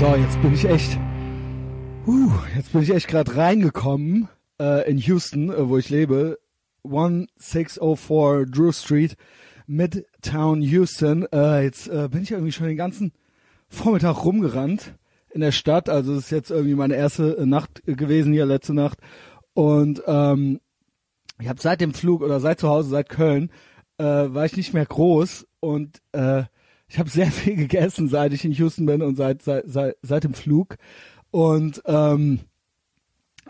So, 0.00 0.16
jetzt 0.16 0.40
bin 0.40 0.54
ich 0.54 0.64
echt, 0.64 0.98
uh, 2.06 2.32
jetzt 2.56 2.72
bin 2.72 2.80
ich 2.80 2.88
echt 2.88 3.06
gerade 3.06 3.36
reingekommen 3.36 4.30
äh, 4.58 4.90
in 4.90 4.96
Houston, 4.96 5.50
äh, 5.50 5.68
wo 5.68 5.76
ich 5.76 5.90
lebe. 5.90 6.38
1604 6.84 8.46
Drew 8.46 8.72
Street, 8.72 9.18
Midtown 9.66 10.62
Houston. 10.62 11.26
Äh, 11.30 11.64
jetzt 11.64 11.88
äh, 11.88 12.08
bin 12.08 12.22
ich 12.22 12.30
irgendwie 12.30 12.52
schon 12.52 12.68
den 12.68 12.78
ganzen 12.78 13.12
Vormittag 13.68 14.24
rumgerannt 14.24 14.94
in 15.34 15.42
der 15.42 15.52
Stadt. 15.52 15.90
Also 15.90 16.14
es 16.14 16.24
ist 16.24 16.30
jetzt 16.30 16.50
irgendwie 16.50 16.76
meine 16.76 16.96
erste 16.96 17.36
äh, 17.36 17.44
Nacht 17.44 17.82
gewesen 17.84 18.32
hier, 18.32 18.46
letzte 18.46 18.72
Nacht. 18.72 19.00
Und 19.52 20.02
ähm, 20.06 20.60
ich 21.38 21.48
habe 21.50 21.60
seit 21.60 21.82
dem 21.82 21.92
Flug 21.92 22.22
oder 22.22 22.40
seit 22.40 22.58
zu 22.58 22.70
Hause, 22.70 22.88
seit 22.88 23.10
Köln, 23.10 23.50
äh, 23.98 24.04
war 24.04 24.46
ich 24.46 24.56
nicht 24.56 24.72
mehr 24.72 24.86
groß 24.86 25.46
und 25.60 26.00
äh, 26.12 26.44
ich 26.90 26.98
habe 26.98 27.08
sehr 27.08 27.26
viel 27.30 27.56
gegessen, 27.56 28.08
seit 28.08 28.32
ich 28.32 28.44
in 28.44 28.52
Houston 28.52 28.86
bin 28.86 29.00
und 29.02 29.16
seit 29.16 29.42
seit, 29.42 29.64
seit, 29.66 29.96
seit 30.02 30.24
dem 30.24 30.34
Flug. 30.34 30.76
Und 31.30 31.82
ähm, 31.86 32.40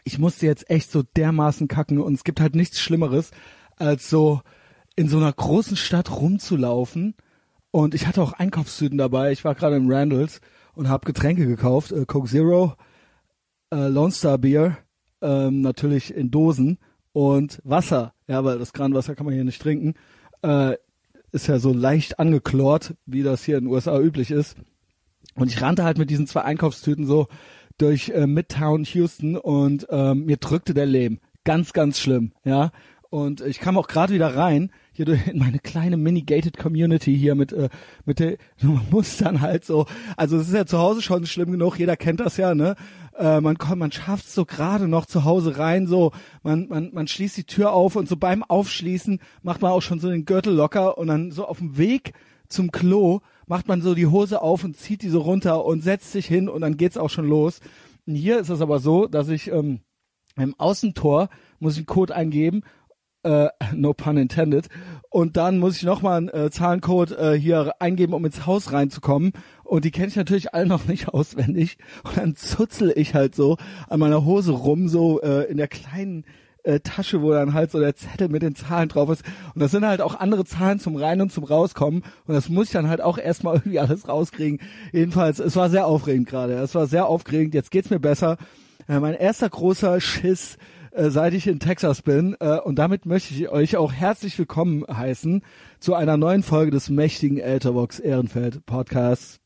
ich 0.05 0.19
musste 0.19 0.47
jetzt 0.47 0.71
echt 0.71 0.91
so 0.91 1.03
dermaßen 1.03 1.67
kacken 1.67 1.99
und 1.99 2.15
es 2.15 2.25
gibt 2.25 2.41
halt 2.41 2.55
nichts 2.55 2.81
Schlimmeres, 2.81 3.31
als 3.77 4.09
so 4.09 4.43
in 4.97 5.09
so 5.09 5.17
einer 5.17 5.33
großen 5.33 5.77
Stadt 5.77 6.11
rumzulaufen. 6.11 7.15
Und 7.71 7.95
ich 7.95 8.07
hatte 8.07 8.23
auch 8.23 8.33
Einkaufstüten 8.33 8.99
dabei. 8.99 9.33
Ich 9.33 9.45
war 9.45 9.55
gerade 9.55 9.77
im 9.77 9.91
Randalls 9.91 10.41
und 10.75 10.89
habe 10.89 11.07
Getränke 11.07 11.47
gekauft. 11.47 11.93
Äh, 11.93 12.05
Coke 12.05 12.29
Zero, 12.29 12.75
äh, 13.73 13.89
Lone 13.89 14.13
Star 14.13 14.39
Beer, 14.39 14.79
ähm, 15.23 15.61
natürlich 15.61 16.15
in 16.15 16.31
Dosen 16.31 16.79
und 17.13 17.61
Wasser. 17.65 18.15
Ja, 18.27 18.45
weil 18.45 18.59
das 18.59 18.73
Kranwasser 18.73 19.15
kann 19.15 19.27
man 19.27 19.35
hier 19.35 19.45
nicht 19.45 19.63
trinken. 19.63 19.95
Äh, 20.43 20.75
ist 21.33 21.47
ja 21.47 21.59
so 21.59 21.73
leicht 21.73 22.19
angeklort, 22.19 22.95
wie 23.07 23.23
das 23.23 23.45
hier 23.45 23.59
in 23.59 23.65
den 23.65 23.73
USA 23.73 23.99
üblich 23.99 24.31
ist. 24.31 24.57
Und 25.35 25.51
ich 25.51 25.63
rannte 25.63 25.85
halt 25.85 25.99
mit 25.99 26.11
diesen 26.11 26.27
zwei 26.27 26.43
Einkaufstüten 26.43 27.07
so 27.07 27.29
durch 27.79 28.11
äh, 28.11 28.27
Midtown 28.27 28.85
Houston 28.85 29.37
und 29.37 29.87
ähm, 29.91 30.27
mir 30.27 30.37
drückte 30.37 30.75
der 30.75 30.87
Lehm. 30.87 31.21
Ganz, 31.45 31.73
ganz 31.73 31.99
schlimm, 31.99 32.33
ja. 32.45 32.73
Und 33.09 33.41
ich 33.41 33.59
kam 33.59 33.79
auch 33.79 33.89
gerade 33.89 34.13
wieder 34.13 34.37
rein, 34.37 34.71
hier 35.01 35.07
durch 35.07 35.27
in 35.29 35.39
meine 35.39 35.59
kleine 35.59 35.97
mini-gated 35.97 36.59
Community 36.59 37.17
hier 37.17 37.35
mit, 37.35 37.55
äh, 37.55 37.71
mit 38.05 38.19
der, 38.19 38.37
man 38.63 38.87
muss 38.91 39.17
dann 39.17 39.41
halt 39.41 39.65
so, 39.65 39.87
also 40.17 40.37
es 40.37 40.49
ist 40.49 40.55
ja 40.55 40.67
zu 40.67 40.79
Hause 40.79 41.01
schon 41.01 41.25
schlimm 41.25 41.53
genug, 41.53 41.79
jeder 41.79 41.97
kennt 41.97 42.21
das 42.21 42.37
ja, 42.37 42.55
ne? 42.55 42.77
Äh, 43.17 43.41
man 43.41 43.57
kommt, 43.57 43.79
man 43.79 43.93
schafft 43.93 44.31
so 44.31 44.45
gerade 44.45 44.89
noch 44.89 45.07
zu 45.07 45.25
Hause 45.25 45.57
rein, 45.57 45.87
so, 45.87 46.13
man, 46.43 46.69
man, 46.69 46.91
man 46.93 47.07
schließt 47.07 47.39
die 47.39 47.45
Tür 47.45 47.73
auf 47.73 47.97
und 47.97 48.11
so 48.11 48.17
beim 48.19 48.43
Aufschließen 48.43 49.21
macht 49.43 49.63
man 49.63 49.73
auch 49.73 49.81
schon 49.81 50.01
so 50.01 50.11
den 50.11 50.27
Gürtel 50.27 50.55
locker 50.55 50.99
und 50.99 51.07
dann 51.07 51.31
so 51.31 51.47
auf 51.47 51.59
dem 51.59 51.79
Weg 51.79 52.13
zum 52.49 52.71
Klo 52.71 53.21
macht 53.47 53.69
man 53.69 53.81
so 53.81 53.95
die 53.95 54.07
Hose 54.07 54.43
auf 54.43 54.65
und 54.65 54.77
zieht 54.77 55.03
die 55.03 55.09
so 55.09 55.21
runter 55.21 55.65
und 55.65 55.83
setzt 55.83 56.13
sich 56.13 56.27
hin 56.27 56.49
und 56.49 56.61
dann 56.61 56.77
geht's 56.77 56.99
auch 56.99 57.11
schon 57.11 57.27
los. 57.27 57.61
Und 58.07 58.17
hier 58.17 58.39
ist 58.39 58.51
es 58.51 58.61
aber 58.61 58.81
so, 58.81 59.07
dass 59.07 59.29
ich 59.31 59.51
ähm, 59.51 59.81
im 60.37 60.55
Außentor 60.59 61.29
muss 61.59 61.75
ich 61.75 61.81
einen 61.81 61.87
Code 61.87 62.15
eingeben 62.15 62.63
äh, 63.23 63.49
no 63.75 63.93
pun 63.95 64.17
intended. 64.17 64.69
Und 65.09 65.37
dann 65.37 65.59
muss 65.59 65.77
ich 65.77 65.83
nochmal 65.83 66.19
einen 66.19 66.29
äh, 66.29 66.51
Zahlencode 66.51 67.13
äh, 67.13 67.33
hier 67.35 67.75
eingeben, 67.81 68.15
um 68.15 68.25
ins 68.25 68.47
Haus 68.47 68.73
reinzukommen. 68.73 69.33
Und 69.65 69.85
die 69.85 69.91
kenne 69.91 70.09
ich 70.09 70.17
natürlich 70.17 70.55
alle 70.55 70.67
noch 70.67 70.87
nicht 70.87 71.09
auswendig. 71.15 71.79
Und 72.05 72.17
dann 72.17 72.37
zuzel 72.37 72.93
ich 72.95 73.15
halt 73.15 73.35
so 73.35 73.57
an 73.89 74.01
meiner 74.01 74.25
Hose 74.25 74.53
rum, 74.53 74.89
so 74.89 75.21
äh, 75.21 75.51
in 75.51 75.57
der 75.57 75.69
kleinen 75.69 76.25
äh, 76.63 76.81
Tasche, 76.81 77.23
wo 77.23 77.33
dann 77.33 77.55
halt 77.55 77.71
so 77.71 77.81
der 77.81 77.95
Zettel 77.95 78.29
mit 78.29 78.43
den 78.43 78.55
Zahlen 78.55 78.89
drauf 78.89 79.11
ist. 79.11 79.25
Und 79.55 79.61
das 79.61 79.71
sind 79.71 79.85
halt 79.85 80.01
auch 80.01 80.19
andere 80.19 80.45
Zahlen 80.45 80.79
zum 80.79 80.97
Rein- 80.97 81.21
und 81.21 81.33
zum 81.33 81.45
Rauskommen. 81.45 82.03
Und 82.27 82.35
das 82.35 82.49
muss 82.49 82.67
ich 82.67 82.73
dann 82.73 82.89
halt 82.89 83.01
auch 83.01 83.19
erstmal 83.19 83.57
irgendwie 83.57 83.81
alles 83.81 84.09
rauskriegen. 84.09 84.61
Jedenfalls, 84.93 85.39
es 85.39 85.57
war 85.57 85.71
sehr 85.71 85.87
aufregend 85.87 86.29
gerade. 86.29 86.55
Es 86.55 86.75
war 86.75 86.87
sehr 86.87 87.07
aufregend. 87.07 87.55
Jetzt 87.55 87.71
geht's 87.71 87.91
mir 87.91 88.01
besser. 88.01 88.37
Äh, 88.89 89.01
mein 89.01 89.15
erster 89.15 89.49
großer 89.49 90.01
Schiss, 90.01 90.57
äh, 90.91 91.11
seit 91.11 91.35
ich 91.35 91.47
in 91.47 91.61
Texas 91.61 92.03
bin. 92.03 92.37
Äh, 92.41 92.59
und 92.61 92.79
damit 92.79 93.07
möchte 93.07 93.35
ich 93.35 93.49
euch 93.49 93.77
auch 93.77 93.93
herzlich 93.93 94.39
willkommen 94.39 94.85
heißen 94.87 95.43
zu 95.79 95.95
einer 95.95 96.17
neuen 96.17 96.43
Folge 96.43 96.71
des 96.71 96.91
mächtigen 96.91 97.39
Ethervox 97.39 97.99
Ehrenfeld 97.99 98.65
Podcasts. 98.67 99.41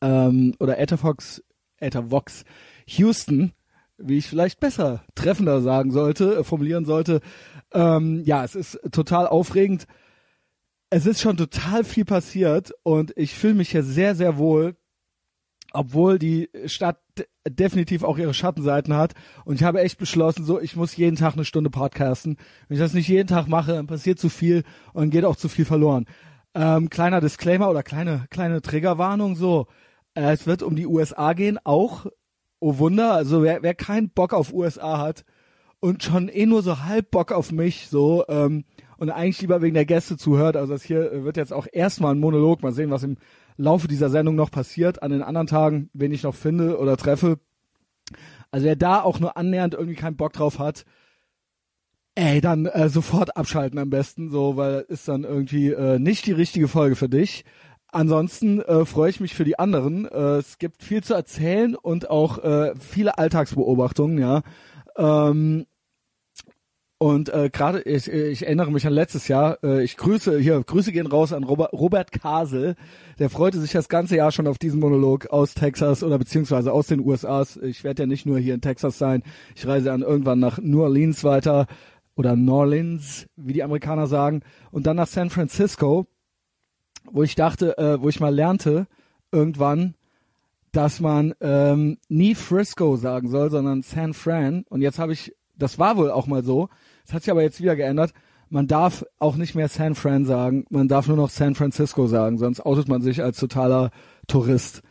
Ähm, 0.00 0.54
oder 0.58 0.78
Ethervox, 0.78 1.42
Ethervox 1.78 2.44
Houston 2.86 3.52
wie 4.02 4.18
ich 4.18 4.26
vielleicht 4.26 4.60
besser 4.60 5.04
treffender 5.14 5.60
sagen 5.60 5.90
sollte, 5.90 6.36
äh, 6.36 6.44
formulieren 6.44 6.84
sollte. 6.84 7.20
Ähm, 7.72 8.22
ja, 8.24 8.44
es 8.44 8.54
ist 8.54 8.80
total 8.90 9.26
aufregend. 9.26 9.86
Es 10.90 11.06
ist 11.06 11.20
schon 11.20 11.36
total 11.36 11.84
viel 11.84 12.04
passiert 12.04 12.72
und 12.82 13.12
ich 13.16 13.34
fühle 13.34 13.54
mich 13.54 13.70
hier 13.70 13.82
sehr, 13.82 14.14
sehr 14.14 14.36
wohl, 14.36 14.76
obwohl 15.74 16.18
die 16.18 16.50
Stadt 16.66 16.98
definitiv 17.48 18.04
auch 18.04 18.18
ihre 18.18 18.34
Schattenseiten 18.34 18.94
hat. 18.94 19.14
Und 19.44 19.56
ich 19.56 19.64
habe 19.64 19.80
echt 19.80 19.98
beschlossen, 19.98 20.44
so, 20.44 20.60
ich 20.60 20.76
muss 20.76 20.96
jeden 20.96 21.16
Tag 21.16 21.34
eine 21.34 21.44
Stunde 21.44 21.70
podcasten. 21.70 22.36
Wenn 22.68 22.76
ich 22.76 22.82
das 22.82 22.94
nicht 22.94 23.08
jeden 23.08 23.28
Tag 23.28 23.48
mache, 23.48 23.72
dann 23.72 23.86
passiert 23.86 24.18
zu 24.18 24.28
viel 24.28 24.64
und 24.92 25.10
geht 25.10 25.24
auch 25.24 25.36
zu 25.36 25.48
viel 25.48 25.64
verloren. 25.64 26.06
Ähm, 26.54 26.90
kleiner 26.90 27.20
Disclaimer 27.20 27.70
oder 27.70 27.82
kleine, 27.82 28.26
kleine 28.30 28.62
Triggerwarnung, 28.62 29.36
so. 29.36 29.66
Äh, 30.14 30.32
es 30.32 30.46
wird 30.46 30.62
um 30.62 30.76
die 30.76 30.86
USA 30.86 31.32
gehen, 31.32 31.58
auch 31.64 32.06
oh 32.60 32.78
Wunder, 32.78 33.12
also 33.12 33.42
wer, 33.42 33.62
wer 33.62 33.74
keinen 33.74 34.10
Bock 34.10 34.32
auf 34.32 34.52
USA 34.52 34.98
hat 34.98 35.24
und 35.80 36.04
schon 36.04 36.28
eh 36.28 36.46
nur 36.46 36.62
so 36.62 36.84
halb 36.84 37.10
Bock 37.10 37.32
auf 37.32 37.50
mich, 37.50 37.88
so, 37.88 38.24
ähm, 38.28 38.64
und 38.98 39.10
eigentlich 39.10 39.40
lieber 39.40 39.62
wegen 39.62 39.74
der 39.74 39.84
Gäste 39.84 40.16
zuhört, 40.16 40.56
also 40.56 40.72
das 40.72 40.84
hier 40.84 41.24
wird 41.24 41.36
jetzt 41.36 41.52
auch 41.52 41.66
erstmal 41.70 42.14
ein 42.14 42.20
Monolog, 42.20 42.62
mal 42.62 42.72
sehen, 42.72 42.90
was 42.90 43.02
im 43.02 43.16
Laufe 43.56 43.88
dieser 43.88 44.10
Sendung 44.10 44.34
noch 44.34 44.50
passiert, 44.50 45.02
an 45.02 45.10
den 45.10 45.22
anderen 45.22 45.46
Tagen, 45.46 45.90
wen 45.92 46.12
ich 46.12 46.22
noch 46.22 46.34
finde 46.34 46.78
oder 46.78 46.96
treffe. 46.96 47.38
Also 48.50 48.66
wer 48.66 48.76
da 48.76 49.02
auch 49.02 49.20
nur 49.20 49.36
annähernd 49.36 49.74
irgendwie 49.74 49.96
keinen 49.96 50.16
Bock 50.16 50.32
drauf 50.32 50.58
hat, 50.58 50.84
ey, 52.14 52.40
dann 52.40 52.66
äh, 52.66 52.88
sofort 52.88 53.36
abschalten 53.36 53.78
am 53.78 53.90
besten, 53.90 54.30
so, 54.30 54.56
weil 54.56 54.84
ist 54.88 55.08
dann 55.08 55.24
irgendwie 55.24 55.70
äh, 55.70 55.98
nicht 55.98 56.26
die 56.26 56.32
richtige 56.32 56.68
Folge 56.68 56.96
für 56.96 57.08
dich. 57.08 57.44
Ansonsten 57.88 58.60
äh, 58.60 58.84
freue 58.86 59.10
ich 59.10 59.20
mich 59.20 59.34
für 59.34 59.44
die 59.44 59.58
anderen. 59.58 60.06
Äh, 60.06 60.38
es 60.38 60.58
gibt 60.58 60.82
viel 60.82 61.02
zu 61.02 61.14
erzählen 61.14 61.74
und 61.74 62.08
auch 62.10 62.38
äh, 62.38 62.74
viele 62.78 63.18
Alltagsbeobachtungen, 63.18 64.18
ja. 64.18 64.42
Ähm, 64.96 65.66
und 67.02 67.28
äh, 67.28 67.50
gerade 67.50 67.82
ich, 67.82 68.08
ich 68.08 68.44
erinnere 68.44 68.70
mich 68.70 68.86
an 68.86 68.92
letztes 68.92 69.28
Jahr. 69.28 69.58
Äh, 69.64 69.82
ich 69.82 69.96
grüße 69.96 70.38
hier 70.38 70.62
Grüße 70.62 70.92
gehen 70.92 71.06
raus 71.06 71.32
an 71.32 71.44
Robert, 71.44 71.72
Robert 71.72 72.12
Kasel. 72.12 72.76
Der 73.18 73.30
freute 73.30 73.58
sich 73.60 73.72
das 73.72 73.88
ganze 73.88 74.16
Jahr 74.16 74.30
schon 74.30 74.46
auf 74.46 74.58
diesen 74.58 74.80
Monolog 74.80 75.26
aus 75.26 75.54
Texas 75.54 76.02
oder 76.02 76.18
beziehungsweise 76.18 76.72
aus 76.72 76.86
den 76.86 77.00
USAs. 77.00 77.56
Ich 77.56 77.82
werde 77.84 78.04
ja 78.04 78.06
nicht 78.06 78.26
nur 78.26 78.38
hier 78.38 78.54
in 78.54 78.60
Texas 78.60 78.98
sein. 78.98 79.22
Ich 79.56 79.66
reise 79.66 79.86
dann 79.86 80.02
irgendwann 80.02 80.38
nach 80.38 80.58
New 80.58 80.82
Orleans 80.82 81.24
weiter 81.24 81.66
oder 82.14 82.36
New 82.36 82.52
Orleans, 82.52 83.26
wie 83.36 83.52
die 83.52 83.62
Amerikaner 83.62 84.06
sagen, 84.06 84.42
und 84.70 84.86
dann 84.86 84.96
nach 84.96 85.08
San 85.08 85.30
Francisco 85.30 86.06
wo 87.10 87.22
ich 87.22 87.34
dachte, 87.34 87.76
äh, 87.78 88.00
wo 88.00 88.08
ich 88.08 88.20
mal 88.20 88.34
lernte 88.34 88.86
irgendwann, 89.30 89.94
dass 90.72 91.00
man 91.00 91.34
ähm, 91.40 91.98
nie 92.08 92.34
Frisco 92.34 92.96
sagen 92.96 93.28
soll, 93.28 93.50
sondern 93.50 93.82
San 93.82 94.14
Fran. 94.14 94.64
Und 94.68 94.80
jetzt 94.82 94.98
habe 94.98 95.12
ich, 95.12 95.34
das 95.56 95.78
war 95.78 95.96
wohl 95.96 96.10
auch 96.10 96.26
mal 96.26 96.44
so, 96.44 96.68
das 97.04 97.14
hat 97.14 97.22
sich 97.22 97.30
aber 97.30 97.42
jetzt 97.42 97.60
wieder 97.60 97.76
geändert. 97.76 98.12
Man 98.48 98.66
darf 98.66 99.04
auch 99.18 99.36
nicht 99.36 99.54
mehr 99.54 99.68
San 99.68 99.94
Fran 99.94 100.24
sagen, 100.24 100.66
man 100.68 100.88
darf 100.88 101.08
nur 101.08 101.16
noch 101.16 101.30
San 101.30 101.54
Francisco 101.54 102.06
sagen, 102.06 102.38
sonst 102.38 102.64
outet 102.64 102.88
man 102.88 103.00
sich 103.00 103.22
als 103.22 103.38
totaler 103.38 103.90
Tourist. 104.26 104.82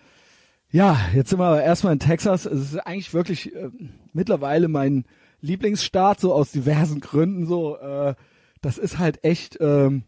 Ja, 0.72 0.98
jetzt 1.14 1.30
sind 1.30 1.40
wir 1.40 1.46
aber 1.46 1.64
erstmal 1.64 1.94
in 1.94 2.00
Texas. 2.00 2.46
Es 2.46 2.74
ist 2.74 2.78
eigentlich 2.80 3.14
wirklich 3.14 3.56
äh, 3.56 3.70
mittlerweile 4.14 4.68
mein 4.68 5.06
Lieblingsstaat, 5.42 6.20
so 6.20 6.34
aus 6.34 6.52
diversen 6.52 7.02
Gründen. 7.02 7.46
So, 7.46 7.78
äh, 7.78 8.16
das 8.62 8.78
ist 8.78 8.98
halt 8.98 9.24
echt 9.24 9.58
ähm, 9.60 10.04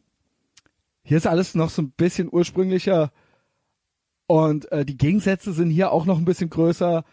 hier 1.03 1.17
ist 1.17 1.27
alles 1.27 1.53
noch 1.53 1.69
so 1.69 1.81
ein 1.81 1.91
bisschen 1.91 2.29
ursprünglicher 2.31 3.11
und 4.25 4.71
äh, 4.71 4.85
die 4.85 4.97
Gegensätze 4.97 5.51
sind 5.51 5.69
hier 5.69 5.91
auch 5.91 6.05
noch 6.05 6.17
ein 6.17 6.25
bisschen 6.25 6.49
größer 6.49 7.03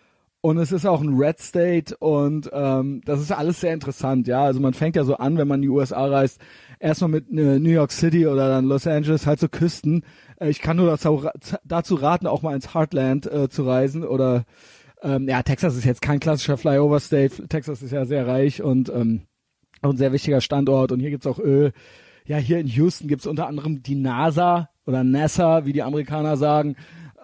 und 0.41 0.59
es 0.59 0.73
ist 0.73 0.87
auch 0.87 1.01
ein 1.01 1.15
Red 1.15 1.39
State 1.39 1.97
und 1.99 2.51
ähm, 2.53 3.03
das 3.05 3.21
ist 3.21 3.33
alles 3.33 3.61
sehr 3.61 3.75
interessant, 3.75 4.27
ja. 4.27 4.45
Also 4.45 4.61
man 4.61 4.75
fängt 4.75 4.97
ja 4.97 5.05
so 5.05 5.17
an, 5.17 5.37
wenn 5.37 5.49
man 5.49 5.59
in 5.59 5.63
die 5.63 5.69
USA 5.69 6.07
reist, 6.07 6.41
erstmal 6.79 7.11
mit 7.11 7.31
äh, 7.31 7.59
New 7.59 7.71
York 7.71 7.93
City 7.93 8.27
oder 8.27 8.49
dann 8.49 8.65
Los 8.65 8.87
Angeles, 8.87 9.27
halt 9.27 9.41
so 9.41 9.49
Küsten. 9.49 10.05
Äh, 10.41 10.49
ich 10.49 10.61
kann 10.61 10.77
nur 10.77 10.87
dazu, 10.87 11.29
dazu 11.65 11.95
raten, 11.95 12.27
auch 12.27 12.43
mal 12.43 12.55
ins 12.55 12.75
Heartland 12.75 13.27
äh, 13.27 13.49
zu 13.49 13.65
reisen 13.65 14.05
oder 14.05 14.45
ähm, 15.03 15.29
ja, 15.29 15.43
Texas 15.43 15.77
ist 15.77 15.85
jetzt 15.85 16.03
kein 16.03 16.21
klassischer 16.21 16.57
Flyover 16.57 17.01
State. 17.01 17.49
Texas 17.49 17.83
ist 17.83 17.93
ja 17.93 18.05
sehr 18.05 18.27
reich 18.27 18.63
und 18.63 18.89
ähm, 18.91 19.23
ein 19.83 19.97
sehr 19.97 20.13
wichtiger 20.13 20.41
Standort 20.41 20.93
und 20.93 21.01
hier 21.01 21.11
gibt's 21.11 21.27
auch 21.27 21.39
Öl 21.39 21.73
ja, 22.31 22.37
hier 22.37 22.61
in 22.61 22.69
Houston 22.69 23.09
gibt's 23.09 23.27
unter 23.27 23.49
anderem 23.49 23.83
die 23.83 23.97
NASA 23.97 24.71
oder 24.87 25.03
NASA, 25.03 25.65
wie 25.65 25.73
die 25.73 25.83
Amerikaner 25.83 26.37
sagen. 26.37 26.77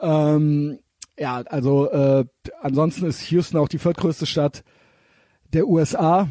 Ähm, 0.03 0.81
ja, 1.19 1.43
also 1.43 1.91
äh, 1.91 2.25
ansonsten 2.61 3.07
ist 3.07 3.31
Houston 3.31 3.59
auch 3.59 3.69
die 3.69 3.79
viertgrößte 3.79 4.27
Stadt 4.27 4.65
der 5.53 5.67
USA. 5.69 6.29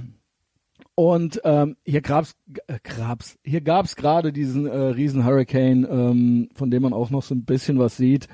Und 0.95 1.41
ähm, 1.43 1.75
hier 1.83 2.01
gab's, 2.01 2.35
äh, 2.67 2.79
gab's, 2.83 3.37
hier 3.43 3.61
gab's 3.61 3.95
gerade 3.95 4.31
diesen 4.31 4.65
äh, 4.65 4.77
riesen 4.77 5.25
Hurricane, 5.25 5.85
ähm, 5.89 6.49
von 6.55 6.71
dem 6.71 6.83
man 6.83 6.93
auch 6.93 7.09
noch 7.09 7.23
so 7.23 7.35
ein 7.35 7.43
bisschen 7.45 7.79
was 7.79 7.97
sieht. 7.97 8.27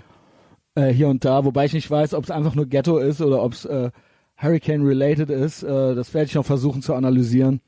äh, 0.76 0.88
hier 0.88 1.10
und 1.10 1.26
da, 1.26 1.44
wobei 1.46 1.66
ich 1.66 1.74
nicht 1.74 1.90
weiß, 1.90 2.14
ob 2.14 2.24
es 2.24 2.32
einfach 2.32 2.56
nur 2.56 2.68
Ghetto 2.68 2.98
ist 2.98 3.22
oder 3.22 3.44
ob 3.44 3.54
es 3.54 3.66
äh, 3.66 3.92
Hurricane-related 4.38 5.30
ist. 5.30 5.64
Äh, 5.64 5.96
das 5.96 6.14
werde 6.14 6.28
ich 6.28 6.36
noch 6.36 6.46
versuchen 6.46 6.82
zu 6.82 6.94
analysieren. 6.94 7.62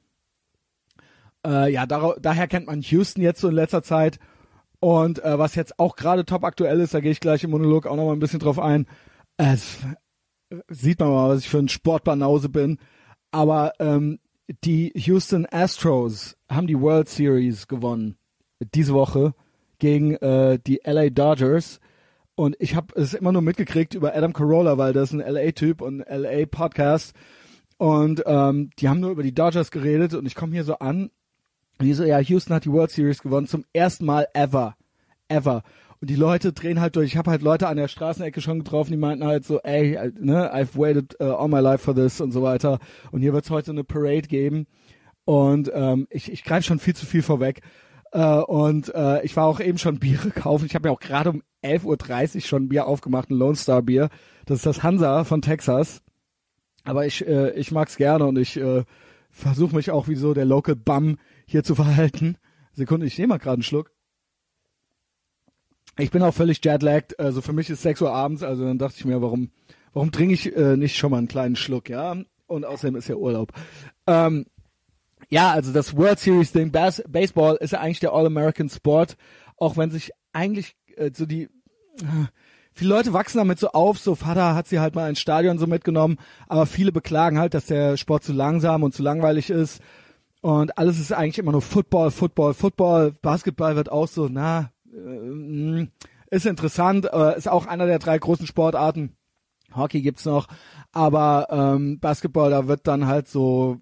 Äh, 1.45 1.71
ja, 1.73 1.85
da, 1.85 2.13
daher 2.21 2.47
kennt 2.47 2.67
man 2.67 2.81
Houston 2.81 3.21
jetzt 3.21 3.41
so 3.41 3.49
in 3.49 3.55
letzter 3.55 3.83
Zeit. 3.83 4.19
Und 4.83 5.23
äh, 5.23 5.39
was 5.39 5.55
jetzt 5.55 5.79
auch 5.79 5.95
gerade 5.95 6.25
top 6.25 6.43
aktuell 6.43 6.81
ist, 6.81 6.93
da 6.93 6.99
gehe 6.99 7.11
ich 7.11 7.21
gleich 7.21 7.45
im 7.45 7.51
Monolog 7.51 7.87
auch 7.87 7.95
noch 7.95 8.07
mal 8.07 8.11
ein 8.11 8.19
bisschen 8.19 8.41
drauf 8.41 8.59
ein. 8.59 8.85
Es 9.37 9.77
sieht 10.67 10.99
man 10.99 11.07
mal, 11.07 11.29
was 11.29 11.39
ich 11.39 11.47
für 11.47 11.59
ein 11.59 11.69
Sportbanause 11.69 12.49
bin. 12.49 12.79
Aber 13.31 13.71
ähm, 13.79 14.19
die 14.65 14.91
Houston 14.93 15.47
Astros 15.49 16.35
haben 16.49 16.67
die 16.67 16.77
World 16.77 17.07
Series 17.07 17.69
gewonnen 17.69 18.17
diese 18.73 18.93
Woche 18.93 19.33
gegen 19.79 20.15
äh, 20.15 20.59
die 20.59 20.81
LA 20.83 21.11
Dodgers. 21.11 21.79
Und 22.35 22.57
ich 22.59 22.75
habe 22.75 22.93
es 22.99 23.13
immer 23.13 23.31
nur 23.31 23.41
mitgekriegt 23.41 23.93
über 23.93 24.13
Adam 24.13 24.33
Carolla, 24.33 24.77
weil 24.77 24.91
das 24.91 25.13
ist 25.13 25.21
ein 25.21 25.33
LA-Typ 25.33 25.79
und 25.79 26.03
LA-Podcast. 26.09 27.15
Und 27.77 28.21
ähm, 28.25 28.69
die 28.79 28.89
haben 28.89 28.99
nur 28.99 29.11
über 29.11 29.23
die 29.23 29.33
Dodgers 29.33 29.71
geredet 29.71 30.13
und 30.13 30.25
ich 30.25 30.35
komme 30.35 30.51
hier 30.51 30.65
so 30.65 30.79
an. 30.79 31.09
Die 31.83 31.93
so, 31.93 32.03
ja, 32.03 32.19
Houston 32.19 32.53
hat 32.53 32.65
die 32.65 32.71
World 32.71 32.91
Series 32.91 33.21
gewonnen 33.21 33.47
zum 33.47 33.65
ersten 33.73 34.05
Mal 34.05 34.27
ever. 34.33 34.75
Ever. 35.27 35.63
Und 36.01 36.09
die 36.09 36.15
Leute 36.15 36.51
drehen 36.51 36.81
halt 36.81 36.95
durch. 36.97 37.11
Ich 37.11 37.17
habe 37.17 37.31
halt 37.31 37.41
Leute 37.41 37.67
an 37.67 37.77
der 37.77 37.87
Straßenecke 37.87 38.41
schon 38.41 38.59
getroffen, 38.59 38.91
die 38.91 38.97
meinten 38.97 39.25
halt 39.25 39.45
so, 39.45 39.59
ey, 39.61 39.97
ne, 40.19 40.53
I've 40.53 40.77
waited 40.77 41.15
uh, 41.21 41.35
all 41.35 41.47
my 41.47 41.59
life 41.59 41.83
for 41.83 41.95
this 41.95 42.19
und 42.19 42.31
so 42.31 42.43
weiter. 42.43 42.79
Und 43.11 43.21
hier 43.21 43.31
wird 43.31 43.45
es 43.45 43.51
heute 43.51 43.71
eine 43.71 43.85
Parade 43.85 44.27
geben. 44.27 44.67
Und 45.25 45.71
ähm, 45.73 46.07
ich, 46.09 46.29
ich 46.31 46.43
greife 46.43 46.63
schon 46.63 46.79
viel 46.79 46.95
zu 46.95 47.05
viel 47.05 47.21
vorweg. 47.21 47.61
Äh, 48.11 48.21
und 48.21 48.93
äh, 48.93 49.23
ich 49.23 49.35
war 49.37 49.45
auch 49.45 49.59
eben 49.59 49.77
schon 49.77 49.99
Biere 49.99 50.31
kaufen. 50.31 50.65
Ich 50.65 50.75
habe 50.75 50.89
ja 50.89 50.93
auch 50.93 50.99
gerade 50.99 51.29
um 51.29 51.43
11.30 51.63 52.35
Uhr 52.35 52.41
schon 52.41 52.69
Bier 52.69 52.85
aufgemacht, 52.85 53.29
ein 53.29 53.37
Lone 53.37 53.55
Star 53.55 53.81
Bier. 53.81 54.09
Das 54.45 54.57
ist 54.57 54.65
das 54.65 54.83
Hansa 54.83 55.23
von 55.23 55.41
Texas. 55.41 56.01
Aber 56.83 57.05
ich, 57.05 57.25
äh, 57.25 57.51
ich 57.51 57.71
mag's 57.71 57.95
gerne 57.95 58.25
und 58.25 58.37
ich 58.37 58.57
äh, 58.57 58.83
versuche 59.29 59.75
mich 59.75 59.89
auch 59.89 60.07
wie 60.07 60.15
so 60.15 60.33
der 60.33 60.45
Local 60.45 60.75
Bum 60.75 61.17
hier 61.45 61.63
zu 61.63 61.75
verhalten. 61.75 62.37
Sekunde, 62.73 63.05
ich 63.05 63.17
nehme 63.17 63.29
mal 63.29 63.37
gerade 63.37 63.55
einen 63.55 63.63
Schluck. 63.63 63.91
Ich 65.97 66.09
bin 66.09 66.23
auch 66.23 66.33
völlig 66.33 66.63
jetlagged. 66.63 67.19
Also 67.19 67.41
für 67.41 67.53
mich 67.53 67.69
ist 67.69 67.83
6 67.83 68.01
Uhr 68.01 68.11
abends, 68.11 68.41
also 68.41 68.65
dann 68.65 68.79
dachte 68.79 68.95
ich 68.97 69.05
mir, 69.05 69.21
warum, 69.21 69.51
warum 69.93 70.11
trinke 70.11 70.33
ich 70.33 70.55
äh, 70.55 70.75
nicht 70.75 70.97
schon 70.97 71.11
mal 71.11 71.19
einen 71.19 71.27
kleinen 71.27 71.55
Schluck, 71.55 71.89
ja? 71.89 72.15
Und 72.47 72.65
außerdem 72.65 72.95
ist 72.95 73.07
ja 73.07 73.15
Urlaub. 73.15 73.51
Ähm, 74.07 74.45
ja, 75.29 75.51
also 75.51 75.71
das 75.71 75.95
World 75.95 76.19
Series 76.19 76.51
Ding, 76.51 76.71
Bas 76.71 77.03
Baseball 77.07 77.57
ist 77.57 77.71
ja 77.71 77.79
eigentlich 77.79 77.99
der 77.99 78.13
All-American 78.13 78.69
Sport, 78.69 79.17
auch 79.57 79.77
wenn 79.77 79.91
sich 79.91 80.11
eigentlich 80.31 80.75
äh, 80.95 81.11
so 81.13 81.25
die 81.25 81.43
äh, 81.43 82.27
viele 82.73 82.89
Leute 82.89 83.13
wachsen 83.13 83.37
damit 83.37 83.59
so 83.59 83.69
auf, 83.69 83.99
so 83.99 84.15
Vater 84.15 84.55
hat 84.55 84.67
sie 84.67 84.79
halt 84.79 84.95
mal 84.95 85.09
ins 85.09 85.19
Stadion 85.19 85.59
so 85.59 85.67
mitgenommen, 85.67 86.17
aber 86.47 86.65
viele 86.65 86.91
beklagen 86.91 87.39
halt, 87.39 87.53
dass 87.53 87.67
der 87.67 87.97
Sport 87.97 88.23
zu 88.23 88.33
langsam 88.33 88.83
und 88.83 88.93
zu 88.93 89.03
langweilig 89.03 89.49
ist 89.49 89.81
und 90.43 90.77
alles 90.77 90.99
ist 90.99 91.13
eigentlich 91.13 91.39
immer 91.39 91.53
nur 91.53 91.61
Football, 91.61 92.11
Football, 92.11 92.53
Football, 92.53 93.13
Basketball 93.21 93.77
wird 93.77 93.89
auch 93.89 94.09
so, 94.09 94.27
na, 94.29 94.73
äh, 94.93 95.87
ist 96.31 96.45
interessant, 96.45 97.07
äh, 97.13 97.37
ist 97.37 97.47
auch 97.47 97.65
einer 97.65 97.85
der 97.85 97.97
drei 97.97 98.17
großen 98.17 98.45
Sportarten. 98.45 99.15
Hockey 99.73 100.01
gibt's 100.01 100.25
noch, 100.25 100.49
aber 100.91 101.47
ähm, 101.49 101.97
Basketball, 102.01 102.49
da 102.49 102.67
wird 102.67 102.87
dann 102.87 103.07
halt 103.07 103.29
so 103.29 103.79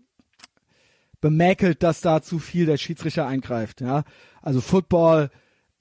bemäkelt, 1.20 1.82
dass 1.82 2.00
da 2.02 2.22
zu 2.22 2.38
viel 2.38 2.68
der 2.68 2.78
Schiedsrichter 2.78 3.26
eingreift. 3.26 3.82
Ja, 3.82 4.04
also 4.44 4.62
Football 4.62 5.32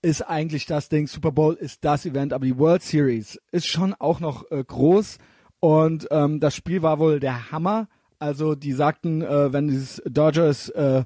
ist 0.00 0.22
eigentlich 0.22 0.64
das 0.64 0.88
Ding, 0.88 1.08
Super 1.08 1.30
Bowl 1.30 1.56
ist 1.56 1.84
das 1.84 2.06
Event, 2.06 2.32
aber 2.32 2.46
die 2.46 2.56
World 2.56 2.82
Series 2.82 3.38
ist 3.52 3.66
schon 3.66 3.92
auch 3.92 4.18
noch 4.18 4.50
äh, 4.50 4.64
groß 4.64 5.18
und 5.58 6.08
ähm, 6.10 6.40
das 6.40 6.56
Spiel 6.56 6.80
war 6.80 6.98
wohl 6.98 7.20
der 7.20 7.52
Hammer. 7.52 7.86
Also 8.20 8.54
die 8.54 8.72
sagten, 8.72 9.22
äh, 9.22 9.52
wenn 9.52 9.66
dieses 9.66 10.02
Dodgers 10.06 10.68
äh, 10.68 11.04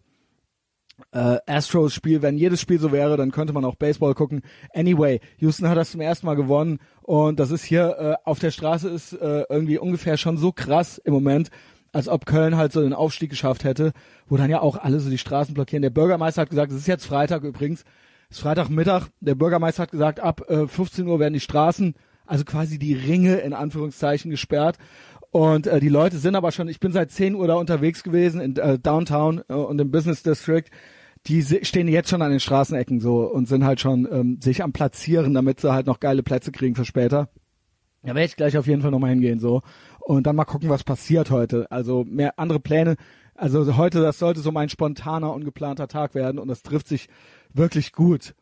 äh, 1.13 1.39
Astros 1.47 1.95
Spiel, 1.95 2.23
wenn 2.23 2.37
jedes 2.37 2.61
Spiel 2.61 2.79
so 2.79 2.93
wäre, 2.93 3.17
dann 3.17 3.31
könnte 3.31 3.53
man 3.53 3.65
auch 3.65 3.77
Baseball 3.77 4.15
gucken. 4.15 4.43
Anyway, 4.75 5.21
Houston 5.39 5.69
hat 5.69 5.77
das 5.77 5.93
zum 5.93 6.01
ersten 6.01 6.27
Mal 6.27 6.35
gewonnen 6.35 6.79
und 7.03 7.39
das 7.39 7.51
ist 7.51 7.65
hier 7.65 7.97
äh, 7.99 8.29
auf 8.29 8.41
der 8.41 8.51
Straße 8.51 8.89
ist 8.89 9.13
äh, 9.13 9.45
irgendwie 9.49 9.79
ungefähr 9.79 10.17
schon 10.17 10.39
so 10.39 10.53
krass 10.53 10.99
im 10.99 11.15
Moment, 11.15 11.51
als 11.93 12.09
ob 12.09 12.27
Köln 12.27 12.57
halt 12.57 12.73
so 12.73 12.83
den 12.83 12.93
Aufstieg 12.93 13.31
geschafft 13.31 13.63
hätte, 13.63 13.93
wo 14.27 14.37
dann 14.37 14.51
ja 14.51 14.61
auch 14.61 14.77
alle 14.77 14.99
so 15.01 15.11
die 15.11 15.19
Straßen 15.19 15.55
blockieren. 15.55 15.83
Der 15.83 15.91
Bürgermeister 15.91 16.43
hat 16.43 16.51
gesagt, 16.51 16.73
es 16.73 16.79
ist 16.79 16.89
jetzt 16.89 17.07
Freitag 17.07 17.45
übrigens, 17.45 17.85
es 18.29 18.39
ist 18.39 18.43
Freitagmittag, 18.43 19.07
der 19.21 19.37
Bürgermeister 19.37 19.85
hat 19.85 19.93
gesagt, 19.93 20.19
ab 20.19 20.51
äh, 20.51 20.67
15 20.67 21.07
Uhr 21.07 21.21
werden 21.21 21.35
die 21.35 21.41
Straßen, 21.41 21.95
also 22.27 22.45
quasi 22.45 22.79
die 22.79 22.95
Ringe 22.95 23.37
in 23.37 23.53
Anführungszeichen 23.53 24.31
gesperrt. 24.31 24.79
Und 25.35 25.67
äh, 25.67 25.81
die 25.81 25.89
Leute 25.89 26.19
sind 26.19 26.37
aber 26.37 26.53
schon, 26.53 26.69
ich 26.69 26.79
bin 26.79 26.93
seit 26.93 27.11
10 27.11 27.35
Uhr 27.35 27.49
da 27.49 27.55
unterwegs 27.57 28.05
gewesen 28.05 28.41
in 28.41 28.57
äh, 28.57 28.79
Downtown 28.79 29.43
äh, 29.49 29.55
und 29.55 29.81
im 29.81 29.91
Business 29.91 30.23
District. 30.23 30.63
Die 31.27 31.43
stehen 31.43 31.89
jetzt 31.89 32.09
schon 32.09 32.23
an 32.23 32.31
den 32.31 32.39
Straßenecken 32.39 33.01
so 33.01 33.29
und 33.29 33.49
sind 33.49 33.65
halt 33.65 33.81
schon 33.81 34.07
ähm, 34.13 34.39
sich 34.41 34.63
am 34.63 34.73
Platzieren, 34.73 35.35
damit 35.35 35.59
sie 35.59 35.73
halt 35.73 35.89
noch 35.89 35.99
geile 35.99 36.23
Plätze 36.23 36.53
kriegen 36.53 36.77
für 36.77 36.85
später. 36.85 37.31
Da 38.03 38.15
werde 38.15 38.27
ich 38.27 38.37
gleich 38.37 38.57
auf 38.57 38.69
jeden 38.69 38.81
Fall 38.81 38.93
nochmal 38.93 39.11
hingehen 39.11 39.41
so 39.41 39.63
und 39.99 40.25
dann 40.25 40.37
mal 40.37 40.45
gucken, 40.45 40.69
was 40.69 40.85
passiert 40.85 41.33
heute. 41.33 41.69
Also 41.69 42.05
mehr 42.05 42.39
andere 42.39 42.61
Pläne. 42.61 42.95
Also 43.35 43.77
heute, 43.77 44.03
das 44.03 44.21
sollte 44.21 44.39
so 44.39 44.53
mein 44.53 44.69
spontaner, 44.69 45.33
ungeplanter 45.33 45.89
Tag 45.89 46.15
werden 46.15 46.39
und 46.39 46.47
das 46.47 46.63
trifft 46.63 46.87
sich 46.87 47.09
wirklich 47.53 47.91
gut. 47.91 48.37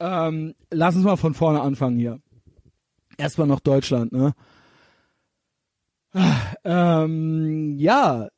Ähm, 0.00 0.54
lass 0.70 0.96
uns 0.96 1.04
mal 1.04 1.16
von 1.16 1.34
vorne 1.34 1.60
anfangen 1.60 1.98
hier. 1.98 2.18
Erstmal 3.18 3.46
noch 3.46 3.60
Deutschland, 3.60 4.12
ne? 4.12 4.32
Ähm, 6.64 7.76
ja, 7.76 8.28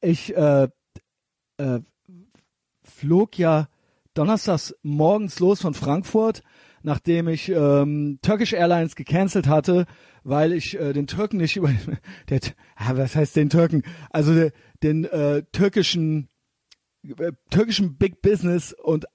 ich 0.00 0.36
äh, 0.36 0.68
äh, 1.56 1.80
flog 2.82 3.38
ja 3.38 3.68
donnerstags 4.14 4.74
morgens 4.82 5.40
los 5.40 5.62
von 5.62 5.74
Frankfurt, 5.74 6.42
nachdem 6.82 7.28
ich 7.28 7.48
ähm, 7.48 8.18
Turkish 8.22 8.52
Airlines 8.52 8.96
gecancelt 8.96 9.46
hatte 9.46 9.86
weil 10.24 10.52
ich 10.52 10.78
äh, 10.78 10.92
den 10.92 11.06
Türken 11.06 11.38
nicht 11.38 11.56
über 11.56 11.70
der 12.28 12.40
ja, 12.78 12.96
was 12.96 13.14
heißt 13.14 13.36
den 13.36 13.50
Türken? 13.50 13.82
Also 14.10 14.34
de, 14.34 14.52
den 14.82 15.04
äh, 15.04 15.42
türkischen 15.52 16.28
äh, 17.04 17.32
türkischen 17.50 17.96
Big 17.96 18.22
Business 18.22 18.72
und 18.72 19.06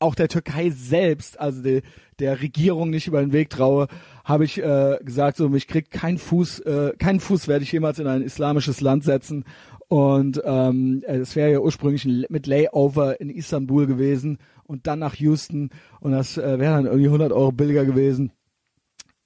auch 0.00 0.14
der 0.14 0.28
Türkei 0.28 0.70
selbst, 0.70 1.40
also 1.40 1.62
de, 1.62 1.82
der 2.18 2.40
Regierung 2.40 2.90
nicht 2.90 3.06
über 3.06 3.20
den 3.20 3.32
Weg 3.32 3.50
traue, 3.50 3.88
habe 4.24 4.44
ich 4.44 4.62
äh, 4.62 4.98
gesagt, 5.02 5.36
so 5.36 5.48
mich 5.48 5.66
kriegt 5.66 5.90
kein 5.90 6.18
Fuß, 6.18 6.60
äh, 6.60 6.92
keinen 6.98 7.20
Fuß 7.20 7.48
werde 7.48 7.64
ich 7.64 7.72
jemals 7.72 7.98
in 7.98 8.06
ein 8.06 8.22
islamisches 8.22 8.80
Land 8.80 9.04
setzen. 9.04 9.44
Und 9.88 10.42
ähm, 10.44 11.02
es 11.06 11.34
wäre 11.34 11.50
ja 11.50 11.60
ursprünglich 11.60 12.06
mit 12.28 12.46
Layover 12.46 13.20
in 13.20 13.30
Istanbul 13.30 13.86
gewesen 13.86 14.38
und 14.64 14.86
dann 14.86 14.98
nach 14.98 15.14
Houston 15.14 15.70
und 16.00 16.12
das 16.12 16.36
äh, 16.36 16.58
wäre 16.58 16.74
dann 16.74 16.84
irgendwie 16.84 17.06
100 17.06 17.32
Euro 17.32 17.52
billiger 17.52 17.86
gewesen. 17.86 18.30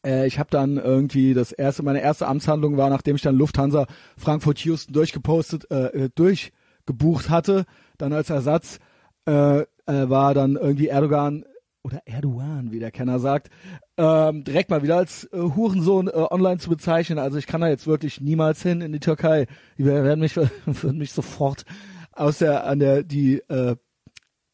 Äh, 0.06 0.28
ich 0.28 0.38
habe 0.38 0.50
dann 0.50 0.76
irgendwie 0.76 1.34
das 1.34 1.50
erste, 1.50 1.82
meine 1.82 2.00
erste 2.00 2.28
Amtshandlung 2.28 2.76
war, 2.76 2.90
nachdem 2.90 3.16
ich 3.16 3.22
dann 3.22 3.34
Lufthansa 3.34 3.86
Frankfurt 4.16 4.60
Houston 4.60 4.92
durchgepostet, 4.92 5.68
äh, 5.72 6.10
durchgebucht 6.14 7.28
hatte, 7.28 7.64
dann 7.98 8.12
als 8.12 8.30
Ersatz 8.30 8.78
äh, 9.26 9.64
äh, 9.86 10.08
war 10.08 10.34
dann 10.34 10.56
irgendwie 10.56 10.88
Erdogan 10.88 11.44
oder 11.82 12.00
Erdogan, 12.06 12.70
wie 12.70 12.78
der 12.78 12.92
Kenner 12.92 13.18
sagt, 13.18 13.50
ähm, 13.96 14.44
direkt 14.44 14.70
mal 14.70 14.82
wieder 14.82 14.96
als 14.96 15.24
äh, 15.32 15.38
Hurensohn 15.38 16.08
äh, 16.08 16.12
online 16.12 16.58
zu 16.58 16.70
bezeichnen. 16.70 17.18
Also 17.18 17.38
ich 17.38 17.46
kann 17.46 17.60
da 17.60 17.68
jetzt 17.68 17.86
wirklich 17.86 18.20
niemals 18.20 18.62
hin 18.62 18.80
in 18.80 18.92
die 18.92 19.00
Türkei. 19.00 19.46
Die 19.78 19.84
werden 19.84 20.20
mich, 20.20 20.36
würden 20.66 20.98
mich 20.98 21.12
sofort 21.12 21.64
aus 22.12 22.38
der, 22.38 22.66
an 22.66 22.78
der, 22.78 23.02
die, 23.02 23.38
äh, 23.48 23.76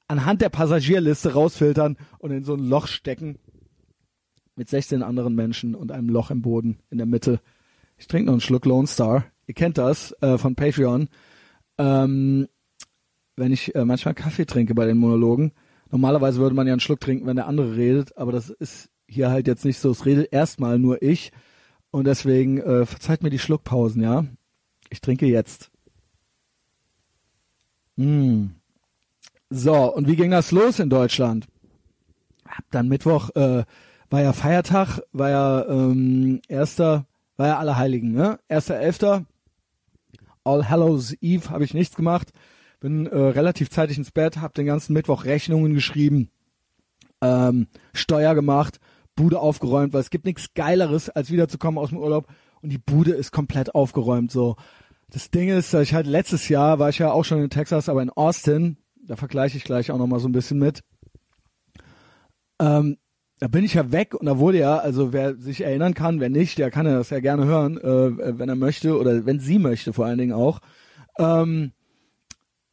anhand 0.06 0.40
der 0.40 0.49
Passagierliste 0.49 1.35
rausfiltern 1.35 1.97
und 2.18 2.30
in 2.30 2.44
so 2.44 2.54
ein 2.54 2.64
Loch 2.64 2.87
stecken 2.87 3.38
mit 4.56 4.68
16 4.68 5.02
anderen 5.02 5.35
Menschen 5.35 5.75
und 5.75 5.92
einem 5.92 6.08
Loch 6.08 6.30
im 6.30 6.42
Boden 6.42 6.78
in 6.90 6.99
der 6.99 7.06
Mitte. 7.06 7.40
Ich 7.99 8.06
trinke 8.06 8.26
noch 8.26 8.32
einen 8.32 8.40
Schluck 8.40 8.64
Lone 8.64 8.87
Star. 8.87 9.26
Ihr 9.47 9.54
kennt 9.54 9.78
das 9.78 10.12
äh, 10.20 10.38
von 10.38 10.54
Patreon. 10.54 11.08
Ähm, 11.78 12.49
wenn 13.38 13.52
ich 13.52 13.75
äh, 13.75 13.85
manchmal 13.85 14.14
Kaffee 14.14 14.47
trinke 14.47 14.75
bei 14.75 14.87
den 14.87 14.99
Monologen. 14.99 15.52
Normalerweise 15.90 16.40
würde 16.40 16.54
man 16.54 16.66
ja 16.66 16.75
einen 16.75 16.80
Schluck 16.80 17.00
trinken, 17.00 17.26
wenn 17.26 17.37
der 17.37 17.47
andere 17.47 17.76
redet, 17.76 18.16
aber 18.16 18.33
das 18.33 18.50
ist 18.50 18.90
hier 19.07 19.30
halt 19.30 19.47
jetzt 19.47 19.64
nicht 19.64 19.78
so. 19.78 19.90
Es 19.90 20.04
redet 20.04 20.33
erstmal 20.33 20.78
nur 20.78 21.02
ich 21.02 21.33
und 21.90 22.07
deswegen 22.07 22.59
äh, 22.59 22.85
verzeiht 22.85 23.23
mir 23.23 23.30
die 23.30 23.38
Schluckpausen, 23.38 24.02
ja. 24.02 24.26
Ich 24.90 25.00
trinke 25.00 25.26
jetzt. 25.26 25.71
Mm. 27.97 28.47
So, 29.50 29.95
und 29.95 30.07
wie 30.07 30.16
ging 30.16 30.30
das 30.30 30.52
los 30.52 30.78
in 30.78 30.90
Deutschland? 30.90 31.47
Hab 32.47 32.71
dann 32.71 32.88
Mittwoch 32.88 33.30
äh, 33.35 33.64
war 34.11 34.23
ja 34.23 34.33
Feiertag, 34.33 35.00
war 35.12 35.30
ja 35.30 35.66
ähm, 35.68 36.40
erster, 36.49 37.07
war 37.37 37.47
ja 37.47 37.59
Allerheiligen, 37.59 38.12
ne? 38.12 38.38
Erster 38.49 38.76
Elfter, 38.76 39.25
All 40.45 40.68
Hallows 40.68 41.14
Eve 41.21 41.50
habe 41.50 41.64
ich 41.64 41.75
nichts 41.75 41.97
gemacht, 41.97 42.33
bin 42.80 43.06
äh, 43.06 43.16
relativ 43.16 43.70
zeitig 43.70 43.99
ins 43.99 44.11
Bett, 44.11 44.38
habe 44.38 44.54
den 44.54 44.66
ganzen 44.66 44.92
Mittwoch 44.92 45.25
Rechnungen 45.25 45.75
geschrieben, 45.75 46.30
ähm, 47.20 47.68
Steuer 47.92 48.35
gemacht, 48.35 48.78
Bude 49.16 49.40
aufgeräumt, 49.40 49.92
weil 49.92 50.00
es 50.00 50.11
gibt 50.11 50.26
nichts 50.26 50.54
Geileres, 50.54 51.11
als 51.11 51.30
wiederzukommen 51.30 51.78
aus 51.78 51.88
dem 51.88 51.99
Urlaub 51.99 52.28
und 52.62 52.70
die 52.70 52.78
Bude 52.78 53.12
ist 53.12 53.32
komplett 53.32 53.75
aufgeräumt. 53.75 54.30
So, 54.30 54.56
das 55.11 55.30
Ding 55.30 55.49
ist, 55.49 55.75
ich 55.75 55.94
halt 55.94 56.06
letztes 56.06 56.49
Jahr 56.49 56.78
war 56.78 56.88
ich 56.88 56.99
ja 56.99 57.11
auch 57.11 57.25
schon 57.25 57.42
in 57.42 57.50
Texas, 57.50 57.88
aber 57.88 58.02
in 58.02 58.11
Austin, 58.11 58.76
da 59.06 59.16
vergleiche 59.16 59.56
ich 59.56 59.64
gleich 59.64 59.90
auch 59.90 59.99
noch 59.99 60.06
mal 60.06 60.20
so 60.20 60.28
ein 60.28 60.32
bisschen 60.32 60.58
mit. 60.58 60.82
Ähm, 62.61 62.99
da 63.40 63.49
bin 63.49 63.64
ich 63.64 63.75
ja 63.75 63.92
weg 63.92 64.14
und 64.14 64.26
da 64.26 64.38
wurde 64.38 64.58
ja, 64.58 64.78
also 64.78 65.12
wer 65.12 65.37
sich 65.37 65.62
erinnern 65.62 65.94
kann, 65.94 66.20
wer 66.20 66.28
nicht, 66.28 66.58
der 66.58 66.70
kann 66.70 66.87
ja 66.87 66.94
das 66.94 67.11
ja 67.11 67.20
gerne 67.20 67.47
hören, 67.47 67.78
äh, 67.78 68.38
wenn 68.38 68.49
er 68.49 68.56
möchte 68.56 68.99
oder 68.99 69.26
wenn 69.26 69.40
sie 69.40 69.58
möchte 69.58 69.92
vor 69.92 70.06
allen 70.06 70.18
Dingen 70.18 70.32
auch. 70.32 70.61
Ähm, 71.18 71.73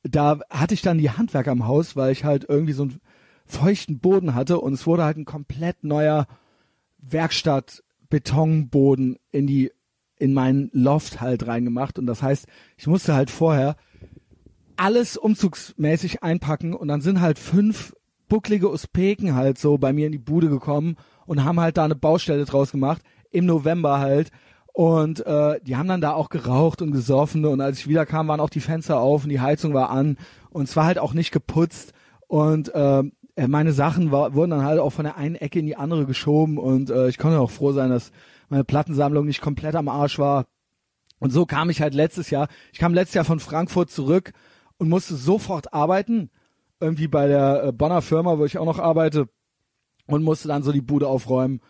da 0.09 0.39
hatte 0.49 0.73
ich 0.73 0.81
dann 0.81 0.97
die 0.97 1.09
Handwerker 1.09 1.51
im 1.51 1.67
Haus, 1.67 1.95
weil 1.95 2.11
ich 2.11 2.23
halt 2.23 2.45
irgendwie 2.47 2.73
so 2.73 2.83
einen 2.83 3.01
feuchten 3.45 3.99
Boden 3.99 4.35
hatte 4.35 4.59
und 4.59 4.73
es 4.73 4.85
wurde 4.87 5.03
halt 5.03 5.17
ein 5.17 5.25
komplett 5.25 5.83
neuer 5.83 6.27
Werkstatt 6.97 7.83
Betonboden 8.09 9.17
in 9.31 9.47
die 9.47 9.71
in 10.17 10.33
meinen 10.33 10.69
Loft 10.71 11.19
halt 11.19 11.45
reingemacht 11.45 11.99
und 11.99 12.05
das 12.05 12.23
heißt, 12.23 12.47
ich 12.77 12.87
musste 12.87 13.13
halt 13.13 13.29
vorher 13.29 13.75
alles 14.77 15.17
umzugsmäßig 15.17 16.23
einpacken 16.23 16.73
und 16.73 16.87
dann 16.87 17.01
sind 17.01 17.19
halt 17.19 17.37
fünf 17.39 17.93
bucklige 18.27 18.71
Usbeken 18.71 19.35
halt 19.35 19.57
so 19.57 19.77
bei 19.77 19.93
mir 19.93 20.05
in 20.05 20.11
die 20.11 20.17
Bude 20.17 20.49
gekommen 20.49 20.95
und 21.25 21.43
haben 21.43 21.59
halt 21.59 21.77
da 21.77 21.85
eine 21.85 21.95
Baustelle 21.95 22.45
draus 22.45 22.71
gemacht, 22.71 23.01
im 23.31 23.45
November 23.45 23.99
halt. 23.99 24.31
Und 24.75 25.25
äh, 25.25 25.61
die 25.61 25.77
haben 25.77 25.87
dann 25.87 26.01
da 26.01 26.11
auch 26.11 26.27
geraucht 26.27 26.81
und 26.81 26.91
gesoffen. 26.91 27.45
Und 27.45 27.61
als 27.61 27.79
ich 27.79 27.87
wiederkam, 27.87 28.27
waren 28.27 28.41
auch 28.41 28.49
die 28.49 28.59
Fenster 28.59 28.99
auf 28.99 29.23
und 29.23 29.29
die 29.29 29.39
Heizung 29.39 29.73
war 29.73 29.89
an. 29.89 30.17
Und 30.49 30.65
es 30.65 30.75
war 30.75 30.83
halt 30.83 30.99
auch 30.99 31.13
nicht 31.13 31.31
geputzt. 31.31 31.93
Und 32.27 32.75
äh, 32.75 33.03
meine 33.47 33.71
Sachen 33.71 34.11
war, 34.11 34.33
wurden 34.33 34.51
dann 34.51 34.65
halt 34.65 34.81
auch 34.81 34.89
von 34.89 35.05
der 35.05 35.15
einen 35.15 35.35
Ecke 35.35 35.59
in 35.59 35.65
die 35.65 35.77
andere 35.77 36.05
geschoben. 36.05 36.57
Und 36.57 36.89
äh, 36.89 37.07
ich 37.07 37.17
konnte 37.17 37.39
auch 37.39 37.51
froh 37.51 37.71
sein, 37.71 37.89
dass 37.89 38.11
meine 38.49 38.65
Plattensammlung 38.65 39.25
nicht 39.25 39.39
komplett 39.39 39.75
am 39.75 39.87
Arsch 39.87 40.19
war. 40.19 40.43
Und 41.19 41.31
so 41.31 41.45
kam 41.45 41.69
ich 41.69 41.81
halt 41.81 41.93
letztes 41.93 42.29
Jahr, 42.29 42.49
ich 42.73 42.79
kam 42.79 42.93
letztes 42.93 43.15
Jahr 43.15 43.23
von 43.23 43.39
Frankfurt 43.39 43.89
zurück 43.89 44.33
und 44.77 44.89
musste 44.89 45.15
sofort 45.15 45.73
arbeiten. 45.73 46.31
Irgendwie 46.81 47.07
bei 47.07 47.27
der 47.27 47.63
äh, 47.63 47.71
Bonner 47.71 48.01
Firma, 48.01 48.37
wo 48.39 48.43
ich 48.43 48.57
auch 48.57 48.65
noch 48.65 48.79
arbeite. 48.79 49.29
Und 50.05 50.21
musste 50.21 50.49
dann 50.49 50.63
so 50.63 50.73
die 50.73 50.81
Bude 50.81 51.07
aufräumen 51.07 51.61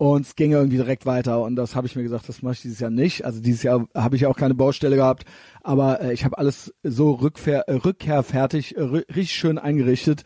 und 0.00 0.22
es 0.24 0.34
ging 0.34 0.52
irgendwie 0.52 0.78
direkt 0.78 1.04
weiter 1.04 1.42
und 1.42 1.56
das 1.56 1.76
habe 1.76 1.86
ich 1.86 1.94
mir 1.94 2.02
gesagt, 2.02 2.26
das 2.26 2.40
mache 2.40 2.54
ich 2.54 2.62
dieses 2.62 2.80
Jahr 2.80 2.88
nicht. 2.88 3.26
Also 3.26 3.42
dieses 3.42 3.62
Jahr 3.62 3.86
habe 3.94 4.16
ich 4.16 4.24
auch 4.24 4.34
keine 4.34 4.54
Baustelle 4.54 4.96
gehabt, 4.96 5.26
aber 5.62 6.00
äh, 6.00 6.14
ich 6.14 6.24
habe 6.24 6.38
alles 6.38 6.72
so 6.82 7.10
rückkehr, 7.10 7.68
äh, 7.68 7.74
rückkehrfertig, 7.74 8.78
äh, 8.78 8.80
richtig 8.80 9.34
schön 9.34 9.58
eingerichtet 9.58 10.22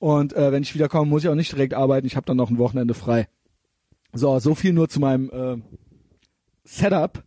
und 0.00 0.32
äh, 0.32 0.50
wenn 0.50 0.64
ich 0.64 0.74
wiederkomme, 0.74 1.08
muss 1.08 1.22
ich 1.22 1.28
auch 1.28 1.36
nicht 1.36 1.52
direkt 1.52 1.72
arbeiten. 1.72 2.04
Ich 2.04 2.16
habe 2.16 2.26
dann 2.26 2.36
noch 2.36 2.50
ein 2.50 2.58
Wochenende 2.58 2.94
frei. 2.94 3.28
So, 4.12 4.36
so 4.40 4.56
viel 4.56 4.72
nur 4.72 4.88
zu 4.88 4.98
meinem 4.98 5.30
äh, 5.30 5.62
Setup 6.64 7.22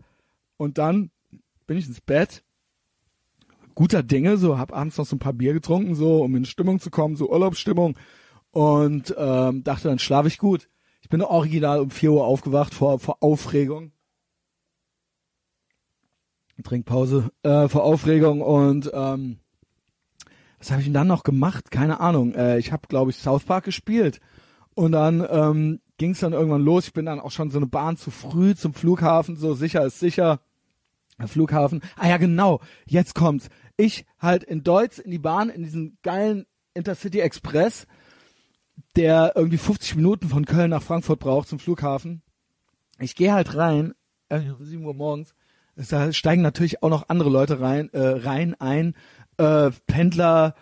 und 0.57 0.77
dann 0.77 1.11
bin 1.65 1.77
ich 1.77 1.87
ins 1.87 2.01
Bett 2.01 2.43
guter 3.73 4.03
Dinge, 4.03 4.35
so 4.35 4.57
hab 4.57 4.75
abends 4.75 4.97
noch 4.97 5.05
so 5.05 5.15
ein 5.15 5.19
paar 5.19 5.31
Bier 5.31 5.53
getrunken, 5.53 5.95
so 5.95 6.25
um 6.25 6.35
in 6.35 6.43
Stimmung 6.43 6.81
zu 6.81 6.89
kommen, 6.89 7.15
so 7.15 7.31
Urlaubsstimmung 7.31 7.97
und 8.51 9.15
ähm, 9.17 9.63
dachte, 9.63 9.87
dann 9.87 9.99
schlafe 9.99 10.27
ich 10.27 10.37
gut. 10.37 10.67
Ich 11.05 11.09
bin 11.09 11.21
original 11.21 11.81
um 11.81 11.91
4 11.91 12.13
Uhr 12.13 12.25
aufgewacht 12.25 12.73
vor, 12.73 12.97
vor 12.97 13.17
Aufregung. 13.21 13.91
Trinkpause, 16.63 17.29
äh, 17.43 17.67
vor 17.67 17.83
Aufregung 17.83 18.41
und 18.41 18.89
ähm, 18.91 19.37
was 20.57 20.71
habe 20.71 20.81
ich 20.81 20.87
denn 20.87 20.95
dann 20.95 21.05
noch 21.05 21.21
gemacht? 21.21 21.69
Keine 21.69 21.99
Ahnung. 21.99 22.33
Äh, 22.33 22.57
ich 22.57 22.71
habe, 22.71 22.87
glaube 22.87 23.11
ich, 23.11 23.17
South 23.17 23.43
Park 23.43 23.65
gespielt 23.65 24.19
und 24.73 24.93
dann 24.93 25.23
ähm, 25.29 25.79
ging 25.99 26.13
es 26.13 26.21
dann 26.21 26.33
irgendwann 26.33 26.63
los. 26.63 26.87
Ich 26.87 26.93
bin 26.93 27.05
dann 27.05 27.19
auch 27.19 27.29
schon 27.29 27.51
so 27.51 27.59
eine 27.59 27.67
Bahn 27.67 27.97
zu 27.97 28.09
früh 28.09 28.55
zum 28.55 28.73
Flughafen, 28.73 29.35
so 29.35 29.53
sicher 29.53 29.85
ist 29.85 29.99
sicher. 29.99 30.39
Flughafen. 31.27 31.81
Ah 31.97 32.09
ja, 32.09 32.17
genau. 32.17 32.61
Jetzt 32.87 33.13
kommt's 33.13 33.49
ich 33.77 34.07
halt 34.17 34.43
in 34.43 34.63
Deutsch 34.63 34.97
in 34.97 35.11
die 35.11 35.19
Bahn, 35.19 35.49
in 35.49 35.61
diesen 35.61 35.99
geilen 36.01 36.47
Intercity 36.73 37.19
Express, 37.19 37.85
der 38.95 39.33
irgendwie 39.35 39.57
50 39.57 39.95
Minuten 39.95 40.29
von 40.29 40.45
Köln 40.45 40.69
nach 40.69 40.83
Frankfurt 40.83 41.19
braucht 41.19 41.47
zum 41.47 41.59
Flughafen. 41.59 42.21
Ich 42.99 43.15
gehe 43.15 43.33
halt 43.33 43.55
rein, 43.55 43.93
äh, 44.29 44.41
7 44.59 44.85
Uhr 44.85 44.93
morgens, 44.93 45.33
da 45.75 46.13
steigen 46.13 46.41
natürlich 46.41 46.81
auch 46.81 46.89
noch 46.89 47.09
andere 47.09 47.29
Leute 47.29 47.59
rein, 47.59 47.89
äh, 47.91 47.99
rein 47.99 48.55
ein, 48.59 48.95
äh, 49.37 49.71
Pendler 49.87 50.55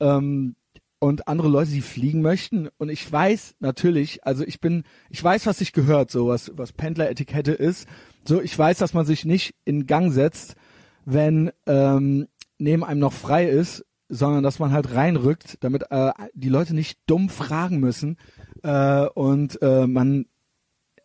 ähm, 0.00 0.56
und 0.98 1.28
andere 1.28 1.48
Leute, 1.48 1.70
die 1.70 1.82
fliegen 1.82 2.20
möchten. 2.20 2.68
Und 2.78 2.88
ich 2.88 3.10
weiß 3.10 3.56
natürlich, 3.60 4.24
also 4.26 4.44
ich 4.44 4.60
bin, 4.60 4.84
ich 5.10 5.22
weiß, 5.22 5.46
was 5.46 5.58
sich 5.58 5.72
gehört, 5.72 6.10
so 6.10 6.28
was, 6.28 6.50
was 6.56 6.72
Pendler-Etikette 6.72 7.52
ist. 7.52 7.86
So, 8.24 8.40
ich 8.40 8.58
weiß, 8.58 8.78
dass 8.78 8.94
man 8.94 9.06
sich 9.06 9.24
nicht 9.24 9.54
in 9.64 9.86
Gang 9.86 10.12
setzt, 10.12 10.56
wenn 11.04 11.52
ähm, 11.66 12.26
neben 12.58 12.82
einem 12.82 13.00
noch 13.00 13.12
frei 13.12 13.46
ist, 13.48 13.84
sondern 14.08 14.42
dass 14.42 14.58
man 14.58 14.72
halt 14.72 14.94
reinrückt, 14.94 15.58
damit 15.60 15.84
äh, 15.90 16.12
die 16.34 16.48
Leute 16.48 16.74
nicht 16.74 16.98
dumm 17.06 17.28
fragen 17.28 17.78
müssen 17.80 18.16
äh, 18.62 19.06
und 19.06 19.60
äh, 19.62 19.86
man 19.86 20.26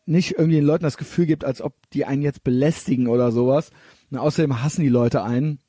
nicht 0.06 0.32
irgendwie 0.32 0.56
den 0.56 0.66
Leuten 0.66 0.84
das 0.84 0.98
Gefühl 0.98 1.26
gibt, 1.26 1.46
als 1.46 1.62
ob 1.62 1.74
die 1.92 2.06
einen 2.06 2.22
jetzt 2.22 2.44
belästigen 2.44 3.08
oder 3.08 3.32
sowas. 3.32 3.72
Und 4.10 4.18
außerdem 4.18 4.62
hassen 4.62 4.82
die 4.82 4.90
Leute 4.90 5.24
einen. 5.24 5.60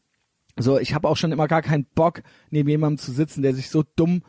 So, 0.58 0.78
ich 0.78 0.94
habe 0.94 1.08
auch 1.08 1.16
schon 1.16 1.32
immer 1.32 1.48
gar 1.48 1.62
keinen 1.62 1.86
Bock, 1.94 2.22
neben 2.50 2.68
jemandem 2.68 2.98
zu 2.98 3.12
sitzen, 3.12 3.42
der 3.42 3.54
sich 3.54 3.70
so 3.70 3.84
dumm 3.96 4.22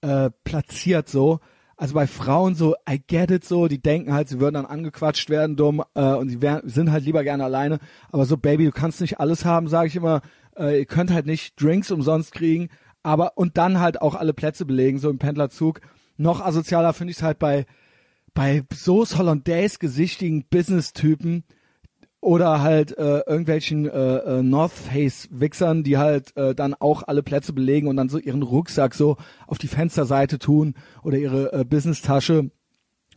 äh, 0.00 0.30
platziert 0.44 1.08
so. 1.08 1.40
Also 1.76 1.94
bei 1.94 2.08
Frauen 2.08 2.56
so, 2.56 2.74
I 2.90 2.98
get 2.98 3.30
it 3.30 3.44
so, 3.44 3.68
die 3.68 3.80
denken 3.80 4.12
halt, 4.12 4.28
sie 4.28 4.40
würden 4.40 4.54
dann 4.54 4.66
angequatscht 4.66 5.30
werden, 5.30 5.54
dumm, 5.54 5.84
äh, 5.94 6.14
und 6.14 6.28
sie 6.28 6.42
wär, 6.42 6.62
sind 6.64 6.90
halt 6.90 7.04
lieber 7.04 7.22
gerne 7.22 7.44
alleine. 7.44 7.78
Aber 8.10 8.24
so, 8.24 8.36
Baby, 8.36 8.64
du 8.64 8.72
kannst 8.72 9.00
nicht 9.00 9.20
alles 9.20 9.44
haben, 9.44 9.68
sage 9.68 9.86
ich 9.86 9.96
immer. 9.96 10.22
Äh, 10.58 10.80
ihr 10.80 10.86
könnt 10.86 11.12
halt 11.12 11.26
nicht 11.26 11.60
Drinks 11.60 11.90
umsonst 11.90 12.32
kriegen, 12.32 12.68
aber 13.02 13.32
und 13.36 13.56
dann 13.56 13.80
halt 13.80 14.02
auch 14.02 14.14
alle 14.14 14.34
Plätze 14.34 14.64
belegen, 14.64 14.98
so 14.98 15.10
im 15.10 15.18
Pendlerzug. 15.18 15.80
Noch 16.16 16.40
asozialer 16.40 16.92
finde 16.92 17.12
ich 17.12 17.18
es 17.18 17.22
halt 17.22 17.38
bei 17.38 17.66
bei 18.34 18.62
Sauce 18.72 19.18
Hollandaise 19.18 19.78
gesichtigen 19.78 20.44
Business-Typen 20.48 21.44
oder 22.20 22.60
halt 22.62 22.96
äh, 22.98 23.20
irgendwelchen 23.20 23.88
äh, 23.88 24.16
äh, 24.16 24.42
North 24.42 24.72
Face 24.72 25.28
Wichsern, 25.30 25.84
die 25.84 25.98
halt 25.98 26.36
äh, 26.36 26.54
dann 26.54 26.74
auch 26.74 27.04
alle 27.06 27.22
Plätze 27.22 27.52
belegen 27.52 27.88
und 27.88 27.96
dann 27.96 28.08
so 28.08 28.18
ihren 28.18 28.42
Rucksack 28.42 28.94
so 28.94 29.16
auf 29.46 29.58
die 29.58 29.68
Fensterseite 29.68 30.38
tun 30.38 30.74
oder 31.02 31.16
ihre 31.16 31.52
äh, 31.52 31.64
Business 31.64 32.02
Tasche 32.02 32.50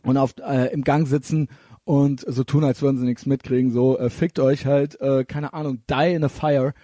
und 0.04 0.16
auf 0.16 0.34
äh, 0.38 0.72
im 0.72 0.82
Gang 0.82 1.06
sitzen 1.06 1.48
und 1.84 2.24
so 2.26 2.44
tun, 2.44 2.64
als 2.64 2.80
würden 2.80 2.98
sie 2.98 3.06
nichts 3.06 3.26
mitkriegen. 3.26 3.72
So 3.72 3.98
äh, 3.98 4.08
fickt 4.08 4.38
euch 4.38 4.66
halt, 4.66 5.00
äh, 5.00 5.24
keine 5.24 5.52
Ahnung, 5.52 5.82
die 5.90 6.14
in 6.14 6.24
a 6.24 6.28
fire. 6.28 6.74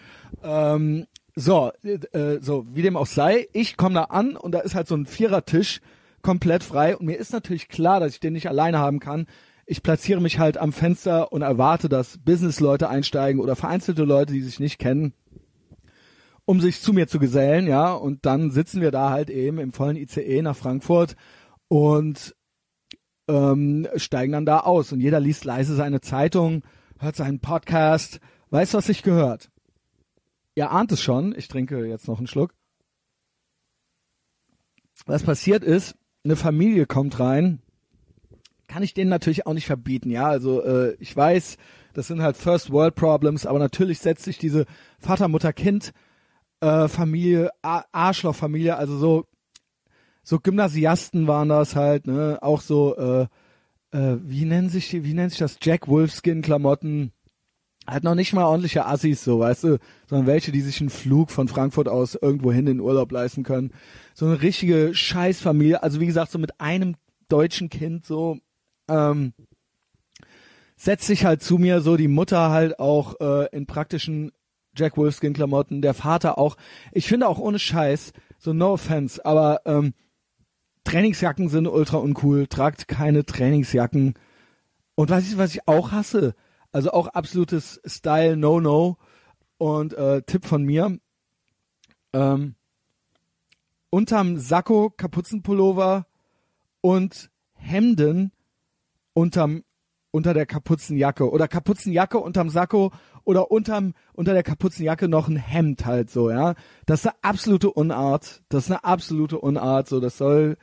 Ähm, 0.42 1.06
so, 1.34 1.70
äh, 1.82 2.38
so, 2.40 2.66
wie 2.72 2.82
dem 2.82 2.96
auch 2.96 3.06
sei, 3.06 3.48
ich 3.52 3.76
komme 3.76 3.94
da 3.94 4.04
an 4.04 4.36
und 4.36 4.52
da 4.52 4.60
ist 4.60 4.74
halt 4.74 4.88
so 4.88 4.96
ein 4.96 5.06
Vierertisch 5.06 5.80
komplett 6.22 6.64
frei 6.64 6.96
und 6.96 7.06
mir 7.06 7.16
ist 7.16 7.32
natürlich 7.32 7.68
klar, 7.68 8.00
dass 8.00 8.14
ich 8.14 8.20
den 8.20 8.32
nicht 8.32 8.48
alleine 8.48 8.78
haben 8.78 8.98
kann. 8.98 9.26
Ich 9.66 9.82
platziere 9.82 10.20
mich 10.20 10.38
halt 10.38 10.58
am 10.58 10.72
Fenster 10.72 11.32
und 11.32 11.42
erwarte, 11.42 11.88
dass 11.88 12.18
Business-Leute 12.18 12.88
einsteigen 12.88 13.40
oder 13.40 13.54
vereinzelte 13.54 14.04
Leute, 14.04 14.32
die 14.32 14.42
sich 14.42 14.58
nicht 14.58 14.78
kennen, 14.78 15.12
um 16.44 16.60
sich 16.60 16.80
zu 16.80 16.92
mir 16.92 17.06
zu 17.06 17.18
gesellen, 17.18 17.66
ja, 17.66 17.92
und 17.92 18.24
dann 18.26 18.50
sitzen 18.50 18.80
wir 18.80 18.90
da 18.90 19.10
halt 19.10 19.30
eben 19.30 19.58
im 19.58 19.72
vollen 19.72 19.96
ICE 19.96 20.42
nach 20.42 20.56
Frankfurt 20.56 21.14
und 21.68 22.34
ähm, 23.28 23.86
steigen 23.96 24.32
dann 24.32 24.46
da 24.46 24.60
aus 24.60 24.90
und 24.90 25.00
jeder 25.00 25.20
liest 25.20 25.44
leise 25.44 25.76
seine 25.76 26.00
Zeitung, 26.00 26.62
hört 26.98 27.14
seinen 27.14 27.40
Podcast, 27.40 28.20
weiß, 28.50 28.74
was 28.74 28.86
sich 28.86 29.02
gehört. 29.02 29.50
Ihr 30.58 30.72
ahnt 30.72 30.90
es 30.90 31.00
schon, 31.00 31.36
ich 31.38 31.46
trinke 31.46 31.86
jetzt 31.86 32.08
noch 32.08 32.18
einen 32.18 32.26
Schluck. 32.26 32.52
Was 35.06 35.22
passiert 35.22 35.62
ist, 35.62 35.94
eine 36.24 36.34
Familie 36.34 36.84
kommt 36.84 37.20
rein, 37.20 37.62
kann 38.66 38.82
ich 38.82 38.92
denen 38.92 39.08
natürlich 39.08 39.46
auch 39.46 39.54
nicht 39.54 39.66
verbieten, 39.66 40.10
ja. 40.10 40.26
Also 40.26 40.64
äh, 40.64 40.96
ich 40.98 41.14
weiß, 41.14 41.58
das 41.92 42.08
sind 42.08 42.22
halt 42.22 42.36
First 42.36 42.72
World 42.72 42.96
Problems, 42.96 43.46
aber 43.46 43.60
natürlich 43.60 44.00
setzt 44.00 44.24
sich 44.24 44.36
diese 44.36 44.66
Vater, 44.98 45.28
Mutter, 45.28 45.52
Kind 45.52 45.92
äh, 46.58 46.88
Familie, 46.88 47.50
Arschlochfamilie, 47.62 48.76
also 48.76 48.98
so 48.98 49.26
so 50.24 50.40
Gymnasiasten 50.40 51.28
waren 51.28 51.50
das 51.50 51.76
halt, 51.76 52.08
ne, 52.08 52.38
auch 52.42 52.62
so 52.62 52.96
äh, 52.96 53.28
äh, 53.92 54.16
wie 54.24 54.44
nennen 54.44 54.70
sich 54.70 54.90
die, 54.90 55.04
wie 55.04 55.14
nennt 55.14 55.30
sich 55.30 55.38
das 55.38 55.58
Jack 55.62 55.86
Wolfskin 55.86 56.42
Klamotten, 56.42 57.12
hat 57.88 58.04
noch 58.04 58.14
nicht 58.14 58.34
mal 58.34 58.44
ordentliche 58.44 58.86
Assis, 58.86 59.24
so, 59.24 59.40
weißt 59.40 59.64
du, 59.64 59.78
sondern 60.06 60.26
welche, 60.26 60.52
die 60.52 60.60
sich 60.60 60.80
einen 60.80 60.90
Flug 60.90 61.30
von 61.30 61.48
Frankfurt 61.48 61.88
aus 61.88 62.14
irgendwo 62.14 62.52
hin 62.52 62.66
in 62.66 62.80
Urlaub 62.80 63.10
leisten 63.10 63.44
können. 63.44 63.72
So 64.14 64.26
eine 64.26 64.42
richtige 64.42 64.94
Scheißfamilie, 64.94 65.82
also 65.82 65.98
wie 65.98 66.06
gesagt, 66.06 66.30
so 66.30 66.38
mit 66.38 66.60
einem 66.60 66.96
deutschen 67.28 67.70
Kind, 67.70 68.04
so, 68.04 68.38
ähm, 68.88 69.32
setzt 70.76 71.06
sich 71.06 71.24
halt 71.24 71.42
zu 71.42 71.56
mir, 71.56 71.80
so 71.80 71.96
die 71.96 72.08
Mutter 72.08 72.50
halt 72.50 72.78
auch 72.78 73.18
äh, 73.20 73.48
in 73.56 73.66
praktischen 73.66 74.32
Jack 74.76 74.96
Wolfskin 74.96 75.32
Klamotten, 75.32 75.82
der 75.82 75.94
Vater 75.94 76.38
auch. 76.38 76.56
Ich 76.92 77.08
finde 77.08 77.26
auch 77.26 77.38
ohne 77.38 77.58
Scheiß, 77.58 78.12
so 78.38 78.52
no 78.52 78.74
offense, 78.74 79.24
aber 79.24 79.62
ähm, 79.64 79.94
Trainingsjacken 80.84 81.48
sind 81.48 81.66
ultra 81.66 81.96
uncool, 81.96 82.46
tragt 82.46 82.86
keine 82.86 83.24
Trainingsjacken. 83.24 84.14
Und 84.94 85.10
was 85.10 85.24
ich, 85.26 85.38
was 85.38 85.54
ich 85.54 85.66
auch 85.66 85.90
hasse, 85.90 86.34
also 86.72 86.92
auch 86.92 87.08
absolutes 87.08 87.80
Style 87.84 88.36
No-No 88.36 88.96
und 89.58 89.94
äh, 89.94 90.22
Tipp 90.22 90.46
von 90.46 90.64
mir, 90.64 90.98
ähm, 92.12 92.54
unterm 93.90 94.38
Sakko 94.38 94.90
Kapuzenpullover 94.90 96.06
und 96.80 97.30
Hemden 97.54 98.32
unterm 99.14 99.64
unter 100.10 100.32
der 100.32 100.46
Kapuzenjacke 100.46 101.30
oder 101.30 101.48
Kapuzenjacke 101.48 102.18
unterm 102.18 102.48
Sakko 102.48 102.92
oder 103.24 103.50
unterm 103.50 103.94
unter 104.14 104.32
der 104.32 104.42
Kapuzenjacke 104.42 105.08
noch 105.08 105.28
ein 105.28 105.36
Hemd 105.36 105.84
halt 105.84 106.10
so, 106.10 106.30
ja. 106.30 106.54
Das 106.86 107.00
ist 107.00 107.06
eine 107.06 107.16
absolute 107.22 107.70
Unart. 107.70 108.42
Das 108.48 108.64
ist 108.64 108.70
eine 108.70 108.84
absolute 108.84 109.38
Unart. 109.38 109.88
So, 109.88 110.00
das 110.00 110.16
soll, 110.16 110.56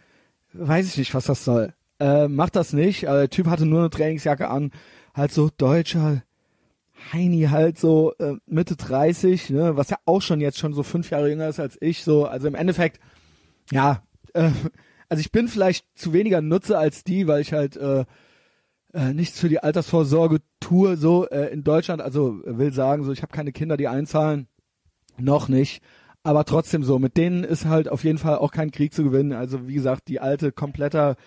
weiß 0.54 0.88
ich 0.88 0.98
nicht, 0.98 1.14
was 1.14 1.26
das 1.26 1.46
soll. 1.46 1.74
Äh, 2.00 2.28
macht 2.28 2.56
das 2.56 2.74
nicht. 2.74 3.04
Äh, 3.04 3.12
der 3.12 3.30
Typ 3.30 3.48
hatte 3.48 3.66
nur 3.66 3.82
eine 3.82 3.90
Trainingsjacke 3.92 4.50
an, 4.50 4.72
halt 5.16 5.32
so 5.32 5.50
deutscher 5.56 6.24
Heini 7.12 7.44
halt 7.44 7.78
so 7.78 8.14
äh, 8.20 8.36
Mitte 8.46 8.76
30, 8.76 9.50
ne, 9.50 9.78
was 9.78 9.90
ja 9.90 9.98
auch 10.06 10.22
schon 10.22 10.42
jetzt 10.42 10.60
schon 10.60 10.74
so 10.74 10.84
fünf 10.84 11.10
Jahre 11.10 11.30
jünger 11.30 11.48
ist 11.48 11.60
als 11.60 11.78
ich. 11.82 12.04
So, 12.04 12.26
also 12.26 12.48
im 12.48 12.56
Endeffekt, 12.56 13.00
ja, 13.72 14.04
äh, 14.34 14.52
also 15.10 15.22
ich 15.22 15.32
bin 15.32 15.48
vielleicht 15.48 15.86
zu 15.96 16.14
weniger 16.14 16.42
Nutze 16.42 16.78
als 16.78 17.04
die, 17.04 17.28
weil 17.28 17.42
ich 17.42 17.54
halt 17.54 17.78
äh, 17.78 18.06
äh, 18.94 19.14
nichts 19.14 19.40
für 19.40 19.50
die 19.50 19.60
Altersvorsorge 19.60 20.40
tue, 20.60 20.98
so 20.98 21.28
äh, 21.28 21.52
in 21.52 21.64
Deutschland. 21.64 22.02
Also 22.02 22.42
will 22.44 22.74
sagen, 22.74 23.04
so 23.04 23.12
ich 23.12 23.22
habe 23.22 23.34
keine 23.34 23.52
Kinder, 23.52 23.78
die 23.78 23.88
einzahlen, 23.88 24.48
noch 25.18 25.48
nicht. 25.48 25.84
Aber 26.24 26.44
trotzdem 26.44 26.84
so, 26.84 26.98
mit 26.98 27.18
denen 27.18 27.44
ist 27.44 27.66
halt 27.66 27.88
auf 27.88 28.04
jeden 28.04 28.18
Fall 28.18 28.38
auch 28.38 28.52
kein 28.52 28.72
Krieg 28.72 28.94
zu 28.94 29.04
gewinnen. 29.04 29.34
Also 29.34 29.68
wie 29.68 29.76
gesagt, 29.76 30.08
die 30.08 30.20
alte 30.20 30.52
kompletter 30.52 31.18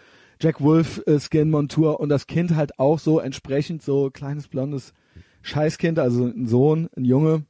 Jack 0.41 0.61
Wolf 0.61 1.03
äh, 1.07 1.19
Skin 1.19 1.51
Montur 1.51 2.01
und 2.01 2.09
das 2.09 2.27
Kind 2.27 2.55
halt 2.55 2.79
auch 2.79 2.99
so 2.99 3.19
entsprechend 3.19 3.83
so 3.83 4.11
kleines 4.11 4.49
blondes 4.49 4.95
Scheißkind, 5.43 5.99
also 5.99 6.27
ein 6.27 6.47
Sohn, 6.47 6.89
ein 6.97 7.05
Junge. 7.05 7.45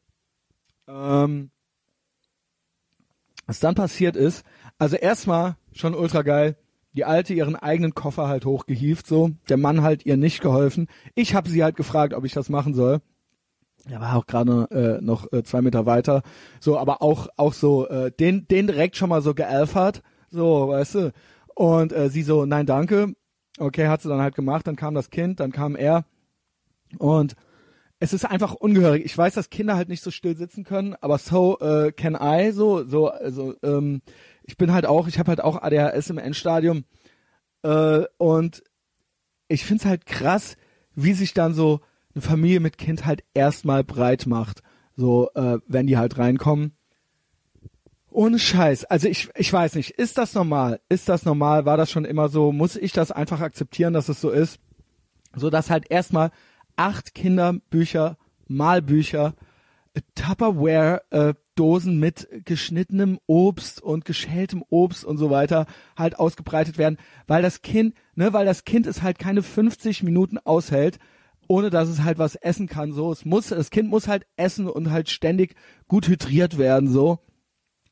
Ähm, 0.87 1.51
was 3.47 3.61
dann 3.61 3.75
passiert 3.75 4.17
ist, 4.17 4.45
also 4.79 4.97
erstmal 4.97 5.57
schon 5.73 5.95
ultra 5.95 6.23
geil 6.23 6.57
die 6.99 7.05
Alte 7.05 7.33
ihren 7.33 7.55
eigenen 7.55 7.95
Koffer 7.95 8.27
halt 8.27 8.45
hochgehieft, 8.45 9.07
so. 9.07 9.31
Der 9.49 9.57
Mann 9.57 9.83
halt 9.83 10.05
ihr 10.05 10.17
nicht 10.17 10.41
geholfen. 10.41 10.89
Ich 11.15 11.35
habe 11.35 11.49
sie 11.49 11.63
halt 11.63 11.77
gefragt, 11.77 12.13
ob 12.13 12.25
ich 12.25 12.33
das 12.33 12.49
machen 12.49 12.75
soll. 12.75 13.01
Er 13.89 14.01
war 14.01 14.17
auch 14.17 14.27
gerade 14.27 14.67
äh, 14.73 15.05
noch 15.05 15.33
äh, 15.33 15.45
zwei 15.45 15.63
Meter 15.63 15.87
weiter. 15.87 16.23
So, 16.61 16.77
aber 16.77 17.01
auch 17.01 17.29
auch 17.37 17.53
so 17.53 17.87
äh, 17.89 18.11
den 18.11 18.49
den 18.49 18.67
direkt 18.67 18.97
schon 18.97 19.11
mal 19.11 19.23
so 19.23 19.33
gealfert, 19.33 20.03
so, 20.31 20.69
weißt 20.69 20.95
du. 20.97 21.13
Und 21.59 21.93
äh, 21.93 22.09
sie 22.09 22.23
so, 22.23 22.47
nein, 22.47 22.67
danke. 22.67 23.17
Okay, 23.59 23.89
hat 23.89 24.01
sie 24.01 24.09
dann 24.09 24.21
halt 24.21 24.37
gemacht. 24.37 24.69
Dann 24.69 24.77
kam 24.77 24.95
das 24.95 25.11
Kind, 25.11 25.41
dann 25.41 25.51
kam 25.51 25.75
er 25.75 26.05
und 26.99 27.35
es 27.99 28.13
ist 28.13 28.25
einfach 28.25 28.55
ungehörig. 28.55 29.05
Ich 29.05 29.19
weiß, 29.19 29.35
dass 29.35 29.51
Kinder 29.51 29.75
halt 29.75 29.89
nicht 29.89 30.05
so 30.05 30.13
still 30.13 30.37
sitzen 30.37 30.63
können, 30.63 30.95
aber 31.01 31.19
so 31.19 31.59
äh, 31.59 31.91
can 31.91 32.17
I 32.21 32.53
so 32.53 32.85
so 32.85 33.09
also 33.09 33.57
ähm, 33.65 34.03
ich 34.45 34.57
bin 34.57 34.73
halt 34.73 34.87
auch, 34.87 35.09
ich 35.09 35.19
habe 35.19 35.31
halt 35.31 35.41
auch 35.41 35.61
ADHS 35.61 36.11
im 36.11 36.19
Endstadium 36.19 36.85
äh, 37.65 38.05
und 38.19 38.63
ich 39.49 39.65
find's 39.65 39.85
halt 39.85 40.07
krass, 40.07 40.57
wie 40.95 41.13
sich 41.13 41.35
dann 41.35 41.55
so 41.55 41.81
eine 42.15 42.23
Familie 42.23 42.61
mit 42.61 42.79
Kind 42.79 43.05
halt 43.05 43.25
erstmal 43.35 43.83
breit 43.83 44.27
macht, 44.29 44.63
so 44.95 45.29
äh, 45.35 45.59
wenn 45.67 45.89
die 45.89 45.99
halt 45.99 46.19
reinkommen. 46.19 46.78
Ohne 48.19 48.41
Scheiß. 48.41 48.85
Also 48.87 49.07
ich, 49.07 49.29
ich 49.37 49.53
weiß 49.53 49.77
nicht, 49.77 49.93
ist 49.93 50.19
das 50.19 50.35
normal? 50.35 50.81
Ist 50.89 51.09
das 51.09 51.25
normal? 51.25 51.67
War 51.67 51.77
das 51.77 51.89
schon 51.89 52.05
immer 52.05 52.29
so? 52.29 52.51
Muss 52.51 52.75
ich 52.75 52.91
das 52.91 53.13
einfach 53.13 53.41
akzeptieren, 53.41 53.93
dass 53.93 54.09
es 54.09 54.21
so 54.21 54.31
ist? 54.31 54.59
So 55.37 55.51
dass 55.51 55.71
halt 55.71 55.89
erstmal 55.89 56.33
acht 56.75 57.15
Kinderbücher, 57.15 58.19
Malbücher, 58.49 59.35
Tupperware 60.17 61.03
äh, 61.11 61.35
Dosen 61.55 62.01
mit 62.01 62.29
geschnittenem 62.45 63.21
Obst 63.29 63.81
und 63.81 64.05
geschältem 64.05 64.65
Obst 64.69 65.05
und 65.05 65.19
so 65.19 65.31
weiter 65.31 65.67
halt 65.97 66.19
ausgebreitet 66.19 66.77
werden, 66.77 66.99
weil 67.29 67.43
das 67.43 67.63
Kind, 67.63 67.95
ne, 68.17 68.33
weil 68.33 68.47
das 68.47 68.65
Kind 68.65 68.89
es 68.89 69.01
halt 69.01 69.21
keine 69.21 69.45
50 69.45 70.03
Minuten 70.03 70.39
aushält, 70.39 70.99
ohne 71.47 71.71
dass 71.71 71.89
es 71.89 72.03
halt 72.03 72.19
was 72.19 72.35
essen 72.35 72.67
kann, 72.67 72.91
so. 72.91 73.13
Es 73.13 73.25
muss, 73.25 73.51
das 73.51 73.71
Kind 73.71 73.89
muss 73.89 74.09
halt 74.09 74.27
essen 74.37 74.67
und 74.69 74.91
halt 74.91 75.09
ständig 75.09 75.55
gut 75.87 76.09
hydriert 76.09 76.59
werden, 76.59 76.89
so. 76.89 77.21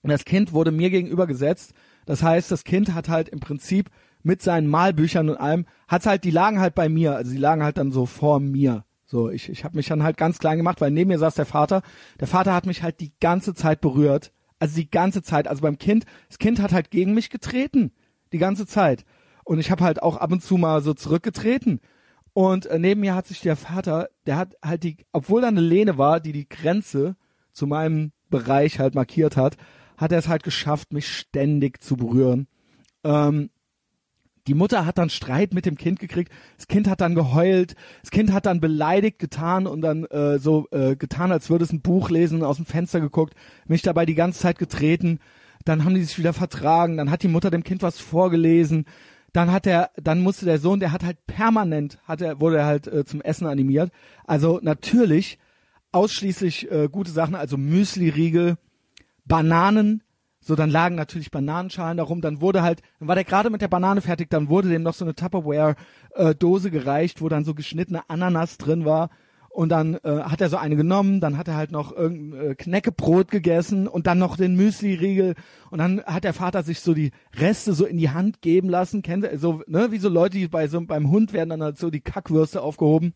Und 0.07 0.13
das 0.13 0.25
Kind 0.25 0.53
wurde 0.53 0.71
mir 0.71 0.91
gegenüber 0.91 1.27
gesetzt. 1.27 1.73
Das 2.05 2.23
heißt, 2.23 2.53
das 2.53 2.63
Kind 2.63 2.95
hat 2.95 3.09
halt 3.09 3.29
im 3.29 3.41
Prinzip 3.41 3.91
mit 4.23 4.41
seinen 4.41 4.69
Malbüchern 4.69 5.29
und 5.29 5.37
allem, 5.37 5.67
hat's 5.89 6.07
halt, 6.07 6.23
die 6.23 6.31
lagen 6.31 6.61
halt 6.61 6.77
bei 6.77 6.89
mir, 6.89 7.17
also 7.17 7.33
die 7.33 7.39
lagen 7.39 7.65
halt 7.65 7.77
dann 7.77 7.91
so 7.91 8.07
vor 8.07 8.39
mir. 8.39 8.85
So, 9.05 9.31
ich, 9.31 9.49
ich 9.49 9.65
habe 9.65 9.77
mich 9.77 9.89
dann 9.89 10.05
halt 10.05 10.17
ganz 10.17 10.39
klein 10.39 10.59
gemacht, 10.59 10.81
weil 10.81 10.93
neben 10.93 11.09
mir 11.09 11.19
saß 11.19 11.35
der 11.35 11.45
Vater. 11.45 11.83
Der 12.21 12.29
Vater 12.29 12.55
hat 12.55 12.67
mich 12.67 12.85
halt 12.85 13.01
die 13.01 13.15
ganze 13.19 13.53
Zeit 13.53 13.81
berührt. 13.81 14.33
Also 14.61 14.77
die 14.77 14.89
ganze 14.89 15.23
Zeit. 15.23 15.49
Also 15.49 15.63
beim 15.63 15.79
Kind, 15.79 16.05
das 16.29 16.39
Kind 16.39 16.63
hat 16.63 16.73
halt 16.73 16.93
gegen 16.93 17.13
mich 17.13 17.29
getreten. 17.29 17.91
Die 18.33 18.39
ganze 18.39 18.65
Zeit. 18.65 19.05
Und 19.43 19.59
ich 19.59 19.73
habe 19.73 19.83
halt 19.83 20.05
auch 20.05 20.19
ab 20.19 20.31
und 20.31 20.41
zu 20.41 20.57
mal 20.57 20.83
so 20.83 20.95
zurückgetreten. 20.95 21.81
Und 22.33 22.67
äh, 22.67 22.79
neben 22.79 23.01
mir 23.01 23.17
hat 23.17 23.27
sich 23.27 23.41
der 23.41 23.57
Vater, 23.57 24.09
der 24.27 24.37
hat 24.37 24.57
halt 24.65 24.85
die, 24.85 24.99
obwohl 25.11 25.41
da 25.41 25.49
eine 25.49 25.61
Lehne 25.61 25.99
war, 25.99 26.21
die 26.21 26.33
die 26.33 26.49
Grenze 26.49 27.17
zu 27.53 27.67
meinem 27.67 28.13
Bereich 28.29 28.79
halt 28.79 28.95
markiert 28.95 29.37
hat, 29.37 29.57
hat 29.97 30.13
er 30.13 30.19
es 30.19 30.29
halt 30.29 30.43
geschafft, 30.43 30.93
mich 30.93 31.09
ständig 31.09 31.83
zu 31.83 31.97
berühren. 31.97 32.49
Ähm, 33.05 33.51
die 34.47 34.55
Mutter 34.55 34.87
hat 34.87 34.99
dann 34.99 35.11
Streit 35.11 35.55
mit 35.55 35.67
dem 35.67 35.77
Kind 35.77 35.99
gekriegt. 35.99 36.33
Das 36.57 36.69
Kind 36.69 36.89
hat 36.89 37.01
dann 37.01 37.15
geheult. 37.15 37.75
Das 38.03 38.11
Kind 38.11 38.33
hat 38.33 38.47
dann 38.47 38.61
beleidigt 38.61 39.19
getan 39.19 39.67
und 39.67 39.81
dann 39.81 40.05
äh, 40.05 40.39
so 40.39 40.69
äh, 40.71 40.95
getan, 40.95 41.33
als 41.33 41.51
würde 41.51 41.65
es 41.65 41.73
ein 41.73 41.81
Buch 41.81 42.11
lesen, 42.11 42.45
aus 42.45 42.57
dem 42.57 42.67
Fenster 42.67 43.01
geguckt, 43.01 43.35
mich 43.67 43.83
dabei 43.83 44.07
die 44.07 44.15
ganze 44.15 44.41
Zeit 44.41 44.59
getreten. 44.59 45.19
Dann 45.65 45.85
haben 45.85 45.95
die 45.95 46.05
sich 46.05 46.19
wieder 46.19 46.33
vertragen. 46.33 46.97
Dann 46.97 47.11
hat 47.11 47.25
die 47.25 47.29
Mutter 47.29 47.51
dem 47.51 47.65
Kind 47.65 47.83
was 47.83 47.99
vorgelesen. 47.99 48.85
Dann 49.33 49.51
hat 49.51 49.67
er, 49.67 49.91
dann 49.97 50.23
musste 50.23 50.47
der 50.47 50.61
Sohn, 50.61 50.81
der 50.81 50.93
hat 50.93 51.05
halt 51.05 51.27
permanent, 51.27 51.99
hat 52.05 52.23
er, 52.23 52.41
wurde 52.41 52.59
er 52.59 52.67
halt 52.67 52.87
äh, 52.87 53.05
zum 53.05 53.21
Essen 53.21 53.47
animiert. 53.47 53.91
Also 54.25 54.61
natürlich 54.63 55.39
ausschließlich 55.91 56.71
äh, 56.71 56.89
gute 56.91 57.11
Sachen, 57.11 57.35
also 57.35 57.57
Müsli-Riegel, 57.57 58.57
Bananen, 59.27 60.03
so, 60.47 60.55
dann 60.55 60.71
lagen 60.71 60.95
natürlich 60.95 61.33
Bananenschalen 61.33 61.97
darum. 61.97 62.21
Dann 62.21 62.41
wurde 62.41 62.63
halt, 62.63 62.81
dann 63.01 63.09
war 63.09 63.17
der 63.17 63.25
gerade 63.25 63.51
mit 63.51 63.63
der 63.63 63.69
Banane 63.69 64.01
fertig, 64.01 64.31
dann 64.31 64.49
wurde 64.49 64.69
dem 64.69 64.85
noch 64.85 64.95
so 64.95 65.05
eine 65.05 65.17
Tupperware-Dose 65.17 66.69
äh, 66.69 66.71
gereicht, 66.71 67.21
wo 67.21 67.29
dann 67.29 67.45
so 67.45 67.53
geschnittene 67.53 68.09
Ananas 68.09 68.57
drin 68.57 68.85
war. 68.85 69.11
Und 69.49 69.71
dann 69.71 69.95
äh, 70.05 70.21
hat 70.23 70.41
er 70.41 70.49
so 70.49 70.57
eine 70.57 70.77
genommen, 70.77 71.19
dann 71.19 71.37
hat 71.37 71.49
er 71.49 71.57
halt 71.57 71.73
noch 71.73 71.91
irgendein 71.91 72.51
äh, 72.51 72.55
Knäckebrot 72.55 73.31
gegessen 73.31 73.89
und 73.89 74.07
dann 74.07 74.19
noch 74.19 74.37
den 74.37 74.55
Müsli-Riegel. 74.55 75.35
Und 75.71 75.79
dann 75.79 76.01
hat 76.05 76.23
der 76.23 76.35
Vater 76.35 76.63
sich 76.63 76.79
so 76.79 76.95
die 76.95 77.11
Reste 77.37 77.73
so 77.73 77.85
in 77.85 77.97
die 77.97 78.11
Hand 78.11 78.41
geben 78.41 78.69
lassen. 78.69 79.03
Kennt 79.03 79.25
ihr, 79.25 79.37
so, 79.41 79.63
ne, 79.67 79.91
wie 79.91 79.99
so 79.99 80.09
Leute, 80.09 80.39
die 80.39 80.47
bei 80.47 80.69
so, 80.69 80.81
beim 80.83 81.11
Hund 81.11 81.33
werden 81.33 81.51
dann 81.51 81.63
halt 81.63 81.79
so 81.79 81.91
die 81.91 82.03
Kackwürste 82.03 82.63
aufgehoben. 82.63 83.15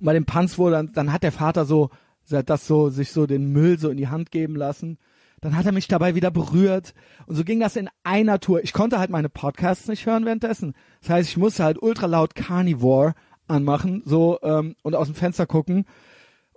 Und 0.00 0.04
bei 0.04 0.14
dem 0.14 0.24
Panz 0.24 0.58
wurde 0.58 0.76
dann, 0.76 0.92
dann 0.94 1.12
hat 1.12 1.22
der 1.22 1.32
Vater 1.32 1.64
so, 1.64 1.90
das 2.28 2.66
so, 2.66 2.90
sich 2.90 3.12
so 3.12 3.26
den 3.26 3.52
Müll 3.52 3.78
so 3.78 3.90
in 3.90 3.96
die 3.96 4.08
Hand 4.08 4.30
geben 4.30 4.56
lassen 4.56 4.98
dann 5.40 5.56
hat 5.56 5.66
er 5.66 5.72
mich 5.72 5.88
dabei 5.88 6.14
wieder 6.14 6.30
berührt. 6.30 6.94
Und 7.26 7.36
so 7.36 7.44
ging 7.44 7.60
das 7.60 7.76
in 7.76 7.88
einer 8.02 8.40
Tour. 8.40 8.62
Ich 8.62 8.72
konnte 8.72 8.98
halt 8.98 9.10
meine 9.10 9.28
Podcasts 9.28 9.88
nicht 9.88 10.06
hören 10.06 10.24
währenddessen. 10.24 10.74
Das 11.00 11.10
heißt, 11.10 11.28
ich 11.30 11.36
musste 11.36 11.64
halt 11.64 11.80
ultra 11.80 12.06
laut 12.06 12.34
Carnivore 12.34 13.14
anmachen, 13.46 14.02
so 14.04 14.38
ähm, 14.42 14.76
und 14.82 14.94
aus 14.94 15.08
dem 15.08 15.14
Fenster 15.14 15.46
gucken. 15.46 15.84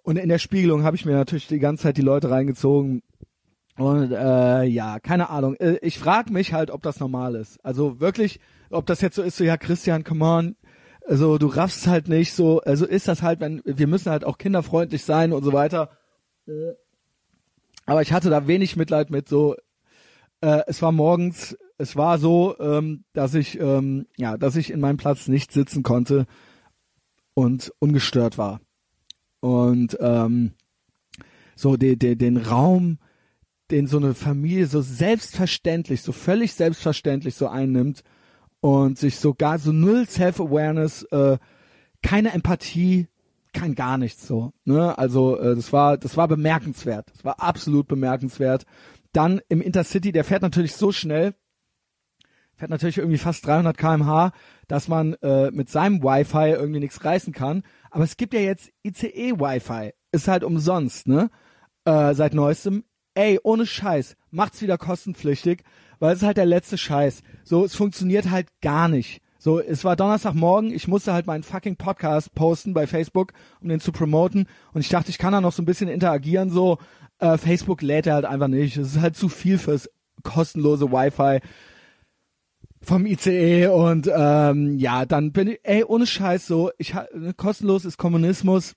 Und 0.03 0.17
in 0.17 0.29
der 0.29 0.39
Spiegelung 0.39 0.84
habe 0.84 0.95
ich 0.95 1.05
mir 1.05 1.13
natürlich 1.13 1.47
die 1.47 1.60
ganze 1.60 1.84
Zeit 1.84 1.97
die 1.97 2.01
Leute 2.01 2.29
reingezogen. 2.29 3.03
Und 3.77 4.12
äh, 4.12 4.63
ja, 4.63 4.99
keine 4.99 5.29
Ahnung. 5.29 5.55
Äh, 5.55 5.77
ich 5.81 5.99
frage 5.99 6.34
mich 6.34 6.53
halt, 6.53 6.71
ob 6.71 6.81
das 6.81 6.99
normal 6.99 7.36
ist. 7.36 7.63
Also 7.63 7.99
wirklich, 7.99 8.39
ob 8.69 8.86
das 8.86 9.01
jetzt 9.01 9.15
so 9.15 9.21
ist, 9.21 9.38
so 9.38 9.43
ja, 9.43 9.57
Christian, 9.57 10.03
come 10.03 10.25
on, 10.25 10.55
also 11.12 11.38
du 11.38 11.47
raffst 11.47 11.88
halt 11.88 12.08
nicht 12.08 12.32
so, 12.32 12.62
also 12.62 12.86
ist 12.86 13.10
das 13.10 13.21
halt, 13.21 13.41
wenn 13.41 13.62
wir 13.65 13.88
müssen 13.88 14.10
halt 14.10 14.24
auch 14.24 14.38
kinderfreundlich 14.38 15.04
sein 15.04 15.34
und 15.34 15.43
so 15.43 15.52
weiter. 15.52 15.89
Aber 17.86 18.02
ich 18.02 18.13
hatte 18.13 18.30
da 18.30 18.47
wenig 18.47 18.78
Mitleid 18.78 19.10
mit 19.10 19.28
so. 19.28 19.58
Äh, 20.39 20.62
es 20.67 20.82
war 20.82 20.93
morgens, 20.93 21.58
es 21.78 21.97
war 21.97 22.17
so, 22.17 22.58
ähm, 22.60 23.04
dass 23.12 23.34
ich, 23.34 23.60
ähm, 23.60 24.08
ja, 24.15 24.38
dass 24.38 24.56
ich 24.56 24.71
in 24.71 24.80
meinem 24.80 24.95
Platz 24.95 25.28
nicht 25.28 25.52
sitzen 25.52 25.84
konnte 25.84 26.28
und 27.34 27.74
ungestört 27.80 28.38
war. 28.38 28.62
Und 29.41 29.97
ähm, 30.00 30.54
so 31.58 31.76
de, 31.76 31.97
de, 31.97 32.15
den 32.15 32.38
Raum, 32.38 33.00
den 33.69 33.86
so 33.86 33.97
eine 33.97 34.13
Familie 34.13 34.65
so 34.65 34.80
selbstverständlich, 34.80 36.04
so 36.04 36.13
völlig 36.13 36.54
selbstverständlich 36.54 37.36
so 37.36 37.50
einnimmt 37.50 38.02
und 38.62 38.97
sich 38.97 39.17
sogar 39.17 39.60
so 39.60 39.71
null 39.71 40.08
Self-Awareness, 40.08 41.04
äh, 41.12 41.38
keine 42.02 42.32
Empathie, 42.32 43.08
kein 43.54 43.76
gar 43.76 43.97
nichts 43.97 44.28
so. 44.28 44.54
Ne? 44.63 44.97
Also 44.97 45.38
äh, 45.38 45.56
das 45.56 45.74
war 45.74 45.97
das 45.97 46.15
war 46.15 46.28
bemerkenswert. 46.28 47.10
Das 47.12 47.26
war 47.26 47.41
absolut 47.41 47.88
bemerkenswert. 47.88 48.65
Dann 49.12 49.41
im 49.50 49.62
Intercity, 49.62 50.12
der 50.12 50.24
fährt 50.24 50.41
natürlich 50.41 50.76
so 50.76 50.91
schnell. 50.91 51.36
fährt 52.56 52.71
natürlich 52.71 53.00
irgendwie 53.00 53.17
fast 53.17 53.45
300 53.45 53.78
km/h, 53.78 54.32
dass 54.67 54.88
man 54.88 55.15
äh, 55.15 55.52
mit 55.52 55.69
seinem 55.69 56.02
Wi-Fi 56.02 56.52
irgendwie 56.52 56.80
nichts 56.80 57.04
reißen 57.04 57.34
kann. 57.34 57.63
Aber 57.89 58.04
es 58.04 58.15
gibt 58.15 58.34
ja 58.34 58.39
jetzt 58.39 58.71
ICE-Wi-Fi. 58.84 59.91
Ist 60.12 60.28
halt 60.28 60.43
umsonst, 60.43 61.08
ne? 61.08 61.30
Äh, 61.84 62.13
seit 62.13 62.34
neuestem. 62.34 62.86
Ey, 63.13 63.39
ohne 63.43 63.65
Scheiß, 63.65 64.15
macht's 64.30 64.62
wieder 64.62 64.78
kostenpflichtig, 64.78 65.63
weil 66.01 66.13
es 66.13 66.21
ist 66.21 66.25
halt 66.25 66.37
der 66.37 66.45
letzte 66.47 66.77
Scheiß. 66.77 67.21
So, 67.43 67.63
es 67.63 67.75
funktioniert 67.75 68.31
halt 68.31 68.47
gar 68.61 68.87
nicht. 68.87 69.21
So, 69.37 69.59
es 69.59 69.83
war 69.83 69.95
Donnerstagmorgen, 69.95 70.71
ich 70.71 70.87
musste 70.87 71.13
halt 71.13 71.27
meinen 71.27 71.43
fucking 71.43 71.75
Podcast 71.75 72.33
posten 72.33 72.73
bei 72.73 72.87
Facebook, 72.87 73.33
um 73.61 73.69
den 73.69 73.79
zu 73.79 73.91
promoten. 73.91 74.47
Und 74.73 74.81
ich 74.81 74.89
dachte, 74.89 75.11
ich 75.11 75.19
kann 75.19 75.31
da 75.31 75.41
noch 75.41 75.53
so 75.53 75.61
ein 75.61 75.65
bisschen 75.65 75.89
interagieren, 75.89 76.49
so. 76.49 76.79
Äh, 77.19 77.37
Facebook 77.37 77.83
lädt 77.83 78.07
er 78.07 78.15
halt 78.15 78.25
einfach 78.25 78.47
nicht. 78.47 78.77
Es 78.77 78.95
ist 78.95 79.01
halt 79.01 79.15
zu 79.15 79.29
viel 79.29 79.59
fürs 79.59 79.89
kostenlose 80.23 80.91
Wi-Fi 80.91 81.39
vom 82.81 83.05
ICE 83.05 83.67
und 83.67 84.09
ähm, 84.11 84.77
ja, 84.79 85.05
dann 85.05 85.31
bin 85.31 85.49
ich, 85.49 85.59
ey, 85.61 85.83
ohne 85.83 86.07
Scheiß 86.07 86.47
so, 86.47 86.71
ich 86.79 86.95
ne, 86.95 87.33
kostenlos 87.35 87.85
ist 87.85 87.97
Kommunismus. 87.97 88.73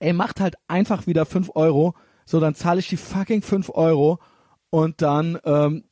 Ey, 0.00 0.12
macht 0.12 0.40
halt 0.40 0.56
einfach 0.68 1.06
wieder 1.06 1.24
fünf 1.24 1.50
Euro. 1.54 1.94
So, 2.26 2.40
dann 2.40 2.54
zahle 2.54 2.80
ich 2.80 2.88
die 2.88 2.98
fucking 2.98 3.40
fünf 3.40 3.70
Euro 3.70 4.18
und 4.68 5.00
dann 5.00 5.38
ähm, 5.44 5.84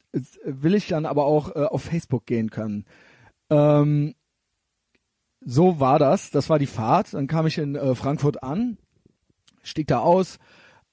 will 0.44 0.74
ich 0.74 0.88
dann 0.88 1.06
aber 1.06 1.24
auch 1.24 1.54
äh, 1.54 1.64
auf 1.64 1.82
Facebook 1.82 2.26
gehen 2.26 2.50
können. 2.50 2.84
Ähm, 3.50 4.14
so 5.40 5.80
war 5.80 5.98
das. 5.98 6.30
Das 6.30 6.48
war 6.48 6.58
die 6.58 6.66
Fahrt. 6.66 7.14
Dann 7.14 7.26
kam 7.26 7.46
ich 7.46 7.58
in 7.58 7.74
äh, 7.74 7.94
Frankfurt 7.94 8.42
an, 8.42 8.78
stieg 9.62 9.88
da 9.88 9.98
aus. 9.98 10.38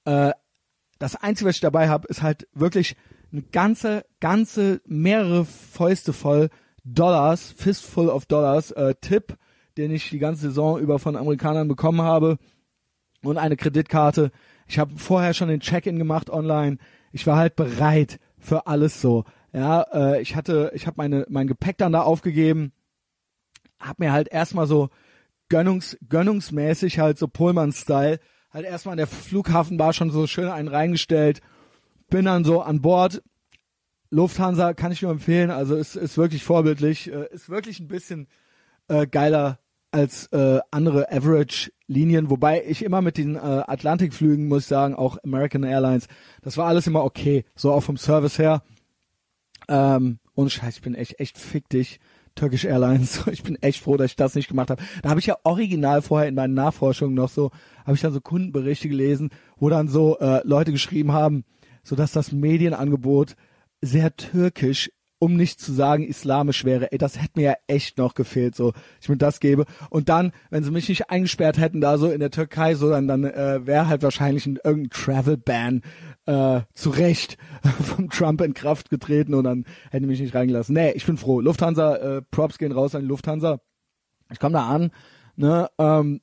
Äh, 0.04 0.32
das 0.98 1.16
Einzige, 1.16 1.48
was 1.48 1.56
ich 1.56 1.60
dabei 1.60 1.88
habe, 1.88 2.06
ist 2.08 2.22
halt 2.22 2.48
wirklich 2.52 2.96
eine 3.32 3.42
ganze, 3.42 4.04
ganze, 4.20 4.80
mehrere 4.84 5.44
Fäuste 5.44 6.12
voll 6.12 6.50
Dollars, 6.84 7.52
Fistful 7.52 8.08
of 8.08 8.26
Dollars, 8.26 8.72
äh, 8.72 8.94
Tipp, 9.00 9.36
den 9.76 9.90
ich 9.90 10.10
die 10.10 10.18
ganze 10.18 10.42
Saison 10.42 10.78
über 10.78 10.98
von 10.98 11.16
Amerikanern 11.16 11.68
bekommen 11.68 12.02
habe 12.02 12.38
und 13.22 13.38
eine 13.38 13.56
Kreditkarte. 13.56 14.32
Ich 14.66 14.78
habe 14.78 14.96
vorher 14.96 15.32
schon 15.32 15.48
den 15.48 15.60
Check-in 15.60 15.98
gemacht 15.98 16.28
online. 16.28 16.78
Ich 17.12 17.26
war 17.26 17.36
halt 17.36 17.56
bereit 17.56 18.18
für 18.42 18.66
alles 18.66 19.00
so. 19.00 19.24
Ja, 19.52 19.82
äh, 19.92 20.22
ich 20.22 20.36
hatte, 20.36 20.72
ich 20.74 20.86
habe 20.86 20.94
meine 20.98 21.26
mein 21.28 21.46
Gepäck 21.46 21.78
dann 21.78 21.92
da 21.92 22.02
aufgegeben, 22.02 22.72
hab 23.78 23.98
mir 23.98 24.12
halt 24.12 24.28
erstmal 24.28 24.66
so 24.66 24.90
gönnungs 25.48 25.96
gönnungsmäßig 26.08 26.98
halt 26.98 27.18
so 27.18 27.28
Pullman-Style 27.28 28.18
halt 28.50 28.66
erstmal 28.66 28.92
an 28.94 28.98
der 28.98 29.06
Flughafenbar 29.06 29.92
schon 29.92 30.10
so 30.10 30.26
schön 30.26 30.48
einen 30.48 30.68
reingestellt 30.68 31.40
bin 32.12 32.26
dann 32.26 32.44
so 32.44 32.60
an 32.62 32.80
Bord. 32.80 33.22
Lufthansa 34.10 34.74
kann 34.74 34.92
ich 34.92 35.02
nur 35.02 35.10
empfehlen, 35.10 35.50
also 35.50 35.74
ist, 35.74 35.96
ist 35.96 36.18
wirklich 36.18 36.44
vorbildlich, 36.44 37.10
äh, 37.10 37.26
ist 37.32 37.48
wirklich 37.48 37.80
ein 37.80 37.88
bisschen 37.88 38.28
äh, 38.88 39.06
geiler 39.06 39.58
als 39.92 40.26
äh, 40.32 40.60
andere 40.70 41.12
Average-Linien, 41.12 42.30
wobei 42.30 42.64
ich 42.66 42.84
immer 42.84 43.02
mit 43.02 43.18
den 43.18 43.36
äh, 43.36 43.38
Atlantikflügen, 43.38 44.48
muss 44.48 44.62
ich 44.62 44.68
sagen, 44.68 44.94
auch 44.94 45.18
American 45.22 45.64
Airlines, 45.64 46.08
das 46.42 46.56
war 46.56 46.66
alles 46.66 46.86
immer 46.86 47.04
okay, 47.04 47.44
so 47.54 47.72
auch 47.72 47.82
vom 47.82 47.96
Service 47.96 48.38
her. 48.38 48.62
Ähm, 49.68 50.18
und 50.34 50.50
Scheiß, 50.50 50.76
ich 50.76 50.82
bin 50.82 50.94
echt, 50.94 51.20
echt 51.20 51.38
fick 51.38 51.68
dich. 51.68 52.00
Turkish 52.34 52.64
Airlines. 52.64 53.24
Ich 53.32 53.42
bin 53.42 53.56
echt 53.62 53.82
froh, 53.82 53.96
dass 53.96 54.12
ich 54.12 54.16
das 54.16 54.34
nicht 54.34 54.48
gemacht 54.48 54.70
habe. 54.70 54.82
Da 55.02 55.10
habe 55.10 55.20
ich 55.20 55.26
ja 55.26 55.36
original 55.44 56.02
vorher 56.02 56.28
in 56.28 56.34
meinen 56.34 56.54
Nachforschungen 56.54 57.14
noch 57.14 57.28
so, 57.28 57.50
habe 57.84 57.94
ich 57.94 58.00
dann 58.00 58.12
so 58.12 58.20
Kundenberichte 58.20 58.88
gelesen, 58.88 59.30
wo 59.58 59.68
dann 59.68 59.88
so 59.88 60.18
äh, 60.18 60.40
Leute 60.44 60.72
geschrieben 60.72 61.12
haben, 61.12 61.44
so 61.82 61.96
dass 61.96 62.12
das 62.12 62.32
Medienangebot 62.32 63.36
sehr 63.80 64.16
türkisch, 64.16 64.90
um 65.22 65.36
nicht 65.36 65.60
zu 65.60 65.72
sagen 65.72 66.02
islamisch 66.02 66.64
wäre. 66.64 66.90
Ey, 66.90 66.98
das 66.98 67.16
hätte 67.16 67.38
mir 67.38 67.42
ja 67.42 67.54
echt 67.68 67.96
noch 67.96 68.14
gefehlt, 68.14 68.56
so 68.56 68.72
ich 69.00 69.08
mir 69.08 69.16
das 69.16 69.38
gebe. 69.38 69.66
Und 69.88 70.08
dann, 70.08 70.32
wenn 70.50 70.64
sie 70.64 70.72
mich 70.72 70.88
nicht 70.88 71.10
eingesperrt 71.10 71.58
hätten 71.58 71.80
da 71.80 71.96
so 71.96 72.10
in 72.10 72.18
der 72.18 72.32
Türkei, 72.32 72.74
so 72.74 72.90
dann 72.90 73.06
dann 73.06 73.22
äh, 73.22 73.64
wäre 73.64 73.86
halt 73.86 74.02
wahrscheinlich 74.02 74.46
ein, 74.46 74.58
irgendein 74.64 74.90
Travel 74.90 75.36
Ban 75.36 75.82
äh, 76.26 76.62
zu 76.74 76.90
Recht 76.90 77.38
vom 77.84 78.10
Trump 78.10 78.40
in 78.40 78.52
Kraft 78.52 78.90
getreten 78.90 79.34
und 79.34 79.44
dann 79.44 79.64
hätte 79.92 80.08
mich 80.08 80.20
nicht 80.20 80.34
reingelassen. 80.34 80.74
Nee, 80.74 80.90
ich 80.90 81.06
bin 81.06 81.16
froh. 81.16 81.40
Lufthansa, 81.40 81.94
äh, 81.94 82.22
Props 82.32 82.58
gehen 82.58 82.72
raus 82.72 82.96
an 82.96 83.02
die 83.02 83.08
Lufthansa. 83.08 83.60
Ich 84.32 84.40
komme 84.40 84.54
da 84.54 84.66
an, 84.66 84.90
ne, 85.36 85.70
ähm, 85.78 86.20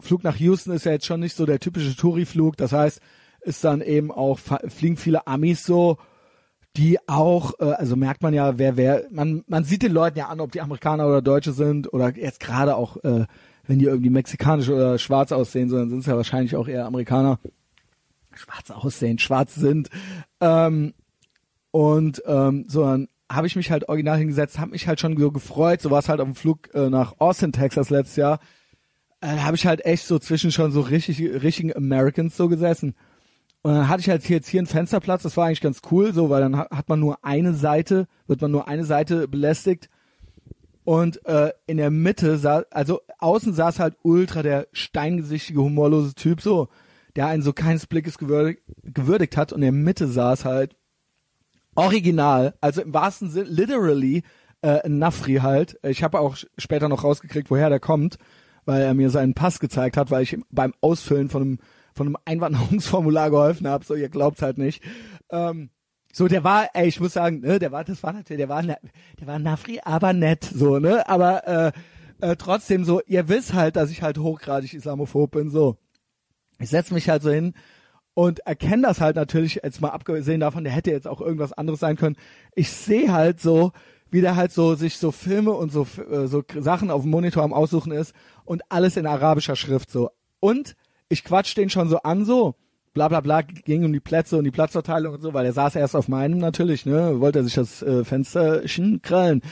Flug 0.00 0.24
nach 0.24 0.34
Houston 0.34 0.72
ist 0.72 0.84
ja 0.84 0.90
jetzt 0.90 1.06
schon 1.06 1.20
nicht 1.20 1.36
so 1.36 1.46
der 1.46 1.60
typische 1.60 1.94
Touri-Flug. 1.94 2.56
Das 2.56 2.72
heißt, 2.72 3.00
ist 3.42 3.62
dann 3.62 3.82
eben 3.82 4.10
auch, 4.10 4.40
fliegen 4.66 4.96
viele 4.96 5.28
Amis 5.28 5.62
so, 5.62 5.98
die 6.76 6.98
auch, 7.06 7.54
äh, 7.60 7.64
also 7.64 7.96
merkt 7.96 8.22
man 8.22 8.34
ja, 8.34 8.58
wer, 8.58 8.76
wer, 8.76 9.04
man, 9.10 9.44
man 9.46 9.64
sieht 9.64 9.82
den 9.82 9.92
Leuten 9.92 10.18
ja 10.18 10.28
an, 10.28 10.40
ob 10.40 10.52
die 10.52 10.60
Amerikaner 10.60 11.06
oder 11.06 11.22
Deutsche 11.22 11.52
sind 11.52 11.92
oder 11.92 12.16
jetzt 12.16 12.40
gerade 12.40 12.76
auch, 12.76 12.96
äh, 13.04 13.26
wenn 13.66 13.78
die 13.78 13.84
irgendwie 13.84 14.10
mexikanisch 14.10 14.68
oder 14.68 14.98
schwarz 14.98 15.32
aussehen, 15.32 15.68
sondern 15.68 15.90
sind 15.90 16.00
es 16.00 16.06
ja 16.06 16.16
wahrscheinlich 16.16 16.56
auch 16.56 16.68
eher 16.68 16.86
Amerikaner. 16.86 17.38
Schwarz 18.34 18.70
aussehen, 18.70 19.18
schwarz 19.18 19.54
sind. 19.54 19.90
Ähm, 20.40 20.94
und 21.70 22.22
ähm, 22.26 22.64
so 22.66 22.82
dann 22.84 23.08
habe 23.30 23.46
ich 23.46 23.56
mich 23.56 23.70
halt 23.70 23.88
original 23.88 24.18
hingesetzt, 24.18 24.58
habe 24.58 24.72
mich 24.72 24.86
halt 24.86 25.00
schon 25.00 25.16
so 25.18 25.30
gefreut. 25.30 25.80
So 25.80 25.90
war 25.90 25.98
es 25.98 26.08
halt 26.08 26.20
auf 26.20 26.26
dem 26.26 26.34
Flug 26.34 26.74
äh, 26.74 26.90
nach 26.90 27.14
Austin, 27.18 27.52
Texas 27.52 27.90
letztes 27.90 28.16
Jahr. 28.16 28.40
Äh, 29.20 29.38
habe 29.38 29.56
ich 29.56 29.66
halt 29.66 29.84
echt 29.84 30.06
so 30.06 30.18
zwischen 30.18 30.52
schon 30.52 30.72
so 30.72 30.80
richtig 30.80 31.20
richtigen 31.20 31.74
Americans 31.74 32.36
so 32.36 32.48
gesessen. 32.48 32.94
Und 33.62 33.74
dann 33.74 33.88
hatte 33.88 34.00
ich 34.00 34.08
halt 34.08 34.28
jetzt 34.28 34.48
hier 34.48 34.60
einen 34.60 34.66
Fensterplatz, 34.66 35.22
das 35.22 35.36
war 35.36 35.46
eigentlich 35.46 35.60
ganz 35.60 35.80
cool, 35.90 36.12
so, 36.12 36.30
weil 36.30 36.40
dann 36.40 36.58
hat 36.58 36.88
man 36.88 36.98
nur 36.98 37.24
eine 37.24 37.54
Seite, 37.54 38.08
wird 38.26 38.40
man 38.40 38.50
nur 38.50 38.66
eine 38.66 38.84
Seite 38.84 39.28
belästigt. 39.28 39.88
Und 40.84 41.24
äh, 41.26 41.52
in 41.66 41.76
der 41.76 41.92
Mitte 41.92 42.38
sah, 42.38 42.64
also 42.72 43.02
außen 43.18 43.52
saß 43.52 43.78
halt 43.78 43.94
ultra 44.02 44.42
der 44.42 44.66
steingesichtige, 44.72 45.60
humorlose 45.60 46.14
Typ, 46.14 46.40
so, 46.40 46.68
der 47.14 47.28
einen 47.28 47.42
so 47.42 47.52
keines 47.52 47.86
Blickes 47.86 48.18
gewürdigt, 48.18 48.62
gewürdigt 48.82 49.36
hat. 49.36 49.52
Und 49.52 49.58
in 49.58 49.66
der 49.66 49.72
Mitte 49.72 50.08
saß 50.08 50.44
halt 50.44 50.74
original, 51.76 52.54
also 52.60 52.82
im 52.82 52.92
wahrsten 52.92 53.30
Sinne, 53.30 53.48
literally, 53.48 54.24
äh, 54.62 54.88
Nafri 54.88 55.36
halt. 55.36 55.78
Ich 55.84 56.02
habe 56.02 56.18
auch 56.18 56.36
später 56.58 56.88
noch 56.88 57.04
rausgekriegt, 57.04 57.50
woher 57.50 57.68
der 57.68 57.80
kommt, 57.80 58.18
weil 58.64 58.82
er 58.82 58.94
mir 58.94 59.10
seinen 59.10 59.34
Pass 59.34 59.60
gezeigt 59.60 59.96
hat, 59.96 60.10
weil 60.10 60.22
ich 60.24 60.36
beim 60.50 60.74
Ausfüllen 60.80 61.28
von 61.28 61.42
einem 61.42 61.58
von 61.94 62.08
einem 62.08 62.16
Einwanderungsformular 62.24 63.30
geholfen 63.30 63.68
habe, 63.68 63.84
so 63.84 63.94
ihr 63.94 64.08
glaubt's 64.08 64.42
halt 64.42 64.58
nicht. 64.58 64.82
Ähm, 65.30 65.70
so, 66.12 66.28
der 66.28 66.44
war, 66.44 66.68
ey, 66.74 66.88
ich 66.88 67.00
muss 67.00 67.14
sagen, 67.14 67.40
ne, 67.40 67.58
der 67.58 67.72
war, 67.72 67.84
das 67.84 68.02
war 68.02 68.12
natürlich, 68.12 68.38
der 68.38 68.48
war, 68.48 68.62
der 68.62 68.78
war 69.26 69.38
Nafri, 69.38 69.80
aber 69.82 70.12
nett, 70.12 70.44
so, 70.44 70.78
ne, 70.78 71.08
aber 71.08 71.48
äh, 71.48 71.72
äh, 72.20 72.36
trotzdem 72.36 72.84
so, 72.84 73.00
ihr 73.06 73.28
wisst 73.28 73.54
halt, 73.54 73.76
dass 73.76 73.90
ich 73.90 74.02
halt 74.02 74.18
hochgradig 74.18 74.74
islamophob 74.74 75.30
bin, 75.30 75.50
so. 75.50 75.76
Ich 76.58 76.68
setz 76.68 76.90
mich 76.90 77.08
halt 77.08 77.22
so 77.22 77.30
hin 77.30 77.54
und 78.14 78.40
erkenne 78.40 78.82
das 78.82 79.00
halt 79.00 79.16
natürlich, 79.16 79.60
jetzt 79.64 79.80
mal 79.80 79.88
abgesehen 79.88 80.40
davon, 80.40 80.64
der 80.64 80.72
hätte 80.72 80.90
jetzt 80.90 81.08
auch 81.08 81.20
irgendwas 81.20 81.52
anderes 81.52 81.80
sein 81.80 81.96
können. 81.96 82.16
Ich 82.54 82.70
sehe 82.70 83.12
halt 83.12 83.40
so, 83.40 83.72
wie 84.10 84.20
der 84.20 84.36
halt 84.36 84.52
so 84.52 84.74
sich 84.74 84.98
so 84.98 85.10
Filme 85.10 85.52
und 85.52 85.72
so 85.72 85.86
äh, 86.10 86.26
so 86.26 86.44
Sachen 86.58 86.90
auf 86.90 87.02
dem 87.02 87.10
Monitor 87.10 87.42
am 87.42 87.54
aussuchen 87.54 87.90
ist 87.90 88.14
und 88.44 88.62
alles 88.68 88.96
in 88.96 89.06
arabischer 89.06 89.56
Schrift 89.56 89.90
so. 89.90 90.10
Und 90.38 90.76
ich 91.12 91.24
quatsch 91.24 91.56
den 91.56 91.70
schon 91.70 91.88
so 91.88 91.98
an, 91.98 92.24
so, 92.24 92.54
bla 92.94 93.08
bla 93.08 93.20
bla, 93.20 93.42
ging 93.42 93.84
um 93.84 93.92
die 93.92 94.00
Plätze 94.00 94.36
und 94.38 94.44
die 94.44 94.50
Platzverteilung 94.50 95.14
und 95.14 95.20
so, 95.20 95.34
weil 95.34 95.46
er 95.46 95.52
saß 95.52 95.76
erst 95.76 95.96
auf 95.96 96.08
meinem 96.08 96.38
natürlich, 96.38 96.86
ne, 96.86 97.20
wollte 97.20 97.40
er 97.40 97.44
sich 97.44 97.54
das 97.54 97.82
äh, 97.82 98.04
Fensterchen 98.04 99.02
krallen. 99.02 99.42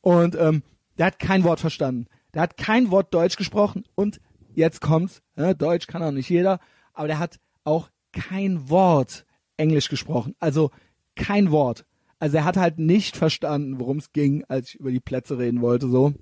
Und 0.00 0.34
ähm, 0.36 0.62
der 0.98 1.06
hat 1.06 1.18
kein 1.18 1.44
Wort 1.44 1.60
verstanden. 1.60 2.06
Der 2.34 2.42
hat 2.42 2.56
kein 2.56 2.90
Wort 2.90 3.12
Deutsch 3.12 3.36
gesprochen 3.36 3.84
und 3.94 4.20
jetzt 4.54 4.80
kommt's, 4.80 5.22
ne, 5.36 5.54
Deutsch 5.54 5.86
kann 5.86 6.02
auch 6.02 6.10
nicht 6.10 6.28
jeder, 6.28 6.60
aber 6.92 7.08
der 7.08 7.18
hat 7.18 7.38
auch 7.64 7.88
kein 8.12 8.68
Wort 8.68 9.24
Englisch 9.56 9.88
gesprochen. 9.88 10.34
Also 10.38 10.70
kein 11.16 11.50
Wort. 11.50 11.84
Also 12.18 12.38
er 12.38 12.44
hat 12.44 12.56
halt 12.56 12.78
nicht 12.78 13.16
verstanden, 13.16 13.80
worum 13.80 13.98
es 13.98 14.12
ging, 14.12 14.44
als 14.48 14.70
ich 14.70 14.74
über 14.76 14.90
die 14.90 15.00
Plätze 15.00 15.38
reden 15.38 15.62
wollte, 15.62 15.88
so. 15.88 16.12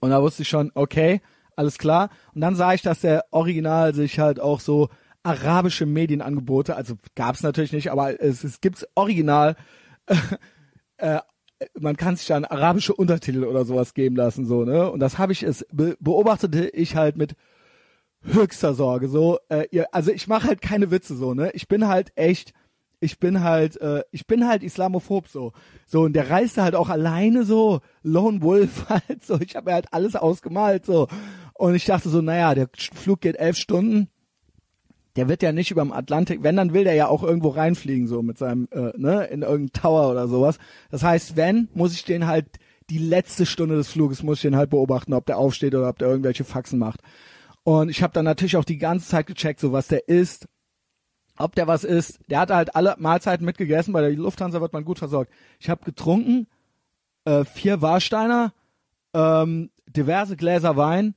Und 0.00 0.10
da 0.10 0.22
wusste 0.22 0.42
ich 0.42 0.48
schon, 0.48 0.70
okay, 0.74 1.20
alles 1.62 1.78
klar. 1.78 2.10
Und 2.34 2.40
dann 2.40 2.56
sah 2.56 2.74
ich, 2.74 2.82
dass 2.82 3.00
der 3.00 3.24
Original 3.30 3.94
sich 3.94 4.18
halt 4.18 4.40
auch 4.40 4.60
so 4.60 4.88
arabische 5.22 5.86
Medienangebote, 5.86 6.74
also 6.74 6.94
gab 7.14 7.36
es 7.36 7.42
natürlich 7.42 7.72
nicht, 7.72 7.92
aber 7.92 8.20
es, 8.20 8.42
es 8.42 8.60
gibt's 8.60 8.84
original, 8.96 9.54
äh, 10.06 10.16
äh, 10.96 11.20
man 11.78 11.96
kann 11.96 12.16
sich 12.16 12.26
dann 12.26 12.44
arabische 12.44 12.92
Untertitel 12.92 13.44
oder 13.44 13.64
sowas 13.64 13.94
geben 13.94 14.16
lassen, 14.16 14.46
so, 14.46 14.64
ne? 14.64 14.90
Und 14.90 14.98
das 14.98 15.18
habe 15.18 15.32
ich, 15.32 15.44
es 15.44 15.64
be 15.72 15.96
beobachtete 16.00 16.68
ich 16.70 16.96
halt 16.96 17.16
mit 17.16 17.36
höchster 18.22 18.74
Sorge, 18.74 19.08
so, 19.08 19.38
äh, 19.48 19.66
ihr, 19.70 19.94
also 19.94 20.10
ich 20.10 20.26
mache 20.26 20.48
halt 20.48 20.60
keine 20.60 20.90
Witze, 20.90 21.14
so, 21.14 21.34
ne? 21.34 21.52
Ich 21.52 21.68
bin 21.68 21.86
halt 21.86 22.10
echt, 22.16 22.52
ich 23.02 23.18
bin 23.18 23.42
halt, 23.42 23.80
äh, 23.80 24.02
ich 24.12 24.26
bin 24.26 24.46
halt 24.46 24.62
Islamophob 24.62 25.28
so. 25.28 25.52
So, 25.86 26.02
und 26.02 26.14
der 26.14 26.30
reiste 26.30 26.62
halt 26.62 26.74
auch 26.74 26.88
alleine 26.88 27.44
so, 27.44 27.80
Lone 28.02 28.42
Wolf 28.42 28.86
halt 28.88 29.24
so. 29.24 29.40
Ich 29.40 29.56
habe 29.56 29.70
mir 29.70 29.74
halt 29.74 29.92
alles 29.92 30.16
ausgemalt 30.16 30.86
so. 30.86 31.08
Und 31.54 31.74
ich 31.74 31.84
dachte 31.84 32.08
so, 32.08 32.22
naja, 32.22 32.54
der 32.54 32.68
Flug 32.74 33.20
geht 33.20 33.36
elf 33.36 33.56
Stunden. 33.56 34.08
der 35.16 35.28
wird 35.28 35.42
ja 35.42 35.52
nicht 35.52 35.70
über 35.70 35.82
dem 35.82 35.92
Atlantik, 35.92 36.42
wenn, 36.42 36.56
dann 36.56 36.72
will 36.72 36.84
der 36.84 36.94
ja 36.94 37.08
auch 37.08 37.22
irgendwo 37.22 37.48
reinfliegen, 37.50 38.06
so 38.06 38.22
mit 38.22 38.38
seinem, 38.38 38.68
äh, 38.70 38.92
ne, 38.96 39.24
in 39.24 39.42
irgendeinen 39.42 39.72
Tower 39.72 40.10
oder 40.10 40.28
sowas. 40.28 40.58
Das 40.90 41.02
heißt, 41.02 41.36
wenn, 41.36 41.68
muss 41.74 41.92
ich 41.92 42.04
den 42.04 42.26
halt 42.26 42.46
die 42.88 42.98
letzte 42.98 43.46
Stunde 43.46 43.76
des 43.76 43.88
Fluges 43.88 44.22
muss 44.22 44.38
ich 44.38 44.42
den 44.42 44.56
halt 44.56 44.70
beobachten, 44.70 45.12
ob 45.12 45.26
der 45.26 45.38
aufsteht 45.38 45.74
oder 45.74 45.88
ob 45.88 45.98
der 45.98 46.08
irgendwelche 46.08 46.44
Faxen 46.44 46.78
macht. 46.78 47.00
Und 47.64 47.88
ich 47.90 48.02
habe 48.02 48.12
dann 48.12 48.24
natürlich 48.24 48.56
auch 48.56 48.64
die 48.64 48.78
ganze 48.78 49.08
Zeit 49.08 49.26
gecheckt, 49.26 49.60
so 49.60 49.72
was 49.72 49.88
der 49.88 50.08
isst, 50.08 50.48
ob 51.36 51.54
der 51.54 51.66
was 51.66 51.84
isst. 51.84 52.20
Der 52.28 52.40
hat 52.40 52.50
halt 52.50 52.76
alle 52.76 52.94
Mahlzeiten 52.98 53.44
mitgegessen, 53.44 53.92
bei 53.92 54.00
der 54.00 54.12
Lufthansa 54.12 54.60
wird 54.60 54.72
man 54.72 54.84
gut 54.84 54.98
versorgt. 54.98 55.32
Ich 55.58 55.70
habe 55.70 55.84
getrunken, 55.84 56.46
äh, 57.24 57.44
vier 57.44 57.82
Warsteiner, 57.82 58.52
ähm, 59.14 59.70
diverse 59.86 60.36
Gläser 60.36 60.76
Wein 60.76 61.14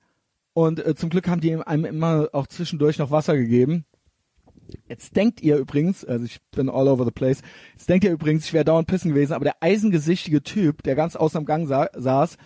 und 0.54 0.86
äh, 0.86 0.96
zum 0.96 1.10
Glück 1.10 1.28
haben 1.28 1.42
die 1.42 1.56
einem 1.56 1.86
immer 1.86 2.30
auch 2.34 2.48
zwischendurch 2.48 2.98
noch 2.98 3.12
Wasser 3.12 3.36
gegeben. 3.36 3.86
Jetzt 4.88 5.16
denkt 5.16 5.42
ihr 5.42 5.58
übrigens, 5.58 6.04
also 6.04 6.26
ich 6.26 6.42
bin 6.52 6.70
all 6.70 6.88
over 6.88 7.06
the 7.06 7.12
place, 7.12 7.42
jetzt 7.74 7.88
denkt 7.88 8.04
ihr 8.04 8.12
übrigens, 8.12 8.46
ich 8.46 8.54
wäre 8.54 8.66
dauernd 8.66 8.88
pissen 8.88 9.12
gewesen, 9.12 9.34
aber 9.34 9.46
der 9.46 9.58
eisengesichtige 9.62 10.42
Typ, 10.42 10.82
der 10.84 10.96
ganz 10.96 11.16
außen 11.16 11.38
am 11.38 11.46
Gang 11.46 11.68
sa 11.68 11.90
saß, 11.94 12.38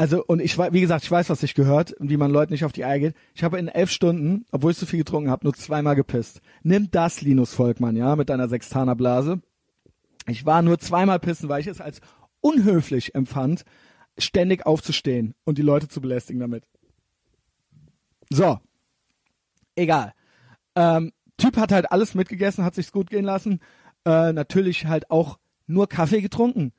also 0.00 0.24
und 0.24 0.40
ich 0.40 0.56
wie 0.56 0.80
gesagt, 0.80 1.04
ich 1.04 1.10
weiß, 1.10 1.28
was 1.28 1.40
sich 1.40 1.52
gehört 1.52 1.92
und 1.92 2.08
wie 2.08 2.16
man 2.16 2.30
Leuten 2.30 2.54
nicht 2.54 2.64
auf 2.64 2.72
die 2.72 2.86
Eier 2.86 3.00
geht. 3.00 3.14
Ich 3.34 3.44
habe 3.44 3.58
in 3.58 3.68
elf 3.68 3.90
Stunden, 3.90 4.46
obwohl 4.50 4.70
ich 4.70 4.78
so 4.78 4.86
viel 4.86 5.00
getrunken 5.00 5.28
habe, 5.28 5.44
nur 5.44 5.52
zweimal 5.52 5.94
gepisst. 5.94 6.40
Nimm 6.62 6.90
das, 6.90 7.20
Linus 7.20 7.52
Volkmann, 7.52 7.96
ja, 7.96 8.16
mit 8.16 8.30
deiner 8.30 8.48
Sextanerblase. 8.48 9.42
Ich 10.26 10.46
war 10.46 10.62
nur 10.62 10.78
zweimal 10.78 11.18
pissen, 11.18 11.50
weil 11.50 11.60
ich 11.60 11.66
es 11.66 11.82
als 11.82 12.00
unhöflich 12.40 13.14
empfand, 13.14 13.66
ständig 14.16 14.64
aufzustehen 14.64 15.34
und 15.44 15.58
die 15.58 15.62
Leute 15.62 15.86
zu 15.86 16.00
belästigen 16.00 16.40
damit. 16.40 16.64
So. 18.30 18.58
Egal. 19.74 20.14
Ähm, 20.76 21.12
Typ 21.36 21.58
hat 21.58 21.72
halt 21.72 21.92
alles 21.92 22.14
mitgegessen, 22.14 22.64
hat 22.64 22.74
sich's 22.74 22.92
gut 22.92 23.10
gehen 23.10 23.26
lassen. 23.26 23.60
Äh, 24.06 24.32
natürlich 24.32 24.86
halt 24.86 25.10
auch 25.10 25.38
nur 25.66 25.90
Kaffee 25.90 26.22
getrunken 26.22 26.72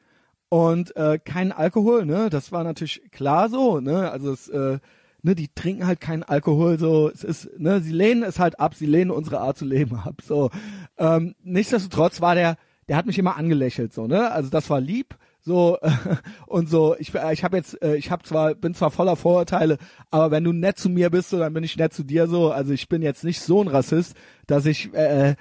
und 0.51 0.93
äh, 0.97 1.17
keinen 1.17 1.53
Alkohol, 1.53 2.05
ne? 2.05 2.29
Das 2.29 2.51
war 2.51 2.65
natürlich 2.65 3.09
klar 3.11 3.47
so, 3.47 3.79
ne? 3.79 4.11
Also 4.11 4.33
es, 4.33 4.49
äh, 4.49 4.79
ne, 5.21 5.33
die 5.33 5.47
trinken 5.47 5.87
halt 5.87 6.01
keinen 6.01 6.23
Alkohol, 6.23 6.77
so 6.77 7.09
es 7.09 7.23
ist, 7.23 7.57
ne, 7.57 7.79
sie 7.79 7.93
lehnen 7.93 8.21
es 8.21 8.37
halt 8.37 8.59
ab, 8.59 8.75
sie 8.75 8.85
lehnen 8.85 9.11
unsere 9.11 9.39
Art 9.39 9.57
zu 9.57 9.63
leben 9.63 9.95
ab. 9.95 10.15
So. 10.21 10.49
Ähm, 10.97 11.35
nichtsdestotrotz 11.41 12.19
war 12.19 12.35
der, 12.35 12.57
der 12.89 12.97
hat 12.97 13.05
mich 13.05 13.17
immer 13.17 13.37
angelächelt, 13.37 13.93
so, 13.93 14.07
ne? 14.07 14.29
Also 14.29 14.49
das 14.49 14.69
war 14.69 14.81
lieb 14.81 15.17
so 15.39 15.77
äh, 15.81 15.89
und 16.47 16.69
so 16.69 16.97
ich 16.99 17.13
ich 17.13 17.43
habe 17.45 17.55
jetzt 17.55 17.81
äh, 17.81 17.95
ich 17.95 18.11
habe 18.11 18.23
zwar 18.23 18.53
bin 18.53 18.73
zwar 18.73 18.91
voller 18.91 19.15
Vorurteile 19.15 19.77
aber 20.11 20.31
wenn 20.31 20.43
du 20.43 20.51
nett 20.51 20.77
zu 20.77 20.89
mir 20.89 21.09
bist 21.09 21.29
so 21.29 21.39
dann 21.39 21.53
bin 21.53 21.63
ich 21.63 21.77
nett 21.77 21.93
zu 21.93 22.03
dir 22.03 22.27
so 22.27 22.51
also 22.51 22.73
ich 22.73 22.89
bin 22.89 23.01
jetzt 23.01 23.23
nicht 23.23 23.41
so 23.41 23.61
ein 23.61 23.67
Rassist 23.67 24.15
dass 24.45 24.67
ich 24.67 24.93
äh, 24.93 25.35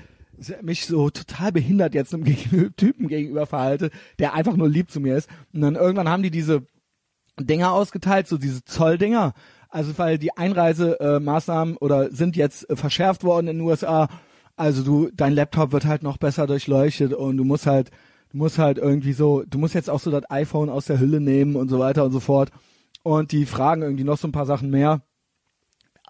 mich 0.63 0.87
so 0.87 1.11
total 1.11 1.53
behindert 1.53 1.95
jetzt 1.95 2.15
einem 2.15 2.25
Typen 2.77 3.09
gegenüber 3.09 3.47
verhalte 3.47 3.91
der 4.19 4.35
einfach 4.35 4.57
nur 4.57 4.69
lieb 4.69 4.91
zu 4.91 5.01
mir 5.01 5.17
ist 5.17 5.29
und 5.53 5.61
dann 5.61 5.75
irgendwann 5.75 6.09
haben 6.09 6.23
die 6.23 6.31
diese 6.31 6.63
Dinger 7.39 7.73
ausgeteilt 7.73 8.29
so 8.29 8.39
diese 8.39 8.65
Zolldinger 8.65 9.35
also 9.69 9.97
weil 9.99 10.19
die 10.19 10.37
Einreisemaßnahmen 10.37 11.75
äh, 11.75 11.79
oder 11.79 12.11
sind 12.11 12.37
jetzt 12.37 12.69
äh, 12.71 12.77
verschärft 12.77 13.25
worden 13.25 13.49
in 13.49 13.59
den 13.59 13.67
USA 13.67 14.09
also 14.57 14.83
du 14.83 15.11
dein 15.15 15.35
Laptop 15.35 15.73
wird 15.73 15.87
halt 15.87 16.03
noch 16.03 16.19
besser 16.19 16.47
durchleuchtet 16.47 17.13
und 17.15 17.37
du 17.37 17.45
musst 17.45 17.67
halt 17.67 17.91
du 18.31 18.39
musst 18.39 18.59
halt 18.59 18.79
irgendwie 18.79 19.13
so, 19.13 19.43
du 19.47 19.59
musst 19.59 19.75
jetzt 19.75 19.91
auch 19.91 20.01
so 20.01 20.11
das 20.11 20.31
iPhone 20.31 20.71
aus 20.71 20.87
der 20.87 21.01
Hülle 21.01 21.21
nehmen 21.21 21.57
und 21.57 21.69
so 21.69 21.79
weiter 21.79 22.05
und 22.05 22.13
so 22.13 22.21
fort. 22.21 22.51
Und 23.03 23.33
die 23.33 23.47
fragen 23.47 23.83
irgendwie 23.83 24.05
noch 24.05 24.19
so 24.19 24.29
ein 24.29 24.33
paar 24.33 24.47
Sachen 24.47 24.71
mehr. 24.71 25.03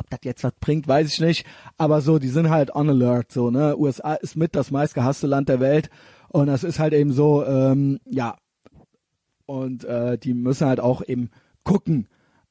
Ob 0.00 0.08
das 0.08 0.20
jetzt 0.22 0.44
was 0.44 0.54
bringt, 0.60 0.88
weiß 0.88 1.12
ich 1.12 1.20
nicht. 1.20 1.46
Aber 1.76 2.00
so, 2.00 2.18
die 2.18 2.28
sind 2.28 2.48
halt 2.48 2.74
on 2.74 2.88
alert, 2.88 3.30
so, 3.30 3.50
ne? 3.50 3.76
USA 3.76 4.14
ist 4.14 4.34
mit 4.34 4.56
das 4.56 4.70
meistgehasste 4.70 5.26
Land 5.26 5.50
der 5.50 5.60
Welt. 5.60 5.90
Und 6.28 6.46
das 6.46 6.64
ist 6.64 6.78
halt 6.78 6.94
eben 6.94 7.12
so, 7.12 7.44
ähm, 7.44 8.00
ja. 8.06 8.36
Und 9.44 9.84
äh, 9.84 10.16
die 10.16 10.32
müssen 10.32 10.66
halt 10.66 10.80
auch 10.80 11.02
eben 11.06 11.28
gucken. 11.64 12.08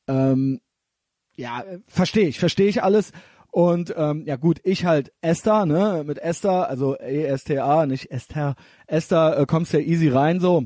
Ähm, 0.07 0.61
ja, 1.35 1.63
verstehe 1.87 2.27
ich, 2.27 2.39
verstehe 2.39 2.67
ich 2.67 2.83
alles. 2.83 3.13
Und 3.49 3.95
ähm, 3.97 4.25
ja 4.27 4.35
gut, 4.35 4.59
ich 4.63 4.85
halt 4.85 5.11
Esther, 5.21 5.65
ne, 5.65 6.03
mit 6.05 6.19
Esther, 6.19 6.69
also 6.69 6.95
E-S-T-A, 6.99 7.87
nicht 7.87 8.11
Esther, 8.11 8.55
Esther, 8.85 9.39
äh, 9.39 9.45
kommst 9.47 9.73
ja 9.73 9.79
easy 9.79 10.09
rein 10.09 10.39
so. 10.39 10.65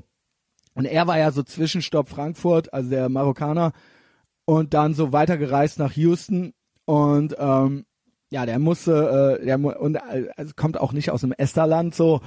Und 0.73 0.83
er 0.83 1.07
war 1.07 1.17
ja 1.17 1.31
so 1.31 1.43
Zwischenstopp 1.43 2.09
Frankfurt, 2.09 2.73
also 2.73 2.89
der 2.89 3.07
Marokkaner, 3.07 3.71
und 4.43 4.73
dann 4.73 4.95
so 4.95 5.13
weitergereist 5.13 5.79
nach 5.79 5.93
Houston 5.93 6.53
und 6.85 7.35
ähm, 7.37 7.85
ja, 8.31 8.45
der 8.45 8.59
musste, 8.59 9.39
äh, 9.41 9.45
der 9.45 9.59
und 9.59 9.95
äh, 9.95 10.45
kommt 10.55 10.79
auch 10.79 10.93
nicht 10.93 11.11
aus 11.11 11.21
dem 11.21 11.33
Estherland 11.33 11.93
so 11.93 12.21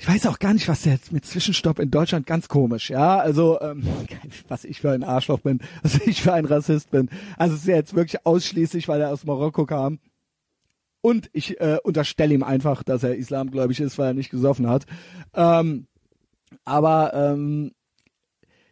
ich 0.00 0.06
weiß 0.06 0.26
auch 0.28 0.38
gar 0.38 0.54
nicht, 0.54 0.68
was 0.68 0.82
der 0.82 0.92
jetzt 0.92 1.10
mit 1.10 1.26
Zwischenstopp 1.26 1.80
in 1.80 1.90
Deutschland 1.90 2.24
ganz 2.24 2.46
komisch, 2.46 2.88
ja. 2.88 3.18
Also, 3.18 3.60
ähm, 3.60 3.82
was 4.48 4.64
ich 4.64 4.80
für 4.80 4.92
ein 4.92 5.02
Arschloch 5.02 5.40
bin, 5.40 5.58
was 5.82 6.00
ich 6.06 6.22
für 6.22 6.32
ein 6.32 6.44
Rassist 6.44 6.90
bin. 6.90 7.10
Also 7.36 7.54
es 7.54 7.62
ist 7.62 7.66
ja 7.66 7.74
jetzt 7.74 7.94
wirklich 7.94 8.24
ausschließlich, 8.24 8.86
weil 8.86 9.00
er 9.00 9.10
aus 9.10 9.24
Marokko 9.24 9.66
kam. 9.66 9.98
Und 11.00 11.30
ich 11.32 11.60
äh, 11.60 11.78
unterstelle 11.82 12.34
ihm 12.34 12.42
einfach, 12.42 12.82
dass 12.82 13.02
er 13.02 13.16
islamgläubig 13.16 13.80
ist, 13.80 13.98
weil 13.98 14.08
er 14.08 14.14
nicht 14.14 14.30
gesoffen 14.30 14.68
hat. 14.68 14.86
Ähm, 15.34 15.86
aber 16.64 17.12
ähm, 17.14 17.72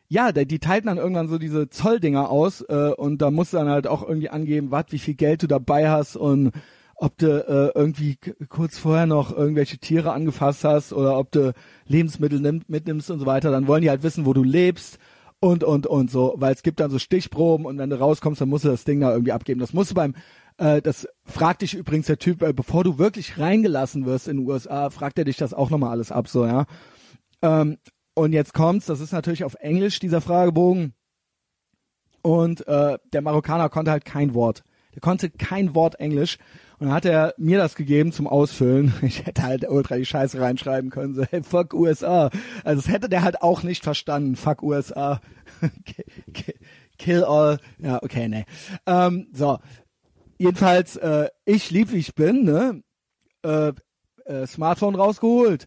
ja, 0.09 0.33
die, 0.33 0.59
teilten 0.59 0.87
dann 0.87 0.99
irgendwann 0.99 1.29
so 1.29 1.39
diese 1.39 1.69
Zolldinger 1.69 2.31
aus 2.31 2.61
äh, 2.63 2.93
und 2.97 3.23
da 3.23 3.31
musst 3.31 3.53
du 3.53 3.59
dann 3.59 3.69
halt 3.69 3.87
auch 3.87 4.07
irgendwie 4.07 4.31
angeben, 4.31 4.71
was, 4.71 4.87
wie 4.91 4.99
viel 4.99 5.15
Geld 5.15 5.43
du 5.43 5.47
dabei 5.47 5.91
hast 5.91 6.17
und 6.17 6.53
ob 6.95 7.19
du 7.19 7.27
äh, 7.27 7.79
irgendwie 7.79 8.17
kurz 8.49 8.79
vorher 8.79 9.07
noch 9.07 9.37
irgendwelche 9.37 9.79
Tiere 9.79 10.13
angefasst 10.13 10.65
hast 10.65 10.93
oder 10.93 11.19
ob 11.19 11.31
du 11.31 11.53
Lebensmittel 11.87 12.41
nimm, 12.41 12.63
mitnimmst 12.69 13.11
und 13.11 13.19
so 13.19 13.27
weiter, 13.27 13.51
dann 13.51 13.67
wollen 13.67 13.83
die 13.83 13.91
halt 13.91 14.03
wissen, 14.03 14.25
wo 14.25 14.33
du 14.33 14.43
lebst 14.43 14.99
und 15.41 15.63
und 15.63 15.87
und 15.87 16.11
so, 16.11 16.35
weil 16.39 16.55
es 16.55 16.63
gibt 16.63 16.81
dann 16.81 16.91
so 16.91 16.99
Stichproben 16.99 17.67
und 17.67 17.77
wenn 17.79 17.91
du 17.91 17.99
rauskommst, 17.99 18.41
dann 18.41 18.49
musst 18.49 18.65
du 18.65 18.69
das 18.69 18.85
Ding 18.85 19.01
da 19.01 19.13
irgendwie 19.13 19.33
abgeben. 19.33 19.61
Das 19.61 19.75
musst 19.75 19.91
du 19.91 19.95
beim 19.95 20.15
äh, 20.59 20.81
das 20.81 21.07
fragt 21.25 21.63
dich 21.63 21.75
übrigens 21.75 22.07
der 22.07 22.19
Typ, 22.19 22.43
äh, 22.43 22.53
bevor 22.53 22.85
du 22.85 22.99
wirklich 22.99 23.39
reingelassen 23.39 24.07
wirst 24.07 24.29
in 24.29 24.39
den 24.39 24.47
USA, 24.47 24.89
fragt 24.91 25.19
er 25.19 25.25
dich 25.25 25.37
das 25.37 25.53
auch 25.53 25.71
nochmal 25.71 25.91
alles 25.91 26.13
ab, 26.13 26.29
so, 26.29 26.47
ja. 26.47 26.65
Ähm, 27.43 27.77
und 28.17 28.33
jetzt 28.33 28.55
kommt's, 28.55 28.87
das 28.87 29.01
ist 29.01 29.13
natürlich 29.13 29.45
auf 29.45 29.57
Englisch, 29.61 29.99
dieser 29.99 30.23
Fragebogen. 30.23 30.95
Und 32.23 32.67
äh, 32.67 32.99
der 33.13 33.21
Marokkaner 33.21 33.69
konnte 33.69 33.91
halt 33.91 34.07
kein 34.07 34.33
Wort. 34.33 34.65
Der 34.95 35.03
konnte 35.03 35.29
kein 35.29 35.75
Wort 35.75 36.01
Englisch. 36.01 36.39
Und 36.79 36.87
dann 36.87 36.95
hat 36.95 37.05
er 37.05 37.35
mir 37.37 37.59
das 37.59 37.75
gegeben 37.75 38.13
zum 38.13 38.27
Ausfüllen. 38.27 38.95
Ich 39.03 39.27
hätte 39.27 39.43
halt 39.43 39.69
ultra 39.69 39.97
die 39.97 40.07
Scheiße 40.07 40.41
reinschreiben 40.41 40.89
können, 40.91 41.15
so, 41.15 41.25
hey, 41.25 41.43
fuck 41.43 41.75
USA. 41.75 42.31
Also 42.65 42.83
das 42.83 42.91
hätte 42.91 43.11
der 43.11 43.23
halt 43.23 43.43
auch 43.43 43.63
nicht 43.63 43.85
verstanden, 43.85 44.35
fuck 44.35 44.63
USA. 44.63 45.21
Kill 46.99 47.23
all. 47.23 47.59
Ja, 47.79 48.03
okay, 48.03 48.29
nee. 48.29 48.47
Ähm, 48.87 49.29
so. 49.35 49.59
Jedenfalls, 50.39 50.97
äh, 50.97 51.29
ich 51.45 51.71
lieb 51.71 51.93
wie 51.93 51.99
ich 51.99 52.15
bin, 52.15 52.45
ne? 52.45 52.83
Äh, 53.43 53.73
äh, 54.25 54.47
Smartphone 54.47 54.95
rausgeholt. 54.95 55.67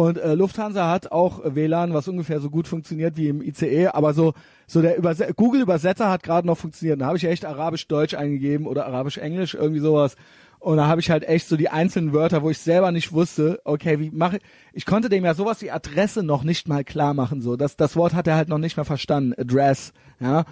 Und 0.00 0.16
äh, 0.16 0.32
Lufthansa 0.32 0.88
hat 0.88 1.12
auch 1.12 1.42
WLAN, 1.44 1.92
was 1.92 2.08
ungefähr 2.08 2.40
so 2.40 2.48
gut 2.48 2.66
funktioniert 2.66 3.18
wie 3.18 3.28
im 3.28 3.42
ICE, 3.42 3.88
aber 3.88 4.14
so 4.14 4.32
so 4.66 4.80
der 4.80 4.96
Überse 4.96 5.34
Google 5.36 5.60
Übersetzer 5.60 6.08
hat 6.08 6.22
gerade 6.22 6.46
noch 6.46 6.56
funktioniert. 6.56 6.98
Da 7.02 7.04
habe 7.04 7.18
ich 7.18 7.24
echt 7.24 7.44
Arabisch-Deutsch 7.44 8.14
eingegeben 8.14 8.66
oder 8.66 8.86
Arabisch-Englisch, 8.86 9.52
irgendwie 9.52 9.80
sowas. 9.80 10.16
Und 10.58 10.78
da 10.78 10.86
habe 10.86 11.02
ich 11.02 11.10
halt 11.10 11.24
echt 11.24 11.48
so 11.48 11.58
die 11.58 11.68
einzelnen 11.68 12.14
Wörter, 12.14 12.42
wo 12.42 12.48
ich 12.48 12.56
selber 12.56 12.92
nicht 12.92 13.12
wusste, 13.12 13.60
okay, 13.64 14.00
wie 14.00 14.10
mache 14.10 14.38
ich. 14.38 14.42
Ich 14.72 14.86
konnte 14.86 15.10
dem 15.10 15.22
ja 15.22 15.34
sowas 15.34 15.60
wie 15.60 15.70
Adresse 15.70 16.22
noch 16.22 16.44
nicht 16.44 16.66
mal 16.66 16.82
klar 16.82 17.12
machen. 17.12 17.42
So, 17.42 17.56
das, 17.56 17.76
das 17.76 17.94
Wort 17.94 18.14
hat 18.14 18.26
er 18.26 18.36
halt 18.36 18.48
noch 18.48 18.56
nicht 18.56 18.78
mal 18.78 18.84
verstanden. 18.84 19.34
Address, 19.38 19.92
ja. 20.18 20.46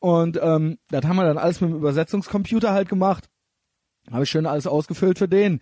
Und 0.00 0.40
ähm, 0.42 0.78
das 0.88 1.04
haben 1.04 1.16
wir 1.16 1.24
dann 1.24 1.36
alles 1.36 1.60
mit 1.60 1.68
dem 1.68 1.76
Übersetzungscomputer 1.76 2.72
halt 2.72 2.88
gemacht. 2.88 3.28
Habe 4.10 4.24
ich 4.24 4.30
schön 4.30 4.46
alles 4.46 4.66
ausgefüllt 4.66 5.18
für 5.18 5.28
den. 5.28 5.60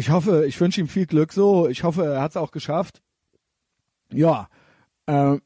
Ich 0.00 0.08
hoffe, 0.08 0.46
ich 0.46 0.58
wünsche 0.58 0.80
ihm 0.80 0.88
viel 0.88 1.04
Glück 1.04 1.30
so. 1.30 1.68
Ich 1.68 1.84
hoffe, 1.84 2.06
er 2.06 2.22
hat 2.22 2.30
es 2.30 2.38
auch 2.38 2.52
geschafft. 2.52 3.02
Ja, 4.10 4.48
äh, 5.04 5.36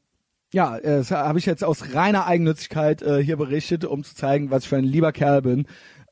ja, 0.53 0.79
das 0.79 1.11
habe 1.11 1.39
ich 1.39 1.45
jetzt 1.45 1.61
aus 1.61 1.93
reiner 1.93 2.25
Eigennützigkeit 2.25 3.01
äh, 3.01 3.21
hier 3.21 3.35
berichtet, 3.35 3.83
um 3.83 4.05
zu 4.05 4.15
zeigen, 4.15 4.51
was 4.51 4.63
ich 4.63 4.69
für 4.69 4.77
ein 4.77 4.85
lieber 4.85 5.11
Kerl 5.11 5.41
bin. 5.41 5.67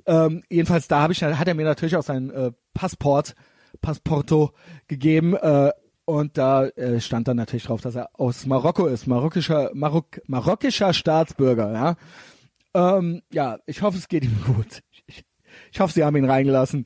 Ähm, 0.05 0.43
jedenfalls 0.49 0.89
da 0.89 0.99
habe 0.99 1.13
ich, 1.13 1.23
hat 1.23 1.47
er 1.47 1.53
mir 1.53 1.63
natürlich 1.63 1.95
auch 1.95 2.03
sein 2.03 2.31
äh, 2.31 2.51
Passport, 2.73 3.33
Passporto 3.81 4.51
gegeben 4.89 5.35
äh, 5.35 5.71
und 6.03 6.37
da 6.37 6.65
äh, 6.65 6.99
stand 6.99 7.29
dann 7.29 7.37
natürlich 7.37 7.63
drauf, 7.63 7.79
dass 7.79 7.95
er 7.95 8.09
aus 8.11 8.45
Marokko 8.45 8.87
ist, 8.87 9.07
marokkischer, 9.07 9.71
Marok, 9.73 10.19
marokkischer 10.27 10.91
Staatsbürger. 10.91 11.71
Ja, 11.71 12.97
ähm, 12.97 13.21
ja, 13.31 13.59
ich 13.67 13.81
hoffe, 13.81 13.97
es 13.97 14.09
geht 14.09 14.25
ihm 14.25 14.37
gut. 14.45 14.81
Ich, 15.05 15.23
ich 15.71 15.79
hoffe, 15.79 15.93
sie 15.93 16.03
haben 16.03 16.17
ihn 16.17 16.29
reingelassen. 16.29 16.85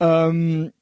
Ähm, 0.00 0.72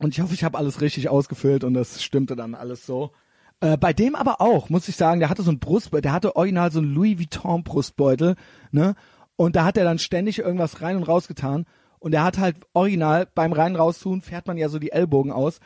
und 0.00 0.14
ich 0.14 0.20
hoffe, 0.20 0.34
ich 0.34 0.44
habe 0.44 0.58
alles 0.58 0.80
richtig 0.80 1.08
ausgefüllt 1.08 1.62
und 1.62 1.74
das 1.74 2.02
stimmte 2.02 2.34
dann 2.34 2.54
alles 2.54 2.86
so. 2.86 3.12
Äh, 3.60 3.76
bei 3.76 3.92
dem 3.92 4.14
aber 4.14 4.40
auch, 4.40 4.70
muss 4.70 4.88
ich 4.88 4.96
sagen, 4.96 5.20
der 5.20 5.28
hatte 5.28 5.42
so 5.42 5.50
ein 5.50 5.58
Brustbeutel, 5.58 6.02
der 6.02 6.12
hatte 6.12 6.36
original 6.36 6.72
so 6.72 6.80
ein 6.80 6.94
Louis 6.94 7.18
Vuitton 7.18 7.62
Brustbeutel, 7.62 8.36
ne? 8.70 8.94
Und 9.36 9.56
da 9.56 9.64
hat 9.64 9.76
er 9.76 9.84
dann 9.84 9.98
ständig 9.98 10.38
irgendwas 10.38 10.82
rein 10.82 10.96
und 10.96 11.04
raus 11.04 11.28
getan. 11.28 11.66
Und 11.98 12.14
er 12.14 12.24
hat 12.24 12.38
halt 12.38 12.56
original 12.72 13.26
beim 13.34 13.52
rein 13.52 13.76
raus 13.76 14.00
tun, 14.00 14.22
fährt 14.22 14.46
man 14.46 14.56
ja 14.56 14.68
so 14.70 14.78
die 14.78 14.92
Ellbogen 14.92 15.32
aus. 15.32 15.60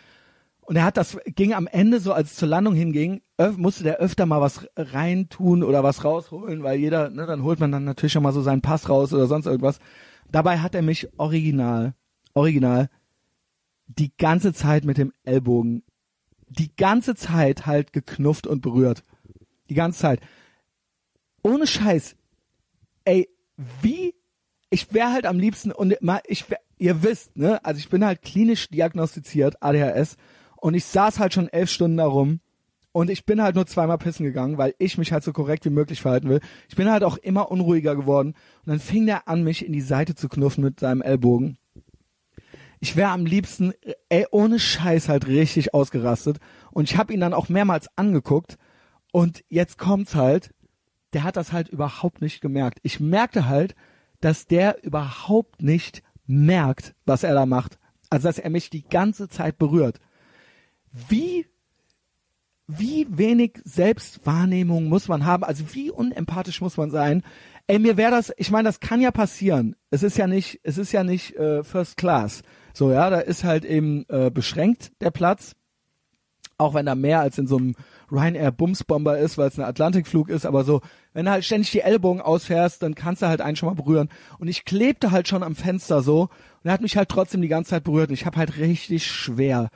Und 0.61 0.77
er 0.77 0.85
hat 0.85 0.97
das, 0.97 1.19
ging 1.27 1.55
am 1.55 1.67
Ende 1.67 2.01
so, 2.01 2.13
als 2.13 2.33
es 2.33 2.37
zur 2.37 2.49
Landung 2.49 2.75
hinging, 2.75 3.21
öf, 3.41 3.57
musste 3.57 3.85
der 3.85 3.99
öfter 3.99 4.27
mal 4.27 4.41
was 4.41 4.67
reintun 4.77 5.63
oder 5.63 5.85
was 5.85 6.05
rausholen, 6.05 6.63
weil 6.63 6.79
jeder, 6.79 7.11
ne, 7.11 7.27
dann 7.27 7.43
holt 7.43 7.61
man 7.61 7.71
dann 7.71 7.85
natürlich 7.85 8.13
schon 8.13 8.23
mal 8.23 8.33
so 8.33 8.43
seinen 8.43 8.63
Pass 8.63 8.89
raus 8.89 9.13
oder 9.13 9.27
sonst 9.27 9.47
irgendwas. 9.47 9.79
Dabei 10.31 10.59
hat 10.59 10.75
er 10.75 10.83
mich 10.83 11.09
original, 11.19 11.95
original, 12.33 12.89
die 13.87 14.17
ganze 14.17 14.53
Zeit 14.53 14.85
mit 14.85 14.99
dem 14.99 15.13
Ellbogen, 15.25 15.83
die 16.49 16.75
ganze 16.75 17.15
Zeit 17.15 17.67
halt 17.67 17.93
geknufft 17.93 18.47
und 18.47 18.61
berührt. 18.61 19.05
Die 19.69 19.75
ganze 19.75 20.01
Zeit. 20.01 20.21
Ohne 21.43 21.67
Scheiß. 21.67 22.17
Ey, 23.05 23.29
wie, 23.83 24.15
ich 24.71 24.93
wäre 24.93 25.13
halt 25.13 25.27
am 25.27 25.39
liebsten, 25.39 25.73
und 25.73 25.95
ich, 26.27 26.51
wär, 26.51 26.59
ihr 26.79 27.03
wisst, 27.03 27.37
ne, 27.37 27.65
also 27.65 27.79
ich 27.79 27.89
bin 27.89 28.05
halt 28.05 28.23
klinisch 28.23 28.69
diagnostiziert, 28.69 29.63
ADHS, 29.63 30.17
und 30.57 30.75
ich 30.75 30.85
saß 30.87 31.19
halt 31.19 31.35
schon 31.35 31.49
elf 31.49 31.71
Stunden 31.71 31.99
da 31.99 32.07
rum 32.07 32.41
und 32.97 33.11
ich 33.11 33.27
bin 33.27 33.43
halt 33.43 33.57
nur 33.57 33.67
zweimal 33.67 33.99
pissen 33.99 34.25
gegangen, 34.25 34.57
weil 34.57 34.75
ich 34.79 34.99
mich 34.99 35.13
halt 35.13 35.25
so 35.25 35.33
korrekt 35.33 35.65
wie 35.65 35.71
möglich 35.71 36.01
verhalten 36.01 36.29
will. 36.29 36.41
Ich 36.69 36.77
bin 36.77 36.89
halt 36.89 37.03
auch 37.03 37.17
immer 37.17 37.51
unruhiger 37.51 37.97
geworden. 37.97 38.35
Und 38.65 38.71
dann 38.71 38.79
fing 38.79 39.05
der 39.05 39.27
an, 39.27 39.43
mich 39.43 39.67
in 39.67 39.73
die 39.73 39.81
Seite 39.81 40.15
zu 40.15 40.29
knuffen 40.29 40.63
mit 40.63 40.79
seinem 40.79 41.03
Ellbogen. 41.03 41.59
Ich 42.81 42.97
wäre 42.97 43.11
am 43.11 43.27
liebsten, 43.27 43.73
ey, 44.09 44.27
ohne 44.31 44.59
Scheiß 44.59 45.09
halt 45.09 45.27
richtig 45.27 45.75
ausgerastet. 45.75 46.39
Und 46.73 46.91
ich 46.91 46.97
habe 46.97 47.13
ihn 47.13 47.21
dann 47.21 47.35
auch 47.35 47.49
mehrmals 47.49 47.89
angeguckt. 47.97 48.59
Und 49.13 49.45
jetzt 49.49 49.79
kommt's 49.79 50.15
halt, 50.15 50.55
der 51.13 51.23
hat 51.23 51.37
das 51.37 51.53
halt 51.53 51.69
überhaupt 51.69 52.21
nicht 52.21 52.41
gemerkt. 52.41 52.79
Ich 52.83 53.01
merkte 53.01 53.47
halt, 53.47 53.75
dass 54.21 54.47
der 54.47 54.83
überhaupt 54.83 55.63
nicht 55.63 56.03
merkt, 56.27 56.95
was 57.07 57.23
er 57.23 57.35
da 57.35 57.47
macht. 57.47 57.79
Also, 58.11 58.29
dass 58.29 58.39
er 58.39 58.51
mich 58.51 58.71
die 58.71 58.85
ganze 58.89 59.29
Zeit 59.29 59.59
berührt 59.59 60.01
wie 60.95 61.47
wie 62.67 63.07
wenig 63.11 63.61
Selbstwahrnehmung 63.65 64.85
muss 64.85 65.09
man 65.09 65.27
haben, 65.27 65.45
also 65.45 65.75
wie 65.75 65.91
unempathisch 65.91 66.63
muss 66.63 66.79
man 66.79 66.91
sein. 66.91 67.23
Ey, 67.67 67.79
mir 67.79 67.99
wäre 67.99 68.11
das, 68.11 68.33
ich 68.39 68.51
meine, 68.51 68.69
das 68.69 68.81
kann 68.81 69.03
ja 69.03 69.11
passieren. 69.11 69.77
Es 69.91 70.03
ist 70.03 70.17
ja 70.17 70.27
nicht, 70.27 70.61
es 70.63 70.79
ist 70.79 70.91
ja 70.93 71.05
nicht 71.05 71.37
äh, 71.37 71.63
First 71.63 71.99
Class. 71.99 72.43
So, 72.75 72.93
ja, 72.93 73.09
da 73.09 73.21
ist 73.21 73.45
halt 73.45 73.65
eben 73.65 74.05
äh, 74.09 74.31
beschränkt 74.31 74.93
der 75.01 75.11
Platz, 75.11 75.55
auch 76.59 76.75
wenn 76.75 76.85
da 76.85 76.95
mehr 76.95 77.21
als 77.21 77.39
in 77.39 77.47
so 77.47 77.57
einem 77.57 77.75
Ryanair 78.13 78.53
Bumsbomber 78.53 79.19
ist, 79.19 79.39
weil 79.39 79.49
es 79.49 79.59
ein 79.59 79.65
Atlantikflug 79.65 80.29
ist, 80.29 80.45
aber 80.45 80.65
so, 80.65 80.83
wenn 81.15 81.25
du 81.25 81.31
halt 81.31 81.45
ständig 81.45 81.71
die 81.71 81.81
Ellbogen 81.81 82.21
ausfährst, 82.21 82.83
dann 82.83 82.95
kannst 82.95 83.23
du 83.23 83.29
halt 83.29 83.41
einen 83.41 83.57
schon 83.57 83.69
mal 83.69 83.75
berühren. 83.75 84.11
Und 84.39 84.49
ich 84.49 84.67
klebte 84.67 85.11
halt 85.11 85.27
schon 85.27 85.43
am 85.43 85.57
Fenster 85.57 86.03
so 86.03 86.23
und 86.23 86.31
er 86.65 86.73
hat 86.73 86.83
mich 86.83 86.99
halt 86.99 87.09
trotzdem 87.09 87.41
die 87.41 87.49
ganze 87.49 87.71
Zeit 87.71 87.85
berührt 87.85 88.11
und 88.11 88.15
ich 88.15 88.27
habe 88.27 88.37
halt 88.37 88.59
richtig 88.59 89.07
schwer 89.07 89.71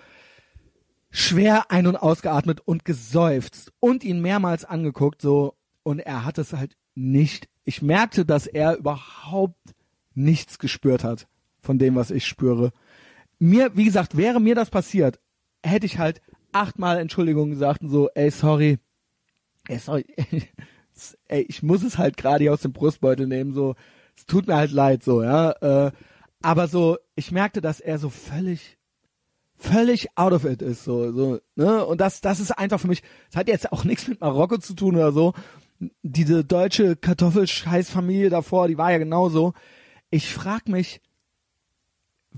schwer 1.11 1.71
ein- 1.71 1.87
und 1.87 1.97
ausgeatmet 1.97 2.61
und 2.61 2.85
geseufzt 2.85 3.73
und 3.81 4.05
ihn 4.05 4.21
mehrmals 4.21 4.65
angeguckt, 4.65 5.23
so, 5.23 5.55
und 5.83 6.01
er 6.01 6.25
hat 6.25 6.39
es 6.39 6.53
halt 6.53 6.77
nicht. 6.95 7.49
Ich 7.65 7.83
merkte, 7.83 8.25
dass 8.25 8.47
er 8.47 8.77
überhaupt 8.77 9.75
nichts 10.15 10.59
gespürt 10.59 11.05
hat 11.05 11.27
von 11.61 11.79
dem, 11.79 11.95
was 11.95 12.11
ich 12.11 12.27
spüre. 12.27 12.73
Mir, 13.39 13.77
wie 13.77 13.85
gesagt, 13.85 14.17
wäre 14.17 14.41
mir 14.41 14.55
das 14.55 14.71
passiert, 14.71 15.21
hätte 15.65 15.87
ich 15.87 15.99
halt 15.99 16.21
achtmal 16.53 16.99
Entschuldigung 16.99 17.51
gesagt 17.51 17.83
und 17.83 17.91
so, 17.91 18.09
ey, 18.15 18.31
sorry, 18.31 18.79
ey, 19.69 19.79
sorry, 19.79 20.07
ey, 21.29 21.43
ich 21.43 21.63
muss 21.63 21.83
es 21.83 21.99
halt 21.99 22.17
gerade 22.17 22.51
aus 22.53 22.63
dem 22.63 22.73
Brustbeutel 22.73 23.27
nehmen, 23.27 23.53
so, 23.53 23.75
es 24.17 24.27
tut 24.27 24.47
mir 24.47 24.57
halt 24.57 24.73
leid, 24.73 25.05
so, 25.05 25.23
ja, 25.23 25.53
äh, 25.87 25.93
aber 26.43 26.69
so, 26.69 26.99
ich 27.15 27.33
merkte, 27.33 27.61
dass 27.61 27.81
er 27.81 27.99
so 27.99 28.11
völlig 28.11 28.79
völlig 29.59 30.09
out 30.17 30.33
of 30.33 30.45
it 30.45 30.63
ist, 30.63 30.85
so, 30.85 31.13
so, 31.13 31.41
ne? 31.57 31.85
Und 31.85 32.01
das, 32.01 32.21
das 32.21 32.41
ist 32.41 32.53
einfach 32.53 32.81
für 32.81 32.89
mich, 32.89 33.03
das 33.31 33.41
hat 33.41 33.49
jetzt 33.49 33.73
auch 33.73 33.85
nichts 33.85 34.09
mit 34.09 34.21
Marokko 34.21 34.59
zu 34.59 34.75
tun 34.75 34.97
oder 34.97 35.13
so. 35.13 35.35
Diese 36.03 36.45
deutsche 36.45 36.97
Kartoffelscheißfamilie 36.97 38.31
davor, 38.31 38.69
die 38.69 38.79
war 38.79 38.93
ja 38.93 38.99
genauso. 38.99 39.53
Ich 40.11 40.33
frag 40.33 40.69
mich, 40.69 41.01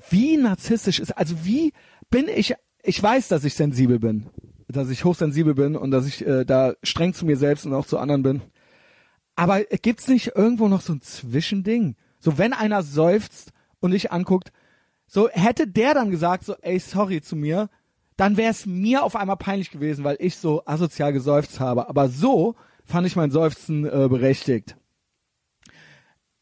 wie 0.08 0.36
narzisstisch 0.36 1.00
ist, 1.00 1.16
also 1.16 1.44
wie 1.44 1.72
bin 2.10 2.28
ich, 2.28 2.54
ich 2.82 3.02
weiß, 3.02 3.28
dass 3.28 3.44
ich 3.44 3.54
sensibel 3.54 3.98
bin, 3.98 4.26
dass 4.68 4.90
ich 4.90 5.04
hochsensibel 5.04 5.54
bin 5.54 5.76
und 5.76 5.90
dass 5.90 6.06
ich 6.06 6.26
äh, 6.26 6.44
da 6.44 6.74
streng 6.82 7.14
zu 7.14 7.26
mir 7.26 7.36
selbst 7.36 7.66
und 7.66 7.74
auch 7.74 7.86
zu 7.86 7.98
anderen 7.98 8.22
bin. 8.22 8.42
Aber 9.36 9.62
gibt's 9.64 10.08
nicht 10.08 10.32
irgendwo 10.36 10.68
noch 10.68 10.80
so 10.80 10.92
ein 10.92 11.02
Zwischending? 11.02 11.96
So, 12.18 12.36
wenn 12.38 12.52
einer 12.52 12.82
seufzt 12.82 13.52
und 13.80 13.92
dich 13.92 14.12
anguckt, 14.12 14.52
so 15.06 15.28
hätte 15.30 15.66
der 15.66 15.94
dann 15.94 16.10
gesagt, 16.10 16.44
so, 16.44 16.54
ey, 16.60 16.78
sorry 16.78 17.20
zu 17.20 17.36
mir, 17.36 17.68
dann 18.16 18.36
wäre 18.36 18.50
es 18.50 18.66
mir 18.66 19.02
auf 19.02 19.16
einmal 19.16 19.38
peinlich 19.38 19.70
gewesen, 19.70 20.04
weil 20.04 20.16
ich 20.20 20.36
so 20.36 20.62
asozial 20.66 21.12
geseufzt 21.12 21.58
habe. 21.58 21.88
Aber 21.88 22.08
so 22.08 22.54
fand 22.84 23.06
ich 23.06 23.16
mein 23.16 23.30
Seufzen 23.30 23.86
äh, 23.86 24.08
berechtigt. 24.08 24.76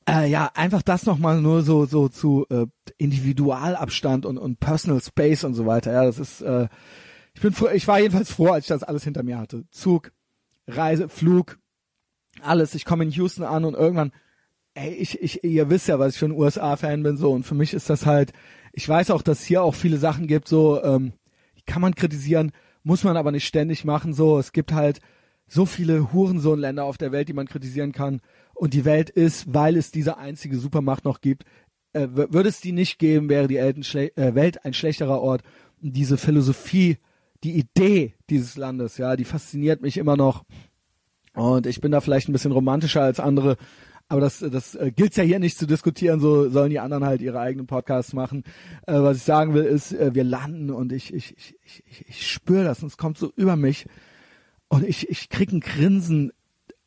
Äh, 0.08 0.30
ja, 0.30 0.50
einfach 0.54 0.82
das 0.82 1.04
nochmal 1.04 1.40
nur 1.40 1.62
so 1.62 1.84
so 1.84 2.08
zu 2.08 2.46
äh, 2.50 2.66
Individualabstand 2.96 4.24
und 4.24 4.38
und 4.38 4.58
Personal 4.58 5.02
Space 5.02 5.44
und 5.44 5.54
so 5.54 5.66
weiter. 5.66 5.92
Ja, 5.92 6.04
das 6.04 6.18
ist. 6.18 6.40
Äh, 6.40 6.68
ich 7.34 7.42
bin 7.42 7.52
froh, 7.52 7.68
ich 7.72 7.86
war 7.86 8.00
jedenfalls 8.00 8.32
froh, 8.32 8.48
als 8.48 8.64
ich 8.64 8.68
das 8.68 8.82
alles 8.82 9.04
hinter 9.04 9.22
mir 9.22 9.38
hatte. 9.38 9.64
Zug, 9.70 10.12
Reise, 10.66 11.08
Flug, 11.08 11.58
alles. 12.40 12.74
Ich 12.74 12.84
komme 12.84 13.04
in 13.04 13.10
Houston 13.10 13.44
an 13.44 13.64
und 13.64 13.74
irgendwann 13.74 14.12
ey, 14.78 14.94
ich, 14.94 15.20
ich, 15.20 15.44
ihr 15.44 15.70
wisst 15.70 15.88
ja, 15.88 15.98
was 15.98 16.14
ich 16.14 16.18
für 16.18 16.26
ein 16.26 16.32
USA-Fan 16.32 17.02
bin, 17.02 17.16
so, 17.16 17.32
und 17.32 17.44
für 17.44 17.54
mich 17.54 17.74
ist 17.74 17.90
das 17.90 18.06
halt, 18.06 18.32
ich 18.72 18.88
weiß 18.88 19.10
auch, 19.10 19.22
dass 19.22 19.42
hier 19.44 19.62
auch 19.62 19.74
viele 19.74 19.98
Sachen 19.98 20.26
gibt, 20.26 20.48
so, 20.48 20.82
ähm, 20.82 21.12
kann 21.66 21.82
man 21.82 21.94
kritisieren, 21.94 22.52
muss 22.82 23.04
man 23.04 23.16
aber 23.16 23.32
nicht 23.32 23.46
ständig 23.46 23.84
machen, 23.84 24.14
so, 24.14 24.38
es 24.38 24.52
gibt 24.52 24.72
halt 24.72 25.00
so 25.46 25.66
viele 25.66 26.12
Hurensohnländer 26.12 26.84
auf 26.84 26.98
der 26.98 27.12
Welt, 27.12 27.28
die 27.28 27.32
man 27.32 27.48
kritisieren 27.48 27.92
kann, 27.92 28.20
und 28.58 28.74
die 28.74 28.84
Welt 28.84 29.10
ist, 29.10 29.54
weil 29.54 29.76
es 29.76 29.90
diese 29.90 30.18
einzige 30.18 30.58
Supermacht 30.58 31.04
noch 31.04 31.20
gibt, 31.20 31.44
äh, 31.92 32.08
würde 32.12 32.48
es 32.48 32.60
die 32.60 32.72
nicht 32.72 32.98
geben, 32.98 33.28
wäre 33.28 33.48
die 33.48 33.56
äh, 33.56 34.34
Welt 34.34 34.64
ein 34.64 34.74
schlechterer 34.74 35.20
Ort. 35.20 35.42
Und 35.80 35.96
diese 35.96 36.18
Philosophie, 36.18 36.98
die 37.44 37.56
Idee 37.56 38.14
dieses 38.30 38.56
Landes, 38.56 38.98
ja, 38.98 39.16
die 39.16 39.24
fasziniert 39.24 39.80
mich 39.80 39.96
immer 39.96 40.16
noch. 40.16 40.44
Und 41.34 41.66
ich 41.66 41.80
bin 41.80 41.92
da 41.92 42.00
vielleicht 42.00 42.28
ein 42.28 42.32
bisschen 42.32 42.52
romantischer 42.52 43.02
als 43.02 43.20
andere, 43.20 43.56
aber 44.08 44.22
das, 44.22 44.38
das 44.38 44.74
äh, 44.74 44.90
gilt 44.90 45.16
ja 45.16 45.22
hier 45.22 45.38
nicht 45.38 45.58
zu 45.58 45.66
diskutieren, 45.66 46.18
so 46.18 46.48
sollen 46.48 46.70
die 46.70 46.80
anderen 46.80 47.04
halt 47.04 47.20
ihre 47.20 47.40
eigenen 47.40 47.66
Podcasts 47.66 48.14
machen. 48.14 48.42
Äh, 48.86 48.94
was 48.94 49.18
ich 49.18 49.22
sagen 49.22 49.52
will, 49.52 49.64
ist, 49.64 49.92
äh, 49.92 50.14
wir 50.14 50.24
landen 50.24 50.70
und 50.70 50.92
ich, 50.92 51.12
ich, 51.12 51.36
ich, 51.36 51.84
ich, 51.84 52.08
ich 52.08 52.32
spüre 52.32 52.64
das 52.64 52.82
und 52.82 52.88
es 52.88 52.96
kommt 52.96 53.18
so 53.18 53.30
über 53.36 53.56
mich. 53.56 53.86
Und 54.68 54.84
ich, 54.84 55.08
ich 55.10 55.28
krieg 55.28 55.52
ein 55.52 55.60
Grinsen 55.60 56.32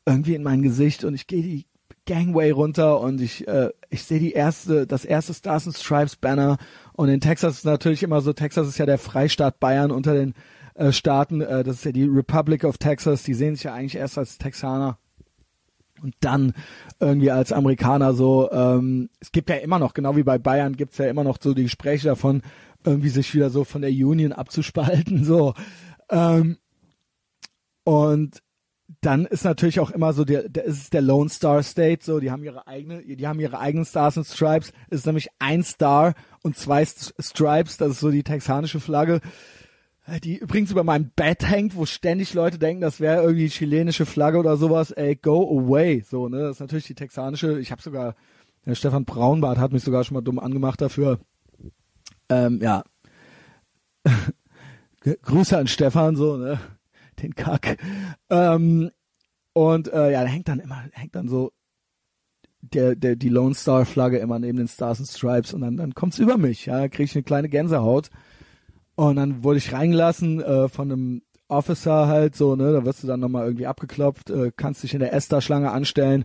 irgendwie 0.06 0.34
in 0.34 0.42
mein 0.42 0.62
Gesicht 0.62 1.04
und 1.04 1.14
ich 1.14 1.26
gehe 1.26 1.42
die 1.42 1.66
Gangway 2.06 2.50
runter 2.50 3.00
und 3.00 3.20
ich, 3.20 3.46
äh, 3.46 3.70
ich 3.90 4.02
sehe 4.02 4.18
die 4.18 4.32
erste, 4.32 4.86
das 4.86 5.04
erste 5.04 5.34
Stars 5.34 5.66
and 5.66 5.76
Stripes 5.76 6.16
Banner 6.16 6.58
und 6.94 7.08
in 7.08 7.20
Texas 7.20 7.58
ist 7.58 7.64
natürlich 7.64 8.02
immer 8.02 8.20
so, 8.20 8.32
Texas 8.32 8.66
ist 8.66 8.78
ja 8.78 8.86
der 8.86 8.98
Freistaat 8.98 9.60
Bayern 9.60 9.92
unter 9.92 10.14
den 10.14 10.34
äh, 10.74 10.90
Staaten, 10.90 11.40
äh, 11.40 11.62
das 11.62 11.76
ist 11.76 11.84
ja 11.84 11.92
die 11.92 12.04
Republic 12.04 12.64
of 12.64 12.78
Texas, 12.78 13.22
die 13.22 13.34
sehen 13.34 13.54
sich 13.54 13.64
ja 13.64 13.74
eigentlich 13.74 13.96
erst 13.96 14.18
als 14.18 14.38
Texaner 14.38 14.98
und 16.02 16.14
dann 16.20 16.52
irgendwie 16.98 17.30
als 17.30 17.52
Amerikaner 17.52 18.14
so, 18.14 18.50
ähm, 18.50 19.08
es 19.20 19.30
gibt 19.30 19.48
ja 19.48 19.56
immer 19.56 19.78
noch, 19.78 19.94
genau 19.94 20.16
wie 20.16 20.24
bei 20.24 20.38
Bayern, 20.38 20.76
gibt's 20.76 20.98
ja 20.98 21.06
immer 21.06 21.24
noch 21.24 21.38
so 21.40 21.54
die 21.54 21.62
Gespräche 21.64 22.08
davon, 22.08 22.42
irgendwie 22.84 23.10
sich 23.10 23.32
wieder 23.34 23.50
so 23.50 23.62
von 23.62 23.82
der 23.82 23.90
Union 23.90 24.32
abzuspalten, 24.32 25.24
so. 25.24 25.54
Ähm, 26.10 26.58
und 27.84 28.42
dann 29.02 29.26
ist 29.26 29.44
natürlich 29.44 29.80
auch 29.80 29.90
immer 29.90 30.12
so 30.12 30.24
der, 30.24 30.48
der 30.48 30.64
ist 30.64 30.94
der 30.94 31.02
Lone 31.02 31.28
Star 31.28 31.62
State, 31.62 32.04
so, 32.04 32.20
die 32.20 32.30
haben 32.30 32.42
ihre 32.42 32.66
eigene, 32.66 33.02
die 33.02 33.26
haben 33.26 33.40
ihre 33.40 33.58
eigenen 33.58 33.84
Stars 33.84 34.16
und 34.16 34.26
Stripes. 34.26 34.72
Es 34.88 35.00
ist 35.00 35.06
nämlich 35.06 35.28
ein 35.38 35.62
Star 35.62 36.14
und 36.42 36.56
zwei 36.56 36.84
Stripes, 36.84 37.76
das 37.76 37.92
ist 37.92 38.00
so 38.00 38.10
die 38.10 38.22
texanische 38.22 38.80
Flagge 38.80 39.20
die 40.22 40.36
übrigens 40.36 40.70
über 40.70 40.82
meinem 40.82 41.10
Bett 41.14 41.48
hängt, 41.48 41.76
wo 41.76 41.86
ständig 41.86 42.34
Leute 42.34 42.58
denken, 42.58 42.80
das 42.80 43.00
wäre 43.00 43.22
irgendwie 43.22 43.48
chilenische 43.48 44.04
Flagge 44.04 44.38
oder 44.38 44.56
sowas. 44.56 44.90
Ey, 44.90 45.14
go 45.14 45.60
away. 45.60 46.00
So, 46.00 46.28
ne? 46.28 46.40
Das 46.40 46.56
ist 46.56 46.60
natürlich 46.60 46.86
die 46.86 46.94
texanische. 46.94 47.60
Ich 47.60 47.70
habe 47.70 47.80
sogar, 47.80 48.16
der 48.66 48.74
Stefan 48.74 49.04
Braunbart 49.04 49.58
hat 49.58 49.72
mich 49.72 49.84
sogar 49.84 50.02
schon 50.02 50.16
mal 50.16 50.20
dumm 50.20 50.40
angemacht 50.40 50.80
dafür. 50.80 51.20
Ähm, 52.28 52.60
ja. 52.60 52.82
Grüße 55.22 55.56
an 55.56 55.68
Stefan, 55.68 56.16
so, 56.16 56.36
ne? 56.36 56.58
Den 57.20 57.34
Kack. 57.34 57.76
Ähm, 58.30 58.90
und 59.52 59.92
äh, 59.92 60.12
ja, 60.12 60.22
da 60.22 60.28
hängt 60.28 60.48
dann 60.48 60.60
immer, 60.60 60.84
hängt 60.92 61.14
dann 61.14 61.28
so 61.28 61.52
der, 62.62 62.94
der, 62.94 63.16
die 63.16 63.28
Lone 63.28 63.54
Star 63.54 63.84
Flagge 63.84 64.18
immer 64.18 64.38
neben 64.38 64.58
den 64.58 64.68
Stars 64.68 65.00
and 65.00 65.08
Stripes 65.08 65.52
und 65.52 65.60
dann, 65.62 65.76
dann 65.76 65.94
kommt's 65.94 66.18
über 66.18 66.38
mich, 66.38 66.66
ja, 66.66 66.88
kriege 66.88 67.04
ich 67.04 67.14
eine 67.14 67.24
kleine 67.24 67.48
Gänsehaut. 67.48 68.10
Und 68.94 69.16
dann 69.16 69.42
wurde 69.42 69.58
ich 69.58 69.72
reingelassen 69.72 70.40
äh, 70.42 70.68
von 70.68 70.92
einem 70.92 71.22
Officer 71.48 72.06
halt 72.06 72.36
so, 72.36 72.56
ne, 72.56 72.72
da 72.72 72.84
wirst 72.84 73.02
du 73.02 73.06
dann 73.06 73.20
nochmal 73.20 73.44
irgendwie 73.44 73.66
abgeklopft, 73.66 74.30
äh, 74.30 74.52
kannst 74.56 74.82
dich 74.82 74.94
in 74.94 75.00
der 75.00 75.12
Esther-Schlange 75.12 75.70
anstellen. 75.70 76.24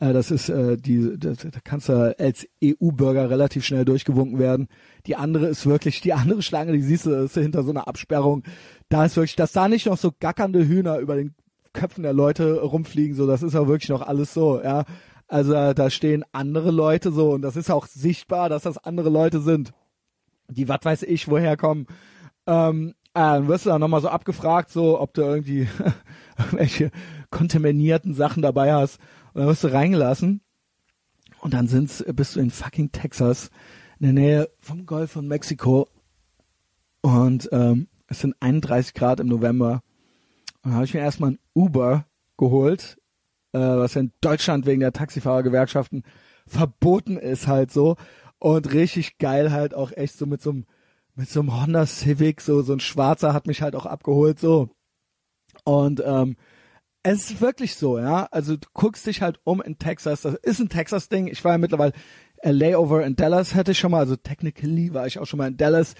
Äh, 0.00 0.12
das 0.12 0.30
ist 0.30 0.48
äh, 0.48 0.76
die, 0.76 1.18
da, 1.18 1.32
da 1.32 1.58
kannst 1.62 1.88
du 1.88 2.14
als 2.18 2.46
EU-Bürger 2.62 3.30
relativ 3.30 3.64
schnell 3.64 3.84
durchgewunken 3.84 4.38
werden. 4.38 4.68
Die 5.06 5.16
andere 5.16 5.46
ist 5.46 5.66
wirklich, 5.66 6.00
die 6.00 6.12
andere 6.12 6.42
Schlange, 6.42 6.72
die 6.72 6.82
siehst 6.82 7.06
du, 7.06 7.10
ist 7.10 7.34
hinter 7.34 7.62
so 7.62 7.70
einer 7.70 7.88
Absperrung. 7.88 8.44
Da 8.88 9.04
ist 9.04 9.16
wirklich, 9.16 9.36
dass 9.36 9.52
da 9.52 9.68
nicht 9.68 9.86
noch 9.86 9.98
so 9.98 10.12
gackernde 10.18 10.66
Hühner 10.66 10.98
über 10.98 11.16
den 11.16 11.34
Köpfen 11.72 12.02
der 12.02 12.12
Leute 12.14 12.60
rumfliegen, 12.62 13.14
so, 13.14 13.26
das 13.26 13.42
ist 13.42 13.54
auch 13.54 13.68
wirklich 13.68 13.90
noch 13.90 14.02
alles 14.02 14.32
so, 14.34 14.60
ja. 14.60 14.84
Also 15.28 15.52
da 15.52 15.90
stehen 15.90 16.24
andere 16.32 16.70
Leute 16.70 17.12
so 17.12 17.32
und 17.32 17.42
das 17.42 17.54
ist 17.54 17.70
auch 17.70 17.86
sichtbar, 17.86 18.48
dass 18.48 18.62
das 18.62 18.78
andere 18.78 19.10
Leute 19.10 19.40
sind, 19.40 19.74
die 20.48 20.70
was 20.70 20.80
weiß 20.82 21.02
ich 21.02 21.28
woher 21.28 21.58
kommen. 21.58 21.86
Ähm, 22.46 22.94
äh, 23.12 23.20
dann 23.20 23.48
wirst 23.48 23.66
du 23.66 23.70
dann 23.70 23.80
nochmal 23.80 24.00
so 24.00 24.08
abgefragt, 24.08 24.70
so 24.70 25.00
ob 25.00 25.12
du 25.12 25.22
irgendwie 25.22 25.68
irgendwelche 26.38 26.90
kontaminierten 27.30 28.14
Sachen 28.14 28.42
dabei 28.42 28.72
hast. 28.72 28.98
Und 29.38 29.42
dann 29.42 29.50
wirst 29.50 29.62
du 29.62 29.72
reingelassen. 29.72 30.40
Und 31.42 31.54
dann 31.54 31.68
sind's, 31.68 32.04
bist 32.12 32.34
du 32.34 32.40
in 32.40 32.50
fucking 32.50 32.90
Texas, 32.90 33.50
in 34.00 34.06
der 34.06 34.12
Nähe 34.12 34.50
vom 34.58 34.84
Golf 34.84 35.12
von 35.12 35.28
Mexiko. 35.28 35.86
Und 37.02 37.48
ähm, 37.52 37.86
es 38.08 38.18
sind 38.18 38.34
31 38.40 38.94
Grad 38.94 39.20
im 39.20 39.28
November. 39.28 39.84
Und 40.62 40.70
dann 40.70 40.74
habe 40.74 40.86
ich 40.86 40.92
mir 40.92 41.02
erstmal 41.02 41.30
ein 41.30 41.38
Uber 41.54 42.06
geholt, 42.36 42.98
äh, 43.52 43.60
was 43.60 43.94
ja 43.94 44.00
in 44.00 44.12
Deutschland 44.20 44.66
wegen 44.66 44.80
der 44.80 44.92
Taxifahrergewerkschaften 44.92 46.02
verboten 46.44 47.16
ist 47.16 47.46
halt 47.46 47.70
so. 47.70 47.94
Und 48.40 48.72
richtig 48.72 49.18
geil 49.18 49.52
halt 49.52 49.72
auch 49.72 49.92
echt 49.92 50.18
so 50.18 50.26
mit 50.26 50.42
so 50.42 50.50
einem 50.50 50.66
mit 51.14 51.30
so 51.30 51.38
einem 51.38 51.60
Honda 51.60 51.86
Civic, 51.86 52.40
so, 52.40 52.62
so 52.62 52.72
ein 52.72 52.80
Schwarzer 52.80 53.32
hat 53.32 53.46
mich 53.46 53.62
halt 53.62 53.76
auch 53.76 53.86
abgeholt, 53.86 54.40
so. 54.40 54.70
Und 55.62 56.02
ähm, 56.04 56.34
es 57.12 57.30
ist 57.30 57.40
wirklich 57.40 57.74
so, 57.74 57.98
ja. 57.98 58.28
Also 58.30 58.56
du 58.56 58.68
guckst 58.74 59.06
dich 59.06 59.22
halt 59.22 59.40
um 59.44 59.62
in 59.62 59.78
Texas. 59.78 60.22
Das 60.22 60.34
ist 60.34 60.60
ein 60.60 60.68
Texas-Ding. 60.68 61.28
Ich 61.28 61.44
war 61.44 61.52
ja 61.52 61.58
mittlerweile 61.58 61.92
äh, 62.42 62.50
Layover 62.50 63.04
in 63.04 63.16
Dallas 63.16 63.54
hatte 63.54 63.72
ich 63.72 63.78
schon 63.78 63.90
mal, 63.90 64.00
also 64.00 64.16
technically 64.16 64.92
war 64.94 65.06
ich 65.06 65.18
auch 65.18 65.26
schon 65.26 65.38
mal 65.38 65.48
in 65.48 65.56
Dallas. 65.56 65.94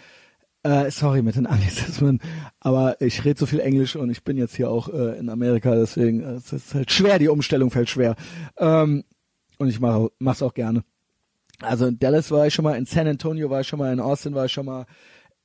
Äh, 0.65 0.91
sorry 0.91 1.23
mit 1.23 1.37
den 1.37 1.47
Anglizismen, 1.47 2.21
aber 2.59 3.01
ich 3.01 3.25
rede 3.25 3.39
so 3.39 3.47
viel 3.47 3.61
Englisch 3.61 3.95
und 3.95 4.11
ich 4.11 4.25
bin 4.25 4.37
jetzt 4.37 4.57
hier 4.57 4.69
auch 4.69 4.89
äh, 4.89 5.17
in 5.17 5.29
Amerika, 5.29 5.77
deswegen 5.77 6.21
äh, 6.21 6.33
es 6.33 6.53
ist 6.53 6.75
halt 6.75 6.91
schwer, 6.91 7.21
die 7.21 7.29
Umstellung 7.29 7.71
fällt 7.71 7.89
schwer. 7.89 8.17
Ähm, 8.57 9.05
und 9.59 9.69
ich 9.69 9.79
mache 9.79 10.11
mach's 10.19 10.43
auch 10.43 10.55
gerne. 10.55 10.83
Also 11.61 11.87
in 11.87 11.99
Dallas 12.01 12.31
war 12.33 12.47
ich 12.47 12.55
schon 12.55 12.65
mal, 12.65 12.77
in 12.77 12.87
San 12.87 13.07
Antonio 13.07 13.51
war 13.51 13.61
ich 13.61 13.69
schon 13.69 13.79
mal, 13.79 13.93
in 13.93 14.01
Austin 14.01 14.35
war 14.35 14.47
ich 14.47 14.53
schon 14.53 14.67
mal, 14.67 14.87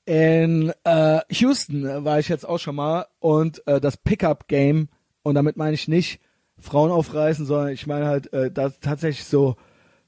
in 0.05 0.73
äh, 0.83 1.19
Houston 1.29 2.03
war 2.03 2.19
ich 2.19 2.27
jetzt 2.27 2.47
auch 2.47 2.59
schon 2.59 2.75
mal 2.75 3.05
und 3.19 3.65
äh, 3.67 3.79
das 3.79 3.97
Pickup 3.97 4.47
Game 4.47 4.89
und 5.23 5.35
damit 5.35 5.57
meine 5.57 5.73
ich 5.73 5.87
nicht 5.87 6.19
Frauen 6.59 6.91
aufreißen, 6.91 7.45
sondern 7.45 7.69
ich 7.69 7.87
meine 7.87 8.05
halt 8.05 8.31
äh, 8.33 8.51
das 8.51 8.79
tatsächlich 8.79 9.25
so 9.25 9.55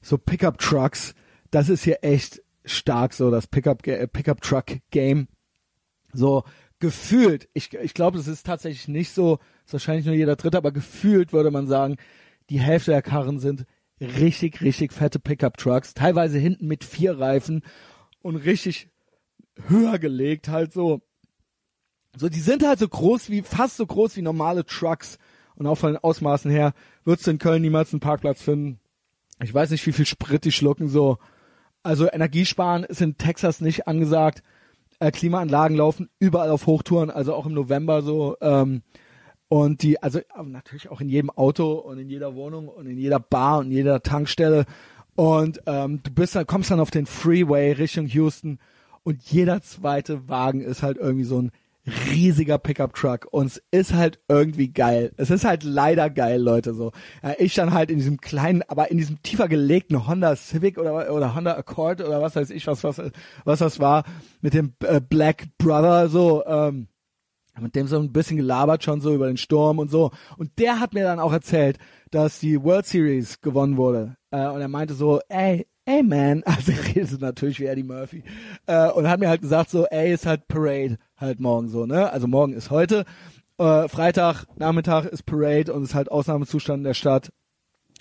so 0.00 0.18
Pickup 0.18 0.58
Trucks. 0.58 1.14
Das 1.50 1.68
ist 1.68 1.84
hier 1.84 1.98
echt 2.02 2.42
stark 2.64 3.12
so 3.12 3.30
das 3.30 3.46
Pickup 3.46 3.86
äh, 3.86 4.06
Pickup 4.06 4.40
Truck 4.40 4.78
Game. 4.90 5.28
So 6.12 6.44
gefühlt, 6.78 7.48
ich 7.54 7.74
ich 7.74 7.94
glaube, 7.94 8.18
das 8.18 8.28
ist 8.28 8.46
tatsächlich 8.46 8.88
nicht 8.88 9.12
so, 9.12 9.38
ist 9.64 9.72
wahrscheinlich 9.72 10.06
nur 10.06 10.14
jeder 10.14 10.36
dritte, 10.36 10.58
aber 10.58 10.72
gefühlt 10.72 11.32
würde 11.32 11.50
man 11.50 11.66
sagen, 11.66 11.96
die 12.50 12.60
Hälfte 12.60 12.92
der 12.92 13.02
Karren 13.02 13.38
sind 13.38 13.66
richtig 14.00 14.60
richtig 14.60 14.92
fette 14.92 15.18
Pickup 15.18 15.56
Trucks, 15.56 15.94
teilweise 15.94 16.38
hinten 16.38 16.66
mit 16.66 16.84
vier 16.84 17.18
Reifen 17.18 17.62
und 18.22 18.36
richtig 18.36 18.88
höher 19.68 19.98
gelegt 19.98 20.48
halt 20.48 20.72
so 20.72 21.00
so, 22.16 22.28
die 22.28 22.40
sind 22.40 22.66
halt 22.66 22.78
so 22.78 22.88
groß 22.88 23.30
wie, 23.30 23.42
fast 23.42 23.76
so 23.76 23.86
groß 23.86 24.16
wie 24.16 24.22
normale 24.22 24.64
Trucks. 24.64 25.18
Und 25.54 25.66
auch 25.66 25.76
von 25.76 25.92
den 25.92 26.02
Ausmaßen 26.02 26.50
her 26.50 26.74
würdest 27.04 27.26
du 27.26 27.30
in 27.30 27.38
Köln 27.38 27.62
niemals 27.62 27.92
einen 27.92 28.00
Parkplatz 28.00 28.42
finden. 28.42 28.78
Ich 29.42 29.52
weiß 29.52 29.70
nicht, 29.70 29.86
wie 29.86 29.92
viel 29.92 30.06
Sprit 30.06 30.44
die 30.44 30.52
schlucken, 30.52 30.88
so. 30.88 31.18
Also 31.82 32.10
Energiesparen 32.10 32.84
ist 32.84 33.00
in 33.00 33.16
Texas 33.16 33.60
nicht 33.60 33.86
angesagt. 33.86 34.42
Äh, 34.98 35.10
Klimaanlagen 35.10 35.76
laufen 35.76 36.08
überall 36.18 36.50
auf 36.50 36.66
Hochtouren, 36.66 37.10
also 37.10 37.34
auch 37.34 37.46
im 37.46 37.54
November 37.54 38.02
so. 38.02 38.36
Ähm, 38.40 38.82
und 39.48 39.82
die, 39.82 40.02
also 40.02 40.20
natürlich 40.44 40.88
auch 40.90 41.00
in 41.00 41.08
jedem 41.08 41.30
Auto 41.30 41.74
und 41.74 41.98
in 41.98 42.10
jeder 42.10 42.34
Wohnung 42.34 42.68
und 42.68 42.86
in 42.86 42.98
jeder 42.98 43.20
Bar 43.20 43.60
und 43.60 43.66
in 43.66 43.72
jeder 43.72 44.02
Tankstelle. 44.02 44.66
Und 45.14 45.62
ähm, 45.66 46.02
du 46.02 46.10
bist 46.10 46.34
dann, 46.34 46.46
kommst 46.46 46.70
dann 46.70 46.80
auf 46.80 46.90
den 46.90 47.06
Freeway 47.06 47.72
Richtung 47.72 48.06
Houston 48.06 48.58
und 49.04 49.22
jeder 49.22 49.62
zweite 49.62 50.28
Wagen 50.28 50.60
ist 50.60 50.82
halt 50.82 50.96
irgendwie 50.96 51.24
so 51.24 51.40
ein 51.40 51.52
riesiger 52.10 52.58
Pickup-Truck 52.58 53.28
und 53.30 53.46
es 53.46 53.62
ist 53.70 53.94
halt 53.94 54.18
irgendwie 54.28 54.72
geil. 54.72 55.12
Es 55.16 55.30
ist 55.30 55.44
halt 55.44 55.62
leider 55.62 56.10
geil, 56.10 56.40
Leute, 56.40 56.74
so. 56.74 56.92
Ich 57.38 57.54
dann 57.54 57.72
halt 57.72 57.90
in 57.90 57.98
diesem 57.98 58.20
kleinen, 58.20 58.62
aber 58.68 58.90
in 58.90 58.98
diesem 58.98 59.22
tiefer 59.22 59.48
gelegten 59.48 60.06
Honda 60.06 60.34
Civic 60.36 60.78
oder, 60.78 61.12
oder 61.12 61.34
Honda 61.34 61.56
Accord 61.56 62.00
oder 62.00 62.20
was 62.20 62.36
weiß 62.36 62.50
ich, 62.50 62.66
was, 62.66 62.82
was, 62.84 63.00
was 63.44 63.58
das 63.58 63.78
war, 63.78 64.04
mit 64.40 64.54
dem 64.54 64.74
äh, 64.84 65.00
Black 65.00 65.46
Brother, 65.58 66.08
so, 66.08 66.44
ähm, 66.46 66.88
mit 67.60 67.74
dem 67.74 67.86
so 67.86 67.98
ein 67.98 68.12
bisschen 68.12 68.36
gelabert 68.36 68.84
schon 68.84 69.00
so 69.00 69.14
über 69.14 69.28
den 69.28 69.36
Sturm 69.36 69.78
und 69.78 69.90
so. 69.90 70.10
Und 70.36 70.58
der 70.58 70.80
hat 70.80 70.92
mir 70.92 71.04
dann 71.04 71.20
auch 71.20 71.32
erzählt, 71.32 71.78
dass 72.10 72.40
die 72.40 72.62
World 72.62 72.86
Series 72.86 73.40
gewonnen 73.40 73.76
wurde. 73.76 74.16
Äh, 74.30 74.48
und 74.48 74.60
er 74.60 74.68
meinte 74.68 74.94
so, 74.94 75.20
ey, 75.28 75.66
ey 75.84 76.02
man, 76.02 76.42
also 76.44 76.72
er 76.72 76.94
redet 76.94 77.20
natürlich 77.20 77.60
wie 77.60 77.66
Eddie 77.66 77.82
Murphy. 77.82 78.24
Äh, 78.66 78.90
und 78.90 79.08
hat 79.08 79.20
mir 79.20 79.28
halt 79.28 79.40
gesagt 79.40 79.70
so, 79.70 79.86
ey, 79.86 80.12
ist 80.12 80.26
halt 80.26 80.48
Parade 80.48 80.98
halt 81.16 81.40
morgen 81.40 81.68
so, 81.68 81.86
ne? 81.86 82.10
Also 82.10 82.26
morgen 82.26 82.52
ist 82.52 82.70
heute. 82.70 83.04
Äh, 83.58 83.88
Freitag, 83.88 84.44
Nachmittag 84.56 85.06
ist 85.06 85.24
Parade 85.24 85.72
und 85.72 85.82
ist 85.82 85.94
halt 85.94 86.10
Ausnahmezustand 86.10 86.78
in 86.78 86.84
der 86.84 86.94
Stadt. 86.94 87.32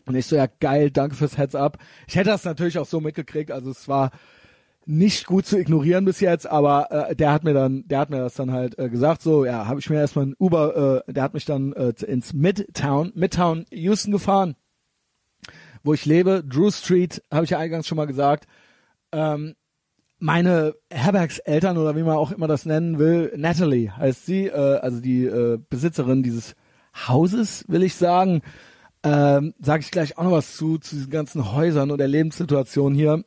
Und 0.05 0.15
ich 0.15 0.27
so, 0.27 0.35
ja 0.35 0.47
geil, 0.59 0.91
danke 0.91 1.15
fürs 1.15 1.37
Heads 1.37 1.55
up. 1.55 1.77
Ich 2.07 2.15
hätte 2.15 2.29
das 2.29 2.43
natürlich 2.43 2.77
auch 2.77 2.85
so 2.85 2.99
mitgekriegt, 2.99 3.51
also 3.51 3.71
es 3.71 3.87
war 3.87 4.11
nicht 4.85 5.25
gut 5.25 5.47
zu 5.47 5.57
ignorieren 5.57 6.05
bis 6.05 6.19
jetzt, 6.19 6.45
aber 6.45 6.91
äh, 6.91 7.15
der 7.15 7.31
hat 7.31 7.43
mir 7.43 7.53
dann, 7.55 7.87
der 7.87 7.99
hat 7.99 8.11
mir 8.11 8.19
das 8.19 8.35
dann 8.35 8.51
halt 8.51 8.77
äh, 8.77 8.89
gesagt, 8.89 9.23
so, 9.23 9.43
ja, 9.43 9.65
habe 9.65 9.79
ich 9.79 9.89
mir 9.89 9.97
erstmal 9.97 10.27
ein 10.27 10.35
Uber, 10.37 11.03
äh, 11.07 11.11
der 11.11 11.23
hat 11.23 11.33
mich 11.33 11.45
dann 11.45 11.73
äh, 11.73 11.93
ins 12.05 12.33
Midtown, 12.33 13.11
Midtown 13.15 13.65
Houston 13.71 14.11
gefahren, 14.11 14.55
wo 15.83 15.93
ich 15.93 16.05
lebe, 16.05 16.43
Drew 16.43 16.69
Street, 16.69 17.23
habe 17.31 17.45
ich 17.45 17.51
ja 17.51 17.57
eingangs 17.57 17.87
schon 17.87 17.95
mal 17.95 18.05
gesagt. 18.05 18.47
Ähm, 19.11 19.55
meine 20.19 20.75
Herbergseltern 20.89 21.77
oder 21.77 21.95
wie 21.95 22.03
man 22.03 22.17
auch 22.17 22.31
immer 22.31 22.47
das 22.47 22.65
nennen 22.65 22.99
will, 22.99 23.33
Natalie 23.35 23.95
heißt 23.95 24.25
sie, 24.25 24.47
äh, 24.47 24.79
also 24.79 24.99
die 25.01 25.25
äh, 25.25 25.59
Besitzerin 25.69 26.23
dieses 26.23 26.55
Hauses, 27.07 27.65
will 27.67 27.83
ich 27.83 27.95
sagen, 27.95 28.41
ähm, 29.03 29.53
sage 29.59 29.81
ich 29.81 29.91
gleich 29.91 30.17
auch 30.17 30.23
noch 30.23 30.31
was 30.31 30.55
zu, 30.55 30.77
zu 30.77 30.95
diesen 30.95 31.11
ganzen 31.11 31.51
Häusern 31.53 31.91
und 31.91 31.97
der 31.97 32.07
Lebenssituation 32.07 32.95
hier. 32.95 33.23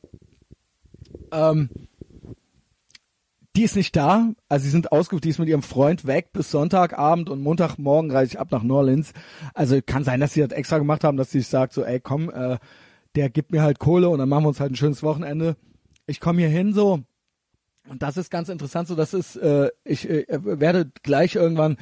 Ähm, 1.31 1.69
die 3.55 3.65
ist 3.65 3.77
nicht 3.77 3.95
da, 3.97 4.33
also 4.49 4.65
sie 4.65 4.71
sind 4.71 4.93
ausgerufen, 4.93 5.23
die 5.23 5.31
ist 5.31 5.39
mit 5.39 5.49
ihrem 5.49 5.63
Freund 5.63 6.07
weg 6.07 6.33
bis 6.33 6.51
Sonntagabend 6.51 7.29
und 7.29 7.43
Montagmorgen 7.43 8.11
reise 8.11 8.33
ich 8.33 8.41
ab 8.41 8.53
nach 8.53 8.63
New 8.63 8.75
Orleans. 8.75 9.13
Also 9.53 9.81
kann 9.85 10.05
sein, 10.05 10.21
dass 10.21 10.33
sie 10.33 10.41
das 10.41 10.53
extra 10.53 10.79
gemacht 10.79 11.05
haben, 11.05 11.17
dass 11.17 11.33
sie 11.33 11.41
sich 11.41 11.49
sagt 11.49 11.73
so, 11.73 11.85
ey 11.85 12.01
komm, 12.01 12.31
äh, 12.31 12.59
der 13.17 13.31
gibt 13.31 13.53
mir 13.53 13.63
halt 13.63 13.79
Kohle 13.79 14.09
und 14.09 14.19
dann 14.21 14.29
machen 14.29 14.45
wir 14.45 14.49
uns 14.49 14.61
halt 14.61 14.73
ein 14.73 14.77
schönes 14.77 15.03
Wochenende 15.03 15.57
ich 16.09 16.21
komme 16.21 16.41
hier 16.41 16.49
hin 16.49 16.73
so 16.73 17.05
und 17.89 18.03
das 18.03 18.17
ist 18.17 18.31
ganz 18.31 18.49
interessant 18.49 18.89
so, 18.89 18.95
das 18.95 19.15
ist 19.15 19.37
äh, 19.37 19.71
ich 19.85 20.09
äh, 20.09 20.27
werde 20.29 20.91
gleich 21.03 21.37
irgendwann 21.37 21.77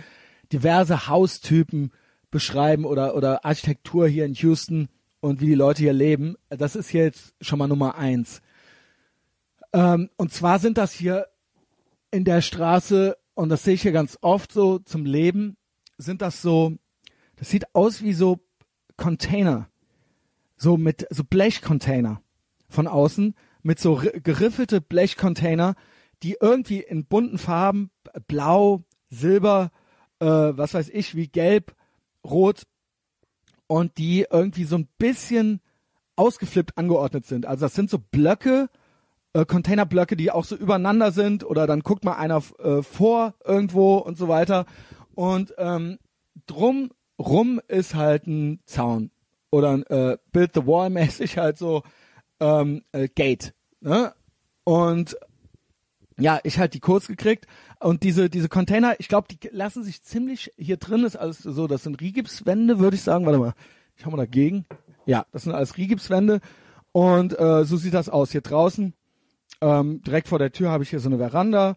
diverse 0.53 1.09
Haustypen 1.09 1.93
beschreiben 2.31 2.85
oder 2.85 3.17
oder 3.17 3.45
Architektur 3.45 4.07
hier 4.09 4.25
in 4.25 4.35
Houston 4.35 4.89
und 5.21 5.41
wie 5.41 5.47
die 5.47 5.55
Leute 5.55 5.83
hier 5.83 5.93
leben. 5.93 6.37
Das 6.49 6.77
ist 6.77 6.89
hier 6.89 7.05
jetzt 7.05 7.35
schon 7.41 7.59
mal 7.59 7.67
Nummer 7.67 7.97
eins. 7.97 8.43
Ähm, 9.73 10.11
und 10.17 10.33
zwar 10.33 10.59
sind 10.59 10.79
das 10.79 10.93
hier 10.93 11.27
in 12.11 12.25
der 12.25 12.43
Straße 12.43 13.17
und 13.35 13.49
das 13.49 13.65
sehe 13.65 13.75
ich 13.75 13.83
hier 13.83 13.93
ganz 13.93 14.19
oft 14.21 14.53
so 14.53 14.79
zum 14.79 15.05
Leben 15.05 15.57
sind 15.99 16.23
das 16.23 16.43
so, 16.43 16.77
das 17.37 17.51
sieht 17.51 17.75
aus 17.75 18.03
wie 18.03 18.13
so 18.13 18.41
Container, 18.97 19.69
so 20.57 20.77
mit 20.77 21.07
so 21.11 21.25
Blechcontainer 21.25 22.23
von 22.69 22.87
außen 22.87 23.35
mit 23.67 23.81
so 23.81 24.01
geriffelte 24.23 24.81
Blechcontainer, 24.81 25.75
die 26.23 26.37
irgendwie 26.41 26.81
in 26.81 27.05
bunten 27.05 27.37
Farben, 27.37 27.91
blau, 28.29 28.85
silber, 29.11 29.73
äh, 30.21 30.27
was 30.27 30.73
weiß 30.73 30.89
ich, 30.91 31.17
wie 31.17 31.27
gelb, 31.27 31.75
rot 32.25 32.63
und 33.67 33.99
die 33.99 34.25
irgendwie 34.31 34.65
so 34.65 34.77
ein 34.77 34.89
bisschen 34.99 35.61
ausgeflippt 36.15 36.79
angeordnet 36.79 37.27
sind. 37.27 37.45
Also 37.45 37.67
das 37.67 37.75
sind 37.75 37.91
so 37.91 37.99
Blöcke, 37.99 38.71
äh, 39.33 39.45
Containerblöcke, 39.45 40.17
die 40.17 40.31
auch 40.31 40.45
so 40.45 40.55
übereinander 40.55 41.11
sind 41.11 41.43
oder 41.43 41.67
dann 41.67 41.81
guckt 41.81 42.05
mal 42.05 42.15
einer 42.15 42.43
äh, 42.61 42.83
vor 42.83 43.35
irgendwo 43.45 43.97
und 43.97 44.17
so 44.17 44.29
weiter. 44.29 44.67
Und 45.17 45.55
ähm, 45.59 45.99
drum 46.47 46.93
rum 47.19 47.61
ist 47.67 47.97
halt 47.97 48.29
ein 48.29 48.61
Zaun 48.65 49.11
oder 49.51 49.73
ein 49.73 49.83
äh, 49.87 50.19
Build 50.31 50.53
the 50.55 50.67
Wall 50.67 50.89
mäßig 50.91 51.37
halt 51.37 51.59
so 51.59 51.83
ähm, 52.39 52.85
äh, 52.93 53.09
Gate. 53.09 53.56
Ne? 53.81 54.13
Und 54.65 55.17
ja, 56.19 56.41
ich 56.45 56.59
halt 56.59 56.75
die 56.75 56.81
kurz 56.81 57.07
gekriegt 57.09 57.47
und 57.81 58.03
diese 58.03 58.31
diese 58.31 58.49
Container, 58.49 58.95
ich 58.99 59.09
glaube, 59.09 59.29
die 59.29 59.49
lassen 59.53 59.85
sich 59.85 60.03
ziemlich 60.03 60.53
hier 60.57 60.79
drin 60.79 61.05
ist 61.05 61.17
alles 61.17 61.39
so, 61.39 61.67
das 61.67 61.83
sind 61.83 62.01
Rigipswände, 62.01 62.79
würde 62.79 62.97
ich 62.97 63.03
sagen. 63.03 63.27
Warte 63.27 63.39
mal, 63.39 63.55
ich 63.97 64.07
hau 64.07 64.11
mal 64.11 64.17
dagegen. 64.17 64.65
Ja, 65.05 65.27
das 65.33 65.43
sind 65.43 65.53
alles 65.53 65.77
Rigipswände 65.77 66.41
und 66.93 67.39
äh, 67.39 67.65
so 67.65 67.77
sieht 67.77 67.95
das 67.95 68.09
aus 68.09 68.33
hier 68.33 68.41
draußen. 68.41 68.95
Ähm, 69.61 70.03
direkt 70.03 70.29
vor 70.29 70.39
der 70.39 70.53
Tür 70.53 70.71
habe 70.71 70.85
ich 70.85 70.91
hier 70.91 71.01
so 71.01 71.09
eine 71.09 71.19
Veranda 71.19 71.77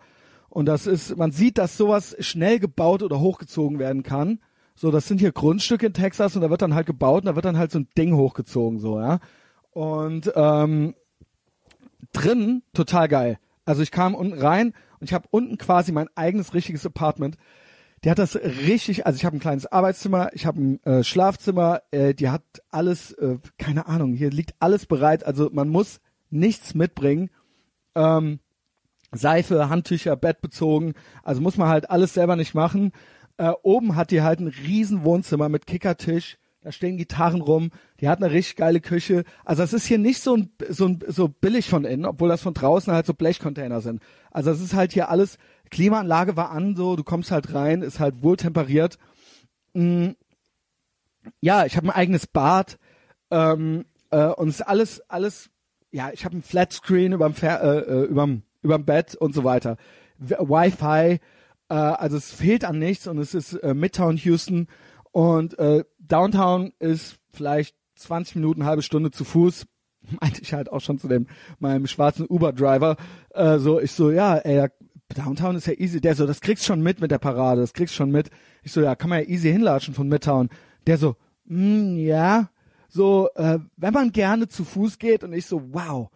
und 0.49 0.65
das 0.65 0.87
ist, 0.87 1.15
man 1.17 1.31
sieht, 1.31 1.57
dass 1.57 1.77
sowas 1.77 2.15
schnell 2.19 2.59
gebaut 2.59 3.03
oder 3.03 3.19
hochgezogen 3.19 3.77
werden 3.77 4.03
kann. 4.03 4.39
So, 4.75 4.91
das 4.91 5.07
sind 5.07 5.19
hier 5.19 5.31
Grundstücke 5.31 5.87
in 5.87 5.93
Texas 5.93 6.35
und 6.35 6.41
da 6.41 6.49
wird 6.49 6.61
dann 6.61 6.73
halt 6.73 6.87
gebaut 6.87 7.23
und 7.23 7.25
da 7.25 7.35
wird 7.35 7.45
dann 7.45 7.57
halt 7.57 7.71
so 7.71 7.79
ein 7.79 7.87
Ding 7.97 8.15
hochgezogen, 8.15 8.79
so, 8.79 8.99
ja. 8.99 9.19
Und 9.71 10.31
ähm, 10.35 10.95
drin 12.13 12.63
total 12.73 13.07
geil. 13.07 13.39
Also 13.65 13.81
ich 13.81 13.91
kam 13.91 14.15
unten 14.15 14.39
rein 14.39 14.73
und 14.99 15.09
ich 15.09 15.13
habe 15.13 15.27
unten 15.31 15.57
quasi 15.57 15.91
mein 15.91 16.09
eigenes 16.15 16.53
richtiges 16.53 16.85
Apartment. 16.85 17.37
Die 18.03 18.09
hat 18.09 18.19
das 18.19 18.35
richtig, 18.35 19.05
also 19.05 19.17
ich 19.17 19.25
habe 19.25 19.37
ein 19.37 19.41
kleines 19.41 19.65
Arbeitszimmer, 19.65 20.29
ich 20.33 20.45
habe 20.45 20.61
ein 20.61 20.83
äh, 20.83 21.03
Schlafzimmer, 21.03 21.81
äh, 21.91 22.13
die 22.13 22.29
hat 22.29 22.43
alles, 22.71 23.11
äh, 23.13 23.37
keine 23.57 23.87
Ahnung, 23.87 24.13
hier 24.13 24.29
liegt 24.29 24.55
alles 24.59 24.85
bereit, 24.85 25.25
also 25.25 25.49
man 25.51 25.67
muss 25.67 25.99
nichts 26.29 26.73
mitbringen. 26.73 27.29
Ähm, 27.95 28.39
Seife, 29.11 29.69
Handtücher, 29.69 30.15
Bett 30.15 30.39
bezogen, 30.41 30.93
also 31.23 31.41
muss 31.41 31.57
man 31.57 31.67
halt 31.67 31.89
alles 31.89 32.13
selber 32.13 32.35
nicht 32.35 32.53
machen. 32.53 32.91
Äh, 33.37 33.51
oben 33.63 33.95
hat 33.95 34.11
die 34.11 34.21
halt 34.21 34.39
ein 34.39 34.47
riesen 34.47 35.03
Wohnzimmer 35.03 35.49
mit 35.49 35.65
Kickertisch, 35.65 36.37
da 36.61 36.71
stehen 36.71 36.97
Gitarren 36.97 37.41
rum, 37.41 37.71
die 38.01 38.09
hat 38.09 38.21
eine 38.21 38.33
richtig 38.33 38.57
geile 38.57 38.81
Küche. 38.81 39.23
Also 39.45 39.63
es 39.63 39.73
ist 39.73 39.85
hier 39.85 39.97
nicht 39.97 40.21
so 40.21 40.35
ein, 40.35 40.51
so 40.69 40.87
ein, 40.87 40.99
so 41.07 41.29
billig 41.29 41.69
von 41.69 41.85
innen, 41.85 42.05
obwohl 42.05 42.29
das 42.29 42.41
von 42.41 42.53
draußen 42.53 42.91
halt 42.91 43.05
so 43.05 43.13
Blechcontainer 43.13 43.81
sind. 43.81 44.01
Also 44.31 44.51
es 44.51 44.59
ist 44.59 44.73
halt 44.73 44.91
hier 44.91 45.09
alles 45.09 45.37
Klimaanlage 45.69 46.35
war 46.35 46.51
an, 46.51 46.75
so, 46.75 46.95
du 46.95 47.03
kommst 47.03 47.31
halt 47.31 47.53
rein, 47.53 47.81
ist 47.81 47.99
halt 47.99 48.23
wohl 48.23 48.37
temperiert. 48.37 48.97
Mm, 49.73 50.09
ja, 51.41 51.65
ich 51.65 51.77
habe 51.77 51.87
ein 51.87 51.95
eigenes 51.95 52.27
Bad 52.27 52.77
ähm, 53.31 53.85
äh, 54.11 54.25
und 54.25 54.49
es 54.49 54.55
ist 54.55 54.67
alles, 54.67 55.01
alles, 55.09 55.49
ja, 55.91 56.11
ich 56.11 56.25
habe 56.25 56.37
ein 56.37 56.43
Flatscreen 56.43 57.13
überm, 57.13 57.35
äh, 57.41 57.47
äh, 57.47 58.05
überm, 58.05 58.43
überm 58.61 58.85
Bett 58.85 59.15
und 59.15 59.33
so 59.33 59.43
weiter. 59.43 59.77
Wi-Fi, 60.17 61.19
äh, 61.69 61.73
also 61.73 62.17
es 62.17 62.31
fehlt 62.31 62.65
an 62.65 62.79
nichts 62.79 63.07
und 63.07 63.17
es 63.19 63.33
ist 63.33 63.53
äh, 63.53 63.73
Midtown 63.73 64.17
Houston 64.17 64.67
und 65.11 65.57
äh, 65.59 65.83
Downtown 66.09 66.73
ist 66.79 67.17
vielleicht 67.33 67.75
20 67.95 68.35
Minuten, 68.35 68.65
halbe 68.65 68.81
Stunde 68.81 69.11
zu 69.11 69.23
Fuß. 69.23 69.65
Meinte 70.21 70.41
ich 70.41 70.53
halt 70.53 70.71
auch 70.71 70.81
schon 70.81 70.99
zu 70.99 71.07
dem 71.07 71.27
meinem 71.59 71.87
schwarzen 71.87 72.25
Uber-Driver. 72.27 72.97
Äh, 73.31 73.59
so, 73.59 73.79
ich 73.79 73.91
so, 73.91 74.11
ja, 74.11 74.37
ey, 74.37 74.67
Downtown 75.15 75.55
ist 75.55 75.67
ja 75.67 75.73
easy. 75.73 76.01
Der 76.01 76.15
so, 76.15 76.25
das 76.25 76.41
kriegst 76.41 76.65
schon 76.65 76.81
mit 76.81 77.01
mit 77.01 77.11
der 77.11 77.17
Parade, 77.17 77.61
das 77.61 77.73
kriegst 77.73 77.95
schon 77.95 78.11
mit. 78.11 78.29
Ich 78.63 78.71
so, 78.71 78.81
ja, 78.81 78.95
kann 78.95 79.09
man 79.09 79.19
ja 79.19 79.27
easy 79.27 79.51
hinlatschen 79.51 79.93
von 79.93 80.07
Midtown. 80.07 80.49
Der 80.87 80.97
so, 80.97 81.15
mm, 81.45 81.97
ja, 81.97 82.49
so, 82.89 83.29
äh, 83.35 83.59
wenn 83.77 83.93
man 83.93 84.11
gerne 84.11 84.47
zu 84.47 84.63
Fuß 84.65 84.99
geht 84.99 85.23
und 85.23 85.33
ich 85.33 85.45
so, 85.45 85.73
wow. 85.73 86.09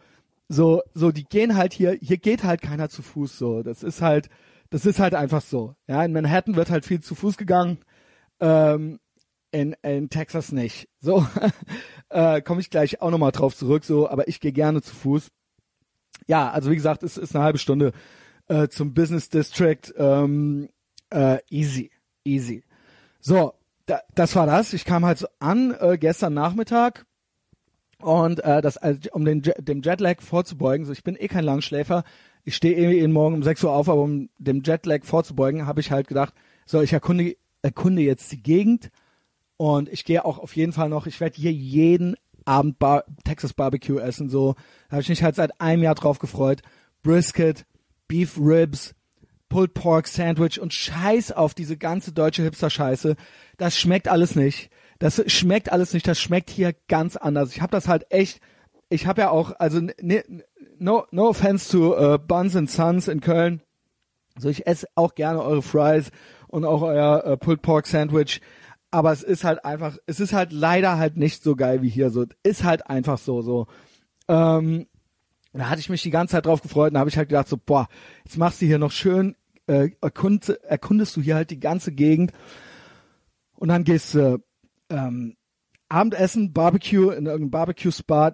So, 0.50 0.82
so, 0.94 1.12
die 1.12 1.24
gehen 1.24 1.56
halt 1.56 1.74
hier, 1.74 1.98
hier 2.02 2.18
geht 2.18 2.44
halt 2.44 2.62
keiner 2.62 2.90
zu 2.90 3.02
Fuß 3.02 3.38
so. 3.38 3.64
Das 3.64 3.82
ist 3.84 4.02
halt, 4.02 4.30
das 4.70 4.86
ist 4.86 5.00
halt 5.00 5.16
einfach 5.16 5.42
so. 5.42 5.76
Ja, 5.88 6.04
in 6.04 6.14
Manhattan 6.14 6.56
wird 6.56 6.70
halt 6.70 6.86
viel 6.86 7.00
zu 7.00 7.16
Fuß 7.16 7.38
gegangen. 7.38 7.80
Ähm, 8.40 9.00
in, 9.54 9.76
in 9.84 10.10
Texas 10.10 10.52
nicht. 10.52 10.90
So, 11.00 11.26
äh, 12.10 12.42
komme 12.42 12.60
ich 12.60 12.70
gleich 12.70 13.02
auch 13.02 13.12
nochmal 13.12 13.32
drauf 13.32 13.56
zurück, 13.56 13.86
so, 13.86 14.10
aber 14.10 14.28
ich 14.28 14.40
gehe 14.40 14.52
gerne 14.52 14.82
zu 14.82 14.94
Fuß. 14.94 15.32
Ja, 16.28 16.50
also 16.52 16.72
wie 16.72 16.76
gesagt, 16.76 17.04
es 17.04 17.18
ist 17.18 17.36
eine 17.36 17.46
halbe 17.46 17.60
Stunde 17.60 17.94
äh, 18.48 18.68
zum 18.68 18.94
Business 18.94 19.30
District. 19.30 19.94
Ähm, 19.96 20.70
äh, 21.12 21.38
easy, 21.50 21.92
easy. 22.24 22.64
So, 23.20 23.54
da, 23.86 24.02
das 24.16 24.36
war 24.36 24.48
das. 24.48 24.74
Ich 24.74 24.86
kam 24.86 25.06
halt 25.06 25.20
so 25.20 25.28
an 25.40 25.76
äh, 25.80 25.98
gestern 25.98 26.34
Nachmittag 26.34 27.06
und 28.00 28.44
äh, 28.44 28.62
das, 28.62 28.78
also, 28.78 29.10
um 29.12 29.24
den, 29.24 29.44
dem 29.60 29.82
Jetlag 29.82 30.22
vorzubeugen, 30.22 30.86
so 30.86 30.92
ich 30.92 31.04
bin 31.04 31.16
eh 31.16 31.28
kein 31.28 31.46
Langschläfer, 31.46 32.04
ich 32.44 32.56
stehe 32.56 32.76
eh 32.76 32.92
jeden 32.92 33.14
Morgen 33.14 33.36
um 33.36 33.44
6 33.44 33.64
Uhr 33.64 33.72
auf, 33.72 33.88
aber 33.88 34.02
um 34.02 34.30
dem 34.40 34.64
Jetlag 34.64 35.04
vorzubeugen, 35.04 35.68
habe 35.68 35.80
ich 35.80 35.92
halt 35.92 36.08
gedacht, 36.08 36.34
so 36.66 36.82
ich 36.82 36.92
erkunde, 36.92 37.36
erkunde 37.62 38.02
jetzt 38.02 38.32
die 38.32 38.42
Gegend 38.42 38.90
und 39.64 39.88
ich 39.88 40.04
gehe 40.04 40.26
auch 40.26 40.40
auf 40.40 40.58
jeden 40.58 40.74
Fall 40.74 40.90
noch, 40.90 41.08
ich 41.08 41.22
werde 41.22 41.38
hier 41.38 41.54
jeden 41.54 42.18
Abend 42.44 42.80
Bar 42.80 43.06
Texas 43.24 43.54
Barbecue 43.54 43.98
essen, 43.98 44.28
so. 44.28 44.56
Da 44.90 44.98
habe 44.98 45.04
ich 45.04 45.08
mich 45.08 45.24
halt 45.24 45.38
seit 45.38 45.62
einem 45.62 45.84
Jahr 45.84 45.96
drauf 45.96 46.20
gefreut. 46.20 46.62
Brisket, 47.02 47.66
Beef 48.10 48.38
Ribs, 48.38 48.94
Pulled 49.48 49.74
Pork 49.74 50.10
Sandwich 50.10 50.60
und 50.60 50.74
Scheiß 50.74 51.32
auf 51.32 51.54
diese 51.54 51.78
ganze 51.78 52.12
deutsche 52.12 52.44
Hipster-Scheiße. 52.44 53.16
Das 53.56 53.80
schmeckt 53.80 54.10
alles 54.10 54.36
nicht. 54.36 54.70
Das 55.00 55.24
schmeckt 55.32 55.72
alles 55.72 55.94
nicht. 55.94 56.10
Das 56.10 56.20
schmeckt 56.20 56.50
hier 56.50 56.76
ganz 56.90 57.16
anders. 57.16 57.56
Ich 57.56 57.62
habe 57.62 57.72
das 57.72 57.88
halt 57.88 58.12
echt. 58.12 58.42
Ich 58.90 59.08
habe 59.08 59.22
ja 59.22 59.30
auch, 59.30 59.54
also 59.60 59.80
ne, 59.80 60.26
no, 60.78 61.06
no 61.12 61.30
offense 61.30 61.72
to 61.72 61.98
uh, 61.98 62.18
Buns 62.18 62.58
and 62.58 62.70
Sons 62.70 63.08
in 63.08 63.22
Köln. 63.22 63.62
So, 64.38 64.50
ich 64.50 64.68
esse 64.68 64.88
auch 64.96 65.16
gerne 65.16 65.42
eure 65.42 65.62
Fries 65.62 66.12
und 66.50 66.66
auch 66.66 66.82
euer 66.82 67.24
uh, 67.26 67.38
Pulled 67.38 67.62
Pork 67.62 67.88
Sandwich. 67.88 68.42
Aber 68.94 69.12
es 69.12 69.24
ist 69.24 69.44
halt 69.44 69.66
einfach, 69.66 69.98
es 70.06 70.20
ist 70.20 70.34
halt 70.34 70.52
leider 70.52 71.00
halt 71.00 71.18
nicht 71.18 71.42
so 71.42 71.56
geil 71.56 71.82
wie 71.82 71.90
hier. 71.90 72.12
So, 72.12 72.26
ist 72.44 72.64
halt 72.64 72.88
einfach 72.88 73.18
so, 73.18 73.42
so. 73.42 73.66
Ähm, 74.28 74.86
da 75.52 75.68
hatte 75.72 75.80
ich 75.80 75.90
mich 75.90 76.04
die 76.04 76.12
ganze 76.12 76.34
Zeit 76.34 76.46
drauf 76.46 76.62
gefreut 76.62 76.90
und 76.90 76.94
da 76.94 77.00
habe 77.00 77.10
ich 77.10 77.18
halt 77.18 77.30
gedacht 77.30 77.48
so, 77.48 77.58
boah, 77.58 77.88
jetzt 78.24 78.38
machst 78.38 78.62
du 78.62 78.68
hier 78.68 78.78
noch 78.78 78.92
schön, 78.92 79.36
äh, 79.66 79.90
erkund, 80.00 80.48
erkundest 80.50 81.18
du 81.18 81.22
hier 81.22 81.34
halt 81.34 81.50
die 81.50 81.60
ganze 81.60 81.92
Gegend 81.92 82.34
und 83.56 83.70
dann 83.70 83.84
gehst 83.84 84.14
du 84.14 84.44
ähm, 84.92 85.38
Abendessen, 85.90 86.54
Barbecue 86.54 87.10
in 87.10 87.26
irgendeinem 87.26 87.50
Barbecue-Spot 87.50 88.34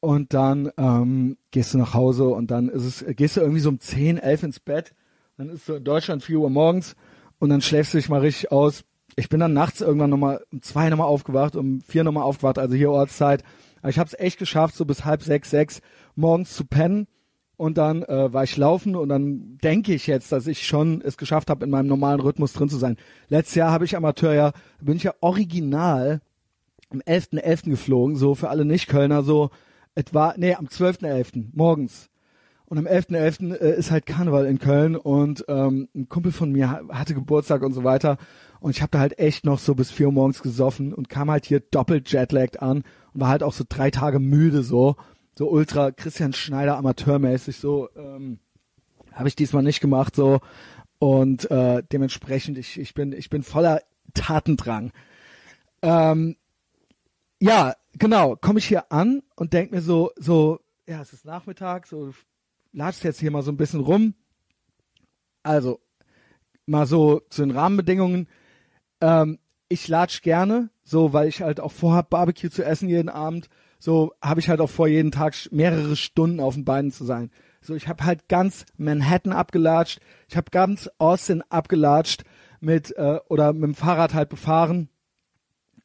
und 0.00 0.34
dann 0.34 0.72
ähm, 0.76 1.38
gehst 1.52 1.72
du 1.72 1.78
nach 1.78 1.94
Hause 1.94 2.24
und 2.30 2.50
dann 2.50 2.68
ist 2.68 2.84
es, 2.84 3.04
gehst 3.14 3.36
du 3.36 3.42
irgendwie 3.42 3.60
so 3.60 3.68
um 3.68 3.78
10, 3.78 4.18
11 4.18 4.42
ins 4.42 4.58
Bett, 4.58 4.92
dann 5.36 5.50
ist 5.50 5.66
so 5.66 5.76
in 5.76 5.84
Deutschland 5.84 6.24
4 6.24 6.40
Uhr 6.40 6.50
morgens 6.50 6.96
und 7.38 7.48
dann 7.50 7.60
schläfst 7.60 7.94
du 7.94 7.98
dich 7.98 8.08
mal 8.08 8.22
richtig 8.22 8.50
aus. 8.50 8.82
Ich 9.20 9.28
bin 9.28 9.38
dann 9.38 9.52
nachts 9.52 9.82
irgendwann 9.82 10.08
nochmal 10.08 10.42
um 10.50 10.62
zwei 10.62 10.88
nochmal 10.88 11.06
aufgewacht, 11.06 11.54
um 11.54 11.82
vier 11.82 12.04
nochmal 12.04 12.24
aufgewacht, 12.24 12.58
also 12.58 12.74
hier 12.74 12.90
Ortszeit. 12.90 13.44
Aber 13.82 13.90
ich 13.90 13.98
habe 13.98 14.08
es 14.08 14.18
echt 14.18 14.38
geschafft, 14.38 14.74
so 14.74 14.86
bis 14.86 15.04
halb 15.04 15.22
sechs, 15.22 15.50
sechs 15.50 15.82
morgens 16.16 16.54
zu 16.54 16.64
pennen 16.64 17.06
und 17.58 17.76
dann 17.76 18.02
äh, 18.04 18.32
war 18.32 18.44
ich 18.44 18.56
laufen 18.56 18.96
und 18.96 19.10
dann 19.10 19.58
denke 19.58 19.92
ich 19.92 20.06
jetzt, 20.06 20.32
dass 20.32 20.46
ich 20.46 20.66
schon 20.66 21.02
es 21.02 21.18
geschafft 21.18 21.50
habe, 21.50 21.66
in 21.66 21.70
meinem 21.70 21.86
normalen 21.86 22.20
Rhythmus 22.20 22.54
drin 22.54 22.70
zu 22.70 22.78
sein. 22.78 22.96
Letztes 23.28 23.56
Jahr 23.56 23.70
habe 23.70 23.84
ich 23.84 23.94
Amateur 23.94 24.32
ja, 24.32 24.52
bin 24.80 24.96
ich 24.96 25.02
ja 25.02 25.12
original 25.20 26.22
am 26.88 27.00
11.11. 27.00 27.42
.11. 27.42 27.70
geflogen, 27.70 28.16
so 28.16 28.34
für 28.34 28.48
alle 28.48 28.64
Nicht-Kölner, 28.64 29.22
so 29.22 29.50
etwa, 29.94 30.32
nee, 30.38 30.54
am 30.54 30.66
12.11. 30.66 31.48
morgens. 31.52 32.08
Und 32.64 32.78
am 32.78 32.86
11.11. 32.86 33.50
.11. 33.50 33.54
Äh, 33.56 33.76
ist 33.76 33.90
halt 33.90 34.06
Karneval 34.06 34.46
in 34.46 34.58
Köln 34.58 34.96
und 34.96 35.44
ähm, 35.48 35.88
ein 35.94 36.08
Kumpel 36.08 36.32
von 36.32 36.52
mir 36.52 36.82
hatte 36.88 37.14
Geburtstag 37.14 37.62
und 37.62 37.74
so 37.74 37.84
weiter. 37.84 38.16
Und 38.60 38.72
ich 38.72 38.82
habe 38.82 38.90
da 38.90 39.00
halt 39.00 39.18
echt 39.18 39.44
noch 39.44 39.58
so 39.58 39.74
bis 39.74 39.90
vier 39.90 40.06
Uhr 40.06 40.12
morgens 40.12 40.42
gesoffen 40.42 40.92
und 40.92 41.08
kam 41.08 41.30
halt 41.30 41.46
hier 41.46 41.60
doppelt 41.60 42.12
jetlagged 42.12 42.60
an 42.62 42.84
und 43.12 43.20
war 43.20 43.28
halt 43.28 43.42
auch 43.42 43.54
so 43.54 43.64
drei 43.68 43.90
Tage 43.90 44.18
müde 44.18 44.62
so 44.62 44.96
so 45.36 45.48
ultra 45.48 45.90
Christian 45.90 46.34
Schneider 46.34 46.76
amateurmäßig 46.76 47.56
so 47.56 47.88
ähm, 47.96 48.38
habe 49.12 49.28
ich 49.28 49.36
diesmal 49.36 49.62
nicht 49.62 49.80
gemacht 49.80 50.14
so 50.14 50.40
und 50.98 51.50
äh, 51.50 51.82
dementsprechend 51.90 52.58
ich 52.58 52.78
ich 52.78 52.92
bin 52.92 53.12
ich 53.12 53.30
bin 53.30 53.42
voller 53.42 53.82
Tatendrang. 54.12 54.92
Ähm, 55.82 56.36
ja, 57.40 57.74
genau, 57.94 58.36
komme 58.36 58.58
ich 58.58 58.66
hier 58.66 58.92
an 58.92 59.22
und 59.36 59.54
denk 59.54 59.72
mir 59.72 59.80
so 59.80 60.10
so 60.16 60.60
ja, 60.86 61.00
es 61.00 61.12
ist 61.12 61.24
Nachmittag, 61.24 61.86
so 61.86 62.12
latschst 62.72 63.04
jetzt 63.04 63.20
hier 63.20 63.30
mal 63.30 63.42
so 63.42 63.50
ein 63.50 63.56
bisschen 63.56 63.80
rum. 63.80 64.14
Also 65.42 65.80
mal 66.66 66.86
so 66.86 67.20
zu 67.30 67.42
den 67.42 67.52
Rahmenbedingungen. 67.52 68.28
Ähm, 69.00 69.38
ich 69.68 69.86
latsch 69.88 70.22
gerne, 70.22 70.70
so 70.82 71.12
weil 71.12 71.28
ich 71.28 71.42
halt 71.42 71.60
auch 71.60 71.72
vorhab, 71.72 72.10
Barbecue 72.10 72.50
zu 72.50 72.64
essen 72.64 72.88
jeden 72.88 73.08
Abend 73.08 73.48
so 73.80 74.12
habe 74.22 74.40
ich 74.40 74.48
halt 74.48 74.60
auch 74.60 74.70
vor, 74.70 74.86
jeden 74.86 75.10
Tag 75.10 75.34
mehrere 75.50 75.96
Stunden 75.96 76.38
auf 76.38 76.54
den 76.54 76.64
Beinen 76.64 76.92
zu 76.92 77.04
sein. 77.04 77.30
So, 77.62 77.74
ich 77.74 77.88
habe 77.88 78.04
halt 78.04 78.28
ganz 78.28 78.66
Manhattan 78.76 79.32
abgelatscht, 79.32 80.00
ich 80.28 80.36
habe 80.36 80.50
ganz 80.50 80.88
Austin 80.98 81.42
abgelatscht 81.48 82.22
mit 82.60 82.96
äh, 82.96 83.18
oder 83.28 83.52
mit 83.52 83.64
dem 83.64 83.74
Fahrrad 83.74 84.14
halt 84.14 84.28
befahren. 84.28 84.90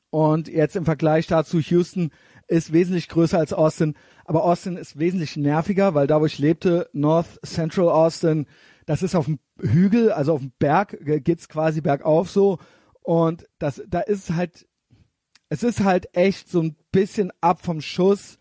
Und 0.09 0.47
jetzt 0.47 0.75
im 0.75 0.85
Vergleich 0.85 1.27
dazu 1.27 1.59
Houston 1.59 2.11
ist 2.47 2.71
wesentlich 2.71 3.09
größer 3.09 3.39
als 3.39 3.53
Austin, 3.53 3.95
aber 4.25 4.43
Austin 4.43 4.77
ist 4.77 4.99
wesentlich 4.99 5.35
nerviger, 5.35 5.93
weil 5.95 6.07
da 6.07 6.21
wo 6.21 6.25
ich 6.25 6.37
lebte, 6.37 6.89
North 6.93 7.39
Central 7.45 7.89
Austin, 7.89 8.45
das 8.85 9.03
ist 9.03 9.15
auf 9.15 9.25
dem 9.25 9.39
Hügel, 9.59 10.11
also 10.11 10.33
auf 10.33 10.41
dem 10.41 10.51
Berg 10.59 10.97
geht's 11.23 11.49
quasi 11.49 11.81
bergauf 11.81 12.29
so 12.29 12.59
und 13.05 13.47
das 13.59 13.81
da 13.87 13.99
ist 14.01 14.31
halt 14.31 14.67
es 15.49 15.63
ist 15.63 15.83
halt 15.83 16.15
echt 16.15 16.49
so 16.49 16.61
ein 16.61 16.75
bisschen 16.91 17.31
ab 17.39 17.63
vom 17.63 17.81
Schuss. 17.81 18.37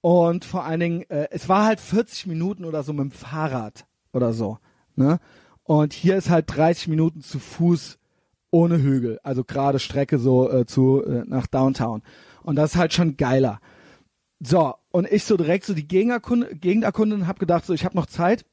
Und 0.00 0.44
vor 0.44 0.64
allen 0.64 0.80
Dingen, 0.80 1.02
äh, 1.10 1.28
es 1.30 1.48
war 1.48 1.64
halt 1.64 1.80
40 1.80 2.26
Minuten 2.26 2.64
oder 2.64 2.82
so 2.82 2.92
mit 2.92 3.04
dem 3.04 3.10
Fahrrad 3.10 3.86
oder 4.12 4.32
so. 4.32 4.58
Ne? 4.94 5.18
Und 5.62 5.92
hier 5.92 6.16
ist 6.16 6.30
halt 6.30 6.44
30 6.48 6.88
Minuten 6.88 7.22
zu 7.22 7.38
Fuß 7.38 7.98
ohne 8.50 8.78
Hügel, 8.78 9.18
also 9.22 9.44
gerade 9.44 9.78
Strecke 9.78 10.18
so 10.18 10.50
äh, 10.50 10.66
zu 10.66 11.02
äh, 11.04 11.24
nach 11.26 11.46
Downtown. 11.46 12.02
Und 12.42 12.56
das 12.56 12.72
ist 12.72 12.76
halt 12.76 12.92
schon 12.92 13.16
geiler. 13.16 13.60
So, 14.40 14.74
und 14.90 15.10
ich 15.10 15.24
so 15.24 15.36
direkt 15.36 15.64
so 15.64 15.74
die 15.74 15.88
Gegend 15.88 16.12
erkunden 16.12 17.20
und 17.20 17.26
hab 17.26 17.38
gedacht, 17.38 17.66
so, 17.66 17.72
ich 17.72 17.84
habe 17.84 17.96
noch 17.96 18.06
Zeit. 18.06 18.44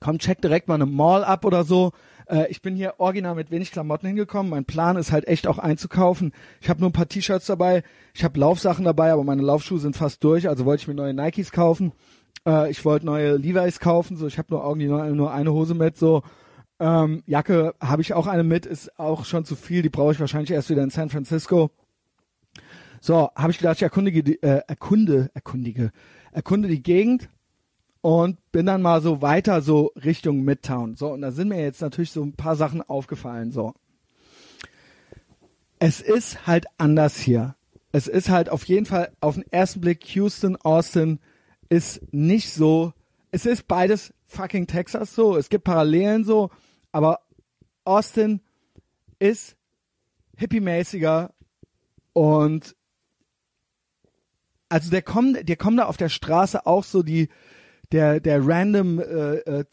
Komm, 0.00 0.18
check 0.18 0.40
direkt 0.40 0.68
mal 0.68 0.74
eine 0.74 0.86
Mall 0.86 1.24
ab 1.24 1.44
oder 1.44 1.64
so. 1.64 1.92
Äh, 2.32 2.50
ich 2.50 2.62
bin 2.62 2.74
hier 2.74 2.94
original 2.98 3.34
mit 3.34 3.50
wenig 3.50 3.70
Klamotten 3.70 4.06
hingekommen. 4.06 4.50
Mein 4.50 4.64
Plan 4.64 4.96
ist 4.96 5.12
halt 5.12 5.28
echt 5.28 5.46
auch 5.46 5.58
einzukaufen. 5.58 6.32
Ich 6.60 6.70
habe 6.70 6.80
nur 6.80 6.88
ein 6.88 6.94
paar 6.94 7.08
T-Shirts 7.08 7.46
dabei. 7.46 7.82
Ich 8.14 8.24
habe 8.24 8.40
Laufsachen 8.40 8.84
dabei, 8.84 9.12
aber 9.12 9.22
meine 9.22 9.42
Laufschuhe 9.42 9.78
sind 9.78 9.96
fast 9.96 10.24
durch. 10.24 10.48
Also 10.48 10.64
wollte 10.64 10.82
ich 10.82 10.88
mir 10.88 10.94
neue 10.94 11.14
Nikes 11.14 11.52
kaufen. 11.52 11.92
Äh, 12.46 12.70
ich 12.70 12.84
wollte 12.84 13.06
neue 13.06 13.36
Levi's 13.36 13.78
kaufen. 13.78 14.16
So, 14.16 14.26
ich 14.26 14.38
habe 14.38 14.48
nur 14.50 14.64
irgendwie 14.64 14.88
nur, 14.88 15.32
eine 15.32 15.52
Hose 15.52 15.74
mit. 15.74 15.98
So, 15.98 16.22
ähm, 16.80 17.22
Jacke 17.26 17.74
habe 17.80 18.02
ich 18.02 18.14
auch 18.14 18.26
eine 18.26 18.44
mit. 18.44 18.66
Ist 18.66 18.98
auch 18.98 19.24
schon 19.26 19.44
zu 19.44 19.54
viel. 19.54 19.82
Die 19.82 19.90
brauche 19.90 20.12
ich 20.12 20.20
wahrscheinlich 20.20 20.50
erst 20.50 20.70
wieder 20.70 20.82
in 20.82 20.90
San 20.90 21.10
Francisco. 21.10 21.70
So, 23.00 23.30
habe 23.34 23.50
ich 23.50 23.58
gedacht, 23.58 23.76
ich 23.76 23.82
erkundige, 23.82 24.22
die, 24.22 24.42
äh, 24.42 24.62
erkunde, 24.68 25.30
erkundige, 25.34 25.90
erkunde 26.30 26.68
die 26.68 26.84
Gegend 26.84 27.28
und 28.02 28.38
bin 28.50 28.66
dann 28.66 28.82
mal 28.82 29.00
so 29.00 29.22
weiter 29.22 29.62
so 29.62 29.92
Richtung 29.96 30.42
Midtown. 30.42 30.96
So, 30.96 31.12
und 31.12 31.22
da 31.22 31.30
sind 31.30 31.48
mir 31.48 31.62
jetzt 31.62 31.80
natürlich 31.80 32.10
so 32.10 32.22
ein 32.22 32.34
paar 32.34 32.56
Sachen 32.56 32.82
aufgefallen. 32.82 33.52
So, 33.52 33.74
es 35.78 36.00
ist 36.00 36.46
halt 36.46 36.66
anders 36.76 37.18
hier. 37.18 37.56
Es 37.92 38.08
ist 38.08 38.28
halt 38.28 38.48
auf 38.48 38.64
jeden 38.64 38.86
Fall 38.86 39.12
auf 39.20 39.34
den 39.36 39.50
ersten 39.50 39.80
Blick 39.80 40.04
Houston, 40.14 40.56
Austin 40.56 41.20
ist 41.68 42.02
nicht 42.12 42.52
so. 42.52 42.92
Es 43.30 43.46
ist 43.46 43.66
beides 43.68 44.12
fucking 44.26 44.66
Texas 44.66 45.14
so. 45.14 45.36
Es 45.36 45.48
gibt 45.48 45.64
Parallelen 45.64 46.24
so, 46.24 46.50
aber 46.90 47.20
Austin 47.84 48.40
ist 49.18 49.56
hippie-mäßiger 50.36 51.30
und 52.12 52.74
also 54.68 54.90
der 54.90 55.02
kommt, 55.02 55.48
der 55.48 55.56
kommt 55.56 55.78
da 55.78 55.84
auf 55.84 55.98
der 55.98 56.08
Straße 56.08 56.66
auch 56.66 56.84
so 56.84 57.02
die, 57.02 57.28
der, 57.92 58.20
der 58.20 58.46
random 58.46 58.98
äh, 58.98 59.36
äh, 59.36 59.64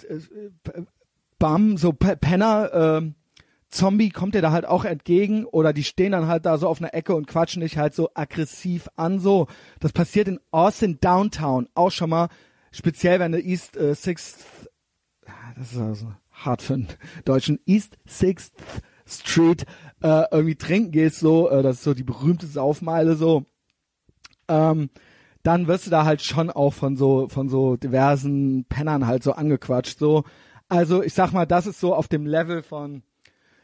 Bum, 1.40 1.78
so 1.78 1.94
Penner, 1.94 3.02
äh, 3.02 3.12
Zombie 3.70 4.10
kommt 4.10 4.36
dir 4.36 4.42
da 4.42 4.52
halt 4.52 4.66
auch 4.66 4.84
entgegen 4.84 5.46
oder 5.46 5.74
die 5.74 5.84
stehen 5.84 6.12
dann 6.12 6.28
halt 6.28 6.46
da 6.46 6.58
so 6.58 6.68
auf 6.68 6.82
einer 6.82 6.94
Ecke 6.94 7.16
und 7.16 7.28
quatschen 7.28 7.62
dich 7.62 7.78
halt 7.78 7.94
so 7.94 8.10
aggressiv 8.14 8.90
an, 8.96 9.20
so. 9.20 9.48
Das 9.80 9.94
passiert 9.94 10.28
in 10.28 10.40
Austin 10.52 11.00
Downtown 11.00 11.70
auch 11.76 11.92
schon 11.92 12.10
mal, 12.10 12.30
speziell 12.72 13.20
wenn 13.20 13.32
du 13.32 13.40
East 13.40 13.78
äh, 13.78 13.96
Sixth, 13.96 14.70
das 15.56 15.74
ist 15.74 15.80
also 15.80 16.12
hart 16.32 16.62
für 16.62 16.76
einen 16.76 16.88
Deutschen, 17.26 17.60
East 17.66 17.98
Sixth 18.08 18.54
Street 19.06 19.66
äh, 20.02 20.24
irgendwie 20.32 20.56
trinken 20.56 20.92
gehst, 20.92 21.20
so, 21.20 21.50
äh, 21.50 21.62
das 21.62 21.78
ist 21.78 21.84
so 21.84 21.94
die 21.94 22.04
berühmte 22.04 22.48
Saufmeile, 22.48 23.16
so 23.16 23.46
ähm, 24.48 24.90
dann 25.44 25.68
wirst 25.68 25.88
du 25.88 25.92
da 25.92 26.06
halt 26.06 26.22
schon 26.22 26.50
auch 26.50 26.74
von 26.74 26.98
so 26.98 27.28
von 27.30 27.50
so 27.50 27.78
diversen 27.78 28.66
Pennern 28.66 29.08
halt 29.08 29.24
so 29.24 29.34
angequatscht 29.34 29.98
so. 30.00 30.24
Also 30.68 31.02
ich 31.04 31.14
sag 31.14 31.32
mal 31.32 31.46
das 31.46 31.68
ist 31.68 31.80
so 31.80 31.96
auf 31.96 32.08
dem 32.08 32.26
Level 32.26 32.62
von 32.62 33.04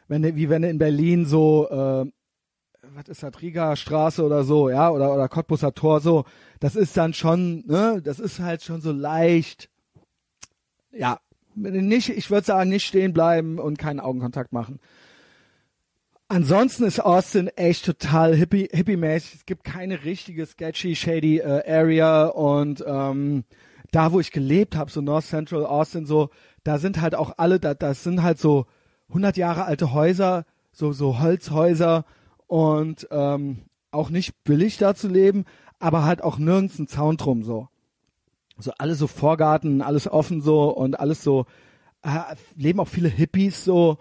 wenn 0.07 0.21
du, 0.21 0.35
wie 0.35 0.49
wenn 0.49 0.61
du 0.61 0.69
in 0.69 0.77
Berlin 0.77 1.25
so 1.25 1.67
äh, 1.69 2.11
was 2.93 3.07
ist 3.09 3.23
das 3.23 3.41
Riga 3.41 3.75
Straße 3.75 4.23
oder 4.23 4.43
so 4.43 4.69
ja 4.69 4.89
oder 4.89 5.13
oder 5.13 5.27
Cottbusser 5.27 5.73
Tor 5.73 5.99
so. 5.99 6.25
Das 6.59 6.75
ist 6.75 6.95
dann 6.97 7.13
schon 7.13 7.63
ne 7.67 8.01
das 8.03 8.19
ist 8.19 8.39
halt 8.39 8.63
schon 8.63 8.81
so 8.81 8.91
leicht 8.91 9.69
ja. 10.91 11.19
Nicht 11.57 12.09
ich 12.09 12.29
würde 12.29 12.45
sagen 12.45 12.69
nicht 12.69 12.85
stehen 12.85 13.13
bleiben 13.13 13.59
und 13.59 13.79
keinen 13.79 14.01
Augenkontakt 14.01 14.51
machen 14.51 14.79
Ansonsten 16.35 16.83
ist 16.83 16.99
Austin 16.99 17.47
echt 17.47 17.85
total 17.85 18.35
hippie, 18.35 18.67
hippie-mäßig. 18.69 19.35
Es 19.35 19.45
gibt 19.45 19.63
keine 19.63 20.03
richtige 20.03 20.45
sketchy, 20.45 20.93
shady 20.93 21.37
äh, 21.37 21.63
Area 21.65 22.25
und 22.25 22.83
ähm, 22.85 23.45
da, 23.93 24.11
wo 24.11 24.19
ich 24.19 24.33
gelebt 24.33 24.75
habe, 24.75 24.91
so 24.91 24.99
North 24.99 25.23
Central 25.23 25.65
Austin, 25.65 26.05
so, 26.05 26.31
da 26.65 26.77
sind 26.77 26.99
halt 26.99 27.15
auch 27.15 27.35
alle, 27.37 27.61
da, 27.61 27.73
das 27.73 28.03
sind 28.03 28.21
halt 28.21 28.37
so 28.37 28.65
100 29.07 29.37
Jahre 29.37 29.63
alte 29.63 29.93
Häuser, 29.93 30.43
so 30.73 30.91
so 30.91 31.19
Holzhäuser 31.19 32.03
und 32.47 33.07
ähm, 33.11 33.59
auch 33.91 34.09
nicht 34.09 34.43
billig 34.43 34.77
da 34.77 34.93
zu 34.93 35.07
leben, 35.07 35.45
aber 35.79 36.03
halt 36.03 36.21
auch 36.21 36.37
nirgends 36.37 36.77
ein 36.79 36.89
Zaun 36.89 37.15
drum 37.15 37.43
so. 37.43 37.69
So 38.57 38.73
alles 38.77 38.99
so 38.99 39.07
Vorgarten, 39.07 39.81
alles 39.81 40.05
offen 40.05 40.41
so 40.41 40.67
und 40.67 40.99
alles 40.99 41.23
so 41.23 41.45
äh, 42.03 42.35
leben 42.57 42.81
auch 42.81 42.89
viele 42.89 43.07
Hippies 43.07 43.63
so 43.63 43.99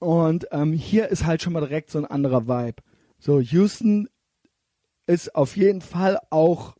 und 0.00 0.48
ähm, 0.50 0.72
hier 0.72 1.08
ist 1.08 1.24
halt 1.26 1.42
schon 1.42 1.52
mal 1.52 1.60
direkt 1.60 1.90
so 1.90 1.98
ein 1.98 2.06
anderer 2.06 2.48
Vibe. 2.48 2.82
So, 3.18 3.38
Houston 3.38 4.08
ist 5.06 5.34
auf 5.34 5.56
jeden 5.56 5.82
Fall 5.82 6.18
auch 6.30 6.74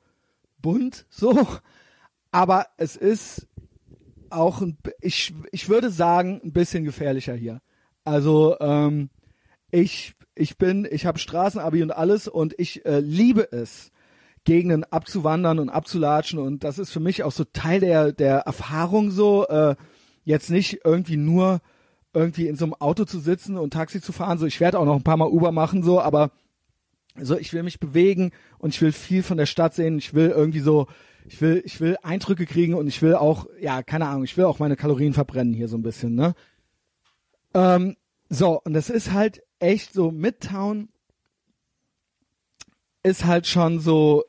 bunt, 0.60 1.06
so, 1.10 1.46
aber 2.32 2.66
es 2.76 2.96
ist 2.96 3.46
auch, 4.30 4.62
ein, 4.62 4.78
ich, 5.00 5.34
ich 5.52 5.68
würde 5.68 5.90
sagen, 5.90 6.40
ein 6.42 6.52
bisschen 6.52 6.84
gefährlicher 6.84 7.34
hier. 7.34 7.60
Also, 8.04 8.56
ähm, 8.60 9.10
ich, 9.70 10.14
ich 10.34 10.56
bin, 10.56 10.88
ich 10.90 11.04
habe 11.04 11.18
Straßenabi 11.18 11.82
und 11.82 11.90
alles 11.90 12.26
und 12.26 12.54
ich 12.58 12.86
äh, 12.86 13.00
liebe 13.00 13.52
es, 13.52 13.92
Gegenden 14.44 14.84
abzuwandern 14.84 15.58
und 15.58 15.68
abzulatschen 15.68 16.38
und 16.38 16.64
das 16.64 16.78
ist 16.78 16.90
für 16.90 17.00
mich 17.00 17.22
auch 17.24 17.32
so 17.32 17.44
Teil 17.44 17.80
der, 17.80 18.12
der 18.12 18.38
Erfahrung 18.38 19.10
so, 19.10 19.46
äh, 19.48 19.76
jetzt 20.24 20.48
nicht 20.48 20.80
irgendwie 20.84 21.18
nur 21.18 21.60
irgendwie 22.12 22.48
in 22.48 22.56
so 22.56 22.64
einem 22.64 22.74
Auto 22.74 23.04
zu 23.04 23.20
sitzen 23.20 23.56
und 23.56 23.72
Taxi 23.72 24.00
zu 24.00 24.12
fahren. 24.12 24.38
So, 24.38 24.46
ich 24.46 24.60
werde 24.60 24.78
auch 24.78 24.84
noch 24.84 24.96
ein 24.96 25.04
paar 25.04 25.16
Mal 25.16 25.28
Uber 25.28 25.52
machen, 25.52 25.82
so, 25.82 26.00
aber 26.00 26.30
so, 27.16 27.36
ich 27.36 27.52
will 27.52 27.62
mich 27.62 27.80
bewegen 27.80 28.32
und 28.58 28.74
ich 28.74 28.80
will 28.80 28.92
viel 28.92 29.22
von 29.22 29.36
der 29.36 29.46
Stadt 29.46 29.74
sehen. 29.74 29.98
Ich 29.98 30.14
will 30.14 30.30
irgendwie 30.30 30.60
so, 30.60 30.86
ich 31.26 31.40
will, 31.40 31.62
ich 31.64 31.80
will 31.80 31.96
Eindrücke 32.02 32.46
kriegen 32.46 32.74
und 32.74 32.86
ich 32.86 33.02
will 33.02 33.14
auch, 33.14 33.46
ja, 33.60 33.82
keine 33.82 34.06
Ahnung, 34.06 34.24
ich 34.24 34.36
will 34.36 34.44
auch 34.44 34.58
meine 34.58 34.76
Kalorien 34.76 35.12
verbrennen 35.12 35.54
hier 35.54 35.68
so 35.68 35.76
ein 35.76 35.82
bisschen, 35.82 36.14
ne? 36.14 36.34
Ähm, 37.54 37.96
so, 38.28 38.60
und 38.62 38.74
das 38.74 38.90
ist 38.90 39.12
halt 39.12 39.42
echt 39.58 39.92
so, 39.92 40.10
Midtown 40.10 40.88
ist 43.02 43.24
halt 43.24 43.46
schon 43.46 43.80
so 43.80 44.24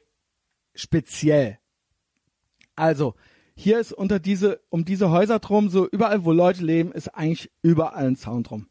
speziell. 0.74 1.60
Also, 2.76 3.16
hier 3.62 3.80
ist 3.80 3.93
unter 3.93 4.20
diese, 4.20 4.59
um 4.70 4.86
diese 4.86 5.12
Häuser 5.12 5.39
drum, 5.39 5.70
so 5.70 5.88
überall, 5.88 6.26
wo 6.26 6.32
Leute 6.32 6.64
leben, 6.64 6.91
ist 6.91 7.09
eigentlich 7.09 7.51
überall 7.62 8.07
ein 8.07 8.16
Zaun 8.16 8.43
drum. 8.43 8.68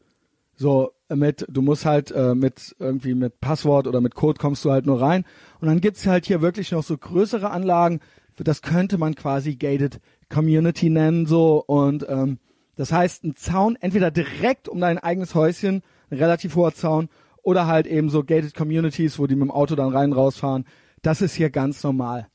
So 0.55 0.91
mit, 1.09 1.45
du 1.49 1.61
musst 1.61 1.85
halt 1.85 2.11
äh, 2.11 2.35
mit 2.35 2.75
irgendwie 2.77 3.15
mit 3.15 3.39
Passwort 3.39 3.87
oder 3.87 4.01
mit 4.01 4.15
Code 4.15 4.39
kommst 4.39 4.63
du 4.63 4.71
halt 4.71 4.85
nur 4.85 5.01
rein. 5.01 5.25
Und 5.59 5.67
dann 5.67 5.81
gibt's 5.81 6.05
halt 6.05 6.25
hier 6.25 6.41
wirklich 6.41 6.71
noch 6.71 6.83
so 6.83 6.97
größere 6.97 7.49
Anlagen. 7.49 7.99
Das 8.37 8.61
könnte 8.61 8.97
man 8.97 9.15
quasi 9.15 9.55
gated 9.55 9.99
Community 10.29 10.89
nennen 10.89 11.25
so. 11.25 11.63
Und 11.65 12.05
ähm, 12.07 12.37
das 12.75 12.91
heißt, 12.91 13.23
ein 13.23 13.35
Zaun 13.35 13.77
entweder 13.79 14.11
direkt 14.11 14.67
um 14.69 14.79
dein 14.79 14.97
eigenes 14.97 15.35
Häuschen, 15.35 15.83
ein 16.09 16.17
relativ 16.17 16.55
hoher 16.55 16.73
Zaun, 16.73 17.09
oder 17.43 17.65
halt 17.65 17.87
eben 17.87 18.09
so 18.09 18.23
gated 18.23 18.53
Communities, 18.53 19.19
wo 19.19 19.25
die 19.25 19.35
mit 19.35 19.43
dem 19.43 19.51
Auto 19.51 19.75
dann 19.75 19.93
rein 19.93 20.13
rausfahren. 20.13 20.65
Das 21.01 21.21
ist 21.21 21.33
hier 21.33 21.49
ganz 21.49 21.83
normal. 21.83 22.27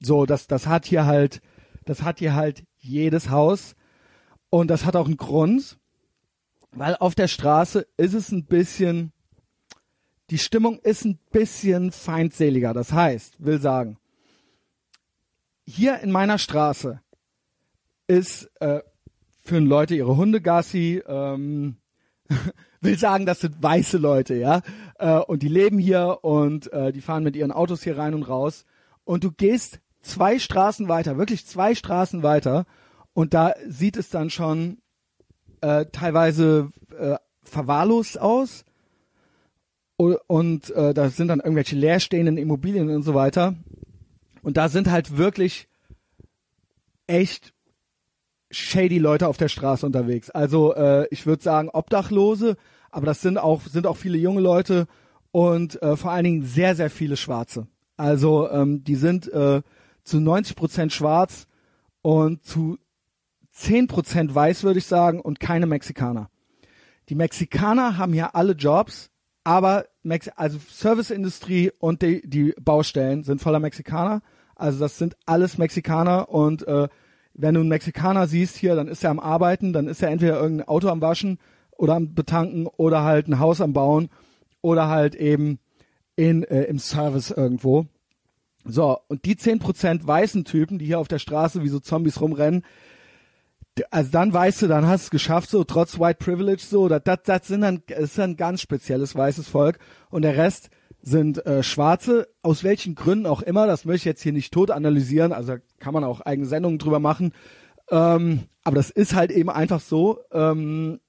So, 0.00 0.26
das, 0.26 0.46
das 0.46 0.66
hat 0.66 0.86
hier 0.86 1.06
halt 1.06 1.40
das 1.88 2.02
hat 2.02 2.18
hier 2.18 2.34
halt 2.34 2.64
jedes 2.78 3.30
Haus. 3.30 3.74
Und 4.50 4.68
das 4.68 4.84
hat 4.84 4.96
auch 4.96 5.06
einen 5.06 5.16
Grund, 5.16 5.78
weil 6.72 6.96
auf 6.96 7.14
der 7.14 7.28
Straße 7.28 7.86
ist 7.96 8.14
es 8.14 8.30
ein 8.30 8.44
bisschen, 8.44 9.12
die 10.30 10.38
Stimmung 10.38 10.78
ist 10.78 11.04
ein 11.04 11.18
bisschen 11.30 11.92
feindseliger. 11.92 12.74
Das 12.74 12.92
heißt, 12.92 13.36
will 13.44 13.60
sagen, 13.60 13.98
hier 15.64 16.00
in 16.00 16.10
meiner 16.10 16.38
Straße 16.38 17.00
ist, 18.06 18.50
äh, 18.60 18.80
führen 19.44 19.66
Leute 19.66 19.94
ihre 19.94 20.16
Hunde 20.16 20.40
Gassi, 20.40 21.02
ähm, 21.06 21.76
will 22.80 22.98
sagen, 22.98 23.26
das 23.26 23.40
sind 23.40 23.62
weiße 23.62 23.98
Leute, 23.98 24.34
ja, 24.34 24.62
äh, 24.98 25.18
und 25.18 25.42
die 25.42 25.48
leben 25.48 25.78
hier 25.78 26.18
und 26.22 26.72
äh, 26.72 26.92
die 26.92 27.00
fahren 27.00 27.24
mit 27.24 27.36
ihren 27.36 27.52
Autos 27.52 27.82
hier 27.82 27.98
rein 27.98 28.14
und 28.14 28.24
raus. 28.24 28.64
Und 29.04 29.24
du 29.24 29.32
gehst 29.32 29.80
zwei 30.08 30.38
Straßen 30.38 30.88
weiter, 30.88 31.18
wirklich 31.18 31.46
zwei 31.46 31.74
Straßen 31.74 32.22
weiter, 32.22 32.64
und 33.14 33.34
da 33.34 33.54
sieht 33.66 33.96
es 33.96 34.10
dann 34.10 34.30
schon 34.30 34.78
äh, 35.60 35.86
teilweise 35.86 36.70
äh, 36.96 37.16
verwahrlost 37.42 38.20
aus. 38.20 38.64
Und, 39.96 40.18
und 40.28 40.70
äh, 40.70 40.94
da 40.94 41.10
sind 41.10 41.26
dann 41.26 41.40
irgendwelche 41.40 41.74
leerstehenden 41.74 42.38
Immobilien 42.38 42.88
und 42.90 43.02
so 43.02 43.14
weiter. 43.14 43.56
Und 44.42 44.56
da 44.56 44.68
sind 44.68 44.88
halt 44.88 45.16
wirklich 45.16 45.68
echt 47.08 47.52
shady 48.50 48.98
Leute 48.98 49.26
auf 49.26 49.36
der 49.36 49.48
Straße 49.48 49.84
unterwegs. 49.84 50.30
Also 50.30 50.74
äh, 50.74 51.08
ich 51.10 51.26
würde 51.26 51.42
sagen 51.42 51.70
Obdachlose, 51.70 52.56
aber 52.90 53.06
das 53.06 53.20
sind 53.20 53.36
auch 53.36 53.62
sind 53.62 53.86
auch 53.86 53.96
viele 53.96 54.16
junge 54.16 54.40
Leute 54.40 54.86
und 55.32 55.82
äh, 55.82 55.96
vor 55.96 56.12
allen 56.12 56.24
Dingen 56.24 56.42
sehr 56.42 56.76
sehr 56.76 56.88
viele 56.88 57.16
Schwarze. 57.16 57.66
Also 57.96 58.48
ähm, 58.48 58.84
die 58.84 58.94
sind 58.94 59.30
äh, 59.32 59.62
zu 60.08 60.20
90 60.20 60.56
Prozent 60.56 60.92
schwarz 60.92 61.46
und 62.02 62.44
zu 62.44 62.78
10 63.52 63.86
Prozent 63.88 64.34
weiß, 64.34 64.62
würde 64.62 64.78
ich 64.78 64.86
sagen, 64.86 65.20
und 65.20 65.40
keine 65.40 65.66
Mexikaner. 65.66 66.30
Die 67.08 67.14
Mexikaner 67.14 67.98
haben 67.98 68.14
ja 68.14 68.30
alle 68.32 68.52
Jobs, 68.52 69.10
aber 69.44 69.86
Mex 70.02 70.28
also 70.28 70.58
Serviceindustrie 70.70 71.72
und 71.78 72.02
die, 72.02 72.22
die 72.28 72.54
Baustellen 72.60 73.24
sind 73.24 73.40
voller 73.40 73.60
Mexikaner. 73.60 74.22
Also 74.54 74.78
das 74.78 74.98
sind 74.98 75.16
alles 75.26 75.58
Mexikaner 75.58 76.28
und 76.28 76.66
äh, 76.66 76.88
wenn 77.34 77.54
du 77.54 77.60
einen 77.60 77.68
Mexikaner 77.68 78.26
siehst 78.26 78.56
hier, 78.56 78.74
dann 78.74 78.88
ist 78.88 79.04
er 79.04 79.10
am 79.10 79.20
Arbeiten, 79.20 79.72
dann 79.72 79.86
ist 79.86 80.02
er 80.02 80.10
entweder 80.10 80.40
irgendein 80.40 80.68
Auto 80.68 80.88
am 80.88 81.00
Waschen 81.00 81.38
oder 81.76 81.94
am 81.94 82.14
Betanken 82.14 82.66
oder 82.66 83.04
halt 83.04 83.28
ein 83.28 83.38
Haus 83.38 83.60
am 83.60 83.72
Bauen 83.72 84.08
oder 84.60 84.88
halt 84.88 85.14
eben 85.14 85.60
in, 86.16 86.42
äh, 86.44 86.64
im 86.64 86.78
Service 86.78 87.30
irgendwo. 87.30 87.86
So, 88.70 88.98
und 89.08 89.24
die 89.24 89.34
10% 89.34 90.06
weißen 90.06 90.44
Typen, 90.44 90.78
die 90.78 90.86
hier 90.86 90.98
auf 90.98 91.08
der 91.08 91.18
Straße 91.18 91.62
wie 91.62 91.68
so 91.68 91.80
Zombies 91.80 92.20
rumrennen, 92.20 92.64
also 93.90 94.10
dann 94.10 94.32
weißt 94.32 94.62
du, 94.62 94.66
dann 94.66 94.86
hast 94.86 95.04
du 95.04 95.06
es 95.06 95.10
geschafft, 95.10 95.50
so 95.50 95.64
trotz 95.64 95.98
White 95.98 96.18
Privilege, 96.22 96.62
so, 96.62 96.88
das, 96.88 97.02
das, 97.04 97.20
das 97.24 97.46
sind 97.46 97.62
dann, 97.62 97.82
das 97.86 98.00
ist 98.00 98.20
ein 98.20 98.36
ganz 98.36 98.60
spezielles 98.60 99.14
weißes 99.14 99.48
Volk. 99.48 99.78
Und 100.10 100.22
der 100.22 100.36
Rest 100.36 100.70
sind 101.00 101.44
äh, 101.46 101.62
Schwarze, 101.62 102.28
aus 102.42 102.64
welchen 102.64 102.94
Gründen 102.94 103.26
auch 103.26 103.40
immer, 103.40 103.66
das 103.66 103.84
möchte 103.84 104.00
ich 104.00 104.04
jetzt 104.04 104.22
hier 104.22 104.32
nicht 104.32 104.52
tot 104.52 104.70
analysieren, 104.70 105.32
also 105.32 105.56
kann 105.78 105.94
man 105.94 106.04
auch 106.04 106.20
eigene 106.20 106.46
Sendungen 106.46 106.78
drüber 106.78 106.98
machen, 106.98 107.32
ähm, 107.90 108.44
aber 108.64 108.76
das 108.76 108.90
ist 108.90 109.14
halt 109.14 109.30
eben 109.30 109.48
einfach 109.48 109.80
so 109.80 110.18
ähm, 110.32 111.00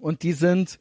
und 0.00 0.22
die 0.22 0.32
sind, 0.32 0.78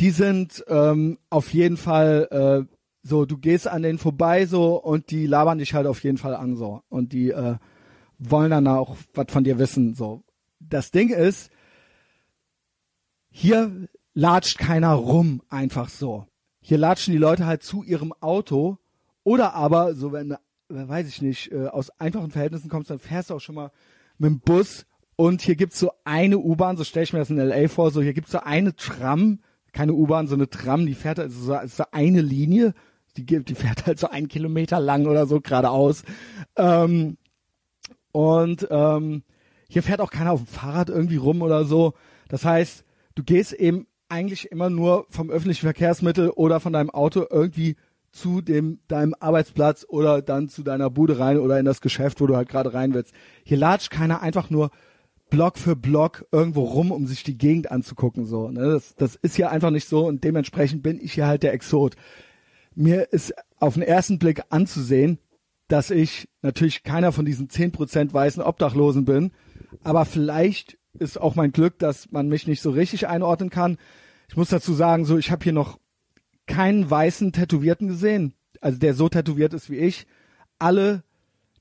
die 0.00 0.10
sind 0.10 0.64
ähm, 0.68 1.18
auf 1.30 1.54
jeden 1.54 1.76
Fall 1.76 2.66
äh, 2.68 2.74
so, 3.02 3.24
du 3.24 3.36
gehst 3.36 3.66
an 3.66 3.82
denen 3.82 3.98
vorbei 3.98 4.46
so 4.46 4.76
und 4.80 5.10
die 5.10 5.26
labern 5.26 5.58
dich 5.58 5.74
halt 5.74 5.86
auf 5.86 6.02
jeden 6.04 6.18
Fall 6.18 6.34
an 6.34 6.56
so 6.56 6.82
und 6.88 7.12
die 7.12 7.30
äh, 7.30 7.56
wollen 8.18 8.50
dann 8.50 8.66
auch 8.68 8.96
was 9.14 9.26
von 9.28 9.44
dir 9.44 9.58
wissen 9.58 9.94
so. 9.94 10.22
Das 10.60 10.92
Ding 10.92 11.10
ist, 11.10 11.50
hier 13.30 13.88
latscht 14.14 14.58
keiner 14.58 14.92
rum 14.92 15.42
einfach 15.48 15.88
so. 15.88 16.26
Hier 16.60 16.78
latschen 16.78 17.12
die 17.12 17.18
Leute 17.18 17.46
halt 17.46 17.64
zu 17.64 17.82
ihrem 17.82 18.12
Auto 18.20 18.78
oder 19.24 19.54
aber 19.54 19.94
so 19.94 20.12
wenn 20.12 20.36
weiß 20.68 21.08
ich 21.08 21.20
nicht 21.20 21.52
äh, 21.52 21.66
aus 21.66 21.90
einfachen 22.00 22.30
Verhältnissen 22.30 22.70
kommst, 22.70 22.90
dann 22.90 22.98
fährst 22.98 23.30
du 23.30 23.34
auch 23.34 23.40
schon 23.40 23.56
mal 23.56 23.72
mit 24.18 24.30
dem 24.30 24.40
Bus 24.40 24.86
und 25.16 25.42
hier 25.42 25.56
gibt's 25.56 25.78
so 25.78 25.92
eine 26.04 26.38
U-Bahn, 26.38 26.76
so 26.76 26.84
stelle 26.84 27.04
ich 27.04 27.12
mir 27.12 27.18
das 27.18 27.30
in 27.30 27.36
LA 27.36 27.68
vor, 27.68 27.90
so 27.90 28.00
hier 28.00 28.14
gibt's 28.14 28.32
so 28.32 28.40
eine 28.40 28.74
Tram, 28.74 29.40
keine 29.72 29.92
U-Bahn, 29.92 30.28
so 30.28 30.34
eine 30.34 30.48
Tram, 30.48 30.86
die 30.86 30.94
fährt 30.94 31.18
also 31.18 31.38
so, 31.40 31.58
so 31.66 31.84
eine 31.92 32.22
Linie 32.22 32.74
die, 33.16 33.24
die 33.24 33.54
fährt 33.54 33.86
halt 33.86 33.98
so 33.98 34.08
einen 34.08 34.28
Kilometer 34.28 34.80
lang 34.80 35.06
oder 35.06 35.26
so 35.26 35.40
geradeaus. 35.40 36.02
Ähm, 36.56 37.16
und 38.12 38.66
ähm, 38.70 39.22
hier 39.68 39.82
fährt 39.82 40.00
auch 40.00 40.10
keiner 40.10 40.32
auf 40.32 40.44
dem 40.44 40.46
Fahrrad 40.46 40.90
irgendwie 40.90 41.16
rum 41.16 41.42
oder 41.42 41.64
so. 41.64 41.94
Das 42.28 42.44
heißt, 42.44 42.84
du 43.14 43.22
gehst 43.22 43.52
eben 43.52 43.86
eigentlich 44.08 44.50
immer 44.50 44.68
nur 44.68 45.06
vom 45.08 45.30
öffentlichen 45.30 45.64
Verkehrsmittel 45.64 46.30
oder 46.30 46.60
von 46.60 46.74
deinem 46.74 46.90
Auto 46.90 47.24
irgendwie 47.30 47.76
zu 48.10 48.42
dem 48.42 48.80
deinem 48.88 49.14
Arbeitsplatz 49.18 49.86
oder 49.88 50.20
dann 50.20 50.50
zu 50.50 50.62
deiner 50.62 50.90
Bude 50.90 51.18
rein 51.18 51.38
oder 51.38 51.58
in 51.58 51.64
das 51.64 51.80
Geschäft, 51.80 52.20
wo 52.20 52.26
du 52.26 52.36
halt 52.36 52.50
gerade 52.50 52.74
rein 52.74 52.92
willst. 52.92 53.14
Hier 53.42 53.56
latscht 53.56 53.90
keiner 53.90 54.20
einfach 54.20 54.50
nur 54.50 54.70
Block 55.30 55.56
für 55.56 55.76
Block 55.76 56.26
irgendwo 56.30 56.64
rum, 56.64 56.92
um 56.92 57.06
sich 57.06 57.22
die 57.24 57.38
Gegend 57.38 57.70
anzugucken. 57.70 58.26
So, 58.26 58.50
ne? 58.50 58.72
das, 58.72 58.94
das 58.96 59.16
ist 59.16 59.36
hier 59.36 59.50
einfach 59.50 59.70
nicht 59.70 59.88
so 59.88 60.06
und 60.06 60.24
dementsprechend 60.24 60.82
bin 60.82 61.00
ich 61.00 61.14
hier 61.14 61.26
halt 61.26 61.42
der 61.42 61.54
Exot 61.54 61.94
mir 62.74 63.12
ist 63.12 63.34
auf 63.58 63.74
den 63.74 63.82
ersten 63.82 64.18
Blick 64.18 64.42
anzusehen, 64.50 65.18
dass 65.68 65.90
ich 65.90 66.28
natürlich 66.42 66.82
keiner 66.82 67.12
von 67.12 67.24
diesen 67.24 67.48
zehn 67.48 67.72
Prozent 67.72 68.12
weißen 68.12 68.42
Obdachlosen 68.42 69.04
bin, 69.04 69.32
aber 69.82 70.04
vielleicht 70.04 70.78
ist 70.98 71.20
auch 71.20 71.34
mein 71.34 71.52
Glück, 71.52 71.78
dass 71.78 72.10
man 72.10 72.28
mich 72.28 72.46
nicht 72.46 72.60
so 72.60 72.70
richtig 72.70 73.08
einordnen 73.08 73.50
kann. 73.50 73.78
Ich 74.28 74.36
muss 74.36 74.50
dazu 74.50 74.74
sagen, 74.74 75.04
so 75.04 75.16
ich 75.16 75.30
habe 75.30 75.44
hier 75.44 75.52
noch 75.52 75.78
keinen 76.46 76.90
weißen 76.90 77.32
Tätowierten 77.32 77.88
gesehen, 77.88 78.34
also 78.60 78.78
der 78.78 78.94
so 78.94 79.08
tätowiert 79.08 79.54
ist 79.54 79.70
wie 79.70 79.78
ich. 79.78 80.06
Alle, 80.58 81.02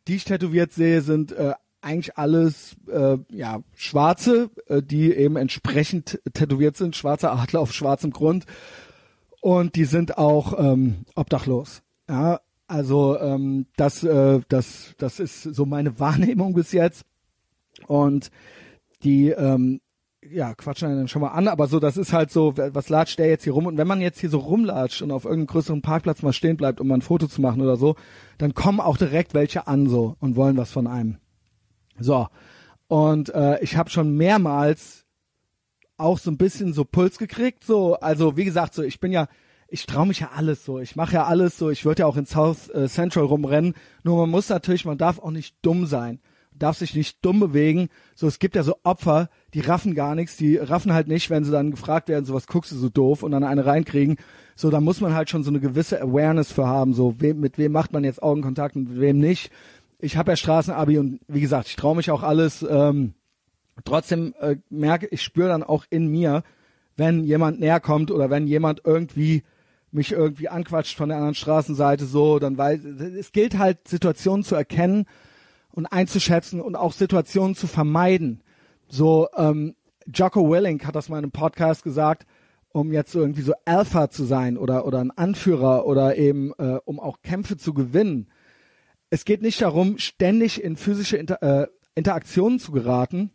die 0.07 0.15
ich 0.15 0.25
tätowiert 0.25 0.73
sehe, 0.73 1.01
sind 1.01 1.31
äh, 1.31 1.53
eigentlich 1.81 2.17
alles 2.17 2.75
äh, 2.87 3.17
ja 3.31 3.63
Schwarze, 3.75 4.49
äh, 4.67 4.81
die 4.81 5.13
eben 5.13 5.37
entsprechend 5.37 6.19
tätowiert 6.33 6.77
sind, 6.77 6.95
schwarzer 6.95 7.31
Adler 7.31 7.61
auf 7.61 7.73
schwarzem 7.73 8.11
Grund 8.11 8.45
und 9.41 9.75
die 9.75 9.85
sind 9.85 10.17
auch 10.17 10.57
ähm, 10.57 11.05
obdachlos. 11.15 11.81
Ja, 12.07 12.39
also 12.67 13.19
ähm, 13.19 13.65
das, 13.75 14.03
äh, 14.03 14.39
das, 14.47 14.93
das 14.97 15.19
ist 15.19 15.43
so 15.43 15.65
meine 15.65 15.99
Wahrnehmung 15.99 16.53
bis 16.53 16.71
jetzt. 16.71 17.03
Und 17.87 18.31
die, 19.03 19.29
ähm, 19.29 19.81
ja, 20.29 20.53
quatschen 20.53 20.95
dann 20.95 21.07
schon 21.07 21.23
mal 21.23 21.29
an, 21.29 21.47
aber 21.47 21.67
so, 21.67 21.79
das 21.79 21.97
ist 21.97 22.13
halt 22.13 22.29
so, 22.29 22.55
was 22.55 22.89
latscht 22.89 23.17
der 23.17 23.27
jetzt 23.27 23.43
hier 23.43 23.53
rum? 23.53 23.65
Und 23.65 23.77
wenn 23.77 23.87
man 23.87 24.01
jetzt 24.01 24.19
hier 24.19 24.29
so 24.29 24.37
rumlatscht 24.37 25.01
und 25.01 25.11
auf 25.11 25.25
irgendeinem 25.25 25.47
größeren 25.47 25.81
Parkplatz 25.81 26.21
mal 26.21 26.31
stehen 26.31 26.57
bleibt, 26.57 26.79
um 26.79 26.87
mal 26.87 26.95
ein 26.95 27.01
Foto 27.01 27.27
zu 27.27 27.41
machen 27.41 27.61
oder 27.61 27.75
so, 27.75 27.95
dann 28.37 28.53
kommen 28.53 28.79
auch 28.79 28.97
direkt 28.97 29.33
welche 29.33 29.67
an 29.67 29.87
so 29.87 30.15
und 30.19 30.35
wollen 30.35 30.57
was 30.57 30.71
von 30.71 30.85
einem. 30.85 31.17
So. 31.99 32.27
Und 32.87 33.33
äh, 33.33 33.59
ich 33.63 33.77
habe 33.77 33.89
schon 33.89 34.15
mehrmals 34.15 35.00
auch 36.01 36.19
so 36.19 36.31
ein 36.31 36.37
bisschen 36.37 36.73
so 36.73 36.83
Puls 36.83 37.17
gekriegt. 37.17 37.63
So, 37.63 37.95
also 37.95 38.37
wie 38.37 38.45
gesagt, 38.45 38.73
so 38.73 38.83
ich 38.83 38.99
bin 38.99 39.11
ja, 39.11 39.27
ich 39.67 39.85
traue 39.85 40.07
mich 40.07 40.19
ja 40.19 40.31
alles 40.35 40.65
so. 40.65 40.79
Ich 40.79 40.95
mache 40.95 41.13
ja 41.13 41.25
alles 41.25 41.57
so. 41.57 41.69
Ich 41.69 41.85
würde 41.85 42.01
ja 42.01 42.05
auch 42.05 42.17
in 42.17 42.25
South 42.25 42.69
äh, 42.69 42.87
Central 42.87 43.25
rumrennen. 43.25 43.73
Nur 44.03 44.17
man 44.17 44.29
muss 44.29 44.49
natürlich, 44.49 44.85
man 44.85 44.97
darf 44.97 45.19
auch 45.19 45.31
nicht 45.31 45.55
dumm 45.61 45.85
sein. 45.85 46.19
Darf 46.53 46.77
sich 46.77 46.93
nicht 46.93 47.23
dumm 47.25 47.39
bewegen. 47.39 47.87
So, 48.13 48.27
es 48.27 48.37
gibt 48.37 48.55
ja 48.55 48.63
so 48.63 48.75
Opfer, 48.83 49.29
die 49.53 49.61
raffen 49.61 49.95
gar 49.95 50.13
nichts. 50.15 50.35
Die 50.35 50.57
raffen 50.57 50.93
halt 50.93 51.07
nicht, 51.07 51.29
wenn 51.29 51.45
sie 51.45 51.51
dann 51.51 51.71
gefragt 51.71 52.09
werden, 52.09 52.25
so 52.25 52.33
was 52.33 52.47
guckst 52.47 52.73
du 52.73 52.75
so 52.75 52.89
doof 52.89 53.23
und 53.23 53.31
dann 53.31 53.45
eine 53.45 53.65
reinkriegen. 53.65 54.17
So, 54.55 54.69
da 54.69 54.81
muss 54.81 54.99
man 54.99 55.15
halt 55.15 55.29
schon 55.29 55.43
so 55.43 55.49
eine 55.49 55.61
gewisse 55.61 56.01
Awareness 56.01 56.51
für 56.51 56.67
haben. 56.67 56.93
So, 56.93 57.15
wem, 57.19 57.39
mit 57.39 57.57
wem 57.57 57.71
macht 57.71 57.93
man 57.93 58.03
jetzt 58.03 58.21
Augenkontakt 58.21 58.75
und 58.75 58.89
mit 58.89 58.99
wem 58.99 59.19
nicht. 59.19 59.51
Ich 59.99 60.17
habe 60.17 60.31
ja 60.31 60.35
Straßenabi 60.35 60.97
und 60.97 61.21
wie 61.27 61.41
gesagt, 61.41 61.67
ich 61.67 61.77
traue 61.77 61.95
mich 61.95 62.11
auch 62.11 62.23
alles. 62.23 62.65
Ähm, 62.69 63.13
trotzdem 63.83 64.33
äh, 64.39 64.57
merke 64.69 65.07
ich 65.07 65.21
spüre 65.21 65.49
dann 65.49 65.63
auch 65.63 65.85
in 65.89 66.07
mir, 66.07 66.43
wenn 66.97 67.23
jemand 67.23 67.59
näher 67.59 67.79
kommt 67.79 68.11
oder 68.11 68.29
wenn 68.29 68.47
jemand 68.47 68.81
irgendwie 68.85 69.43
mich 69.91 70.11
irgendwie 70.11 70.49
anquatscht 70.49 70.95
von 70.95 71.09
der 71.09 71.17
anderen 71.17 71.35
Straßenseite 71.35 72.05
so, 72.05 72.39
dann 72.39 72.57
weiß 72.57 72.83
es 72.83 73.31
gilt 73.31 73.57
halt 73.57 73.87
Situationen 73.87 74.43
zu 74.43 74.55
erkennen 74.55 75.05
und 75.71 75.85
einzuschätzen 75.85 76.61
und 76.61 76.75
auch 76.75 76.93
Situationen 76.93 77.55
zu 77.55 77.67
vermeiden. 77.67 78.41
So 78.87 79.27
ähm, 79.35 79.75
Jocko 80.13 80.49
Willing 80.49 80.85
hat 80.85 80.95
das 80.95 81.09
mal 81.09 81.17
in 81.17 81.25
einem 81.25 81.31
Podcast 81.31 81.83
gesagt, 81.83 82.25
um 82.69 82.91
jetzt 82.91 83.15
irgendwie 83.15 83.41
so 83.41 83.53
Alpha 83.65 84.09
zu 84.09 84.23
sein 84.23 84.57
oder 84.57 84.85
oder 84.85 84.99
ein 84.99 85.11
Anführer 85.11 85.85
oder 85.85 86.17
eben 86.17 86.53
äh, 86.57 86.79
um 86.85 86.99
auch 86.99 87.21
Kämpfe 87.21 87.57
zu 87.57 87.73
gewinnen. 87.73 88.27
Es 89.09 89.25
geht 89.25 89.41
nicht 89.41 89.61
darum, 89.61 89.97
ständig 89.97 90.63
in 90.63 90.77
physische 90.77 91.17
Inter 91.17 91.41
äh, 91.41 91.67
Interaktionen 91.95 92.59
zu 92.59 92.71
geraten, 92.71 93.31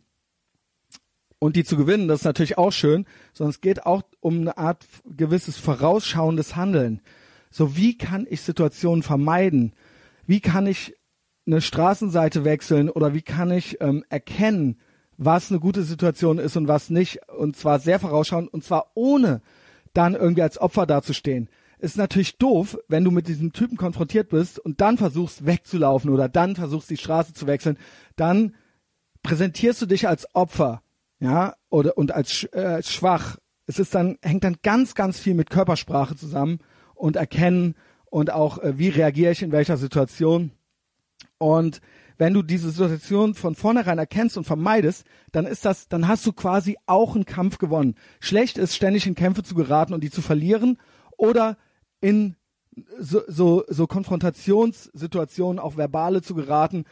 und 1.39 1.55
die 1.55 1.63
zu 1.63 1.77
gewinnen, 1.77 2.07
das 2.07 2.21
ist 2.21 2.25
natürlich 2.25 2.57
auch 2.57 2.71
schön, 2.71 3.05
sondern 3.33 3.51
es 3.51 3.61
geht 3.61 3.85
auch 3.85 4.03
um 4.19 4.41
eine 4.41 4.57
Art 4.57 4.85
gewisses 5.05 5.57
vorausschauendes 5.57 6.55
Handeln. 6.55 7.01
So 7.49 7.77
wie 7.77 7.97
kann 7.97 8.25
ich 8.29 8.41
Situationen 8.41 9.03
vermeiden? 9.03 9.73
Wie 10.25 10.41
kann 10.41 10.67
ich 10.67 10.95
eine 11.45 11.61
Straßenseite 11.61 12.43
wechseln 12.43 12.89
oder 12.89 13.13
wie 13.13 13.21
kann 13.21 13.51
ich 13.51 13.79
ähm, 13.81 14.03
erkennen, 14.09 14.77
was 15.17 15.49
eine 15.49 15.59
gute 15.59 15.83
Situation 15.83 16.39
ist 16.39 16.57
und 16.57 16.67
was 16.67 16.89
nicht 16.89 17.19
und 17.29 17.55
zwar 17.55 17.79
sehr 17.79 17.99
vorausschauend 17.99 18.53
und 18.53 18.63
zwar 18.63 18.91
ohne 18.95 19.41
dann 19.93 20.13
irgendwie 20.13 20.41
als 20.41 20.59
Opfer 20.59 20.85
dazustehen. 20.85 21.49
Ist 21.79 21.97
natürlich 21.97 22.37
doof, 22.37 22.77
wenn 22.87 23.03
du 23.03 23.11
mit 23.11 23.27
diesem 23.27 23.53
Typen 23.53 23.77
konfrontiert 23.77 24.29
bist 24.29 24.59
und 24.59 24.81
dann 24.81 24.97
versuchst 24.97 25.45
wegzulaufen 25.45 26.09
oder 26.09 26.27
dann 26.27 26.55
versuchst 26.55 26.89
die 26.89 26.97
Straße 26.97 27.33
zu 27.33 27.47
wechseln, 27.47 27.77
dann 28.15 28.55
präsentierst 29.23 29.81
du 29.81 29.85
dich 29.85 30.07
als 30.07 30.33
Opfer 30.35 30.81
ja, 31.19 31.55
oder 31.69 31.97
und 31.97 32.11
als 32.11 32.43
äh, 32.53 32.81
schwach. 32.83 33.37
Es 33.65 33.79
ist 33.79 33.95
dann 33.95 34.17
hängt 34.21 34.43
dann 34.43 34.57
ganz 34.63 34.95
ganz 34.95 35.19
viel 35.19 35.33
mit 35.33 35.49
Körpersprache 35.49 36.15
zusammen 36.15 36.59
und 36.95 37.15
erkennen 37.15 37.75
und 38.05 38.31
auch 38.31 38.59
äh, 38.59 38.77
wie 38.77 38.89
reagiere 38.89 39.31
ich 39.31 39.41
in 39.41 39.51
welcher 39.51 39.77
Situation. 39.77 40.51
Und 41.37 41.81
wenn 42.17 42.33
du 42.33 42.41
diese 42.41 42.71
Situation 42.71 43.35
von 43.35 43.55
vornherein 43.55 43.99
erkennst 43.99 44.37
und 44.37 44.45
vermeidest, 44.45 45.05
dann 45.31 45.45
ist 45.45 45.65
das, 45.65 45.87
dann 45.87 46.07
hast 46.07 46.25
du 46.25 46.33
quasi 46.33 46.77
auch 46.87 47.15
einen 47.15 47.25
Kampf 47.25 47.59
gewonnen. 47.59 47.95
Schlecht 48.19 48.57
ist, 48.57 48.75
ständig 48.75 49.05
in 49.05 49.15
Kämpfe 49.15 49.43
zu 49.43 49.53
geraten 49.53 49.93
und 49.93 50.03
die 50.03 50.09
zu 50.09 50.21
verlieren 50.21 50.79
oder 51.15 51.57
in 52.01 52.35
so, 52.99 53.21
so, 53.27 53.63
so 53.67 53.87
Konfrontationssituationen, 53.87 55.59
auch 55.59 55.77
verbale 55.77 56.21
zu 56.21 56.35
geraten 56.35 56.85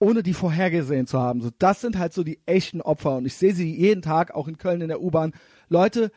ohne 0.00 0.24
die 0.24 0.34
vorhergesehen 0.34 1.06
zu 1.06 1.20
haben. 1.20 1.40
So, 1.40 1.50
das 1.58 1.80
sind 1.80 1.98
halt 1.98 2.12
so 2.12 2.24
die 2.24 2.40
echten 2.46 2.80
Opfer 2.80 3.16
und 3.16 3.26
ich 3.26 3.34
sehe 3.34 3.54
sie 3.54 3.72
jeden 3.72 4.02
Tag, 4.02 4.34
auch 4.34 4.48
in 4.48 4.58
Köln 4.58 4.80
in 4.80 4.88
der 4.88 5.00
U-Bahn. 5.00 5.32
Leute, 5.68 6.10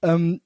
ähm, 0.00 0.40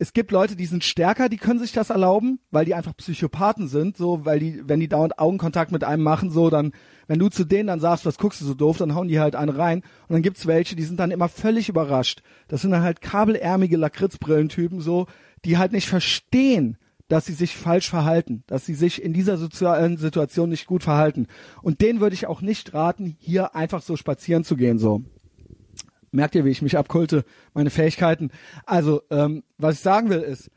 es 0.00 0.12
gibt 0.12 0.30
Leute, 0.30 0.54
die 0.54 0.66
sind 0.66 0.84
stärker, 0.84 1.28
die 1.28 1.38
können 1.38 1.58
sich 1.58 1.72
das 1.72 1.90
erlauben, 1.90 2.38
weil 2.50 2.64
die 2.64 2.74
einfach 2.74 2.96
Psychopathen 2.96 3.66
sind, 3.66 3.96
so, 3.96 4.24
weil 4.24 4.38
die, 4.38 4.62
wenn 4.64 4.78
die 4.78 4.88
dauernd 4.88 5.18
Augenkontakt 5.18 5.72
mit 5.72 5.82
einem 5.82 6.04
machen, 6.04 6.30
so, 6.30 6.50
dann, 6.50 6.72
wenn 7.08 7.18
du 7.18 7.28
zu 7.28 7.44
denen 7.44 7.68
dann 7.68 7.80
sagst, 7.80 8.06
was 8.06 8.18
guckst 8.18 8.40
du 8.40 8.44
so 8.44 8.54
doof, 8.54 8.78
dann 8.78 8.94
hauen 8.94 9.08
die 9.08 9.18
halt 9.18 9.34
einen 9.34 9.56
rein. 9.56 9.78
Und 10.06 10.12
dann 10.12 10.22
gibt's 10.22 10.46
welche, 10.46 10.76
die 10.76 10.84
sind 10.84 11.00
dann 11.00 11.10
immer 11.10 11.28
völlig 11.28 11.68
überrascht. 11.68 12.22
Das 12.46 12.62
sind 12.62 12.70
dann 12.70 12.82
halt 12.82 13.00
kabelärmige 13.00 13.76
Lakritzbrillentypen, 13.76 14.80
so, 14.80 15.06
die 15.44 15.58
halt 15.58 15.72
nicht 15.72 15.88
verstehen, 15.88 16.78
dass 17.08 17.24
sie 17.24 17.32
sich 17.32 17.56
falsch 17.56 17.88
verhalten, 17.88 18.44
dass 18.46 18.66
sie 18.66 18.74
sich 18.74 19.02
in 19.02 19.14
dieser 19.14 19.38
sozialen 19.38 19.96
Situation 19.96 20.50
nicht 20.50 20.66
gut 20.66 20.82
verhalten. 20.82 21.26
Und 21.62 21.80
denen 21.80 22.00
würde 22.00 22.14
ich 22.14 22.26
auch 22.26 22.42
nicht 22.42 22.74
raten, 22.74 23.16
hier 23.18 23.56
einfach 23.56 23.82
so 23.82 23.96
spazieren 23.96 24.44
zu 24.44 24.56
gehen, 24.56 24.78
so. 24.78 25.02
Merkt 26.10 26.34
ihr, 26.34 26.44
wie 26.44 26.50
ich 26.50 26.62
mich 26.62 26.78
abkulte, 26.78 27.24
meine 27.54 27.70
Fähigkeiten? 27.70 28.30
Also, 28.64 29.02
ähm, 29.10 29.42
was 29.58 29.76
ich 29.76 29.80
sagen 29.80 30.10
will 30.10 30.20
ist, 30.20 30.50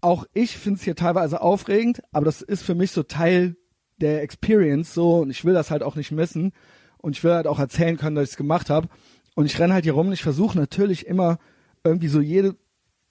auch 0.00 0.26
ich 0.34 0.56
finde 0.58 0.78
es 0.78 0.84
hier 0.84 0.96
teilweise 0.96 1.40
aufregend, 1.40 2.02
aber 2.12 2.26
das 2.26 2.42
ist 2.42 2.62
für 2.62 2.74
mich 2.74 2.90
so 2.90 3.02
Teil 3.02 3.56
der 3.98 4.22
Experience 4.22 4.92
so 4.92 5.18
und 5.18 5.30
ich 5.30 5.44
will 5.44 5.54
das 5.54 5.70
halt 5.70 5.82
auch 5.82 5.96
nicht 5.96 6.10
missen 6.10 6.52
und 6.98 7.16
ich 7.16 7.24
will 7.24 7.32
halt 7.32 7.46
auch 7.46 7.58
erzählen 7.58 7.96
können, 7.96 8.16
dass 8.16 8.24
ich 8.24 8.32
es 8.32 8.36
gemacht 8.36 8.68
habe 8.68 8.88
und 9.34 9.46
ich 9.46 9.58
renne 9.58 9.72
halt 9.72 9.84
hier 9.84 9.94
rum 9.94 10.08
und 10.08 10.12
ich 10.12 10.22
versuche 10.22 10.58
natürlich 10.58 11.06
immer 11.06 11.38
irgendwie 11.84 12.08
so 12.08 12.20
jede 12.20 12.56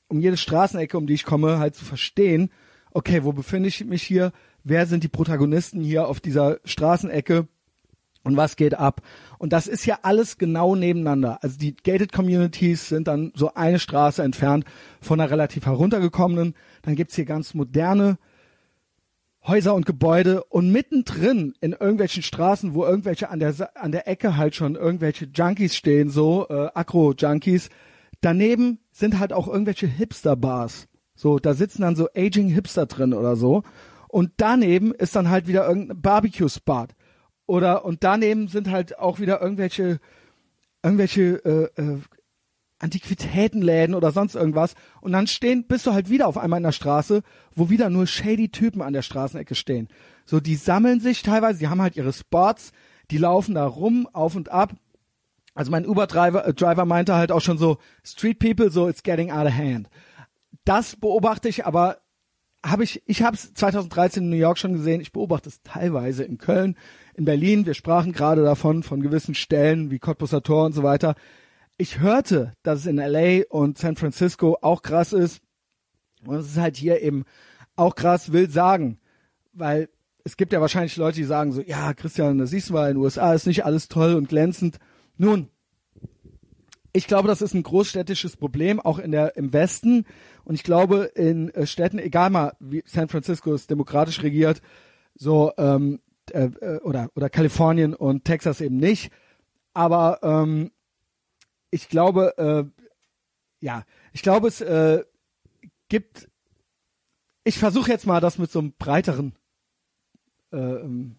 um 0.08 0.20
jede 0.20 0.38
Straßenecke, 0.38 0.98
um 0.98 1.08
die 1.08 1.16
ich 1.16 1.26
komme, 1.26 1.58
halt 1.58 1.76
zu 1.76 1.86
verstehen, 1.86 2.52
okay, 2.94 3.24
wo 3.24 3.34
befinde 3.34 3.70
ich 3.70 3.84
mich 3.86 4.04
hier? 4.04 4.32
Wer 4.64 4.86
sind 4.86 5.04
die 5.04 5.10
Protagonisten 5.10 5.82
hier 5.82 6.08
auf 6.08 6.20
dieser 6.20 6.60
Straßenecke? 6.64 7.48
Und 8.24 8.38
was 8.38 8.56
geht 8.56 8.74
ab? 8.76 9.02
Und 9.38 9.52
das 9.52 9.68
ist 9.68 9.86
ja 9.86 10.00
alles 10.02 10.38
genau 10.38 10.76
nebeneinander. 10.76 11.39
Also 11.44 11.58
die 11.58 11.76
Gated 11.76 12.14
Communities 12.14 12.88
sind 12.88 13.10
dann 13.10 13.34
so 13.36 13.54
eine 13.54 13.80
Straße 13.80 14.24
entfernt 14.24 14.64
von 15.02 15.20
einer 15.20 15.30
relativ 15.30 15.66
heruntergekommenen. 15.66 16.56
Dann 16.84 16.96
gibt's 16.96 17.16
hier 17.16 17.26
ganz 17.26 17.54
moderne 17.54 18.18
Häuser 19.46 19.76
und 19.76 19.86
Gebäude 19.86 20.46
und 20.46 20.72
mittendrin 20.72 21.54
in 21.60 21.74
irgendwelchen 21.74 22.24
Straßen, 22.24 22.74
wo 22.74 22.86
irgendwelche 22.86 23.30
an 23.30 23.39
der 23.39 23.54
an 23.76 23.91
der 23.91 24.08
Ecke 24.08 24.38
halt 24.38 24.56
schon 24.56 24.76
irgendwelche 24.76 25.26
Junkies 25.26 25.76
stehen, 25.76 26.10
so 26.10 26.48
äh, 26.50 26.70
Akro-Junkies. 26.74 27.70
Daneben 28.22 28.80
sind 28.91 29.20
halt 29.20 29.34
auch 29.34 29.50
irgendwelche 29.50 29.88
Hipster-Bars. 29.88 30.88
So, 31.24 31.39
da 31.39 31.53
sitzen 31.53 31.84
dann 31.84 31.95
so 31.95 32.09
Aging 32.17 32.49
Hipster 32.49 32.86
drin 32.86 33.13
oder 33.13 33.38
so. 33.38 33.63
Und 34.09 34.34
daneben 34.36 34.93
ist 34.93 35.15
dann 35.15 35.30
halt 35.30 35.47
wieder 35.47 35.65
irgendein 35.65 36.01
Barbecue-Spot. 36.01 36.88
Oder, 37.45 37.86
und 37.86 38.03
daneben 38.03 38.49
sind 38.49 38.69
halt 38.69 38.99
auch 38.99 39.21
wieder 39.21 39.41
irgendwelche, 39.41 40.01
irgendwelche, 40.84 41.71
äh, 41.78 41.82
äh, 41.82 41.99
Antiquitätenläden 42.80 43.95
oder 43.95 44.11
sonst 44.11 44.36
irgendwas. 44.36 44.74
Und 44.99 45.13
dann 45.13 45.28
stehen, 45.28 45.65
bist 45.65 45.88
du 45.88 45.93
halt 45.93 46.09
wieder 46.09 46.28
auf 46.28 46.38
einmal 46.38 46.57
in 46.57 46.63
der 46.63 46.74
Straße, 46.74 47.21
wo 47.55 47.69
wieder 47.69 47.89
nur 47.89 48.05
shady 48.05 48.49
Typen 48.49 48.82
an 48.82 48.91
der 48.91 49.01
Straßenecke 49.01 49.55
stehen. 49.55 49.88
So, 50.26 50.41
die 50.41 50.55
sammeln 50.55 50.99
sich 50.99 51.24
teilweise, 51.24 51.59
die 51.59 51.69
haben 51.69 51.82
halt 51.82 51.95
ihre 51.95 52.11
Spots, 52.11 52.74
die 53.11 53.17
laufen 53.17 53.55
da 53.55 53.65
rum, 53.65 54.09
auf 54.11 54.36
und 54.36 54.49
ab. 54.49 54.74
Also 55.55 55.71
mein 55.71 55.88
Uber-Driver 55.88 56.45
äh, 56.45 56.53
Driver 56.53 56.84
meinte 56.84 57.15
halt 57.15 57.32
auch 57.32 57.39
schon 57.39 57.57
so, 57.57 57.78
Street 58.03 58.39
People, 58.39 58.69
so 58.69 58.89
it's 58.89 59.03
getting 59.03 59.32
out 59.32 59.47
of 59.47 59.53
hand 59.53 59.88
das 60.66 60.95
beobachte 60.95 61.49
ich, 61.49 61.66
aber 61.66 61.97
habe 62.66 62.84
ich, 62.84 63.03
ich 63.05 63.24
habe 63.24 63.36
es 63.36 63.53
2013 63.53 64.24
in 64.24 64.30
New 64.30 64.38
York 64.38 64.57
schon 64.57 64.74
gesehen. 64.74 65.01
Ich 65.01 65.11
beobachte 65.11 65.49
es 65.49 65.61
teilweise 65.64 66.24
in 66.24 66.38
Köln, 66.38 66.78
in 67.14 67.26
Berlin. 67.26 67.66
Wir 67.66 67.74
sprachen 67.74 68.14
gerade 68.14 68.43
davon, 68.43 68.84
von 68.84 69.01
gewissen 69.01 69.36
Stellen 69.36 69.91
wie 69.91 69.99
Cottbusser 69.99 70.43
Tor 70.43 70.66
und 70.66 70.74
so 70.74 70.84
weiter. 70.84 71.16
Ich 71.78 71.99
hörte, 71.99 72.53
dass 72.64 72.80
es 72.80 72.86
in 72.86 72.97
LA 72.97 73.43
und 73.49 73.78
San 73.78 73.97
Francisco 73.97 74.57
auch 74.61 74.82
krass 74.82 75.11
ist. 75.11 75.41
Und 76.26 76.38
es 76.38 76.51
ist 76.51 76.57
halt 76.57 76.78
hier 76.78 77.01
eben 77.01 77.26
auch 77.76 77.95
krass, 77.95 78.32
will 78.32 78.49
sagen, 78.49 78.99
weil 79.51 79.89
es 80.24 80.38
gibt 80.38 80.53
ja 80.53 80.61
wahrscheinlich 80.61 80.95
Leute, 80.95 81.18
die 81.18 81.26
sagen 81.26 81.51
so, 81.51 81.61
ja, 81.61 81.93
Christian, 81.93 82.38
das 82.38 82.51
siehst 82.51 82.70
du 82.70 82.74
mal, 82.74 82.89
in 82.89 82.95
den 82.95 83.03
USA 83.03 83.34
ist 83.34 83.45
nicht 83.45 83.66
alles 83.66 83.89
toll 83.89 84.16
und 84.16 84.30
glänzend. 84.30 84.78
Nun, 85.18 85.49
ich 86.94 87.08
glaube, 87.08 87.28
das 87.28 87.41
ist 87.41 87.56
ein 87.56 87.64
großstädtisches 87.64 88.38
Problem, 88.38 88.80
auch 88.80 89.00
in 89.00 89.12
der, 89.12 89.36
im 89.36 89.52
Westen. 89.52 90.06
Und 90.46 90.56
ich 90.56 90.64
glaube, 90.64 91.12
in 91.16 91.50
äh, 91.50 91.66
Städten, 91.66 91.98
egal 91.98 92.30
mal, 92.30 92.56
wie 92.60 92.84
San 92.86 93.10
Francisco 93.10 93.54
ist 93.54 93.70
demokratisch 93.70 94.22
regiert, 94.22 94.62
so, 95.16 95.52
ähm, 95.58 96.00
äh, 96.32 96.46
äh, 96.46 96.80
oder, 96.82 97.10
oder 97.16 97.30
Kalifornien 97.30 97.96
und 97.96 98.26
Texas 98.26 98.62
eben 98.62 98.78
nicht. 98.78 99.12
Aber 99.74 100.20
ähm, 100.22 100.72
ich 101.72 101.89
glaube, 101.89 102.38
äh, 102.38 102.84
ja, 103.60 103.84
ich 104.12 104.22
glaube, 104.22 104.48
es 104.48 104.62
äh, 104.62 105.04
gibt, 105.89 106.30
ich 107.44 107.58
versuche 107.58 107.89
jetzt 107.89 108.06
mal 108.06 108.22
das 108.22 108.38
mit 108.38 108.52
so 108.52 108.60
einem 108.60 108.74
breiteren 108.74 109.34
äh, 110.52 110.58
ähm, 110.58 111.16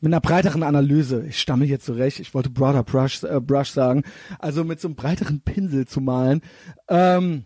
mit 0.00 0.12
einer 0.12 0.20
breiteren 0.20 0.62
Analyse, 0.62 1.26
ich 1.28 1.38
stamme 1.38 1.66
jetzt 1.66 1.84
zurecht, 1.84 2.20
ich 2.20 2.32
wollte 2.34 2.50
broader 2.50 2.82
brush, 2.82 3.22
äh, 3.22 3.40
brush 3.40 3.70
sagen, 3.70 4.02
also 4.38 4.64
mit 4.64 4.80
so 4.80 4.88
einem 4.88 4.94
breiteren 4.94 5.40
Pinsel 5.40 5.86
zu 5.86 6.00
malen. 6.00 6.40
Ähm, 6.88 7.44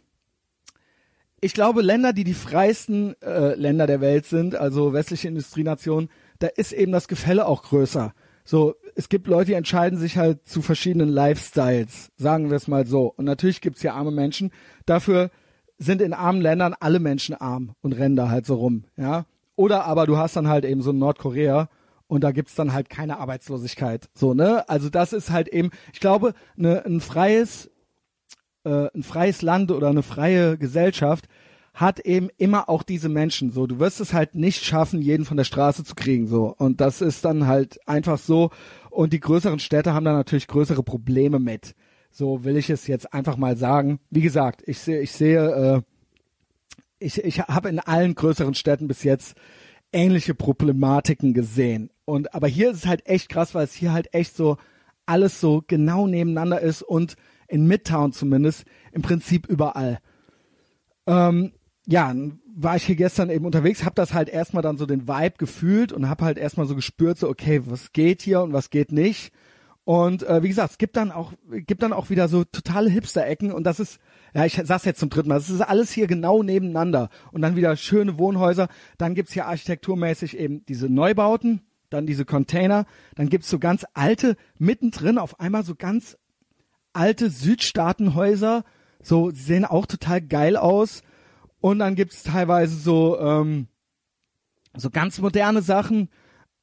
ich 1.41 1.53
glaube, 1.53 1.83
Länder, 1.83 2.13
die 2.13 2.25
die 2.25 2.35
freiesten 2.35 3.21
äh, 3.21 3.55
Länder 3.55 3.87
der 3.87 4.01
Welt 4.01 4.25
sind, 4.25 4.55
also 4.55 4.93
westliche 4.93 5.29
Industrienationen, 5.29 6.09
da 6.39 6.47
ist 6.47 6.73
eben 6.73 6.93
das 6.93 7.09
Gefälle 7.09 7.47
auch 7.47 7.65
größer. 7.65 8.15
So, 8.45 8.75
es 8.95 9.09
gibt 9.09 9.27
Leute, 9.27 9.47
die 9.47 9.55
entscheiden 9.55 9.99
sich 9.99 10.17
halt 10.17 10.47
zu 10.47 10.63
verschiedenen 10.63 11.09
Lifestyles, 11.09 12.13
sagen 12.17 12.51
wir 12.51 12.57
es 12.57 12.69
mal 12.69 12.87
so. 12.87 13.13
Und 13.17 13.25
natürlich 13.25 13.61
gibt's 13.61 13.81
hier 13.81 13.95
arme 13.95 14.11
Menschen. 14.11 14.53
Dafür 14.87 15.31
sind 15.79 16.01
in 16.01 16.13
armen 16.13 16.41
Ländern 16.41 16.75
alle 16.79 17.01
Menschen 17.01 17.35
arm 17.35 17.75
und 17.81 17.93
rennen 17.93 18.17
da 18.17 18.29
halt 18.29 18.47
so 18.47 18.55
rum, 18.55 18.85
ja. 18.97 19.27
Oder 19.57 19.85
aber 19.85 20.07
du 20.07 20.17
hast 20.17 20.37
dann 20.37 20.49
halt 20.49 20.65
eben 20.65 20.83
so 20.83 20.93
Nordkorea, 20.93 21.69
und 22.15 22.23
da 22.23 22.33
gibt's 22.33 22.55
dann 22.55 22.73
halt 22.73 22.89
keine 22.89 23.19
Arbeitslosigkeit. 23.19 24.09
So, 24.15 24.35
ne? 24.35 24.69
Also 24.69 24.89
das 24.89 25.13
ist 25.13 25.31
halt 25.31 25.49
eben, 25.49 25.71
ich 25.93 26.01
glaube, 26.01 26.35
ne, 26.57 26.85
ein 26.85 27.01
freies, 27.01 27.71
äh, 28.65 28.89
ein 28.95 29.03
freies 29.03 29.43
Land 29.43 29.71
oder 29.71 29.89
eine 29.89 30.03
freie 30.03 30.57
Gesellschaft 30.57 31.29
hat 31.75 31.99
eben 31.99 32.29
immer 32.39 32.69
auch 32.69 32.85
diese 32.85 33.09
Menschen. 33.09 33.51
So, 33.51 33.67
du 33.67 33.81
wirst 33.81 34.01
es 34.01 34.15
halt 34.15 34.37
nicht 34.37 34.65
schaffen, 34.65 35.03
jeden 35.03 35.25
von 35.25 35.37
der 35.37 35.45
Straße 35.45 35.83
zu 35.83 35.97
kriegen. 35.97 36.29
So. 36.29 36.55
Und 36.57 36.81
das 36.81 37.01
ist 37.01 37.25
dann 37.25 37.49
halt 37.49 37.81
einfach 37.89 38.19
so. 38.19 38.51
Und 38.91 39.13
die 39.13 39.21
größeren 39.21 39.59
Städte 39.59 39.93
haben 39.93 40.05
da 40.05 40.13
natürlich 40.13 40.47
größere 40.47 40.85
Probleme 40.85 41.41
mit. 41.41 41.75
So 42.13 42.45
will 42.45 42.57
ich 42.57 42.71
es 42.71 42.87
jetzt 42.87 43.13
einfach 43.13 43.37
mal 43.37 43.57
sagen. 43.57 43.99
Wie 44.09 44.21
gesagt, 44.21 44.63
ich 44.67 44.79
sehe, 44.79 45.01
ich 45.01 45.11
sehe, 45.11 45.51
äh, 45.51 45.83
ich, 47.01 47.19
ich 47.25 47.41
habe 47.41 47.69
in 47.69 47.81
allen 47.81 48.15
größeren 48.15 48.55
Städten 48.55 48.87
bis 48.87 49.03
jetzt 49.03 49.35
ähnliche 49.95 50.35
Problematiken 50.35 51.33
gesehen. 51.33 51.91
Und 52.05 52.35
aber 52.35 52.49
hier 52.49 52.71
ist 52.71 52.79
es 52.79 52.87
halt 52.87 53.07
echt 53.07 53.29
krass, 53.29 53.55
weil 53.55 53.65
es 53.65 53.75
hier 53.75 53.93
halt 53.93 54.13
echt 54.13 54.37
so 54.37 54.59
alles 55.07 55.41
so 55.41 55.63
genau 55.67 56.07
nebeneinander 56.07 56.61
ist 56.61 56.83
und 56.83 57.17
in 57.49 57.67
Midtown 57.67 58.13
zumindest 58.13 58.65
im 58.93 59.03
Prinzip 59.03 59.47
überall. 59.47 60.01
Ähm, 61.07 61.53
ja, 61.87 62.15
war 62.57 62.77
ich 62.77 62.85
hier 62.85 62.97
gestern 62.97 63.31
eben 63.31 63.45
unterwegs, 63.45 63.85
habe 63.85 63.95
das 63.95 64.15
halt 64.15 64.29
erstmal 64.29 64.63
dann 64.63 64.79
so 64.79 64.87
den 64.87 65.07
Vibe 65.07 65.35
gefühlt 65.39 65.93
und 65.93 66.09
habe 66.09 66.25
halt 66.25 66.39
erstmal 66.39 66.67
so 66.67 66.75
gespürt, 66.75 67.19
so 67.19 67.29
okay, 67.29 67.63
was 67.67 67.93
geht 67.93 68.23
hier 68.23 68.43
und 68.43 68.53
was 68.53 68.71
geht 68.71 68.93
nicht. 68.93 69.33
Und 69.85 70.23
äh, 70.23 70.43
wie 70.43 70.49
gesagt, 70.49 70.73
es 70.73 70.79
gibt 70.79 70.97
dann 70.97 71.13
auch 71.13 71.33
gibt 71.49 71.83
dann 71.83 71.93
auch 71.93 72.09
wieder 72.09 72.29
so 72.29 72.45
totale 72.45 72.89
Hipster-Ecken 72.89 73.53
und 73.53 73.65
das 73.65 73.81
ist 73.81 73.99
ja, 74.35 74.45
ich 74.45 74.61
sag's 74.65 74.85
jetzt 74.85 75.01
zum 75.01 75.11
dritten 75.11 75.29
Mal, 75.29 75.39
es 75.39 75.49
ist 75.49 75.61
alles 75.61 75.93
hier 75.93 76.07
genau 76.07 76.43
nebeneinander 76.43 77.09
und 77.33 77.43
dann 77.43 77.57
wieder 77.57 77.77
schöne 77.77 78.19
Wohnhäuser, 78.19 78.69
dann 78.99 79.15
gibt's 79.15 79.33
hier 79.33 79.47
architekturmäßig 79.47 80.37
eben 80.37 80.65
diese 80.67 80.89
Neubauten, 80.89 81.61
dann 81.89 82.07
diese 82.07 82.25
Container, 82.25 82.87
dann 83.15 83.29
gibt's 83.29 83.49
so 83.49 83.59
ganz 83.59 83.87
alte, 83.95 84.37
mittendrin 84.59 85.19
auf 85.19 85.39
einmal 85.39 85.65
so 85.65 85.75
ganz 85.77 86.19
alte 86.93 87.31
Südstaatenhäuser, 87.31 88.65
so 89.03 89.31
sie 89.31 89.43
sehen 89.43 89.65
auch 89.65 89.87
total 89.87 90.21
geil 90.21 90.57
aus. 90.57 91.03
Und 91.61 91.79
dann 91.79 91.95
gibt's 91.95 92.23
teilweise 92.23 92.77
so, 92.77 93.19
ähm, 93.19 93.69
so 94.77 94.91
ganz 94.91 95.19
moderne 95.19 95.63
Sachen. 95.63 96.09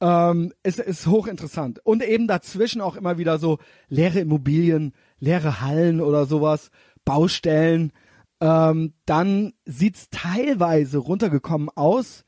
Ähm, 0.00 0.52
es 0.62 0.78
ist 0.78 1.06
hochinteressant. 1.06 1.80
Und 1.84 2.02
eben 2.02 2.26
dazwischen 2.26 2.80
auch 2.80 2.96
immer 2.96 3.18
wieder 3.18 3.38
so 3.38 3.58
leere 3.88 4.20
Immobilien, 4.20 4.92
leere 5.18 5.60
Hallen 5.60 6.00
oder 6.00 6.26
sowas, 6.26 6.70
Baustellen. 7.04 7.92
Ähm, 8.40 8.94
dann 9.06 9.52
sieht's 9.64 10.08
teilweise 10.10 10.98
runtergekommen 10.98 11.68
aus. 11.74 12.24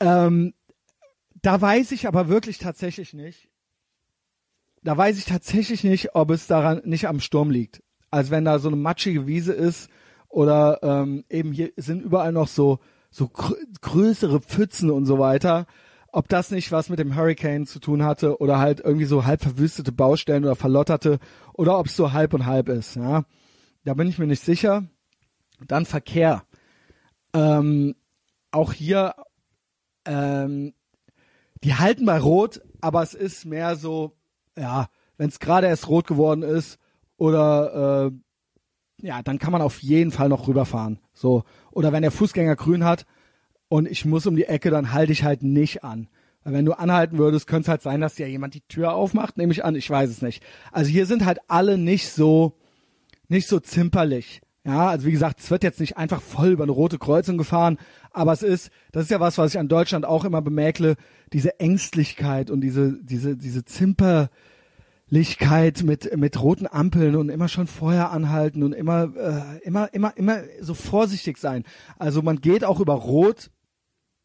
Ähm, 0.00 0.54
da 1.42 1.60
weiß 1.60 1.92
ich 1.92 2.06
aber 2.06 2.28
wirklich 2.28 2.58
tatsächlich 2.58 3.14
nicht. 3.14 3.48
Da 4.82 4.96
weiß 4.96 5.18
ich 5.18 5.26
tatsächlich 5.26 5.84
nicht, 5.84 6.14
ob 6.14 6.30
es 6.30 6.46
daran 6.46 6.82
nicht 6.84 7.06
am 7.08 7.20
Sturm 7.20 7.50
liegt. 7.50 7.82
Als 8.10 8.30
wenn 8.30 8.44
da 8.44 8.58
so 8.58 8.68
eine 8.68 8.76
matschige 8.76 9.26
Wiese 9.26 9.52
ist 9.52 9.88
oder 10.28 10.80
ähm, 10.82 11.24
eben 11.28 11.52
hier 11.52 11.72
sind 11.76 12.02
überall 12.02 12.32
noch 12.32 12.48
so 12.48 12.80
so 13.10 13.28
gr 13.28 13.54
größere 13.80 14.40
Pfützen 14.40 14.90
und 14.90 15.06
so 15.06 15.18
weiter. 15.18 15.66
Ob 16.14 16.28
das 16.28 16.50
nicht 16.50 16.70
was 16.70 16.90
mit 16.90 16.98
dem 16.98 17.16
Hurricane 17.16 17.66
zu 17.66 17.80
tun 17.80 18.04
hatte 18.04 18.38
oder 18.38 18.58
halt 18.58 18.80
irgendwie 18.80 19.06
so 19.06 19.24
halb 19.24 19.42
verwüstete 19.42 19.92
Baustellen 19.92 20.44
oder 20.44 20.56
verlotterte 20.56 21.18
oder 21.54 21.78
ob 21.78 21.86
es 21.86 21.96
so 21.96 22.12
halb 22.12 22.34
und 22.34 22.44
halb 22.44 22.68
ist. 22.68 22.96
Ja, 22.96 23.24
da 23.84 23.94
bin 23.94 24.08
ich 24.08 24.18
mir 24.18 24.26
nicht 24.26 24.44
sicher. 24.44 24.84
Dann 25.66 25.86
Verkehr. 25.86 26.44
Ähm, 27.32 27.94
auch 28.50 28.74
hier 28.74 29.14
ähm, 30.04 30.74
die 31.64 31.74
halten 31.74 32.04
bei 32.04 32.18
Rot, 32.18 32.60
aber 32.80 33.02
es 33.02 33.14
ist 33.14 33.46
mehr 33.46 33.76
so, 33.76 34.12
ja, 34.58 34.88
wenn 35.16 35.28
es 35.28 35.38
gerade 35.38 35.66
erst 35.66 35.88
rot 35.88 36.06
geworden 36.06 36.42
ist 36.42 36.78
oder 37.16 38.10
äh, 38.10 39.06
ja, 39.06 39.22
dann 39.22 39.38
kann 39.38 39.52
man 39.52 39.62
auf 39.62 39.82
jeden 39.82 40.10
Fall 40.10 40.28
noch 40.28 40.46
rüberfahren. 40.46 41.00
So. 41.12 41.44
Oder 41.70 41.92
wenn 41.92 42.02
der 42.02 42.10
Fußgänger 42.10 42.56
grün 42.56 42.84
hat 42.84 43.06
und 43.72 43.90
ich 43.90 44.04
muss 44.04 44.26
um 44.26 44.36
die 44.36 44.44
Ecke, 44.44 44.68
dann 44.68 44.92
halte 44.92 45.12
ich 45.12 45.24
halt 45.24 45.42
nicht 45.42 45.82
an. 45.82 46.08
Weil 46.44 46.52
wenn 46.52 46.66
du 46.66 46.74
anhalten 46.74 47.16
würdest, 47.16 47.46
könnte 47.46 47.62
es 47.62 47.68
halt 47.68 47.80
sein, 47.80 48.02
dass 48.02 48.16
dir 48.16 48.28
jemand 48.28 48.52
die 48.52 48.60
Tür 48.68 48.92
aufmacht, 48.92 49.38
nehme 49.38 49.50
ich 49.50 49.64
an, 49.64 49.74
ich 49.74 49.88
weiß 49.88 50.10
es 50.10 50.20
nicht. 50.20 50.44
Also 50.72 50.90
hier 50.90 51.06
sind 51.06 51.24
halt 51.24 51.38
alle 51.48 51.78
nicht 51.78 52.10
so, 52.10 52.52
nicht 53.28 53.48
so 53.48 53.60
zimperlich. 53.60 54.42
Ja, 54.62 54.90
also 54.90 55.06
wie 55.06 55.12
gesagt, 55.12 55.40
es 55.40 55.50
wird 55.50 55.64
jetzt 55.64 55.80
nicht 55.80 55.96
einfach 55.96 56.20
voll 56.20 56.50
über 56.50 56.64
eine 56.64 56.72
rote 56.72 56.98
Kreuzung 56.98 57.38
gefahren, 57.38 57.78
aber 58.10 58.34
es 58.34 58.42
ist, 58.42 58.70
das 58.92 59.04
ist 59.04 59.10
ja 59.10 59.20
was, 59.20 59.38
was 59.38 59.54
ich 59.54 59.58
an 59.58 59.68
Deutschland 59.68 60.04
auch 60.04 60.26
immer 60.26 60.42
bemäkle, 60.42 60.96
diese 61.32 61.58
Ängstlichkeit 61.58 62.50
und 62.50 62.60
diese, 62.60 63.02
diese, 63.02 63.38
diese 63.38 63.64
Zimperlichkeit 63.64 65.82
mit, 65.82 66.14
mit 66.14 66.42
roten 66.42 66.66
Ampeln 66.66 67.16
und 67.16 67.30
immer 67.30 67.48
schon 67.48 67.68
vorher 67.68 68.10
anhalten 68.10 68.64
und 68.64 68.74
immer, 68.74 69.16
äh, 69.16 69.66
immer, 69.66 69.94
immer, 69.94 70.14
immer 70.18 70.42
so 70.60 70.74
vorsichtig 70.74 71.38
sein. 71.38 71.64
Also 71.98 72.20
man 72.20 72.42
geht 72.42 72.64
auch 72.64 72.78
über 72.78 72.92
Rot, 72.92 73.48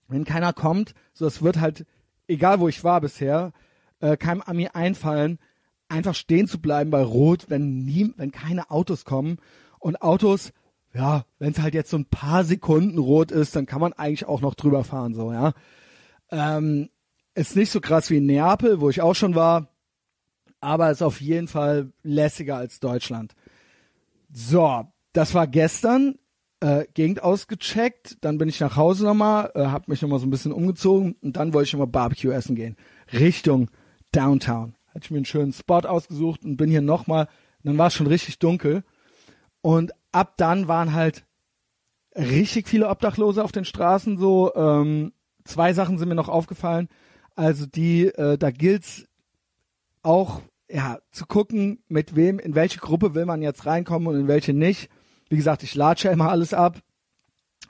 wenn 0.07 0.23
keiner 0.23 0.53
kommt, 0.53 0.93
so 1.13 1.25
es 1.25 1.41
wird 1.41 1.59
halt, 1.59 1.85
egal 2.27 2.59
wo 2.59 2.67
ich 2.67 2.83
war 2.83 3.01
bisher, 3.01 3.53
äh, 3.99 4.17
keinem 4.17 4.41
Ami 4.41 4.67
einfallen, 4.67 5.39
einfach 5.89 6.15
stehen 6.15 6.47
zu 6.47 6.59
bleiben 6.59 6.91
bei 6.91 7.01
Rot, 7.01 7.49
wenn 7.49 7.83
nie, 7.83 8.13
wenn 8.17 8.31
keine 8.31 8.71
Autos 8.71 9.05
kommen 9.05 9.37
und 9.79 10.01
Autos, 10.01 10.51
ja, 10.93 11.25
wenn 11.39 11.51
es 11.51 11.59
halt 11.59 11.73
jetzt 11.73 11.91
so 11.91 11.97
ein 11.97 12.05
paar 12.05 12.43
Sekunden 12.43 12.97
rot 12.97 13.31
ist, 13.31 13.55
dann 13.55 13.65
kann 13.65 13.81
man 13.81 13.93
eigentlich 13.93 14.25
auch 14.25 14.41
noch 14.41 14.55
drüber 14.55 14.83
fahren, 14.83 15.13
so, 15.13 15.31
ja. 15.31 15.53
Ähm, 16.31 16.89
ist 17.35 17.55
nicht 17.55 17.71
so 17.71 17.79
krass 17.79 18.09
wie 18.09 18.17
in 18.17 18.25
Neapel, 18.25 18.81
wo 18.81 18.89
ich 18.89 19.01
auch 19.01 19.13
schon 19.13 19.35
war, 19.35 19.67
aber 20.59 20.89
ist 20.89 21.03
auf 21.03 21.21
jeden 21.21 21.47
Fall 21.47 21.91
lässiger 22.01 22.57
als 22.57 22.79
Deutschland. 22.79 23.35
So, 24.33 24.85
das 25.13 25.33
war 25.33 25.47
gestern. 25.47 26.17
Äh, 26.59 26.85
Gegend 26.95 27.21
ausgecheckt, 27.21 28.17
dann 28.21 28.39
bin 28.39 28.49
ich 28.49 28.59
nach 28.59 28.75
Hause 28.75 29.05
nochmal, 29.05 29.51
äh, 29.53 29.65
hab 29.65 29.87
mich 29.87 30.01
nochmal 30.01 30.17
so 30.17 30.25
ein 30.25 30.31
bisschen 30.31 30.51
umgezogen 30.51 31.15
und 31.21 31.37
dann 31.37 31.53
wollte 31.53 31.67
ich 31.67 31.73
nochmal 31.73 31.87
Barbecue 31.87 32.31
essen 32.31 32.55
gehen. 32.55 32.75
Richtung 33.13 33.69
Downtown. 34.11 34.73
Hatte 34.87 35.01
ich 35.03 35.11
mir 35.11 35.17
einen 35.17 35.25
schönen 35.25 35.53
Spot 35.53 35.81
ausgesucht 35.81 36.43
und 36.43 36.57
bin 36.57 36.71
hier 36.71 36.81
nochmal, 36.81 37.27
dann 37.63 37.77
war 37.77 37.87
es 37.87 37.93
schon 37.93 38.07
richtig 38.07 38.39
dunkel 38.39 38.83
und 39.61 39.91
ab 40.11 40.33
dann 40.37 40.67
waren 40.67 40.93
halt 40.93 41.25
richtig 42.15 42.67
viele 42.67 42.89
Obdachlose 42.89 43.43
auf 43.43 43.51
den 43.51 43.65
Straßen. 43.65 44.17
So 44.17 44.51
ähm, 44.55 45.13
zwei 45.43 45.73
Sachen 45.73 45.99
sind 45.99 46.09
mir 46.09 46.15
noch 46.15 46.29
aufgefallen. 46.29 46.89
Also 47.35 47.67
die, 47.67 48.05
äh, 48.07 48.37
da 48.37 48.49
gilt's 48.49 49.05
auch 50.01 50.41
ja 50.69 50.97
zu 51.11 51.25
gucken, 51.25 51.83
mit 51.87 52.15
wem, 52.15 52.39
in 52.39 52.55
welche 52.55 52.79
Gruppe 52.79 53.13
will 53.13 53.25
man 53.25 53.41
jetzt 53.41 53.65
reinkommen 53.65 54.07
und 54.07 54.19
in 54.19 54.27
welche 54.27 54.53
nicht. 54.53 54.89
Wie 55.29 55.37
gesagt, 55.37 55.63
ich 55.63 55.75
latsche 55.75 56.09
immer 56.09 56.29
alles 56.29 56.53
ab 56.53 56.81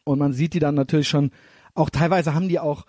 und 0.04 0.20
man 0.20 0.34
sieht 0.34 0.54
die 0.54 0.60
dann 0.60 0.76
natürlich 0.76 1.08
schon. 1.08 1.32
Auch 1.74 1.90
teilweise 1.90 2.34
haben 2.34 2.50
die 2.50 2.60
auch 2.60 2.86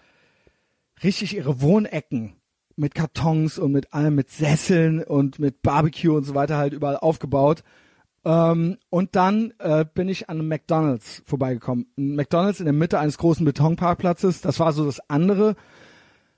richtig 1.03 1.37
ihre 1.37 1.61
Wohnecken 1.61 2.35
mit 2.77 2.95
Kartons 2.95 3.59
und 3.59 3.73
mit 3.73 3.93
allem, 3.93 4.15
mit 4.15 4.31
Sesseln 4.31 5.03
und 5.03 5.39
mit 5.39 5.63
Barbecue 5.63 6.15
und 6.15 6.25
so 6.25 6.35
weiter 6.35 6.57
halt 6.57 6.73
überall 6.73 6.97
aufgebaut. 6.97 7.65
Ähm, 8.25 8.79
und 8.91 9.17
dann 9.17 9.53
äh, 9.59 9.85
bin 9.93 10.09
ich 10.09 10.29
an 10.29 10.39
einem 10.39 10.49
McDonalds 10.49 11.23
vorbeigekommen. 11.25 11.87
Ein 11.97 12.15
McDonalds 12.15 12.61
in 12.61 12.67
der 12.67 12.73
Mitte 12.73 12.99
eines 12.99 13.19
großen 13.19 13.45
Betonparkplatzes. 13.45 14.41
Das 14.41 14.61
war 14.61 14.73
so 14.73 14.85
das 14.85 15.01
andere, 15.09 15.57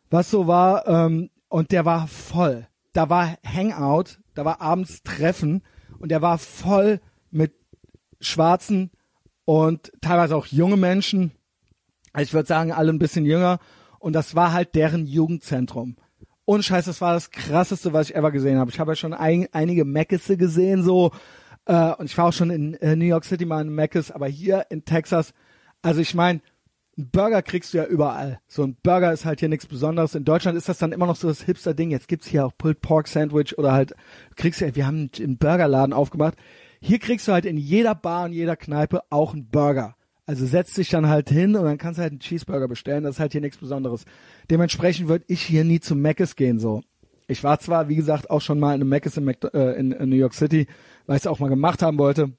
was 0.08 0.30
so 0.30 0.46
war. 0.46 0.86
Ähm, 0.86 1.30
und 1.48 1.72
der 1.72 1.84
war 1.84 2.06
voll. 2.06 2.66
Da 2.92 3.08
war 3.10 3.36
Hangout, 3.44 4.18
da 4.34 4.44
war 4.44 4.60
abends 4.60 5.02
Treffen 5.02 5.62
und 5.98 6.10
der 6.10 6.22
war 6.22 6.38
voll 6.38 7.00
Schwarzen 8.20 8.90
und 9.44 9.92
teilweise 10.00 10.36
auch 10.36 10.46
junge 10.46 10.76
Menschen. 10.76 11.32
Ich 12.18 12.32
würde 12.32 12.46
sagen, 12.46 12.72
alle 12.72 12.92
ein 12.92 12.98
bisschen 12.98 13.24
jünger. 13.24 13.58
Und 13.98 14.14
das 14.14 14.34
war 14.34 14.52
halt 14.52 14.74
deren 14.74 15.06
Jugendzentrum. 15.06 15.96
Und 16.44 16.64
Scheiß, 16.64 16.86
das 16.86 17.00
war 17.00 17.14
das 17.14 17.30
krasseste, 17.30 17.92
was 17.92 18.10
ich 18.10 18.16
ever 18.16 18.32
gesehen 18.32 18.58
habe. 18.58 18.70
Ich 18.70 18.80
habe 18.80 18.92
ja 18.92 18.96
schon 18.96 19.14
ein, 19.14 19.46
einige 19.52 19.84
Meckese 19.84 20.36
gesehen, 20.36 20.82
so 20.82 21.12
äh, 21.66 21.92
und 21.94 22.06
ich 22.06 22.18
war 22.18 22.26
auch 22.26 22.32
schon 22.32 22.50
in 22.50 22.74
äh, 22.74 22.96
New 22.96 23.04
York 23.04 23.24
City 23.24 23.44
mal 23.44 23.60
in 23.60 23.74
Mc's, 23.74 24.10
aber 24.10 24.26
hier 24.26 24.66
in 24.70 24.84
Texas, 24.84 25.32
also 25.82 26.00
ich 26.00 26.14
meine, 26.14 26.40
einen 26.96 27.10
Burger 27.10 27.42
kriegst 27.42 27.72
du 27.72 27.78
ja 27.78 27.84
überall. 27.84 28.40
So 28.48 28.64
ein 28.64 28.76
Burger 28.82 29.12
ist 29.12 29.24
halt 29.24 29.40
hier 29.40 29.48
nichts 29.48 29.66
Besonderes. 29.66 30.14
In 30.14 30.24
Deutschland 30.24 30.58
ist 30.58 30.68
das 30.68 30.78
dann 30.78 30.92
immer 30.92 31.06
noch 31.06 31.16
so 31.16 31.28
das 31.28 31.42
Hipster-Ding. 31.42 31.90
Jetzt 31.90 32.08
gibt's 32.08 32.26
hier 32.26 32.44
auch 32.44 32.52
Pulled 32.58 32.80
Pork 32.80 33.08
Sandwich 33.08 33.56
oder 33.56 33.72
halt, 33.72 33.94
kriegst 34.36 34.60
ja, 34.60 34.74
wir 34.74 34.86
haben 34.86 35.10
einen 35.18 35.38
Burgerladen 35.38 35.92
aufgemacht. 35.92 36.34
Hier 36.80 36.98
kriegst 36.98 37.28
du 37.28 37.32
halt 37.32 37.44
in 37.44 37.56
jeder 37.56 37.94
Bar 37.94 38.24
und 38.24 38.32
jeder 38.32 38.56
Kneipe 38.56 39.02
auch 39.10 39.34
einen 39.34 39.48
Burger. 39.48 39.96
Also 40.26 40.46
setzt 40.46 40.76
dich 40.76 40.88
dann 40.88 41.08
halt 41.08 41.28
hin 41.28 41.56
und 41.56 41.64
dann 41.64 41.76
kannst 41.76 41.98
du 41.98 42.02
halt 42.02 42.12
einen 42.12 42.20
Cheeseburger 42.20 42.68
bestellen. 42.68 43.04
Das 43.04 43.16
ist 43.16 43.20
halt 43.20 43.32
hier 43.32 43.40
nichts 43.40 43.58
Besonderes. 43.58 44.04
Dementsprechend 44.48 45.08
würde 45.08 45.24
ich 45.28 45.42
hier 45.42 45.64
nie 45.64 45.80
zum 45.80 46.00
Mc's 46.00 46.36
gehen, 46.36 46.58
so. 46.58 46.82
Ich 47.26 47.44
war 47.44 47.58
zwar, 47.60 47.88
wie 47.88 47.96
gesagt, 47.96 48.30
auch 48.30 48.40
schon 48.40 48.58
mal 48.58 48.74
in 48.74 48.80
einem 48.80 48.90
Mc's 48.90 49.16
in, 49.16 49.28
äh, 49.28 49.72
in, 49.78 49.92
in 49.92 50.08
New 50.08 50.16
York 50.16 50.34
City, 50.34 50.66
weil 51.06 51.16
ich 51.16 51.22
es 51.22 51.26
auch 51.26 51.38
mal 51.38 51.48
gemacht 51.48 51.82
haben 51.82 51.98
wollte. 51.98 52.32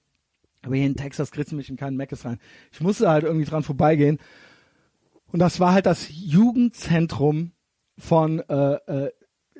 Aber 0.63 0.75
hier 0.75 0.85
in 0.85 0.95
Texas 0.95 1.31
kriegst 1.31 1.51
du 1.51 1.55
mich 1.55 1.69
in 1.69 1.77
keinen 1.77 1.97
Mc's 1.97 2.25
rein. 2.25 2.39
Ich 2.71 2.81
musste 2.81 3.09
halt 3.09 3.23
irgendwie 3.23 3.45
dran 3.45 3.63
vorbeigehen. 3.63 4.19
Und 5.31 5.39
das 5.39 5.59
war 5.59 5.73
halt 5.73 5.85
das 5.85 6.07
Jugendzentrum 6.09 7.51
von 7.97 8.39
äh, 8.39 8.73
äh, 8.85 9.11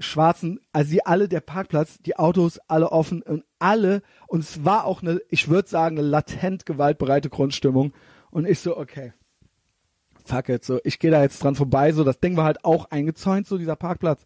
Schwarzen, 0.02 0.60
also 0.74 0.92
die 0.92 1.06
alle, 1.06 1.28
der 1.28 1.42
Parkplatz, 1.42 2.00
die 2.00 2.18
Autos 2.18 2.60
alle 2.68 2.92
offen 2.92 3.22
und 3.22 3.44
alle, 3.60 4.02
und 4.28 4.42
es 4.42 4.66
war 4.66 4.86
auch 4.86 5.02
eine, 5.02 5.22
ich 5.30 5.50
würde 5.50 5.70
sagen, 5.70 5.98
eine 5.98 6.08
latent 6.08 6.66
gewaltbereite 6.66 7.30
Grundstimmung. 7.30 7.94
Und 8.30 8.48
ich 8.48 8.60
so, 8.60 8.78
okay, 8.78 9.14
fuck 10.26 10.50
it, 10.50 10.64
so, 10.64 10.80
ich 10.84 11.00
gehe 11.00 11.12
da 11.12 11.22
jetzt 11.22 11.44
dran 11.44 11.56
vorbei, 11.56 11.92
so, 11.92 12.04
das 12.04 12.20
Ding 12.20 12.38
war 12.38 12.46
halt 12.46 12.64
auch 12.64 12.86
eingezäunt, 12.92 13.48
so 13.48 13.58
dieser 13.58 13.76
Parkplatz. 13.76 14.26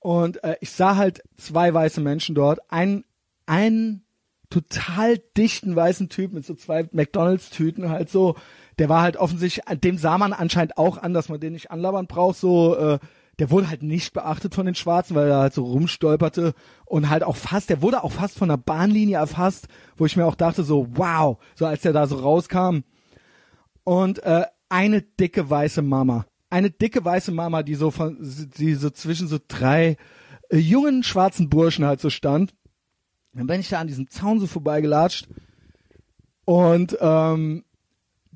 Und 0.00 0.44
äh, 0.44 0.56
ich 0.60 0.70
sah 0.70 0.96
halt 0.96 1.22
zwei 1.38 1.72
weiße 1.72 2.02
Menschen 2.02 2.34
dort. 2.34 2.60
Ein, 2.68 3.04
einen 3.46 4.04
total 4.50 5.18
dichten 5.36 5.74
weißen 5.74 6.10
Typ 6.10 6.32
mit 6.32 6.44
so 6.44 6.54
zwei 6.54 6.86
McDonalds-Tüten 6.92 7.88
halt 7.88 8.10
so. 8.10 8.36
Der 8.78 8.90
war 8.90 9.00
halt 9.02 9.16
offensichtlich, 9.16 9.64
dem 9.80 9.96
sah 9.96 10.18
man 10.18 10.34
anscheinend 10.34 10.76
auch 10.76 10.98
an, 10.98 11.14
dass 11.14 11.30
man 11.30 11.40
den 11.40 11.54
nicht 11.54 11.70
anlabern 11.70 12.06
braucht. 12.06 12.36
So, 12.36 12.76
äh, 12.76 12.98
der 13.38 13.50
wurde 13.50 13.68
halt 13.68 13.82
nicht 13.82 14.12
beachtet 14.12 14.54
von 14.54 14.66
den 14.66 14.74
Schwarzen, 14.74 15.14
weil 15.14 15.28
er 15.28 15.38
halt 15.38 15.54
so 15.54 15.64
rumstolperte 15.64 16.54
und 16.84 17.10
halt 17.10 17.22
auch 17.22 17.36
fast, 17.36 17.70
der 17.70 17.82
wurde 17.82 18.04
auch 18.04 18.12
fast 18.12 18.38
von 18.38 18.48
der 18.48 18.56
Bahnlinie 18.56 19.16
erfasst, 19.16 19.68
wo 19.96 20.06
ich 20.06 20.16
mir 20.16 20.26
auch 20.26 20.36
dachte 20.36 20.62
so, 20.62 20.86
wow, 20.92 21.38
so 21.54 21.66
als 21.66 21.82
der 21.82 21.92
da 21.92 22.06
so 22.06 22.16
rauskam. 22.16 22.80
Und 23.82 24.22
äh, 24.22 24.44
eine 24.68 25.02
dicke 25.02 25.50
weiße 25.50 25.82
Mama 25.82 26.26
eine 26.54 26.70
dicke 26.70 27.04
weiße 27.04 27.32
Mama, 27.32 27.64
die 27.64 27.74
so 27.74 27.90
von, 27.90 28.16
die 28.20 28.74
so 28.74 28.88
zwischen 28.88 29.26
so 29.26 29.38
drei 29.48 29.96
äh, 30.50 30.56
jungen 30.56 31.02
schwarzen 31.02 31.48
Burschen 31.48 31.84
halt 31.84 32.00
so 32.00 32.10
stand. 32.10 32.54
Dann 33.32 33.48
bin 33.48 33.58
ich 33.58 33.70
da 33.70 33.80
an 33.80 33.88
diesem 33.88 34.08
Zaun 34.08 34.38
so 34.38 34.46
vorbeigelatscht 34.46 35.26
und 36.44 36.96
ähm, 37.00 37.64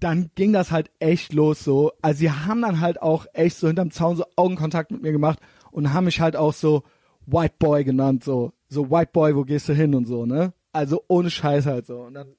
dann 0.00 0.30
ging 0.34 0.52
das 0.52 0.70
halt 0.70 0.90
echt 0.98 1.32
los 1.32 1.64
so. 1.64 1.92
Also 2.02 2.20
sie 2.20 2.30
haben 2.30 2.62
dann 2.62 2.80
halt 2.80 3.02
auch 3.02 3.26
echt 3.32 3.56
so 3.56 3.66
hinterm 3.66 3.90
Zaun 3.90 4.16
so 4.16 4.24
Augenkontakt 4.36 4.90
mit 4.90 5.02
mir 5.02 5.12
gemacht 5.12 5.40
und 5.70 5.92
haben 5.92 6.04
mich 6.04 6.20
halt 6.20 6.36
auch 6.36 6.52
so 6.52 6.82
White 7.26 7.56
Boy 7.58 7.84
genannt, 7.84 8.24
so. 8.24 8.52
So 8.68 8.90
White 8.90 9.10
Boy, 9.12 9.34
wo 9.34 9.44
gehst 9.44 9.68
du 9.68 9.74
hin 9.74 9.94
und 9.94 10.06
so, 10.06 10.26
ne? 10.26 10.52
Also 10.72 11.02
ohne 11.08 11.30
Scheiß 11.30 11.66
halt 11.66 11.86
so. 11.86 12.00
Und 12.00 12.14
dann, 12.14 12.34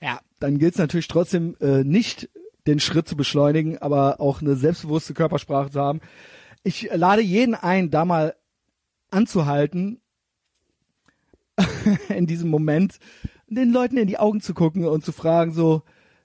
ja, 0.00 0.20
dann 0.40 0.58
gilt's 0.58 0.78
natürlich 0.78 1.08
trotzdem 1.08 1.56
äh, 1.60 1.84
nicht 1.84 2.30
den 2.66 2.80
Schritt 2.80 3.08
zu 3.08 3.16
beschleunigen, 3.16 3.78
aber 3.78 4.20
auch 4.20 4.40
eine 4.40 4.56
selbstbewusste 4.56 5.14
Körpersprache 5.14 5.70
zu 5.70 5.80
haben. 5.80 6.00
Ich 6.62 6.88
lade 6.94 7.22
jeden 7.22 7.54
ein, 7.54 7.90
da 7.90 8.04
mal 8.04 8.34
anzuhalten, 9.10 10.00
in 12.08 12.26
diesem 12.26 12.50
Moment, 12.50 12.98
den 13.48 13.70
Leuten 13.70 13.96
in 13.96 14.08
die 14.08 14.18
Augen 14.18 14.40
zu 14.40 14.54
gucken 14.54 14.86
und 14.86 15.04
zu 15.04 15.12
fragen 15.12 15.52
so, 15.52 15.82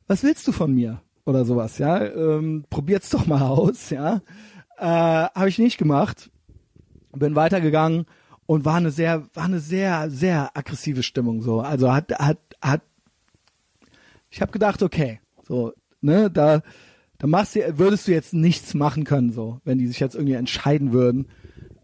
was 0.10 0.24
willst 0.24 0.45
du 0.47 0.51
von 0.51 0.74
mir? 0.74 1.01
Oder 1.26 1.45
sowas, 1.45 1.78
ja. 1.78 2.03
Ähm, 2.03 2.66
probiert's 2.70 3.10
doch 3.10 3.26
mal 3.26 3.43
aus, 3.43 3.91
ja. 3.91 4.22
Äh, 4.78 4.84
Habe 4.84 5.47
ich 5.47 5.60
nicht 5.60 5.78
gemacht. 5.78 6.30
Bin 7.14 7.36
weitergegangen 7.36 8.05
und 8.45 8.66
war 8.66 8.76
eine 8.76 8.91
sehr, 8.91 9.24
war 9.34 9.45
eine 9.45 9.60
sehr, 9.60 10.10
sehr 10.10 10.57
aggressive 10.57 11.03
Stimmung 11.03 11.41
so. 11.41 11.62
Also 11.62 11.93
hat, 11.93 12.12
hat, 12.20 12.39
hat. 12.62 12.82
Ich 14.30 14.41
habe 14.41 14.51
gedacht, 14.51 14.84
okay, 14.84 15.20
so 15.43 15.74
ne, 16.01 16.30
da, 16.30 16.62
da 17.18 17.28
machst 17.28 17.55
du, 17.55 17.78
würdest 17.78 18.07
du 18.07 18.12
jetzt 18.12 18.34
nichts 18.34 18.74
machen 18.74 19.03
können, 19.03 19.32
so, 19.32 19.60
wenn 19.66 19.78
die 19.78 19.88
sich 19.88 19.99
jetzt 19.99 20.16
irgendwie 20.16 20.34
entscheiden 20.34 20.91
würden, 20.91 21.28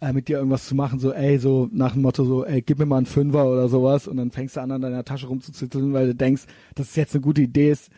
äh, 0.02 0.14
mit 0.14 0.28
dir 0.28 0.38
irgendwas 0.38 0.66
zu 0.66 0.76
machen, 0.76 1.00
so, 1.00 1.12
ey, 1.14 1.38
so 1.40 1.70
nach 1.72 1.94
dem 1.94 2.02
Motto, 2.02 2.24
so, 2.26 2.46
ey, 2.46 2.62
gib 2.62 2.80
mir 2.80 2.86
mal 2.86 2.98
einen 2.98 3.06
Fünfer 3.06 3.46
oder 3.46 3.70
sowas 3.70 4.08
und 4.08 4.18
dann 4.18 4.32
fängst 4.32 4.56
du 4.56 4.62
an, 4.62 4.72
an 4.72 4.82
deiner 4.82 5.04
Tasche 5.04 5.28
rumzuzitteln, 5.28 5.94
weil 5.94 6.08
du 6.08 6.16
denkst, 6.16 6.44
dass 6.76 6.90
es 6.90 6.96
jetzt 6.96 7.16
eine 7.16 7.22
gute 7.22 7.42
Idee 7.42 7.72
ist, 7.72 7.90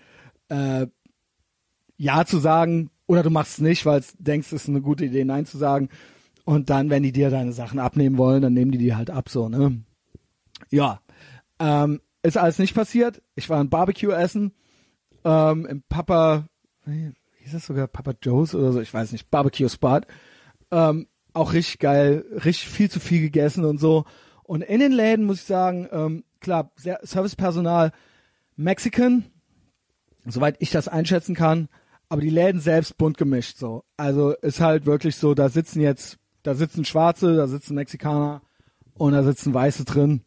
äh, 0.50 0.88
Ja 1.98 2.26
zu 2.26 2.38
sagen, 2.38 2.90
oder 3.08 3.24
du 3.24 3.30
machst 3.30 3.54
es 3.54 3.62
nicht, 3.62 3.86
weil 3.86 4.02
du 4.02 4.08
denkst, 4.20 4.48
es 4.48 4.64
ist 4.64 4.70
eine 4.70 4.82
gute 4.82 5.06
Idee, 5.06 5.24
Nein 5.26 5.46
zu 5.46 5.58
sagen. 5.58 5.90
Und 6.46 6.70
dann, 6.70 6.90
wenn 6.90 7.04
die 7.04 7.12
dir 7.12 7.30
deine 7.30 7.54
Sachen 7.54 7.80
abnehmen 7.80 8.18
wollen, 8.18 8.42
dann 8.42 8.54
nehmen 8.54 8.72
die 8.72 8.78
die 8.78 8.96
halt 8.96 9.10
ab, 9.10 9.30
so, 9.30 9.50
ne? 9.50 9.82
Ja. 10.70 11.02
Ähm, 11.60 12.02
ist 12.24 12.38
alles 12.38 12.60
nicht 12.60 12.74
passiert. 12.76 13.22
Ich 13.36 13.50
war 13.50 13.60
ein 13.60 13.70
Barbecue 13.70 14.12
essen 14.12 14.54
ähm, 15.28 15.66
im 15.66 15.84
Papa, 15.84 16.48
wie 16.86 17.12
hieß 17.40 17.52
das 17.52 17.66
sogar 17.66 17.88
Papa 17.88 18.14
Joe's 18.22 18.56
oder 18.56 18.72
so, 18.72 18.82
ich 18.82 18.94
weiß 18.94 19.12
nicht, 19.12 19.30
Barbecue 19.30 19.70
Spot. 19.70 20.02
Ähm, 20.72 21.08
auch 21.34 21.54
richtig 21.54 21.80
geil, 21.80 22.26
richtig 22.34 22.70
viel 22.70 22.90
zu 22.90 23.00
viel 23.00 23.22
gegessen 23.22 23.66
und 23.66 23.78
so. 23.78 24.06
Und 24.44 24.62
in 24.62 24.80
den 24.80 24.94
Läden 24.94 25.26
muss 25.26 25.42
ich 25.42 25.46
sagen, 25.46 25.88
ähm, 25.92 26.24
klar, 26.40 26.72
Servicepersonal 26.78 27.92
Mexican, 28.56 29.26
soweit 30.32 30.58
ich 30.60 30.72
das 30.72 30.88
einschätzen 30.88 31.36
kann, 31.36 31.70
aber 32.10 32.22
die 32.22 32.30
Läden 32.30 32.62
selbst 32.62 32.98
bunt 32.98 33.18
gemischt 33.18 33.58
so. 33.58 33.84
Also 33.98 34.32
ist 34.32 34.62
halt 34.62 34.86
wirklich 34.86 35.16
so, 35.16 35.34
da 35.34 35.50
sitzen 35.50 35.82
jetzt, 35.82 36.18
da 36.44 36.56
sitzen 36.56 36.86
Schwarze, 36.86 37.36
da 37.36 37.48
sitzen 37.48 37.76
Mexikaner 37.76 38.42
und 38.94 39.14
da 39.14 39.24
sitzen 39.24 39.54
Weiße 39.54 39.86
drin 39.86 40.22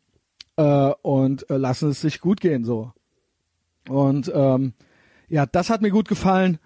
äh, 0.56 0.92
und 1.02 1.48
äh, 1.50 1.56
lassen 1.56 1.90
es 1.90 2.00
sich 2.00 2.20
gut 2.20 2.40
gehen 2.40 2.64
so. 2.64 2.92
Und 3.88 4.30
ähm, 4.34 4.74
ja, 5.28 5.46
das 5.46 5.70
hat 5.70 5.80
mir 5.82 5.90
gut 5.90 6.08
gefallen. 6.08 6.58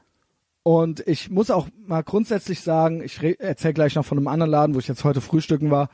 Und 0.62 1.06
ich 1.06 1.30
muss 1.30 1.50
auch 1.50 1.68
mal 1.86 2.02
grundsätzlich 2.02 2.62
sagen, 2.62 3.02
ich 3.02 3.22
erzähle 3.38 3.74
gleich 3.74 3.94
noch 3.94 4.06
von 4.06 4.16
einem 4.16 4.28
anderen 4.28 4.50
Laden, 4.50 4.74
wo 4.74 4.78
ich 4.78 4.88
jetzt 4.88 5.04
heute 5.04 5.20
frühstücken 5.20 5.70
war. 5.70 5.90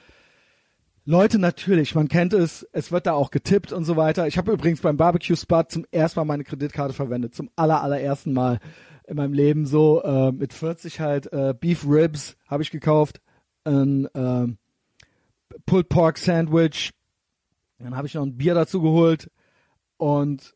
Leute, 1.04 1.38
natürlich, 1.38 1.94
man 1.94 2.08
kennt 2.08 2.32
es, 2.34 2.66
es 2.72 2.92
wird 2.92 3.06
da 3.06 3.12
auch 3.14 3.30
getippt 3.30 3.72
und 3.72 3.84
so 3.84 3.96
weiter. 3.96 4.26
Ich 4.26 4.36
habe 4.36 4.52
übrigens 4.52 4.80
beim 4.80 4.96
Barbecue 4.96 5.36
Spot 5.36 5.64
zum 5.64 5.86
ersten 5.90 6.20
Mal 6.20 6.24
meine 6.24 6.44
Kreditkarte 6.44 6.92
verwendet, 6.92 7.34
zum 7.34 7.50
aller 7.56 7.82
allerersten 7.82 8.32
Mal 8.32 8.58
in 9.08 9.16
meinem 9.16 9.32
Leben 9.32 9.66
so 9.66 10.02
äh, 10.02 10.30
mit 10.30 10.52
40 10.52 11.00
halt 11.00 11.32
äh, 11.32 11.54
Beef 11.58 11.84
Ribs 11.88 12.36
habe 12.46 12.62
ich 12.62 12.70
gekauft, 12.70 13.20
ein 13.64 14.06
äh, 14.14 14.46
Pulled 15.66 15.88
Pork 15.88 16.18
Sandwich, 16.18 16.92
dann 17.78 17.96
habe 17.96 18.06
ich 18.06 18.14
noch 18.14 18.22
ein 18.22 18.36
Bier 18.36 18.54
dazu 18.54 18.82
geholt 18.82 19.30
und 19.96 20.54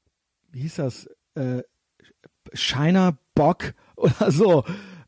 wie 0.52 0.60
hieß 0.60 0.76
das? 0.76 1.08
Äh, 1.34 1.62
Shiner 2.52 3.18
Bock 3.34 3.74
oder 3.96 4.30
so. 4.30 4.64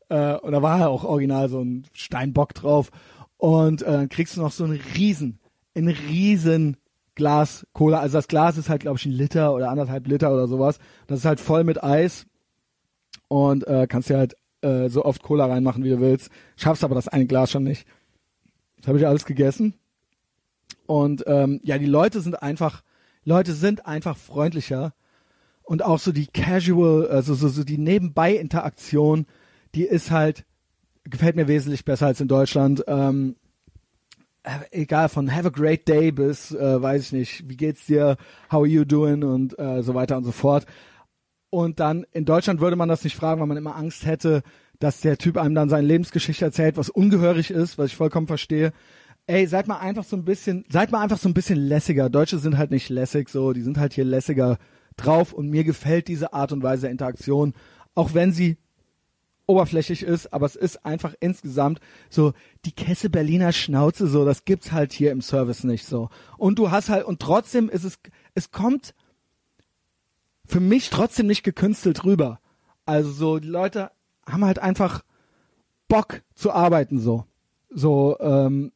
Äh, 0.09 0.35
und 0.35 0.51
da 0.51 0.61
war 0.61 0.79
ja 0.79 0.87
auch 0.87 1.03
original 1.03 1.49
so 1.49 1.61
ein 1.61 1.85
Steinbock 1.93 2.53
drauf. 2.53 2.91
Und 3.37 3.83
äh, 3.83 4.07
kriegst 4.09 4.35
du 4.35 4.41
noch 4.41 4.51
so 4.51 4.63
einen 4.63 4.81
riesen, 4.95 5.39
ein 5.75 5.87
riesen 5.87 6.77
Glas 7.15 7.65
Cola. 7.73 7.99
Also 7.99 8.17
das 8.17 8.27
Glas 8.27 8.57
ist 8.57 8.69
halt, 8.69 8.81
glaube 8.81 8.97
ich, 8.97 9.05
ein 9.05 9.11
Liter 9.11 9.53
oder 9.53 9.69
anderthalb 9.69 10.07
Liter 10.07 10.33
oder 10.33 10.47
sowas. 10.47 10.79
Das 11.07 11.19
ist 11.19 11.25
halt 11.25 11.39
voll 11.39 11.63
mit 11.63 11.83
Eis 11.83 12.25
und 13.27 13.65
äh, 13.67 13.87
kannst 13.87 14.09
dir 14.09 14.17
halt 14.17 14.35
äh, 14.61 14.89
so 14.89 15.05
oft 15.05 15.21
Cola 15.23 15.45
reinmachen, 15.45 15.83
wie 15.83 15.89
du 15.89 15.99
willst. 15.99 16.29
Schaffst 16.55 16.83
aber 16.83 16.95
das 16.95 17.07
eine 17.07 17.25
Glas 17.25 17.51
schon 17.51 17.63
nicht. 17.63 17.85
Das 18.77 18.87
habe 18.87 18.97
ich 18.97 19.07
alles 19.07 19.25
gegessen. 19.25 19.73
Und 20.85 21.23
ähm, 21.27 21.59
ja, 21.63 21.77
die 21.77 21.85
Leute 21.85 22.21
sind 22.21 22.41
einfach, 22.41 22.83
Leute 23.23 23.53
sind 23.53 23.85
einfach 23.85 24.17
freundlicher. 24.17 24.93
Und 25.63 25.83
auch 25.83 25.99
so 25.99 26.11
die 26.11 26.27
Casual, 26.27 27.07
also 27.07 27.33
so, 27.33 27.49
so 27.49 27.63
die 27.63 27.77
Nebenbei-Interaktion, 27.77 29.25
die 29.75 29.83
ist 29.83 30.11
halt, 30.11 30.45
gefällt 31.09 31.35
mir 31.35 31.47
wesentlich 31.47 31.85
besser 31.85 32.07
als 32.07 32.21
in 32.21 32.27
Deutschland. 32.27 32.83
Ähm, 32.87 33.35
äh, 34.43 34.81
egal, 34.81 35.09
von 35.09 35.33
have 35.33 35.47
a 35.47 35.51
great 35.51 35.87
day 35.87 36.11
bis, 36.11 36.51
äh, 36.51 36.81
weiß 36.81 37.01
ich 37.03 37.11
nicht, 37.11 37.49
wie 37.49 37.57
geht's 37.57 37.85
dir, 37.85 38.17
how 38.51 38.59
are 38.59 38.67
you 38.67 38.85
doing 38.85 39.23
und 39.23 39.57
äh, 39.59 39.83
so 39.83 39.93
weiter 39.93 40.17
und 40.17 40.23
so 40.23 40.31
fort. 40.31 40.65
Und 41.49 41.79
dann 41.79 42.05
in 42.13 42.25
Deutschland 42.25 42.59
würde 42.59 42.75
man 42.75 42.89
das 42.89 43.03
nicht 43.03 43.15
fragen, 43.15 43.39
weil 43.39 43.47
man 43.47 43.57
immer 43.57 43.75
Angst 43.75 44.05
hätte, 44.05 44.43
dass 44.79 45.01
der 45.01 45.17
Typ 45.17 45.37
einem 45.37 45.55
dann 45.55 45.69
seine 45.69 45.87
Lebensgeschichte 45.87 46.45
erzählt, 46.45 46.77
was 46.77 46.89
ungehörig 46.89 47.51
ist, 47.51 47.77
was 47.77 47.87
ich 47.87 47.95
vollkommen 47.95 48.27
verstehe. 48.27 48.73
Ey, 49.25 49.47
seid 49.47 49.67
mal 49.67 49.79
einfach 49.79 50.03
so 50.03 50.15
ein 50.15 50.23
bisschen, 50.23 50.65
seid 50.69 50.91
mal 50.91 51.01
einfach 51.01 51.17
so 51.17 51.27
ein 51.27 51.33
bisschen 51.33 51.57
lässiger. 51.57 52.09
Deutsche 52.09 52.37
sind 52.37 52.57
halt 52.57 52.71
nicht 52.71 52.89
lässig, 52.89 53.29
so, 53.29 53.53
die 53.53 53.61
sind 53.61 53.77
halt 53.77 53.93
hier 53.93 54.05
lässiger 54.05 54.57
drauf 54.95 55.33
und 55.33 55.49
mir 55.49 55.63
gefällt 55.63 56.07
diese 56.07 56.33
Art 56.33 56.51
und 56.51 56.63
Weise 56.63 56.83
der 56.83 56.91
Interaktion, 56.91 57.53
auch 57.95 58.13
wenn 58.13 58.31
sie 58.31 58.57
oberflächlich 59.47 60.03
ist, 60.03 60.33
aber 60.33 60.45
es 60.45 60.55
ist 60.55 60.85
einfach 60.85 61.15
insgesamt 61.19 61.79
so 62.09 62.33
die 62.65 62.73
Kesse 62.73 63.09
Berliner 63.09 63.51
Schnauze 63.51 64.07
so, 64.07 64.25
das 64.25 64.45
gibt's 64.45 64.71
halt 64.71 64.93
hier 64.93 65.11
im 65.11 65.21
Service 65.21 65.63
nicht 65.63 65.85
so. 65.85 66.09
Und 66.37 66.59
du 66.59 66.69
hast 66.69 66.89
halt 66.89 67.05
und 67.05 67.19
trotzdem 67.19 67.69
ist 67.69 67.83
es 67.83 67.97
es 68.35 68.51
kommt 68.51 68.93
für 70.45 70.59
mich 70.59 70.89
trotzdem 70.89 71.27
nicht 71.27 71.43
gekünstelt 71.43 72.03
rüber. 72.05 72.39
Also 72.85 73.11
so, 73.11 73.39
die 73.39 73.47
Leute 73.47 73.91
haben 74.25 74.45
halt 74.45 74.59
einfach 74.59 75.03
Bock 75.87 76.21
zu 76.35 76.51
arbeiten 76.51 76.99
so. 76.99 77.25
So, 77.69 78.17
ähm, 78.19 78.71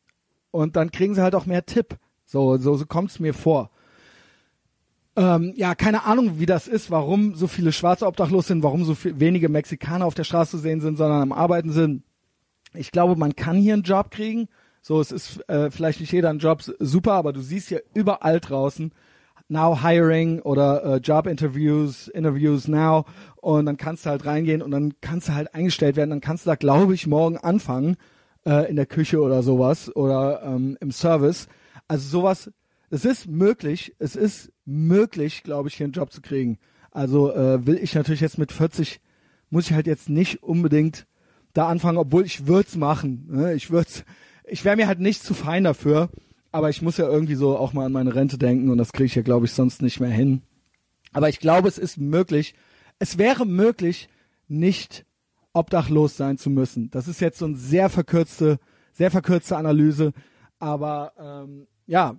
und 0.52 0.76
dann 0.76 0.92
kriegen 0.92 1.16
sie 1.16 1.22
halt 1.22 1.36
auch 1.36 1.46
mehr 1.46 1.66
Tipp. 1.66 1.98
So, 2.26 2.58
so, 2.58 2.76
so 2.76 2.86
kommt's 2.86 3.20
mir 3.20 3.34
vor. 3.34 3.71
Ähm, 5.16 5.54
ja, 5.56 5.76
keine 5.76 6.06
Ahnung, 6.06 6.40
wie 6.40 6.46
das 6.46 6.68
ist, 6.68 6.90
warum 6.90 7.36
so 7.36 7.48
viele 7.48 7.74
Schwarze 7.74 8.08
obdachlos 8.08 8.48
sind, 8.48 8.64
warum 8.64 8.86
so 8.86 8.96
viel, 8.96 9.20
wenige 9.20 9.50
Mexikaner 9.50 10.06
auf 10.06 10.14
der 10.14 10.24
Straße 10.24 10.52
zu 10.52 10.58
sehen 10.58 10.80
sind, 10.80 10.98
sondern 10.98 11.22
am 11.22 11.32
Arbeiten 11.34 11.72
sind. 11.72 12.04
Ich 12.74 12.92
glaube, 12.92 13.18
man 13.18 13.36
kann 13.36 13.58
hier 13.58 13.74
einen 13.74 13.84
Job 13.84 14.12
kriegen. 14.12 14.48
So, 14.82 15.02
es 15.02 15.12
ist 15.12 15.48
äh, 15.50 15.70
vielleicht 15.70 16.00
nicht 16.00 16.14
jeder 16.14 16.30
ein 16.30 16.40
Job 16.40 16.64
super, 16.80 17.14
aber 17.14 17.34
du 17.34 17.42
siehst 17.42 17.68
hier 17.68 17.84
überall 17.94 18.40
draußen 18.40 18.94
Now 19.50 19.84
Hiring 19.84 20.40
oder 20.40 20.84
äh, 20.84 20.98
Job 20.98 21.28
Interviews, 21.28 22.08
Interviews 22.08 22.70
Now 22.70 23.06
und 23.36 23.66
dann 23.66 23.76
kannst 23.76 24.06
du 24.06 24.10
halt 24.10 24.26
reingehen 24.26 24.62
und 24.62 24.72
dann 24.72 24.94
kannst 25.02 25.28
du 25.28 25.34
halt 25.34 25.54
eingestellt 25.54 25.98
werden. 25.98 26.10
Dann 26.10 26.22
kannst 26.22 26.46
du 26.46 26.50
da, 26.50 26.56
glaube 26.56 26.94
ich, 26.94 27.06
morgen 27.06 27.38
anfangen 27.38 27.98
äh, 28.46 28.70
in 28.70 28.78
der 28.78 28.86
Küche 28.86 29.20
oder 29.20 29.44
sowas 29.44 29.94
oder 29.94 30.42
ähm, 30.44 30.78
im 30.80 30.92
Service. 30.92 31.50
Also 31.90 32.08
sowas, 32.08 32.50
es 32.92 33.06
ist 33.06 33.28
möglich, 33.28 33.96
es 34.00 34.16
ist 34.16 34.52
möglich, 34.66 35.44
glaube 35.44 35.70
ich, 35.70 35.76
hier 35.76 35.86
einen 35.86 35.94
Job 35.94 36.12
zu 36.12 36.22
kriegen. 36.22 36.60
Also 36.92 37.34
äh, 37.34 37.66
will 37.66 37.80
ich 37.82 37.96
natürlich 37.96 38.22
jetzt 38.22 38.38
mit 38.38 38.52
40, 38.52 39.00
muss 39.50 39.66
ich 39.66 39.74
halt 39.74 39.88
jetzt 39.88 40.10
nicht 40.10 40.44
unbedingt 40.44 41.08
da 41.54 41.68
anfangen, 41.68 41.98
obwohl 41.98 42.26
ich 42.26 42.48
würde 42.48 42.68
es 42.68 42.76
machen. 42.76 43.28
Ne? 43.30 43.54
Ich 43.54 43.72
würde 43.72 43.90
ich 44.46 44.66
wäre 44.66 44.76
mir 44.76 44.88
halt 44.88 45.00
nicht 45.00 45.24
zu 45.24 45.34
fein 45.34 45.64
dafür. 45.64 46.10
Aber 46.52 46.70
ich 46.70 46.82
muss 46.82 46.98
ja 46.98 47.08
irgendwie 47.08 47.36
so 47.36 47.58
auch 47.58 47.72
mal 47.72 47.86
an 47.86 47.94
meine 47.94 48.14
Rente 48.14 48.38
denken 48.38 48.70
und 48.70 48.78
das 48.78 48.92
kriege 48.92 49.06
ich 49.06 49.16
ja, 49.16 49.22
glaube 49.22 49.46
ich, 49.46 49.54
sonst 49.54 49.82
nicht 49.82 50.02
mehr 50.02 50.10
hin. 50.10 50.42
Aber 51.14 51.30
ich 51.30 51.40
glaube, 51.40 51.70
es 51.70 51.78
ist 51.78 51.98
möglich, 51.98 52.56
es 53.00 53.18
wäre 53.18 53.46
möglich, 53.46 54.10
nicht 54.50 55.06
obdachlos 55.54 56.18
sein 56.18 56.38
zu 56.38 56.50
müssen. 56.50 56.92
Das 56.92 57.08
ist 57.08 57.22
jetzt 57.22 57.40
so 57.40 57.46
eine 57.46 57.56
sehr 57.56 57.90
verkürzte, 57.90 58.60
sehr 58.92 59.12
verkürzte 59.12 59.56
Analyse. 59.56 60.12
Aber 60.60 61.14
ähm, 61.18 61.68
ja, 61.86 62.18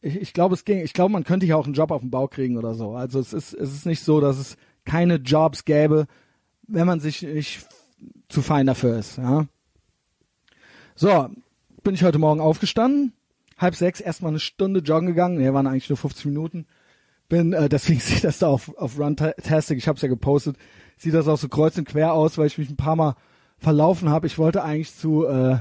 ich, 0.00 0.16
ich 0.16 0.32
glaube, 0.32 0.54
es 0.54 0.64
ging. 0.64 0.80
Ich 0.80 0.92
glaube, 0.92 1.12
man 1.12 1.24
könnte 1.24 1.46
ja 1.46 1.56
auch 1.56 1.64
einen 1.64 1.74
Job 1.74 1.90
auf 1.90 2.00
dem 2.00 2.10
Bau 2.10 2.28
kriegen 2.28 2.56
oder 2.56 2.74
so. 2.74 2.94
Also 2.94 3.20
es 3.20 3.32
ist, 3.32 3.54
es 3.54 3.72
ist 3.72 3.86
nicht 3.86 4.02
so, 4.02 4.20
dass 4.20 4.38
es 4.38 4.56
keine 4.84 5.16
Jobs 5.16 5.64
gäbe, 5.64 6.06
wenn 6.66 6.86
man 6.86 7.00
sich 7.00 7.22
nicht 7.22 7.66
zu 8.28 8.42
fein 8.42 8.66
dafür 8.66 8.98
ist. 8.98 9.18
Ja. 9.18 9.46
So, 10.94 11.28
bin 11.82 11.94
ich 11.94 12.04
heute 12.04 12.18
Morgen 12.18 12.40
aufgestanden, 12.40 13.12
halb 13.56 13.74
sechs 13.74 14.00
erstmal 14.00 14.30
eine 14.30 14.40
Stunde 14.40 14.80
joggen 14.80 15.06
gegangen. 15.06 15.38
Nee, 15.38 15.52
waren 15.52 15.66
eigentlich 15.66 15.88
nur 15.88 15.96
50 15.96 16.26
Minuten. 16.26 16.66
Bin, 17.28 17.52
äh, 17.52 17.68
deswegen 17.70 18.00
sieht 18.00 18.24
das 18.24 18.38
da 18.38 18.48
auf, 18.48 18.76
auf 18.76 18.98
Runtastic, 18.98 19.78
ich 19.78 19.88
habe 19.88 19.96
es 19.96 20.02
ja 20.02 20.08
gepostet, 20.08 20.56
sieht 20.96 21.14
das 21.14 21.28
auch 21.28 21.38
so 21.38 21.48
kreuz 21.48 21.76
und 21.78 21.88
quer 21.88 22.14
aus, 22.14 22.38
weil 22.38 22.46
ich 22.46 22.58
mich 22.58 22.70
ein 22.70 22.76
paar 22.76 22.96
Mal 22.96 23.14
verlaufen 23.58 24.08
habe. 24.10 24.26
Ich 24.26 24.38
wollte 24.38 24.62
eigentlich 24.62 24.94
zu, 24.94 25.26
äh, 25.26 25.58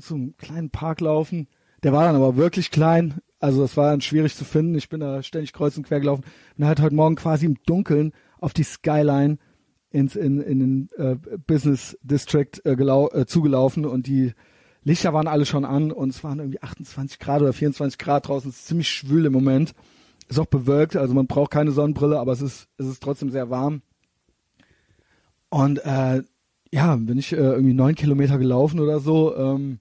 zu 0.00 0.14
einem 0.14 0.36
kleinen 0.36 0.70
Park 0.70 1.00
laufen. 1.00 1.48
Der 1.82 1.92
war 1.92 2.04
dann 2.04 2.16
aber 2.16 2.36
wirklich 2.36 2.70
klein. 2.70 3.20
Also 3.40 3.62
es 3.64 3.76
war 3.76 3.90
dann 3.90 4.00
schwierig 4.00 4.34
zu 4.34 4.44
finden. 4.44 4.74
Ich 4.74 4.88
bin 4.88 5.00
da 5.00 5.22
ständig 5.22 5.52
kreuz 5.52 5.76
und 5.76 5.86
quer 5.86 6.00
gelaufen. 6.00 6.24
Bin 6.56 6.66
halt 6.66 6.80
heute 6.80 6.94
Morgen 6.94 7.16
quasi 7.16 7.46
im 7.46 7.56
Dunkeln 7.66 8.12
auf 8.40 8.52
die 8.52 8.64
Skyline 8.64 9.38
ins 9.90 10.16
in, 10.16 10.40
in 10.40 10.58
den 10.58 10.88
äh, 10.96 11.16
Business 11.46 11.96
District 12.02 12.60
äh, 12.64 12.72
äh, 12.72 13.26
zugelaufen 13.26 13.86
und 13.86 14.06
die 14.06 14.34
Lichter 14.84 15.12
waren 15.12 15.26
alle 15.26 15.46
schon 15.46 15.64
an 15.64 15.92
und 15.92 16.10
es 16.10 16.22
waren 16.24 16.38
irgendwie 16.38 16.62
28 16.62 17.18
Grad 17.18 17.42
oder 17.42 17.52
24 17.52 17.98
Grad 17.98 18.28
draußen. 18.28 18.50
Es 18.50 18.58
ist 18.58 18.66
ziemlich 18.66 18.88
schwül 18.88 19.26
im 19.26 19.32
Moment. 19.32 19.74
Ist 20.28 20.38
auch 20.38 20.46
bewölkt, 20.46 20.96
also 20.96 21.14
man 21.14 21.26
braucht 21.26 21.50
keine 21.50 21.72
Sonnenbrille, 21.72 22.18
aber 22.18 22.32
es 22.32 22.42
ist, 22.42 22.68
es 22.76 22.86
ist 22.86 23.02
trotzdem 23.02 23.30
sehr 23.30 23.50
warm. 23.50 23.82
Und 25.48 25.78
äh, 25.84 26.22
ja, 26.70 26.96
bin 26.96 27.18
ich 27.18 27.32
äh, 27.32 27.36
irgendwie 27.36 27.72
neun 27.72 27.94
Kilometer 27.94 28.38
gelaufen 28.38 28.80
oder 28.80 29.00
so. 29.00 29.34
Ähm, 29.34 29.78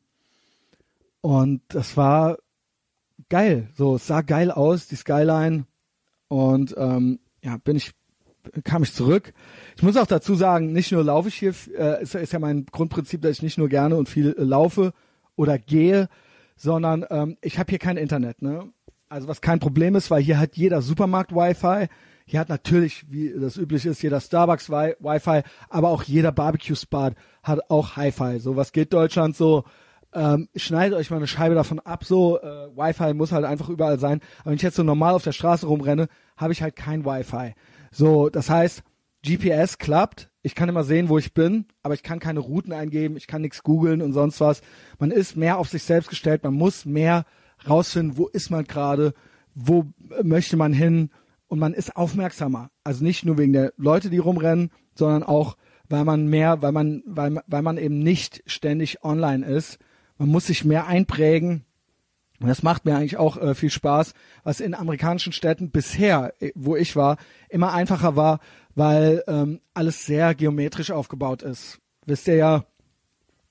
und 1.22 1.62
das 1.70 1.98
war 1.98 2.38
geil. 3.30 3.70
So, 3.76 3.96
es 3.96 4.08
sah 4.08 4.22
geil 4.22 4.52
aus, 4.52 4.88
die 4.88 4.96
Skyline. 4.96 5.66
Und 6.28 6.76
ähm, 6.78 7.20
ja, 7.44 7.58
bin 7.58 7.78
ich, 7.78 7.92
kam 8.64 8.84
ich 8.84 8.94
zurück. 8.94 9.34
Ich 9.76 9.84
muss 9.84 9.98
auch 9.98 10.08
dazu 10.08 10.36
sagen, 10.36 10.74
nicht 10.74 10.92
nur 10.92 11.04
laufe 11.04 11.30
ich 11.30 11.36
hier, 11.36 11.54
äh, 11.78 12.02
ist, 12.02 12.16
ist 12.16 12.34
ja 12.34 12.40
mein 12.40 12.66
Grundprinzip, 12.66 13.22
dass 13.22 13.32
ich 13.32 13.44
nicht 13.44 13.58
nur 13.58 13.70
gerne 13.70 13.96
und 13.96 14.10
viel 14.10 14.36
äh, 14.38 14.44
laufe 14.44 14.94
oder 15.36 15.58
gehe, 15.58 16.10
sondern 16.56 17.06
ähm, 17.10 17.38
ich 17.42 17.60
habe 17.60 17.70
hier 17.70 17.80
kein 17.80 17.98
Internet. 17.98 18.42
Ne? 18.42 18.72
Also 19.10 19.28
was 19.28 19.42
kein 19.42 19.60
Problem 19.60 19.96
ist, 19.96 20.12
weil 20.12 20.22
hier 20.22 20.40
hat 20.40 20.58
jeder 20.58 20.82
Supermarkt 20.82 21.34
Wi-Fi. 21.34 21.88
Hier 22.26 22.42
hat 22.42 22.50
natürlich, 22.50 23.06
wie 23.10 23.34
das 23.40 23.56
üblich 23.56 23.86
ist, 23.86 24.02
jeder 24.02 24.20
Starbucks 24.20 24.70
Wi-Fi, 24.70 25.44
aber 25.70 25.90
auch 25.90 26.04
jeder 26.04 26.34
Barbecue-Spot 26.34 27.12
hat 27.42 27.70
auch 27.70 27.96
Hi-Fi. 27.96 28.40
So 28.40 28.58
was 28.58 28.74
geht 28.74 28.92
Deutschland 28.92 29.38
so. 29.38 29.64
Ähm, 30.14 30.50
schneidet 30.56 30.98
euch 30.98 31.10
mal 31.10 31.18
eine 31.18 31.28
Scheibe 31.28 31.56
davon 31.56 31.80
ab. 31.80 32.04
So, 32.04 32.40
äh, 32.40 32.76
Wi-Fi 32.76 33.14
muss 33.14 33.32
halt 33.32 33.46
einfach 33.46 33.70
überall 33.70 34.00
sein. 34.00 34.22
Aber 34.40 34.52
wenn 34.52 34.56
ich 34.56 34.62
jetzt 34.62 34.76
so 34.76 34.84
normal 34.84 35.14
auf 35.14 35.24
der 35.24 35.32
Straße 35.32 35.68
rumrenne, 35.68 36.08
habe 36.38 36.54
ich 36.54 36.62
halt 36.62 36.76
kein 36.76 37.06
Wi-Fi. 37.06 37.54
So, 37.92 38.30
das 38.30 38.50
heißt, 38.50 38.84
GPS 39.26 39.78
klappt. 39.78 40.30
Ich 40.42 40.56
kann 40.56 40.70
immer 40.70 40.84
sehen, 40.84 41.10
wo 41.10 41.18
ich 41.18 41.34
bin, 41.34 41.66
aber 41.84 41.94
ich 41.94 42.04
kann 42.04 42.20
keine 42.20 42.40
Routen 42.40 42.72
eingeben, 42.72 43.18
ich 43.18 43.28
kann 43.28 43.42
nichts 43.42 43.64
googeln 43.64 44.02
und 44.02 44.14
sonst 44.14 44.40
was. 44.40 44.62
Man 45.00 45.12
ist 45.12 45.36
mehr 45.36 45.58
auf 45.58 45.68
sich 45.68 45.84
selbst 45.84 46.10
gestellt, 46.10 46.44
man 46.44 46.54
muss 46.54 46.86
mehr 46.86 47.26
rausfinden, 47.68 48.18
wo 48.18 48.28
ist 48.28 48.50
man 48.50 48.64
gerade, 48.64 49.14
wo 49.54 49.86
möchte 50.24 50.56
man 50.56 50.72
hin 50.72 51.10
und 51.48 51.60
man 51.60 51.74
ist 51.74 51.98
aufmerksamer. 51.98 52.70
Also 52.84 53.04
nicht 53.04 53.26
nur 53.26 53.38
wegen 53.38 53.52
der 53.52 53.74
Leute, 53.76 54.10
die 54.10 54.20
rumrennen, 54.20 54.72
sondern 54.96 55.24
auch, 55.24 55.58
weil 55.90 56.06
man 56.06 56.28
mehr, 56.28 56.62
weil 56.62 56.72
man, 56.72 57.04
weil, 57.06 57.42
weil 57.48 57.62
man 57.62 57.78
eben 57.78 58.00
nicht 58.00 58.44
ständig 58.46 59.04
online 59.04 59.46
ist. 59.46 59.80
Man 60.18 60.30
muss 60.30 60.48
sich 60.48 60.66
mehr 60.66 60.88
einprägen. 60.88 61.64
Und 62.40 62.48
das 62.48 62.62
macht 62.62 62.86
mir 62.86 62.96
eigentlich 62.96 63.18
auch 63.18 63.38
äh, 63.38 63.56
viel 63.56 63.72
Spaß, 63.72 64.14
was 64.44 64.60
in 64.60 64.76
amerikanischen 64.76 65.34
Städten 65.34 65.72
bisher, 65.72 66.34
äh, 66.40 66.52
wo 66.56 66.76
ich 66.76 66.96
war, 66.96 67.18
immer 67.50 67.74
einfacher 67.74 68.16
war, 68.16 68.40
weil 68.76 69.24
ähm, 69.28 69.60
alles 69.74 70.06
sehr 70.06 70.36
geometrisch 70.36 70.92
aufgebaut 70.92 71.42
ist. 71.42 71.80
Wisst 72.06 72.28
ihr 72.28 72.36
ja, 72.36 72.66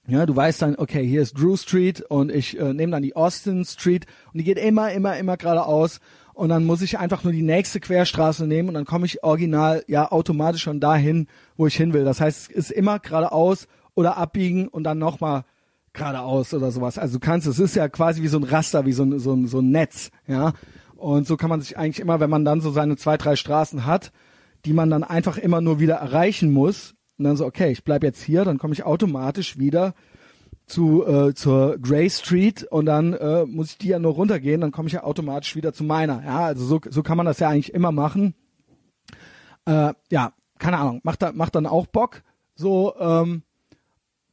ja, 0.09 0.24
du 0.24 0.36
weißt 0.36 0.62
dann, 0.62 0.76
okay, 0.76 1.05
hier 1.05 1.20
ist 1.20 1.34
Drew 1.36 1.56
Street 1.56 2.01
und 2.01 2.30
ich 2.30 2.59
äh, 2.59 2.72
nehme 2.72 2.93
dann 2.93 3.02
die 3.02 3.16
Austin 3.16 3.64
Street 3.64 4.06
und 4.32 4.38
die 4.38 4.44
geht 4.44 4.56
immer, 4.56 4.93
immer, 4.93 5.16
immer 5.16 5.36
geradeaus 5.36 5.98
und 6.32 6.48
dann 6.48 6.64
muss 6.64 6.80
ich 6.80 6.98
einfach 6.98 7.24
nur 7.24 7.32
die 7.32 7.43
nächste 7.43 7.80
Querstraße 7.80 8.47
nehmen 8.47 8.68
und 8.68 8.74
dann 8.74 8.84
komme 8.84 9.06
ich 9.06 9.24
original 9.24 9.82
ja 9.88 10.12
automatisch 10.12 10.62
schon 10.62 10.78
dahin, 10.78 11.26
wo 11.56 11.66
ich 11.66 11.74
hin 11.74 11.93
will. 11.93 12.05
Das 12.05 12.20
heißt, 12.20 12.51
es 12.51 12.56
ist 12.56 12.70
immer 12.70 13.01
geradeaus 13.01 13.66
oder 13.94 14.16
abbiegen 14.16 14.68
und 14.68 14.84
dann 14.84 14.98
nochmal 14.98 15.43
geradeaus 15.97 16.55
oder 16.55 16.70
sowas. 16.70 16.98
Also 16.98 17.18
du 17.18 17.20
kannst, 17.20 17.47
es 17.47 17.59
ist 17.59 17.74
ja 17.74 17.89
quasi 17.89 18.23
wie 18.23 18.28
so 18.28 18.39
ein 18.39 18.44
Raster, 18.44 18.86
wie 18.86 18.93
so 18.93 19.02
ein, 19.02 19.18
so 19.18 19.32
ein, 19.32 19.47
so 19.47 19.59
ein 19.60 19.70
Netz, 19.70 20.10
ja. 20.27 20.52
Und 20.97 21.27
so 21.27 21.36
kann 21.36 21.51
man 21.51 21.60
sich 21.60 21.77
eigentlich 21.77 22.01
immer, 22.01 22.20
wenn 22.20 22.31
man 22.31 22.44
dann 22.44 22.60
so 22.60 22.70
seine 22.70 22.97
zwei, 22.97 23.16
drei 23.16 23.36
Straßen 23.36 23.85
hat, 23.85 24.12
die 24.64 24.73
man 24.73 24.89
dann 24.89 25.05
einfach 25.05 25.36
immer 25.36 25.60
nur 25.60 25.78
wieder 25.78 25.97
erreichen 25.97 26.52
muss. 26.52 26.94
Und 27.18 27.24
dann 27.24 27.36
so, 27.36 27.44
okay, 27.44 27.70
ich 27.70 27.85
bleib 27.85 28.02
jetzt 28.02 28.23
hier, 28.23 28.44
dann 28.44 28.59
komme 28.59 28.74
ich 28.74 28.85
automatisch 28.85 29.59
wieder 29.59 29.94
zu 30.66 31.06
äh, 31.06 31.32
zur 31.35 31.78
Gray 31.78 32.10
Street 32.10 32.64
und 32.64 32.86
dann 32.86 33.12
äh, 33.12 33.47
muss 33.47 33.70
ich 33.70 33.78
die 33.78 33.89
ja 33.89 33.98
nur 33.98 34.14
runtergehen, 34.14 34.60
dann 34.60 34.73
komme 34.73 34.89
ich 34.89 34.94
ja 34.94 35.05
automatisch 35.05 35.55
wieder 35.55 35.73
zu 35.73 35.85
meiner. 35.85 36.24
Ja, 36.24 36.40
also 36.47 36.64
so, 36.64 36.81
so 36.89 37.02
kann 37.02 37.16
man 37.16 37.27
das 37.27 37.39
ja 37.39 37.48
eigentlich 37.48 37.73
immer 37.73 37.93
machen. 37.93 38.35
Äh, 39.64 39.94
ja, 40.10 40.32
keine 40.59 40.78
Ahnung, 40.78 41.01
macht, 41.05 41.23
da, 41.23 41.32
macht 41.32 41.55
dann 41.55 41.66
auch 41.66 41.86
Bock. 41.86 42.23
So, 42.56 42.94
ähm, 42.98 43.43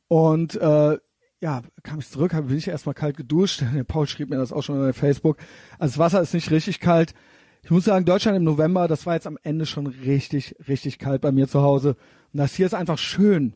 und 0.08 0.56
äh, 0.56 0.98
ja, 1.44 1.62
kam 1.84 2.00
ich 2.00 2.10
zurück, 2.10 2.32
bin 2.32 2.58
ich 2.58 2.70
erstmal 2.70 2.96
kalt 2.96 3.18
geduscht. 3.18 3.64
Der 3.76 3.84
Paul 3.84 4.08
schrieb 4.08 4.30
mir 4.30 4.38
das 4.38 4.54
auch 4.54 4.64
schon 4.64 4.90
auf 4.90 4.96
Facebook. 4.96 5.38
Also 5.78 5.92
das 5.92 5.98
Wasser 5.98 6.22
ist 6.22 6.34
nicht 6.34 6.50
richtig 6.52 6.80
kalt. 6.80 7.14
Ich 7.64 7.70
muss 7.70 7.84
sagen, 7.84 8.06
Deutschland 8.06 8.38
im 8.38 8.46
November, 8.46 8.88
das 8.88 9.06
war 9.06 9.16
jetzt 9.16 9.28
am 9.28 9.38
Ende 9.44 9.66
schon 9.66 9.88
richtig, 9.88 10.56
richtig 10.70 11.00
kalt 11.00 11.22
bei 11.22 11.34
mir 11.34 11.50
zu 11.50 11.62
Hause. 11.62 11.98
Und 12.32 12.38
das 12.40 12.56
hier 12.56 12.66
ist 12.66 12.74
einfach 12.74 12.98
schön. 12.98 13.56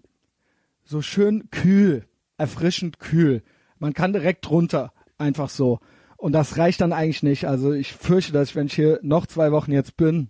So 0.84 1.01
schön 1.01 1.49
kühl, 1.49 2.05
erfrischend 2.38 2.99
kühl. 2.99 3.41
Man 3.80 3.93
kann 3.93 4.11
direkt 4.11 4.49
runter, 4.49 4.91
einfach 5.18 5.49
so. 5.49 5.80
Und 6.18 6.34
das 6.34 6.57
reicht 6.57 6.81
dann 6.81 6.91
eigentlich 6.91 7.23
nicht. 7.23 7.47
Also 7.47 7.72
ich 7.72 7.93
fürchte, 7.93 8.34
dass 8.34 8.49
ich, 8.49 8.55
wenn 8.57 8.68
ich 8.68 8.73
hier 8.73 8.99
noch 9.01 9.27
zwei 9.27 9.53
Wochen 9.53 9.72
jetzt 9.72 9.95
bin, 9.95 10.30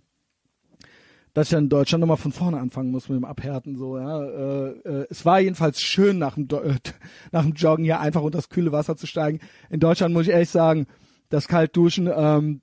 dass 1.34 1.52
ich 1.52 1.58
in 1.58 1.68
Deutschland 1.68 2.00
nochmal 2.00 2.16
von 2.16 2.32
vorne 2.32 2.58
anfangen 2.58 2.90
muss 2.90 3.08
mit 3.08 3.16
dem 3.16 3.24
Abhärten. 3.24 3.76
So, 3.76 3.98
ja. 3.98 4.22
Äh, 4.24 4.68
äh, 4.84 5.06
es 5.10 5.24
war 5.24 5.40
jedenfalls 5.40 5.80
schön, 5.80 6.18
nach 6.18 6.34
dem, 6.34 6.48
äh, 6.50 6.74
nach 7.32 7.42
dem 7.42 7.52
Joggen 7.52 7.84
hier 7.84 8.00
einfach 8.00 8.22
unter 8.22 8.38
das 8.38 8.48
kühle 8.48 8.72
Wasser 8.72 8.96
zu 8.96 9.06
steigen. 9.06 9.40
In 9.70 9.80
Deutschland 9.80 10.14
muss 10.14 10.26
ich 10.26 10.32
ehrlich 10.32 10.50
sagen, 10.50 10.86
das 11.28 11.48
Kaltduschen, 11.48 12.10
ähm, 12.14 12.62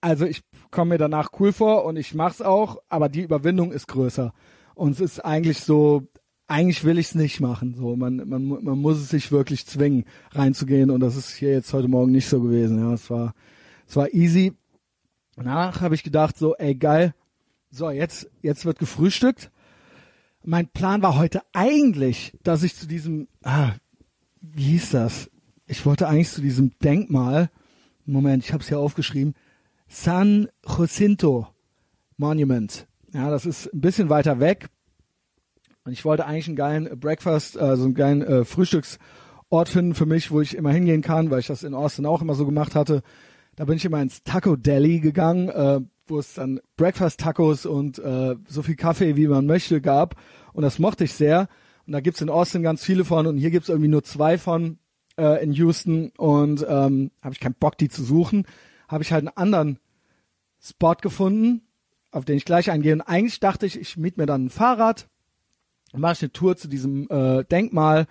also 0.00 0.26
ich 0.26 0.42
komme 0.70 0.90
mir 0.90 0.98
danach 0.98 1.30
cool 1.40 1.52
vor 1.52 1.84
und 1.84 1.96
ich 1.96 2.14
mach's 2.14 2.40
auch, 2.40 2.78
aber 2.88 3.08
die 3.08 3.22
Überwindung 3.22 3.72
ist 3.72 3.88
größer. 3.88 4.32
Und 4.74 4.92
es 4.92 5.00
ist 5.00 5.24
eigentlich 5.24 5.60
so, 5.60 6.06
eigentlich 6.46 6.84
will 6.84 6.98
ich 6.98 7.08
es 7.08 7.14
nicht 7.14 7.40
machen. 7.40 7.74
So, 7.74 7.96
man, 7.96 8.16
man, 8.28 8.46
man 8.46 8.78
muss 8.78 8.98
es 8.98 9.10
sich 9.10 9.32
wirklich 9.32 9.66
zwingen, 9.66 10.04
reinzugehen. 10.32 10.90
Und 10.90 11.00
das 11.00 11.16
ist 11.16 11.34
hier 11.34 11.52
jetzt 11.52 11.72
heute 11.72 11.88
Morgen 11.88 12.12
nicht 12.12 12.28
so 12.28 12.40
gewesen. 12.40 12.78
Ja, 12.78 12.94
es 12.94 13.10
war, 13.10 13.34
es 13.86 13.96
war 13.96 14.12
easy. 14.14 14.54
Danach 15.36 15.80
habe 15.80 15.94
ich 15.94 16.02
gedacht, 16.02 16.38
so, 16.38 16.56
ey 16.56 16.74
geil. 16.74 17.14
So, 17.70 17.90
jetzt, 17.90 18.30
jetzt 18.42 18.64
wird 18.64 18.78
gefrühstückt. 18.78 19.50
Mein 20.42 20.68
Plan 20.68 21.02
war 21.02 21.18
heute 21.18 21.42
eigentlich, 21.52 22.32
dass 22.42 22.62
ich 22.62 22.74
zu 22.74 22.86
diesem, 22.86 23.28
ah, 23.42 23.72
wie 24.40 24.62
hieß 24.62 24.90
das? 24.90 25.30
Ich 25.66 25.84
wollte 25.84 26.08
eigentlich 26.08 26.30
zu 26.30 26.40
diesem 26.40 26.78
Denkmal. 26.78 27.50
Moment, 28.06 28.44
ich 28.44 28.52
habe 28.52 28.62
es 28.62 28.68
hier 28.68 28.78
aufgeschrieben 28.78 29.34
San 29.88 30.48
Jacinto 30.66 31.48
Monument. 32.16 32.86
Ja, 33.12 33.30
das 33.30 33.46
ist 33.46 33.72
ein 33.72 33.80
bisschen 33.80 34.08
weiter 34.08 34.40
weg. 34.40 34.68
Und 35.84 35.92
ich 35.92 36.04
wollte 36.04 36.26
eigentlich 36.26 36.46
einen 36.46 36.56
geilen 36.56 37.00
Breakfast, 37.00 37.56
also 37.58 37.84
einen 37.84 37.94
geilen 37.94 38.22
äh, 38.22 38.44
Frühstücksort 38.44 39.68
finden 39.68 39.94
für 39.94 40.06
mich, 40.06 40.30
wo 40.30 40.40
ich 40.40 40.56
immer 40.56 40.70
hingehen 40.70 41.00
kann, 41.00 41.30
weil 41.30 41.40
ich 41.40 41.46
das 41.46 41.62
in 41.62 41.74
Austin 41.74 42.06
auch 42.06 42.20
immer 42.20 42.34
so 42.34 42.44
gemacht 42.44 42.74
hatte. 42.74 43.02
Da 43.56 43.64
bin 43.64 43.76
ich 43.76 43.84
immer 43.84 44.00
ins 44.00 44.22
Taco 44.22 44.56
Deli 44.56 45.00
gegangen, 45.00 45.48
äh, 45.48 45.80
wo 46.10 46.18
es 46.18 46.34
dann 46.34 46.60
Breakfast 46.76 47.20
Tacos 47.20 47.66
und 47.66 47.98
äh, 47.98 48.36
so 48.46 48.62
viel 48.62 48.76
Kaffee, 48.76 49.16
wie 49.16 49.26
man 49.26 49.46
möchte, 49.46 49.80
gab. 49.80 50.16
Und 50.52 50.62
das 50.62 50.78
mochte 50.78 51.04
ich 51.04 51.12
sehr. 51.12 51.48
Und 51.86 51.92
da 51.92 52.00
gibt's 52.00 52.20
in 52.20 52.30
Austin 52.30 52.62
ganz 52.62 52.84
viele 52.84 53.04
von 53.04 53.26
und 53.26 53.38
hier 53.38 53.50
gibt's 53.50 53.68
irgendwie 53.68 53.88
nur 53.88 54.04
zwei 54.04 54.38
von 54.38 54.78
äh, 55.16 55.42
in 55.42 55.52
Houston 55.52 56.12
und 56.16 56.66
ähm, 56.68 57.10
habe 57.22 57.32
ich 57.32 57.40
keinen 57.40 57.54
Bock, 57.54 57.78
die 57.78 57.88
zu 57.88 58.02
suchen 58.02 58.44
habe 58.88 59.04
ich 59.04 59.12
halt 59.12 59.26
einen 59.26 59.36
anderen 59.36 59.78
Spot 60.60 60.94
gefunden, 60.94 61.62
auf 62.10 62.24
den 62.24 62.36
ich 62.36 62.44
gleich 62.44 62.70
eingehe. 62.70 62.94
Und 62.94 63.02
eigentlich 63.02 63.38
dachte 63.38 63.66
ich, 63.66 63.78
ich 63.78 63.96
miete 63.96 64.18
mir 64.18 64.26
dann 64.26 64.46
ein 64.46 64.50
Fahrrad, 64.50 65.08
mache 65.92 66.14
ich 66.14 66.22
eine 66.22 66.32
Tour 66.32 66.56
zu 66.56 66.68
diesem 66.68 67.08
äh, 67.10 67.44
Denkmal, 67.44 68.06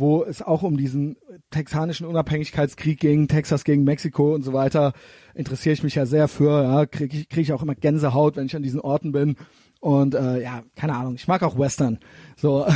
wo 0.00 0.24
es 0.24 0.42
auch 0.42 0.62
um 0.62 0.76
diesen 0.76 1.16
texanischen 1.50 2.06
Unabhängigkeitskrieg 2.06 2.98
gegen 2.98 3.28
Texas 3.28 3.64
gegen 3.64 3.84
Mexiko 3.84 4.34
und 4.34 4.42
so 4.42 4.52
weiter 4.52 4.92
interessiere 5.34 5.74
ich 5.74 5.82
mich 5.82 5.94
ja 5.94 6.06
sehr 6.06 6.28
für. 6.28 6.62
Ja, 6.62 6.86
kriege 6.86 7.16
ich, 7.16 7.28
krieg 7.28 7.42
ich 7.42 7.52
auch 7.52 7.62
immer 7.62 7.74
Gänsehaut, 7.74 8.36
wenn 8.36 8.46
ich 8.46 8.56
an 8.56 8.62
diesen 8.62 8.80
Orten 8.80 9.12
bin. 9.12 9.36
Und 9.80 10.14
äh, 10.14 10.42
ja, 10.42 10.62
keine 10.74 10.94
Ahnung, 10.94 11.14
ich 11.14 11.28
mag 11.28 11.42
auch 11.42 11.58
Western. 11.58 11.98
So, 12.36 12.64
äh, 12.66 12.74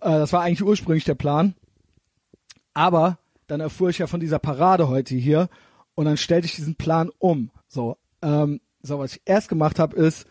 das 0.00 0.32
war 0.32 0.42
eigentlich 0.42 0.64
ursprünglich 0.64 1.04
der 1.04 1.14
Plan. 1.14 1.54
Aber 2.72 3.18
dann 3.46 3.60
erfuhr 3.60 3.90
ich 3.90 3.98
ja 3.98 4.06
von 4.06 4.20
dieser 4.20 4.38
Parade 4.38 4.88
heute 4.88 5.14
hier 5.14 5.48
und 5.94 6.06
dann 6.06 6.16
stellte 6.16 6.46
ich 6.46 6.56
diesen 6.56 6.76
Plan 6.76 7.10
um. 7.18 7.50
So, 7.68 7.96
ähm, 8.22 8.60
so 8.82 8.98
was 8.98 9.16
ich 9.16 9.22
erst 9.24 9.48
gemacht 9.48 9.78
habe, 9.78 9.96
ist 9.96 10.26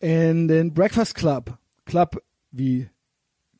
in 0.00 0.48
den 0.48 0.72
Breakfast 0.72 1.14
Club, 1.14 1.58
Club 1.84 2.22
wie 2.50 2.88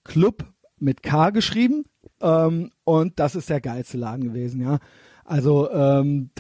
Club 0.05 0.45
mit 0.81 1.03
K 1.03 1.31
geschrieben. 1.31 1.85
Ähm, 2.21 2.71
und 2.85 3.19
das 3.19 3.35
ist 3.35 3.51
der 3.51 3.61
geilste 3.61 3.99
Laden 3.99 4.25
gewesen, 4.25 4.61
ja. 4.61 4.79
Also, 5.25 5.71
ähm, 5.71 6.31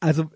also 0.00 0.30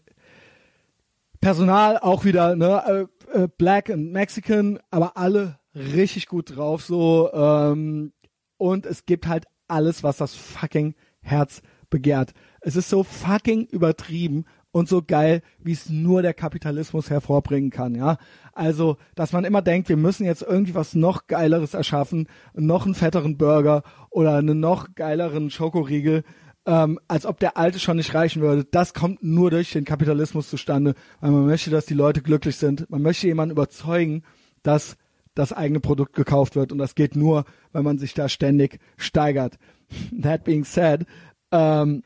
Personal 1.41 1.99
auch 1.99 2.25
wieder, 2.25 2.55
ne, 2.55 3.09
äh, 3.33 3.43
äh, 3.43 3.49
Black 3.59 3.91
and 3.91 4.13
Mexican, 4.13 4.79
aber 4.91 5.17
alle 5.17 5.59
richtig 5.75 6.27
gut 6.27 6.57
drauf, 6.57 6.85
so. 6.85 7.33
Ähm, 7.33 8.13
und 8.59 8.87
es 8.87 9.07
gibt 9.07 9.27
halt 9.27 9.47
alles, 9.67 10.03
was 10.03 10.19
das 10.19 10.35
fucking 10.35 10.95
Herz 11.21 11.63
begehrt. 11.91 12.33
Es 12.61 12.77
ist 12.77 12.89
so 12.89 13.03
fucking 13.03 13.67
übertrieben 13.67 14.45
und 14.73 14.89
so 14.89 15.03
geil, 15.07 15.43
wie 15.63 15.73
es 15.73 15.89
nur 15.89 16.23
der 16.23 16.35
Kapitalismus 16.35 17.11
hervorbringen 17.11 17.71
kann, 17.71 17.95
ja. 17.95 18.17
Also, 18.53 18.97
dass 19.15 19.33
man 19.33 19.45
immer 19.45 19.63
denkt, 19.63 19.89
wir 19.89 19.97
müssen 19.97 20.25
jetzt 20.25 20.43
irgendwie 20.43 20.75
was 20.75 20.95
noch 20.95 21.27
geileres 21.27 21.75
erschaffen, 21.75 22.27
noch 22.55 22.85
einen 22.85 22.95
fetteren 22.95 23.37
Burger 23.37 23.83
oder 24.11 24.37
einen 24.37 24.61
noch 24.61 24.95
geileren 24.95 25.51
Schokoriegel, 25.51 26.25
ähm, 26.67 26.99
als 27.09 27.27
ob 27.27 27.39
der 27.39 27.57
alte 27.57 27.79
schon 27.79 27.97
nicht 27.97 28.15
reichen 28.15 28.43
würde. 28.43 28.65
Das 28.65 28.95
kommt 28.95 29.23
nur 29.23 29.51
durch 29.51 29.73
den 29.73 29.85
Kapitalismus 29.85 30.49
zustande, 30.49 30.95
weil 31.21 31.31
man 31.31 31.47
möchte, 31.47 31.71
dass 31.71 31.87
die 31.87 31.95
Leute 31.95 32.23
glücklich 32.23 32.57
sind. 32.57 32.89
Man 32.91 33.03
möchte 33.03 33.27
jemanden 33.27 33.53
überzeugen, 33.53 34.23
dass 34.63 34.97
das 35.35 35.53
eigene 35.53 35.81
Produkt 35.81 36.15
gekauft 36.15 36.57
wird 36.57 36.73
und 36.73 36.79
das 36.79 36.95
geht 36.95 37.17
nur, 37.17 37.45
wenn 37.73 37.85
man 37.85 37.99
sich 37.99 38.15
da 38.15 38.29
ständig 38.29 38.79
steigert. 38.97 39.59
That 40.23 40.45
being 40.45 40.65
said, 40.65 41.07
ähm, 41.51 42.03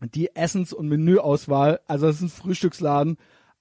die 0.00 0.34
Essens- 0.34 0.72
und 0.72 0.88
Menüauswahl, 0.88 1.80
also 1.86 2.08
es 2.08 2.16
ist 2.16 2.22
ein 2.22 2.28
Frühstücksladen, 2.28 3.16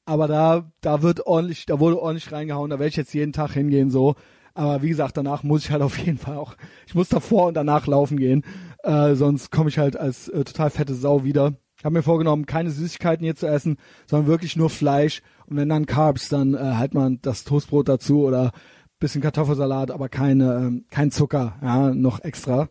aber 0.06 0.28
da, 0.28 0.72
da 0.82 1.02
wird 1.02 1.28
ordentlich, 1.28 1.66
da 1.66 1.80
wurde 1.80 2.02
ordentlich 2.02 2.32
reingehauen, 2.32 2.70
da 2.70 2.80
werde 2.80 2.90
ich 2.90 2.96
jetzt 2.96 3.14
jeden 3.14 3.34
Tag 3.34 3.52
hingehen, 3.52 3.92
so. 3.92 4.16
Aber 4.56 4.82
wie 4.82 4.90
gesagt, 4.90 5.16
danach 5.16 5.44
muss 5.44 5.66
ich 5.66 5.72
halt 5.72 5.82
auf 5.82 5.98
jeden 5.98 6.18
Fall 6.18 6.38
auch, 6.38 6.56
ich 6.88 6.96
muss 6.96 7.10
davor 7.10 7.48
und 7.48 7.54
danach 7.54 7.88
laufen 7.88 8.18
gehen, 8.18 8.44
äh, 8.84 9.16
sonst 9.16 9.52
komme 9.52 9.70
ich 9.70 9.78
halt 9.78 9.98
als 9.98 10.28
äh, 10.30 10.44
total 10.44 10.70
fette 10.70 10.96
Sau 10.96 11.24
wieder. 11.24 11.54
Ich 11.78 11.86
habe 11.86 11.94
mir 11.94 12.04
vorgenommen, 12.04 12.46
keine 12.46 12.72
Süßigkeiten 12.72 13.24
hier 13.24 13.36
zu 13.36 13.48
essen, 13.48 13.78
sondern 14.06 14.28
wirklich 14.28 14.58
nur 14.58 14.70
Fleisch 14.70 15.22
und 15.46 15.58
wenn 15.58 15.70
dann 15.70 15.86
Carbs, 15.86 16.28
dann 16.30 16.54
äh, 16.54 16.58
halt 16.76 16.94
man 16.94 17.20
das 17.22 17.44
Toastbrot 17.44 17.88
dazu 17.88 18.26
oder 18.26 18.52
bisschen 19.00 19.22
Kartoffelsalat, 19.22 19.92
aber 19.92 20.10
keine, 20.10 20.56
ähm, 20.56 20.86
kein 20.90 21.12
Zucker, 21.12 21.56
ja, 21.62 21.94
noch 21.94 22.22
extra. 22.24 22.70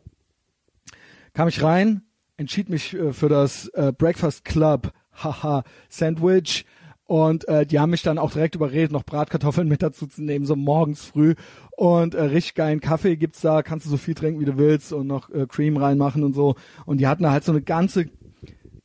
kam 1.33 1.49
ich 1.49 1.63
rein, 1.63 2.03
entschied 2.39 2.71
mich 2.71 2.95
äh, 2.95 3.13
für 3.13 3.29
das 3.29 3.69
äh, 3.69 3.93
Breakfast 3.93 4.47
Club, 4.47 4.93
haha, 5.13 5.65
Sandwich. 5.91 6.65
Und 7.05 7.49
äh, 7.49 7.65
die 7.65 7.79
haben 7.81 7.91
mich 7.91 8.03
dann 8.03 8.19
auch 8.19 8.33
direkt 8.33 8.55
überredet, 8.55 8.93
noch 8.93 9.05
Bratkartoffeln 9.05 9.69
mit 9.69 9.83
dazu 9.83 10.07
zu 10.07 10.23
nehmen, 10.23 10.47
so 10.47 10.57
morgens 10.57 11.05
früh. 11.05 11.35
Und 11.77 12.15
äh, 12.15 12.23
richtig 12.23 12.55
geilen 12.55 12.81
Kaffee 12.81 13.17
gibt's 13.17 13.41
da, 13.41 13.63
kannst 13.63 13.87
du 13.87 13.91
so 13.91 13.97
viel 13.97 14.15
trinken, 14.15 14.41
wie 14.41 14.47
du 14.47 14.57
willst 14.57 14.93
und 14.93 15.07
noch 15.07 15.31
äh, 15.31 15.47
Cream 15.47 15.77
reinmachen 15.77 16.25
und 16.25 16.33
so. 16.33 16.55
Und 16.87 16.99
die 16.99 17.07
hatten 17.07 17.25
da 17.25 17.33
halt 17.33 17.45
so 17.45 17.53
eine 17.53 17.63
ganze 17.63 18.07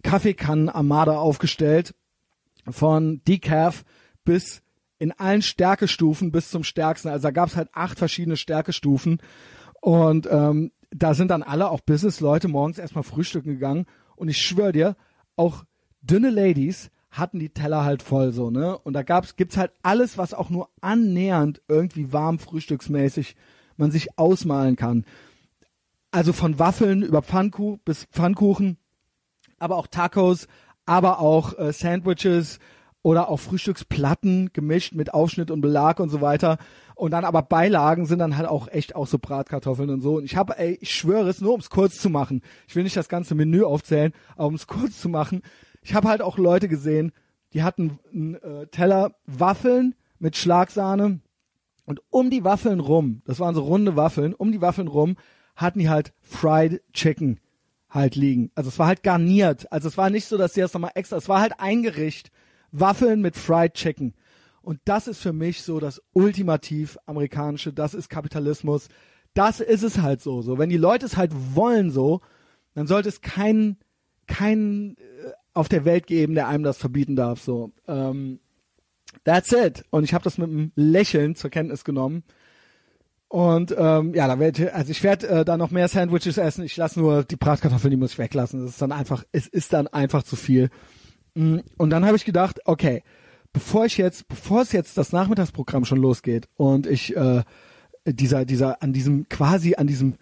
Kaffeekannen-Armada 0.03 1.17
aufgestellt. 1.17 1.95
Von 2.69 3.21
Decaf 3.27 3.83
bis 4.23 4.61
in 4.99 5.11
allen 5.11 5.41
Stärkestufen 5.41 6.31
bis 6.31 6.49
zum 6.49 6.63
stärksten. 6.63 7.09
Also 7.09 7.23
da 7.23 7.31
gab's 7.31 7.57
halt 7.57 7.67
acht 7.73 7.99
verschiedene 7.99 8.37
Stärkestufen. 8.37 9.19
Und 9.81 10.29
ähm, 10.31 10.71
da 10.95 11.13
sind 11.13 11.29
dann 11.29 11.43
alle 11.43 11.69
auch 11.69 11.81
Business-Leute 11.81 12.47
morgens 12.47 12.77
erstmal 12.77 13.03
frühstücken 13.03 13.49
gegangen. 13.49 13.85
Und 14.15 14.29
ich 14.29 14.37
schwöre 14.37 14.71
dir, 14.71 14.95
auch 15.35 15.65
dünne 16.01 16.29
Ladies 16.29 16.91
hatten 17.11 17.39
die 17.39 17.49
Teller 17.49 17.83
halt 17.83 18.01
voll 18.01 18.31
so, 18.31 18.49
ne? 18.49 18.77
Und 18.79 18.93
da 18.93 19.03
gab's, 19.03 19.35
gibt's 19.35 19.57
halt 19.57 19.71
alles, 19.83 20.17
was 20.17 20.33
auch 20.33 20.49
nur 20.49 20.69
annähernd 20.81 21.61
irgendwie 21.67 22.11
warm 22.11 22.39
frühstücksmäßig 22.39 23.35
man 23.77 23.91
sich 23.91 24.17
ausmalen 24.17 24.75
kann. 24.75 25.05
Also 26.11 26.33
von 26.33 26.59
Waffeln 26.59 27.01
über 27.01 27.21
Pfannkuchen 27.21 27.79
bis 27.85 28.05
Pfannkuchen, 28.05 28.77
aber 29.59 29.77
auch 29.77 29.87
Tacos, 29.87 30.47
aber 30.85 31.19
auch 31.19 31.57
äh, 31.57 31.71
Sandwiches 31.71 32.59
oder 33.01 33.29
auch 33.29 33.39
Frühstücksplatten 33.39 34.51
gemischt 34.53 34.93
mit 34.93 35.13
Aufschnitt 35.13 35.51
und 35.51 35.61
Belag 35.61 35.99
und 35.99 36.09
so 36.09 36.21
weiter. 36.21 36.57
Und 36.95 37.11
dann 37.11 37.25
aber 37.25 37.41
Beilagen 37.41 38.05
sind 38.05 38.19
dann 38.19 38.37
halt 38.37 38.47
auch 38.47 38.67
echt 38.67 38.95
auch 38.95 39.07
so 39.07 39.17
Bratkartoffeln 39.19 39.89
und 39.89 40.01
so. 40.01 40.17
Und 40.17 40.25
ich 40.25 40.35
habe, 40.35 40.57
ey, 40.57 40.77
ich 40.81 40.93
schwöre 40.93 41.29
es, 41.29 41.41
nur 41.41 41.51
ums 41.51 41.69
kurz 41.69 41.99
zu 41.99 42.09
machen. 42.09 42.41
Ich 42.67 42.75
will 42.75 42.83
nicht 42.83 42.97
das 42.97 43.09
ganze 43.09 43.35
Menü 43.35 43.63
aufzählen, 43.63 44.13
aber 44.35 44.45
ums 44.45 44.67
kurz 44.67 44.99
zu 44.99 45.09
machen. 45.09 45.41
Ich 45.81 45.93
habe 45.93 46.07
halt 46.07 46.21
auch 46.21 46.37
Leute 46.37 46.67
gesehen, 46.67 47.11
die 47.53 47.63
hatten 47.63 47.99
einen 48.11 48.35
äh, 48.35 48.67
Teller 48.67 49.15
Waffeln 49.25 49.95
mit 50.19 50.37
Schlagsahne 50.37 51.19
und 51.85 52.01
um 52.09 52.29
die 52.29 52.43
Waffeln 52.43 52.79
rum, 52.79 53.21
das 53.25 53.39
waren 53.39 53.55
so 53.55 53.61
runde 53.61 53.95
Waffeln, 53.95 54.33
um 54.33 54.51
die 54.51 54.61
Waffeln 54.61 54.87
rum 54.87 55.17
hatten 55.55 55.79
die 55.79 55.89
halt 55.89 56.13
Fried 56.21 56.81
Chicken 56.93 57.39
halt 57.89 58.15
liegen. 58.15 58.51
Also 58.55 58.69
es 58.69 58.79
war 58.79 58.87
halt 58.87 59.03
garniert. 59.03 59.71
Also 59.71 59.87
es 59.87 59.97
war 59.97 60.09
nicht 60.09 60.25
so, 60.25 60.37
dass 60.37 60.53
sie 60.53 60.61
das 60.61 60.73
nochmal 60.73 60.91
extra, 60.95 61.17
es 61.17 61.29
war 61.29 61.41
halt 61.41 61.59
ein 61.59 61.83
Gericht. 61.83 62.31
Waffeln 62.71 63.21
mit 63.21 63.35
Fried 63.35 63.75
Chicken. 63.75 64.15
Und 64.63 64.79
das 64.85 65.07
ist 65.07 65.19
für 65.19 65.33
mich 65.33 65.61
so 65.61 65.79
das 65.79 66.01
ultimativ 66.13 66.97
amerikanische, 67.05 67.73
das 67.73 67.93
ist 67.93 68.09
Kapitalismus. 68.09 68.87
Das 69.33 69.59
ist 69.59 69.83
es 69.83 69.99
halt 69.99 70.21
so. 70.21 70.41
So, 70.41 70.57
wenn 70.57 70.69
die 70.69 70.77
Leute 70.77 71.05
es 71.05 71.17
halt 71.17 71.31
wollen 71.33 71.91
so, 71.91 72.21
dann 72.73 72.87
sollte 72.87 73.09
es 73.09 73.21
keinen 73.21 73.77
keinen 74.25 74.95
äh, 74.97 75.31
auf 75.53 75.67
der 75.67 75.83
Welt 75.83 76.07
geben, 76.07 76.33
der 76.33 76.47
einem 76.47 76.63
das 76.63 76.77
verbieten 76.77 77.17
darf. 77.17 77.41
So, 77.41 77.73
ähm, 77.87 78.39
that's 79.25 79.51
it. 79.51 79.83
Und 79.89 80.05
ich 80.05 80.13
habe 80.13 80.23
das 80.23 80.37
mit 80.37 80.49
einem 80.49 80.71
Lächeln 80.75 81.35
zur 81.35 81.49
Kenntnis 81.49 81.83
genommen. 81.83 82.23
Und 83.27 83.75
ähm, 83.77 84.13
ja, 84.13 84.27
da 84.27 84.39
werde 84.39 84.73
also 84.73 84.91
ich 84.91 85.03
werde 85.03 85.27
äh, 85.27 85.45
da 85.45 85.57
noch 85.57 85.71
mehr 85.71 85.89
Sandwiches 85.89 86.37
essen. 86.37 86.63
Ich 86.63 86.77
lasse 86.77 87.01
nur 87.01 87.25
die 87.25 87.35
Bratkartoffeln, 87.35 87.91
die 87.91 87.97
muss 87.97 88.13
ich 88.13 88.19
weglassen. 88.19 88.61
Das 88.61 88.69
ist 88.69 88.81
dann 88.81 88.93
einfach, 88.93 89.25
es 89.33 89.47
ist 89.47 89.73
dann 89.73 89.87
einfach 89.87 90.23
zu 90.23 90.37
viel. 90.37 90.69
Mm, 91.33 91.59
und 91.77 91.89
dann 91.89 92.05
habe 92.05 92.15
ich 92.15 92.25
gedacht, 92.25 92.61
okay, 92.65 93.03
bevor 93.53 93.85
ich 93.85 93.97
jetzt, 93.97 94.27
bevor 94.27 94.61
es 94.61 94.71
jetzt 94.71 94.97
das 94.97 95.11
Nachmittagsprogramm 95.11 95.85
schon 95.85 95.99
losgeht 95.99 96.49
und 96.55 96.87
ich 96.87 97.15
äh, 97.15 97.43
dieser, 98.05 98.45
dieser, 98.45 98.81
an 98.81 98.91
diesem, 98.91 99.29
quasi 99.29 99.75
an 99.75 99.87
diesem 99.87 100.15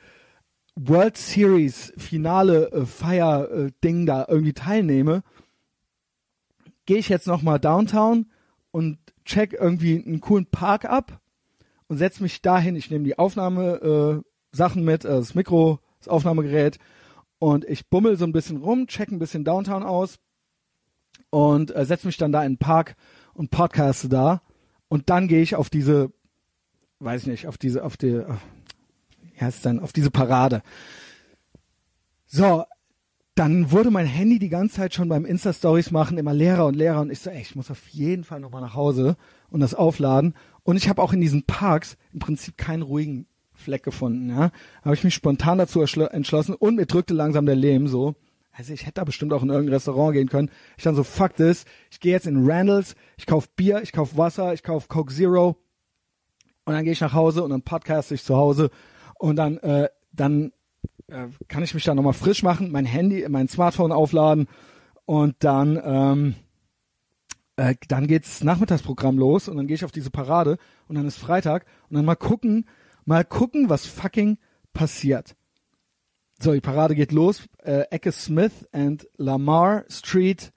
World 0.75 1.17
Series 1.17 1.93
Finale 1.97 2.71
äh, 2.71 2.85
Feier 2.85 3.49
äh, 3.49 3.71
Ding 3.83 4.05
da 4.05 4.25
irgendwie 4.27 4.53
teilnehme, 4.53 5.23
gehe 6.85 6.97
ich 6.97 7.09
jetzt 7.09 7.27
nochmal 7.27 7.59
Downtown 7.59 8.27
und 8.71 8.99
check 9.25 9.53
irgendwie 9.53 10.03
einen 10.03 10.21
coolen 10.21 10.45
Park 10.45 10.85
ab 10.85 11.19
und 11.87 11.97
setz 11.97 12.19
mich 12.19 12.41
dahin. 12.41 12.75
Ich 12.75 12.89
nehme 12.89 13.05
die 13.05 13.17
Aufnahme 13.17 14.23
äh, 14.23 14.55
Sachen 14.55 14.83
mit, 14.83 15.05
äh, 15.05 15.09
das 15.09 15.35
Mikro, 15.35 15.79
das 15.99 16.07
Aufnahmegerät 16.07 16.77
und 17.39 17.65
ich 17.65 17.89
bummel 17.89 18.17
so 18.17 18.25
ein 18.25 18.31
bisschen 18.31 18.57
rum, 18.57 18.87
check 18.87 19.11
ein 19.11 19.19
bisschen 19.19 19.43
Downtown 19.43 19.83
aus 19.83 20.19
und 21.29 21.75
äh, 21.75 21.85
setz 21.85 22.03
mich 22.03 22.17
dann 22.17 22.31
da 22.31 22.43
in 22.43 22.53
den 22.53 22.59
Park 22.59 22.95
und 23.33 23.51
podcaste 23.51 24.09
da 24.09 24.41
und 24.87 25.09
dann 25.09 25.27
gehe 25.27 25.41
ich 25.41 25.55
auf 25.55 25.69
diese, 25.69 26.11
weiß 26.99 27.23
ich 27.23 27.27
nicht, 27.27 27.47
auf 27.47 27.57
diese, 27.57 27.83
auf 27.83 27.97
die, 27.97 28.23
wie 29.21 29.41
heißt 29.41 29.57
es 29.57 29.63
dann, 29.63 29.79
auf 29.79 29.93
diese 29.93 30.11
Parade. 30.11 30.61
So, 32.27 32.63
dann 33.35 33.71
wurde 33.71 33.91
mein 33.91 34.05
Handy 34.05 34.39
die 34.39 34.49
ganze 34.49 34.75
Zeit 34.75 34.93
schon 34.93 35.09
beim 35.09 35.25
Insta-Stories 35.25 35.91
machen 35.91 36.17
immer 36.17 36.33
leerer 36.33 36.65
und 36.65 36.75
leerer 36.75 37.01
und 37.01 37.11
ich 37.11 37.19
so, 37.19 37.29
ey, 37.29 37.41
ich 37.41 37.55
muss 37.55 37.71
auf 37.71 37.87
jeden 37.89 38.23
Fall 38.23 38.39
nochmal 38.39 38.61
nach 38.61 38.75
Hause 38.75 39.15
und 39.49 39.61
das 39.61 39.73
aufladen. 39.73 40.33
Und 40.63 40.75
ich 40.75 40.89
habe 40.89 41.01
auch 41.01 41.13
in 41.13 41.21
diesen 41.21 41.43
Parks 41.43 41.97
im 42.13 42.19
Prinzip 42.19 42.57
keinen 42.57 42.81
ruhigen 42.81 43.27
Fleck 43.53 43.83
gefunden. 43.83 44.29
Ja, 44.29 44.51
habe 44.83 44.95
ich 44.95 45.03
mich 45.03 45.13
spontan 45.13 45.57
dazu 45.57 45.81
entschlossen 45.81 46.55
und 46.55 46.75
mir 46.75 46.85
drückte 46.85 47.13
langsam 47.13 47.45
der 47.45 47.55
Lehm 47.55 47.87
so. 47.87 48.15
Also 48.51 48.73
ich 48.73 48.83
hätte 48.83 48.95
da 48.95 49.03
bestimmt 49.03 49.33
auch 49.33 49.43
in 49.43 49.49
irgendein 49.49 49.73
Restaurant 49.73 50.13
gehen 50.13 50.27
können. 50.27 50.51
Ich 50.77 50.83
dann 50.83 50.95
so, 50.95 51.03
fuck 51.03 51.35
this. 51.35 51.65
Ich 51.89 51.99
gehe 51.99 52.11
jetzt 52.11 52.27
in 52.27 52.49
Randalls, 52.49 52.95
ich 53.17 53.25
kauf 53.25 53.49
Bier, 53.49 53.81
ich 53.81 53.91
kauf 53.91 54.17
Wasser, 54.17 54.53
ich 54.53 54.63
kauf 54.63 54.87
Coke 54.87 55.13
Zero 55.13 55.57
und 56.65 56.73
dann 56.73 56.83
gehe 56.83 56.93
ich 56.93 57.01
nach 57.01 57.13
Hause 57.13 57.43
und 57.43 57.49
dann 57.49 57.61
podcast 57.61 58.11
ich 58.11 58.23
zu 58.23 58.35
Hause 58.35 58.69
und 59.17 59.35
dann 59.37 59.57
äh, 59.57 59.89
dann 60.11 60.51
äh, 61.07 61.27
kann 61.47 61.63
ich 61.63 61.73
mich 61.73 61.83
da 61.83 61.95
nochmal 61.95 62.13
frisch 62.13 62.43
machen, 62.43 62.71
mein 62.71 62.85
Handy, 62.85 63.25
mein 63.29 63.47
Smartphone 63.47 63.91
aufladen 63.91 64.47
und 65.05 65.35
dann 65.39 65.81
ähm, 65.83 66.35
äh, 67.55 67.75
dann 67.87 68.07
geht's 68.07 68.43
Nachmittagsprogramm 68.43 69.17
los 69.17 69.47
und 69.47 69.57
dann 69.57 69.67
gehe 69.67 69.75
ich 69.75 69.85
auf 69.85 69.91
diese 69.91 70.11
Parade 70.11 70.57
und 70.87 70.95
dann 70.95 71.05
ist 71.05 71.17
Freitag 71.17 71.65
und 71.89 71.95
dann 71.95 72.05
mal 72.05 72.15
gucken, 72.15 72.65
mal 73.05 73.23
gucken, 73.23 73.69
was 73.69 73.85
fucking 73.85 74.37
passiert. 74.73 75.35
So, 76.41 76.53
die 76.53 76.61
Parade 76.61 76.95
geht 76.95 77.11
los. 77.11 77.43
Äh, 77.63 77.83
Ecke 77.91 78.11
Smith 78.11 78.67
and 78.71 79.07
Lamar 79.17 79.85
Street. 79.89 80.51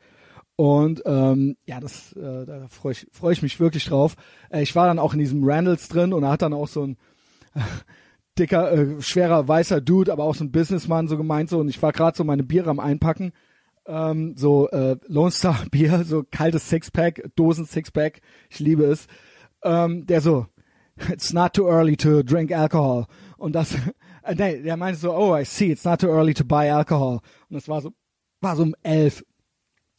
Und 0.56 1.02
ähm, 1.04 1.56
ja, 1.66 1.78
das 1.78 2.12
äh, 2.12 2.46
da 2.46 2.68
freue 2.68 2.92
ich, 2.92 3.06
freu 3.12 3.32
ich 3.32 3.42
mich 3.42 3.60
wirklich 3.60 3.84
drauf. 3.84 4.14
Äh, 4.48 4.62
ich 4.62 4.74
war 4.74 4.86
dann 4.86 4.98
auch 4.98 5.12
in 5.12 5.18
diesem 5.18 5.42
Randalls 5.44 5.88
drin 5.88 6.14
und 6.14 6.22
er 6.22 6.30
hat 6.30 6.40
dann 6.40 6.54
auch 6.54 6.68
so 6.68 6.86
ein 6.86 6.96
äh, 7.54 7.60
dicker, 8.38 8.72
äh, 8.72 9.02
schwerer, 9.02 9.46
weißer 9.46 9.82
Dude, 9.82 10.10
aber 10.10 10.24
auch 10.24 10.34
so 10.34 10.44
ein 10.44 10.52
Businessman 10.52 11.06
so 11.06 11.18
gemeint 11.18 11.50
so. 11.50 11.58
Und 11.58 11.68
ich 11.68 11.82
war 11.82 11.92
gerade 11.92 12.16
so 12.16 12.24
meine 12.24 12.44
Biere 12.44 12.70
am 12.70 12.80
Einpacken. 12.80 13.32
Ähm, 13.86 14.36
so 14.38 14.70
äh, 14.70 14.96
Lone 15.06 15.32
Star 15.32 15.58
Bier, 15.70 16.04
so 16.04 16.24
kaltes 16.30 16.70
Sixpack, 16.70 17.30
Dosen 17.36 17.66
Sixpack. 17.66 18.22
Ich 18.48 18.58
liebe 18.58 18.84
es. 18.84 19.06
Ähm, 19.62 20.06
der 20.06 20.22
so, 20.22 20.46
it's 21.12 21.34
not 21.34 21.52
too 21.52 21.68
early 21.68 21.96
to 21.96 22.22
drink 22.22 22.52
alcohol. 22.52 23.04
Und 23.36 23.54
das 23.54 23.76
äh, 24.24 24.34
nee, 24.34 24.62
der 24.62 24.76
meinte 24.76 24.98
so, 24.98 25.12
oh, 25.14 25.36
I 25.36 25.44
see, 25.44 25.70
it's 25.70 25.84
not 25.84 26.00
too 26.00 26.08
early 26.08 26.34
to 26.34 26.44
buy 26.44 26.70
alcohol. 26.70 27.20
Und 27.48 27.54
das 27.54 27.68
war 27.68 27.80
so, 27.80 27.92
war 28.40 28.56
so 28.56 28.62
um 28.62 28.74
elf. 28.82 29.24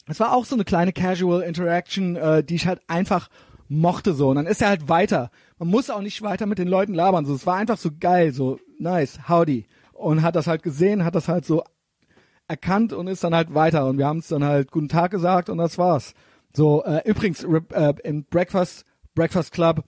Es 0.08 0.20
war 0.20 0.34
auch 0.34 0.46
so 0.46 0.56
eine 0.56 0.66
kleine 0.66 0.94
Casual 0.94 1.42
Interaction, 1.42 2.16
äh, 2.16 2.44
die 2.44 2.56
ich 2.56 2.68
halt 2.68 2.82
einfach 2.88 3.30
mochte 3.68 4.14
so. 4.14 4.30
Und 4.30 4.36
dann 4.36 4.48
ist 4.48 4.62
er 4.62 4.70
halt 4.70 4.88
weiter. 4.90 5.32
Man 5.58 5.70
muss 5.70 5.90
auch 5.90 6.02
nicht 6.02 6.22
weiter 6.22 6.46
mit 6.46 6.60
den 6.60 6.68
Leuten 6.68 6.94
labern. 6.94 7.26
So, 7.26 7.34
es 7.34 7.48
war 7.48 7.56
einfach 7.56 7.78
so 7.78 7.90
geil, 8.00 8.32
so 8.32 8.60
nice, 8.80 9.28
howdy. 9.28 9.66
Und 9.94 10.22
hat 10.22 10.36
das 10.36 10.48
halt 10.48 10.62
gesehen, 10.62 11.04
hat 11.04 11.16
das 11.16 11.28
halt 11.28 11.46
so 11.46 11.64
erkannt 12.48 12.94
und 12.94 13.08
ist 13.08 13.24
dann 13.24 13.34
halt 13.34 13.54
weiter. 13.54 13.88
Und 13.88 13.98
wir 13.98 14.06
haben 14.06 14.20
es 14.20 14.28
dann 14.28 14.44
halt 14.44 14.72
guten 14.72 14.90
Tag 14.90 15.12
gesagt 15.12 15.50
und 15.50 15.58
das 15.58 15.78
war's. 15.78 16.14
So, 16.54 16.84
äh, 16.84 17.02
übrigens, 17.10 17.44
äh, 17.44 17.94
im 18.04 18.26
Breakfast, 18.26 18.86
Breakfast 19.16 19.52
Club, 19.52 19.84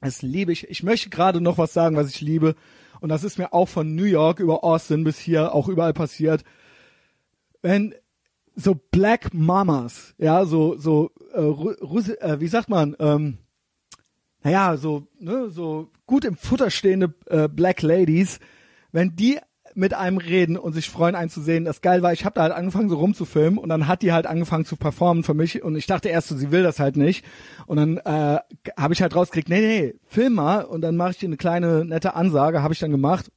das 0.00 0.22
liebe 0.22 0.52
ich. 0.52 0.68
Ich 0.68 0.82
möchte 0.82 1.10
gerade 1.10 1.40
noch 1.40 1.58
was 1.58 1.72
sagen, 1.72 1.96
was 1.96 2.08
ich 2.08 2.20
liebe. 2.20 2.54
Und 3.00 3.08
das 3.08 3.24
ist 3.24 3.38
mir 3.38 3.52
auch 3.52 3.68
von 3.68 3.94
New 3.94 4.04
York 4.04 4.40
über 4.40 4.64
Austin 4.64 5.04
bis 5.04 5.18
hier 5.18 5.54
auch 5.54 5.68
überall 5.68 5.92
passiert. 5.92 6.44
Wenn 7.62 7.94
so 8.54 8.74
Black 8.74 9.32
Mamas, 9.32 10.14
ja, 10.18 10.44
so, 10.44 10.76
so, 10.76 11.10
äh, 11.32 11.40
Russ 11.40 12.08
äh, 12.08 12.40
wie 12.40 12.48
sagt 12.48 12.68
man, 12.68 12.96
ähm, 12.98 13.38
naja, 14.42 14.76
so, 14.76 15.06
ne, 15.18 15.50
so 15.50 15.90
gut 16.06 16.24
im 16.24 16.36
Futter 16.36 16.70
stehende 16.70 17.14
äh, 17.26 17.48
Black 17.48 17.82
Ladies, 17.82 18.40
wenn 18.92 19.16
die 19.16 19.38
mit 19.74 19.94
einem 19.94 20.18
reden 20.18 20.56
und 20.56 20.72
sich 20.72 20.90
freuen, 20.90 21.14
einen 21.14 21.30
zu 21.30 21.40
sehen. 21.40 21.64
Das 21.64 21.80
geil 21.80 22.02
war, 22.02 22.12
ich 22.12 22.24
habe 22.24 22.34
da 22.34 22.42
halt 22.42 22.52
angefangen 22.52 22.88
so 22.88 22.96
rumzufilmen 22.96 23.58
und 23.58 23.68
dann 23.68 23.86
hat 23.86 24.02
die 24.02 24.12
halt 24.12 24.26
angefangen 24.26 24.64
zu 24.64 24.76
performen 24.76 25.24
für 25.24 25.34
mich 25.34 25.62
und 25.62 25.76
ich 25.76 25.86
dachte 25.86 26.08
erst 26.08 26.28
so, 26.28 26.36
sie 26.36 26.50
will 26.50 26.62
das 26.62 26.78
halt 26.78 26.96
nicht 26.96 27.24
und 27.66 27.76
dann 27.76 27.96
äh, 27.98 28.38
habe 28.76 28.94
ich 28.94 29.02
halt 29.02 29.14
rausgekriegt, 29.14 29.48
nee, 29.48 29.60
nee, 29.60 29.94
film 30.06 30.34
mal 30.34 30.64
und 30.64 30.80
dann 30.80 30.96
mache 30.96 31.12
ich 31.12 31.18
dir 31.18 31.26
eine 31.26 31.36
kleine 31.36 31.84
nette 31.84 32.14
Ansage, 32.14 32.62
habe 32.62 32.74
ich 32.74 32.80
dann 32.80 32.90
gemacht 32.90 33.30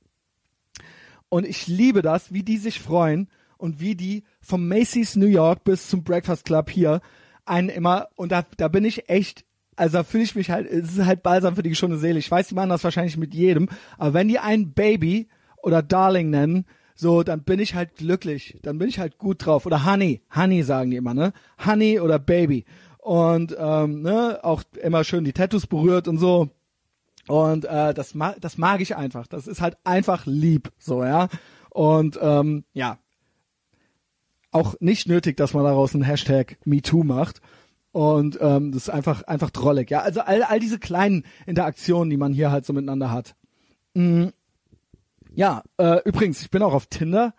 und 1.30 1.46
ich 1.46 1.68
liebe 1.68 2.02
das, 2.02 2.34
wie 2.34 2.44
die 2.44 2.58
sich 2.58 2.80
freuen 2.80 3.30
und 3.58 3.80
wie 3.80 3.96
die 3.96 4.24
vom 4.42 4.68
Macy's 4.68 5.16
New 5.16 5.28
York 5.28 5.64
bis 5.64 5.88
zum 5.88 6.04
Breakfast 6.04 6.46
Club 6.46 6.70
hier 6.70 7.02
einen 7.46 7.70
immer 7.70 8.08
und 8.16 8.32
da, 8.32 8.46
da 8.58 8.68
bin 8.68 8.86
ich 8.86 9.10
echt 9.10 9.46
also 9.76 9.98
da 9.98 10.04
fühle 10.04 10.24
ich 10.24 10.36
mich 10.36 10.52
halt, 10.52 10.70
es 10.70 10.98
ist 10.98 11.06
halt 11.06 11.24
balsam 11.24 11.56
für 11.56 11.64
die 11.64 11.70
geschundene 11.70 12.00
Seele. 12.00 12.20
Ich 12.20 12.30
weiß, 12.30 12.48
die 12.48 12.54
machen 12.54 12.70
das 12.70 12.84
wahrscheinlich 12.84 13.18
mit 13.18 13.34
jedem, 13.34 13.70
aber 13.98 14.14
wenn 14.14 14.28
die 14.28 14.38
ein 14.38 14.72
Baby 14.74 15.28
oder 15.64 15.82
Darling 15.82 16.30
nennen, 16.30 16.66
so, 16.96 17.24
dann 17.24 17.44
bin 17.44 17.60
ich 17.60 17.74
halt 17.74 17.96
glücklich, 17.96 18.60
dann 18.62 18.78
bin 18.78 18.88
ich 18.88 19.00
halt 19.00 19.18
gut 19.18 19.46
drauf. 19.46 19.66
Oder 19.66 19.86
Honey, 19.86 20.22
Honey 20.36 20.62
sagen 20.62 20.92
die 20.92 20.98
immer, 20.98 21.16
ne? 21.16 21.34
Honey 21.66 22.00
oder 22.00 22.20
Baby. 22.20 22.66
Und 23.00 23.56
ähm, 23.58 24.04
ne, 24.04 24.40
auch 24.44 24.64
immer 24.82 25.04
schön 25.04 25.24
die 25.24 25.34
Tattoos 25.34 25.66
berührt 25.66 26.08
und 26.08 26.20
so. 26.20 26.50
Und 27.28 27.66
äh, 27.66 27.94
das, 27.94 28.14
ma 28.14 28.36
das 28.40 28.58
mag 28.58 28.80
ich 28.82 28.96
einfach. 28.96 29.26
Das 29.28 29.48
ist 29.48 29.60
halt 29.60 29.78
einfach 29.84 30.26
lieb, 30.26 30.72
so, 30.78 31.04
ja. 31.04 31.30
Und 31.72 32.20
ähm, 32.22 32.64
ja, 32.74 33.00
auch 34.52 34.76
nicht 34.80 35.08
nötig, 35.08 35.36
dass 35.38 35.54
man 35.54 35.64
daraus 35.64 35.96
einen 35.96 36.04
Hashtag 36.04 36.58
MeToo 36.64 37.04
macht. 37.04 37.42
Und 37.92 38.38
ähm, 38.40 38.72
das 38.72 38.84
ist 38.84 38.90
einfach, 38.90 39.24
einfach 39.24 39.50
drollig. 39.50 39.90
Ja, 39.90 40.02
also 40.02 40.22
all, 40.22 40.44
all 40.44 40.60
diese 40.60 40.80
kleinen 40.80 41.26
Interaktionen, 41.46 42.10
die 42.10 42.18
man 42.18 42.34
hier 42.34 42.52
halt 42.52 42.66
so 42.66 42.74
miteinander 42.74 43.12
hat. 43.12 43.36
Mhm. 43.96 44.32
Ja, 45.36 45.64
äh, 45.78 46.00
übrigens, 46.06 46.42
ich 46.42 46.52
bin 46.52 46.62
auch 46.62 46.74
auf 46.74 46.88
Tinder, 46.88 47.34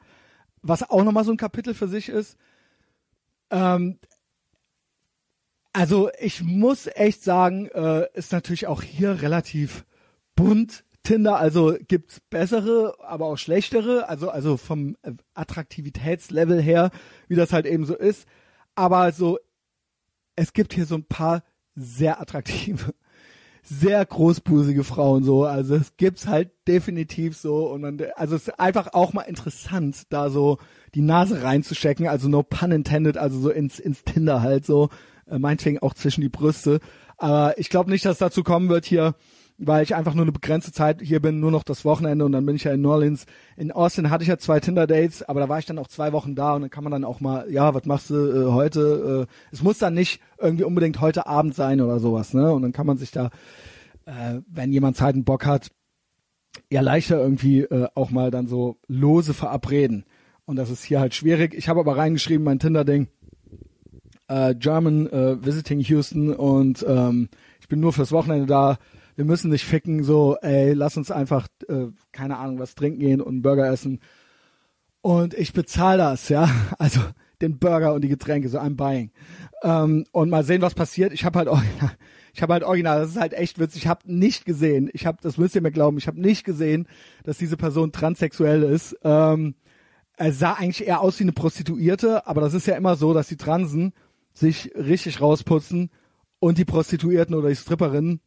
was 0.63 0.89
auch 0.89 1.05
nochmal 1.05 1.25
so 1.25 1.31
ein 1.31 1.37
Kapitel 1.37 1.75
für 1.75 1.89
sich 1.89 2.09
ist. 2.09 2.37
Ähm, 3.51 3.99
also 5.73 6.11
ich 6.21 6.43
muss 6.43 6.87
echt 6.87 7.23
sagen, 7.23 7.67
äh, 7.69 8.07
ist 8.15 8.33
natürlich 8.33 8.67
auch 8.67 8.83
hier 8.83 9.23
relativ 9.23 9.85
bunt. 10.35 10.85
Tinder, 11.05 11.37
also 11.37 11.77
gibt's 11.87 12.21
bessere, 12.31 12.97
aber 13.01 13.27
auch 13.27 13.37
schlechtere, 13.37 14.09
also 14.09 14.31
also 14.31 14.57
vom 14.57 14.97
Attraktivitätslevel 15.35 16.63
her, 16.63 16.91
wie 17.29 17.35
das 17.37 17.53
halt 17.53 17.67
eben 17.67 17.85
so 17.85 17.95
ist. 17.95 18.27
Aber 18.75 19.13
so, 19.13 19.39
es 20.35 20.53
gibt 20.53 20.73
hier 20.73 20.87
so 20.87 20.95
ein 20.97 21.05
paar 21.05 21.45
sehr 21.75 22.21
attraktive 22.21 22.95
sehr 23.65 24.05
großbusige 24.05 24.85
Frauen 24.85 25.25
so. 25.25 25.45
Also 25.45 25.75
es 25.77 25.97
gibt's 25.97 26.27
halt 26.27 26.51
definitiv 26.69 27.37
so 27.37 27.71
und 27.71 27.81
man, 27.81 27.99
also 28.15 28.37
es 28.37 28.49
ist 28.49 28.61
einfach 28.61 28.93
auch 28.93 29.13
mal 29.15 29.23
interessant, 29.23 30.03
da 30.11 30.29
so 30.29 30.59
die 30.95 31.01
Nase 31.01 31.43
reinzustecken, 31.43 32.07
also 32.07 32.29
no 32.29 32.43
pun 32.43 32.71
intended, 32.73 33.17
also 33.17 33.41
so 33.41 33.51
ins, 33.51 33.79
ins 33.79 34.05
Tinder 34.05 34.43
halt 34.43 34.67
so, 34.67 34.91
äh, 35.27 35.39
meinetwegen 35.39 35.79
auch 35.79 35.95
zwischen 35.95 36.21
die 36.21 36.29
Brüste. 36.29 36.81
Aber 37.17 37.59
ich 37.59 37.71
glaube 37.71 37.91
nicht, 37.91 38.05
dass 38.05 38.19
dazu 38.19 38.43
kommen 38.43 38.69
wird 38.69 38.85
hier, 38.85 39.15
weil 39.59 39.85
ich 39.85 39.95
einfach 39.95 40.15
nur 40.15 40.25
eine 40.25 40.33
begrenzte 40.33 40.73
Zeit 40.73 41.01
hier 41.01 41.21
bin, 41.21 41.39
nur 41.39 41.51
noch 41.51 41.63
das 41.63 41.85
Wochenende 41.85 42.25
und 42.25 42.33
dann 42.33 42.45
bin 42.45 42.57
ich 42.57 42.65
ja 42.65 42.73
in 42.73 42.81
New 42.81 42.91
Orleans. 42.91 43.27
In 43.57 43.71
Austin 43.71 44.11
hatte 44.11 44.23
ich 44.23 44.29
ja 44.29 44.37
zwei 44.37 44.59
Tinder-Dates, 44.59 45.23
aber 45.23 45.41
da 45.41 45.49
war 45.49 45.59
ich 45.59 45.67
dann 45.67 45.79
auch 45.79 45.87
zwei 45.87 46.13
Wochen 46.13 46.35
da 46.35 46.55
und 46.55 46.63
dann 46.63 46.71
kann 46.71 46.83
man 46.83 46.91
dann 46.91 47.05
auch 47.05 47.21
mal, 47.21 47.51
ja, 47.51 47.73
was 47.73 47.85
machst 47.85 48.11
du 48.11 48.15
äh, 48.15 48.53
heute? 48.53 49.27
Äh, 49.29 49.55
es 49.55 49.63
muss 49.63 49.79
dann 49.79 49.95
nicht 49.95 50.21
irgendwie 50.39 50.65
unbedingt 50.65 51.01
heute 51.01 51.27
Abend 51.27 51.55
sein 51.55 51.81
oder 51.81 52.01
sowas, 52.01 52.35
ne? 52.35 52.53
Und 52.53 52.63
dann 52.63 52.73
kann 52.73 52.87
man 52.87 52.97
sich 52.97 53.13
da, 53.13 53.31
äh, 54.07 54.41
wenn 54.49 54.73
jemand 54.73 54.97
Zeit 54.97 55.15
und 55.15 55.25
Bock 55.25 55.47
hat, 55.47 55.71
ja 56.71 56.81
leichter 56.81 57.21
irgendwie 57.21 57.61
äh, 57.61 57.89
auch 57.95 58.11
mal 58.11 58.31
dann 58.31 58.47
so 58.47 58.79
lose 58.89 59.35
verabreden. 59.35 60.05
Und 60.47 60.57
das 60.57 60.71
ist 60.71 60.85
hier 60.85 61.01
halt 61.01 61.15
schwierig. 61.15 61.55
Ich 61.55 61.69
habe 61.69 61.81
aber 61.81 61.97
reingeschrieben, 61.97 62.45
mein 62.45 62.59
Tinder-Ding, 62.59 63.09
äh, 64.29 64.55
German 64.55 65.07
äh, 65.09 65.45
Visiting 65.45 65.81
Houston 65.81 66.35
und 66.35 66.85
ähm, 66.87 67.29
ich 67.61 67.69
bin 67.69 67.81
nur 67.81 67.93
fürs 67.93 68.13
Wochenende 68.13 68.47
da 68.47 68.79
wir 69.17 69.25
müssen 69.25 69.51
nicht 69.51 69.65
ficken, 69.65 70.03
so, 70.03 70.37
ey, 70.43 70.73
lass 70.73 70.97
uns 70.97 71.11
einfach, 71.11 71.49
äh, 71.69 71.87
keine 72.13 72.39
Ahnung, 72.39 72.59
was 72.59 72.75
trinken 72.75 73.01
gehen 73.01 73.21
und 73.21 73.29
einen 73.29 73.43
Burger 73.43 73.71
essen. 73.71 74.01
Und 75.01 75.35
ich 75.35 75.53
bezahle 75.53 75.99
das, 75.99 76.29
ja. 76.29 76.49
Also 76.79 77.01
den 77.41 77.59
Burger 77.59 77.95
und 77.95 78.03
die 78.03 78.09
Getränke, 78.09 78.49
so 78.49 78.59
I'm 78.59 78.77
buying. 78.77 79.11
Ähm, 79.63 80.05
und 80.13 80.31
mal 80.31 80.45
sehen, 80.45 80.63
was 80.63 80.75
passiert. 80.75 81.13
Ich 81.13 81.25
habe 81.25 81.39
halt 81.39 81.49
original, 81.49 81.91
ich 82.33 82.43
habe 82.43 82.53
halt 82.55 82.65
original, 82.65 83.01
das 83.01 83.11
ist 83.11 83.21
halt 83.21 83.35
echt 83.35 83.59
witzig. 83.59 83.83
Ich 83.83 83.89
habe 83.89 84.01
nicht 84.07 84.45
gesehen, 84.45 84.91
ich 84.93 85.07
habe, 85.07 85.19
das 85.23 85.37
müsst 85.39 85.55
ihr 85.55 85.63
mir 85.63 85.73
glauben, 85.73 85.99
ich 85.99 86.07
habe 86.07 86.21
nicht 86.21 86.45
gesehen, 86.45 86.89
dass 87.23 87.39
diese 87.39 87.57
Person 87.57 87.93
transsexuell 87.93 88.63
ist. 88.63 88.97
Ähm, 89.05 89.55
er 90.17 90.33
sah 90.33 90.55
eigentlich 90.55 90.87
eher 90.87 91.01
aus 91.01 91.19
wie 91.19 91.25
eine 91.25 91.33
Prostituierte, 91.33 92.27
aber 92.27 92.41
das 92.41 92.55
ist 92.55 92.67
ja 92.67 92.77
immer 92.77 92.97
so, 92.97 93.15
dass 93.15 93.29
die 93.29 93.37
Transen 93.37 93.93
sich 94.33 94.73
richtig 94.75 95.21
rausputzen 95.21 95.91
und 96.39 96.59
die 96.59 96.65
Prostituierten 96.65 97.35
oder 97.35 97.49
die 97.49 97.57
Stripperinnen 97.57 98.21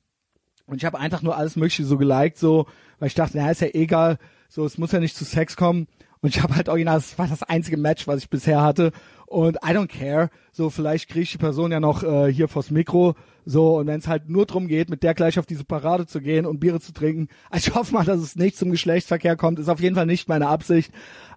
und 0.68 0.78
ich 0.78 0.86
habe 0.86 1.00
einfach 1.00 1.22
nur 1.22 1.38
alles 1.38 1.56
Mögliche 1.56 1.86
so 1.86 1.98
geliked, 1.98 2.38
so, 2.38 2.68
weil 3.00 3.08
ich 3.08 3.16
dachte, 3.16 3.38
naja, 3.38 3.52
ist 3.52 3.62
ja 3.62 3.70
egal, 3.74 4.18
so, 4.50 4.66
es 4.66 4.78
muss 4.78 4.92
ja 4.92 5.00
nicht 5.00 5.16
zu 5.16 5.26
Sex 5.26 5.56
kommen. 5.56 5.88
Und 6.20 6.36
ich 6.36 6.42
habe 6.42 6.56
halt 6.56 6.68
original, 6.68 6.98
das 6.98 7.18
war 7.18 7.28
das 7.28 7.44
einzige 7.44 7.78
Match, 7.78 8.08
was 8.08 8.20
ich 8.20 8.30
bisher 8.30 8.62
hatte. 8.62 8.92
Und 9.28 9.58
I 9.58 9.70
don't 9.70 9.88
care. 9.88 10.30
So, 10.52 10.70
vielleicht 10.70 11.10
kriege 11.10 11.24
ich 11.24 11.32
die 11.32 11.38
Person 11.38 11.72
ja 11.72 11.80
noch 11.80 12.04
äh, 12.04 12.32
hier 12.34 12.48
vors 12.48 12.72
Mikro. 12.72 13.16
So, 13.46 13.78
und 13.78 13.88
wenn 13.88 14.00
es 14.00 14.08
halt 14.08 14.28
nur 14.28 14.46
drum 14.46 14.68
geht, 14.68 14.90
mit 14.90 15.04
der 15.04 15.14
gleich 15.14 15.38
auf 15.38 15.46
diese 15.46 15.64
Parade 15.64 16.08
zu 16.08 16.20
gehen 16.20 16.46
und 16.46 16.60
Biere 16.60 16.80
zu 16.80 16.92
trinken. 16.92 17.28
Also 17.50 17.70
ich 17.70 17.76
hoffe 17.76 17.94
mal, 17.94 18.04
dass 18.04 18.20
es 18.20 18.36
nicht 18.36 18.58
zum 18.58 18.72
Geschlechtsverkehr 18.72 19.36
kommt. 19.36 19.60
Ist 19.60 19.70
auf 19.70 19.80
jeden 19.80 19.96
Fall 19.96 20.06
nicht 20.06 20.28
meine 20.28 20.48
Absicht. 20.48 20.92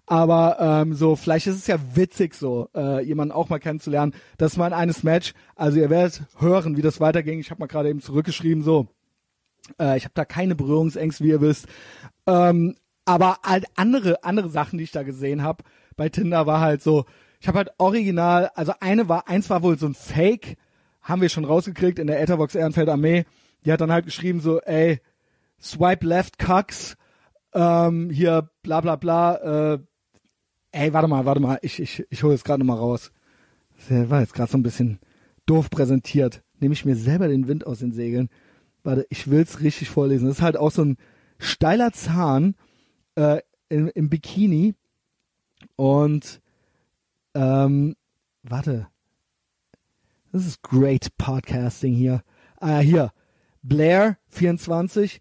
Aber 0.07 0.57
ähm, 0.61 0.95
so, 0.95 1.15
vielleicht 1.15 1.47
ist 1.47 1.57
es 1.57 1.67
ja 1.67 1.77
witzig 1.95 2.35
so, 2.35 2.69
äh, 2.75 3.05
jemanden 3.05 3.33
auch 3.33 3.49
mal 3.49 3.61
kennenzulernen. 3.61 4.15
Das 4.39 4.57
war 4.57 4.67
ein 4.67 4.73
eines 4.73 5.03
Match. 5.03 5.35
Also 5.57 5.79
ihr 5.79 5.91
werdet 5.91 6.23
hören, 6.39 6.77
wie 6.77 6.83
das 6.83 7.01
weiterging. 7.01 7.39
Ich 7.39 7.51
habe 7.51 7.61
mal 7.61 7.67
gerade 7.67 7.91
eben 7.91 8.01
zurückgeschrieben, 8.01 8.63
so 8.63 8.89
äh, 9.79 9.97
ich 9.97 10.05
habe 10.05 10.15
da 10.15 10.25
keine 10.25 10.55
Berührungsängste, 10.55 11.25
wie 11.25 11.31
ihr 11.31 11.41
wisst. 11.41 11.67
Ähm, 12.27 12.77
aber 13.05 13.39
halt 13.45 13.67
andere 13.77 14.23
andere 14.25 14.51
Sachen, 14.51 14.79
die 14.79 14.85
ich 14.85 14.93
da 14.93 15.03
gesehen 15.03 15.43
habe 15.43 15.65
bei 15.97 16.09
Tinder, 16.09 16.47
war 16.47 16.61
halt 16.61 16.83
so, 16.83 17.05
ich 17.41 17.49
habe 17.49 17.59
halt 17.59 17.71
original, 17.79 18.51
also 18.55 18.73
eine 18.81 19.09
war, 19.09 19.29
eins 19.29 19.51
war 19.51 19.63
wohl 19.63 19.79
so 19.79 19.87
ein 19.87 19.95
Fake, 19.95 20.57
haben 21.03 21.23
wir 21.23 21.29
schon 21.29 21.45
rausgekriegt 21.45 21.99
in 21.99 22.07
der 22.07 22.21
Etherbox 22.21 22.55
Ehrenfeld 22.55 22.89
Armee. 22.89 23.25
Die 23.65 23.73
hat 23.73 23.81
dann 23.81 23.93
halt 23.93 24.05
geschrieben 24.05 24.41
so, 24.41 24.61
ey, 24.61 25.01
swipe 25.61 26.07
left 26.07 26.39
cucks, 26.39 26.97
ähm, 27.53 28.11
hier 28.11 28.51
bla 28.63 28.81
bla 28.81 28.97
bla, 28.97 29.75
äh, 29.75 29.79
ey, 30.73 30.93
warte 30.93 31.09
mal, 31.09 31.25
warte 31.25 31.41
mal, 31.41 31.59
ich, 31.63 31.81
ich, 31.81 32.07
ich 32.11 32.23
hole 32.23 32.35
es 32.35 32.45
gerade 32.45 32.61
nochmal 32.61 32.79
raus. 32.79 33.11
Das 33.89 34.11
war 34.11 34.21
jetzt 34.21 34.35
gerade 34.35 34.51
so 34.51 34.59
ein 34.59 34.63
bisschen 34.63 35.01
doof 35.47 35.71
präsentiert. 35.71 36.43
Nehme 36.61 36.75
ich 36.75 36.85
mir 36.85 36.97
selber 36.97 37.29
den 37.29 37.49
Wind 37.49 37.67
aus 37.67 37.79
den 37.79 37.93
Segeln. 37.93 38.29
Warte, 38.83 39.07
ich 39.11 39.31
will's 39.31 39.61
richtig 39.61 39.91
vorlesen. 39.91 40.27
Das 40.27 40.39
ist 40.39 40.43
halt 40.43 40.57
auch 40.57 40.71
so 40.71 40.85
ein 40.85 40.97
steiler 41.39 41.93
Zahn 41.93 42.55
äh, 43.15 43.41
im, 43.69 43.89
im 43.95 44.09
Bikini. 44.09 44.75
Und 45.77 46.41
ähm, 47.35 47.97
warte. 48.43 48.89
Das 50.33 50.47
ist 50.47 50.63
great 50.63 51.17
Podcasting 51.19 51.95
hier. 51.95 52.23
Ah, 52.57 52.79
hier. 52.79 53.13
Blair, 53.63 54.17
24. 54.29 55.21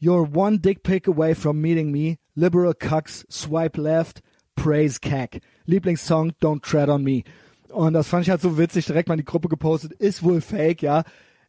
You're 0.00 0.34
one 0.34 0.60
dick 0.60 0.82
pic 0.82 1.08
away 1.08 1.34
from 1.34 1.60
meeting 1.60 1.90
me. 1.90 2.18
Liberal 2.34 2.74
cucks, 2.74 3.24
swipe 3.30 3.80
left, 3.80 4.22
praise 4.54 5.00
cack. 5.00 5.40
Lieblingssong, 5.66 6.32
Don't 6.40 6.62
Tread 6.62 6.88
on 6.88 7.02
Me. 7.02 7.22
Und 7.70 7.94
das 7.94 8.08
fand 8.08 8.22
ich 8.22 8.30
halt 8.30 8.42
so 8.42 8.58
witzig, 8.58 8.86
direkt 8.86 9.08
mal 9.08 9.14
in 9.14 9.20
die 9.20 9.24
Gruppe 9.24 9.48
gepostet. 9.48 9.92
Ist 9.92 10.22
wohl 10.22 10.40
fake, 10.40 10.82
ja 10.82 11.02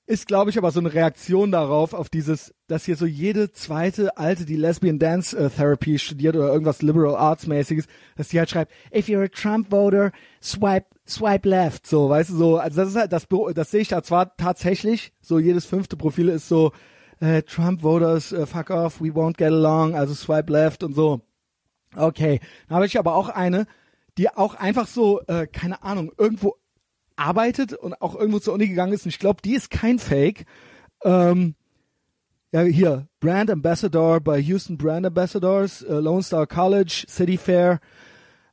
ist, 0.07 0.27
glaube 0.27 0.49
ich, 0.49 0.57
aber 0.57 0.71
so 0.71 0.79
eine 0.79 0.93
Reaktion 0.93 1.51
darauf, 1.51 1.93
auf 1.93 2.09
dieses, 2.09 2.55
dass 2.67 2.85
hier 2.85 2.95
so 2.95 3.05
jede 3.05 3.51
zweite 3.51 4.17
Alte, 4.17 4.45
die 4.45 4.55
Lesbian 4.55 4.99
Dance 4.99 5.37
äh, 5.37 5.49
Therapy 5.49 5.99
studiert 5.99 6.37
oder 6.37 6.47
irgendwas 6.47 6.81
Liberal 6.81 7.17
Arts 7.17 7.45
mäßiges, 7.45 7.87
dass 8.15 8.29
die 8.29 8.39
halt 8.39 8.49
schreibt, 8.49 8.71
if 8.95 9.07
you're 9.07 9.25
a 9.25 9.27
Trump 9.27 9.69
voter, 9.69 10.13
swipe, 10.41 10.87
swipe 11.05 11.47
left, 11.47 11.85
so, 11.85 12.09
weißt 12.09 12.29
du, 12.29 12.35
so, 12.35 12.57
also 12.57 12.81
das 12.81 12.89
ist 12.89 12.95
halt, 12.95 13.11
das, 13.11 13.27
das 13.53 13.71
sehe 13.71 13.81
ich 13.81 13.89
da 13.89 14.01
zwar 14.01 14.35
tatsächlich, 14.37 15.11
so 15.21 15.39
jedes 15.39 15.65
fünfte 15.65 15.97
Profil 15.97 16.29
ist 16.29 16.47
so, 16.47 16.71
äh, 17.19 17.41
Trump 17.41 17.83
voters, 17.83 18.31
äh, 18.31 18.45
fuck 18.45 18.69
off, 18.69 19.01
we 19.01 19.09
won't 19.09 19.35
get 19.35 19.51
along, 19.51 19.93
also 19.93 20.13
swipe 20.13 20.51
left 20.51 20.83
und 20.83 20.93
so. 20.93 21.19
Okay, 21.95 22.39
dann 22.69 22.77
habe 22.77 22.85
ich 22.85 22.97
aber 22.97 23.13
auch 23.13 23.27
eine, 23.27 23.67
die 24.17 24.29
auch 24.29 24.55
einfach 24.55 24.87
so, 24.87 25.19
äh, 25.27 25.47
keine 25.47 25.83
Ahnung, 25.83 26.13
irgendwo 26.17 26.55
arbeitet 27.17 27.73
und 27.73 28.01
auch 28.01 28.15
irgendwo 28.15 28.39
zur 28.39 28.53
Uni 28.53 28.67
gegangen 28.67 28.93
ist. 28.93 29.05
Und 29.05 29.09
ich 29.09 29.19
glaube, 29.19 29.41
die 29.43 29.55
ist 29.55 29.69
kein 29.69 29.99
Fake. 29.99 30.45
Ähm, 31.03 31.55
ja, 32.51 32.61
hier, 32.61 33.07
Brand 33.19 33.51
Ambassador 33.51 34.21
bei 34.21 34.39
Houston 34.39 34.77
Brand 34.77 35.05
Ambassadors, 35.05 35.81
äh, 35.81 35.95
Lone 35.95 36.23
Star 36.23 36.47
College, 36.47 37.05
City 37.09 37.37
Fair, 37.37 37.79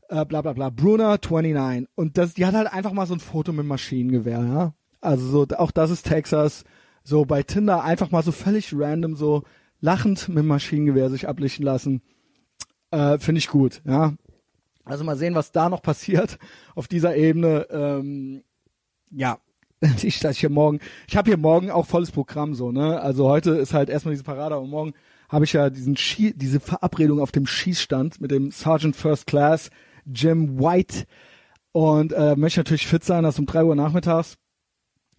äh, 0.08 0.24
bla 0.24 0.42
bla 0.42 0.52
bla, 0.52 0.70
Bruna 0.70 1.16
29. 1.16 1.88
Und 1.94 2.18
das, 2.18 2.34
die 2.34 2.44
hat 2.44 2.54
halt 2.54 2.72
einfach 2.72 2.92
mal 2.92 3.06
so 3.06 3.14
ein 3.14 3.20
Foto 3.20 3.52
mit 3.52 3.66
Maschinengewehr, 3.66 4.40
ja. 4.40 4.74
Also 5.00 5.26
so, 5.26 5.56
auch 5.56 5.70
das 5.70 5.90
ist 5.90 6.06
Texas. 6.06 6.64
So 7.04 7.24
bei 7.24 7.42
Tinder 7.42 7.84
einfach 7.84 8.10
mal 8.10 8.22
so 8.22 8.32
völlig 8.32 8.72
random 8.74 9.16
so 9.16 9.42
lachend 9.80 10.28
mit 10.30 10.44
Maschinengewehr 10.44 11.10
sich 11.10 11.28
ablichten 11.28 11.64
lassen. 11.64 12.02
Äh, 12.90 13.18
Finde 13.18 13.38
ich 13.38 13.48
gut, 13.48 13.82
ja. 13.84 14.14
Also 14.84 15.04
mal 15.04 15.16
sehen, 15.16 15.34
was 15.34 15.52
da 15.52 15.68
noch 15.68 15.82
passiert 15.82 16.38
auf 16.74 16.88
dieser 16.88 17.16
Ebene. 17.16 17.66
Ähm, 17.70 18.42
ja, 19.16 19.38
ich, 20.02 20.20
dass 20.20 20.32
ich 20.32 20.40
hier 20.40 20.50
morgen, 20.50 20.80
ich 21.08 21.16
habe 21.16 21.30
hier 21.30 21.36
morgen 21.36 21.70
auch 21.70 21.86
volles 21.86 22.10
Programm 22.10 22.54
so, 22.54 22.72
ne? 22.72 23.00
Also 23.00 23.28
heute 23.28 23.52
ist 23.52 23.74
halt 23.74 23.88
erstmal 23.88 24.14
diese 24.14 24.24
Parade, 24.24 24.54
aber 24.54 24.66
morgen 24.66 24.94
habe 25.28 25.44
ich 25.44 25.52
ja 25.52 25.70
diesen 25.70 25.96
Schie 25.96 26.32
diese 26.34 26.60
Verabredung 26.60 27.20
auf 27.20 27.32
dem 27.32 27.46
Schießstand 27.46 28.20
mit 28.20 28.30
dem 28.30 28.50
Sergeant 28.50 28.96
First 28.96 29.26
Class 29.26 29.70
Jim 30.06 30.58
White 30.60 31.06
und 31.72 32.12
äh, 32.12 32.36
möchte 32.36 32.60
natürlich 32.60 32.86
fit 32.86 33.04
sein, 33.04 33.24
das 33.24 33.38
um 33.38 33.46
drei 33.46 33.64
Uhr 33.64 33.74
nachmittags. 33.74 34.36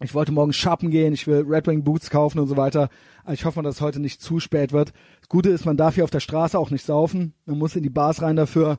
Ich 0.02 0.14
wollte 0.14 0.32
morgen 0.32 0.54
shoppen 0.54 0.92
gehen, 0.92 1.14
ich 1.14 1.26
will 1.26 1.46
Red 1.48 1.68
Wing 1.68 1.84
Boots 1.84 2.10
kaufen 2.10 2.40
und 2.40 2.48
so 2.48 2.58
weiter. 2.58 2.90
Ich 3.32 3.46
hoffe, 3.46 3.62
dass 3.62 3.76
es 3.76 3.82
heute 3.82 4.00
nicht 4.00 4.22
zu 4.22 4.40
spät 4.40 4.74
wird. 4.74 4.92
Das 5.22 5.30
Gute 5.30 5.50
ist, 5.50 5.66
man 5.66 5.78
darf 5.78 5.96
hier 5.96 6.04
auf 6.04 6.10
der 6.12 6.20
Straße 6.20 6.60
auch 6.60 6.70
nicht 6.70 6.86
saufen. 6.86 7.34
Man 7.46 7.58
muss 7.58 7.76
in 7.76 7.84
die 7.84 7.90
Bars 7.90 8.22
rein 8.22 8.36
dafür. 8.36 8.78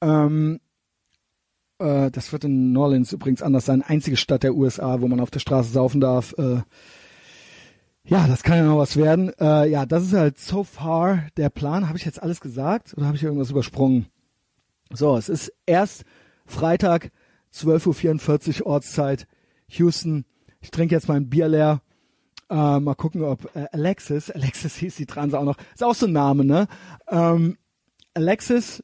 Ähm, 0.00 0.58
äh, 1.78 2.10
das 2.10 2.32
wird 2.32 2.44
in 2.44 2.72
New 2.72 2.80
Orleans 2.80 3.12
übrigens 3.12 3.42
anders 3.42 3.66
sein. 3.66 3.82
Einzige 3.82 4.16
Stadt 4.16 4.42
der 4.42 4.54
USA, 4.54 5.00
wo 5.00 5.08
man 5.08 5.20
auf 5.20 5.30
der 5.30 5.40
Straße 5.40 5.70
saufen 5.70 6.00
darf. 6.00 6.34
Äh, 6.38 6.62
ja, 8.04 8.26
das 8.26 8.42
kann 8.42 8.56
ja 8.56 8.64
noch 8.64 8.78
was 8.78 8.96
werden. 8.96 9.32
Äh, 9.38 9.68
ja, 9.68 9.84
das 9.84 10.04
ist 10.04 10.14
halt 10.14 10.38
so 10.38 10.64
far 10.64 11.26
der 11.36 11.50
Plan. 11.50 11.88
Habe 11.88 11.98
ich 11.98 12.04
jetzt 12.04 12.22
alles 12.22 12.40
gesagt 12.40 12.94
oder 12.96 13.06
habe 13.06 13.16
ich 13.16 13.22
irgendwas 13.22 13.50
übersprungen? 13.50 14.06
So, 14.90 15.16
es 15.16 15.28
ist 15.28 15.52
erst 15.66 16.04
Freitag, 16.46 17.10
12.44 17.54 18.60
Uhr 18.60 18.66
Ortszeit, 18.66 19.26
Houston. 19.68 20.24
Ich 20.60 20.70
trinke 20.70 20.94
jetzt 20.94 21.08
mein 21.08 21.28
Bier 21.28 21.48
leer. 21.48 21.82
Äh, 22.48 22.80
mal 22.80 22.94
gucken, 22.94 23.22
ob 23.22 23.54
äh, 23.54 23.66
Alexis, 23.72 24.30
Alexis 24.34 24.76
hieß 24.76 24.96
die 24.96 25.06
Transe 25.06 25.38
auch 25.38 25.44
noch, 25.44 25.58
ist 25.74 25.84
auch 25.84 25.94
so 25.94 26.06
ein 26.06 26.12
Name, 26.12 26.44
ne? 26.44 26.66
Ähm, 27.08 27.58
Alexis, 28.14 28.82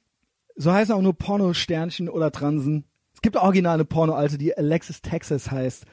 so 0.56 0.72
heißen 0.72 0.94
auch 0.94 1.02
nur 1.02 1.14
Porno-Sternchen 1.14 2.08
oder 2.08 2.30
Transen. 2.30 2.84
Es 3.14 3.22
gibt 3.22 3.36
original 3.36 3.74
eine 3.74 3.84
Porno-Alte, 3.84 4.38
die 4.38 4.56
Alexis 4.56 5.02
Texas 5.02 5.50
heißt. 5.50 5.84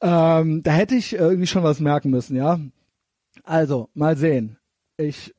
Ähm, 0.00 0.62
da 0.62 0.72
hätte 0.72 0.94
ich 0.94 1.14
irgendwie 1.14 1.46
schon 1.46 1.62
was 1.62 1.80
merken 1.80 2.10
müssen, 2.10 2.36
ja. 2.36 2.60
Also, 3.44 3.88
mal 3.94 4.16
sehen. 4.16 4.58
Ich 4.96 5.34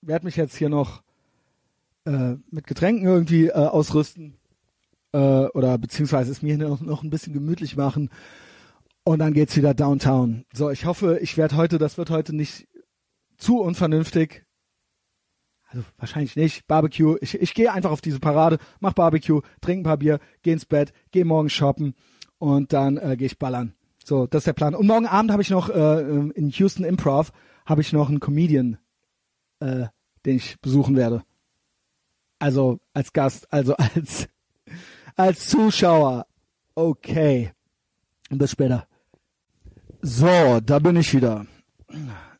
werde 0.00 0.24
mich 0.24 0.36
jetzt 0.36 0.56
hier 0.56 0.68
noch 0.68 1.02
äh, 2.04 2.36
mit 2.50 2.66
Getränken 2.66 3.06
irgendwie 3.06 3.48
äh, 3.48 3.52
ausrüsten 3.52 4.36
äh, 5.12 5.18
oder 5.18 5.78
beziehungsweise 5.78 6.32
es 6.32 6.42
mir 6.42 6.56
noch, 6.56 6.80
noch 6.80 7.02
ein 7.02 7.10
bisschen 7.10 7.32
gemütlich 7.32 7.76
machen 7.76 8.10
und 9.04 9.18
dann 9.18 9.32
geht's 9.32 9.56
wieder 9.56 9.74
downtown. 9.74 10.44
So, 10.52 10.70
ich 10.70 10.84
hoffe, 10.84 11.18
ich 11.20 11.36
werde 11.36 11.56
heute, 11.56 11.78
das 11.78 11.98
wird 11.98 12.10
heute 12.10 12.34
nicht 12.34 12.68
zu 13.36 13.60
unvernünftig. 13.60 14.44
Also 15.72 15.84
wahrscheinlich 15.98 16.34
nicht. 16.34 16.66
Barbecue. 16.66 17.16
Ich, 17.20 17.34
ich 17.40 17.54
gehe 17.54 17.72
einfach 17.72 17.92
auf 17.92 18.00
diese 18.00 18.18
Parade, 18.18 18.58
mach 18.80 18.92
Barbecue, 18.92 19.40
trinke 19.60 19.82
ein 19.82 19.84
paar 19.84 19.98
Bier, 19.98 20.18
geh 20.42 20.52
ins 20.52 20.66
Bett, 20.66 20.92
geh 21.12 21.22
morgen 21.22 21.48
shoppen 21.48 21.94
und 22.38 22.72
dann 22.72 22.96
äh, 22.96 23.16
gehe 23.16 23.26
ich 23.26 23.38
ballern. 23.38 23.74
So, 24.04 24.26
das 24.26 24.40
ist 24.40 24.46
der 24.48 24.52
Plan. 24.54 24.74
Und 24.74 24.86
morgen 24.86 25.06
Abend 25.06 25.30
habe 25.30 25.42
ich 25.42 25.50
noch 25.50 25.68
äh, 25.68 26.00
in 26.00 26.50
Houston 26.50 26.84
Improv 26.84 27.32
habe 27.66 27.82
ich 27.82 27.92
noch 27.92 28.08
einen 28.08 28.18
Comedian, 28.18 28.78
äh, 29.60 29.86
den 30.26 30.36
ich 30.36 30.60
besuchen 30.60 30.96
werde. 30.96 31.22
Also 32.40 32.80
als 32.92 33.12
Gast, 33.12 33.52
also 33.52 33.76
als 33.94 34.28
als 35.16 35.48
Zuschauer. 35.48 36.26
Okay. 36.74 37.52
Bis 38.30 38.52
später. 38.52 38.86
So, 40.02 40.60
da 40.60 40.78
bin 40.78 40.96
ich 40.96 41.12
wieder. 41.14 41.46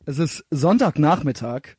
Es 0.05 0.17
ist 0.17 0.43
Sonntagnachmittag. 0.49 1.77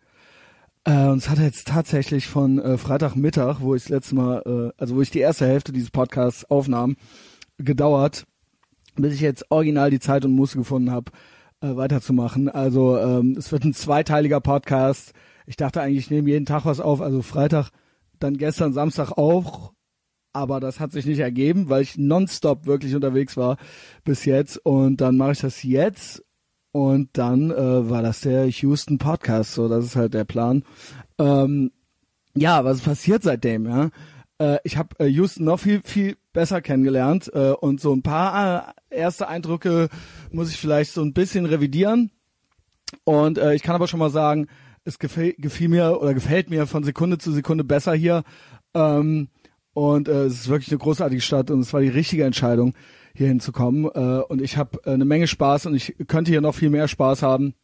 Äh, 0.85 1.09
und 1.09 1.19
es 1.19 1.29
hat 1.29 1.39
jetzt 1.39 1.69
tatsächlich 1.69 2.27
von 2.27 2.59
äh, 2.59 2.77
Freitagmittag, 2.77 3.61
wo 3.61 3.75
ich 3.75 3.83
das 3.83 3.91
letzte 3.91 4.15
Mal, 4.15 4.43
äh, 4.47 4.81
also 4.81 4.97
wo 4.97 5.03
ich 5.03 5.11
die 5.11 5.21
erste 5.21 5.47
Hälfte 5.47 5.73
dieses 5.73 5.91
Podcasts 5.91 6.45
aufnahm, 6.51 6.97
gedauert, 7.59 8.27
bis 8.97 9.15
ich 9.15 9.21
jetzt 9.21 9.51
original 9.51 9.91
die 9.91 10.01
Zeit 10.01 10.25
und 10.25 10.33
Muße 10.33 10.59
gefunden 10.59 10.91
habe, 10.91 11.13
äh, 11.61 11.77
weiterzumachen. 11.77 12.49
Also 12.49 12.99
ähm, 12.99 13.37
es 13.39 13.53
wird 13.53 13.65
ein 13.65 13.75
zweiteiliger 13.75 14.41
Podcast. 14.41 15.13
Ich 15.47 15.57
dachte 15.57 15.81
eigentlich, 15.81 16.07
ich 16.07 16.11
nehme 16.11 16.31
jeden 16.31 16.47
Tag 16.47 16.65
was 16.65 16.81
auf, 16.81 17.01
also 17.01 17.23
Freitag, 17.23 17.71
dann 18.19 18.37
gestern 18.37 18.73
Samstag 18.73 19.13
auch, 19.13 19.73
aber 20.33 20.61
das 20.61 20.81
hat 20.81 20.93
sich 20.93 21.07
nicht 21.07 21.19
ergeben, 21.19 21.69
weil 21.69 21.83
ich 21.83 21.99
nonstop 21.99 22.67
wirklich 22.67 22.95
unterwegs 22.95 23.37
war 23.37 23.59
bis 24.05 24.25
jetzt 24.25 24.57
und 24.65 25.01
dann 25.01 25.17
mache 25.17 25.33
ich 25.33 25.41
das 25.41 25.63
jetzt 25.63 26.23
und 26.73 27.11
dann 27.12 27.51
äh, 27.51 27.90
war 27.90 28.03
das 28.03 28.20
der 28.23 28.47
Houston 28.47 28.99
Podcast, 28.99 29.55
so 29.55 29.69
das 29.69 29.85
ist 29.85 29.97
halt 29.97 30.15
der 30.15 30.24
Plan. 30.24 30.65
Ähm, 31.19 31.70
ja, 32.35 32.65
was 32.65 32.81
passiert 32.81 33.23
seitdem, 33.23 33.66
ja? 33.66 33.90
Äh, 34.39 34.59
ich 34.65 34.77
habe 34.77 34.97
äh, 34.99 35.07
Houston 35.07 35.44
noch 35.44 35.61
viel 35.61 35.82
viel 35.85 36.16
besser 36.32 36.62
kennengelernt 36.62 37.31
äh, 37.35 37.53
und 37.53 37.81
so 37.81 37.94
ein 37.94 38.03
paar 38.03 38.74
äh, 38.90 38.97
erste 38.97 39.28
Eindrücke 39.28 39.89
muss 40.31 40.51
ich 40.51 40.57
vielleicht 40.57 40.93
so 40.93 41.03
ein 41.03 41.12
bisschen 41.12 41.47
revidieren 41.47 42.11
und 43.05 43.39
äh, 43.39 43.55
ich 43.55 43.62
kann 43.62 43.74
aber 43.74 43.89
schon 43.89 44.01
mal 44.01 44.11
sagen, 44.11 44.49
es 44.85 44.99
gefiel, 44.99 45.35
gefiel 45.39 45.69
mir 45.69 46.01
oder 46.01 46.15
gefällt 46.15 46.51
mir 46.51 46.66
von 46.66 46.85
Sekunde 46.85 47.19
zu 47.19 47.32
Sekunde 47.32 47.65
besser 47.65 47.94
hier. 47.94 48.24
Ähm, 48.74 49.28
und 49.74 50.09
äh, 50.09 50.24
es 50.24 50.35
ist 50.35 50.49
wirklich 50.49 50.70
eine 50.70 50.78
großartige 50.78 51.23
Stadt 51.23 51.51
und 51.51 51.61
es 51.61 51.73
war 51.73 51.81
die 51.81 51.89
richtige 51.89 52.24
Entscheidung, 52.24 52.74
hier 53.15 53.29
hinzukommen. 53.29 53.85
Äh, 53.87 54.23
und 54.29 54.43
ich 54.43 54.57
habe 54.57 54.79
äh, 54.85 54.91
eine 54.91 55.05
Menge 55.05 55.27
Spaß 55.27 55.67
und 55.67 55.75
ich 55.75 55.95
könnte 56.07 56.31
hier 56.31 56.41
noch 56.41 56.55
viel 56.55 56.71
mehr 56.71 56.89
Spaß 56.89 57.23
haben. 57.23 57.55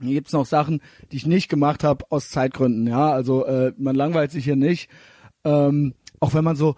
Hier 0.00 0.14
gibt's 0.14 0.32
noch 0.32 0.46
Sachen, 0.46 0.80
die 1.12 1.16
ich 1.16 1.26
nicht 1.26 1.48
gemacht 1.48 1.84
habe 1.84 2.04
aus 2.10 2.30
Zeitgründen. 2.30 2.86
Ja, 2.86 3.10
also 3.10 3.44
äh, 3.44 3.72
man 3.76 3.94
langweilt 3.94 4.30
sich 4.30 4.44
hier 4.44 4.56
nicht. 4.56 4.88
Ähm, 5.44 5.94
auch 6.20 6.34
wenn 6.34 6.44
man 6.44 6.56
so 6.56 6.76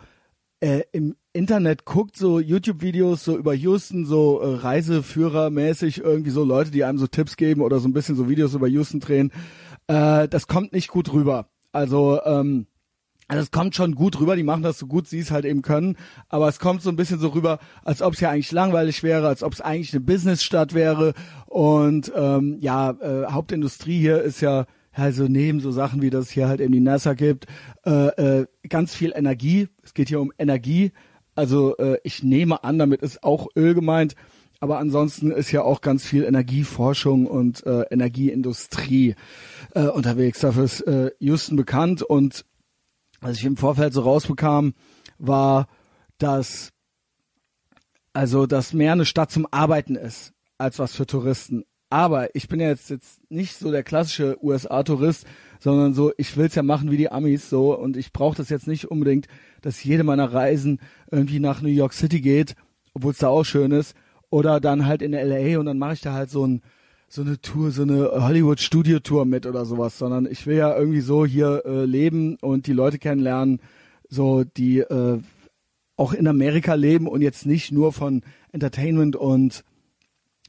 äh, 0.61 0.83
im 0.93 1.17
Internet 1.33 1.85
guckt, 1.85 2.17
so 2.17 2.39
YouTube-Videos 2.39 3.25
so 3.25 3.37
über 3.37 3.55
Houston, 3.55 4.07
so 4.07 4.41
äh, 4.41 4.57
Reiseführer-mäßig, 4.57 5.99
irgendwie 5.99 6.31
so 6.31 6.45
Leute, 6.45 6.71
die 6.71 6.85
einem 6.85 6.99
so 6.99 7.07
Tipps 7.07 7.37
geben 7.37 7.63
oder 7.63 7.81
so 7.81 7.89
ein 7.89 7.93
bisschen 7.93 8.17
so 8.17 8.29
Videos 8.29 8.55
über 8.55 8.69
Houston 8.69 9.01
drehen, 9.01 9.33
äh, 9.87 10.29
das 10.29 10.47
kommt 10.47 10.73
nicht 10.73 10.89
gut 10.89 11.13
rüber. 11.13 11.49
Also 11.73 12.21
ähm, 12.25 12.67
also 13.33 13.45
es 13.45 13.51
kommt 13.51 13.75
schon 13.75 13.95
gut 13.95 14.21
rüber, 14.21 14.37
die 14.37 14.43
machen 14.43 14.63
das 14.63 14.79
so 14.79 14.87
gut 14.87 15.09
sie 15.09 15.21
es 15.21 15.31
halt 15.31 15.47
eben 15.47 15.63
können, 15.63 15.97
aber 16.29 16.49
es 16.49 16.59
kommt 16.59 16.83
so 16.83 16.91
ein 16.91 16.97
bisschen 16.97 17.19
so 17.19 17.29
rüber, 17.29 17.61
als 17.83 18.03
ob 18.03 18.13
es 18.13 18.21
ja 18.21 18.31
eigentlich 18.31 18.53
langweilig 18.53 19.03
wäre, 19.03 19.27
als 19.27 19.43
ob 19.43 19.55
es 19.55 19.63
eigentlich 19.63 19.95
eine 19.95 20.01
Businessstadt 20.01 20.75
wäre 20.75 21.15
und 21.47 22.13
ähm, 22.15 22.59
ja, 22.61 22.91
äh, 22.91 23.27
Hauptindustrie 23.33 23.99
hier 23.99 24.21
ist 24.21 24.43
ja 24.43 24.67
also 24.93 25.25
neben 25.25 25.61
so 25.61 25.71
Sachen 25.71 26.03
wie 26.03 26.11
das 26.11 26.31
hier 26.31 26.49
halt 26.49 26.61
eben 26.61 26.73
die 26.73 26.81
NASA 26.81 27.15
gibt, 27.15 27.47
äh, 27.87 28.41
äh, 28.41 28.47
ganz 28.69 28.95
viel 28.95 29.13
Energie. 29.17 29.69
Es 29.83 29.95
geht 29.95 30.09
hier 30.09 30.21
um 30.21 30.33
Energie. 30.39 30.93
Also 31.35 31.79
äh, 31.79 31.97
ich 32.05 32.23
nehme 32.23 32.63
an, 32.63 32.79
damit 32.79 33.01
ist 33.01 33.25
auch 33.25 33.47
Öl 33.57 33.73
gemeint. 33.73 34.15
Aber 34.61 34.79
ansonsten 34.79 35.33
ist 35.33 35.51
ja 35.51 35.63
auch 35.63 35.81
ganz 35.81 36.05
viel 36.05 36.23
Energieforschung 36.23 37.27
und 37.27 37.67
äh, 37.67 37.83
Energieindustrie 37.91 39.17
äh, 39.75 39.87
unterwegs. 39.87 40.41
Dafür 40.41 40.65
ist 40.65 40.83
äh, 40.83 41.11
Houston 41.19 41.57
bekannt 41.57 42.03
und 42.03 42.45
was 43.23 43.39
ich 43.39 43.45
im 43.45 43.57
Vorfeld 43.57 43.95
so 43.95 44.03
rausbekam, 44.03 44.75
war, 45.19 45.69
dass 46.19 46.73
also 48.13 48.47
dass 48.47 48.75
mehr 48.75 48.93
eine 48.93 49.07
Stadt 49.07 49.31
zum 49.31 49.47
Arbeiten 49.51 49.97
ist 49.97 50.35
als 50.59 50.79
was 50.79 50.95
für 50.95 51.07
Touristen. 51.07 51.65
Aber 51.89 52.35
ich 52.35 52.49
bin 52.49 52.61
ja 52.61 52.69
jetzt, 52.69 52.91
jetzt 52.91 53.21
nicht 53.31 53.59
so 53.59 53.71
der 53.71 53.83
klassische 53.83 54.43
USA-Tourist, 54.43 55.27
sondern 55.61 55.93
so, 55.93 56.13
ich 56.17 56.37
will's 56.37 56.55
ja 56.55 56.63
machen 56.63 56.91
wie 56.91 56.97
die 56.97 57.11
Amis 57.11 57.51
so 57.51 57.79
und 57.79 57.97
ich 57.97 58.13
brauche 58.13 58.37
das 58.37 58.49
jetzt 58.49 58.67
nicht 58.67 58.91
unbedingt, 58.91 59.29
dass 59.61 59.85
jede 59.85 60.03
meiner 60.03 60.33
Reisen 60.33 60.81
irgendwie 61.11 61.39
nach 61.39 61.61
New 61.61 61.69
York 61.69 61.93
City 61.93 62.21
geht, 62.21 62.55
obwohl 62.95 63.13
es 63.13 63.19
da 63.19 63.29
auch 63.29 63.45
schön 63.45 63.73
ist, 63.73 63.95
oder 64.31 64.59
dann 64.59 64.87
halt 64.87 65.03
in 65.03 65.13
LA 65.13 65.59
und 65.59 65.67
dann 65.67 65.79
mache 65.79 65.93
ich 65.93 66.01
da 66.01 66.15
halt 66.15 66.31
so 66.31 66.47
ein 66.47 66.63
so 67.13 67.21
eine 67.21 67.39
Tour, 67.39 67.71
so 67.73 67.83
eine 67.83 68.11
Hollywood-Studio-Tour 68.11 69.27
mit 69.27 69.45
oder 69.45 69.67
sowas, 69.67 69.99
sondern 69.99 70.25
ich 70.25 70.47
will 70.47 70.57
ja 70.57 70.75
irgendwie 70.75 71.03
so 71.03 71.27
hier 71.27 71.63
äh, 71.67 71.85
leben 71.85 72.39
und 72.41 72.67
die 72.67 72.73
Leute 72.73 72.99
kennenlernen, 72.99 73.61
so 74.09 74.45
die 74.45 74.79
äh, 74.79 75.21
auch 75.97 76.15
in 76.15 76.27
Amerika 76.27 76.73
leben 76.73 77.07
und 77.07 77.21
jetzt 77.21 77.45
nicht 77.45 77.71
nur 77.71 77.93
von 77.93 78.23
Entertainment 78.51 79.15
und 79.15 79.63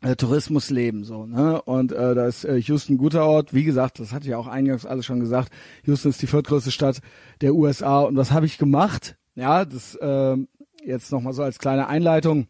äh, 0.04 0.16
Tourismus 0.16 0.70
leben 0.70 1.04
so 1.04 1.26
ne? 1.26 1.62
Und 1.64 1.92
äh, 1.92 2.16
da 2.16 2.28
ist 2.28 2.46
äh, 2.46 2.56
Houston 2.56 2.94
ein 2.94 2.98
guter 2.98 3.26
Ort. 3.26 3.54
Wie 3.54 3.66
gesagt 3.66 4.00
das 4.00 4.14
hatte 4.14 4.28
ich 4.28 4.36
auch 4.36 4.48
eingangs 4.48 4.86
alles 4.86 5.06
schon 5.06 5.20
gesagt 5.20 5.52
Houston 5.84 6.12
ist 6.12 6.22
die 6.22 6.28
viertgrößte 6.28 6.72
Stadt 6.72 7.02
der 7.42 7.56
USA 7.56 8.00
und 8.00 8.16
was 8.16 8.32
habe 8.32 8.46
ich 8.46 8.58
gemacht? 8.58 9.18
Ja 9.36 9.66
das 9.66 9.96
äh, 9.96 10.38
jetzt 10.86 11.12
noch 11.12 11.20
mal 11.20 11.34
so 11.34 11.44
als 11.44 11.60
kleine 11.60 11.88
Einleitung. 11.88 12.48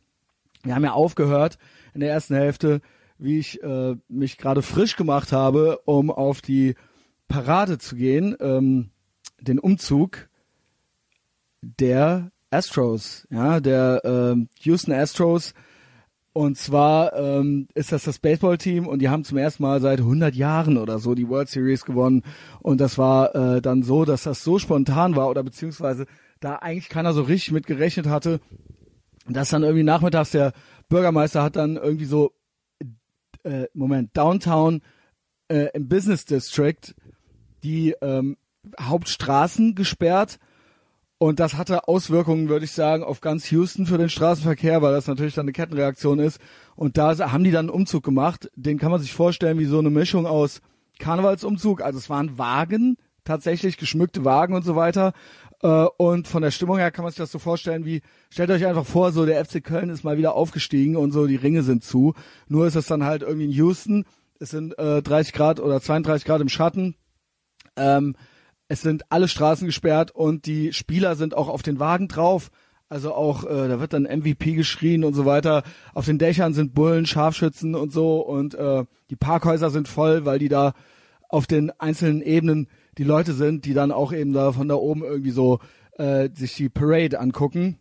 Wir 0.61 0.76
haben 0.76 0.84
ja 0.84 0.91
aufgehört 0.91 1.57
in 1.95 2.02
der 2.02 2.11
ersten 2.11 2.35
Hälfte 2.35 2.80
wie 3.18 3.40
ich 3.40 3.61
äh, 3.64 3.95
mich 4.07 4.38
gerade 4.38 4.61
frisch 4.61 4.95
gemacht 4.95 5.31
habe, 5.31 5.80
um 5.85 6.11
auf 6.11 6.41
die 6.41 6.76
Parade 7.27 7.77
zu 7.77 7.95
gehen, 7.95 8.35
ähm, 8.40 8.91
den 9.40 9.60
Umzug 9.60 10.30
der 11.61 12.31
Astros, 12.52 13.27
ja, 13.31 13.60
der 13.60 14.02
äh, 14.03 14.45
Houston 14.61 14.91
Astros. 14.91 15.53
Und 16.34 16.57
zwar 16.57 17.14
ähm, 17.14 17.68
ist 17.76 17.91
das 17.91 18.06
das 18.06 18.18
Baseballteam 18.18 18.88
und 18.88 18.99
die 18.99 19.10
haben 19.10 19.23
zum 19.23 19.38
ersten 19.38 19.61
Mal 19.61 19.81
seit 19.81 19.99
100 19.99 20.34
Jahren 20.34 20.77
oder 20.77 20.98
so 20.98 21.14
die 21.14 21.30
World 21.30 21.48
Series 21.48 21.85
gewonnen. 21.85 22.23
Und 22.61 22.81
das 22.81 22.98
war 22.98 23.35
äh, 23.35 23.61
dann 23.61 23.84
so, 23.84 24.03
dass 24.03 24.23
das 24.23 24.44
so 24.44 24.57
spontan 24.57 25.15
war 25.15 25.30
oder 25.30 25.44
beziehungsweise 25.44 26.07
da 26.40 26.56
eigentlich 26.56 26.90
keiner 26.90 27.14
so 27.14 27.22
richtig 27.22 27.52
mit 27.52 27.68
gerechnet 27.68 28.07
hatte, 28.07 28.40
dass 29.27 29.49
dann 29.49 29.61
irgendwie 29.61 29.84
nachmittags 29.84 30.31
der 30.31 30.53
Bürgermeister 30.90 31.44
hat 31.44 31.56
dann 31.56 31.76
irgendwie 31.76 32.06
so 32.06 32.31
äh, 33.43 33.65
Moment, 33.73 34.15
Downtown 34.15 34.81
äh, 35.47 35.69
im 35.73 35.87
Business 35.87 36.25
District 36.25 36.93
die 37.63 37.95
ähm, 38.01 38.37
Hauptstraßen 38.79 39.75
gesperrt 39.75 40.39
Und 41.23 41.39
das 41.39 41.55
hatte 41.55 41.87
Auswirkungen, 41.87 42.49
würde 42.49 42.65
ich 42.65 42.73
sagen, 42.73 43.01
auf 43.01 43.21
ganz 43.21 43.49
Houston 43.49 43.85
für 43.85 43.97
den 43.97 44.09
Straßenverkehr, 44.09 44.81
weil 44.81 44.91
das 44.91 45.07
natürlich 45.07 45.35
dann 45.35 45.45
eine 45.45 45.53
Kettenreaktion 45.53 46.19
ist. 46.19 46.41
Und 46.75 46.97
da 46.97 47.17
haben 47.31 47.45
die 47.45 47.51
dann 47.51 47.69
einen 47.69 47.75
Umzug 47.75 48.03
gemacht. 48.03 48.51
Den 48.57 48.77
kann 48.77 48.91
man 48.91 48.99
sich 48.99 49.13
vorstellen 49.13 49.57
wie 49.57 49.65
so 49.65 49.79
eine 49.79 49.89
Mischung 49.89 50.25
aus 50.25 50.59
Karnevalsumzug. 50.99 51.81
Also 51.81 51.97
es 51.97 52.09
waren 52.09 52.37
Wagen, 52.37 52.97
tatsächlich 53.23 53.77
geschmückte 53.77 54.25
Wagen 54.25 54.53
und 54.53 54.63
so 54.65 54.75
weiter. 54.75 55.13
Äh, 55.64 55.85
und 55.98 56.27
von 56.27 56.44
der 56.44 56.52
Stimmung 56.52 56.77
her 56.77 56.91
kann 56.91 57.03
man 57.03 57.11
sich 57.11 57.18
das 57.18 57.31
so 57.31 57.40
vorstellen 57.40 57.85
wie, 57.85 58.02
stellt 58.30 58.52
euch 58.52 58.65
einfach 58.65 58.85
vor, 58.85 59.11
so 59.11 59.26
der 59.26 59.44
FC 59.44 59.64
Köln 59.64 59.90
ist 59.90 60.03
mal 60.03 60.18
wieder 60.18 60.35
aufgestiegen 60.35 60.98
und 60.98 61.11
so 61.11 61.26
die 61.26 61.38
Ringe 61.38 61.64
sind 61.64 61.84
zu. 61.84 62.14
Nur 62.48 62.68
ist 62.68 62.76
es 62.76 62.85
dann 62.85 63.06
halt 63.06 63.22
irgendwie 63.22 63.45
in 63.45 63.52
Houston. 63.52 64.06
Es 64.40 64.49
sind 64.49 64.77
äh, 64.77 65.02
30 65.02 65.34
Grad 65.34 65.60
oder 65.61 65.80
32 65.80 66.26
Grad 66.26 66.41
im 66.41 66.49
Schatten. 66.49 66.95
Ähm, 67.77 68.15
es 68.68 68.81
sind 68.81 69.03
alle 69.10 69.27
Straßen 69.27 69.65
gesperrt 69.65 70.11
und 70.11 70.45
die 70.45 70.73
Spieler 70.73 71.15
sind 71.15 71.34
auch 71.34 71.48
auf 71.48 71.64
den 71.64 71.80
Wagen 71.80 72.10
drauf. 72.10 72.52
Also 72.90 73.14
auch, 73.14 73.45
äh, 73.45 73.69
da 73.69 73.80
wird 73.80 73.94
dann 73.94 74.03
MVP 74.03 74.53
geschrien 74.53 75.06
und 75.06 75.14
so 75.14 75.26
weiter. 75.26 75.64
Auf 75.94 76.06
den 76.06 76.18
Dächern 76.18 76.53
sind 76.53 76.73
Bullen, 76.73 77.06
Scharfschützen 77.06 77.73
und 77.73 77.91
so 77.91 78.19
und 78.19 78.53
äh, 78.53 78.84
die 79.10 79.15
Parkhäuser 79.15 79.69
sind 79.69 79.88
voll, 79.88 80.26
weil 80.26 80.40
die 80.40 80.49
da 80.49 80.73
auf 81.30 81.48
den 81.48 81.72
einzelnen 81.80 82.22
Ebenen 82.22 82.68
die 82.97 83.03
Leute 83.03 83.33
sind, 83.33 83.65
die 83.65 83.73
dann 83.73 83.91
auch 83.91 84.13
eben 84.13 84.33
da 84.33 84.51
von 84.51 84.67
da 84.67 84.75
oben 84.75 85.03
irgendwie 85.03 85.31
so 85.31 85.59
äh, 85.97 86.29
sich 86.33 86.55
die 86.55 86.69
Parade 86.69 87.19
angucken. 87.19 87.79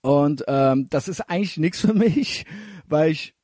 Und 0.00 0.44
ähm, 0.48 0.86
das 0.90 1.08
ist 1.08 1.20
eigentlich 1.22 1.56
nichts 1.56 1.80
für 1.80 1.94
mich, 1.94 2.46
weil 2.86 3.10
ich 3.10 3.34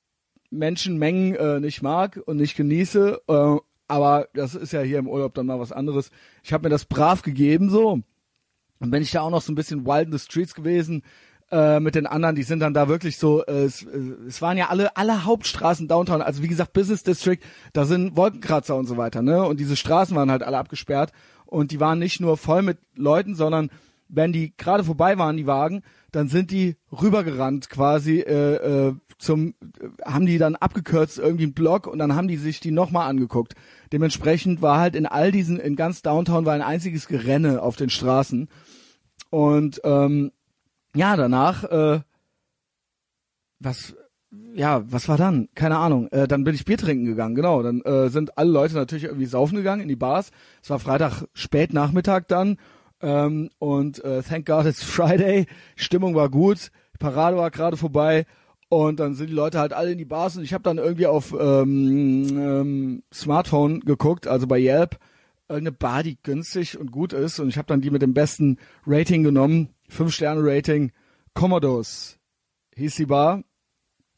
Menschenmengen 0.50 1.34
äh, 1.34 1.60
nicht 1.60 1.82
mag 1.82 2.20
und 2.26 2.36
nicht 2.36 2.56
genieße. 2.56 3.22
Äh, 3.26 3.56
aber 3.86 4.28
das 4.34 4.54
ist 4.54 4.72
ja 4.72 4.80
hier 4.80 4.98
im 4.98 5.08
Urlaub 5.08 5.34
dann 5.34 5.46
mal 5.46 5.60
was 5.60 5.72
anderes. 5.72 6.10
Ich 6.42 6.52
habe 6.52 6.64
mir 6.64 6.70
das 6.70 6.84
brav 6.84 7.22
gegeben 7.22 7.70
so. 7.70 8.00
Und 8.80 8.90
bin 8.90 9.02
ich 9.02 9.12
da 9.12 9.22
auch 9.22 9.30
noch 9.30 9.42
so 9.42 9.52
ein 9.52 9.54
bisschen 9.54 9.86
wild 9.86 10.06
in 10.06 10.12
the 10.12 10.18
streets 10.18 10.54
gewesen 10.54 11.02
äh, 11.54 11.78
mit 11.78 11.94
den 11.94 12.06
anderen, 12.06 12.34
die 12.34 12.42
sind 12.42 12.58
dann 12.58 12.74
da 12.74 12.88
wirklich 12.88 13.16
so, 13.16 13.44
äh, 13.44 13.62
es, 13.62 13.84
äh, 13.84 13.98
es 14.26 14.42
waren 14.42 14.58
ja 14.58 14.70
alle, 14.70 14.96
alle 14.96 15.24
Hauptstraßen 15.24 15.86
Downtown, 15.86 16.20
also 16.20 16.42
wie 16.42 16.48
gesagt, 16.48 16.72
Business 16.72 17.04
District, 17.04 17.38
da 17.72 17.84
sind 17.84 18.16
Wolkenkratzer 18.16 18.74
und 18.74 18.86
so 18.86 18.96
weiter, 18.96 19.22
ne? 19.22 19.44
Und 19.44 19.60
diese 19.60 19.76
Straßen 19.76 20.16
waren 20.16 20.32
halt 20.32 20.42
alle 20.42 20.58
abgesperrt 20.58 21.12
und 21.46 21.70
die 21.70 21.78
waren 21.78 22.00
nicht 22.00 22.20
nur 22.20 22.36
voll 22.36 22.62
mit 22.62 22.78
Leuten, 22.96 23.36
sondern 23.36 23.70
wenn 24.08 24.32
die 24.32 24.52
gerade 24.56 24.82
vorbei 24.82 25.16
waren, 25.16 25.36
die 25.36 25.46
Wagen, 25.46 25.82
dann 26.10 26.26
sind 26.26 26.50
die 26.50 26.76
rübergerannt 26.90 27.70
quasi 27.70 28.18
äh, 28.18 28.88
äh, 28.88 28.94
zum, 29.18 29.54
äh, 29.80 29.88
haben 30.04 30.26
die 30.26 30.38
dann 30.38 30.56
abgekürzt 30.56 31.18
irgendwie 31.18 31.44
einen 31.44 31.54
Block 31.54 31.86
und 31.86 32.00
dann 32.00 32.16
haben 32.16 32.26
die 32.26 32.36
sich 32.36 32.58
die 32.58 32.72
nochmal 32.72 33.08
angeguckt. 33.08 33.54
Dementsprechend 33.92 34.60
war 34.60 34.80
halt 34.80 34.96
in 34.96 35.06
all 35.06 35.30
diesen, 35.30 35.60
in 35.60 35.76
ganz 35.76 36.02
Downtown 36.02 36.46
war 36.46 36.54
ein 36.54 36.62
einziges 36.62 37.06
Gerenne 37.06 37.62
auf 37.62 37.76
den 37.76 37.90
Straßen. 37.90 38.48
Und 39.30 39.80
ähm, 39.84 40.32
ja, 40.94 41.16
danach, 41.16 41.64
äh, 41.64 42.00
was, 43.58 43.94
ja, 44.54 44.82
was 44.90 45.08
war 45.08 45.16
dann? 45.16 45.48
Keine 45.54 45.78
Ahnung. 45.78 46.08
Äh, 46.08 46.28
dann 46.28 46.44
bin 46.44 46.54
ich 46.54 46.64
Bier 46.64 46.78
trinken 46.78 47.04
gegangen, 47.04 47.34
genau. 47.34 47.62
Dann 47.62 47.80
äh, 47.82 48.08
sind 48.08 48.38
alle 48.38 48.50
Leute 48.50 48.74
natürlich 48.74 49.04
irgendwie 49.04 49.26
saufen 49.26 49.56
gegangen 49.56 49.82
in 49.82 49.88
die 49.88 49.96
Bars. 49.96 50.30
Es 50.62 50.70
war 50.70 50.78
Freitag 50.78 51.24
spät 51.32 51.72
Nachmittag 51.72 52.28
dann. 52.28 52.58
Ähm, 53.00 53.50
und 53.58 54.02
äh, 54.04 54.22
thank 54.22 54.46
God 54.46 54.66
it's 54.66 54.82
Friday. 54.82 55.46
Stimmung 55.76 56.14
war 56.14 56.28
gut. 56.28 56.70
Die 56.94 56.98
Parade 56.98 57.36
war 57.36 57.50
gerade 57.50 57.76
vorbei. 57.76 58.26
Und 58.68 58.98
dann 58.98 59.14
sind 59.14 59.28
die 59.28 59.34
Leute 59.34 59.58
halt 59.58 59.72
alle 59.72 59.92
in 59.92 59.98
die 59.98 60.04
Bars 60.04 60.36
und 60.36 60.42
ich 60.42 60.52
habe 60.52 60.64
dann 60.64 60.78
irgendwie 60.78 61.06
auf 61.06 61.32
ähm, 61.38 62.26
ähm, 62.30 63.02
Smartphone 63.12 63.80
geguckt, 63.80 64.26
also 64.26 64.48
bei 64.48 64.58
Yelp, 64.58 64.98
irgendeine 65.48 65.76
Bar, 65.76 66.02
die 66.02 66.18
günstig 66.20 66.78
und 66.78 66.90
gut 66.90 67.12
ist. 67.12 67.38
Und 67.38 67.48
ich 67.48 67.58
habe 67.58 67.66
dann 67.66 67.82
die 67.82 67.90
mit 67.90 68.02
dem 68.02 68.14
besten 68.14 68.58
Rating 68.84 69.22
genommen 69.22 69.73
5-Sterne-Rating, 69.94 70.92
Commodores 71.34 72.18
hieß 72.76 72.96
die 72.96 73.06
Bar. 73.06 73.42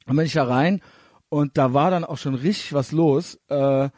Dann 0.07 0.17
bin 0.17 0.27
ich 0.27 0.33
da 0.33 0.45
rein 0.45 0.81
und 1.29 1.59
da 1.59 1.75
war 1.75 1.91
dann 1.91 2.05
auch 2.05 2.19
schon 2.19 2.35
richtig 2.35 2.73
was 2.73 2.93
los. 2.93 3.39
Äh, 3.49 3.91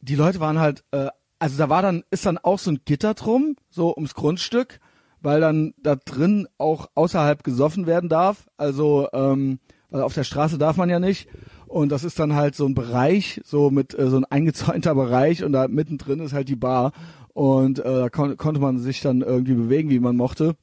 die 0.00 0.14
Leute 0.14 0.40
waren 0.40 0.60
halt, 0.60 0.84
äh, 0.92 1.08
also 1.38 1.58
da 1.58 1.68
war 1.68 1.82
dann, 1.82 2.04
ist 2.10 2.26
dann 2.26 2.38
auch 2.38 2.58
so 2.58 2.70
ein 2.70 2.80
Gitter 2.84 3.14
drum, 3.14 3.56
so 3.68 3.94
ums 3.94 4.14
Grundstück, 4.14 4.80
weil 5.20 5.40
dann 5.40 5.74
da 5.78 5.96
drin 5.96 6.46
auch 6.58 6.88
außerhalb 6.94 7.42
gesoffen 7.42 7.86
werden 7.86 8.08
darf. 8.08 8.48
Also, 8.56 9.08
ähm, 9.12 9.58
weil 9.90 10.02
auf 10.02 10.14
der 10.14 10.24
Straße 10.24 10.58
darf 10.58 10.76
man 10.76 10.90
ja 10.90 11.00
nicht. 11.00 11.28
Und 11.66 11.90
das 11.90 12.04
ist 12.04 12.18
dann 12.18 12.34
halt 12.34 12.54
so 12.54 12.66
ein 12.66 12.74
Bereich, 12.74 13.40
so 13.44 13.70
mit 13.70 13.98
äh, 13.98 14.08
so 14.08 14.16
ein 14.18 14.24
eingezäunter 14.24 14.94
Bereich 14.94 15.42
und 15.42 15.52
da 15.52 15.66
mittendrin 15.68 16.20
ist 16.20 16.32
halt 16.32 16.48
die 16.48 16.56
Bar. 16.56 16.92
Und 17.32 17.80
äh, 17.80 17.82
da 17.82 18.08
kon 18.08 18.36
konnte 18.36 18.60
man 18.60 18.78
sich 18.78 19.00
dann 19.00 19.20
irgendwie 19.20 19.54
bewegen, 19.54 19.90
wie 19.90 19.98
man 19.98 20.16
mochte. 20.16 20.56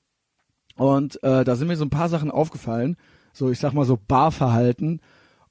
Und 0.75 1.21
äh, 1.23 1.43
da 1.43 1.55
sind 1.55 1.67
mir 1.67 1.75
so 1.75 1.85
ein 1.85 1.89
paar 1.89 2.09
Sachen 2.09 2.31
aufgefallen. 2.31 2.97
So, 3.31 3.49
ich 3.49 3.59
sag 3.59 3.73
mal 3.73 3.85
so 3.85 3.97
Barverhalten 4.07 5.01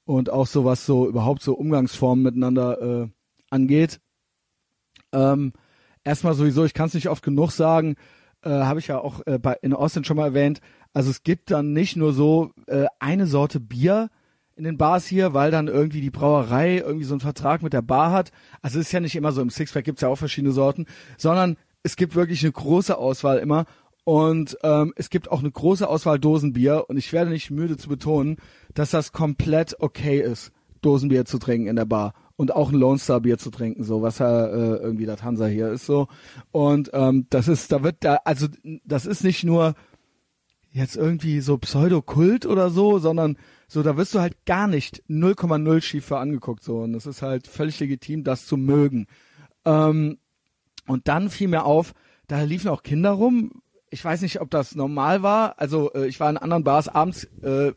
und 0.05 0.31
auch 0.31 0.47
so 0.47 0.65
was 0.65 0.87
so 0.87 1.09
überhaupt 1.09 1.43
so 1.43 1.55
Umgangsformen 1.55 2.23
miteinander 2.23 2.81
äh, 2.81 3.09
angeht. 3.51 4.01
Ähm, 5.13 5.53
erstmal 6.05 6.35
sowieso, 6.35 6.65
ich 6.65 6.75
kann 6.75 6.87
es 6.87 6.95
nicht 6.95 7.09
oft 7.09 7.23
genug 7.23 7.51
sagen, 7.51 7.97
äh, 8.43 8.51
habe 8.51 8.81
ich 8.81 8.89
ja 8.89 8.99
auch 8.99 9.25
äh, 9.27 9.39
bei, 9.39 9.57
in 9.63 9.73
Austin 9.73 10.05
schon 10.05 10.17
mal 10.17 10.27
erwähnt. 10.27 10.61
Also 10.93 11.11
es 11.11 11.23
gibt 11.23 11.51
dann 11.51 11.73
nicht 11.73 11.97
nur 11.97 12.13
so 12.13 12.51
äh, 12.67 12.87
eine 12.99 13.27
Sorte 13.27 13.61
Bier 13.61 14.11
in 14.57 14.65
den 14.65 14.77
Bars 14.77 15.07
hier, 15.07 15.33
weil 15.35 15.51
dann 15.51 15.69
irgendwie 15.69 16.01
die 16.01 16.11
Brauerei 16.11 16.79
irgendwie 16.79 17.05
so 17.05 17.15
einen 17.15 17.21
Vertrag 17.21 17.63
mit 17.63 17.73
der 17.73 17.83
Bar 17.83 18.13
hat. 18.13 18.33
Also 18.61 18.79
es 18.79 18.87
ist 18.87 18.93
ja 18.93 19.01
nicht 19.01 19.17
immer 19.17 19.33
so, 19.33 19.41
im 19.41 19.51
Sixpack 19.51 19.85
gibt's 19.85 20.03
ja 20.03 20.09
auch 20.09 20.17
verschiedene 20.17 20.53
Sorten, 20.53 20.87
sondern 21.17 21.57
es 21.83 21.97
gibt 21.97 22.15
wirklich 22.15 22.43
eine 22.43 22.53
große 22.53 22.97
Auswahl 22.97 23.39
immer 23.39 23.65
und 24.05 24.57
ähm, 24.65 24.93
es 24.97 25.11
gibt 25.11 25.31
auch 25.31 25.41
eine 25.41 25.51
große 25.51 25.89
Auswahl 25.89 26.19
Dosenbier 26.19 26.87
und 26.89 26.97
ich 26.97 27.13
werde 27.13 27.31
nicht 27.31 27.51
müde 27.51 27.77
zu 27.77 27.89
betonen, 27.89 28.37
dass 28.75 28.91
das 28.91 29.13
komplett 29.13 29.77
okay 29.81 30.21
ist, 30.21 30.51
Dosenbier 30.81 31.25
zu 31.25 31.39
trinken 31.39 31.69
in 31.69 31.77
der 31.77 31.85
Bar 31.85 32.15
und 32.37 32.53
auch 32.53 32.73
ein 32.73 32.79
Lone 32.79 32.99
Star 32.99 33.21
Bier 33.21 33.39
zu 33.39 33.51
trinken, 33.51 33.85
so 33.85 34.03
was 34.03 34.19
ja 34.19 34.47
äh, 34.47 34.77
irgendwie 34.77 35.07
das 35.07 35.23
Hansa 35.23 35.47
hier 35.47 35.71
ist 35.71 35.87
so. 35.87 36.09
Und 36.51 36.91
ähm, 36.93 37.27
das 37.31 37.47
ist, 37.47 37.71
da 37.71 37.85
wird 37.85 37.97
da, 38.01 38.17
also 38.25 38.49
das 38.85 39.07
ist 39.07 39.23
nicht 39.23 39.45
nur 39.45 39.75
jetzt 40.73 40.97
irgendwie 40.97 41.41
so 41.41 41.59
Pseudokult 41.59 42.47
oder 42.47 42.71
so, 42.71 42.99
sondern 42.99 43.37
so, 43.69 43.83
da 43.83 43.97
wirst 43.97 44.15
du 44.15 44.21
halt 44.21 44.45
gar 44.47 44.67
nicht 44.67 45.05
0,0 45.09 45.81
schief 45.83 46.07
für 46.07 46.19
angeguckt 46.19 46.65
so 46.65 46.81
und 46.81 46.95
es 46.95 47.07
ist 47.07 47.23
halt 47.23 47.47
völlig 47.47 47.79
legitim, 47.79 48.25
das 48.25 48.47
zu 48.47 48.57
mögen. 48.57 49.07
Ähm, 49.65 50.19
und 50.87 51.07
dann 51.07 51.31
fiel 51.31 51.49
mir 51.49 51.65
auf, 51.65 51.93
da 52.27 52.43
liefen 52.43 52.71
auch 52.71 52.83
Kinder 52.83 53.11
rum, 53.11 53.63
ich 53.93 54.03
weiß 54.03 54.23
nicht, 54.23 54.41
ob 54.41 54.51
das 54.51 54.75
normal 54.75 55.23
war. 55.23 55.55
Also 55.59 55.93
äh, 55.93 56.07
ich 56.07 56.19
war 56.19 56.31
in 56.31 56.39
anderen 56.39 56.65
Bars 56.65 56.89
abends, 56.89 57.25
äh, 57.43 57.73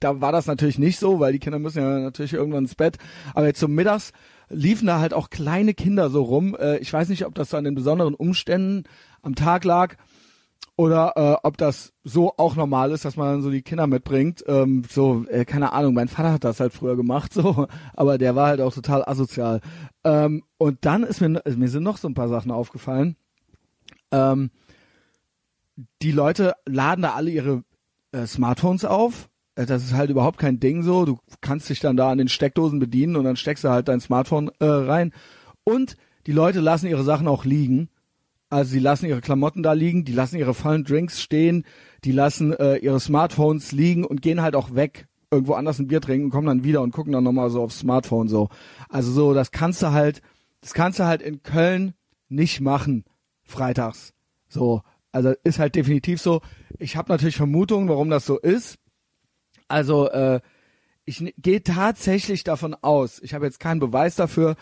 da 0.00 0.20
war 0.22 0.32
das 0.32 0.46
natürlich 0.46 0.78
nicht 0.78 0.98
so, 0.98 1.20
weil 1.20 1.34
die 1.34 1.38
Kinder 1.38 1.58
müssen 1.58 1.82
ja 1.82 1.98
natürlich 1.98 2.32
irgendwann 2.32 2.64
ins 2.64 2.74
Bett. 2.74 2.96
Aber 3.34 3.46
jetzt 3.46 3.60
zum 3.60 3.74
Mittags 3.74 4.12
liefen 4.48 4.86
da 4.86 5.00
halt 5.00 5.12
auch 5.12 5.28
kleine 5.28 5.74
Kinder 5.74 6.08
so 6.08 6.22
rum. 6.22 6.56
Äh, 6.58 6.78
ich 6.78 6.90
weiß 6.90 7.10
nicht, 7.10 7.26
ob 7.26 7.34
das 7.34 7.50
so 7.50 7.58
an 7.58 7.64
den 7.64 7.74
besonderen 7.74 8.14
Umständen 8.14 8.84
am 9.20 9.34
Tag 9.34 9.64
lag 9.64 9.96
oder 10.76 11.12
äh, 11.16 11.46
ob 11.46 11.58
das 11.58 11.92
so 12.04 12.32
auch 12.38 12.56
normal 12.56 12.90
ist, 12.92 13.04
dass 13.04 13.18
man 13.18 13.42
so 13.42 13.50
die 13.50 13.60
Kinder 13.60 13.86
mitbringt. 13.86 14.42
Ähm, 14.46 14.84
so, 14.88 15.26
äh, 15.28 15.44
keine 15.44 15.74
Ahnung, 15.74 15.92
mein 15.92 16.08
Vater 16.08 16.32
hat 16.32 16.44
das 16.44 16.58
halt 16.58 16.72
früher 16.72 16.96
gemacht, 16.96 17.32
so, 17.34 17.66
aber 17.94 18.16
der 18.16 18.34
war 18.34 18.46
halt 18.46 18.62
auch 18.62 18.72
total 18.72 19.04
asozial. 19.04 19.60
Ähm, 20.04 20.42
und 20.56 20.78
dann 20.86 21.02
ist 21.02 21.20
mir, 21.20 21.42
mir 21.44 21.68
sind 21.68 21.82
noch 21.82 21.98
so 21.98 22.08
ein 22.08 22.14
paar 22.14 22.30
Sachen 22.30 22.50
aufgefallen. 22.50 23.16
Ähm, 24.10 24.50
die 26.02 26.12
Leute 26.12 26.54
laden 26.66 27.02
da 27.02 27.14
alle 27.14 27.30
ihre 27.30 27.64
äh, 28.12 28.26
Smartphones 28.26 28.84
auf. 28.84 29.28
Äh, 29.54 29.66
das 29.66 29.84
ist 29.84 29.94
halt 29.94 30.10
überhaupt 30.10 30.38
kein 30.38 30.60
Ding 30.60 30.82
so. 30.82 31.04
Du 31.04 31.18
kannst 31.40 31.68
dich 31.68 31.80
dann 31.80 31.96
da 31.96 32.10
an 32.10 32.18
den 32.18 32.28
Steckdosen 32.28 32.78
bedienen 32.78 33.16
und 33.16 33.24
dann 33.24 33.36
steckst 33.36 33.64
du 33.64 33.68
halt 33.68 33.88
dein 33.88 34.00
Smartphone 34.00 34.50
äh, 34.60 34.64
rein. 34.64 35.12
Und 35.64 35.96
die 36.26 36.32
Leute 36.32 36.60
lassen 36.60 36.86
ihre 36.86 37.04
Sachen 37.04 37.28
auch 37.28 37.44
liegen. 37.44 37.88
Also 38.48 38.72
sie 38.72 38.80
lassen 38.80 39.06
ihre 39.06 39.20
Klamotten 39.20 39.62
da 39.62 39.74
liegen, 39.74 40.04
die 40.04 40.12
lassen 40.12 40.36
ihre 40.36 40.54
vollen 40.54 40.82
Drinks 40.82 41.22
stehen, 41.22 41.64
die 42.04 42.10
lassen 42.10 42.52
äh, 42.52 42.76
ihre 42.78 42.98
Smartphones 42.98 43.70
liegen 43.70 44.04
und 44.04 44.22
gehen 44.22 44.42
halt 44.42 44.56
auch 44.56 44.74
weg, 44.74 45.06
irgendwo 45.30 45.54
anders 45.54 45.78
ein 45.78 45.86
Bier 45.86 46.00
trinken, 46.00 46.30
kommen 46.30 46.48
dann 46.48 46.64
wieder 46.64 46.82
und 46.82 46.90
gucken 46.90 47.12
dann 47.12 47.22
nochmal 47.22 47.50
so 47.50 47.62
aufs 47.62 47.78
Smartphone 47.78 48.26
so. 48.26 48.48
Also 48.88 49.12
so, 49.12 49.34
das 49.34 49.52
kannst 49.52 49.82
du 49.82 49.92
halt, 49.92 50.20
das 50.62 50.74
kannst 50.74 50.98
du 50.98 51.04
halt 51.04 51.22
in 51.22 51.44
Köln 51.44 51.94
nicht 52.28 52.60
machen, 52.60 53.04
freitags. 53.44 54.14
So, 54.48 54.82
also 55.12 55.34
ist 55.44 55.58
halt 55.58 55.74
definitiv 55.74 56.20
so. 56.20 56.40
Ich 56.78 56.96
habe 56.96 57.10
natürlich 57.10 57.36
Vermutungen, 57.36 57.88
warum 57.88 58.10
das 58.10 58.26
so 58.26 58.38
ist. 58.38 58.78
Also 59.68 60.10
äh, 60.10 60.40
ich 61.04 61.34
gehe 61.38 61.62
tatsächlich 61.62 62.44
davon 62.44 62.74
aus, 62.74 63.20
ich 63.22 63.34
habe 63.34 63.46
jetzt 63.46 63.60
keinen 63.60 63.80
Beweis 63.80 64.16
dafür, 64.16 64.56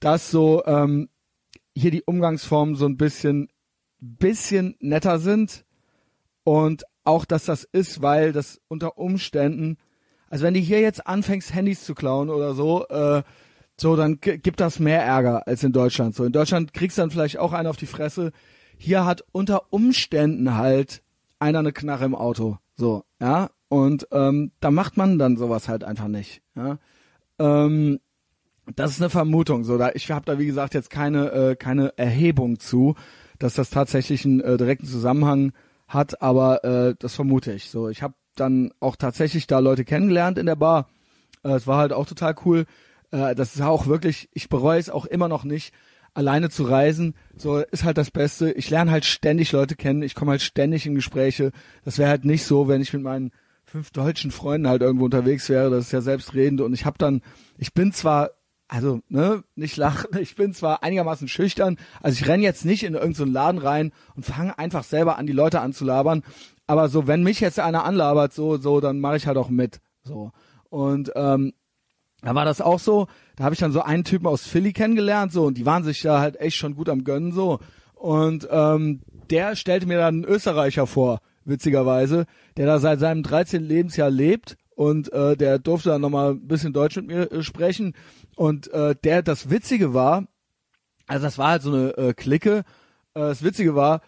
dass 0.00 0.30
so 0.30 0.64
ähm, 0.66 1.08
hier 1.76 1.90
die 1.90 2.02
Umgangsformen 2.02 2.74
so 2.74 2.86
ein 2.86 2.96
bisschen 2.96 3.48
bisschen 4.00 4.76
netter 4.80 5.18
sind 5.18 5.64
und 6.42 6.84
auch, 7.04 7.24
dass 7.24 7.44
das 7.44 7.64
ist, 7.64 8.02
weil 8.02 8.32
das 8.32 8.60
unter 8.68 8.98
Umständen, 8.98 9.78
also 10.30 10.44
wenn 10.44 10.54
du 10.54 10.60
hier 10.60 10.80
jetzt 10.80 11.06
anfängst, 11.06 11.54
Handys 11.54 11.84
zu 11.84 11.94
klauen 11.94 12.30
oder 12.30 12.54
so, 12.54 12.86
äh, 12.88 13.22
so, 13.76 13.96
dann 13.96 14.20
gibt 14.20 14.60
das 14.60 14.78
mehr 14.78 15.02
Ärger 15.02 15.48
als 15.48 15.64
in 15.64 15.72
Deutschland. 15.72 16.14
So, 16.14 16.24
in 16.24 16.32
Deutschland 16.32 16.72
kriegst 16.72 16.96
du 16.96 17.02
dann 17.02 17.10
vielleicht 17.10 17.38
auch 17.38 17.52
einen 17.52 17.66
auf 17.66 17.76
die 17.76 17.86
Fresse, 17.86 18.30
hier 18.76 19.04
hat 19.04 19.24
unter 19.32 19.72
Umständen 19.72 20.56
halt 20.56 21.02
einer 21.38 21.60
eine 21.60 21.72
Knarre 21.72 22.04
im 22.04 22.14
Auto. 22.14 22.58
So, 22.76 23.04
ja. 23.20 23.50
Und 23.68 24.06
ähm, 24.12 24.52
da 24.60 24.70
macht 24.70 24.96
man 24.96 25.18
dann 25.18 25.36
sowas 25.36 25.68
halt 25.68 25.84
einfach 25.84 26.08
nicht. 26.08 26.42
Ja. 26.54 26.78
Ähm, 27.38 27.98
das 28.76 28.92
ist 28.92 29.00
eine 29.00 29.10
Vermutung. 29.10 29.64
So, 29.64 29.78
da 29.78 29.90
ich 29.94 30.10
habe 30.10 30.24
da 30.24 30.38
wie 30.38 30.46
gesagt 30.46 30.74
jetzt 30.74 30.90
keine 30.90 31.30
äh, 31.32 31.56
keine 31.56 31.96
Erhebung 31.98 32.58
zu, 32.60 32.94
dass 33.38 33.54
das 33.54 33.70
tatsächlich 33.70 34.24
einen 34.24 34.40
äh, 34.40 34.56
direkten 34.56 34.86
Zusammenhang 34.86 35.52
hat, 35.88 36.22
aber 36.22 36.64
äh, 36.64 36.94
das 36.98 37.14
vermute 37.14 37.52
ich. 37.52 37.70
So, 37.70 37.88
ich 37.88 38.02
habe 38.02 38.14
dann 38.36 38.72
auch 38.80 38.96
tatsächlich 38.96 39.46
da 39.46 39.58
Leute 39.58 39.84
kennengelernt 39.84 40.38
in 40.38 40.46
der 40.46 40.56
Bar. 40.56 40.88
Äh, 41.42 41.50
es 41.50 41.66
war 41.66 41.78
halt 41.78 41.92
auch 41.92 42.06
total 42.06 42.34
cool. 42.44 42.64
Äh, 43.10 43.34
das 43.34 43.54
ist 43.54 43.62
auch 43.62 43.86
wirklich, 43.86 44.28
ich 44.32 44.48
bereue 44.48 44.78
es 44.78 44.90
auch 44.90 45.04
immer 45.04 45.28
noch 45.28 45.44
nicht, 45.44 45.74
alleine 46.14 46.50
zu 46.50 46.64
reisen. 46.64 47.14
So 47.36 47.58
ist 47.58 47.84
halt 47.84 47.98
das 47.98 48.10
Beste. 48.10 48.52
Ich 48.52 48.70
lerne 48.70 48.90
halt 48.90 49.04
ständig 49.04 49.52
Leute 49.52 49.76
kennen. 49.76 50.02
Ich 50.02 50.14
komme 50.14 50.30
halt 50.30 50.42
ständig 50.42 50.86
in 50.86 50.94
Gespräche. 50.94 51.52
Das 51.84 51.98
wäre 51.98 52.08
halt 52.08 52.24
nicht 52.24 52.44
so, 52.44 52.68
wenn 52.68 52.80
ich 52.80 52.92
mit 52.92 53.02
meinen 53.02 53.32
fünf 53.64 53.90
deutschen 53.90 54.30
Freunden 54.30 54.68
halt 54.68 54.82
irgendwo 54.82 55.04
unterwegs 55.04 55.48
wäre. 55.48 55.70
Das 55.70 55.86
ist 55.86 55.92
ja 55.92 56.00
selbstredend. 56.00 56.60
Und 56.60 56.72
ich 56.72 56.86
habe 56.86 56.96
dann, 56.98 57.20
ich 57.58 57.74
bin 57.74 57.92
zwar 57.92 58.30
also, 58.66 59.00
ne, 59.08 59.44
nicht 59.54 59.76
lachen. 59.76 60.08
Ich 60.20 60.36
bin 60.36 60.54
zwar 60.54 60.82
einigermaßen 60.82 61.28
schüchtern, 61.28 61.76
also 62.02 62.18
ich 62.18 62.28
renn 62.28 62.40
jetzt 62.40 62.64
nicht 62.64 62.82
in 62.82 62.94
irgendeinen 62.94 63.14
so 63.14 63.24
Laden 63.24 63.58
rein 63.58 63.92
und 64.16 64.24
fange 64.24 64.58
einfach 64.58 64.84
selber 64.84 65.18
an, 65.18 65.26
die 65.26 65.32
Leute 65.32 65.60
anzulabern. 65.60 66.22
Aber 66.66 66.88
so, 66.88 67.06
wenn 67.06 67.22
mich 67.22 67.40
jetzt 67.40 67.60
einer 67.60 67.84
anlabert, 67.84 68.32
so, 68.32 68.56
so, 68.56 68.80
dann 68.80 69.00
mache 69.00 69.16
ich 69.16 69.26
halt 69.26 69.36
auch 69.36 69.50
mit. 69.50 69.80
So. 70.02 70.32
Und 70.70 71.12
ähm, 71.14 71.52
da 72.22 72.34
war 72.34 72.46
das 72.46 72.60
auch 72.60 72.78
so. 72.78 73.06
Da 73.36 73.44
habe 73.44 73.54
ich 73.54 73.60
dann 73.60 73.72
so 73.72 73.82
einen 73.82 74.04
Typen 74.04 74.26
aus 74.26 74.46
Philly 74.46 74.72
kennengelernt, 74.72 75.32
so, 75.32 75.44
und 75.44 75.58
die 75.58 75.66
waren 75.66 75.84
sich 75.84 76.02
da 76.02 76.20
halt 76.20 76.40
echt 76.40 76.56
schon 76.56 76.76
gut 76.76 76.88
am 76.88 77.04
Gönnen, 77.04 77.32
so. 77.32 77.58
Und 77.94 78.46
ähm, 78.50 79.00
der 79.30 79.56
stellte 79.56 79.86
mir 79.86 79.98
dann 79.98 80.16
einen 80.16 80.24
Österreicher 80.24 80.86
vor, 80.86 81.20
witzigerweise, 81.44 82.26
der 82.56 82.66
da 82.66 82.78
seit 82.78 83.00
seinem 83.00 83.22
13. 83.22 83.64
Lebensjahr 83.64 84.10
lebt 84.10 84.56
und 84.76 85.12
äh, 85.12 85.36
der 85.36 85.58
durfte 85.58 85.90
dann 85.90 86.00
nochmal 86.00 86.32
ein 86.32 86.46
bisschen 86.46 86.72
Deutsch 86.72 86.96
mit 86.96 87.06
mir 87.06 87.32
äh, 87.32 87.42
sprechen 87.42 87.94
und 88.36 88.72
äh, 88.72 88.94
der 89.02 89.22
das 89.22 89.50
Witzige 89.50 89.94
war, 89.94 90.26
also 91.06 91.24
das 91.24 91.38
war 91.38 91.50
halt 91.50 91.62
so 91.62 91.72
eine 91.72 91.96
äh, 91.96 92.14
Clique, 92.14 92.58
äh, 92.58 92.62
das 93.14 93.42
Witzige 93.42 93.74
war, 93.74 94.00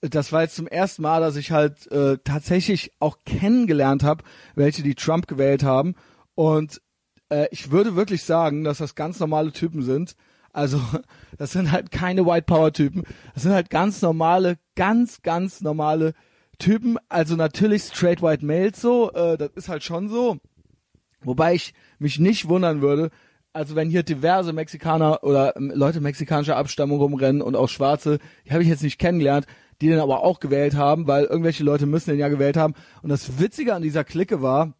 das 0.00 0.32
war 0.32 0.42
jetzt 0.42 0.56
zum 0.56 0.66
ersten 0.66 1.02
Mal, 1.02 1.20
dass 1.20 1.36
ich 1.36 1.50
halt 1.50 1.90
äh, 1.90 2.18
tatsächlich 2.24 2.92
auch 3.00 3.18
kennengelernt 3.24 4.02
habe, 4.02 4.24
welche 4.54 4.82
die 4.82 4.94
Trump 4.94 5.26
gewählt 5.26 5.62
haben 5.62 5.94
und 6.34 6.80
äh, 7.30 7.46
ich 7.50 7.70
würde 7.70 7.96
wirklich 7.96 8.22
sagen, 8.22 8.64
dass 8.64 8.78
das 8.78 8.94
ganz 8.94 9.20
normale 9.20 9.52
Typen 9.52 9.82
sind. 9.82 10.16
Also 10.52 10.80
das 11.38 11.52
sind 11.52 11.72
halt 11.72 11.90
keine 11.90 12.26
White 12.26 12.46
Power 12.46 12.72
Typen, 12.72 13.04
das 13.34 13.42
sind 13.42 13.52
halt 13.52 13.70
ganz 13.70 14.02
normale, 14.02 14.58
ganz 14.76 15.22
ganz 15.22 15.60
normale 15.60 16.14
Typen, 16.58 16.98
also 17.08 17.34
natürlich 17.34 17.82
straight 17.82 18.22
white 18.22 18.44
males 18.44 18.80
so, 18.80 19.12
äh, 19.12 19.36
das 19.36 19.50
ist 19.54 19.68
halt 19.68 19.82
schon 19.82 20.08
so. 20.08 20.38
Wobei 21.22 21.54
ich 21.54 21.74
mich 21.98 22.18
nicht 22.18 22.48
wundern 22.48 22.80
würde, 22.82 23.10
also 23.54 23.76
wenn 23.76 23.88
hier 23.88 24.02
diverse 24.02 24.52
Mexikaner 24.52 25.22
oder 25.22 25.56
ähm, 25.56 25.72
Leute 25.74 26.00
mexikanischer 26.00 26.56
Abstammung 26.56 26.98
rumrennen 26.98 27.40
und 27.40 27.56
auch 27.56 27.68
Schwarze, 27.68 28.18
die 28.44 28.52
habe 28.52 28.62
ich 28.62 28.68
jetzt 28.68 28.82
nicht 28.82 28.98
kennengelernt, 28.98 29.46
die 29.80 29.88
den 29.88 30.00
aber 30.00 30.22
auch 30.22 30.40
gewählt 30.40 30.74
haben, 30.74 31.06
weil 31.06 31.24
irgendwelche 31.24 31.64
Leute 31.64 31.86
müssen 31.86 32.10
den 32.10 32.18
ja 32.18 32.28
gewählt 32.28 32.56
haben. 32.56 32.74
Und 33.02 33.08
das 33.08 33.38
Witzige 33.38 33.74
an 33.74 33.82
dieser 33.82 34.04
Clique 34.04 34.42
war, 34.42 34.74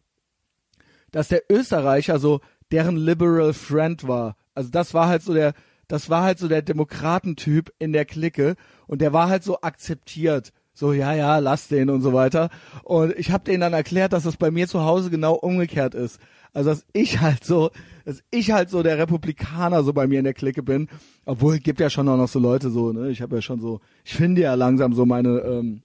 dass 1.15 1.29
der 1.29 1.43
Österreicher 1.49 2.19
so 2.19 2.41
deren 2.73 2.97
Liberal 2.97 3.53
Friend 3.53 4.05
war. 4.05 4.35
Also 4.53 4.69
das 4.69 4.93
war 4.93 5.07
halt 5.07 5.21
so 5.21 5.33
der, 5.33 5.53
das 5.87 6.09
war 6.09 6.23
halt 6.23 6.39
so 6.39 6.49
der 6.49 6.61
Demokratentyp 6.61 7.71
in 7.79 7.93
der 7.93 8.03
Clique 8.03 8.57
und 8.85 8.99
der 8.99 9.13
war 9.13 9.29
halt 9.29 9.41
so 9.41 9.61
akzeptiert. 9.61 10.51
So 10.73 10.91
ja 10.91 11.13
ja 11.13 11.37
lass 11.37 11.69
den 11.69 11.89
und 11.89 12.01
so 12.01 12.11
weiter. 12.11 12.49
Und 12.83 13.17
ich 13.17 13.31
habe 13.31 13.45
denen 13.45 13.61
dann 13.61 13.71
erklärt 13.71 14.11
dass 14.11 14.23
das 14.23 14.35
bei 14.35 14.51
mir 14.51 14.67
zu 14.67 14.83
Hause 14.83 15.09
genau 15.09 15.35
umgekehrt 15.35 15.95
ist. 15.95 16.19
Also 16.51 16.71
dass 16.71 16.85
ich 16.91 17.21
halt 17.21 17.45
so 17.45 17.71
dass 18.03 18.21
ich 18.29 18.51
halt 18.51 18.69
so 18.69 18.83
der 18.83 18.97
Republikaner 18.97 19.83
so 19.83 19.93
bei 19.93 20.07
mir 20.07 20.19
in 20.19 20.25
der 20.25 20.33
Clique 20.33 20.63
bin. 20.63 20.89
Obwohl 21.23 21.59
gibt 21.59 21.79
ja 21.79 21.89
schon 21.89 22.09
auch 22.09 22.17
noch 22.17 22.27
so 22.27 22.39
Leute 22.39 22.69
so 22.71 22.91
ne? 22.91 23.09
Ich 23.09 23.21
habe 23.21 23.37
ja 23.37 23.41
schon 23.41 23.61
so 23.61 23.79
ich 24.03 24.15
finde 24.15 24.41
ja 24.41 24.53
langsam 24.55 24.91
so 24.91 25.05
meine 25.05 25.39
ähm, 25.39 25.81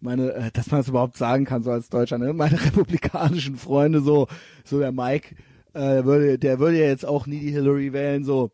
meine 0.00 0.32
äh, 0.32 0.50
dass 0.52 0.70
man 0.70 0.80
das 0.80 0.88
überhaupt 0.88 1.16
sagen 1.16 1.44
kann 1.44 1.62
so 1.62 1.70
als 1.70 1.88
Deutscher 1.88 2.18
ne? 2.18 2.32
Meine 2.32 2.62
republikanischen 2.64 3.56
Freunde 3.56 4.00
so 4.00 4.28
so 4.64 4.78
der 4.78 4.92
Mike 4.92 5.34
äh, 5.74 5.80
der 5.80 6.04
würde 6.04 6.38
der 6.38 6.58
würde 6.58 6.78
ja 6.78 6.86
jetzt 6.86 7.06
auch 7.06 7.26
nie 7.26 7.40
die 7.40 7.52
Hillary 7.52 7.92
wählen 7.92 8.24
so. 8.24 8.50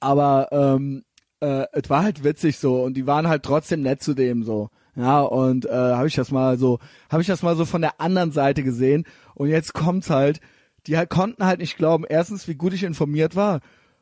Aber 0.00 0.48
ähm, 0.52 1.02
äh, 1.40 1.66
es 1.72 1.88
war 1.90 2.02
halt 2.02 2.24
witzig 2.24 2.58
so. 2.58 2.82
Und 2.82 2.94
die 2.94 3.06
waren 3.06 3.28
halt 3.28 3.42
trotzdem 3.42 3.82
nett 3.82 4.02
zu 4.02 4.14
dem 4.14 4.44
so. 4.44 4.70
Ja, 4.96 5.20
und 5.20 5.64
äh, 5.66 5.70
habe 5.70 6.08
ich 6.08 6.14
das 6.14 6.32
mal 6.32 6.58
so, 6.58 6.80
habe 7.08 7.22
ich 7.22 7.28
das 7.28 7.42
mal 7.42 7.56
so 7.56 7.64
von 7.64 7.82
der 7.82 8.00
anderen 8.00 8.32
Seite 8.32 8.64
gesehen. 8.64 9.04
Und 9.34 9.48
jetzt 9.48 9.72
kommt's 9.72 10.10
halt, 10.10 10.40
die 10.86 10.96
halt 10.96 11.10
konnten 11.10 11.44
halt 11.44 11.60
nicht 11.60 11.76
glauben, 11.76 12.04
erstens, 12.08 12.48
wie 12.48 12.56
gut 12.56 12.72
ich 12.72 12.82
informiert 12.82 13.36
war, 13.36 13.60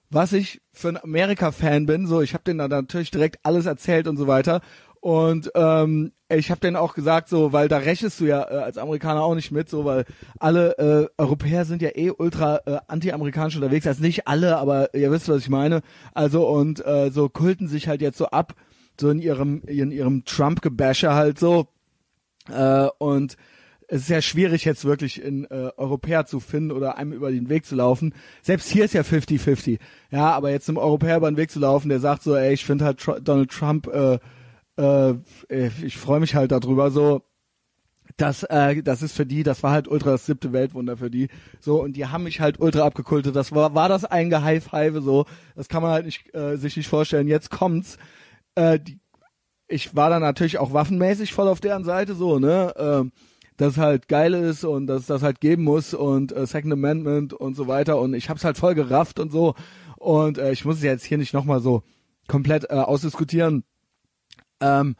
was 0.08 0.32
ich 0.32 0.62
für 0.72 0.88
ein 0.88 1.02
Amerika-Fan 1.02 1.84
bin, 1.84 2.06
so. 2.06 2.22
Ich 2.22 2.32
habe 2.32 2.44
denen 2.44 2.58
dann 2.58 2.70
natürlich 2.70 3.10
direkt 3.10 3.40
alles 3.42 3.66
erzählt 3.66 4.06
und 4.08 4.16
so 4.16 4.26
weiter 4.26 4.62
und 5.06 5.52
ähm, 5.54 6.10
ich 6.28 6.50
habe 6.50 6.58
denen 6.58 6.74
auch 6.74 6.92
gesagt, 6.92 7.28
so, 7.28 7.52
weil 7.52 7.68
da 7.68 7.78
rechnest 7.78 8.18
du 8.18 8.24
ja 8.24 8.42
äh, 8.42 8.56
als 8.56 8.76
Amerikaner 8.76 9.22
auch 9.22 9.36
nicht 9.36 9.52
mit, 9.52 9.68
so, 9.68 9.84
weil 9.84 10.04
alle 10.40 10.76
äh, 10.78 11.06
Europäer 11.16 11.64
sind 11.64 11.80
ja 11.80 11.90
eh 11.94 12.10
ultra 12.10 12.60
äh, 12.66 12.78
anti-amerikanisch 12.88 13.54
unterwegs. 13.54 13.86
Also 13.86 14.02
nicht 14.02 14.26
alle, 14.26 14.56
aber 14.56 14.92
ihr 14.94 15.12
wisst, 15.12 15.28
was 15.28 15.42
ich 15.42 15.48
meine. 15.48 15.82
Also 16.12 16.48
und 16.48 16.84
äh, 16.84 17.12
so 17.12 17.28
kulten 17.28 17.68
sich 17.68 17.86
halt 17.86 18.00
jetzt 18.00 18.18
so 18.18 18.26
ab, 18.26 18.54
so 19.00 19.08
in 19.08 19.20
ihrem 19.20 19.62
in 19.68 19.92
ihrem 19.92 20.24
Trump-Gebäsche 20.24 21.14
halt 21.14 21.38
so. 21.38 21.68
Äh, 22.50 22.88
und 22.98 23.36
es 23.86 24.00
ist 24.02 24.08
ja 24.08 24.20
schwierig 24.20 24.64
jetzt 24.64 24.84
wirklich 24.84 25.22
in 25.22 25.44
äh, 25.44 25.70
Europäer 25.76 26.26
zu 26.26 26.40
finden 26.40 26.72
oder 26.72 26.98
einem 26.98 27.12
über 27.12 27.30
den 27.30 27.48
Weg 27.48 27.64
zu 27.64 27.76
laufen. 27.76 28.12
Selbst 28.42 28.68
hier 28.72 28.86
ist 28.86 28.94
ja 28.94 29.02
50-50. 29.02 29.78
Ja, 30.10 30.32
aber 30.32 30.50
jetzt 30.50 30.68
einem 30.68 30.78
Europäer 30.78 31.18
über 31.18 31.30
den 31.30 31.36
Weg 31.36 31.52
zu 31.52 31.60
laufen, 31.60 31.90
der 31.90 32.00
sagt 32.00 32.24
so, 32.24 32.34
ey, 32.34 32.52
ich 32.52 32.64
finde 32.64 32.84
halt 32.84 32.98
Tr 32.98 33.20
Donald 33.20 33.52
Trump 33.52 33.86
äh, 33.86 34.18
äh, 34.76 35.14
ich 35.48 35.96
freue 35.96 36.20
mich 36.20 36.34
halt 36.34 36.52
darüber 36.52 36.90
so. 36.90 37.22
Das, 38.16 38.44
äh, 38.44 38.82
das 38.82 39.02
ist 39.02 39.14
für 39.14 39.26
die, 39.26 39.42
das 39.42 39.62
war 39.62 39.72
halt 39.72 39.88
ultra 39.88 40.12
das 40.12 40.26
siebte 40.26 40.52
Weltwunder 40.52 40.96
für 40.96 41.10
die. 41.10 41.28
So, 41.60 41.82
und 41.82 41.94
die 41.96 42.06
haben 42.06 42.24
mich 42.24 42.40
halt 42.40 42.60
ultra 42.60 42.86
abgekultet. 42.86 43.36
Das 43.36 43.52
war, 43.52 43.74
war 43.74 43.88
das 43.88 44.04
ein 44.04 44.30
Geheifheive 44.30 45.02
so. 45.02 45.26
Das 45.54 45.68
kann 45.68 45.82
man 45.82 45.92
halt 45.92 46.06
nicht, 46.06 46.34
äh, 46.34 46.56
sich 46.56 46.76
nicht 46.76 46.88
vorstellen. 46.88 47.28
Jetzt 47.28 47.50
kommt's. 47.50 47.98
Äh, 48.54 48.80
die, 48.80 49.00
ich 49.68 49.96
war 49.96 50.10
dann 50.10 50.22
natürlich 50.22 50.58
auch 50.58 50.72
waffenmäßig 50.72 51.32
voll 51.32 51.48
auf 51.48 51.60
deren 51.60 51.84
Seite 51.84 52.14
so, 52.14 52.38
ne? 52.38 52.72
Äh, 52.76 53.10
dass 53.56 53.78
halt 53.78 54.08
geil 54.08 54.34
ist 54.34 54.64
und 54.64 54.86
dass 54.86 55.06
das 55.06 55.22
halt 55.22 55.40
geben 55.40 55.64
muss 55.64 55.94
und 55.94 56.30
äh, 56.32 56.46
Second 56.46 56.74
Amendment 56.74 57.32
und 57.32 57.56
so 57.56 57.66
weiter 57.66 57.98
und 57.98 58.14
ich 58.14 58.28
hab's 58.28 58.44
halt 58.44 58.58
voll 58.58 58.74
gerafft 58.74 59.18
und 59.18 59.32
so 59.32 59.54
und 59.96 60.36
äh, 60.36 60.52
ich 60.52 60.66
muss 60.66 60.76
es 60.76 60.82
jetzt 60.82 61.04
hier 61.04 61.16
nicht 61.16 61.32
nochmal 61.32 61.60
so 61.60 61.82
komplett 62.28 62.64
äh, 62.70 62.74
ausdiskutieren 62.74 63.64
ähm, 64.60 64.96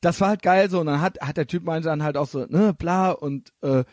das 0.00 0.20
war 0.20 0.28
halt 0.28 0.42
geil 0.42 0.70
so. 0.70 0.80
Und 0.80 0.86
dann 0.86 1.00
hat 1.00 1.20
hat 1.20 1.36
der 1.36 1.46
Typ 1.46 1.64
meinte 1.64 1.88
dann 1.88 2.02
halt 2.02 2.16
auch 2.16 2.28
so 2.28 2.46
ne 2.48 2.74
bla 2.74 3.10
und 3.10 3.52
äh, 3.62 3.84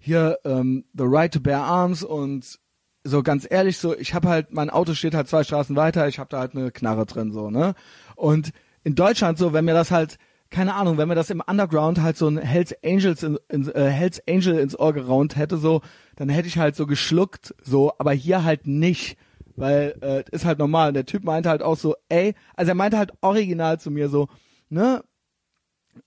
hier 0.00 0.38
ähm, 0.44 0.84
the 0.94 1.04
right 1.06 1.32
to 1.32 1.40
bear 1.40 1.62
arms 1.62 2.02
und 2.02 2.58
so 3.04 3.22
ganz 3.22 3.46
ehrlich 3.48 3.78
so 3.78 3.96
ich 3.96 4.14
habe 4.14 4.28
halt 4.28 4.52
mein 4.52 4.70
Auto 4.70 4.94
steht 4.94 5.14
halt 5.14 5.28
zwei 5.28 5.44
Straßen 5.44 5.76
weiter 5.76 6.08
ich 6.08 6.18
habe 6.18 6.28
da 6.30 6.40
halt 6.40 6.54
eine 6.54 6.70
Knarre 6.70 7.06
drin 7.06 7.32
so 7.32 7.50
ne? 7.50 7.74
Und 8.16 8.50
in 8.82 8.94
Deutschland 8.94 9.38
so 9.38 9.52
wenn 9.52 9.64
mir 9.64 9.74
das 9.74 9.90
halt 9.90 10.18
keine 10.50 10.74
Ahnung 10.74 10.98
wenn 10.98 11.08
mir 11.08 11.14
das 11.14 11.30
im 11.30 11.42
Underground 11.46 12.00
halt 12.00 12.16
so 12.16 12.28
ein 12.28 12.38
Hells 12.38 12.74
Angels 12.84 13.22
in, 13.22 13.38
in, 13.48 13.68
äh, 13.68 13.90
Hells 13.90 14.22
Angel 14.28 14.58
ins 14.58 14.78
Ohr 14.78 14.92
geraunt 14.92 15.36
hätte 15.36 15.56
so 15.58 15.82
dann 16.16 16.28
hätte 16.28 16.48
ich 16.48 16.58
halt 16.58 16.76
so 16.76 16.86
geschluckt 16.86 17.54
so 17.62 17.92
aber 17.98 18.12
hier 18.12 18.42
halt 18.44 18.66
nicht 18.66 19.16
weil 19.56 19.94
äh, 20.00 20.24
ist 20.34 20.46
halt 20.46 20.58
normal. 20.58 20.88
Und 20.88 20.94
der 20.94 21.04
Typ 21.04 21.24
meinte 21.24 21.50
halt 21.50 21.62
auch 21.62 21.76
so 21.76 21.94
ey 22.08 22.34
also 22.54 22.70
er 22.70 22.74
meinte 22.74 22.98
halt 22.98 23.12
original 23.20 23.78
zu 23.78 23.90
mir 23.90 24.08
so 24.08 24.28
ne, 24.70 25.02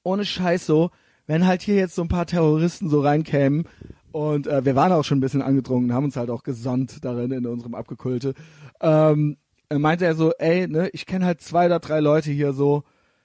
ohne 0.03 0.25
Scheiß 0.25 0.65
so, 0.65 0.91
wenn 1.27 1.45
halt 1.47 1.61
hier 1.61 1.75
jetzt 1.75 1.95
so 1.95 2.01
ein 2.01 2.09
paar 2.09 2.25
Terroristen 2.25 2.89
so 2.89 3.01
reinkämen 3.01 3.67
und 4.11 4.47
äh, 4.47 4.65
wir 4.65 4.75
waren 4.75 4.91
auch 4.91 5.03
schon 5.03 5.19
ein 5.19 5.21
bisschen 5.21 5.41
angedrungen, 5.41 5.93
haben 5.93 6.05
uns 6.05 6.17
halt 6.17 6.29
auch 6.29 6.43
gesonnt 6.43 7.03
darin 7.03 7.31
in 7.31 7.45
unserem 7.45 7.75
Abgekulte, 7.75 8.33
ähm, 8.81 9.37
meinte 9.69 10.05
er 10.05 10.15
so, 10.15 10.31
ey, 10.37 10.67
ne, 10.67 10.89
ich 10.89 11.05
kenne 11.05 11.25
halt 11.25 11.41
zwei 11.41 11.65
oder 11.65 11.79
drei 11.79 11.99
Leute 11.99 12.31
hier 12.31 12.53
so, 12.53 12.83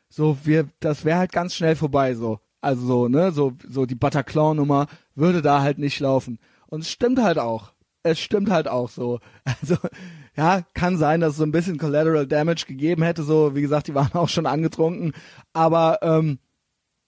so 0.09 0.39
wir, 0.45 0.67
das 0.81 1.05
wäre 1.05 1.19
halt 1.19 1.33
ganz 1.33 1.55
schnell 1.55 1.77
vorbei 1.77 2.15
so. 2.15 2.41
Also 2.61 2.87
so, 2.87 3.09
ne, 3.09 3.33
so, 3.33 3.53
so 3.69 3.87
die 3.87 3.95
Bataclan-Nummer 3.95 4.87
würde 5.15 5.43
da 5.43 5.63
halt 5.63 5.79
nicht 5.79 6.01
laufen. 6.01 6.39
Und 6.67 6.81
es 6.81 6.91
stimmt 6.91 7.23
halt 7.23 7.39
auch. 7.39 7.73
Es 8.03 8.19
stimmt 8.19 8.51
halt 8.51 8.69
auch 8.69 8.89
so. 8.91 9.21
Also 9.45 9.77
ja, 10.39 10.63
kann 10.73 10.97
sein, 10.97 11.21
dass 11.21 11.33
es 11.33 11.39
so 11.39 11.43
ein 11.43 11.51
bisschen 11.51 11.79
Collateral 11.79 12.25
Damage 12.25 12.65
gegeben 12.69 13.03
hätte. 13.03 13.25
So, 13.25 13.57
wie 13.57 13.61
gesagt, 13.61 13.89
die 13.89 13.95
waren 13.97 14.13
auch 14.15 14.29
schon 14.29 14.47
angetrunken. 14.47 15.13
Aber 15.53 15.99
ähm, 16.01 16.39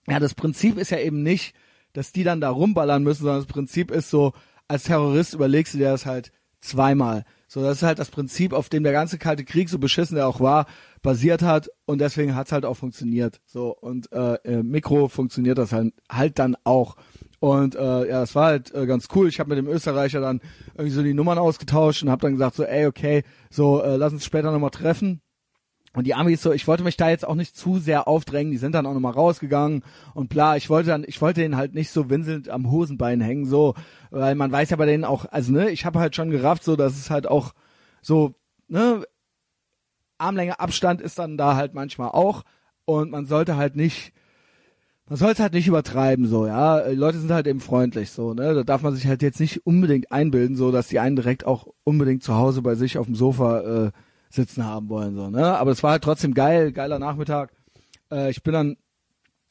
ja, 0.05 0.19
das 0.19 0.35
Prinzip 0.35 0.77
ist 0.77 0.91
ja 0.91 0.99
eben 0.99 1.23
nicht, 1.23 1.55
dass 1.93 2.11
die 2.11 2.25
dann 2.25 2.41
da 2.41 2.49
rumballern 2.49 3.03
müssen, 3.03 3.23
sondern 3.23 3.39
das 3.39 3.51
Prinzip 3.51 3.89
ist 3.89 4.09
so, 4.09 4.33
als 4.67 4.83
Terrorist 4.83 5.33
überlegst 5.33 5.73
du 5.73 5.77
dir 5.77 5.91
das 5.91 6.05
halt 6.05 6.33
zweimal. 6.59 7.23
So, 7.47 7.61
das 7.61 7.77
ist 7.77 7.83
halt 7.83 7.99
das 7.99 8.11
Prinzip, 8.11 8.51
auf 8.51 8.67
dem 8.67 8.83
der 8.83 8.93
ganze 8.93 9.17
Kalte 9.17 9.45
Krieg, 9.45 9.69
so 9.69 9.79
beschissen 9.79 10.17
er 10.17 10.27
auch 10.27 10.41
war, 10.41 10.65
basiert 11.01 11.41
hat 11.41 11.69
und 11.85 11.99
deswegen 11.99 12.35
hat's 12.35 12.51
halt 12.51 12.65
auch 12.65 12.75
funktioniert. 12.75 13.39
So, 13.45 13.73
und 13.75 14.11
äh, 14.11 14.61
Mikro 14.61 15.07
funktioniert 15.07 15.57
das 15.57 15.71
halt, 15.71 15.93
halt 16.09 16.37
dann 16.37 16.57
auch. 16.65 16.97
Und 17.41 17.73
äh, 17.73 18.07
ja, 18.07 18.19
das 18.19 18.35
war 18.35 18.45
halt 18.45 18.71
äh, 18.75 18.85
ganz 18.85 19.07
cool. 19.15 19.27
Ich 19.27 19.39
habe 19.39 19.49
mit 19.49 19.57
dem 19.57 19.67
Österreicher 19.67 20.21
dann 20.21 20.41
irgendwie 20.75 20.91
so 20.91 21.01
die 21.01 21.15
Nummern 21.15 21.39
ausgetauscht 21.39 22.03
und 22.03 22.11
habe 22.11 22.21
dann 22.21 22.33
gesagt 22.33 22.55
so, 22.55 22.63
ey, 22.63 22.85
okay, 22.85 23.23
so 23.49 23.81
äh, 23.81 23.95
lass 23.95 24.13
uns 24.13 24.23
später 24.23 24.51
nochmal 24.51 24.69
treffen. 24.69 25.21
Und 25.95 26.05
die 26.05 26.13
Amis 26.13 26.43
so, 26.43 26.51
ich 26.51 26.67
wollte 26.67 26.83
mich 26.83 26.97
da 26.97 27.09
jetzt 27.09 27.27
auch 27.27 27.33
nicht 27.33 27.57
zu 27.57 27.79
sehr 27.79 28.07
aufdrängen, 28.07 28.51
die 28.51 28.59
sind 28.59 28.75
dann 28.75 28.85
auch 28.85 28.93
nochmal 28.93 29.13
rausgegangen 29.13 29.83
und 30.13 30.29
bla, 30.29 30.55
ich 30.55 30.69
wollte 30.69 30.89
dann, 30.89 31.03
ich 31.05 31.19
wollte 31.19 31.41
denen 31.41 31.57
halt 31.57 31.73
nicht 31.73 31.89
so 31.89 32.11
winselnd 32.11 32.47
am 32.47 32.69
Hosenbein 32.69 33.19
hängen, 33.21 33.45
so, 33.45 33.73
weil 34.11 34.35
man 34.35 34.51
weiß 34.51 34.69
ja 34.69 34.77
bei 34.77 34.85
denen 34.85 35.03
auch, 35.03 35.25
also 35.25 35.51
ne, 35.51 35.71
ich 35.71 35.83
habe 35.83 35.99
halt 35.99 36.15
schon 36.15 36.29
gerafft, 36.29 36.63
so, 36.63 36.75
dass 36.75 36.93
es 36.93 37.09
halt 37.09 37.27
auch 37.27 37.53
so, 38.03 38.35
ne, 38.67 39.03
Armlänge 40.19 40.59
Abstand 40.59 41.01
ist 41.01 41.17
dann 41.17 41.37
da 41.37 41.55
halt 41.55 41.73
manchmal 41.73 42.09
auch 42.09 42.43
und 42.85 43.09
man 43.09 43.25
sollte 43.25 43.57
halt 43.57 43.75
nicht, 43.75 44.13
man 45.11 45.17
sollte 45.17 45.43
halt 45.43 45.51
nicht 45.51 45.67
übertreiben, 45.67 46.25
so, 46.25 46.47
ja, 46.47 46.87
die 46.87 46.95
Leute 46.95 47.19
sind 47.19 47.31
halt 47.31 47.45
eben 47.45 47.59
freundlich, 47.59 48.11
so, 48.11 48.33
ne, 48.33 48.53
da 48.53 48.63
darf 48.63 48.81
man 48.81 48.95
sich 48.95 49.07
halt 49.07 49.21
jetzt 49.21 49.41
nicht 49.41 49.65
unbedingt 49.65 50.09
einbilden, 50.09 50.55
so, 50.55 50.71
dass 50.71 50.87
die 50.87 50.99
einen 50.99 51.17
direkt 51.17 51.45
auch 51.45 51.67
unbedingt 51.83 52.23
zu 52.23 52.35
Hause 52.35 52.61
bei 52.61 52.75
sich 52.75 52.97
auf 52.97 53.07
dem 53.07 53.15
Sofa, 53.15 53.87
äh, 53.87 53.91
sitzen 54.29 54.65
haben 54.65 54.87
wollen, 54.87 55.13
so, 55.13 55.29
ne? 55.29 55.57
Aber 55.57 55.71
es 55.71 55.83
war 55.83 55.91
halt 55.91 56.05
trotzdem 56.05 56.33
geil, 56.33 56.71
geiler 56.71 56.97
Nachmittag. 56.97 57.51
Äh, 58.09 58.29
ich 58.29 58.41
bin 58.41 58.53
dann, 58.53 58.77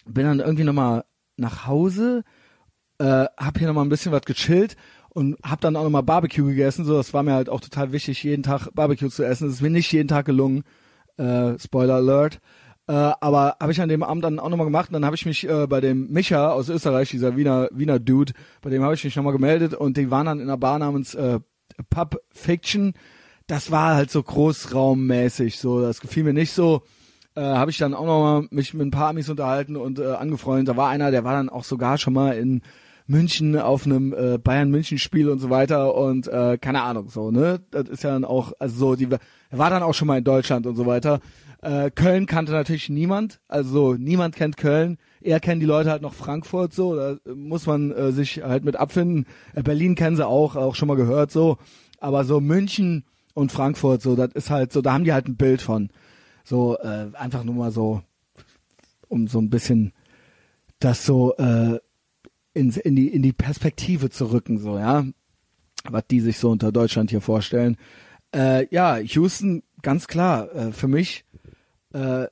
bin 0.06 0.24
dann 0.24 0.40
irgendwie 0.40 0.64
nochmal 0.64 1.04
nach 1.36 1.66
Hause, 1.66 2.24
äh, 2.96 3.26
hab 3.36 3.58
hier 3.58 3.66
nochmal 3.66 3.84
ein 3.84 3.90
bisschen 3.90 4.12
was 4.12 4.22
gechillt 4.22 4.76
und 5.10 5.36
hab 5.42 5.60
dann 5.60 5.76
auch 5.76 5.84
nochmal 5.84 6.04
Barbecue 6.04 6.46
gegessen, 6.46 6.86
so, 6.86 6.96
das 6.96 7.12
war 7.12 7.22
mir 7.22 7.34
halt 7.34 7.50
auch 7.50 7.60
total 7.60 7.92
wichtig, 7.92 8.22
jeden 8.22 8.44
Tag 8.44 8.68
Barbecue 8.74 9.10
zu 9.10 9.24
essen. 9.24 9.48
Das 9.48 9.56
ist 9.56 9.60
mir 9.60 9.68
nicht 9.68 9.92
jeden 9.92 10.08
Tag 10.08 10.24
gelungen, 10.24 10.64
äh, 11.18 11.58
Spoiler 11.58 11.96
Alert. 11.96 12.40
Äh, 12.90 13.12
aber 13.20 13.56
habe 13.60 13.72
ich 13.72 13.80
an 13.80 13.88
dem 13.88 14.02
Abend 14.02 14.24
dann 14.24 14.38
auch 14.38 14.48
nochmal 14.48 14.66
gemacht 14.66 14.88
und 14.88 14.94
dann 14.94 15.04
habe 15.04 15.16
ich 15.16 15.24
mich 15.24 15.48
äh, 15.48 15.66
bei 15.66 15.80
dem 15.80 16.10
Micha 16.10 16.50
aus 16.50 16.68
Österreich, 16.68 17.10
dieser 17.10 17.36
Wiener, 17.36 17.68
Wiener 17.72 17.98
Dude, 17.98 18.32
bei 18.62 18.70
dem 18.70 18.82
habe 18.82 18.94
ich 18.94 19.04
mich 19.04 19.14
nochmal 19.14 19.32
gemeldet 19.32 19.74
und 19.74 19.96
die 19.96 20.10
waren 20.10 20.26
dann 20.26 20.40
in 20.40 20.48
einer 20.48 20.58
Bar 20.58 20.78
namens 20.78 21.14
äh, 21.14 21.38
Pub 21.88 22.20
Fiction 22.30 22.94
das 23.50 23.70
war 23.72 23.96
halt 23.96 24.10
so 24.10 24.22
großraummäßig, 24.22 25.58
so, 25.58 25.82
das 25.82 26.00
gefiel 26.00 26.22
mir 26.22 26.32
nicht 26.32 26.52
so. 26.52 26.82
Äh, 27.34 27.42
habe 27.42 27.70
ich 27.70 27.78
dann 27.78 27.94
auch 27.94 28.06
noch 28.06 28.22
mal 28.22 28.48
mich 28.50 28.74
mit 28.74 28.86
ein 28.86 28.90
paar 28.92 29.08
Amis 29.08 29.28
unterhalten 29.28 29.76
und 29.76 29.98
äh, 29.98 30.12
angefreundet. 30.12 30.68
Da 30.68 30.76
war 30.76 30.88
einer, 30.88 31.10
der 31.10 31.24
war 31.24 31.34
dann 31.34 31.48
auch 31.48 31.64
sogar 31.64 31.98
schon 31.98 32.12
mal 32.12 32.36
in 32.36 32.62
München 33.06 33.58
auf 33.58 33.86
einem 33.86 34.12
äh, 34.12 34.38
Bayern 34.38 34.70
München 34.70 34.98
Spiel 34.98 35.28
und 35.28 35.40
so 35.40 35.50
weiter 35.50 35.96
und 35.96 36.28
äh, 36.28 36.58
keine 36.58 36.82
Ahnung 36.82 37.08
so 37.08 37.32
ne 37.32 37.60
das 37.72 37.88
ist 37.88 38.04
ja 38.04 38.10
dann 38.10 38.24
auch 38.24 38.52
also 38.60 38.76
so 38.76 38.94
die 38.94 39.08
er 39.10 39.58
war 39.58 39.68
dann 39.68 39.82
auch 39.82 39.94
schon 39.94 40.06
mal 40.06 40.18
in 40.18 40.22
Deutschland 40.22 40.64
und 40.64 40.76
so 40.76 40.86
weiter 40.86 41.18
äh, 41.62 41.90
Köln 41.90 42.26
kannte 42.26 42.52
natürlich 42.52 42.88
niemand 42.88 43.40
also 43.48 43.94
niemand 43.94 44.34
kennt 44.36 44.56
Köln 44.56 44.98
eher 45.20 45.40
kennen 45.40 45.60
die 45.60 45.66
Leute 45.66 45.90
halt 45.90 46.02
noch 46.02 46.14
Frankfurt 46.14 46.72
so 46.72 46.96
da 46.96 47.16
muss 47.34 47.66
man 47.66 47.90
äh, 47.90 48.12
sich 48.12 48.42
halt 48.42 48.64
mit 48.64 48.76
abfinden 48.76 49.26
äh, 49.54 49.62
Berlin 49.62 49.94
kennen 49.94 50.16
sie 50.16 50.26
auch 50.26 50.56
auch 50.56 50.74
schon 50.74 50.88
mal 50.88 50.96
gehört 50.96 51.30
so 51.30 51.58
aber 52.00 52.24
so 52.24 52.40
München 52.40 53.04
und 53.34 53.52
Frankfurt, 53.52 54.02
so, 54.02 54.16
das 54.16 54.32
ist 54.34 54.50
halt 54.50 54.72
so, 54.72 54.82
da 54.82 54.92
haben 54.92 55.04
die 55.04 55.12
halt 55.12 55.28
ein 55.28 55.36
Bild 55.36 55.62
von. 55.62 55.90
So, 56.44 56.76
äh, 56.78 57.08
einfach 57.14 57.44
nur 57.44 57.54
mal 57.54 57.70
so, 57.70 58.02
um 59.08 59.28
so 59.28 59.40
ein 59.40 59.50
bisschen 59.50 59.92
das 60.78 61.04
so 61.04 61.36
äh, 61.36 61.78
in, 62.54 62.70
in, 62.70 62.96
die, 62.96 63.08
in 63.08 63.22
die 63.22 63.32
Perspektive 63.32 64.10
zu 64.10 64.32
rücken, 64.32 64.58
so, 64.58 64.78
ja. 64.78 65.04
Was 65.88 66.06
die 66.10 66.20
sich 66.20 66.38
so 66.38 66.50
unter 66.50 66.72
Deutschland 66.72 67.10
hier 67.10 67.22
vorstellen. 67.22 67.76
Äh, 68.34 68.66
ja, 68.70 68.98
Houston, 68.98 69.62
ganz 69.80 70.08
klar, 70.08 70.54
äh, 70.54 70.72
für 70.72 70.88
mich 70.88 71.24
äh, 71.92 72.26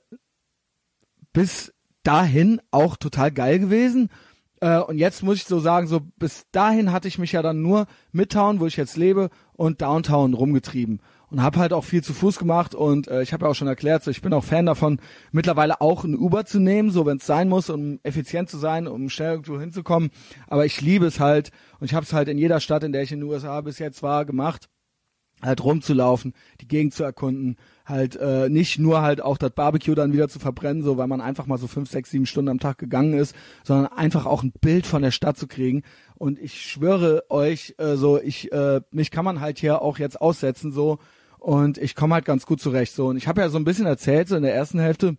bis 1.32 1.72
dahin 2.02 2.60
auch 2.70 2.96
total 2.96 3.30
geil 3.30 3.58
gewesen. 3.58 4.10
Äh, 4.60 4.78
und 4.78 4.98
jetzt 4.98 5.22
muss 5.22 5.36
ich 5.36 5.44
so 5.44 5.60
sagen, 5.60 5.86
so 5.86 6.00
bis 6.16 6.46
dahin 6.52 6.92
hatte 6.92 7.08
ich 7.08 7.18
mich 7.18 7.32
ja 7.32 7.42
dann 7.42 7.62
nur 7.62 7.86
Midtown, 8.12 8.60
wo 8.60 8.66
ich 8.66 8.76
jetzt 8.76 8.96
lebe, 8.96 9.30
und 9.52 9.82
Downtown 9.82 10.34
rumgetrieben 10.34 11.00
und 11.30 11.42
habe 11.42 11.58
halt 11.58 11.72
auch 11.72 11.84
viel 11.84 12.02
zu 12.02 12.14
Fuß 12.14 12.38
gemacht 12.38 12.74
und 12.74 13.08
äh, 13.08 13.22
ich 13.22 13.32
habe 13.32 13.44
ja 13.44 13.50
auch 13.50 13.54
schon 13.54 13.68
erklärt, 13.68 14.02
so 14.02 14.10
ich 14.10 14.22
bin 14.22 14.32
auch 14.32 14.44
Fan 14.44 14.66
davon, 14.66 15.00
mittlerweile 15.30 15.80
auch 15.80 16.04
ein 16.04 16.16
Uber 16.16 16.46
zu 16.46 16.58
nehmen, 16.58 16.90
so 16.90 17.06
wenn 17.06 17.18
es 17.18 17.26
sein 17.26 17.48
muss, 17.48 17.70
um 17.70 18.00
effizient 18.02 18.48
zu 18.48 18.58
sein, 18.58 18.86
um 18.86 19.10
schnell 19.10 19.32
irgendwo 19.32 19.60
hinzukommen. 19.60 20.10
Aber 20.46 20.64
ich 20.64 20.80
liebe 20.80 21.06
es 21.06 21.20
halt 21.20 21.50
und 21.80 21.86
ich 21.86 21.94
habe 21.94 22.04
es 22.04 22.12
halt 22.12 22.28
in 22.28 22.38
jeder 22.38 22.60
Stadt, 22.60 22.84
in 22.84 22.92
der 22.92 23.02
ich 23.02 23.12
in 23.12 23.20
den 23.20 23.28
USA 23.28 23.60
bis 23.60 23.78
jetzt 23.78 24.02
war, 24.02 24.24
gemacht 24.24 24.68
halt 25.42 25.62
rumzulaufen, 25.62 26.34
die 26.60 26.68
Gegend 26.68 26.94
zu 26.94 27.04
erkunden, 27.04 27.56
halt 27.84 28.16
äh, 28.16 28.48
nicht 28.48 28.78
nur 28.78 29.02
halt 29.02 29.20
auch 29.20 29.38
das 29.38 29.52
Barbecue 29.52 29.94
dann 29.94 30.12
wieder 30.12 30.28
zu 30.28 30.38
verbrennen, 30.38 30.82
so 30.82 30.96
weil 30.96 31.06
man 31.06 31.20
einfach 31.20 31.46
mal 31.46 31.58
so 31.58 31.66
fünf, 31.66 31.90
sechs, 31.90 32.10
sieben 32.10 32.26
Stunden 32.26 32.50
am 32.50 32.58
Tag 32.58 32.78
gegangen 32.78 33.14
ist, 33.14 33.34
sondern 33.64 33.86
einfach 33.86 34.26
auch 34.26 34.42
ein 34.42 34.52
Bild 34.60 34.86
von 34.86 35.02
der 35.02 35.10
Stadt 35.10 35.38
zu 35.38 35.46
kriegen. 35.46 35.82
Und 36.16 36.38
ich 36.38 36.62
schwöre 36.62 37.24
euch, 37.30 37.74
äh, 37.78 37.96
so 37.96 38.20
ich 38.20 38.52
äh, 38.52 38.80
mich 38.90 39.10
kann 39.10 39.24
man 39.24 39.40
halt 39.40 39.58
hier 39.58 39.82
auch 39.82 39.98
jetzt 39.98 40.20
aussetzen 40.20 40.72
so 40.72 40.98
und 41.38 41.78
ich 41.78 41.94
komme 41.94 42.14
halt 42.14 42.24
ganz 42.24 42.44
gut 42.44 42.60
zurecht 42.60 42.94
so. 42.94 43.06
Und 43.06 43.16
ich 43.16 43.28
habe 43.28 43.40
ja 43.40 43.48
so 43.48 43.58
ein 43.58 43.64
bisschen 43.64 43.86
erzählt 43.86 44.28
so 44.28 44.36
in 44.36 44.42
der 44.42 44.54
ersten 44.54 44.80
Hälfte, 44.80 45.16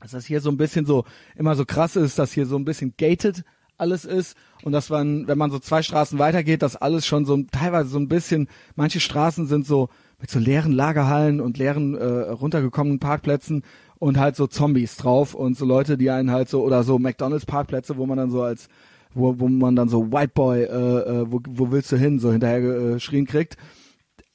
dass 0.00 0.12
das 0.12 0.26
hier 0.26 0.40
so 0.40 0.50
ein 0.50 0.56
bisschen 0.56 0.86
so 0.86 1.04
immer 1.36 1.56
so 1.56 1.64
krass 1.64 1.96
ist, 1.96 2.18
dass 2.18 2.32
hier 2.32 2.46
so 2.46 2.56
ein 2.56 2.64
bisschen 2.64 2.94
gated 2.96 3.44
alles 3.80 4.04
ist 4.04 4.36
und 4.62 4.72
dass 4.72 4.90
man, 4.90 5.26
wenn 5.26 5.38
man 5.38 5.50
so 5.50 5.58
zwei 5.58 5.82
Straßen 5.82 6.18
weitergeht, 6.18 6.62
dass 6.62 6.76
alles 6.76 7.06
schon 7.06 7.24
so 7.24 7.42
teilweise 7.50 7.88
so 7.88 7.98
ein 7.98 8.08
bisschen, 8.08 8.48
manche 8.76 9.00
Straßen 9.00 9.46
sind 9.46 9.66
so 9.66 9.88
mit 10.20 10.30
so 10.30 10.38
leeren 10.38 10.72
Lagerhallen 10.72 11.40
und 11.40 11.58
leeren 11.58 11.94
äh, 11.94 12.04
runtergekommenen 12.04 13.00
Parkplätzen 13.00 13.62
und 13.98 14.18
halt 14.18 14.36
so 14.36 14.46
Zombies 14.46 14.96
drauf 14.96 15.34
und 15.34 15.56
so 15.56 15.64
Leute, 15.64 15.96
die 15.96 16.10
einen 16.10 16.30
halt 16.30 16.48
so 16.48 16.62
oder 16.62 16.82
so 16.82 16.98
McDonalds 16.98 17.46
Parkplätze, 17.46 17.96
wo 17.96 18.06
man 18.06 18.18
dann 18.18 18.30
so 18.30 18.42
als 18.42 18.68
wo, 19.12 19.38
wo 19.38 19.48
man 19.48 19.76
dann 19.76 19.88
so 19.88 20.12
White 20.12 20.32
Boy, 20.34 20.62
äh, 20.62 20.66
äh, 20.66 21.32
wo, 21.32 21.40
wo 21.48 21.70
willst 21.72 21.90
du 21.92 21.96
hin, 21.96 22.18
so 22.18 22.30
hinterher 22.30 22.58
äh, 22.58 22.92
geschrien 22.94 23.26
kriegt. 23.26 23.56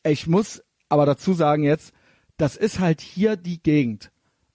Ich 0.04 0.28
muss 0.28 0.64
aber 0.90 1.06
dazu 1.06 1.34
sagen 1.34 1.64
jetzt, 1.64 1.94
das 2.38 2.58
ist 2.58 2.80
halt 2.80 3.02
hier 3.02 3.38
die 3.38 3.62
Gegend. 3.62 4.12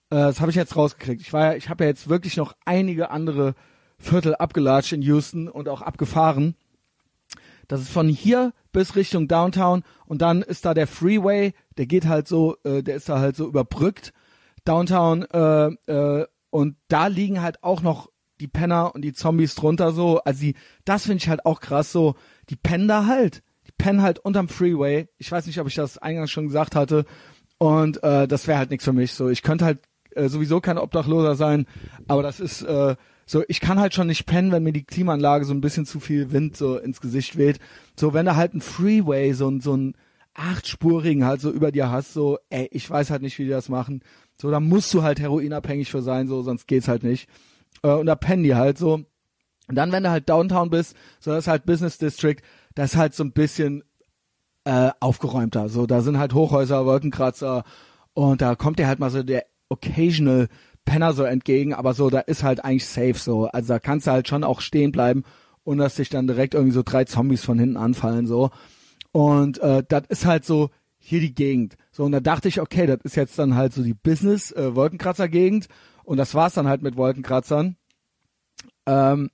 Äh, 0.09 0.15
das 0.15 0.39
habe 0.39 0.51
ich 0.51 0.55
jetzt 0.55 0.75
rausgekriegt. 0.75 1.21
Ich 1.21 1.33
war 1.33 1.55
ich 1.55 1.69
habe 1.69 1.83
ja 1.83 1.89
jetzt 1.89 2.07
wirklich 2.09 2.37
noch 2.37 2.55
einige 2.65 3.09
andere 3.09 3.55
Viertel 4.01 4.35
abgelatscht 4.35 4.93
in 4.93 5.01
Houston 5.01 5.47
und 5.47 5.69
auch 5.69 5.81
abgefahren. 5.81 6.55
Das 7.67 7.81
ist 7.81 7.91
von 7.91 8.09
hier 8.09 8.53
bis 8.73 8.95
Richtung 8.95 9.27
Downtown 9.27 9.83
und 10.05 10.21
dann 10.21 10.41
ist 10.41 10.65
da 10.65 10.73
der 10.73 10.87
Freeway, 10.87 11.53
der 11.77 11.85
geht 11.85 12.05
halt 12.05 12.27
so, 12.27 12.57
äh, 12.63 12.83
der 12.83 12.95
ist 12.95 13.07
da 13.07 13.19
halt 13.19 13.35
so 13.35 13.47
überbrückt. 13.47 14.13
Downtown 14.65 15.23
äh, 15.23 15.67
äh, 15.91 16.25
und 16.49 16.75
da 16.89 17.07
liegen 17.07 17.41
halt 17.41 17.63
auch 17.63 17.81
noch 17.81 18.09
die 18.41 18.47
Penner 18.47 18.93
und 18.93 19.03
die 19.03 19.13
Zombies 19.13 19.55
drunter 19.55 19.93
so. 19.93 20.19
Also 20.19 20.41
die, 20.41 20.55
das 20.83 21.03
finde 21.03 21.17
ich 21.17 21.29
halt 21.29 21.45
auch 21.45 21.61
krass 21.61 21.91
so. 21.91 22.15
Die 22.49 22.55
pennen 22.55 22.87
da 22.87 23.05
halt. 23.05 23.43
Die 23.67 23.71
pennen 23.77 24.01
halt 24.01 24.19
unterm 24.19 24.49
Freeway. 24.49 25.07
Ich 25.17 25.31
weiß 25.31 25.45
nicht, 25.45 25.59
ob 25.59 25.67
ich 25.67 25.75
das 25.75 25.97
eingangs 25.97 26.31
schon 26.31 26.47
gesagt 26.47 26.75
hatte. 26.75 27.05
Und 27.57 28.03
äh, 28.03 28.27
das 28.27 28.47
wäre 28.47 28.57
halt 28.57 28.71
nichts 28.71 28.85
für 28.85 28.93
mich. 28.93 29.13
So, 29.13 29.29
ich 29.29 29.43
könnte 29.43 29.65
halt 29.65 29.79
äh, 30.15 30.27
sowieso 30.27 30.59
kein 30.59 30.77
Obdachloser 30.77 31.35
sein, 31.35 31.67
aber 32.07 32.23
das 32.23 32.39
ist 32.39 32.63
äh, 32.63 32.95
so, 33.31 33.45
ich 33.47 33.61
kann 33.61 33.79
halt 33.79 33.93
schon 33.93 34.07
nicht 34.07 34.25
pennen, 34.25 34.51
wenn 34.51 34.63
mir 34.63 34.73
die 34.73 34.83
Klimaanlage 34.83 35.45
so 35.45 35.53
ein 35.53 35.61
bisschen 35.61 35.85
zu 35.85 36.01
viel 36.01 36.33
Wind 36.33 36.57
so 36.57 36.77
ins 36.77 36.99
Gesicht 36.99 37.37
weht. 37.37 37.59
So, 37.97 38.13
wenn 38.13 38.25
du 38.25 38.35
halt 38.35 38.53
ein 38.53 38.59
Freeway, 38.59 39.31
so 39.31 39.47
ein, 39.47 39.61
so 39.61 39.73
ein 39.73 39.95
achtspurigen 40.33 41.23
halt 41.23 41.39
so 41.39 41.49
über 41.49 41.71
dir 41.71 41.89
hast, 41.89 42.11
so, 42.11 42.39
ey, 42.49 42.67
ich 42.73 42.89
weiß 42.89 43.09
halt 43.09 43.21
nicht, 43.21 43.39
wie 43.39 43.45
die 43.45 43.49
das 43.49 43.69
machen. 43.69 44.03
So, 44.35 44.51
da 44.51 44.59
musst 44.59 44.93
du 44.93 45.03
halt 45.03 45.21
heroinabhängig 45.21 45.89
für 45.89 46.01
sein, 46.01 46.27
so, 46.27 46.41
sonst 46.41 46.67
geht's 46.67 46.89
halt 46.89 47.03
nicht. 47.03 47.29
Äh, 47.83 47.93
und 47.93 48.07
da 48.07 48.15
pennen 48.15 48.43
die 48.43 48.55
halt 48.55 48.77
so. 48.77 48.95
Und 48.95 49.75
dann, 49.75 49.93
wenn 49.93 50.03
du 50.03 50.09
halt 50.09 50.27
Downtown 50.27 50.69
bist, 50.69 50.97
so 51.21 51.31
das 51.31 51.45
ist 51.45 51.47
halt 51.47 51.65
Business 51.65 51.97
District, 51.97 52.41
das 52.75 52.91
ist 52.91 52.97
halt 52.97 53.13
so 53.13 53.23
ein 53.23 53.31
bisschen 53.31 53.85
äh, 54.65 54.89
aufgeräumter. 54.99 55.69
So, 55.69 55.85
da 55.85 56.01
sind 56.01 56.17
halt 56.17 56.33
Hochhäuser, 56.33 56.85
Wolkenkratzer 56.85 57.63
und 58.13 58.41
da 58.41 58.55
kommt 58.55 58.77
dir 58.77 58.87
halt 58.87 58.99
mal 58.99 59.09
so 59.09 59.23
der 59.23 59.45
occasional 59.69 60.49
Penner 60.85 61.13
so 61.13 61.23
entgegen, 61.23 61.73
aber 61.73 61.93
so, 61.93 62.09
da 62.09 62.19
ist 62.19 62.43
halt 62.43 62.63
eigentlich 62.63 62.87
safe 62.87 63.15
so. 63.15 63.45
Also 63.45 63.73
da 63.73 63.79
kannst 63.79 64.07
du 64.07 64.11
halt 64.11 64.27
schon 64.27 64.43
auch 64.43 64.61
stehen 64.61 64.91
bleiben 64.91 65.23
und 65.63 65.77
dass 65.77 65.95
sich 65.95 66.09
dann 66.09 66.27
direkt 66.27 66.53
irgendwie 66.53 66.73
so 66.73 66.83
drei 66.83 67.05
Zombies 67.05 67.43
von 67.43 67.59
hinten 67.59 67.77
anfallen 67.77 68.27
so. 68.27 68.49
Und 69.11 69.59
äh, 69.59 69.83
das 69.87 70.03
ist 70.09 70.25
halt 70.25 70.45
so 70.45 70.69
hier 70.97 71.19
die 71.19 71.33
Gegend. 71.33 71.75
So, 71.91 72.03
und 72.05 72.11
da 72.11 72.19
dachte 72.19 72.47
ich, 72.47 72.61
okay, 72.61 72.85
das 72.85 72.99
ist 73.03 73.15
jetzt 73.15 73.37
dann 73.39 73.55
halt 73.55 73.73
so 73.73 73.83
die 73.83 73.95
Business-Wolkenkratzer-Gegend. 73.95 75.65
Äh, 75.65 75.69
und 76.03 76.17
das 76.17 76.35
war's 76.35 76.53
dann 76.53 76.67
halt 76.67 76.81
mit 76.83 76.95
Wolkenkratzern. 76.95 77.75
Ähm, 78.85 79.29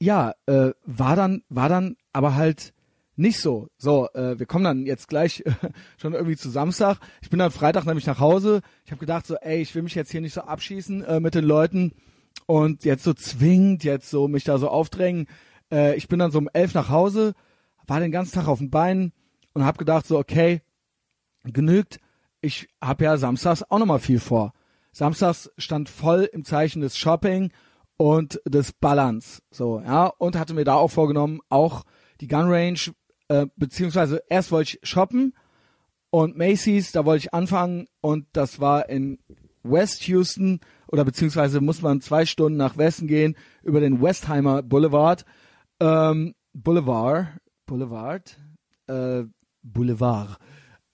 ja, 0.00 0.34
äh, 0.46 0.72
war 0.84 1.16
dann, 1.16 1.42
war 1.48 1.68
dann 1.68 1.96
aber 2.12 2.34
halt 2.34 2.73
nicht 3.16 3.38
so. 3.38 3.68
So, 3.78 4.08
äh, 4.14 4.38
wir 4.38 4.46
kommen 4.46 4.64
dann 4.64 4.86
jetzt 4.86 5.08
gleich 5.08 5.42
äh, 5.46 5.52
schon 5.96 6.14
irgendwie 6.14 6.36
zu 6.36 6.50
Samstag. 6.50 6.98
Ich 7.22 7.30
bin 7.30 7.38
dann 7.38 7.50
Freitag 7.50 7.86
nämlich 7.86 8.06
nach 8.06 8.20
Hause. 8.20 8.60
Ich 8.84 8.90
habe 8.90 9.00
gedacht 9.00 9.26
so, 9.26 9.36
ey, 9.36 9.60
ich 9.60 9.74
will 9.74 9.82
mich 9.82 9.94
jetzt 9.94 10.10
hier 10.10 10.20
nicht 10.20 10.34
so 10.34 10.42
abschießen 10.42 11.04
äh, 11.04 11.20
mit 11.20 11.34
den 11.34 11.44
Leuten 11.44 11.92
und 12.46 12.84
jetzt 12.84 13.04
so 13.04 13.14
zwingend 13.14 13.84
jetzt 13.84 14.10
so 14.10 14.28
mich 14.28 14.44
da 14.44 14.58
so 14.58 14.68
aufdrängen. 14.68 15.26
Äh, 15.70 15.96
ich 15.96 16.08
bin 16.08 16.18
dann 16.18 16.30
so 16.30 16.38
um 16.38 16.48
elf 16.52 16.74
nach 16.74 16.88
Hause, 16.88 17.34
war 17.86 18.00
den 18.00 18.12
ganzen 18.12 18.34
Tag 18.34 18.48
auf 18.48 18.58
den 18.58 18.70
Beinen 18.70 19.12
und 19.52 19.64
habe 19.64 19.78
gedacht 19.78 20.06
so, 20.06 20.18
okay, 20.18 20.62
genügt. 21.44 21.98
Ich 22.40 22.68
habe 22.82 23.04
ja 23.04 23.16
samstags 23.16 23.62
auch 23.62 23.78
nochmal 23.78 24.00
viel 24.00 24.20
vor. 24.20 24.52
Samstags 24.92 25.50
stand 25.56 25.88
voll 25.88 26.28
im 26.32 26.44
Zeichen 26.44 26.80
des 26.80 26.96
Shopping 26.96 27.52
und 27.96 28.40
des 28.46 28.72
Balance, 28.72 29.40
so, 29.50 29.80
ja, 29.80 30.06
und 30.06 30.36
hatte 30.36 30.54
mir 30.54 30.64
da 30.64 30.74
auch 30.74 30.90
vorgenommen, 30.90 31.40
auch 31.48 31.84
die 32.20 32.28
Gun 32.28 32.48
Range, 32.48 32.78
äh, 33.28 33.46
beziehungsweise 33.56 34.22
erst 34.28 34.50
wollte 34.52 34.76
ich 34.76 34.88
shoppen 34.88 35.34
und 36.10 36.36
Macy's, 36.36 36.92
da 36.92 37.04
wollte 37.04 37.26
ich 37.26 37.34
anfangen 37.34 37.86
und 38.00 38.26
das 38.32 38.60
war 38.60 38.88
in 38.88 39.18
West 39.62 40.06
Houston 40.06 40.60
oder 40.86 41.04
beziehungsweise 41.04 41.60
muss 41.60 41.82
man 41.82 42.00
zwei 42.00 42.26
Stunden 42.26 42.58
nach 42.58 42.76
Westen 42.76 43.08
gehen 43.08 43.36
über 43.62 43.80
den 43.80 44.00
Westheimer 44.00 44.62
Boulevard, 44.62 45.24
ähm, 45.80 46.34
Boulevard, 46.52 47.28
Boulevard, 47.66 48.38
äh, 48.86 49.24
Boulevard. 49.62 50.38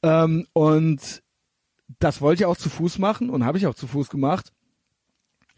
Ähm, 0.02 0.46
und 0.52 1.22
das 1.98 2.20
wollte 2.20 2.42
ich 2.42 2.46
auch 2.46 2.56
zu 2.56 2.70
Fuß 2.70 2.98
machen 2.98 3.28
und 3.28 3.44
habe 3.44 3.58
ich 3.58 3.66
auch 3.66 3.74
zu 3.74 3.86
Fuß 3.86 4.08
gemacht 4.08 4.52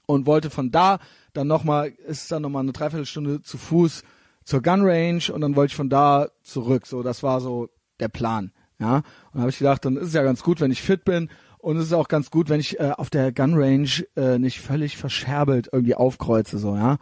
und 0.07 0.27
wollte 0.27 0.51
von 0.51 0.71
da 0.71 0.99
dann 1.35 1.47
nochmal, 1.47 1.91
ist 1.91 2.33
dann 2.33 2.43
nochmal 2.43 2.63
eine 2.63 2.73
Dreiviertelstunde 2.73 3.43
zu 3.43 3.59
Fuß 3.59 4.03
zur 4.45 4.63
Gun 4.63 4.83
Range 4.83 5.23
und 5.33 5.41
dann 5.41 5.57
wollte 5.57 5.73
ich 5.73 5.77
von 5.77 5.91
da 5.91 6.29
zurück. 6.43 6.87
So, 6.87 7.03
das 7.03 7.23
war 7.23 7.41
so 7.41 7.69
der 8.01 8.09
Plan. 8.09 8.53
Ja, 8.79 9.03
und 9.33 9.41
habe 9.41 9.51
ich 9.51 9.59
gedacht, 9.59 9.85
dann 9.85 9.97
ist 9.97 10.09
es 10.09 10.15
ja 10.15 10.25
ganz 10.25 10.43
gut, 10.43 10.61
wenn 10.61 10.73
ich 10.73 10.83
fit 10.83 11.05
bin 11.05 11.29
und 11.59 11.77
es 11.77 11.85
ist 11.85 11.93
auch 11.93 12.09
ganz 12.09 12.31
gut, 12.31 12.49
wenn 12.49 12.59
ich 12.59 12.81
äh, 12.81 12.91
auf 12.97 13.11
der 13.11 13.31
Gun 13.31 13.55
Range 13.55 13.89
äh, 14.17 14.39
nicht 14.39 14.61
völlig 14.61 14.97
verscherbelt 14.97 15.69
irgendwie 15.71 15.95
aufkreuze, 15.95 16.59
so, 16.59 16.75
ja. 16.75 16.99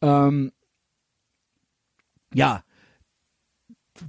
Ähm, 0.00 0.50
ja, 2.34 2.64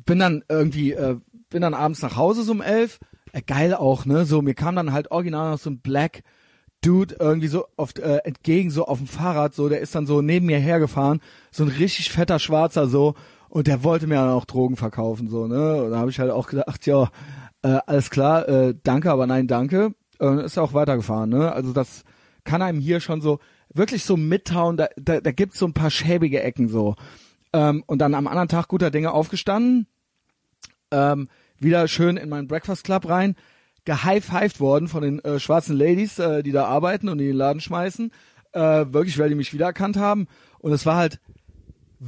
bin 0.06 0.18
dann 0.18 0.44
irgendwie, 0.50 0.94
äh, 0.94 1.18
bin 1.50 1.62
dann 1.62 1.76
abends 1.76 2.02
nach 2.02 2.16
Hause 2.16 2.44
so 2.44 2.54
um 2.54 2.62
elf. 2.62 3.00
Äh, 3.32 3.42
geil 3.44 3.76
auch, 3.76 4.06
ne? 4.06 4.26
So, 4.26 4.42
mir 4.42 4.56
kam 4.56 4.76
dann 4.76 4.94
halt 4.94 5.12
original 5.12 5.52
noch 5.52 5.60
so 5.60 5.70
ein 5.70 5.82
Black 5.82 6.24
Dude 6.84 7.16
irgendwie 7.20 7.48
so 7.48 7.66
oft 7.78 8.00
äh, 8.00 8.18
entgegen, 8.18 8.70
so 8.70 8.86
auf 8.86 9.00
dem 9.00 9.08
Fahrrad, 9.08 9.56
so, 9.56 9.70
der 9.70 9.80
ist 9.80 9.96
dann 9.96 10.06
so 10.06 10.22
neben 10.22 10.46
mir 10.46 10.60
hergefahren, 10.60 11.22
so 11.52 11.64
ein 11.64 11.70
richtig 11.70 12.12
fetter 12.12 12.40
Schwarzer, 12.40 12.88
so, 12.88 13.16
und 13.50 13.68
der 13.68 13.84
wollte 13.84 14.08
mir 14.08 14.16
dann 14.16 14.30
auch 14.30 14.46
Drogen 14.46 14.76
verkaufen, 14.76 15.28
so, 15.28 15.48
ne? 15.48 15.84
Und 15.84 15.92
da 15.92 15.98
habe 15.98 16.12
ich 16.12 16.20
halt 16.20 16.32
auch 16.32 16.48
gedacht, 16.48 16.86
ja, 16.86 17.10
äh, 17.62 17.80
alles 17.86 18.10
klar, 18.10 18.48
äh, 18.48 18.76
danke, 18.84 19.12
aber 19.12 19.28
nein, 19.28 19.48
danke. 19.48 19.94
Äh, 20.20 20.46
ist 20.46 20.58
auch 20.58 20.74
weitergefahren, 20.74 21.30
ne? 21.30 21.52
Also 21.52 21.74
das 21.74 22.04
kann 22.44 22.62
einem 22.62 22.80
hier 22.80 23.00
schon 23.00 23.22
so 23.22 23.40
wirklich 23.74 24.04
so 24.04 24.18
mittauen, 24.18 24.78
da, 24.78 24.88
da, 24.96 25.22
da 25.22 25.32
gibt's 25.32 25.60
so 25.60 25.66
ein 25.66 25.74
paar 25.74 25.90
schäbige 25.90 26.42
Ecken 26.42 26.68
so. 26.68 26.96
Ähm, 27.54 27.84
und 27.88 28.00
dann 28.00 28.14
am 28.16 28.28
anderen 28.28 28.48
Tag 28.48 28.68
guter 28.68 28.92
Dinge 28.92 29.12
aufgestanden, 29.12 29.88
ähm, 30.92 31.28
wieder 31.60 31.88
schön 31.88 32.18
in 32.18 32.30
meinen 32.30 32.48
Breakfast 32.48 32.84
Club 32.84 33.08
rein, 33.08 33.36
gehighfived 33.86 34.60
worden 34.60 34.88
von 34.88 35.04
den 35.04 35.20
äh, 35.20 35.40
schwarzen 35.40 35.76
Ladies, 35.76 36.20
äh, 36.20 36.44
die 36.44 36.52
da 36.52 36.66
arbeiten 36.66 37.10
und 37.10 37.18
die 37.18 37.28
den 37.28 37.36
Laden 37.36 37.62
schmeißen. 37.62 38.12
Äh, 38.54 38.86
wirklich, 38.90 39.18
weil 39.18 39.30
die 39.30 39.36
mich 39.36 39.54
wiedererkannt 39.54 39.98
haben. 39.98 40.28
Und 40.60 40.72
es 40.72 40.86
war 40.86 40.96
halt 40.96 41.20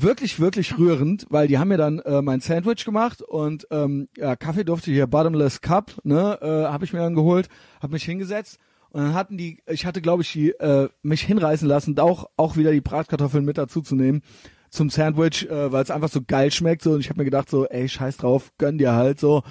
wirklich, 0.01 0.39
wirklich 0.39 0.77
rührend, 0.77 1.25
weil 1.29 1.47
die 1.47 1.57
haben 1.57 1.69
mir 1.69 1.77
dann 1.77 1.99
äh, 1.99 2.21
mein 2.21 2.41
Sandwich 2.41 2.83
gemacht 2.83 3.21
und 3.21 3.65
ähm, 3.71 4.07
ja, 4.17 4.35
Kaffee 4.35 4.65
durfte 4.65 4.91
hier 4.91 5.07
Bottomless 5.07 5.61
Cup, 5.61 5.93
ne, 6.03 6.37
äh, 6.41 6.71
habe 6.71 6.83
ich 6.83 6.91
mir 6.91 6.99
dann 6.99 7.15
geholt, 7.15 7.47
habe 7.81 7.93
mich 7.93 8.03
hingesetzt 8.03 8.59
und 8.89 9.01
dann 9.01 9.13
hatten 9.13 9.37
die, 9.37 9.59
ich 9.67 9.85
hatte 9.85 10.01
glaube 10.01 10.23
ich 10.23 10.31
die, 10.33 10.49
äh, 10.49 10.89
mich 11.01 11.21
hinreißen 11.21 11.67
lassen, 11.67 11.97
auch 11.97 12.29
auch 12.35 12.57
wieder 12.57 12.71
die 12.71 12.81
Bratkartoffeln 12.81 13.45
mit 13.45 13.57
dazu 13.57 13.81
zu 13.81 13.95
nehmen 13.95 14.21
zum 14.69 14.89
Sandwich, 14.89 15.49
äh, 15.49 15.71
weil 15.71 15.83
es 15.83 15.91
einfach 15.91 16.09
so 16.09 16.19
geil 16.25 16.51
schmeckt 16.51 16.81
so 16.81 16.91
und 16.91 16.99
ich 16.99 17.09
habe 17.09 17.19
mir 17.19 17.25
gedacht 17.25 17.49
so, 17.49 17.65
ey, 17.65 17.87
scheiß 17.87 18.17
drauf, 18.17 18.51
gönn 18.57 18.77
dir 18.77 18.93
halt 18.93 19.19
so 19.19 19.43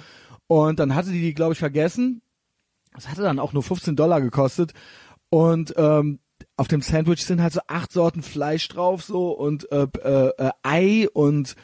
und 0.47 0.79
dann 0.79 0.95
hatte 0.95 1.11
die 1.11 1.21
die 1.21 1.33
glaube 1.33 1.53
ich 1.53 1.59
vergessen. 1.59 2.21
Das 2.93 3.09
hatte 3.09 3.23
dann 3.23 3.39
auch 3.39 3.53
nur 3.53 3.63
15 3.63 3.95
Dollar 3.95 4.21
gekostet 4.21 4.73
und 5.29 5.73
ähm, 5.77 6.19
auf 6.57 6.67
dem 6.67 6.81
Sandwich 6.81 7.25
sind 7.25 7.41
halt 7.41 7.53
so 7.53 7.61
acht 7.67 7.91
Sorten 7.91 8.21
Fleisch 8.21 8.67
drauf 8.69 9.03
so 9.03 9.31
und 9.31 9.69
äh, 9.71 9.87
äh, 10.03 10.31
äh, 10.37 10.51
Ei 10.63 11.07
und 11.13 11.55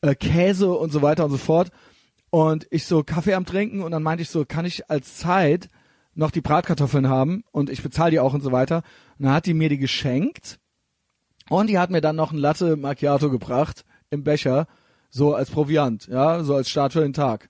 äh, 0.00 0.14
Käse 0.14 0.72
und 0.72 0.90
so 0.92 1.02
weiter 1.02 1.24
und 1.24 1.30
so 1.30 1.36
fort. 1.36 1.70
Und 2.30 2.66
ich 2.70 2.84
so 2.84 3.02
Kaffee 3.02 3.34
am 3.34 3.46
Trinken 3.46 3.82
und 3.82 3.90
dann 3.90 4.02
meinte 4.02 4.22
ich 4.22 4.30
so, 4.30 4.44
kann 4.44 4.64
ich 4.64 4.90
als 4.90 5.16
Zeit 5.16 5.68
noch 6.14 6.30
die 6.30 6.40
Bratkartoffeln 6.40 7.08
haben 7.08 7.44
und 7.52 7.70
ich 7.70 7.82
bezahle 7.82 8.10
die 8.10 8.20
auch 8.20 8.34
und 8.34 8.42
so 8.42 8.52
weiter. 8.52 8.82
Und 9.18 9.26
dann 9.26 9.34
hat 9.34 9.46
die 9.46 9.54
mir 9.54 9.68
die 9.68 9.78
geschenkt 9.78 10.58
und 11.48 11.68
die 11.68 11.78
hat 11.78 11.90
mir 11.90 12.00
dann 12.00 12.16
noch 12.16 12.32
ein 12.32 12.38
Latte 12.38 12.76
Macchiato 12.76 13.30
gebracht 13.30 13.84
im 14.10 14.24
Becher, 14.24 14.66
so 15.10 15.34
als 15.34 15.50
Proviant, 15.50 16.06
ja, 16.06 16.42
so 16.42 16.54
als 16.54 16.68
Start 16.68 16.92
für 16.92 17.00
den 17.00 17.12
Tag. 17.12 17.48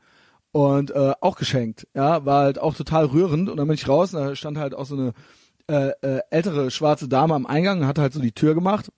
Und 0.52 0.90
äh, 0.90 1.12
auch 1.20 1.36
geschenkt, 1.36 1.86
ja, 1.94 2.24
war 2.24 2.44
halt 2.44 2.58
auch 2.58 2.74
total 2.74 3.04
rührend 3.06 3.50
und 3.50 3.58
dann 3.58 3.68
bin 3.68 3.74
ich 3.74 3.86
raus 3.86 4.14
und 4.14 4.20
da 4.20 4.34
stand 4.34 4.56
halt 4.56 4.74
auch 4.74 4.86
so 4.86 4.96
eine 4.96 5.12
äh, 5.68 5.90
äh, 6.00 6.20
ältere 6.30 6.70
schwarze 6.70 7.08
Dame 7.08 7.34
am 7.34 7.46
Eingang 7.46 7.86
hat 7.86 7.98
halt 7.98 8.14
so 8.14 8.20
die 8.20 8.32
Tür 8.32 8.54
gemacht. 8.54 8.90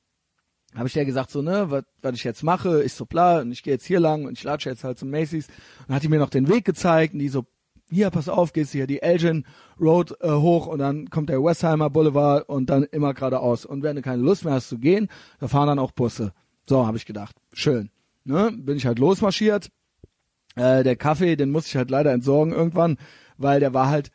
Habe 0.77 0.86
ich 0.86 0.94
der 0.94 1.05
gesagt 1.05 1.32
so, 1.32 1.43
ne, 1.43 1.68
was 2.01 2.14
ich 2.14 2.22
jetzt 2.22 2.44
mache, 2.44 2.85
ich 2.85 2.93
so 2.93 3.05
bla, 3.05 3.40
und 3.40 3.51
ich 3.51 3.64
gehe 3.64 3.72
jetzt 3.72 3.86
hier 3.86 3.98
lang 3.98 4.24
und 4.27 4.39
ich 4.39 4.44
latsche 4.44 4.70
jetzt 4.70 4.85
halt 4.85 4.98
zum 4.98 5.10
Macy's. 5.10 5.48
Und 5.89 5.94
hat 5.94 6.05
die 6.05 6.09
mir 6.09 6.20
noch 6.20 6.31
den 6.31 6.48
Weg 6.48 6.64
gezeigt 6.64 7.12
und 7.12 7.18
die 7.18 7.28
so, 7.28 7.44
hier, 7.90 8.10
pass 8.10 8.28
auf, 8.28 8.52
gehst 8.52 8.70
hier 8.70 8.86
die 8.86 9.02
Elgin 9.02 9.44
Road 9.81 10.16
äh, 10.20 10.31
hoch 10.31 10.68
und 10.68 10.78
dann 10.78 11.10
kommt 11.10 11.28
der 11.28 11.43
Westheimer 11.43 11.90
Boulevard 11.90 12.48
und 12.48 12.70
dann 12.70 12.85
immer 12.85 13.14
geradeaus. 13.14 13.66
Und 13.66 13.82
wenn 13.82 13.97
du 13.97 14.02
keine 14.02 14.22
Lust 14.22 14.44
mehr 14.44 14.55
hast 14.55 14.68
zu 14.68 14.78
gehen, 14.78 15.09
da 15.40 15.48
fahren 15.48 15.66
dann 15.66 15.81
auch 15.81 15.90
Busse. 15.90 16.32
So, 16.68 16.86
habe 16.86 16.98
ich 16.98 17.06
gedacht. 17.06 17.35
Schön. 17.52 17.90
Ne? 18.22 18.52
Bin 18.56 18.77
ich 18.77 18.86
halt 18.86 19.01
losmarschiert. 19.01 19.70
Äh, 20.56 20.82
der 20.82 20.97
Kaffee, 20.97 21.36
den 21.36 21.51
muss 21.51 21.66
ich 21.66 21.77
halt 21.77 21.90
leider 21.90 22.12
entsorgen 22.12 22.52
irgendwann, 22.52 22.98
weil 23.36 23.60
der 23.60 23.74
war 23.74 23.89
halt 23.89 24.10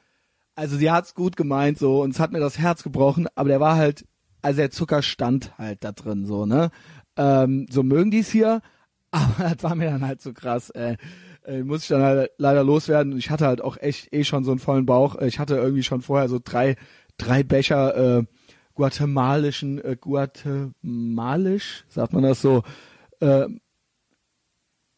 also 0.56 0.78
sie 0.78 0.90
hat's 0.90 1.14
gut 1.14 1.36
gemeint 1.36 1.78
so 1.78 2.02
und 2.02 2.12
es 2.12 2.20
hat 2.20 2.32
mir 2.32 2.40
das 2.40 2.58
Herz 2.58 2.82
gebrochen, 2.84 3.28
aber 3.36 3.50
der 3.50 3.60
war 3.60 3.76
halt, 3.76 4.06
also 4.42 4.58
der 4.58 4.72
Zucker 4.72 5.02
stand 5.02 5.58
halt 5.58 5.84
da 5.84 5.92
drin 5.92 6.26
so, 6.26 6.46
ne? 6.46 6.72
Ähm, 7.18 7.68
so 7.70 7.84
mögen 7.84 8.12
die's 8.12 8.32
hier, 8.32 8.62
aber 9.12 9.50
das 9.54 9.64
war 9.64 9.76
mir 9.76 9.90
dann 9.90 10.08
halt 10.08 10.22
so 10.22 10.34
krass, 10.34 10.70
äh, 10.72 10.98
äh, 11.46 11.64
muss 11.64 11.84
ich 11.84 11.88
dann 11.90 12.02
halt 12.02 12.32
leider 12.38 12.64
loswerden. 12.64 13.18
Ich 13.18 13.30
hatte 13.30 13.46
halt 13.46 13.62
auch 13.62 13.78
echt 13.78 14.14
eh 14.14 14.24
schon 14.24 14.44
so 14.44 14.52
einen 14.52 14.60
vollen 14.60 14.86
Bauch. 14.86 15.16
Ich 15.22 15.40
hatte 15.40 15.56
irgendwie 15.56 15.84
schon 15.84 16.02
vorher 16.02 16.28
so 16.28 16.40
drei, 16.44 16.76
drei 17.18 17.44
Becher 17.44 18.20
äh, 18.20 18.24
guatemalischen, 18.74 19.84
äh, 19.84 19.96
guatemalisch, 20.00 21.86
sagt 21.88 22.14
man 22.14 22.24
das 22.24 22.42
so, 22.42 22.64
äh, 23.20 23.48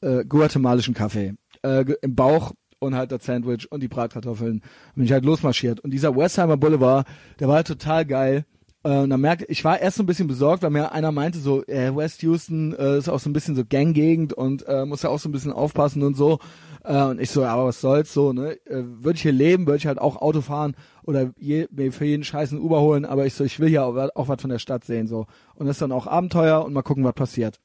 äh, 0.01 0.25
guatemalischen 0.25 0.93
Kaffee 0.93 1.33
äh, 1.63 1.85
im 2.01 2.15
Bauch 2.15 2.53
und 2.79 2.95
halt 2.95 3.11
das 3.11 3.25
Sandwich 3.25 3.71
und 3.71 3.81
die 3.81 3.87
Bratkartoffeln. 3.87 4.61
Bin 4.95 5.03
ich 5.03 5.11
halt 5.11 5.25
losmarschiert. 5.25 5.79
Und 5.79 5.91
dieser 5.91 6.15
Westheimer 6.15 6.57
Boulevard, 6.57 7.07
der 7.39 7.47
war 7.47 7.55
halt 7.55 7.67
total 7.67 8.05
geil. 8.05 8.45
Äh, 8.83 8.99
und 8.99 9.09
dann 9.09 9.21
merkte 9.21 9.45
ich, 9.45 9.63
war 9.63 9.79
erst 9.79 9.97
so 9.97 10.03
ein 10.03 10.05
bisschen 10.05 10.27
besorgt, 10.27 10.63
weil 10.63 10.69
mir 10.69 10.91
einer 10.91 11.11
meinte 11.11 11.39
so, 11.39 11.65
äh, 11.65 11.95
West 11.95 12.21
Houston 12.21 12.73
äh, 12.73 12.97
ist 12.97 13.09
auch 13.09 13.19
so 13.19 13.29
ein 13.29 13.33
bisschen 13.33 13.55
so 13.55 13.63
Ganggegend 13.67 14.33
und 14.33 14.67
äh, 14.67 14.85
muss 14.85 15.01
ja 15.01 15.09
auch 15.09 15.19
so 15.19 15.29
ein 15.29 15.31
bisschen 15.31 15.51
aufpassen 15.51 16.03
und 16.03 16.15
so. 16.15 16.39
Äh, 16.83 17.01
und 17.03 17.19
ich 17.19 17.31
so, 17.31 17.41
ja, 17.41 17.49
aber 17.49 17.65
was 17.65 17.81
soll's 17.81 18.13
so, 18.13 18.33
ne? 18.33 18.53
Äh, 18.65 18.83
würde 18.85 19.15
ich 19.15 19.23
hier 19.23 19.31
leben, 19.31 19.65
würde 19.65 19.77
ich 19.77 19.87
halt 19.87 19.99
auch 19.99 20.21
Auto 20.21 20.41
fahren 20.41 20.75
oder 21.03 21.31
je, 21.37 21.67
mir 21.71 21.91
für 21.91 22.05
jeden 22.05 22.23
scheißen 22.23 22.59
Uber 22.59 22.81
holen, 22.81 23.05
aber 23.05 23.25
ich 23.25 23.33
so, 23.33 23.43
ich 23.43 23.59
will 23.59 23.69
ja 23.69 23.83
auch, 23.83 23.95
auch 24.15 24.27
was 24.27 24.41
von 24.41 24.49
der 24.49 24.59
Stadt 24.59 24.85
sehen 24.85 25.07
so. 25.07 25.25
Und 25.55 25.65
das 25.65 25.77
ist 25.77 25.81
dann 25.81 25.91
auch 25.91 26.07
Abenteuer 26.07 26.63
und 26.63 26.73
mal 26.73 26.83
gucken, 26.83 27.03
was 27.03 27.13
passiert. 27.13 27.59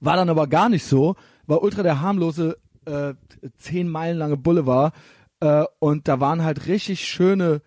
War 0.00 0.16
dann 0.16 0.30
aber 0.30 0.46
gar 0.46 0.68
nicht 0.68 0.84
so, 0.84 1.16
war 1.46 1.62
ultra 1.62 1.82
der 1.82 2.00
harmlose 2.00 2.58
äh, 2.84 3.14
zehn 3.56 3.88
Meilen 3.88 4.18
lange 4.18 4.36
Boulevard 4.36 4.94
äh, 5.40 5.64
und 5.78 6.08
da 6.08 6.20
waren 6.20 6.42
halt 6.42 6.66
richtig 6.66 7.06
schöne 7.06 7.62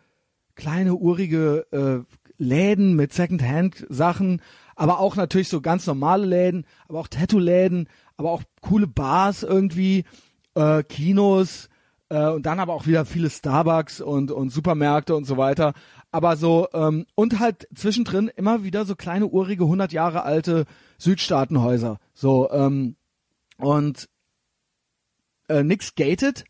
kleine 0.56 0.96
urige 0.96 1.66
äh, 1.72 2.14
Läden 2.38 2.96
mit 2.96 3.14
Secondhand-Sachen, 3.14 4.42
aber 4.76 5.00
auch 5.00 5.16
natürlich 5.16 5.50
so 5.50 5.62
ganz 5.62 5.86
normale 5.86 6.26
Läden, 6.26 6.66
aber 6.88 7.00
auch 7.00 7.08
Tattoo-Läden, 7.08 7.88
aber 8.18 8.32
auch 8.32 8.44
coole 8.62 8.88
Bars 8.88 9.44
irgendwie, 9.44 10.06
äh, 10.56 10.84
Kinos 10.84 11.70
äh, 12.10 12.28
und 12.28 12.46
dann 12.46 12.60
aber 12.60 12.74
auch 12.74 12.88
wieder 12.88 13.06
viele 13.06 13.30
Starbucks 13.30 14.02
und 14.02 14.32
und 14.32 14.50
Supermärkte 14.50 15.16
und 15.16 15.26
so 15.26 15.38
weiter. 15.38 15.74
Aber 16.12 16.36
so 16.36 16.68
ähm, 16.74 17.06
und 17.16 17.40
halt 17.40 17.68
zwischendrin 17.74 18.30
immer 18.36 18.64
wieder 18.64 18.86
so 18.86 18.96
kleine 18.96 19.28
urige 19.28 19.64
100 19.64 19.94
Jahre 19.94 20.24
alte 20.24 20.66
Südstaatenhäuser. 21.02 21.98
So 22.14 22.50
ähm, 22.52 22.96
und 23.58 24.08
äh, 25.50 25.64
nix 25.64 25.96
gated 25.96 26.46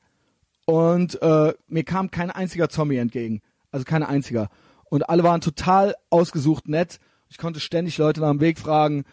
und 0.66 1.22
äh, 1.22 1.54
mir 1.68 1.84
kam 1.84 2.12
kein 2.12 2.32
einziger 2.32 2.70
Zombie 2.70 2.98
entgegen. 2.98 3.42
Also 3.72 3.86
kein 3.86 4.04
einziger. 4.04 4.50
Und 4.90 5.10
alle 5.10 5.24
waren 5.24 5.42
total 5.42 5.96
ausgesucht 6.10 6.68
nett. 6.68 7.00
Ich 7.30 7.38
konnte 7.38 7.62
ständig 7.62 7.98
Leute 7.98 8.20
nach 8.20 8.32
dem 8.32 8.42
Weg 8.42 8.60
fragen 8.60 9.06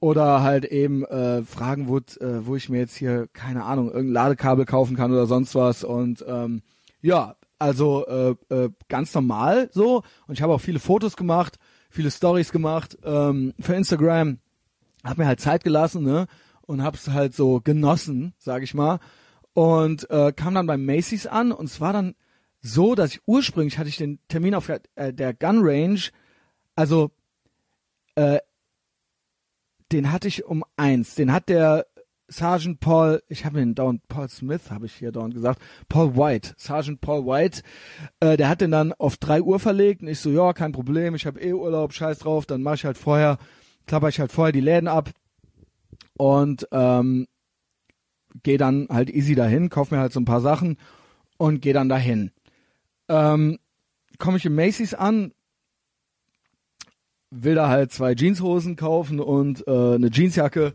oder 0.00 0.42
halt 0.42 0.66
eben 0.66 1.02
äh, 1.04 1.42
fragen, 1.42 1.88
wo, 1.88 1.96
äh, 1.96 2.46
wo 2.46 2.56
ich 2.56 2.68
mir 2.68 2.78
jetzt 2.78 2.96
hier, 2.96 3.26
keine 3.32 3.64
Ahnung, 3.64 3.86
irgendein 3.86 4.12
Ladekabel 4.12 4.66
kaufen 4.66 4.96
kann 4.96 5.12
oder 5.12 5.26
sonst 5.26 5.54
was. 5.54 5.82
Und 5.82 6.22
ähm, 6.28 6.62
ja, 7.00 7.36
also 7.58 8.06
äh, 8.06 8.54
äh, 8.54 8.70
ganz 8.88 9.14
normal 9.14 9.70
so. 9.72 10.02
Und 10.26 10.34
ich 10.34 10.42
habe 10.42 10.52
auch 10.52 10.60
viele 10.60 10.78
Fotos 10.78 11.16
gemacht, 11.16 11.58
viele 11.88 12.10
Stories 12.10 12.52
gemacht 12.52 12.98
ähm, 13.02 13.54
für 13.58 13.74
Instagram. 13.74 14.38
Hab 15.04 15.18
mir 15.18 15.26
halt 15.26 15.40
Zeit 15.40 15.62
gelassen, 15.64 16.02
ne? 16.02 16.26
Und 16.62 16.82
hab's 16.82 17.08
halt 17.08 17.34
so 17.34 17.60
genossen, 17.60 18.32
sag 18.38 18.62
ich 18.62 18.74
mal. 18.74 18.98
und 19.54 20.10
äh, 20.10 20.32
kam 20.32 20.54
dann 20.54 20.66
beim 20.66 20.84
Macy's 20.84 21.26
an 21.26 21.52
und 21.52 21.66
es 21.66 21.80
war 21.80 21.92
dann 21.92 22.14
so, 22.60 22.94
dass 22.94 23.12
ich 23.12 23.20
ursprünglich 23.26 23.78
hatte 23.78 23.88
ich 23.88 23.96
den 23.96 24.18
Termin 24.28 24.54
auf 24.54 24.66
der, 24.66 24.80
äh, 24.96 25.12
der 25.12 25.32
Gun 25.32 25.60
Range, 25.62 26.00
also 26.74 27.10
äh, 28.16 28.38
den 29.92 30.10
hatte 30.10 30.28
ich 30.28 30.44
um 30.44 30.64
eins, 30.76 31.14
den 31.14 31.32
hat 31.32 31.48
der 31.48 31.86
Sergeant 32.26 32.80
Paul, 32.80 33.22
ich 33.28 33.44
habe 33.44 33.60
ihn 33.60 33.74
dauernd, 33.74 34.08
Paul 34.08 34.28
Smith 34.28 34.70
habe 34.70 34.86
ich 34.86 34.94
hier 34.94 35.12
dauernd 35.12 35.34
gesagt, 35.34 35.60
Paul 35.88 36.16
White, 36.16 36.54
Sergeant 36.56 37.00
Paul 37.00 37.26
White, 37.26 37.62
äh, 38.20 38.36
der 38.36 38.48
hat 38.48 38.60
den 38.60 38.70
dann 38.70 38.92
auf 38.94 39.18
drei 39.18 39.40
Uhr 39.42 39.60
verlegt 39.60 40.02
und 40.02 40.08
ich 40.08 40.18
so, 40.18 40.30
ja, 40.30 40.52
kein 40.52 40.72
Problem, 40.72 41.14
ich 41.14 41.26
habe 41.26 41.40
eh 41.40 41.52
Urlaub, 41.52 41.92
scheiß 41.92 42.20
drauf, 42.20 42.46
dann 42.46 42.62
mache 42.62 42.76
ich 42.76 42.84
halt 42.86 42.98
vorher, 42.98 43.38
klapper 43.86 44.08
ich 44.08 44.20
halt 44.20 44.32
vorher 44.32 44.52
die 44.52 44.60
Läden 44.60 44.88
ab 44.88 45.10
und 46.16 46.68
ähm, 46.72 47.26
gehe 48.42 48.58
dann 48.58 48.88
halt 48.90 49.10
easy 49.10 49.34
dahin, 49.34 49.70
kauf 49.70 49.90
mir 49.90 49.98
halt 49.98 50.12
so 50.12 50.20
ein 50.20 50.24
paar 50.24 50.40
Sachen 50.40 50.76
und 51.36 51.60
gehe 51.60 51.74
dann 51.74 51.88
dahin. 51.88 52.30
Ähm, 53.08 53.58
Komme 54.18 54.36
ich 54.36 54.46
im 54.46 54.54
Macy's 54.54 54.94
an, 54.94 55.32
will 57.30 57.56
da 57.56 57.68
halt 57.68 57.92
zwei 57.92 58.14
Jeanshosen 58.14 58.76
kaufen 58.76 59.20
und 59.20 59.66
äh, 59.66 59.94
eine 59.94 60.10
Jeansjacke. 60.10 60.74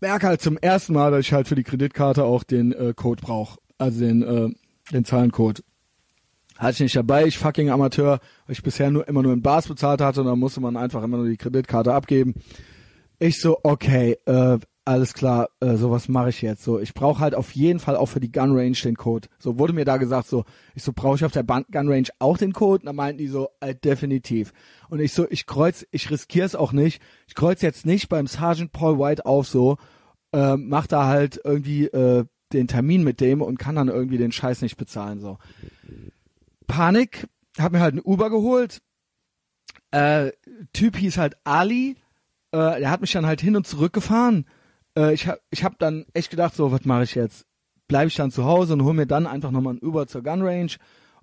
Merke 0.00 0.26
halt 0.26 0.42
zum 0.42 0.58
ersten 0.58 0.92
Mal, 0.92 1.10
dass 1.10 1.20
ich 1.20 1.32
halt 1.32 1.48
für 1.48 1.54
die 1.54 1.62
Kreditkarte 1.62 2.24
auch 2.24 2.42
den 2.42 2.72
äh, 2.72 2.92
Code 2.94 3.22
brauche. 3.22 3.58
Also 3.78 4.00
den, 4.00 4.22
äh, 4.22 4.50
den 4.92 5.04
Zahlencode. 5.04 5.64
Hatte 6.62 6.74
ich 6.74 6.80
nicht 6.80 6.94
dabei, 6.94 7.26
ich 7.26 7.38
fucking 7.38 7.70
Amateur, 7.70 8.20
weil 8.46 8.52
ich 8.52 8.62
bisher 8.62 8.88
nur 8.92 9.08
immer 9.08 9.24
nur 9.24 9.32
in 9.32 9.42
Bars 9.42 9.66
bezahlt 9.66 10.00
hatte 10.00 10.20
und 10.20 10.28
dann 10.28 10.38
musste 10.38 10.60
man 10.60 10.76
einfach 10.76 11.02
immer 11.02 11.16
nur 11.16 11.26
die 11.26 11.36
Kreditkarte 11.36 11.92
abgeben. 11.92 12.34
Ich 13.18 13.40
so, 13.40 13.58
okay, 13.64 14.16
äh, 14.26 14.58
alles 14.84 15.12
klar, 15.12 15.48
äh, 15.58 15.74
sowas 15.74 16.08
mache 16.08 16.28
ich 16.28 16.40
jetzt. 16.40 16.62
So, 16.62 16.78
ich 16.78 16.94
brauche 16.94 17.18
halt 17.18 17.34
auf 17.34 17.50
jeden 17.50 17.80
Fall 17.80 17.96
auch 17.96 18.06
für 18.06 18.20
die 18.20 18.30
Gun 18.30 18.56
Range 18.56 18.76
den 18.76 18.94
Code. 18.94 19.26
So 19.40 19.58
wurde 19.58 19.72
mir 19.72 19.84
da 19.84 19.96
gesagt, 19.96 20.28
so, 20.28 20.44
ich 20.76 20.84
so 20.84 20.92
brauche 20.94 21.16
ich 21.16 21.24
auf 21.24 21.32
der 21.32 21.42
Gun 21.42 21.64
Range 21.72 22.06
auch 22.20 22.38
den 22.38 22.52
Code. 22.52 22.82
Und 22.82 22.86
dann 22.86 22.94
meinten 22.94 23.18
die 23.18 23.26
so, 23.26 23.48
äh, 23.58 23.74
definitiv. 23.74 24.52
Und 24.88 25.00
ich 25.00 25.14
so, 25.14 25.26
ich 25.30 25.46
kreuz, 25.46 25.84
ich 25.90 26.12
riskiere 26.12 26.46
es 26.46 26.54
auch 26.54 26.72
nicht. 26.72 27.02
Ich 27.26 27.34
kreuz 27.34 27.60
jetzt 27.62 27.86
nicht 27.86 28.08
beim 28.08 28.28
Sergeant 28.28 28.70
Paul 28.70 29.00
White 29.00 29.26
auf 29.26 29.48
so, 29.48 29.78
äh, 30.32 30.56
mach 30.56 30.86
da 30.86 31.06
halt 31.06 31.40
irgendwie 31.42 31.86
äh, 31.86 32.24
den 32.52 32.68
Termin 32.68 33.02
mit 33.02 33.20
dem 33.20 33.42
und 33.42 33.58
kann 33.58 33.74
dann 33.74 33.88
irgendwie 33.88 34.18
den 34.18 34.30
Scheiß 34.30 34.62
nicht 34.62 34.76
bezahlen. 34.76 35.18
So 35.18 35.38
Panik, 36.66 37.28
hab 37.58 37.72
mir 37.72 37.80
halt 37.80 37.94
ein 37.94 38.02
Uber 38.02 38.30
geholt. 38.30 38.80
Äh, 39.90 40.32
typ 40.72 40.96
hieß 40.96 41.18
halt 41.18 41.36
Ali. 41.44 41.96
Äh, 42.52 42.80
der 42.80 42.90
hat 42.90 43.00
mich 43.00 43.12
dann 43.12 43.26
halt 43.26 43.40
hin 43.40 43.56
und 43.56 43.66
zurück 43.66 43.92
gefahren 43.92 44.46
äh, 44.96 45.14
ich 45.14 45.26
habe 45.26 45.40
ich 45.50 45.64
hab 45.64 45.78
dann 45.78 46.06
echt 46.12 46.30
gedacht, 46.30 46.54
so, 46.54 46.72
was 46.72 46.84
mache 46.84 47.04
ich 47.04 47.14
jetzt? 47.14 47.46
Bleibe 47.88 48.08
ich 48.08 48.14
dann 48.14 48.30
zu 48.30 48.44
Hause 48.44 48.74
und 48.74 48.84
hol 48.84 48.94
mir 48.94 49.06
dann 49.06 49.26
einfach 49.26 49.50
nochmal 49.50 49.74
ein 49.74 49.82
Uber 49.82 50.06
zur 50.06 50.22
Gun 50.22 50.42
Range 50.42 50.72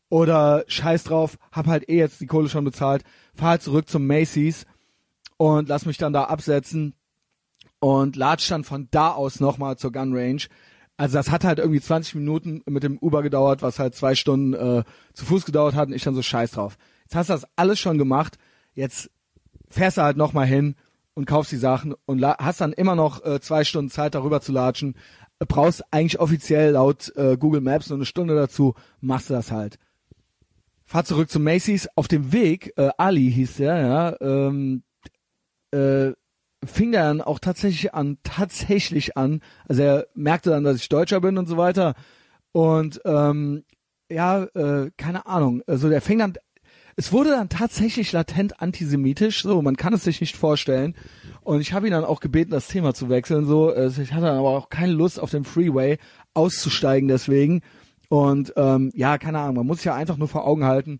oder 0.10 0.64
scheiß 0.68 1.04
drauf, 1.04 1.38
hab 1.52 1.68
halt 1.68 1.88
eh 1.90 1.98
jetzt 1.98 2.20
die 2.22 2.26
Kohle 2.26 2.50
schon 2.50 2.66
bezahlt, 2.66 3.04
fahr 3.34 3.50
halt 3.50 3.62
zurück 3.62 3.90
zum 3.90 4.08
Macy's 4.08 4.66
und 5.38 5.70
lass 5.70 5.86
mich 5.86 5.98
dann 5.98 6.14
da 6.14 6.26
absetzen 6.26 6.96
und 7.80 8.16
latsch 8.16 8.50
dann 8.50 8.64
von 8.64 8.88
da 8.92 9.12
aus 9.12 9.40
nochmal 9.40 9.78
zur 9.78 9.92
Gun 9.92 10.16
Range. 10.16 10.42
Also 11.00 11.18
das 11.18 11.32
hat 11.32 11.46
halt 11.46 11.60
irgendwie 11.60 11.80
20 11.80 12.16
Minuten 12.16 12.62
mit 12.66 12.84
dem 12.84 12.98
Uber 12.98 13.24
gedauert, 13.24 13.62
was 13.62 13.80
halt 13.80 13.96
zwei 13.96 14.16
Stunden 14.16 14.54
äh, 14.54 14.84
zu 15.14 15.24
Fuß 15.24 15.46
gedauert 15.46 15.74
hat 15.74 15.88
und 15.88 15.94
ich 15.94 16.04
dann 16.04 16.14
so 16.14 16.22
scheiß 16.22 16.52
drauf. 16.52 16.78
Jetzt 17.04 17.16
hast 17.16 17.30
du 17.30 17.34
das 17.36 17.48
alles 17.56 17.80
schon 17.80 17.98
gemacht, 17.98 18.38
jetzt 18.74 19.10
fährst 19.70 19.96
du 19.96 20.02
halt 20.02 20.18
nochmal 20.18 20.46
hin 20.46 20.76
und 21.14 21.24
kaufst 21.24 21.54
die 21.54 21.58
Sachen 21.58 21.96
und 22.06 22.22
hast 22.22 22.60
dann 22.60 22.74
immer 22.74 22.96
noch 22.96 23.24
äh, 23.24 23.40
zwei 23.40 23.64
Stunden 23.64 23.90
Zeit 23.90 24.14
darüber 24.14 24.42
zu 24.42 24.52
latschen. 24.52 24.98
Äh, 25.40 25.46
brauchst 25.46 25.86
eigentlich 25.90 26.20
offiziell 26.20 26.72
laut 26.72 27.16
äh, 27.16 27.38
Google 27.38 27.62
Maps 27.62 27.88
nur 27.88 27.98
eine 27.98 28.06
Stunde 28.06 28.36
dazu, 28.36 28.76
machst 29.00 29.30
du 29.30 29.36
das 29.36 29.54
halt. 29.54 29.80
Fahr 30.84 31.06
zurück 31.06 31.30
zu 31.30 31.40
Macy's. 31.40 31.88
Auf 31.96 32.10
dem 32.10 32.34
Weg, 32.34 32.74
äh, 32.76 32.90
Ali 32.98 33.32
hieß 33.32 33.56
der, 33.56 33.78
ja, 33.78 34.16
ähm, 34.20 34.84
äh, 35.72 36.12
fing 36.66 36.92
der 36.92 37.04
dann 37.04 37.22
auch 37.22 37.40
tatsächlich 37.40 37.94
an, 37.94 38.18
tatsächlich 38.24 39.18
an. 39.18 39.42
Also 39.68 39.82
er 39.84 40.08
merkte 40.14 40.50
dann, 40.50 40.64
dass 40.64 40.78
ich 40.78 40.90
Deutscher 40.90 41.22
bin 41.22 41.38
und 41.38 41.48
so 41.48 41.58
weiter. 41.58 41.96
Und 42.52 43.02
ähm, 43.06 43.64
ja, 44.10 44.44
äh, 44.44 44.92
keine 44.98 45.26
Ahnung. 45.28 45.62
Also 45.68 45.90
der 45.90 46.02
fing 46.02 46.20
dann 46.20 46.34
es 47.00 47.14
wurde 47.14 47.30
dann 47.30 47.48
tatsächlich 47.48 48.12
latent 48.12 48.62
antisemitisch, 48.62 49.44
so, 49.44 49.62
man 49.62 49.78
kann 49.78 49.94
es 49.94 50.04
sich 50.04 50.20
nicht 50.20 50.36
vorstellen. 50.36 50.96
Und 51.44 51.62
ich 51.62 51.72
habe 51.72 51.88
ihn 51.88 51.94
dann 51.94 52.04
auch 52.04 52.20
gebeten, 52.20 52.52
das 52.52 52.68
Thema 52.68 52.94
zu 52.94 53.08
wechseln, 53.08 53.46
so. 53.46 53.74
Ich 53.74 54.12
hatte 54.12 54.26
dann 54.26 54.38
aber 54.38 54.50
auch 54.50 54.68
keine 54.68 54.92
Lust, 54.92 55.18
auf 55.18 55.32
dem 55.32 55.46
Freeway 55.46 55.98
auszusteigen 56.34 57.08
deswegen. 57.08 57.62
Und 58.10 58.52
ähm, 58.58 58.92
ja, 58.94 59.18
keine 59.18 59.40
Ahnung, 59.40 59.56
man 59.56 59.68
muss 59.68 59.78
sich 59.78 59.86
ja 59.86 59.96
einfach 59.96 60.18
nur 60.18 60.28
vor 60.28 60.46
Augen 60.46 60.66
halten, 60.66 61.00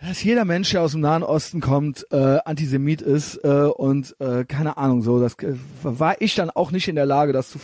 dass 0.00 0.22
jeder 0.22 0.44
Mensch, 0.44 0.70
der 0.70 0.82
aus 0.82 0.92
dem 0.92 1.02
Nahen 1.02 1.22
Osten 1.22 1.60
kommt, 1.60 2.06
äh, 2.10 2.38
Antisemit 2.44 3.02
ist 3.02 3.36
äh, 3.44 3.64
und 3.64 4.16
äh, 4.18 4.44
keine 4.44 4.76
Ahnung, 4.76 5.02
so, 5.02 5.20
das 5.20 5.34
äh, 5.40 5.54
war 5.82 6.20
ich 6.20 6.34
dann 6.34 6.50
auch 6.50 6.70
nicht 6.70 6.88
in 6.88 6.96
der 6.96 7.06
Lage, 7.06 7.32
das 7.32 7.50
zu 7.50 7.58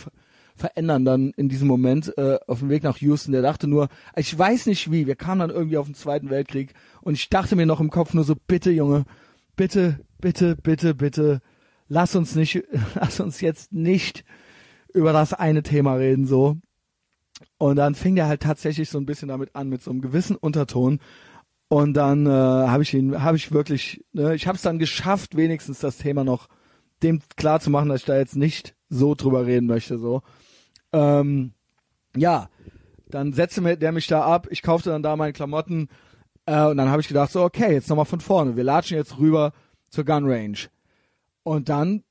verändern 0.55 1.05
dann 1.05 1.31
in 1.37 1.49
diesem 1.49 1.67
Moment 1.67 2.15
äh, 2.17 2.37
auf 2.47 2.59
dem 2.59 2.69
Weg 2.69 2.83
nach 2.83 2.97
Houston. 2.97 3.31
Der 3.31 3.41
dachte 3.41 3.67
nur, 3.67 3.89
ich 4.15 4.37
weiß 4.37 4.65
nicht 4.67 4.91
wie, 4.91 5.07
wir 5.07 5.15
kamen 5.15 5.39
dann 5.39 5.49
irgendwie 5.49 5.77
auf 5.77 5.85
den 5.85 5.95
Zweiten 5.95 6.29
Weltkrieg 6.29 6.73
und 7.01 7.13
ich 7.13 7.29
dachte 7.29 7.55
mir 7.55 7.65
noch 7.65 7.79
im 7.79 7.89
Kopf 7.89 8.13
nur 8.13 8.23
so, 8.23 8.35
bitte 8.35 8.71
Junge, 8.71 9.05
bitte, 9.55 9.99
bitte, 10.19 10.55
bitte, 10.55 10.95
bitte, 10.95 11.41
lass 11.87 12.15
uns 12.15 12.35
nicht, 12.35 12.63
lass 12.95 13.19
uns 13.19 13.41
jetzt 13.41 13.71
nicht 13.71 14.23
über 14.93 15.13
das 15.13 15.33
eine 15.33 15.63
Thema 15.63 15.95
reden 15.95 16.25
so. 16.25 16.57
Und 17.59 17.75
dann 17.75 17.95
fing 17.95 18.15
der 18.15 18.27
halt 18.27 18.41
tatsächlich 18.41 18.89
so 18.89 18.97
ein 18.99 19.05
bisschen 19.05 19.27
damit 19.27 19.55
an, 19.55 19.69
mit 19.69 19.83
so 19.83 19.91
einem 19.91 20.01
gewissen 20.01 20.35
Unterton. 20.35 20.99
Und 21.69 21.93
dann 21.95 22.25
äh, 22.25 22.29
habe 22.29 22.83
ich 22.83 22.93
ihn, 22.93 23.21
habe 23.21 23.37
ich 23.37 23.51
wirklich, 23.51 24.05
ne, 24.13 24.35
ich 24.35 24.47
habe 24.47 24.55
es 24.55 24.61
dann 24.61 24.79
geschafft, 24.79 25.35
wenigstens 25.35 25.79
das 25.79 25.97
Thema 25.97 26.23
noch 26.23 26.47
dem 27.03 27.21
klar 27.35 27.59
zu 27.59 27.69
machen, 27.69 27.89
dass 27.89 28.01
ich 28.01 28.05
da 28.05 28.17
jetzt 28.17 28.35
nicht 28.35 28.75
so 28.89 29.15
drüber 29.15 29.45
reden 29.45 29.67
möchte. 29.67 29.97
So, 29.97 30.21
ähm, 30.93 31.53
ja, 32.15 32.49
dann 33.09 33.33
setzte 33.33 33.77
der 33.77 33.91
mich 33.91 34.07
da 34.07 34.23
ab. 34.23 34.47
Ich 34.49 34.61
kaufte 34.61 34.89
dann 34.89 35.03
da 35.03 35.15
meine 35.15 35.33
Klamotten 35.33 35.89
äh, 36.45 36.65
und 36.65 36.77
dann 36.77 36.89
habe 36.89 37.01
ich 37.01 37.07
gedacht 37.07 37.31
so, 37.31 37.43
okay, 37.43 37.73
jetzt 37.73 37.89
nochmal 37.89 38.05
von 38.05 38.21
vorne. 38.21 38.55
Wir 38.55 38.63
latschen 38.63 38.97
jetzt 38.97 39.17
rüber 39.17 39.51
zur 39.89 40.05
Gun 40.05 40.29
Range 40.29 40.57
und 41.43 41.69
dann 41.69 42.03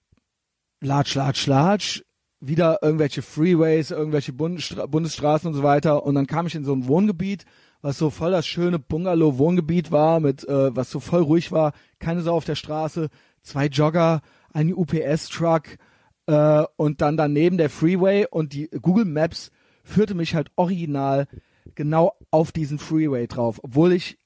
latsch, 0.80 1.14
latsch, 1.14 1.46
latsch, 1.46 2.02
wieder 2.40 2.78
irgendwelche 2.82 3.22
Freeways, 3.22 3.90
irgendwelche 3.90 4.32
Bundesstra 4.32 4.86
Bundesstraßen 4.86 5.48
und 5.48 5.54
so 5.54 5.62
weiter. 5.62 6.04
Und 6.04 6.14
dann 6.14 6.26
kam 6.26 6.46
ich 6.46 6.54
in 6.54 6.64
so 6.64 6.74
ein 6.74 6.86
Wohngebiet, 6.86 7.44
was 7.82 7.98
so 7.98 8.10
voll 8.10 8.30
das 8.30 8.46
schöne 8.46 8.78
Bungalow-Wohngebiet 8.78 9.90
war, 9.90 10.20
mit 10.20 10.46
äh, 10.48 10.74
was 10.74 10.90
so 10.90 11.00
voll 11.00 11.22
ruhig 11.22 11.52
war, 11.52 11.72
keine 11.98 12.22
Sau 12.22 12.34
auf 12.34 12.44
der 12.44 12.54
Straße, 12.54 13.08
zwei 13.42 13.66
Jogger, 13.66 14.22
ein 14.52 14.72
UPS-Truck, 14.72 15.78
äh, 16.26 16.64
und 16.76 17.00
dann 17.00 17.16
daneben 17.16 17.56
der 17.58 17.70
Freeway. 17.70 18.26
Und 18.30 18.52
die 18.52 18.68
Google 18.68 19.04
Maps 19.04 19.50
führte 19.82 20.14
mich 20.14 20.34
halt 20.34 20.50
original 20.56 21.26
genau 21.74 22.14
auf 22.30 22.52
diesen 22.52 22.78
Freeway 22.78 23.26
drauf, 23.26 23.60
obwohl 23.62 23.92
ich, 23.92 24.18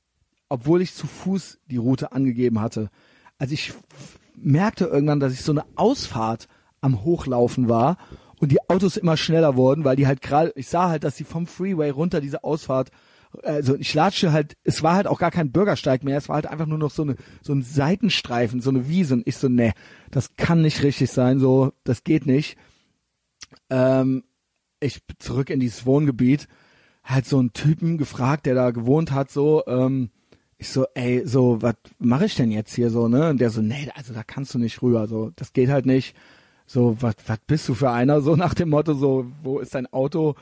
obwohl 0.48 0.82
ich 0.82 0.94
zu 0.94 1.06
Fuß 1.06 1.59
die 1.66 1.77
Route 1.77 2.12
angegeben 2.12 2.60
hatte. 2.60 2.90
Also 3.39 3.55
ich 3.55 3.72
merkte 4.36 4.86
irgendwann, 4.86 5.20
dass 5.20 5.32
ich 5.32 5.43
so 5.43 5.52
eine 5.52 5.64
Ausfahrt 5.77 6.48
am 6.81 7.05
Hochlaufen 7.05 7.68
war 7.68 7.98
und 8.39 8.52
die 8.52 8.68
Autos 8.68 8.97
immer 8.97 9.16
schneller 9.16 9.56
wurden, 9.56 9.85
weil 9.85 9.97
die 9.97 10.06
halt 10.06 10.22
gerade, 10.22 10.52
ich 10.56 10.68
sah 10.68 10.89
halt, 10.89 11.05
dass 11.05 11.16
sie 11.16 11.24
vom 11.24 11.47
Freeway 11.47 11.90
runter 11.90 12.20
diese 12.20 12.43
Ausfahrt 12.43 12.90
also 13.43 13.77
ich 13.77 13.94
latsche 13.94 14.32
halt, 14.32 14.57
es 14.65 14.82
war 14.82 14.94
halt 14.94 15.07
auch 15.07 15.19
gar 15.19 15.31
kein 15.31 15.52
Bürgersteig 15.52 16.05
mehr, 16.05 16.19
es 16.19 16.28
war 16.28 16.36
halt 16.36 16.47
einfach 16.47 16.66
nur 16.66 16.78
noch 16.78 16.90
so 16.90 17.02
eine 17.02 17.16
so 17.43 17.52
ein 17.52 17.62
Seitenstreifen, 17.62 18.61
so 18.61 18.70
eine 18.70 18.89
Wiese 18.89 19.15
und 19.15 19.27
ich 19.27 19.36
so 19.36 19.48
ne, 19.48 19.73
das 20.11 20.36
kann 20.36 20.62
nicht 20.62 20.82
richtig 20.82 21.11
sein, 21.11 21.39
so 21.39 21.73
das 21.85 22.05
geht 22.05 22.27
nicht. 22.27 22.57
Ähm, 23.69 24.24
ich 24.81 25.01
zurück 25.19 25.51
in 25.51 25.61
dieses 25.61 25.86
Wohngebiet, 25.86 26.48
halt 27.05 27.27
so 27.27 27.39
einen 27.39 27.52
Typen 27.52 27.98
gefragt, 27.98 28.47
der 28.47 28.55
da 28.55 28.70
gewohnt 28.70 29.12
hat, 29.12 29.31
so 29.31 29.65
ähm, 29.66 30.11
ich 30.61 30.69
so, 30.69 30.86
ey, 30.94 31.27
so, 31.27 31.62
was 31.62 31.74
mache 31.98 32.27
ich 32.27 32.35
denn 32.35 32.51
jetzt 32.51 32.74
hier 32.74 32.90
so, 32.90 33.09
ne? 33.09 33.31
Und 33.31 33.40
der 33.40 33.48
so, 33.48 33.62
nee, 33.62 33.90
also 33.94 34.12
da 34.12 34.23
kannst 34.23 34.52
du 34.52 34.59
nicht 34.59 34.82
rüber, 34.82 35.07
so, 35.09 35.31
das 35.35 35.55
geht 35.55 35.70
halt 35.70 35.86
nicht. 35.86 36.15
So, 36.66 36.97
was 37.01 37.15
was 37.27 37.39
bist 37.47 37.69
du 37.69 37.74
für 37.74 37.90
einer? 37.90 38.20
So 38.20 38.36
nach 38.36 38.55
dem 38.55 38.69
Motto, 38.69 38.94
so, 38.94 39.27
wo 39.43 39.59
ist 39.59 39.74
dein 39.74 39.93
Auto? 39.93 40.36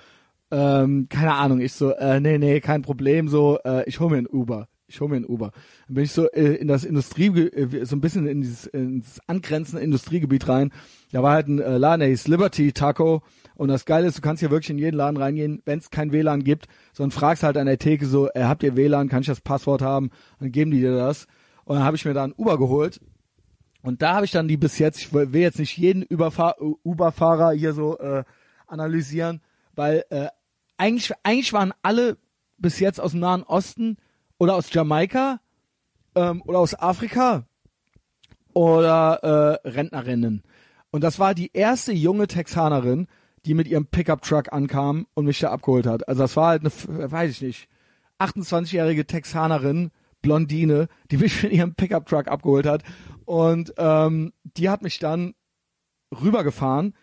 Ähm, 0.50 1.08
keine 1.08 1.34
Ahnung, 1.34 1.60
ich 1.60 1.72
so, 1.72 1.92
äh, 1.92 2.20
nee, 2.20 2.38
nee, 2.38 2.60
kein 2.60 2.82
Problem, 2.82 3.28
so, 3.28 3.58
äh, 3.64 3.88
ich 3.88 4.00
hole 4.00 4.10
mir 4.10 4.18
ein 4.18 4.26
Uber. 4.26 4.68
Ich 4.90 5.02
hole 5.02 5.10
mir 5.10 5.16
ein 5.16 5.26
Uber. 5.26 5.52
Dann 5.86 5.94
bin 5.94 6.04
ich 6.04 6.12
so 6.12 6.30
äh, 6.30 6.54
in 6.54 6.66
das 6.66 6.84
Industrie, 6.84 7.26
äh, 7.26 7.84
so 7.84 7.94
ein 7.94 8.00
bisschen 8.00 8.26
in 8.26 8.40
dieses 8.40 8.66
ins 8.66 9.20
angrenzende 9.26 9.82
Industriegebiet 9.82 10.48
rein. 10.48 10.72
Da 11.12 11.22
war 11.22 11.32
halt 11.32 11.48
ein 11.48 11.58
äh, 11.60 11.76
Laden, 11.76 12.00
der 12.00 12.08
hieß 12.08 12.26
Liberty 12.26 12.72
Taco. 12.72 13.22
Und 13.54 13.68
das 13.68 13.84
Geile 13.84 14.06
ist, 14.06 14.16
du 14.16 14.22
kannst 14.22 14.40
hier 14.40 14.50
wirklich 14.50 14.70
in 14.70 14.78
jeden 14.78 14.96
Laden 14.96 15.18
reingehen, 15.18 15.60
wenn 15.66 15.78
es 15.78 15.90
kein 15.90 16.12
WLAN 16.12 16.42
gibt, 16.42 16.68
sondern 16.94 17.10
fragst 17.10 17.42
halt 17.42 17.58
an 17.58 17.66
der 17.66 17.78
Theke 17.78 18.06
so, 18.06 18.30
äh, 18.30 18.44
habt 18.44 18.62
ihr 18.62 18.76
WLAN, 18.76 19.08
kann 19.08 19.20
ich 19.20 19.26
das 19.26 19.42
Passwort 19.42 19.82
haben? 19.82 20.10
Dann 20.40 20.52
geben 20.52 20.70
die 20.70 20.80
dir 20.80 20.96
das. 20.96 21.26
Und 21.64 21.76
dann 21.76 21.84
habe 21.84 21.96
ich 21.96 22.06
mir 22.06 22.14
da 22.14 22.24
ein 22.24 22.34
Uber 22.34 22.56
geholt. 22.56 22.98
Und 23.82 24.00
da 24.00 24.14
habe 24.14 24.24
ich 24.24 24.32
dann 24.32 24.48
die 24.48 24.56
bis 24.56 24.78
jetzt, 24.78 25.00
ich 25.00 25.12
will 25.12 25.28
jetzt 25.34 25.58
nicht 25.58 25.76
jeden 25.76 26.04
Uberfahr 26.04 26.56
Uberfahrer 26.60 27.52
hier 27.52 27.74
so 27.74 27.98
äh, 27.98 28.24
analysieren, 28.66 29.40
weil 29.74 30.04
äh, 30.10 30.28
eigentlich, 30.78 31.12
eigentlich 31.22 31.52
waren 31.52 31.74
alle 31.82 32.16
bis 32.56 32.80
jetzt 32.80 33.00
aus 33.00 33.12
dem 33.12 33.20
Nahen 33.20 33.42
Osten 33.42 33.96
oder 34.38 34.54
aus 34.54 34.72
Jamaika 34.72 35.40
ähm, 36.14 36.42
oder 36.42 36.58
aus 36.58 36.74
Afrika 36.74 37.46
oder 38.52 39.60
äh, 39.64 39.68
Rentnerinnen. 39.68 40.42
Und 40.90 41.04
das 41.04 41.18
war 41.18 41.34
die 41.34 41.50
erste 41.52 41.92
junge 41.92 42.26
Texanerin, 42.26 43.06
die 43.44 43.54
mit 43.54 43.68
ihrem 43.68 43.86
Pickup-Truck 43.86 44.52
ankam 44.52 45.06
und 45.14 45.26
mich 45.26 45.38
da 45.38 45.50
abgeholt 45.50 45.86
hat. 45.86 46.08
Also 46.08 46.22
das 46.22 46.36
war 46.36 46.48
halt 46.48 46.62
eine, 46.62 47.10
weiß 47.10 47.30
ich 47.30 47.42
nicht, 47.42 47.68
28-jährige 48.18 49.06
Texanerin, 49.06 49.90
Blondine, 50.22 50.88
die 51.10 51.18
mich 51.18 51.42
mit 51.42 51.52
ihrem 51.52 51.74
Pickup-Truck 51.74 52.28
abgeholt 52.28 52.66
hat. 52.66 52.82
Und 53.24 53.74
ähm, 53.76 54.32
die 54.42 54.68
hat 54.68 54.82
mich 54.82 54.98
dann 54.98 55.34
rübergefahren 56.10 56.94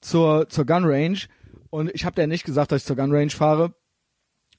zur, 0.00 0.48
zur 0.48 0.66
Gun 0.66 0.84
Range. 0.84 1.18
Und 1.70 1.90
ich 1.94 2.04
habe 2.04 2.16
der 2.16 2.26
nicht 2.26 2.44
gesagt, 2.44 2.72
dass 2.72 2.82
ich 2.82 2.86
zur 2.86 2.96
Gun 2.96 3.14
Range 3.14 3.30
fahre. 3.30 3.74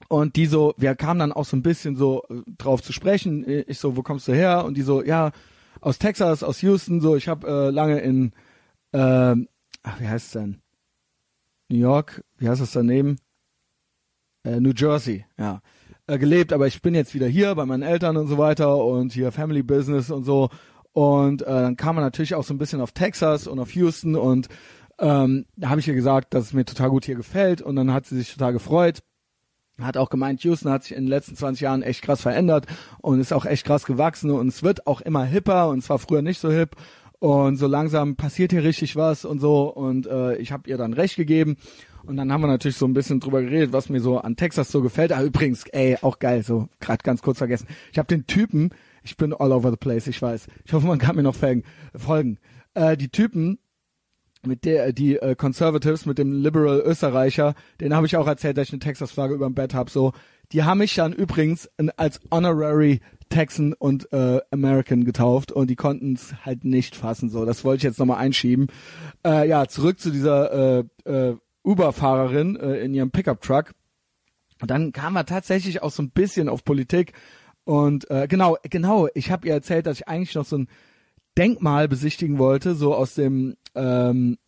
Und 0.08 0.36
die 0.36 0.46
so, 0.46 0.74
wir 0.76 0.94
kamen 0.96 1.20
dann 1.20 1.32
auch 1.32 1.44
so 1.44 1.56
ein 1.56 1.62
bisschen 1.62 1.94
so 1.94 2.24
äh, 2.28 2.42
drauf 2.58 2.82
zu 2.82 2.92
sprechen. 2.92 3.44
Ich 3.68 3.78
so, 3.78 3.96
wo 3.96 4.02
kommst 4.02 4.26
du 4.26 4.32
her? 4.32 4.64
Und 4.64 4.76
die 4.76 4.82
so, 4.82 5.02
ja, 5.02 5.30
aus 5.80 5.98
Texas, 5.98 6.42
aus 6.42 6.62
Houston. 6.62 7.00
So, 7.00 7.16
ich 7.16 7.28
habe 7.28 7.46
äh, 7.46 7.70
lange 7.70 8.00
in, 8.00 8.32
äh, 8.92 9.36
ach, 9.82 10.00
wie 10.00 10.08
heißt 10.08 10.26
es 10.26 10.32
denn? 10.32 10.60
New 11.68 11.78
York, 11.78 12.24
wie 12.38 12.48
heißt 12.48 12.60
das 12.60 12.72
daneben? 12.72 13.18
Äh, 14.44 14.60
New 14.60 14.72
Jersey, 14.76 15.24
ja. 15.38 15.62
Äh, 16.06 16.18
gelebt, 16.18 16.52
aber 16.52 16.66
ich 16.66 16.82
bin 16.82 16.94
jetzt 16.94 17.14
wieder 17.14 17.28
hier 17.28 17.54
bei 17.54 17.64
meinen 17.64 17.82
Eltern 17.84 18.16
und 18.16 18.26
so 18.26 18.36
weiter 18.36 18.76
und 18.84 19.12
hier 19.12 19.30
Family 19.30 19.62
Business 19.62 20.10
und 20.10 20.24
so. 20.24 20.50
Und 20.92 21.42
äh, 21.42 21.46
dann 21.46 21.76
kam 21.76 21.94
man 21.94 22.04
natürlich 22.04 22.34
auch 22.34 22.44
so 22.44 22.52
ein 22.52 22.58
bisschen 22.58 22.80
auf 22.80 22.92
Texas 22.92 23.46
und 23.46 23.58
auf 23.58 23.74
Houston 23.74 24.16
und 24.16 24.48
ähm, 25.02 25.46
da 25.56 25.68
habe 25.68 25.80
ich 25.80 25.88
ihr 25.88 25.94
gesagt, 25.94 26.32
dass 26.32 26.44
es 26.44 26.52
mir 26.52 26.64
total 26.64 26.88
gut 26.88 27.04
hier 27.04 27.16
gefällt 27.16 27.60
und 27.60 27.74
dann 27.74 27.92
hat 27.92 28.06
sie 28.06 28.16
sich 28.16 28.32
total 28.32 28.52
gefreut. 28.52 29.00
Hat 29.80 29.96
auch 29.96 30.10
gemeint, 30.10 30.44
Houston 30.44 30.70
hat 30.70 30.84
sich 30.84 30.96
in 30.96 31.04
den 31.04 31.10
letzten 31.10 31.34
20 31.34 31.62
Jahren 31.62 31.82
echt 31.82 32.02
krass 32.02 32.22
verändert 32.22 32.66
und 33.00 33.18
ist 33.18 33.32
auch 33.32 33.44
echt 33.44 33.66
krass 33.66 33.84
gewachsen 33.84 34.30
und 34.30 34.46
es 34.46 34.62
wird 34.62 34.86
auch 34.86 35.00
immer 35.00 35.24
hipper 35.24 35.68
und 35.70 35.80
es 35.80 35.90
war 35.90 35.98
früher 35.98 36.22
nicht 36.22 36.38
so 36.38 36.52
hip 36.52 36.76
und 37.18 37.56
so 37.56 37.66
langsam 37.66 38.14
passiert 38.14 38.52
hier 38.52 38.62
richtig 38.62 38.94
was 38.94 39.24
und 39.24 39.40
so 39.40 39.74
und 39.74 40.06
äh, 40.06 40.36
ich 40.36 40.52
habe 40.52 40.70
ihr 40.70 40.76
dann 40.76 40.92
recht 40.92 41.16
gegeben 41.16 41.56
und 42.04 42.16
dann 42.16 42.32
haben 42.32 42.42
wir 42.42 42.48
natürlich 42.48 42.76
so 42.76 42.86
ein 42.86 42.94
bisschen 42.94 43.18
drüber 43.18 43.42
geredet, 43.42 43.72
was 43.72 43.88
mir 43.88 44.00
so 44.00 44.18
an 44.18 44.36
Texas 44.36 44.70
so 44.70 44.82
gefällt. 44.82 45.12
Ah, 45.12 45.22
übrigens, 45.22 45.64
ey, 45.68 45.98
auch 46.02 46.20
geil, 46.20 46.44
so 46.44 46.68
gerade 46.78 47.02
ganz 47.02 47.22
kurz 47.22 47.38
vergessen. 47.38 47.66
Ich 47.90 47.98
habe 47.98 48.08
den 48.08 48.26
Typen, 48.26 48.70
ich 49.02 49.16
bin 49.16 49.32
all 49.32 49.52
over 49.52 49.70
the 49.70 49.76
place, 49.76 50.06
ich 50.06 50.20
weiß. 50.20 50.46
Ich 50.64 50.72
hoffe, 50.72 50.86
man 50.86 50.98
kann 50.98 51.16
mir 51.16 51.22
noch 51.22 51.34
folgen. 51.34 51.64
folgen. 51.96 52.38
Äh, 52.74 52.96
die 52.96 53.08
Typen, 53.08 53.58
mit 54.44 54.64
der 54.64 54.92
die 54.92 55.16
äh, 55.16 55.34
Conservatives 55.34 56.06
mit 56.06 56.18
dem 56.18 56.42
Liberal 56.42 56.80
Österreicher, 56.80 57.54
den 57.80 57.94
habe 57.94 58.06
ich 58.06 58.16
auch 58.16 58.26
erzählt, 58.26 58.56
dass 58.56 58.68
ich 58.68 58.72
eine 58.72 58.80
Texas 58.80 59.12
Flagge 59.12 59.34
über 59.34 59.46
dem 59.46 59.54
Bett 59.54 59.74
hab. 59.74 59.90
So, 59.90 60.12
die 60.52 60.64
haben 60.64 60.78
mich 60.78 60.94
dann 60.94 61.12
übrigens 61.12 61.70
als 61.96 62.20
Honorary 62.30 63.00
Texan 63.28 63.72
und 63.72 64.12
äh, 64.12 64.40
American 64.50 65.04
getauft 65.04 65.52
und 65.52 65.68
die 65.70 65.76
konnten 65.76 66.14
es 66.14 66.34
halt 66.44 66.64
nicht 66.64 66.94
fassen. 66.96 67.30
So, 67.30 67.44
das 67.46 67.64
wollte 67.64 67.78
ich 67.78 67.84
jetzt 67.84 67.98
nochmal 67.98 68.18
einschieben. 68.18 68.66
Äh, 69.24 69.48
ja, 69.48 69.66
zurück 69.66 69.98
zu 69.98 70.10
dieser 70.10 70.80
äh, 70.80 70.84
äh, 71.04 71.36
Uber-Fahrerin 71.64 72.56
äh, 72.56 72.80
in 72.80 72.92
ihrem 72.92 73.10
Pickup-Truck. 73.10 73.72
Und 74.60 74.70
dann 74.70 74.92
kam 74.92 75.16
er 75.16 75.24
tatsächlich 75.24 75.82
auch 75.82 75.90
so 75.90 76.02
ein 76.02 76.10
bisschen 76.10 76.48
auf 76.48 76.64
Politik. 76.64 77.12
Und 77.64 78.10
äh, 78.10 78.26
genau, 78.28 78.58
genau, 78.68 79.08
ich 79.14 79.30
habe 79.30 79.46
ihr 79.48 79.54
erzählt, 79.54 79.86
dass 79.86 80.00
ich 80.00 80.08
eigentlich 80.08 80.34
noch 80.34 80.44
so 80.44 80.58
ein 80.58 80.68
Denkmal 81.38 81.88
besichtigen 81.88 82.38
wollte, 82.38 82.74
so 82.74 82.94
aus 82.94 83.14
dem 83.14 83.56
ähm, 83.74 84.38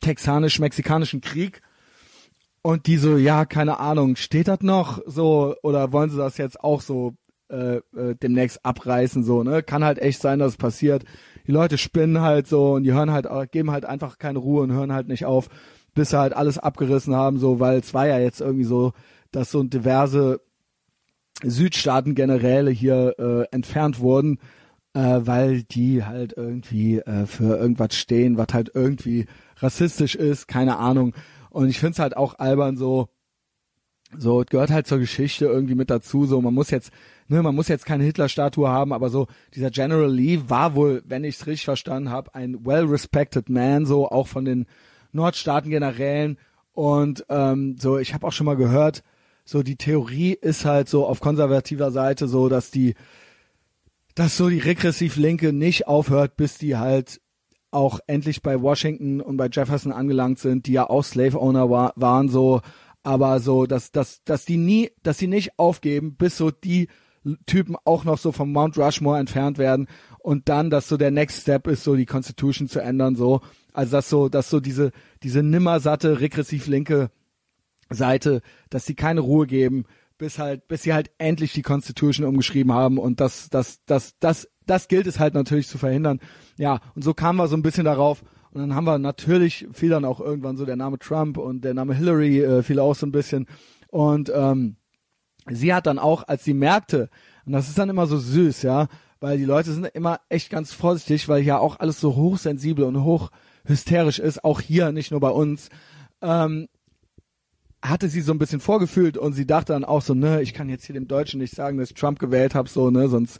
texanisch-mexikanischen 0.00 1.20
Krieg. 1.20 1.60
Und 2.62 2.86
die 2.86 2.96
so, 2.96 3.16
ja, 3.16 3.44
keine 3.44 3.78
Ahnung, 3.78 4.16
steht 4.16 4.48
das 4.48 4.60
noch 4.60 5.02
so 5.06 5.54
oder 5.62 5.92
wollen 5.92 6.10
sie 6.10 6.16
das 6.16 6.38
jetzt 6.38 6.60
auch 6.60 6.80
so 6.80 7.14
äh, 7.50 7.76
äh, 7.76 8.16
demnächst 8.22 8.64
abreißen 8.64 9.22
so, 9.22 9.42
ne? 9.42 9.62
Kann 9.62 9.84
halt 9.84 9.98
echt 9.98 10.20
sein, 10.22 10.38
dass 10.38 10.52
es 10.52 10.56
passiert. 10.56 11.04
Die 11.46 11.52
Leute 11.52 11.76
spinnen 11.76 12.22
halt 12.22 12.46
so 12.46 12.72
und 12.72 12.84
die 12.84 12.94
hören 12.94 13.12
halt, 13.12 13.26
geben 13.52 13.70
halt 13.70 13.84
einfach 13.84 14.18
keine 14.18 14.38
Ruhe 14.38 14.62
und 14.62 14.72
hören 14.72 14.94
halt 14.94 15.08
nicht 15.08 15.26
auf, 15.26 15.48
bis 15.94 16.10
sie 16.10 16.18
halt 16.18 16.32
alles 16.32 16.58
abgerissen 16.58 17.14
haben, 17.14 17.38
so, 17.38 17.60
weil 17.60 17.78
es 17.78 17.92
war 17.92 18.06
ja 18.06 18.18
jetzt 18.18 18.40
irgendwie 18.40 18.64
so, 18.64 18.92
dass 19.30 19.50
so 19.50 19.62
diverse 19.62 20.40
Südstaaten-Generäle 21.42 22.70
hier 22.70 23.14
äh, 23.18 23.54
entfernt 23.54 24.00
wurden, 24.00 24.38
äh, 24.94 25.20
weil 25.22 25.62
die 25.62 26.04
halt 26.04 26.34
irgendwie 26.36 26.98
äh, 26.98 27.26
für 27.26 27.56
irgendwas 27.56 27.94
stehen, 27.94 28.38
was 28.38 28.48
halt 28.52 28.70
irgendwie 28.74 29.26
rassistisch 29.58 30.14
ist, 30.14 30.48
keine 30.48 30.78
Ahnung. 30.78 31.14
Und 31.50 31.68
ich 31.68 31.78
find's 31.78 31.98
halt 31.98 32.16
auch 32.16 32.38
albern 32.38 32.76
so, 32.76 33.08
so, 34.16 34.44
gehört 34.48 34.70
halt 34.70 34.86
zur 34.86 34.98
Geschichte 34.98 35.46
irgendwie 35.46 35.74
mit 35.74 35.90
dazu, 35.90 36.24
so, 36.24 36.40
man 36.40 36.54
muss 36.54 36.70
jetzt 36.70 36.92
ne, 37.28 37.42
man 37.42 37.54
muss 37.54 37.68
jetzt 37.68 37.86
keine 37.86 38.04
Hitler-Statue 38.04 38.68
haben, 38.68 38.92
aber 38.92 39.10
so 39.10 39.26
dieser 39.54 39.70
General 39.70 40.10
Lee 40.10 40.40
war 40.46 40.74
wohl, 40.74 41.02
wenn 41.06 41.24
ich 41.24 41.36
es 41.36 41.46
richtig 41.46 41.64
verstanden 41.64 42.10
habe, 42.10 42.34
ein 42.34 42.64
well-respected 42.64 43.48
man, 43.48 43.86
so 43.86 44.08
auch 44.08 44.28
von 44.28 44.44
den 44.44 44.66
Nordstaaten-Generälen. 45.12 46.38
Und 46.72 47.24
ähm, 47.28 47.76
so, 47.78 47.98
ich 47.98 48.14
habe 48.14 48.26
auch 48.26 48.32
schon 48.32 48.46
mal 48.46 48.56
gehört, 48.56 49.02
so 49.44 49.62
die 49.62 49.76
Theorie 49.76 50.32
ist 50.32 50.64
halt 50.64 50.88
so 50.88 51.06
auf 51.06 51.20
konservativer 51.20 51.90
Seite 51.90 52.28
so, 52.28 52.48
dass 52.48 52.70
die, 52.70 52.94
dass 54.14 54.36
so 54.36 54.48
die 54.48 54.58
regressiv 54.58 55.16
Linke 55.16 55.52
nicht 55.52 55.86
aufhört, 55.86 56.36
bis 56.36 56.58
die 56.58 56.76
halt 56.76 57.20
auch 57.70 57.98
endlich 58.06 58.42
bei 58.42 58.60
Washington 58.60 59.20
und 59.20 59.36
bei 59.36 59.48
Jefferson 59.50 59.92
angelangt 59.92 60.38
sind, 60.38 60.66
die 60.66 60.72
ja 60.72 60.88
auch 60.88 61.02
Slave 61.02 61.40
Owner 61.40 61.70
war, 61.70 61.92
waren 61.96 62.28
so, 62.28 62.60
aber 63.02 63.40
so, 63.40 63.66
dass, 63.66 63.90
dass, 63.90 64.22
dass 64.24 64.44
die 64.44 64.56
nie, 64.56 64.90
dass 65.02 65.18
sie 65.18 65.26
nicht 65.26 65.58
aufgeben, 65.58 66.14
bis 66.16 66.36
so 66.36 66.50
die 66.50 66.88
Typen 67.46 67.76
auch 67.84 68.04
noch 68.04 68.18
so 68.18 68.32
vom 68.32 68.52
Mount 68.52 68.78
Rushmore 68.78 69.18
entfernt 69.18 69.58
werden 69.58 69.88
und 70.18 70.48
dann, 70.48 70.70
dass 70.70 70.88
so 70.88 70.96
der 70.96 71.10
Next 71.10 71.42
Step 71.42 71.66
ist, 71.66 71.82
so 71.82 71.96
die 71.96 72.06
Constitution 72.06 72.68
zu 72.68 72.80
ändern, 72.80 73.16
so. 73.16 73.40
Also, 73.72 73.92
dass 73.92 74.08
so, 74.08 74.28
dass 74.28 74.50
so 74.50 74.60
diese, 74.60 74.92
diese 75.22 75.42
nimmersatte, 75.42 76.20
regressiv 76.20 76.66
linke 76.66 77.10
Seite, 77.90 78.40
dass 78.70 78.86
sie 78.86 78.94
keine 78.94 79.20
Ruhe 79.20 79.46
geben, 79.46 79.84
bis 80.18 80.38
halt, 80.38 80.68
bis 80.68 80.82
sie 80.82 80.92
halt 80.92 81.10
endlich 81.18 81.52
die 81.52 81.62
Constitution 81.62 82.26
umgeschrieben 82.26 82.72
haben 82.72 82.98
und 82.98 83.20
das, 83.20 83.48
das, 83.50 83.84
das, 83.86 84.14
das, 84.20 84.48
das 84.66 84.88
gilt 84.88 85.06
es 85.06 85.18
halt 85.18 85.34
natürlich 85.34 85.68
zu 85.68 85.78
verhindern. 85.78 86.20
Ja, 86.56 86.80
und 86.94 87.02
so 87.02 87.14
kamen 87.14 87.38
wir 87.38 87.48
so 87.48 87.56
ein 87.56 87.62
bisschen 87.62 87.84
darauf. 87.84 88.22
Und 88.52 88.60
dann 88.60 88.74
haben 88.76 88.84
wir 88.84 88.98
natürlich, 88.98 89.66
fiel 89.72 89.90
dann 89.90 90.04
auch 90.04 90.20
irgendwann 90.20 90.56
so 90.56 90.64
der 90.64 90.76
Name 90.76 90.98
Trump 91.00 91.38
und 91.38 91.64
der 91.64 91.74
Name 91.74 91.94
Hillary 91.94 92.40
äh, 92.40 92.62
fiel 92.62 92.78
auch 92.78 92.94
so 92.94 93.04
ein 93.04 93.10
bisschen. 93.10 93.46
Und 93.88 94.30
ähm, 94.32 94.76
sie 95.50 95.74
hat 95.74 95.86
dann 95.86 95.98
auch, 95.98 96.28
als 96.28 96.44
sie 96.44 96.54
merkte, 96.54 97.10
und 97.44 97.52
das 97.52 97.68
ist 97.68 97.78
dann 97.78 97.90
immer 97.90 98.06
so 98.06 98.16
süß, 98.16 98.62
ja, 98.62 98.86
weil 99.18 99.38
die 99.38 99.44
Leute 99.44 99.72
sind 99.72 99.86
immer 99.86 100.20
echt 100.28 100.50
ganz 100.50 100.72
vorsichtig, 100.72 101.28
weil 101.28 101.42
ja 101.42 101.58
auch 101.58 101.80
alles 101.80 102.00
so 102.00 102.14
hochsensibel 102.14 102.84
und 102.84 103.02
hoch 103.02 103.30
hysterisch 103.64 104.20
ist, 104.20 104.44
auch 104.44 104.60
hier, 104.60 104.92
nicht 104.92 105.10
nur 105.10 105.20
bei 105.20 105.30
uns, 105.30 105.68
ähm, 106.22 106.68
hatte 107.84 108.08
sie 108.08 108.22
so 108.22 108.32
ein 108.32 108.38
bisschen 108.38 108.60
vorgefühlt 108.60 109.18
und 109.18 109.34
sie 109.34 109.46
dachte 109.46 109.74
dann 109.74 109.84
auch 109.84 110.02
so, 110.02 110.14
ne, 110.14 110.40
ich 110.40 110.54
kann 110.54 110.68
jetzt 110.68 110.86
hier 110.86 110.94
dem 110.94 111.06
Deutschen 111.06 111.38
nicht 111.40 111.54
sagen, 111.54 111.78
dass 111.78 111.90
ich 111.90 111.94
Trump 111.94 112.18
gewählt 112.18 112.54
habe, 112.54 112.68
so, 112.68 112.90
ne, 112.90 113.08
sonst, 113.08 113.38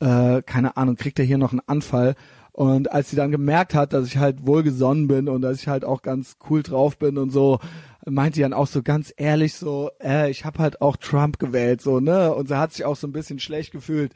äh, 0.00 0.42
keine 0.42 0.76
Ahnung, 0.76 0.96
kriegt 0.96 1.18
er 1.18 1.24
hier 1.24 1.38
noch 1.38 1.52
einen 1.52 1.62
Anfall. 1.66 2.16
Und 2.52 2.90
als 2.90 3.10
sie 3.10 3.16
dann 3.16 3.30
gemerkt 3.30 3.74
hat, 3.74 3.92
dass 3.92 4.06
ich 4.06 4.16
halt 4.16 4.46
wohlgesonnen 4.46 5.08
bin 5.08 5.28
und 5.28 5.42
dass 5.42 5.60
ich 5.60 5.68
halt 5.68 5.84
auch 5.84 6.02
ganz 6.02 6.36
cool 6.48 6.62
drauf 6.62 6.98
bin 6.98 7.18
und 7.18 7.30
so, 7.30 7.60
meinte 8.06 8.40
dann 8.40 8.54
auch 8.54 8.66
so 8.66 8.82
ganz 8.82 9.12
ehrlich 9.16 9.54
so, 9.54 9.90
äh, 10.02 10.30
ich 10.30 10.44
habe 10.44 10.58
halt 10.60 10.80
auch 10.80 10.96
Trump 10.96 11.38
gewählt, 11.38 11.80
so, 11.80 12.00
ne? 12.00 12.34
Und 12.34 12.48
sie 12.48 12.58
hat 12.58 12.72
sich 12.72 12.84
auch 12.84 12.96
so 12.96 13.06
ein 13.06 13.12
bisschen 13.12 13.38
schlecht 13.38 13.72
gefühlt. 13.72 14.12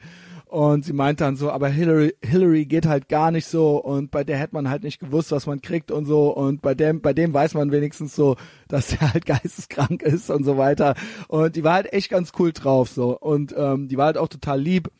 Und 0.51 0.83
sie 0.83 0.91
meinte 0.91 1.23
dann 1.23 1.37
so, 1.37 1.49
aber 1.49 1.69
Hillary, 1.69 2.13
Hillary 2.21 2.65
geht 2.65 2.85
halt 2.85 3.07
gar 3.07 3.31
nicht 3.31 3.45
so 3.45 3.77
und 3.77 4.11
bei 4.11 4.25
der 4.25 4.37
hätte 4.37 4.53
man 4.53 4.69
halt 4.69 4.83
nicht 4.83 4.99
gewusst, 4.99 5.31
was 5.31 5.47
man 5.47 5.61
kriegt 5.61 5.91
und 5.91 6.03
so 6.03 6.29
und 6.35 6.61
bei 6.61 6.75
dem, 6.75 6.99
bei 6.99 7.13
dem 7.13 7.33
weiß 7.33 7.53
man 7.53 7.71
wenigstens 7.71 8.17
so, 8.17 8.35
dass 8.67 8.91
er 8.91 9.13
halt 9.13 9.25
geisteskrank 9.25 10.01
ist 10.01 10.29
und 10.29 10.43
so 10.43 10.57
weiter. 10.57 10.95
Und 11.29 11.55
die 11.55 11.63
war 11.63 11.75
halt 11.75 11.93
echt 11.93 12.09
ganz 12.09 12.33
cool 12.37 12.51
drauf 12.51 12.89
so 12.89 13.17
und 13.17 13.55
ähm, 13.57 13.87
die 13.87 13.95
war 13.95 14.07
halt 14.07 14.17
auch 14.17 14.27
total 14.27 14.59
lieb. 14.59 14.91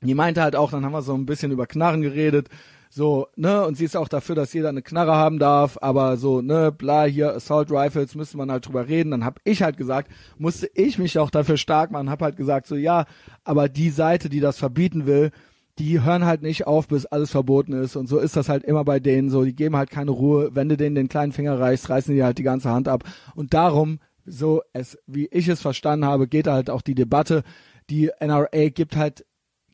Die 0.00 0.14
meinte 0.14 0.40
halt 0.40 0.56
auch, 0.56 0.70
dann 0.70 0.82
haben 0.82 0.92
wir 0.92 1.02
so 1.02 1.12
ein 1.12 1.26
bisschen 1.26 1.52
über 1.52 1.66
Knarren 1.66 2.00
geredet 2.00 2.48
so, 2.92 3.28
ne, 3.36 3.64
und 3.64 3.76
sie 3.76 3.84
ist 3.84 3.96
auch 3.96 4.08
dafür, 4.08 4.34
dass 4.34 4.52
jeder 4.52 4.68
eine 4.68 4.82
Knarre 4.82 5.14
haben 5.14 5.38
darf, 5.38 5.78
aber 5.80 6.16
so, 6.16 6.40
ne, 6.40 6.72
bla, 6.72 7.04
hier 7.04 7.32
Assault 7.32 7.70
Rifles, 7.70 8.16
müsste 8.16 8.36
man 8.36 8.50
halt 8.50 8.66
drüber 8.66 8.88
reden. 8.88 9.12
Dann 9.12 9.24
hab 9.24 9.38
ich 9.44 9.62
halt 9.62 9.76
gesagt, 9.76 10.10
musste 10.38 10.68
ich 10.74 10.98
mich 10.98 11.16
auch 11.16 11.30
dafür 11.30 11.56
stark 11.56 11.92
machen, 11.92 12.10
hab 12.10 12.20
halt 12.20 12.36
gesagt, 12.36 12.66
so, 12.66 12.74
ja, 12.74 13.04
aber 13.44 13.68
die 13.68 13.90
Seite, 13.90 14.28
die 14.28 14.40
das 14.40 14.58
verbieten 14.58 15.06
will, 15.06 15.30
die 15.78 16.02
hören 16.02 16.24
halt 16.24 16.42
nicht 16.42 16.66
auf, 16.66 16.88
bis 16.88 17.06
alles 17.06 17.30
verboten 17.30 17.72
ist. 17.74 17.94
Und 17.94 18.08
so 18.08 18.18
ist 18.18 18.36
das 18.36 18.48
halt 18.48 18.64
immer 18.64 18.84
bei 18.84 18.98
denen 18.98 19.30
so. 19.30 19.44
Die 19.44 19.54
geben 19.54 19.76
halt 19.76 19.90
keine 19.90 20.10
Ruhe. 20.10 20.50
Wenn 20.52 20.68
du 20.68 20.76
denen 20.76 20.96
den 20.96 21.08
kleinen 21.08 21.32
Finger 21.32 21.58
reichst, 21.58 21.88
reißen 21.88 22.14
die 22.14 22.24
halt 22.24 22.38
die 22.38 22.42
ganze 22.42 22.70
Hand 22.70 22.88
ab. 22.88 23.04
Und 23.36 23.54
darum, 23.54 24.00
so 24.26 24.62
es, 24.72 24.98
wie 25.06 25.26
ich 25.30 25.48
es 25.48 25.62
verstanden 25.62 26.04
habe, 26.04 26.26
geht 26.28 26.48
halt 26.48 26.68
auch 26.68 26.82
die 26.82 26.96
Debatte. 26.96 27.44
Die 27.88 28.10
NRA 28.20 28.68
gibt 28.68 28.96
halt 28.96 29.24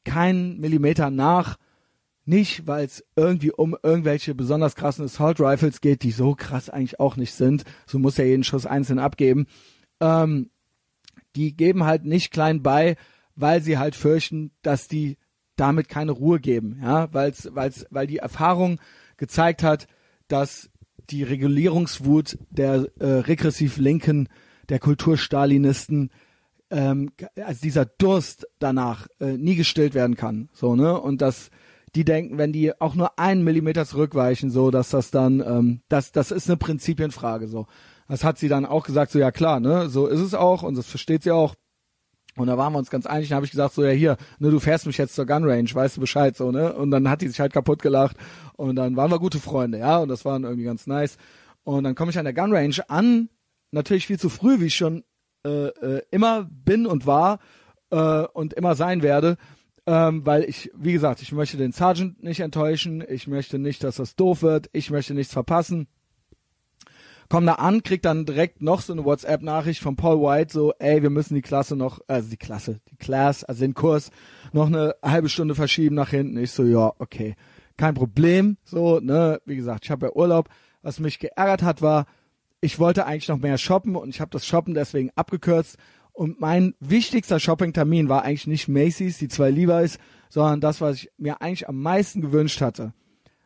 keinen 0.05 0.61
Millimeter 0.61 1.11
nach 1.11 1.57
Nicht, 2.29 2.67
weil 2.67 2.85
es 2.85 3.05
irgendwie 3.15 3.53
um 3.53 3.77
irgendwelche 3.83 4.35
besonders 4.35 4.75
krassen 4.75 5.05
Assault 5.05 5.41
Rifles 5.41 5.81
geht, 5.81 6.03
die 6.03 6.11
so 6.11 6.35
krass 6.35 6.69
eigentlich 6.69 7.01
auch 7.01 7.17
nicht 7.17 7.33
sind. 7.33 7.65
So 7.87 7.99
muss 7.99 8.19
er 8.19 8.27
jeden 8.27 8.45
Schuss 8.45 8.67
einzeln 8.67 8.99
abgeben. 8.99 9.47
Ähm, 10.01 10.51
die 11.37 11.57
geben 11.57 11.85
halt 11.85 12.05
nicht 12.05 12.33
klein 12.33 12.63
bei, 12.63 12.97
weil 13.37 13.63
sie 13.63 13.79
halt 13.79 13.95
fürchten, 13.95 14.51
dass 14.63 14.89
die 14.89 15.19
damit 15.57 15.89
keine 15.89 16.13
Ruhe 16.13 16.41
geben, 16.41 16.81
ja, 16.83 17.13
weil's, 17.13 17.49
weil's, 17.53 17.87
weil 17.91 18.07
die 18.07 18.19
Erfahrung 18.19 18.79
gezeigt 19.17 19.63
hat, 19.63 19.87
dass 20.29 20.71
die 21.09 21.23
Regulierungswut 21.23 22.39
der 22.51 22.91
äh, 22.99 23.07
regressiv 23.07 23.79
Linken, 23.79 24.29
der 24.69 24.79
Kulturstalinisten, 24.79 26.11
ähm, 26.71 27.11
also 27.37 27.61
dieser 27.63 27.87
Durst 27.87 28.47
danach 28.59 29.07
äh, 29.21 29.37
nie 29.37 29.55
gestillt 29.55 29.95
werden 29.95 30.17
kann, 30.17 30.51
so 30.53 30.75
ne, 30.75 31.01
und 31.01 31.23
dass 31.23 31.51
die 31.97 32.05
denken, 32.05 32.39
wenn 32.39 32.53
die 32.53 32.79
auch 32.81 32.95
nur 32.95 33.19
einen 33.19 33.43
Millimeter 33.43 33.87
zurückweichen, 33.87 34.51
so 34.51 34.71
dass 34.71 34.91
das 34.91 35.11
dann, 35.11 35.41
ähm, 35.41 35.81
das, 35.89 36.13
das 36.13 36.31
ist 36.31 36.49
eine 36.49 36.59
Prinzipienfrage, 36.59 37.49
so. 37.49 37.67
Das 38.09 38.23
hat 38.23 38.39
sie 38.39 38.49
dann 38.49 38.67
auch 38.67 38.85
gesagt, 38.85 39.11
so 39.11 39.19
ja 39.19 39.33
klar, 39.33 39.59
ne, 39.59 39.89
so 39.89 40.07
ist 40.07 40.21
es 40.21 40.35
auch 40.35 40.63
und 40.63 40.77
das 40.77 40.87
versteht 40.87 41.23
sie 41.23 41.33
auch. 41.33 41.55
Und 42.37 42.49
da 42.49 42.59
waren 42.59 42.75
wir 42.75 42.79
uns 42.79 42.91
ganz 42.91 43.07
einig, 43.07 43.31
dann 43.31 43.37
habe 43.37 43.47
ich 43.47 43.51
gesagt, 43.51 43.75
so 43.75 43.83
ja 43.83 43.91
hier, 43.91 44.19
ne, 44.39 44.51
du 44.51 44.61
fährst 44.61 44.87
mich 44.87 44.99
jetzt 44.99 45.15
zur 45.15 45.25
Gun 45.25 45.45
Range, 45.45 45.69
weißt 45.73 45.97
du 45.97 46.01
Bescheid, 46.03 46.37
so, 46.37 46.53
ne? 46.53 46.75
Und 46.75 46.91
dann 46.91 47.09
hat 47.09 47.23
die 47.23 47.29
sich 47.29 47.41
halt 47.41 47.55
kaputt 47.55 47.81
gelacht 47.81 48.17
und 48.57 48.77
dann 48.77 48.95
waren 48.95 49.11
wir 49.11 49.19
gute 49.19 49.41
Freunde, 49.41 49.79
ja, 49.79 49.99
und 49.99 50.09
das 50.09 50.25
war 50.25 50.39
irgendwie 50.39 50.65
ganz 50.65 50.87
nice. 50.87 51.17
Und 51.65 51.85
dann 51.85 51.95
komme 51.95 52.11
ich 52.11 52.19
an 52.19 52.27
der 52.27 52.35
Gun 52.35 52.55
Range 52.55 52.77
an, 52.89 53.31
natürlich 53.71 54.07
viel 54.07 54.21
zu 54.21 54.29
früh, 54.29 54.61
wie 54.61 54.67
ich 54.67 54.77
schon 54.77 55.03
äh, 55.47 55.69
äh, 55.69 56.03
immer 56.11 56.47
bin 56.51 56.87
und 56.87 57.07
war 57.07 57.39
äh, 57.91 58.27
und 58.35 58.53
immer 58.53 58.75
sein 58.75 59.03
werde. 59.03 59.39
Ähm, 59.89 60.27
weil 60.27 60.45
ich, 60.45 60.71
wie 60.75 60.93
gesagt, 60.93 61.23
ich 61.23 61.31
möchte 61.33 61.57
den 61.57 61.73
Sergeant 61.73 62.23
nicht 62.23 62.41
enttäuschen, 62.41 63.05
ich 63.09 63.29
möchte 63.29 63.59
nicht, 63.59 63.85
dass 63.85 63.97
das 63.97 64.17
doof 64.17 64.43
wird, 64.43 64.69
ich 64.73 64.91
möchte 64.91 65.15
nichts 65.15 65.33
verpassen 65.33 65.87
komm 67.29 67.47
da 67.47 67.55
an, 67.55 67.83
krieg 67.83 68.03
dann 68.03 68.25
direkt 68.25 68.63
noch 68.63 68.81
so 68.81 68.93
eine 68.93 69.05
WhatsApp-Nachricht 69.05 69.83
von 69.83 69.97
Paul 69.97 70.21
White, 70.21 70.53
so, 70.53 70.73
ey, 70.79 71.03
wir 71.03 71.11
müssen 71.11 71.35
die 71.35 71.43
Klasse 71.43 71.77
noch, 71.77 72.01
also 72.07 72.29
die 72.29 72.37
Klasse, 72.37 72.81
die 72.91 72.97
Class, 72.97 73.45
also 73.45 73.61
den 73.61 73.75
Kurs, 73.75 74.11
noch 74.53 74.67
eine 74.67 74.95
halbe 75.03 75.29
Stunde 75.29 75.55
verschieben 75.55 75.97
nach 75.97 76.11
hinten. 76.11 76.37
Ich 76.39 76.53
so, 76.53 76.65
ja, 76.65 76.93
okay, 76.99 77.37
kein 77.77 77.95
Problem, 77.95 78.57
so, 78.65 79.01
ne, 79.01 79.41
wie 79.45 79.57
gesagt, 79.57 79.85
ich 79.85 79.91
habe 79.91 80.07
ja 80.07 80.13
Urlaub. 80.13 80.49
Was 80.83 81.01
mich 81.01 81.19
geärgert 81.19 81.63
hat, 81.63 81.83
war, 81.83 82.07
ich 82.61 82.79
wollte 82.79 83.07
eigentlich 83.07 83.29
noch 83.29 83.39
mehr 83.39 83.59
shoppen 83.59 83.97
und 83.97 84.09
ich 84.09 84.21
habe 84.21 84.31
das 84.31 84.47
Shoppen 84.47 84.73
deswegen 84.73 85.11
abgekürzt. 85.17 85.77
Und 86.17 86.41
mein 86.41 86.75
wichtigster 86.81 87.39
Shopping-Termin 87.39 88.09
war 88.09 88.23
eigentlich 88.23 88.47
nicht 88.47 88.69
Macy's, 88.69 89.19
die 89.19 89.29
zwei 89.29 89.51
Levi's, 89.51 89.99
sondern 90.29 90.61
das, 90.61 90.81
was 90.81 90.97
ich 90.97 91.11
mir 91.19 91.41
eigentlich 91.41 91.69
am 91.69 91.81
meisten 91.81 92.21
gewünscht 92.21 92.61
hatte, 92.61 92.93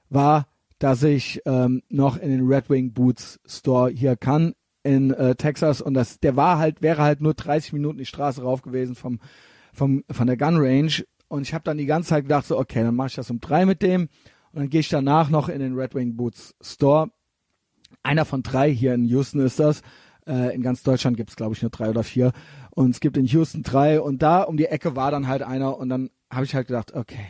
war 0.08 0.46
dass 0.80 1.02
ich 1.02 1.42
ähm, 1.44 1.82
noch 1.90 2.16
in 2.16 2.30
den 2.30 2.46
Red 2.46 2.68
Wing 2.68 2.92
Boots 2.92 3.38
Store 3.46 3.90
hier 3.90 4.16
kann 4.16 4.54
in 4.82 5.12
äh, 5.12 5.36
Texas. 5.36 5.80
Und 5.80 5.94
das 5.94 6.18
der 6.18 6.34
war 6.36 6.58
halt 6.58 6.82
wäre 6.82 7.02
halt 7.02 7.20
nur 7.20 7.34
30 7.34 7.74
Minuten 7.74 7.98
die 7.98 8.06
Straße 8.06 8.42
rauf 8.42 8.62
gewesen 8.62 8.96
vom 8.96 9.20
vom 9.72 10.02
von 10.10 10.26
der 10.26 10.38
Gun 10.38 10.56
Range. 10.56 11.04
Und 11.28 11.42
ich 11.42 11.54
habe 11.54 11.64
dann 11.64 11.78
die 11.78 11.86
ganze 11.86 12.08
Zeit 12.08 12.24
gedacht 12.24 12.46
so 12.46 12.58
okay 12.58 12.82
dann 12.82 12.96
mache 12.96 13.08
ich 13.08 13.14
das 13.14 13.30
um 13.30 13.40
drei 13.40 13.66
mit 13.66 13.82
dem. 13.82 14.08
Und 14.52 14.58
dann 14.58 14.68
gehe 14.70 14.80
ich 14.80 14.88
danach 14.88 15.28
noch 15.28 15.48
in 15.48 15.60
den 15.60 15.74
Red 15.74 15.94
Wing 15.94 16.16
Boots 16.16 16.56
Store. 16.62 17.10
Einer 18.02 18.24
von 18.24 18.42
drei 18.42 18.72
hier 18.72 18.94
in 18.94 19.04
Houston 19.04 19.40
ist 19.40 19.60
das. 19.60 19.82
Äh, 20.26 20.54
in 20.54 20.62
ganz 20.62 20.82
Deutschland 20.82 21.18
gibt's 21.18 21.36
glaube 21.36 21.54
ich 21.54 21.60
nur 21.60 21.70
drei 21.70 21.90
oder 21.90 22.02
vier 22.02 22.32
und 22.70 22.90
es 22.90 23.00
gibt 23.00 23.16
in 23.16 23.26
Houston 23.26 23.62
drei 23.62 24.00
und 24.00 24.22
da 24.22 24.42
um 24.42 24.56
die 24.56 24.66
Ecke 24.66 24.96
war 24.96 25.10
dann 25.10 25.28
halt 25.28 25.42
einer 25.42 25.78
und 25.78 25.88
dann 25.88 26.10
habe 26.32 26.44
ich 26.44 26.54
halt 26.54 26.68
gedacht 26.68 26.94
okay 26.94 27.26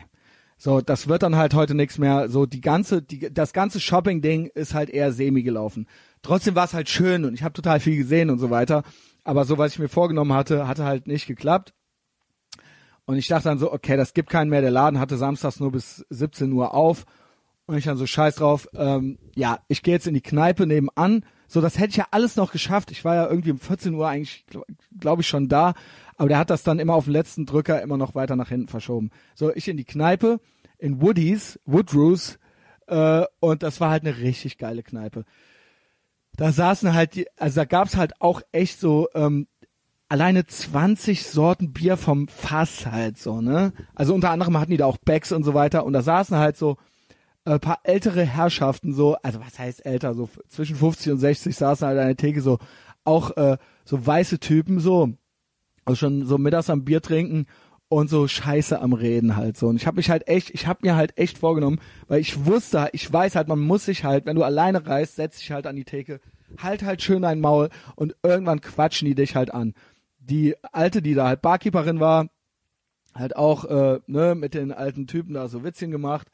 so, 0.63 0.79
das 0.79 1.07
wird 1.07 1.23
dann 1.23 1.37
halt 1.37 1.55
heute 1.55 1.73
nichts 1.73 1.97
mehr. 1.97 2.29
So 2.29 2.45
die 2.45 2.61
ganze, 2.61 3.01
die, 3.01 3.33
das 3.33 3.51
ganze 3.51 3.79
Shopping-Ding 3.79 4.45
ist 4.53 4.75
halt 4.75 4.91
eher 4.91 5.11
semi 5.11 5.41
gelaufen. 5.41 5.87
Trotzdem 6.21 6.53
war 6.53 6.65
es 6.65 6.75
halt 6.75 6.87
schön 6.87 7.25
und 7.25 7.33
ich 7.33 7.41
habe 7.41 7.53
total 7.53 7.79
viel 7.79 7.97
gesehen 7.97 8.29
und 8.29 8.37
so 8.37 8.51
weiter. 8.51 8.83
Aber 9.23 9.45
so, 9.45 9.57
was 9.57 9.73
ich 9.73 9.79
mir 9.79 9.89
vorgenommen 9.89 10.33
hatte, 10.33 10.67
hatte 10.67 10.85
halt 10.85 11.07
nicht 11.07 11.25
geklappt. 11.25 11.73
Und 13.05 13.17
ich 13.17 13.27
dachte 13.27 13.45
dann 13.45 13.57
so, 13.57 13.73
okay, 13.73 13.97
das 13.97 14.13
gibt 14.13 14.29
keinen 14.29 14.51
mehr. 14.51 14.61
Der 14.61 14.69
Laden 14.69 14.99
hatte 14.99 15.17
samstags 15.17 15.59
nur 15.59 15.71
bis 15.71 16.05
17 16.11 16.53
Uhr 16.53 16.75
auf. 16.75 17.05
Und 17.65 17.77
ich 17.77 17.85
dann 17.85 17.97
so 17.97 18.05
scheiß 18.05 18.35
drauf. 18.35 18.67
Ähm, 18.75 19.17
ja, 19.35 19.61
ich 19.67 19.81
gehe 19.81 19.95
jetzt 19.95 20.05
in 20.05 20.13
die 20.13 20.21
Kneipe 20.21 20.67
nebenan. 20.67 21.25
So, 21.51 21.59
das 21.59 21.77
hätte 21.77 21.89
ich 21.89 21.97
ja 21.97 22.07
alles 22.11 22.37
noch 22.37 22.53
geschafft. 22.53 22.91
Ich 22.91 23.03
war 23.03 23.15
ja 23.15 23.27
irgendwie 23.27 23.51
um 23.51 23.59
14 23.59 23.93
Uhr 23.93 24.07
eigentlich, 24.07 24.45
glaube 24.47 24.67
glaub 24.97 25.19
ich, 25.19 25.27
schon 25.27 25.49
da. 25.49 25.73
Aber 26.15 26.29
der 26.29 26.37
hat 26.37 26.49
das 26.49 26.63
dann 26.63 26.79
immer 26.79 26.95
auf 26.95 27.03
den 27.05 27.13
letzten 27.13 27.45
Drücker 27.45 27.81
immer 27.81 27.97
noch 27.97 28.15
weiter 28.15 28.37
nach 28.37 28.47
hinten 28.47 28.69
verschoben. 28.69 29.09
So, 29.35 29.53
ich 29.53 29.67
in 29.67 29.75
die 29.75 29.83
Kneipe, 29.83 30.39
in 30.77 31.01
Woody's, 31.01 31.59
Woodrows, 31.65 32.39
äh, 32.87 33.25
und 33.41 33.63
das 33.63 33.81
war 33.81 33.89
halt 33.89 34.05
eine 34.05 34.17
richtig 34.19 34.59
geile 34.59 34.81
Kneipe. 34.81 35.25
Da 36.37 36.53
saßen 36.53 36.93
halt 36.93 37.15
die, 37.15 37.27
also 37.37 37.57
da 37.57 37.65
gab's 37.65 37.97
halt 37.97 38.13
auch 38.21 38.41
echt 38.53 38.79
so, 38.79 39.09
ähm, 39.13 39.47
alleine 40.07 40.45
20 40.45 41.25
Sorten 41.25 41.73
Bier 41.73 41.97
vom 41.97 42.29
Fass 42.29 42.85
halt 42.85 43.17
so, 43.17 43.41
ne? 43.41 43.73
Also 43.93 44.13
unter 44.13 44.29
anderem 44.29 44.57
hatten 44.57 44.71
die 44.71 44.77
da 44.77 44.85
auch 44.85 44.97
Becks 44.99 45.33
und 45.33 45.43
so 45.43 45.53
weiter 45.53 45.85
und 45.85 45.91
da 45.91 46.01
saßen 46.01 46.37
halt 46.37 46.55
so 46.55 46.77
ein 47.45 47.59
paar 47.59 47.79
ältere 47.83 48.23
Herrschaften 48.23 48.93
so, 48.93 49.15
also 49.23 49.39
was 49.39 49.57
heißt 49.57 49.85
älter, 49.85 50.13
so 50.13 50.29
zwischen 50.47 50.75
50 50.75 51.13
und 51.13 51.17
60 51.19 51.55
saßen 51.55 51.87
halt 51.87 51.99
an 51.99 52.07
der 52.07 52.17
Theke 52.17 52.41
so, 52.41 52.59
auch 53.03 53.35
äh, 53.37 53.57
so 53.83 54.05
weiße 54.05 54.39
Typen 54.39 54.79
so, 54.79 55.13
also 55.85 55.95
schon 55.95 56.25
so 56.25 56.37
mittags 56.37 56.69
am 56.69 56.85
Bier 56.85 57.01
trinken 57.01 57.47
und 57.89 58.09
so 58.09 58.27
Scheiße 58.27 58.79
am 58.79 58.93
Reden 58.93 59.35
halt 59.35 59.57
so. 59.57 59.67
Und 59.67 59.75
ich 59.75 59.87
habe 59.87 59.97
mich 59.97 60.09
halt 60.09 60.27
echt, 60.27 60.51
ich 60.51 60.67
habe 60.67 60.79
mir 60.83 60.95
halt 60.95 61.17
echt 61.17 61.39
vorgenommen, 61.39 61.79
weil 62.07 62.21
ich 62.21 62.45
wusste, 62.45 62.89
ich 62.93 63.11
weiß 63.11 63.35
halt, 63.35 63.47
man 63.47 63.59
muss 63.59 63.85
sich 63.85 64.03
halt, 64.03 64.25
wenn 64.25 64.35
du 64.35 64.43
alleine 64.43 64.85
reist, 64.85 65.15
setz 65.15 65.39
dich 65.39 65.51
halt 65.51 65.65
an 65.65 65.75
die 65.75 65.83
Theke, 65.83 66.21
halt 66.59 66.83
halt 66.83 67.01
schön 67.01 67.23
dein 67.23 67.41
Maul 67.41 67.69
und 67.95 68.15
irgendwann 68.23 68.61
quatschen 68.61 69.07
die 69.07 69.15
dich 69.15 69.35
halt 69.35 69.53
an. 69.53 69.73
Die 70.19 70.55
alte, 70.71 71.01
die 71.01 71.15
da 71.15 71.27
halt 71.27 71.41
Barkeeperin 71.41 71.99
war, 71.99 72.29
halt 73.15 73.35
auch 73.35 73.65
äh, 73.65 73.99
ne 74.05 74.35
mit 74.35 74.53
den 74.53 74.71
alten 74.71 75.07
Typen 75.07 75.33
da 75.33 75.47
so 75.47 75.63
Witzchen 75.63 75.91
gemacht 75.91 76.27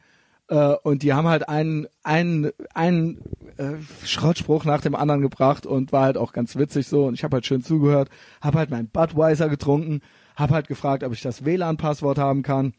äh, 0.49 0.75
und 0.83 1.03
die 1.03 1.13
haben 1.13 1.27
halt 1.27 1.49
einen 1.49 1.87
einen 2.03 2.51
einen 2.73 3.21
äh, 3.57 3.73
Schrottspruch 4.05 4.65
nach 4.65 4.81
dem 4.81 4.95
anderen 4.95 5.21
gebracht 5.21 5.65
und 5.65 5.91
war 5.91 6.03
halt 6.03 6.17
auch 6.17 6.33
ganz 6.33 6.55
witzig 6.55 6.87
so. 6.87 7.05
Und 7.05 7.15
ich 7.15 7.23
habe 7.23 7.35
halt 7.35 7.45
schön 7.45 7.61
zugehört, 7.61 8.09
habe 8.41 8.59
halt 8.59 8.69
mein 8.69 8.87
Budweiser 8.87 9.49
getrunken, 9.49 10.01
habe 10.35 10.53
halt 10.53 10.67
gefragt, 10.67 11.03
ob 11.03 11.13
ich 11.13 11.21
das 11.21 11.43
WLAN-Passwort 11.43 12.17
haben 12.17 12.43
kann. 12.43 12.73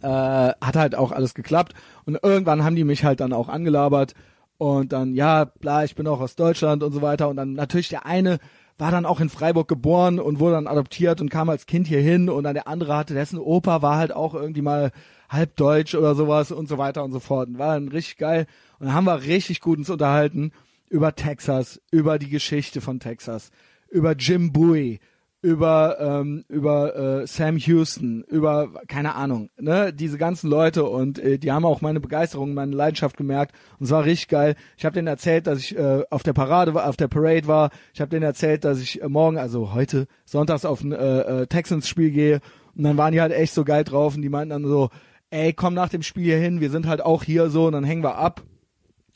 Äh, 0.00 0.06
hat 0.08 0.76
halt 0.76 0.94
auch 0.94 1.12
alles 1.12 1.34
geklappt. 1.34 1.74
Und 2.04 2.18
irgendwann 2.22 2.64
haben 2.64 2.76
die 2.76 2.84
mich 2.84 3.04
halt 3.04 3.20
dann 3.20 3.32
auch 3.32 3.48
angelabert. 3.48 4.14
Und 4.58 4.92
dann 4.92 5.14
ja, 5.14 5.44
bla, 5.44 5.82
ich 5.84 5.96
bin 5.96 6.06
auch 6.06 6.20
aus 6.20 6.36
Deutschland 6.36 6.82
und 6.82 6.92
so 6.92 7.02
weiter. 7.02 7.28
Und 7.28 7.36
dann 7.36 7.54
natürlich 7.54 7.88
der 7.88 8.06
eine 8.06 8.38
war 8.78 8.90
dann 8.90 9.06
auch 9.06 9.20
in 9.20 9.28
Freiburg 9.28 9.68
geboren 9.68 10.18
und 10.18 10.40
wurde 10.40 10.54
dann 10.54 10.66
adoptiert 10.66 11.20
und 11.20 11.30
kam 11.30 11.50
als 11.50 11.66
Kind 11.66 11.86
hier 11.86 12.00
hin. 12.00 12.28
Und 12.28 12.44
dann 12.44 12.54
der 12.54 12.68
andere 12.68 12.96
hatte, 12.96 13.14
dessen 13.14 13.38
Opa 13.38 13.82
war 13.82 13.96
halt 13.96 14.12
auch 14.12 14.34
irgendwie 14.34 14.62
mal 14.62 14.92
halb 15.32 15.56
deutsch 15.56 15.94
oder 15.94 16.14
sowas 16.14 16.52
und 16.52 16.68
so 16.68 16.78
weiter 16.78 17.02
und 17.02 17.12
so 17.12 17.20
fort. 17.20 17.48
Und 17.48 17.58
war 17.58 17.74
dann 17.74 17.88
richtig 17.88 18.18
geil. 18.18 18.46
Und 18.78 18.86
dann 18.86 18.94
haben 18.94 19.04
wir 19.04 19.22
richtig 19.22 19.60
gut 19.60 19.78
uns 19.78 19.90
unterhalten 19.90 20.52
über 20.88 21.14
Texas, 21.14 21.80
über 21.90 22.18
die 22.18 22.28
Geschichte 22.28 22.80
von 22.80 23.00
Texas, 23.00 23.50
über 23.90 24.12
Jim 24.12 24.52
Bowie, 24.52 25.00
über 25.42 25.98
ähm, 25.98 26.44
über 26.48 27.22
äh, 27.22 27.26
Sam 27.26 27.56
Houston, 27.56 28.22
über 28.28 28.70
keine 28.86 29.16
Ahnung, 29.16 29.50
ne, 29.58 29.92
diese 29.92 30.16
ganzen 30.16 30.48
Leute 30.48 30.84
und 30.84 31.18
äh, 31.18 31.38
die 31.38 31.50
haben 31.50 31.64
auch 31.64 31.80
meine 31.80 31.98
Begeisterung, 31.98 32.54
meine 32.54 32.76
Leidenschaft 32.76 33.16
gemerkt 33.16 33.52
und 33.80 33.86
es 33.86 33.90
war 33.90 34.04
richtig 34.04 34.28
geil. 34.28 34.54
Ich 34.76 34.84
habe 34.84 34.94
denen 34.94 35.08
erzählt, 35.08 35.48
dass 35.48 35.58
ich 35.58 35.76
äh, 35.76 36.04
auf 36.10 36.22
der 36.22 36.32
Parade 36.32 36.74
war, 36.74 36.88
auf 36.88 36.96
der 36.96 37.08
Parade 37.08 37.48
war. 37.48 37.70
Ich 37.92 38.00
habe 38.00 38.10
denen 38.10 38.22
erzählt, 38.22 38.64
dass 38.64 38.80
ich 38.80 39.02
äh, 39.02 39.08
morgen, 39.08 39.36
also 39.36 39.74
heute 39.74 40.06
sonntags 40.24 40.64
auf 40.64 40.84
ein 40.84 40.92
äh, 40.92 41.42
äh, 41.42 41.46
Texans 41.48 41.88
Spiel 41.88 42.12
gehe 42.12 42.40
und 42.76 42.84
dann 42.84 42.96
waren 42.96 43.12
die 43.12 43.20
halt 43.20 43.32
echt 43.32 43.52
so 43.52 43.64
geil 43.64 43.82
drauf 43.82 44.14
und 44.14 44.22
die 44.22 44.28
meinten 44.28 44.50
dann 44.50 44.64
so, 44.64 44.90
ey, 45.32 45.52
komm 45.54 45.74
nach 45.74 45.88
dem 45.88 46.02
Spiel 46.02 46.24
hier 46.24 46.38
hin, 46.38 46.60
wir 46.60 46.70
sind 46.70 46.86
halt 46.86 47.00
auch 47.00 47.24
hier 47.24 47.48
so 47.48 47.66
und 47.66 47.72
dann 47.72 47.84
hängen 47.84 48.04
wir 48.04 48.16
ab. 48.16 48.42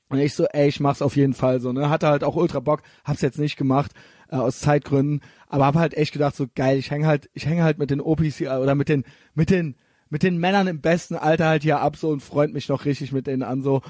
Und 0.09 0.19
ich 0.19 0.35
so, 0.35 0.47
ey, 0.47 0.69
ich 0.69 0.81
mach's 0.81 1.03
auf 1.03 1.17
jeden 1.17 1.35
Fall 1.35 1.61
so, 1.61 1.73
ne? 1.73 1.91
Hatte 1.91 2.09
halt 2.09 2.25
auch 2.25 2.37
ultra 2.37 2.61
Bock, 2.61 2.83
hab's 3.05 3.21
jetzt 3.21 3.39
nicht 3.39 3.57
gemacht, 3.57 3.93
äh, 4.31 4.37
aus 4.37 4.61
Zeitgründen, 4.61 5.21
aber 5.49 5.67
hab 5.67 5.75
halt 5.75 5.95
echt 5.95 6.13
gedacht, 6.13 6.35
so 6.35 6.47
geil, 6.55 6.79
ich 6.79 6.91
hänge 6.91 7.07
halt, 7.07 7.29
ich 7.35 7.47
hänge 7.47 7.65
halt 7.65 7.79
mit 7.79 7.91
den 7.91 8.01
hier, 8.01 8.61
oder 8.61 8.75
mit 8.75 8.89
den, 8.89 9.05
mit 9.35 9.51
den, 9.51 9.77
mit 10.09 10.23
den 10.23 10.39
Männern 10.39 10.69
im 10.69 10.81
besten 10.81 11.17
Alter 11.17 11.49
halt 11.49 11.63
hier 11.63 11.81
ab 11.81 11.97
so 11.97 12.09
und 12.11 12.23
freund 12.23 12.55
mich 12.55 12.69
noch 12.69 12.85
richtig 12.85 13.13
mit 13.13 13.27
denen 13.27 13.43
an, 13.43 13.63
so. 13.63 13.83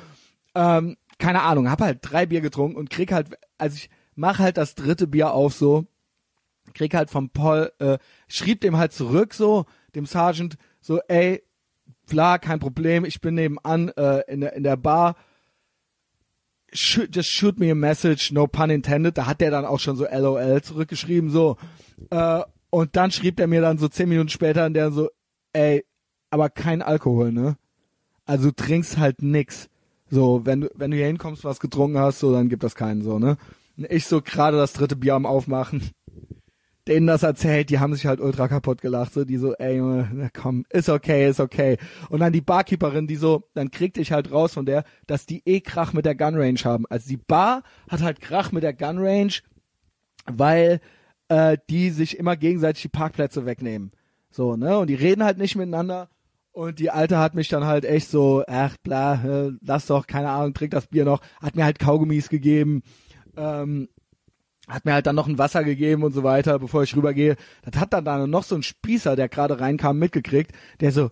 Ähm, 0.54 0.96
keine 1.18 1.42
Ahnung, 1.42 1.70
hab 1.70 1.80
halt 1.80 1.98
drei 2.02 2.26
Bier 2.26 2.40
getrunken 2.40 2.76
und 2.76 2.90
krieg 2.90 3.12
halt, 3.12 3.28
also 3.58 3.76
ich 3.76 3.90
mach 4.14 4.38
halt 4.38 4.56
das 4.56 4.74
dritte 4.74 5.06
Bier 5.06 5.32
auf 5.32 5.54
so, 5.54 5.86
krieg 6.74 6.94
halt 6.94 7.10
vom 7.10 7.30
Paul, 7.30 7.70
äh, 7.78 7.98
schrieb 8.26 8.62
dem 8.62 8.78
halt 8.78 8.92
zurück 8.92 9.32
so, 9.32 9.66
dem 9.94 10.06
Sergeant, 10.06 10.56
so, 10.80 10.98
ey, 11.08 11.42
klar, 12.06 12.38
kein 12.38 12.60
Problem, 12.60 13.04
ich 13.04 13.20
bin 13.20 13.34
nebenan 13.34 13.88
äh, 13.90 14.22
in, 14.28 14.40
der, 14.40 14.54
in 14.54 14.62
der 14.62 14.76
Bar. 14.76 15.16
Shoot, 16.72 17.14
just 17.14 17.30
shoot 17.30 17.58
me 17.58 17.70
a 17.70 17.74
message, 17.74 18.32
no 18.32 18.46
pun 18.46 18.70
intended. 18.70 19.16
Da 19.16 19.26
hat 19.26 19.40
der 19.40 19.50
dann 19.50 19.64
auch 19.64 19.80
schon 19.80 19.96
so 19.96 20.06
LOL 20.10 20.62
zurückgeschrieben, 20.62 21.30
so. 21.30 21.56
Äh, 22.10 22.42
und 22.70 22.96
dann 22.96 23.10
schrieb 23.10 23.40
er 23.40 23.46
mir 23.46 23.60
dann 23.60 23.78
so 23.78 23.88
zehn 23.88 24.08
Minuten 24.08 24.28
später, 24.28 24.66
und 24.66 24.74
der 24.74 24.90
so, 24.90 25.08
ey, 25.52 25.84
aber 26.30 26.50
kein 26.50 26.82
Alkohol, 26.82 27.32
ne? 27.32 27.56
Also 28.24 28.50
trinkst 28.50 28.98
halt 28.98 29.22
nix. 29.22 29.68
So, 30.10 30.44
wenn 30.44 30.62
du, 30.62 30.70
wenn 30.74 30.90
du 30.90 30.96
hier 30.96 31.06
hinkommst, 31.06 31.44
was 31.44 31.60
getrunken 31.60 31.98
hast, 31.98 32.18
so, 32.18 32.32
dann 32.32 32.48
gibt 32.48 32.62
das 32.64 32.74
keinen 32.74 33.02
so, 33.02 33.18
ne? 33.18 33.38
Und 33.76 33.90
ich 33.90 34.06
so 34.06 34.20
gerade 34.20 34.56
das 34.56 34.72
dritte 34.72 34.96
Bier 34.96 35.14
am 35.14 35.26
Aufmachen. 35.26 35.90
Denen 36.88 37.06
das 37.08 37.24
erzählt, 37.24 37.70
die 37.70 37.80
haben 37.80 37.94
sich 37.94 38.06
halt 38.06 38.20
ultra 38.20 38.46
kaputt 38.46 38.80
gelacht, 38.80 39.12
so, 39.12 39.24
die 39.24 39.38
so, 39.38 39.54
ey, 39.54 39.78
Junge, 39.78 40.30
komm, 40.32 40.64
ist 40.70 40.88
okay, 40.88 41.28
ist 41.28 41.40
okay. 41.40 41.78
Und 42.10 42.20
dann 42.20 42.32
die 42.32 42.40
Barkeeperin, 42.40 43.08
die 43.08 43.16
so, 43.16 43.48
dann 43.54 43.72
kriegte 43.72 44.00
ich 44.00 44.12
halt 44.12 44.30
raus 44.30 44.54
von 44.54 44.66
der, 44.66 44.84
dass 45.06 45.26
die 45.26 45.42
eh 45.46 45.60
Krach 45.60 45.92
mit 45.92 46.04
der 46.04 46.14
Gunrange 46.14 46.62
haben. 46.64 46.86
Also 46.88 47.08
die 47.08 47.16
Bar 47.16 47.64
hat 47.90 48.02
halt 48.02 48.20
Krach 48.20 48.52
mit 48.52 48.62
der 48.62 48.72
Gunrange, 48.72 49.40
weil 50.26 50.80
äh, 51.28 51.58
die 51.68 51.90
sich 51.90 52.18
immer 52.18 52.36
gegenseitig 52.36 52.82
die 52.82 52.88
Parkplätze 52.88 53.46
wegnehmen. 53.46 53.90
So, 54.30 54.56
ne? 54.56 54.78
Und 54.78 54.88
die 54.88 54.94
reden 54.94 55.24
halt 55.24 55.38
nicht 55.38 55.56
miteinander. 55.56 56.08
Und 56.52 56.78
die 56.78 56.90
Alte 56.90 57.18
hat 57.18 57.34
mich 57.34 57.48
dann 57.48 57.64
halt 57.64 57.84
echt 57.84 58.08
so, 58.08 58.42
ach 58.46 58.76
bla, 58.82 59.50
lass 59.60 59.86
doch, 59.86 60.06
keine 60.06 60.30
Ahnung, 60.30 60.54
trink 60.54 60.70
das 60.70 60.86
Bier 60.86 61.04
noch, 61.04 61.20
hat 61.42 61.54
mir 61.54 61.64
halt 61.64 61.78
Kaugummis 61.78 62.30
gegeben, 62.30 62.82
ähm, 63.36 63.88
hat 64.66 64.84
mir 64.84 64.94
halt 64.94 65.06
dann 65.06 65.16
noch 65.16 65.28
ein 65.28 65.38
Wasser 65.38 65.64
gegeben 65.64 66.02
und 66.02 66.12
so 66.12 66.22
weiter, 66.22 66.58
bevor 66.58 66.82
ich 66.82 66.96
rübergehe. 66.96 67.36
Das 67.62 67.80
hat 67.80 67.92
dann 67.92 68.04
da 68.04 68.26
noch 68.26 68.42
so 68.42 68.56
ein 68.56 68.62
Spießer, 68.62 69.16
der 69.16 69.28
gerade 69.28 69.60
reinkam, 69.60 69.98
mitgekriegt, 69.98 70.52
der 70.80 70.92
so, 70.92 71.10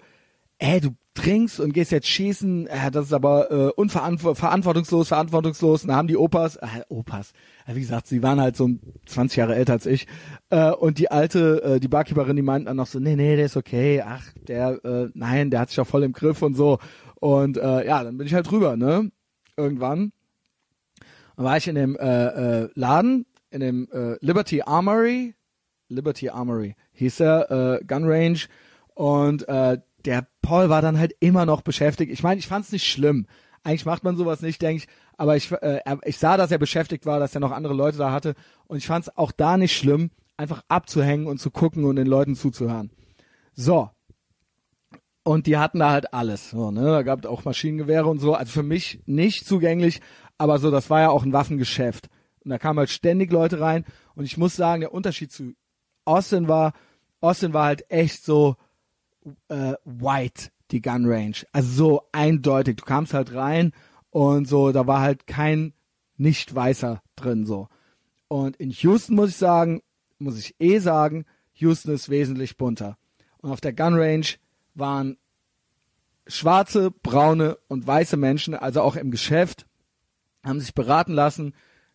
ey, 0.59 0.81
du 0.81 0.91
trinkst 1.15 1.61
und 1.61 1.73
gehst 1.73 1.93
jetzt 1.93 2.09
schießen, 2.09 2.67
äh, 2.67 2.91
das 2.91 3.07
ist 3.07 3.13
aber 3.13 3.51
äh, 3.51 3.71
unverantwortungslos, 3.77 5.09
verantwortungslos. 5.09 5.83
Und 5.83 5.89
da 5.89 5.97
haben 5.97 6.09
die 6.09 6.17
Opas, 6.17 6.57
äh, 6.57 6.67
Opas, 6.89 7.33
äh, 7.67 7.77
wie 7.77 7.81
gesagt, 7.81 8.09
sie 8.09 8.23
waren 8.23 8.41
halt 8.41 8.57
so 8.57 8.69
20 9.07 9.37
Jahre 9.37 9.55
älter 9.55 9.75
als 9.75 9.87
ich. 9.87 10.09
Äh, 10.51 10.73
und 10.73 10.99
die 10.99 11.11
alte, 11.13 11.63
äh, 11.63 11.81
die 11.81 11.89
Barkeeperin, 11.89 12.35
die 12.35 12.43
meinten 12.43 12.67
dann 12.67 12.77
noch 12.77 12.89
so, 12.89 12.99
nee, 12.99 13.15
nee, 13.15 13.37
der 13.37 13.47
ist 13.47 13.57
okay, 13.57 14.03
ach, 14.05 14.25
der, 14.49 14.85
äh, 14.85 15.09
nein, 15.15 15.51
der 15.51 15.61
hat 15.61 15.69
sich 15.69 15.77
ja 15.77 15.85
voll 15.85 16.03
im 16.03 16.13
Griff 16.13 16.43
und 16.43 16.55
so. 16.55 16.79
Und 17.21 17.57
äh, 17.57 17.87
ja, 17.87 18.03
dann 18.03 18.19
bin 18.19 18.27
ich 18.27 18.35
halt 18.35 18.51
rüber, 18.51 18.77
ne? 18.77 19.11
Irgendwann. 19.57 20.13
Dann 21.37 21.45
war 21.45 21.57
ich 21.57 21.69
in 21.69 21.77
dem 21.77 21.97
äh, 21.97 22.65
äh, 22.65 22.69
Laden, 22.75 23.27
in 23.55 23.61
dem 23.61 23.89
äh, 23.93 24.17
Liberty 24.21 24.63
Armory, 24.63 25.35
Liberty 25.89 26.29
Armory 26.29 26.75
hieß 26.93 27.21
er, 27.21 27.51
äh, 27.51 27.85
Gun 27.85 28.05
Range. 28.05 28.41
Und 28.95 29.49
äh, 29.49 29.79
der 30.05 30.27
Paul 30.43 30.69
war 30.69 30.83
dann 30.83 30.99
halt 30.99 31.15
immer 31.21 31.47
noch 31.47 31.63
beschäftigt. 31.63 32.13
Ich 32.13 32.23
meine, 32.23 32.39
ich 32.39 32.49
fand 32.49 32.67
es 32.67 32.73
nicht 32.73 32.87
schlimm. 32.87 33.27
Eigentlich 33.63 33.87
macht 33.87 34.05
man 34.05 34.17
sowas 34.17 34.43
nicht, 34.43 34.61
denke 34.61 34.85
ich. 34.85 34.89
Aber 35.17 35.37
ich, 35.37 35.51
äh, 35.53 35.81
ich 36.05 36.19
sah, 36.19 36.37
dass 36.37 36.51
er 36.51 36.59
beschäftigt 36.59 37.07
war, 37.07 37.21
dass 37.21 37.35
er 37.35 37.41
noch 37.41 37.53
andere 37.53 37.75
Leute 37.75 37.97
da 37.97 38.13
hatte. 38.13 38.35
Und 38.67 38.79
ich 38.79 38.87
fand 38.87 39.07
es 39.07 39.17
auch 39.17 39.33
da 39.33 39.57
nicht 39.57 39.77
schlimm, 39.77 40.11
einfach 40.37 40.63
abzuhängen 40.69 41.27
und 41.27 41.39
zu 41.39 41.51
gucken 41.51 41.85
und 41.85 41.97
den 41.97 42.07
Leuten 42.07 42.35
zuzuhören. 42.35 42.91
So. 43.55 43.91
Und 45.23 45.47
die 45.47 45.57
hatten 45.57 45.79
da 45.79 45.91
halt 45.91 46.13
alles. 46.13 46.51
So, 46.51 46.71
ne? 46.71 46.83
Da 46.83 47.03
gab 47.03 47.21
es 47.21 47.27
auch 47.27 47.45
Maschinengewehre 47.45 48.09
und 48.09 48.19
so. 48.19 48.35
Also 48.35 48.53
für 48.53 48.63
mich 48.63 49.01
nicht 49.07 49.47
zugänglich, 49.47 50.01
aber 50.37 50.59
so, 50.59 50.71
das 50.71 50.91
war 50.91 51.01
ja 51.01 51.11
auch 51.11 51.25
ein 51.25 51.33
Waffengeschäft. 51.33 52.09
Und 52.45 52.51
da 52.51 52.59
kamen 52.59 52.79
halt 52.79 52.91
ständig 52.91 53.33
Leute 53.33 53.61
rein. 53.61 53.85
Und 54.15 54.25
ich 54.25 54.37
muss 54.37 54.57
sagen, 54.57 54.81
der 54.81 54.93
Unterschied 54.93 55.33
zu 55.33 55.55
Austin 56.05 56.49
war, 56.49 56.75
Austin 57.21 57.55
war 57.55 57.67
halt 57.67 57.91
echt 57.91 58.23
so, 58.25 58.57
äh, 59.49 59.75
white, 59.85 60.51
die 60.71 60.83
Gun 60.83 61.07
Range. 61.07 61.37
Also 61.53 61.69
so 61.73 62.03
eindeutig. 62.13 62.77
Du 62.77 62.85
kamst 62.85 63.15
halt 63.15 63.35
rein 63.35 63.73
und 64.11 64.47
so, 64.47 64.73
da 64.73 64.87
war 64.87 65.01
halt 65.01 65.27
kein 65.27 65.73
nicht-weißer 66.17 67.03
drin, 67.17 67.47
so. 67.47 67.69
Und 68.29 68.57
in 68.57 68.71
Houston 68.71 69.15
muss 69.15 69.31
ich 69.31 69.37
sagen, 69.37 69.83
muss 70.19 70.39
ich 70.39 70.55
eh 70.59 70.79
sagen, 70.79 71.25
Houston 71.55 71.93
ist 71.93 72.09
wesentlich 72.09 72.57
bunter. 72.57 72.97
Und 73.39 73.51
auf 73.51 73.61
der 73.61 73.73
Gun 73.73 73.95
Range 73.95 74.27
waren 74.75 75.19
schwarze, 76.27 76.91
braune 76.91 77.59
und 77.69 77.87
weiße 77.87 78.17
Menschen, 78.17 78.55
also 78.55 78.83
auch 78.83 78.97
im 78.97 79.11
Geschäft, 79.11 79.67
haben 80.43 80.61
sich 80.61 80.75
beraten 80.75 81.13
lassen 81.13 81.55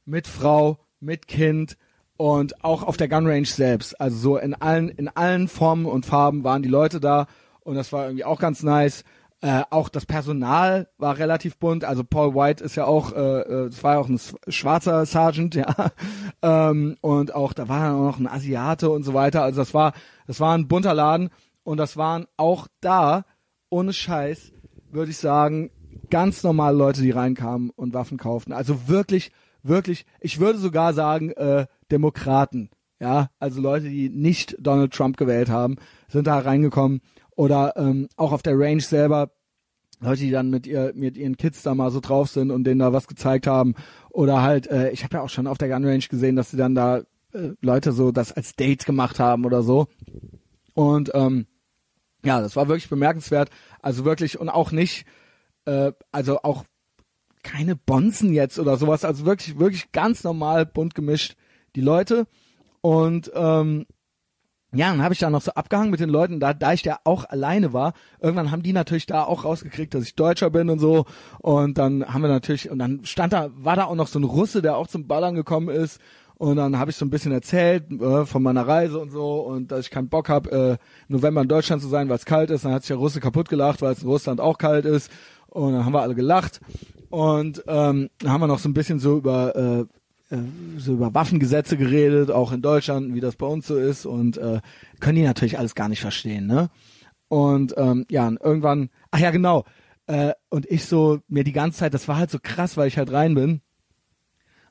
mit 0.09 0.27
Frau, 0.27 0.79
mit 0.99 1.27
Kind, 1.27 1.77
und 2.17 2.65
auch 2.65 2.83
auf 2.83 2.97
der 2.97 3.07
Gun 3.07 3.27
Range 3.27 3.45
selbst, 3.45 3.99
also 4.01 4.17
so 4.17 4.37
in 4.37 4.53
allen, 4.53 4.89
in 4.89 5.07
allen 5.07 5.47
Formen 5.47 5.85
und 5.85 6.05
Farben 6.05 6.43
waren 6.43 6.61
die 6.61 6.67
Leute 6.67 6.99
da 6.99 7.27
und 7.61 7.75
das 7.75 7.93
war 7.93 8.03
irgendwie 8.03 8.25
auch 8.25 8.39
ganz 8.39 8.61
nice. 8.61 9.05
Äh, 9.39 9.61
auch 9.69 9.87
das 9.87 10.05
Personal 10.05 10.89
war 10.97 11.17
relativ 11.17 11.55
bunt. 11.55 11.85
Also 11.85 12.03
Paul 12.03 12.35
White 12.35 12.61
ist 12.61 12.75
ja 12.75 12.83
auch, 12.83 13.13
äh, 13.13 13.39
äh 13.39 13.69
das 13.69 13.81
war 13.85 13.93
ja 13.93 13.99
auch 13.99 14.09
ein 14.09 14.19
schwarzer 14.49 15.05
Sergeant, 15.05 15.55
ja. 15.55 15.73
ähm, 16.41 16.97
und 16.99 17.33
auch 17.33 17.53
da 17.53 17.69
war 17.69 17.93
auch 17.93 18.01
noch 18.01 18.19
ein 18.19 18.27
Asiate 18.27 18.89
und 18.89 19.03
so 19.03 19.13
weiter. 19.13 19.43
Also 19.43 19.61
das 19.61 19.73
war, 19.73 19.93
das 20.27 20.41
war 20.41 20.57
ein 20.57 20.67
bunter 20.67 20.93
Laden 20.93 21.29
und 21.63 21.77
das 21.77 21.95
waren 21.95 22.25
auch 22.35 22.67
da 22.81 23.23
ohne 23.69 23.93
Scheiß, 23.93 24.51
würde 24.91 25.11
ich 25.11 25.19
sagen, 25.19 25.71
ganz 26.09 26.43
normale 26.43 26.75
Leute, 26.75 27.01
die 27.01 27.11
reinkamen 27.11 27.69
und 27.69 27.93
Waffen 27.93 28.17
kauften. 28.17 28.51
Also 28.51 28.89
wirklich, 28.89 29.31
wirklich. 29.63 30.05
Ich 30.19 30.39
würde 30.39 30.59
sogar 30.59 30.93
sagen. 30.93 31.31
Äh, 31.31 31.65
Demokraten, 31.91 32.69
ja, 32.99 33.29
also 33.39 33.61
Leute, 33.61 33.89
die 33.89 34.09
nicht 34.09 34.55
Donald 34.59 34.93
Trump 34.93 35.17
gewählt 35.17 35.49
haben, 35.49 35.77
sind 36.07 36.27
da 36.27 36.39
reingekommen 36.39 37.01
oder 37.35 37.73
ähm, 37.77 38.07
auch 38.17 38.31
auf 38.31 38.41
der 38.41 38.57
Range 38.57 38.81
selber 38.81 39.31
Leute, 40.01 40.21
die 40.21 40.31
dann 40.31 40.49
mit 40.49 40.65
ihr 40.65 40.93
mit 40.95 41.17
ihren 41.17 41.35
Kids 41.37 41.63
da 41.63 41.75
mal 41.75 41.91
so 41.91 41.99
drauf 41.99 42.29
sind 42.29 42.51
und 42.51 42.63
denen 42.63 42.79
da 42.79 42.93
was 42.93 43.07
gezeigt 43.07 43.47
haben 43.47 43.75
oder 44.09 44.41
halt, 44.41 44.67
äh, 44.67 44.91
ich 44.91 45.03
habe 45.03 45.17
ja 45.17 45.21
auch 45.21 45.29
schon 45.29 45.47
auf 45.47 45.57
der 45.57 45.67
Gun 45.67 45.85
Range 45.85 46.03
gesehen, 46.09 46.35
dass 46.35 46.51
sie 46.51 46.57
dann 46.57 46.75
da 46.75 46.99
äh, 47.33 47.51
Leute 47.61 47.91
so 47.91 48.11
das 48.11 48.31
als 48.31 48.55
Date 48.55 48.85
gemacht 48.85 49.19
haben 49.19 49.45
oder 49.45 49.61
so 49.61 49.87
und 50.73 51.11
ähm, 51.13 51.47
ja, 52.23 52.41
das 52.41 52.55
war 52.55 52.67
wirklich 52.67 52.89
bemerkenswert, 52.89 53.49
also 53.81 54.05
wirklich 54.05 54.39
und 54.39 54.49
auch 54.49 54.71
nicht, 54.71 55.05
äh, 55.65 55.91
also 56.11 56.41
auch 56.43 56.65
keine 57.49 57.75
Bonzen 57.75 58.33
jetzt 58.33 58.59
oder 58.59 58.77
sowas, 58.77 59.03
also 59.03 59.25
wirklich 59.25 59.59
wirklich 59.59 59.91
ganz 59.91 60.23
normal 60.23 60.65
bunt 60.65 60.93
gemischt 60.93 61.35
die 61.75 61.81
Leute. 61.81 62.27
Und 62.81 63.31
ähm, 63.33 63.85
ja, 64.71 64.91
dann 64.91 65.01
habe 65.01 65.15
ich 65.15 65.19
da 65.19 65.31
noch 65.31 65.41
so 65.41 65.51
abgehangen 65.53 65.89
mit 65.89 65.99
den 65.99 66.09
Leuten, 66.09 66.39
da, 66.39 66.53
da 66.53 66.73
ich 66.73 66.83
da 66.83 66.99
auch 67.03 67.25
alleine 67.25 67.73
war. 67.73 67.93
Irgendwann 68.21 68.51
haben 68.51 68.61
die 68.61 68.73
natürlich 68.73 69.07
da 69.07 69.23
auch 69.23 69.43
rausgekriegt, 69.43 69.95
dass 69.95 70.03
ich 70.03 70.15
Deutscher 70.15 70.51
bin 70.51 70.69
und 70.69 70.77
so. 70.77 71.05
Und 71.39 71.79
dann 71.79 72.05
haben 72.05 72.21
wir 72.21 72.29
natürlich, 72.29 72.69
und 72.69 72.77
dann 72.77 73.03
stand 73.03 73.33
da, 73.33 73.49
war 73.55 73.75
da 73.75 73.85
auch 73.85 73.95
noch 73.95 74.07
so 74.07 74.19
ein 74.19 74.23
Russe, 74.23 74.61
der 74.61 74.77
auch 74.77 74.87
zum 74.87 75.07
Ballern 75.07 75.33
gekommen 75.33 75.69
ist. 75.69 75.99
Und 76.35 76.55
dann 76.57 76.77
habe 76.77 76.91
ich 76.91 76.97
so 76.97 77.03
ein 77.03 77.09
bisschen 77.09 77.31
erzählt 77.31 77.91
äh, 77.91 78.25
von 78.25 78.43
meiner 78.43 78.65
Reise 78.65 78.99
und 78.99 79.11
so 79.11 79.41
und 79.41 79.71
dass 79.71 79.81
ich 79.81 79.91
keinen 79.91 80.07
Bock 80.07 80.29
habe, 80.29 80.51
äh, 80.51 80.77
November 81.09 81.41
in 81.41 81.49
Deutschland 81.49 81.81
zu 81.81 81.89
sein, 81.89 82.07
weil 82.07 82.15
es 82.15 82.25
kalt 82.25 82.49
ist. 82.49 82.63
Dann 82.63 82.71
hat 82.71 82.83
sich 82.83 82.89
der 82.89 82.97
Russe 82.97 83.19
kaputt 83.19 83.49
gelacht, 83.49 83.81
weil 83.81 83.91
es 83.91 84.03
in 84.03 84.07
Russland 84.07 84.39
auch 84.39 84.57
kalt 84.57 84.85
ist. 84.85 85.11
Und 85.49 85.73
dann 85.73 85.85
haben 85.85 85.93
wir 85.93 86.01
alle 86.01 86.15
gelacht. 86.15 86.61
Und 87.09 87.63
ähm, 87.67 88.09
haben 88.25 88.41
wir 88.41 88.47
noch 88.47 88.59
so 88.59 88.69
ein 88.69 88.73
bisschen 88.73 88.99
so 88.99 89.17
über 89.17 89.55
äh, 89.55 89.85
äh, 90.29 90.37
so 90.77 90.93
über 90.93 91.13
Waffengesetze 91.13 91.75
geredet, 91.77 92.31
auch 92.31 92.51
in 92.51 92.61
Deutschland, 92.61 93.13
wie 93.15 93.19
das 93.19 93.35
bei 93.35 93.47
uns 93.47 93.67
so 93.67 93.77
ist 93.77 94.05
und 94.05 94.37
äh, 94.37 94.61
können 94.99 95.15
die 95.15 95.23
natürlich 95.23 95.57
alles 95.57 95.75
gar 95.75 95.89
nicht 95.89 96.01
verstehen, 96.01 96.47
ne? 96.47 96.69
Und 97.27 97.75
ähm, 97.77 98.05
ja, 98.09 98.27
und 98.27 98.39
irgendwann, 98.41 98.89
ach 99.11 99.19
ja, 99.19 99.31
genau. 99.31 99.65
Äh, 100.07 100.33
und 100.49 100.65
ich 100.67 100.85
so, 100.85 101.19
mir 101.27 101.43
die 101.43 101.51
ganze 101.51 101.79
Zeit, 101.79 101.93
das 101.93 102.07
war 102.07 102.17
halt 102.17 102.31
so 102.31 102.39
krass, 102.41 102.77
weil 102.77 102.87
ich 102.87 102.97
halt 102.97 103.11
rein 103.11 103.35
bin. 103.35 103.61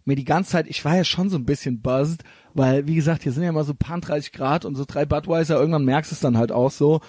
Mir 0.04 0.16
die 0.16 0.24
ganze 0.24 0.50
Zeit, 0.50 0.66
ich 0.68 0.84
war 0.84 0.96
ja 0.96 1.04
schon 1.04 1.28
so 1.30 1.36
ein 1.36 1.44
bisschen 1.44 1.82
buzzed, 1.82 2.24
weil, 2.54 2.86
wie 2.86 2.94
gesagt, 2.94 3.22
hier 3.22 3.32
sind 3.32 3.44
ja 3.44 3.50
immer 3.50 3.64
so 3.64 3.74
paar 3.74 4.00
30 4.00 4.32
Grad 4.32 4.64
und 4.64 4.74
so 4.74 4.84
drei 4.86 5.06
Budweiser, 5.06 5.58
irgendwann 5.58 5.84
merkst 5.84 6.10
du 6.10 6.14
es 6.14 6.20
dann 6.20 6.38
halt 6.38 6.50
auch 6.50 6.70
so. 6.70 7.00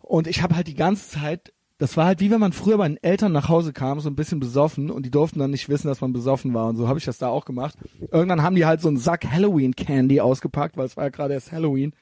Und 0.00 0.26
ich 0.26 0.42
habe 0.42 0.56
halt 0.56 0.66
die 0.66 0.74
ganze 0.74 1.08
Zeit 1.10 1.52
das 1.80 1.96
war 1.96 2.04
halt 2.04 2.20
wie 2.20 2.30
wenn 2.30 2.40
man 2.40 2.52
früher 2.52 2.76
bei 2.76 2.86
den 2.86 3.02
Eltern 3.02 3.32
nach 3.32 3.48
Hause 3.48 3.72
kam, 3.72 4.00
so 4.00 4.10
ein 4.10 4.14
bisschen 4.14 4.38
besoffen 4.38 4.90
und 4.90 5.06
die 5.06 5.10
durften 5.10 5.38
dann 5.38 5.50
nicht 5.50 5.70
wissen, 5.70 5.88
dass 5.88 6.02
man 6.02 6.12
besoffen 6.12 6.52
war 6.52 6.68
und 6.68 6.76
so 6.76 6.86
habe 6.88 6.98
ich 6.98 7.06
das 7.06 7.16
da 7.16 7.28
auch 7.28 7.46
gemacht. 7.46 7.74
Irgendwann 8.12 8.42
haben 8.42 8.54
die 8.54 8.66
halt 8.66 8.82
so 8.82 8.88
einen 8.88 8.98
Sack 8.98 9.24
Halloween 9.24 9.74
Candy 9.74 10.20
ausgepackt, 10.20 10.76
weil 10.76 10.84
es 10.84 10.98
war 10.98 11.04
ja 11.04 11.10
gerade 11.10 11.32
erst 11.32 11.52
Halloween. 11.52 11.94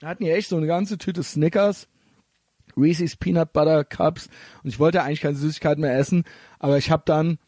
Da 0.00 0.08
hatten 0.08 0.22
die 0.22 0.30
echt 0.30 0.50
so 0.50 0.56
eine 0.58 0.66
ganze 0.66 0.98
Tüte 0.98 1.22
Snickers, 1.22 1.88
Reese's 2.76 3.16
Peanut 3.16 3.54
Butter 3.54 3.84
Cups 3.84 4.28
und 4.62 4.68
ich 4.68 4.78
wollte 4.78 5.02
eigentlich 5.02 5.22
keine 5.22 5.36
Süßigkeit 5.36 5.78
mehr 5.78 5.98
essen, 5.98 6.24
aber 6.58 6.76
ich 6.76 6.90
habe 6.90 7.04
dann 7.06 7.38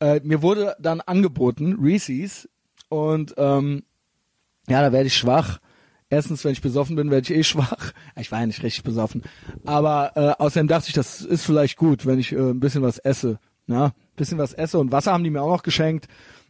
äh, 0.00 0.20
mir 0.22 0.42
wurde 0.42 0.76
dann 0.80 1.00
angeboten 1.00 1.78
Reese's 1.80 2.46
und 2.90 3.34
ähm, 3.38 3.84
ja, 4.68 4.82
da 4.82 4.92
werde 4.92 5.06
ich 5.06 5.16
schwach 5.16 5.60
erstens, 6.10 6.44
wenn 6.44 6.52
ich 6.52 6.62
besoffen 6.62 6.96
bin, 6.96 7.10
werde 7.10 7.30
ich 7.30 7.38
eh 7.38 7.44
schwach. 7.44 7.92
Ich 8.18 8.32
war 8.32 8.40
ja 8.40 8.46
nicht 8.46 8.62
richtig 8.62 8.84
besoffen. 8.84 9.22
Aber 9.64 10.12
äh, 10.14 10.42
außerdem 10.42 10.68
dachte 10.68 10.88
ich, 10.88 10.94
das 10.94 11.20
ist 11.20 11.44
vielleicht 11.44 11.76
gut, 11.76 12.06
wenn 12.06 12.18
ich 12.18 12.32
äh, 12.32 12.36
ein 12.36 12.60
bisschen 12.60 12.82
was 12.82 12.98
esse. 12.98 13.38
Ja, 13.66 13.86
ein 13.86 13.92
bisschen 14.16 14.38
was 14.38 14.52
esse 14.52 14.78
und 14.78 14.92
Wasser 14.92 15.12
haben 15.12 15.24
die 15.24 15.30
mir 15.30 15.42
auch 15.42 15.50
noch 15.50 15.62
geschenkt. 15.62 16.06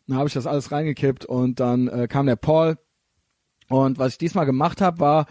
Dann 0.07 0.19
habe 0.19 0.29
ich 0.29 0.35
das 0.35 0.47
alles 0.47 0.71
reingekippt 0.71 1.25
und 1.25 1.61
dann 1.61 1.89
äh, 1.89 2.07
kam 2.09 2.27
der 2.27 2.37
Paul. 2.37 2.79
Und 3.69 3.99
was 3.99 4.13
ich 4.13 4.19
diesmal 4.19 4.47
gemacht 4.47 4.81
habe, 4.81 5.01
war, 5.01 5.27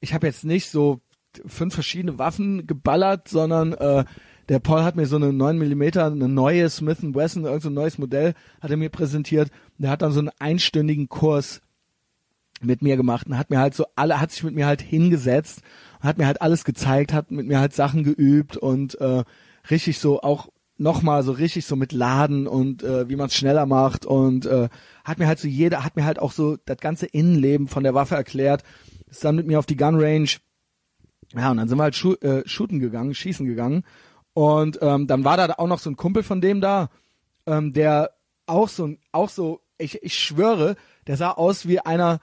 ich 0.00 0.14
habe 0.14 0.26
jetzt 0.26 0.44
nicht 0.44 0.70
so 0.70 1.00
fünf 1.46 1.74
verschiedene 1.74 2.18
Waffen 2.18 2.66
geballert, 2.66 3.28
sondern 3.28 3.72
äh, 3.72 4.04
der 4.48 4.58
Paul 4.58 4.82
hat 4.82 4.96
mir 4.96 5.06
so 5.06 5.16
eine 5.16 5.32
9 5.32 5.58
Millimeter, 5.58 6.06
eine 6.06 6.28
neue 6.28 6.68
Smith 6.70 6.98
Wesson, 7.02 7.44
irgendein 7.44 7.60
so 7.60 7.70
neues 7.70 7.98
Modell, 7.98 8.34
hat 8.60 8.70
er 8.70 8.76
mir 8.76 8.90
präsentiert. 8.90 9.50
Der 9.78 9.90
hat 9.90 10.02
dann 10.02 10.12
so 10.12 10.20
einen 10.20 10.30
einstündigen 10.38 11.08
Kurs 11.08 11.60
mit 12.60 12.82
mir 12.82 12.96
gemacht 12.96 13.26
und 13.26 13.38
hat 13.38 13.50
mir 13.50 13.58
halt 13.58 13.74
so 13.74 13.86
alle, 13.96 14.20
hat 14.20 14.30
sich 14.30 14.42
mit 14.44 14.54
mir 14.54 14.66
halt 14.66 14.82
hingesetzt, 14.82 15.62
hat 16.00 16.18
mir 16.18 16.26
halt 16.26 16.42
alles 16.42 16.64
gezeigt, 16.64 17.12
hat 17.12 17.30
mit 17.30 17.46
mir 17.46 17.60
halt 17.60 17.74
Sachen 17.74 18.04
geübt 18.04 18.56
und 18.56 19.00
äh, 19.00 19.24
richtig 19.70 19.98
so 19.98 20.22
auch 20.22 20.48
nochmal 20.76 21.22
so 21.22 21.32
richtig 21.32 21.66
so 21.66 21.76
mit 21.76 21.92
Laden 21.92 22.46
und 22.46 22.82
äh, 22.82 23.08
wie 23.08 23.16
man 23.16 23.26
es 23.26 23.34
schneller 23.34 23.66
macht 23.66 24.06
und 24.06 24.46
äh, 24.46 24.68
hat 25.04 25.18
mir 25.18 25.26
halt 25.26 25.38
so 25.38 25.48
jeder, 25.48 25.84
hat 25.84 25.96
mir 25.96 26.04
halt 26.04 26.18
auch 26.18 26.32
so 26.32 26.56
das 26.64 26.78
ganze 26.78 27.06
Innenleben 27.06 27.68
von 27.68 27.82
der 27.82 27.94
Waffe 27.94 28.14
erklärt, 28.14 28.62
ist 29.10 29.24
dann 29.24 29.36
mit 29.36 29.46
mir 29.46 29.58
auf 29.58 29.66
die 29.66 29.76
Gun 29.76 30.00
Range, 30.00 30.30
ja 31.34 31.50
und 31.50 31.58
dann 31.58 31.68
sind 31.68 31.78
wir 31.78 31.82
halt 31.82 32.22
äh, 32.22 32.48
shooten 32.48 32.78
gegangen, 32.78 33.14
schießen 33.14 33.46
gegangen 33.46 33.84
und 34.32 34.78
ähm, 34.80 35.06
dann 35.06 35.24
war 35.24 35.36
da 35.36 35.54
auch 35.58 35.66
noch 35.66 35.80
so 35.80 35.90
ein 35.90 35.96
Kumpel 35.96 36.22
von 36.22 36.40
dem 36.40 36.60
da, 36.60 36.88
ähm, 37.46 37.72
der 37.72 38.12
auch 38.46 38.68
so, 38.68 38.94
auch 39.12 39.28
so, 39.28 39.60
ich, 39.78 40.02
ich 40.02 40.18
schwöre, 40.18 40.76
der 41.06 41.16
sah 41.16 41.32
aus 41.32 41.66
wie 41.66 41.80
einer, 41.80 42.20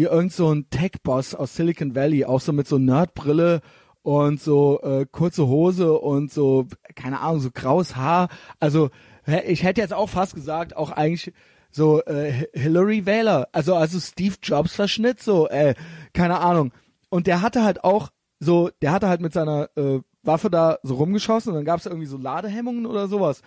wie 0.00 0.04
irgend 0.04 0.32
so 0.32 0.50
ein 0.50 0.70
Tech-Boss 0.70 1.34
aus 1.34 1.56
Silicon 1.56 1.94
Valley, 1.94 2.24
auch 2.24 2.40
so 2.40 2.54
mit 2.54 2.66
so 2.66 2.78
Nerdbrille 2.78 3.60
und 4.00 4.40
so 4.40 4.80
äh, 4.80 5.04
kurze 5.04 5.46
Hose 5.46 5.92
und 5.92 6.32
so, 6.32 6.68
keine 6.94 7.20
Ahnung, 7.20 7.40
so 7.40 7.50
graues 7.52 7.96
Haar. 7.96 8.30
Also 8.60 8.88
ich 9.46 9.62
hätte 9.62 9.82
jetzt 9.82 9.92
auch 9.92 10.08
fast 10.08 10.34
gesagt, 10.34 10.74
auch 10.74 10.90
eigentlich 10.90 11.34
so 11.70 12.02
äh, 12.04 12.46
Hillary 12.54 13.04
Wähler, 13.04 13.48
also 13.52 13.74
also 13.74 14.00
Steve 14.00 14.36
Jobs 14.42 14.74
Verschnitt, 14.74 15.20
so, 15.20 15.48
äh, 15.50 15.74
keine 16.14 16.38
Ahnung. 16.40 16.72
Und 17.10 17.26
der 17.26 17.42
hatte 17.42 17.62
halt 17.62 17.84
auch 17.84 18.08
so, 18.38 18.70
der 18.80 18.92
hatte 18.92 19.06
halt 19.06 19.20
mit 19.20 19.34
seiner 19.34 19.68
äh, 19.76 20.00
Waffe 20.22 20.48
da 20.48 20.78
so 20.82 20.94
rumgeschossen 20.94 21.50
und 21.50 21.56
dann 21.56 21.66
gab 21.66 21.78
es 21.78 21.84
irgendwie 21.84 22.06
so 22.06 22.16
Ladehemmungen 22.16 22.86
oder 22.86 23.06
sowas. 23.06 23.42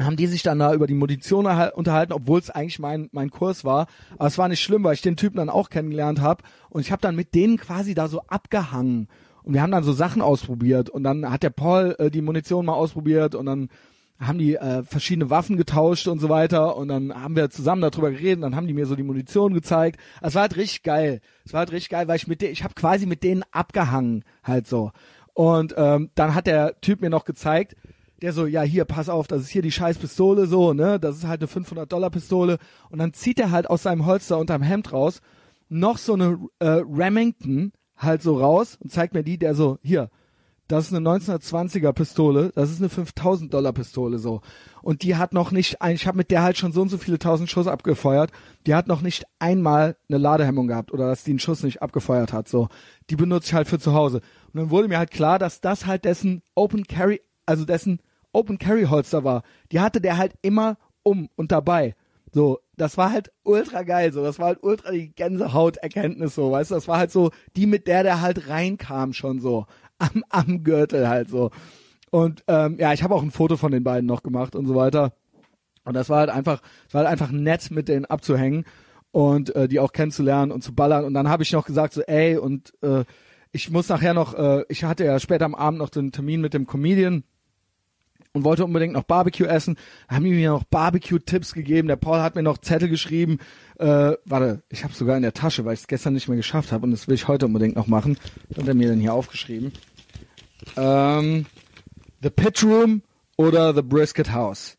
Haben 0.00 0.16
die 0.16 0.26
sich 0.26 0.42
dann 0.42 0.58
da 0.58 0.72
über 0.72 0.86
die 0.86 0.94
Munition 0.94 1.46
unterhalten, 1.46 2.12
obwohl 2.12 2.40
es 2.40 2.50
eigentlich 2.50 2.78
mein 2.78 3.08
mein 3.12 3.30
Kurs 3.30 3.64
war. 3.64 3.86
Aber 4.16 4.26
es 4.26 4.38
war 4.38 4.48
nicht 4.48 4.62
schlimm, 4.62 4.84
weil 4.84 4.94
ich 4.94 5.02
den 5.02 5.16
Typen 5.16 5.36
dann 5.36 5.50
auch 5.50 5.70
kennengelernt 5.70 6.20
habe 6.20 6.42
und 6.70 6.80
ich 6.80 6.90
habe 6.90 7.02
dann 7.02 7.16
mit 7.16 7.34
denen 7.34 7.56
quasi 7.56 7.94
da 7.94 8.08
so 8.08 8.22
abgehangen 8.28 9.08
und 9.42 9.54
wir 9.54 9.62
haben 9.62 9.72
dann 9.72 9.84
so 9.84 9.92
Sachen 9.92 10.22
ausprobiert 10.22 10.90
und 10.90 11.02
dann 11.02 11.30
hat 11.30 11.42
der 11.42 11.50
Paul 11.50 11.96
äh, 11.98 12.10
die 12.10 12.22
Munition 12.22 12.66
mal 12.66 12.74
ausprobiert 12.74 13.34
und 13.34 13.46
dann 13.46 13.68
haben 14.18 14.38
die 14.38 14.56
äh, 14.56 14.82
verschiedene 14.82 15.30
Waffen 15.30 15.56
getauscht 15.56 16.06
und 16.06 16.18
so 16.18 16.28
weiter 16.28 16.76
und 16.76 16.88
dann 16.88 17.14
haben 17.14 17.36
wir 17.36 17.48
zusammen 17.48 17.80
darüber 17.80 18.10
geredet 18.10 18.36
und 18.36 18.42
dann 18.42 18.56
haben 18.56 18.66
die 18.66 18.74
mir 18.74 18.84
so 18.86 18.94
die 18.94 19.02
Munition 19.02 19.54
gezeigt. 19.54 19.98
Es 20.20 20.34
war 20.34 20.42
halt 20.42 20.56
richtig 20.56 20.82
geil. 20.82 21.20
Es 21.44 21.54
war 21.54 21.60
halt 21.60 21.72
richtig 21.72 21.88
geil, 21.88 22.06
weil 22.06 22.16
ich 22.16 22.26
mit 22.26 22.42
denen, 22.42 22.52
ich 22.52 22.62
habe 22.62 22.74
quasi 22.74 23.06
mit 23.06 23.22
denen 23.22 23.44
abgehangen 23.50 24.24
halt 24.44 24.66
so. 24.66 24.92
Und 25.32 25.74
ähm, 25.78 26.10
dann 26.14 26.34
hat 26.34 26.46
der 26.46 26.78
Typ 26.82 27.00
mir 27.00 27.08
noch 27.08 27.24
gezeigt, 27.24 27.76
der 28.22 28.32
so, 28.32 28.46
ja 28.46 28.62
hier, 28.62 28.84
pass 28.84 29.08
auf, 29.08 29.26
das 29.26 29.42
ist 29.42 29.48
hier 29.50 29.62
die 29.62 29.72
scheiß 29.72 29.98
Pistole 29.98 30.46
so, 30.46 30.72
ne, 30.72 31.00
das 31.00 31.16
ist 31.16 31.26
halt 31.26 31.40
eine 31.40 31.48
500 31.48 31.90
Dollar 31.90 32.10
Pistole 32.10 32.58
und 32.90 32.98
dann 32.98 33.12
zieht 33.12 33.40
er 33.40 33.50
halt 33.50 33.68
aus 33.68 33.82
seinem 33.82 34.06
Holster 34.06 34.38
unterm 34.38 34.62
Hemd 34.62 34.92
raus 34.92 35.20
noch 35.70 35.98
so 35.98 36.14
eine 36.14 36.38
äh, 36.58 36.82
Remington 36.86 37.72
halt 37.96 38.22
so 38.22 38.38
raus 38.38 38.76
und 38.80 38.90
zeigt 38.90 39.14
mir 39.14 39.22
die, 39.22 39.38
der 39.38 39.54
so, 39.54 39.78
hier, 39.82 40.10
das 40.68 40.86
ist 40.86 40.94
eine 40.94 41.08
1920er 41.08 41.92
Pistole, 41.92 42.52
das 42.54 42.70
ist 42.70 42.80
eine 42.80 42.88
5000 42.88 43.52
Dollar 43.52 43.72
Pistole 43.72 44.18
so. 44.18 44.40
Und 44.82 45.02
die 45.02 45.16
hat 45.16 45.32
noch 45.32 45.50
nicht, 45.50 45.78
ich 45.88 46.06
habe 46.06 46.16
mit 46.16 46.30
der 46.30 46.42
halt 46.42 46.56
schon 46.58 46.72
so 46.72 46.82
und 46.82 46.88
so 46.88 46.98
viele 46.98 47.18
tausend 47.18 47.50
Schuss 47.50 47.66
abgefeuert, 47.66 48.30
die 48.66 48.74
hat 48.74 48.86
noch 48.86 49.02
nicht 49.02 49.24
einmal 49.38 49.96
eine 50.08 50.18
Ladehemmung 50.18 50.68
gehabt 50.68 50.92
oder 50.92 51.08
dass 51.08 51.24
die 51.24 51.32
einen 51.32 51.40
Schuss 51.40 51.62
nicht 51.62 51.82
abgefeuert 51.82 52.32
hat 52.32 52.48
so. 52.48 52.68
Die 53.10 53.16
benutze 53.16 53.48
ich 53.48 53.54
halt 53.54 53.68
für 53.68 53.80
zu 53.80 53.94
Hause. 53.94 54.18
Und 54.52 54.60
dann 54.60 54.70
wurde 54.70 54.88
mir 54.88 54.98
halt 54.98 55.10
klar, 55.10 55.38
dass 55.38 55.60
das 55.60 55.86
halt 55.86 56.04
dessen 56.04 56.42
Open 56.54 56.84
Carry, 56.84 57.20
also 57.46 57.64
dessen 57.64 58.00
Open 58.32 58.58
Carry 58.58 58.84
Holster 58.84 59.24
war. 59.24 59.42
Die 59.72 59.80
hatte 59.80 60.00
der 60.00 60.16
halt 60.16 60.34
immer 60.42 60.78
um 61.02 61.28
und 61.36 61.52
dabei. 61.52 61.94
So, 62.32 62.60
das 62.76 62.96
war 62.96 63.10
halt 63.10 63.32
ultra 63.42 63.82
geil, 63.82 64.12
so, 64.12 64.22
das 64.22 64.38
war 64.38 64.46
halt 64.46 64.62
ultra 64.62 64.92
die 64.92 65.12
Gänsehaut-Erkenntnis, 65.12 66.36
so, 66.36 66.52
weißt 66.52 66.70
du, 66.70 66.76
das 66.76 66.86
war 66.86 66.98
halt 66.98 67.10
so 67.10 67.30
die, 67.56 67.66
mit 67.66 67.88
der 67.88 68.04
der 68.04 68.20
halt 68.20 68.48
reinkam 68.48 69.12
schon 69.12 69.40
so, 69.40 69.66
am, 69.98 70.24
am 70.28 70.62
Gürtel 70.62 71.08
halt 71.08 71.28
so. 71.28 71.50
Und 72.10 72.44
ähm, 72.48 72.76
ja, 72.78 72.92
ich 72.92 73.02
habe 73.02 73.14
auch 73.14 73.22
ein 73.22 73.30
Foto 73.30 73.56
von 73.56 73.72
den 73.72 73.84
beiden 73.84 74.06
noch 74.06 74.22
gemacht 74.22 74.54
und 74.56 74.66
so 74.66 74.74
weiter. 74.74 75.12
Und 75.84 75.94
das 75.94 76.08
war 76.08 76.18
halt 76.18 76.30
einfach, 76.30 76.60
es 76.88 76.94
war 76.94 77.00
halt 77.00 77.10
einfach 77.10 77.30
nett, 77.30 77.70
mit 77.70 77.88
denen 77.88 78.04
abzuhängen 78.04 78.64
und 79.12 79.54
äh, 79.54 79.68
die 79.68 79.80
auch 79.80 79.92
kennenzulernen 79.92 80.52
und 80.52 80.62
zu 80.62 80.74
ballern. 80.74 81.04
Und 81.04 81.14
dann 81.14 81.28
habe 81.28 81.42
ich 81.42 81.52
noch 81.52 81.66
gesagt, 81.66 81.94
so, 81.94 82.02
ey, 82.02 82.36
und 82.36 82.72
äh, 82.82 83.04
ich 83.52 83.70
muss 83.70 83.88
nachher 83.88 84.14
noch, 84.14 84.34
äh, 84.34 84.64
ich 84.68 84.84
hatte 84.84 85.04
ja 85.04 85.18
später 85.18 85.44
am 85.44 85.54
Abend 85.54 85.78
noch 85.78 85.88
den 85.88 86.12
Termin 86.12 86.40
mit 86.40 86.54
dem 86.54 86.66
Comedian 86.66 87.24
und 88.32 88.44
wollte 88.44 88.64
unbedingt 88.64 88.92
noch 88.92 89.02
Barbecue 89.02 89.46
essen. 89.46 89.76
Haben 90.08 90.24
die 90.24 90.30
mir 90.30 90.50
noch 90.50 90.64
Barbecue-Tipps 90.64 91.52
gegeben. 91.52 91.88
Der 91.88 91.96
Paul 91.96 92.20
hat 92.20 92.34
mir 92.36 92.42
noch 92.42 92.58
Zettel 92.58 92.88
geschrieben. 92.88 93.38
Äh, 93.78 94.12
warte, 94.24 94.62
ich 94.68 94.84
habe 94.84 94.94
sogar 94.94 95.16
in 95.16 95.22
der 95.22 95.34
Tasche, 95.34 95.64
weil 95.64 95.74
ich 95.74 95.80
es 95.80 95.86
gestern 95.88 96.14
nicht 96.14 96.28
mehr 96.28 96.36
geschafft 96.36 96.72
habe 96.72 96.84
und 96.84 96.92
das 96.92 97.08
will 97.08 97.14
ich 97.14 97.28
heute 97.28 97.46
unbedingt 97.46 97.76
noch 97.76 97.86
machen. 97.86 98.18
hat 98.56 98.68
er 98.68 98.74
mir 98.74 98.88
denn 98.88 99.00
hier 99.00 99.14
aufgeschrieben. 99.14 99.72
Ähm, 100.76 101.46
the 102.22 102.30
Pit 102.30 102.62
Room 102.62 103.02
oder 103.36 103.74
The 103.74 103.82
Brisket 103.82 104.32
House. 104.32 104.76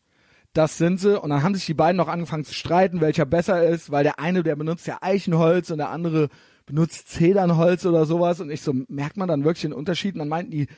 Das 0.54 0.76
sind 0.76 1.00
sie. 1.00 1.18
Und 1.18 1.30
dann 1.30 1.42
haben 1.42 1.54
sich 1.54 1.66
die 1.66 1.74
beiden 1.74 1.96
noch 1.96 2.08
angefangen 2.08 2.44
zu 2.44 2.54
streiten, 2.54 3.00
welcher 3.00 3.24
besser 3.24 3.64
ist, 3.64 3.90
weil 3.90 4.04
der 4.04 4.18
eine, 4.18 4.42
der 4.42 4.56
benutzt 4.56 4.86
ja 4.86 4.98
Eichenholz 5.00 5.70
und 5.70 5.78
der 5.78 5.90
andere 5.90 6.28
benutzt 6.66 7.08
Zedernholz 7.08 7.84
oder 7.86 8.06
sowas. 8.06 8.40
Und 8.40 8.50
ich 8.50 8.60
so, 8.60 8.74
merkt 8.88 9.16
man 9.16 9.28
dann 9.28 9.44
wirklich 9.44 9.62
den 9.62 9.72
Unterschied? 9.72 10.14
Und 10.14 10.20
dann 10.20 10.28
meinten 10.28 10.50
die, 10.50 10.68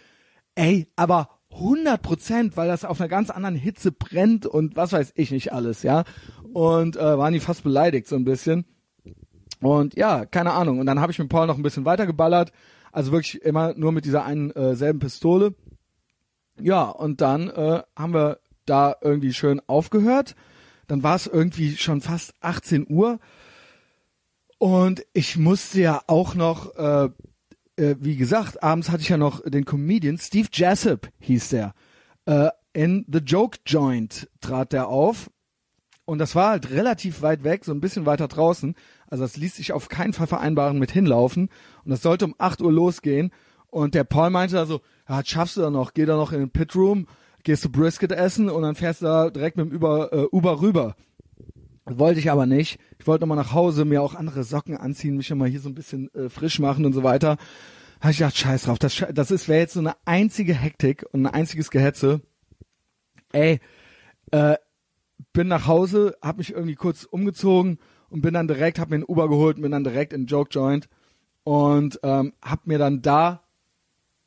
ey, 0.54 0.88
aber 0.96 1.28
100 1.54 2.02
Prozent, 2.02 2.56
weil 2.56 2.68
das 2.68 2.84
auf 2.84 3.00
einer 3.00 3.08
ganz 3.08 3.30
anderen 3.30 3.56
Hitze 3.56 3.92
brennt 3.92 4.46
und 4.46 4.76
was 4.76 4.92
weiß 4.92 5.12
ich 5.14 5.30
nicht 5.30 5.52
alles, 5.52 5.82
ja. 5.82 6.04
Und 6.52 6.96
äh, 6.96 7.18
waren 7.18 7.32
die 7.32 7.40
fast 7.40 7.64
beleidigt 7.64 8.06
so 8.06 8.16
ein 8.16 8.24
bisschen. 8.24 8.64
Und 9.60 9.96
ja, 9.96 10.26
keine 10.26 10.52
Ahnung. 10.52 10.78
Und 10.78 10.86
dann 10.86 11.00
habe 11.00 11.12
ich 11.12 11.18
mit 11.18 11.28
Paul 11.28 11.46
noch 11.46 11.56
ein 11.56 11.62
bisschen 11.62 11.84
weiter 11.84 12.06
geballert. 12.06 12.52
Also 12.92 13.12
wirklich 13.12 13.42
immer 13.42 13.74
nur 13.74 13.92
mit 13.92 14.04
dieser 14.04 14.24
einen 14.24 14.50
äh, 14.50 14.76
selben 14.76 14.98
Pistole. 14.98 15.54
Ja, 16.60 16.84
und 16.84 17.20
dann 17.20 17.48
äh, 17.48 17.82
haben 17.96 18.14
wir 18.14 18.38
da 18.66 18.94
irgendwie 19.00 19.32
schön 19.32 19.60
aufgehört. 19.66 20.36
Dann 20.86 21.02
war 21.02 21.16
es 21.16 21.26
irgendwie 21.26 21.76
schon 21.76 22.00
fast 22.00 22.34
18 22.40 22.86
Uhr. 22.88 23.18
Und 24.58 25.04
ich 25.12 25.36
musste 25.36 25.80
ja 25.80 26.02
auch 26.06 26.34
noch 26.34 26.76
äh, 26.76 27.08
äh, 27.76 27.96
wie 28.00 28.16
gesagt, 28.16 28.62
abends 28.62 28.90
hatte 28.90 29.02
ich 29.02 29.08
ja 29.08 29.16
noch 29.16 29.42
den 29.48 29.64
Comedian 29.64 30.18
Steve 30.18 30.48
Jessup 30.52 31.08
hieß 31.20 31.50
der. 31.50 31.74
Äh, 32.26 32.50
in 32.72 33.06
The 33.10 33.18
Joke 33.18 33.58
Joint 33.66 34.28
trat 34.40 34.72
der 34.72 34.88
auf. 34.88 35.30
Und 36.06 36.18
das 36.18 36.34
war 36.34 36.50
halt 36.50 36.70
relativ 36.70 37.22
weit 37.22 37.44
weg, 37.44 37.64
so 37.64 37.72
ein 37.72 37.80
bisschen 37.80 38.04
weiter 38.04 38.28
draußen. 38.28 38.74
Also 39.06 39.24
das 39.24 39.36
ließ 39.36 39.56
sich 39.56 39.72
auf 39.72 39.88
keinen 39.88 40.12
Fall 40.12 40.26
vereinbaren 40.26 40.78
mit 40.78 40.90
hinlaufen. 40.90 41.48
Und 41.84 41.90
das 41.90 42.02
sollte 42.02 42.26
um 42.26 42.34
8 42.36 42.60
Uhr 42.60 42.72
losgehen. 42.72 43.30
Und 43.68 43.94
der 43.94 44.04
Paul 44.04 44.30
meinte 44.30 44.56
da 44.56 44.66
so, 44.66 44.80
ja, 45.08 45.24
schaffst 45.24 45.56
du 45.56 45.62
da 45.62 45.70
noch, 45.70 45.94
geh 45.94 46.04
da 46.04 46.16
noch 46.16 46.32
in 46.32 46.40
den 46.40 46.50
Pit 46.50 46.76
Room, 46.76 47.06
gehst 47.42 47.64
du 47.64 47.70
Brisket 47.70 48.12
essen 48.12 48.50
und 48.50 48.62
dann 48.62 48.74
fährst 48.74 49.02
du 49.02 49.06
da 49.06 49.30
direkt 49.30 49.56
mit 49.56 49.70
dem 49.70 49.76
Uber, 49.76 50.12
äh, 50.12 50.26
Uber 50.30 50.60
rüber. 50.60 50.96
Wollte 51.86 52.18
ich 52.18 52.30
aber 52.30 52.46
nicht. 52.46 52.78
Ich 52.98 53.06
wollte 53.06 53.22
nochmal 53.22 53.36
nach 53.36 53.52
Hause, 53.52 53.84
mir 53.84 54.02
auch 54.02 54.14
andere 54.14 54.42
Socken 54.42 54.76
anziehen, 54.76 55.16
mich 55.16 55.28
nochmal 55.28 55.48
hier 55.48 55.60
so 55.60 55.68
ein 55.68 55.74
bisschen 55.74 56.12
äh, 56.14 56.28
frisch 56.30 56.58
machen 56.58 56.86
und 56.86 56.94
so 56.94 57.02
weiter. 57.02 57.36
Habe 58.00 58.12
ich 58.12 58.18
gedacht, 58.18 58.36
scheiß 58.36 58.64
drauf, 58.64 58.78
das, 58.78 59.04
das 59.12 59.30
ist 59.30 59.48
wäre 59.48 59.60
jetzt 59.60 59.74
so 59.74 59.80
eine 59.80 59.94
einzige 60.04 60.54
Hektik 60.54 61.04
und 61.12 61.26
ein 61.26 61.32
einziges 61.32 61.70
Gehetze. 61.70 62.22
Ey, 63.32 63.60
äh, 64.30 64.56
bin 65.32 65.48
nach 65.48 65.66
Hause, 65.66 66.16
hab 66.22 66.38
mich 66.38 66.52
irgendwie 66.52 66.74
kurz 66.74 67.04
umgezogen 67.04 67.78
und 68.08 68.22
bin 68.22 68.34
dann 68.34 68.48
direkt, 68.48 68.78
hab 68.78 68.88
mir 68.88 68.96
einen 68.96 69.04
Uber 69.04 69.28
geholt, 69.28 69.60
bin 69.60 69.72
dann 69.72 69.84
direkt 69.84 70.12
in 70.12 70.26
Joke 70.26 70.50
Joint 70.50 70.88
und 71.42 72.00
ähm, 72.02 72.32
hab 72.42 72.66
mir 72.66 72.78
dann 72.78 73.02
da 73.02 73.44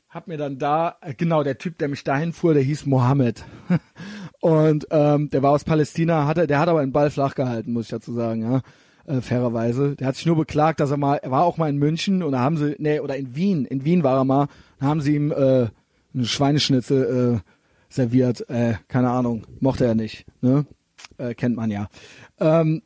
hab 0.10 0.28
mir 0.28 0.38
dann 0.38 0.58
da, 0.58 0.98
äh, 1.02 1.14
genau, 1.14 1.44
der 1.44 1.58
Typ, 1.58 1.78
der 1.78 1.90
mich 1.90 2.04
dahin 2.04 2.34
fuhr, 2.34 2.54
der 2.54 2.64
hieß 2.64 2.86
Mohammed. 2.86 3.44
und 4.40 4.88
ähm, 4.92 5.30
der 5.30 5.44
war 5.44 5.52
aus 5.52 5.64
Palästina, 5.64 6.26
hatte, 6.26 6.48
der 6.48 6.60
hat 6.60 6.70
aber 6.70 6.82
einen 6.82 6.92
Ball 6.92 7.10
flach 7.10 7.36
gehalten, 7.36 7.74
muss 7.74 7.86
ich 7.86 7.92
dazu 7.92 8.14
sagen, 8.14 8.42
ja. 8.42 8.62
Äh, 9.06 9.22
fairerweise. 9.22 9.96
Der 9.96 10.08
hat 10.08 10.16
sich 10.16 10.26
nur 10.26 10.36
beklagt, 10.36 10.82
dass 10.82 10.92
er 10.92 10.98
mal, 10.98 11.16
er 11.16 11.32
war 11.32 11.46
auch 11.46 11.58
mal 11.58 11.70
in 11.70 11.78
München 11.78 12.22
und 12.22 12.34
da 12.34 12.40
haben 12.40 12.58
sie, 12.58 12.76
nee, 12.78 13.00
oder 13.00 13.16
in 13.16 13.36
Wien, 13.36 13.66
in 13.66 13.86
Wien 13.86 14.04
war 14.04 14.18
er 14.18 14.26
mal, 14.26 14.48
da 14.80 14.88
haben 14.88 15.00
sie 15.00 15.16
ihm 15.16 15.32
äh, 15.32 15.68
eine 16.14 16.26
Schweineschnitzel 16.26 17.42
äh, 17.42 17.54
serviert, 17.90 18.50
äh, 18.50 18.74
keine 18.90 19.10
Ahnung, 19.10 19.48
mochte 19.62 19.86
er 19.86 19.96
nicht, 19.96 20.26
ne? 20.42 20.66
Äh, 21.18 21.36
kennt 21.36 21.56
man 21.56 21.72
ja. 21.72 21.88
Ähm, 22.40 22.82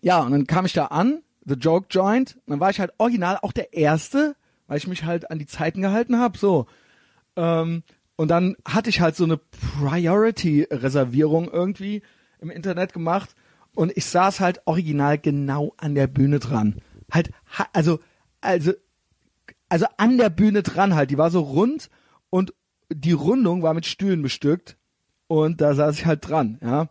ja, 0.00 0.22
und 0.22 0.32
dann 0.32 0.46
kam 0.46 0.64
ich 0.64 0.72
da 0.72 0.86
an, 0.86 1.20
The 1.44 1.54
Joke 1.54 1.88
Joint, 1.90 2.36
und 2.46 2.52
dann 2.52 2.60
war 2.60 2.70
ich 2.70 2.80
halt 2.80 2.92
original 2.96 3.38
auch 3.42 3.52
der 3.52 3.74
Erste, 3.74 4.36
weil 4.68 4.78
ich 4.78 4.86
mich 4.86 5.04
halt 5.04 5.30
an 5.30 5.38
die 5.38 5.46
Zeiten 5.46 5.82
gehalten 5.82 6.18
habe, 6.18 6.38
so. 6.38 6.66
Ähm, 7.36 7.82
und 8.20 8.28
dann 8.28 8.56
hatte 8.66 8.90
ich 8.90 9.00
halt 9.00 9.16
so 9.16 9.24
eine 9.24 9.38
Priority-Reservierung 9.38 11.50
irgendwie 11.50 12.02
im 12.38 12.50
Internet 12.50 12.92
gemacht 12.92 13.34
und 13.74 13.96
ich 13.96 14.04
saß 14.04 14.40
halt 14.40 14.60
original 14.66 15.16
genau 15.16 15.72
an 15.78 15.94
der 15.94 16.06
Bühne 16.06 16.38
dran. 16.38 16.82
Halt, 17.10 17.30
also, 17.72 17.98
also, 18.42 18.74
also 19.70 19.86
an 19.96 20.18
der 20.18 20.28
Bühne 20.28 20.62
dran 20.62 20.94
halt. 20.94 21.10
Die 21.10 21.16
war 21.16 21.30
so 21.30 21.40
rund 21.40 21.88
und 22.28 22.52
die 22.90 23.12
Rundung 23.12 23.62
war 23.62 23.72
mit 23.72 23.86
Stühlen 23.86 24.20
bestückt 24.20 24.76
und 25.26 25.62
da 25.62 25.72
saß 25.72 25.94
ich 25.94 26.04
halt 26.04 26.28
dran, 26.28 26.58
ja. 26.60 26.90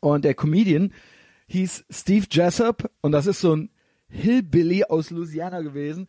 Und 0.00 0.24
der 0.24 0.34
Comedian 0.34 0.92
hieß 1.46 1.84
Steve 1.90 2.26
Jessup 2.28 2.90
und 3.02 3.12
das 3.12 3.28
ist 3.28 3.40
so 3.40 3.54
ein 3.54 3.70
Hillbilly 4.08 4.82
aus 4.82 5.10
Louisiana 5.10 5.60
gewesen, 5.60 6.08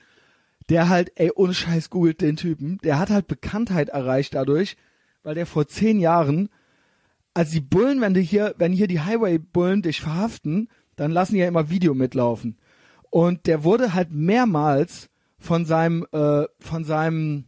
der 0.70 0.90
halt, 0.90 1.12
ey, 1.16 1.32
ohne 1.36 1.54
Scheiß 1.54 1.90
googelt 1.90 2.22
den 2.22 2.38
Typen, 2.38 2.80
der 2.84 3.00
hat 3.00 3.10
halt 3.10 3.28
Bekanntheit 3.28 3.90
erreicht 3.90 4.34
dadurch, 4.36 4.78
weil 5.24 5.36
der 5.36 5.46
vor 5.46 5.68
zehn 5.68 6.00
Jahren, 6.00 6.50
als 7.34 7.52
die 7.52 7.62
Bullen, 7.62 8.02
wenn 8.02 8.14
die 8.14 8.22
hier, 8.22 8.56
wenn 8.58 8.72
hier 8.72 8.88
die 8.88 9.02
Highway-Bullen 9.02 9.82
dich 9.82 10.02
verhaften, 10.02 10.70
dann 10.96 11.12
lassen 11.12 11.34
die 11.34 11.40
ja 11.40 11.48
immer 11.48 11.70
Video 11.70 11.94
mitlaufen. 11.94 12.58
Und 13.10 13.48
der 13.48 13.64
wurde 13.64 13.94
halt 13.94 14.12
mehrmals 14.12 15.10
von 15.38 15.66
seinem, 15.66 16.06
äh, 16.12 16.46
von 16.60 16.84
seinem 16.84 17.46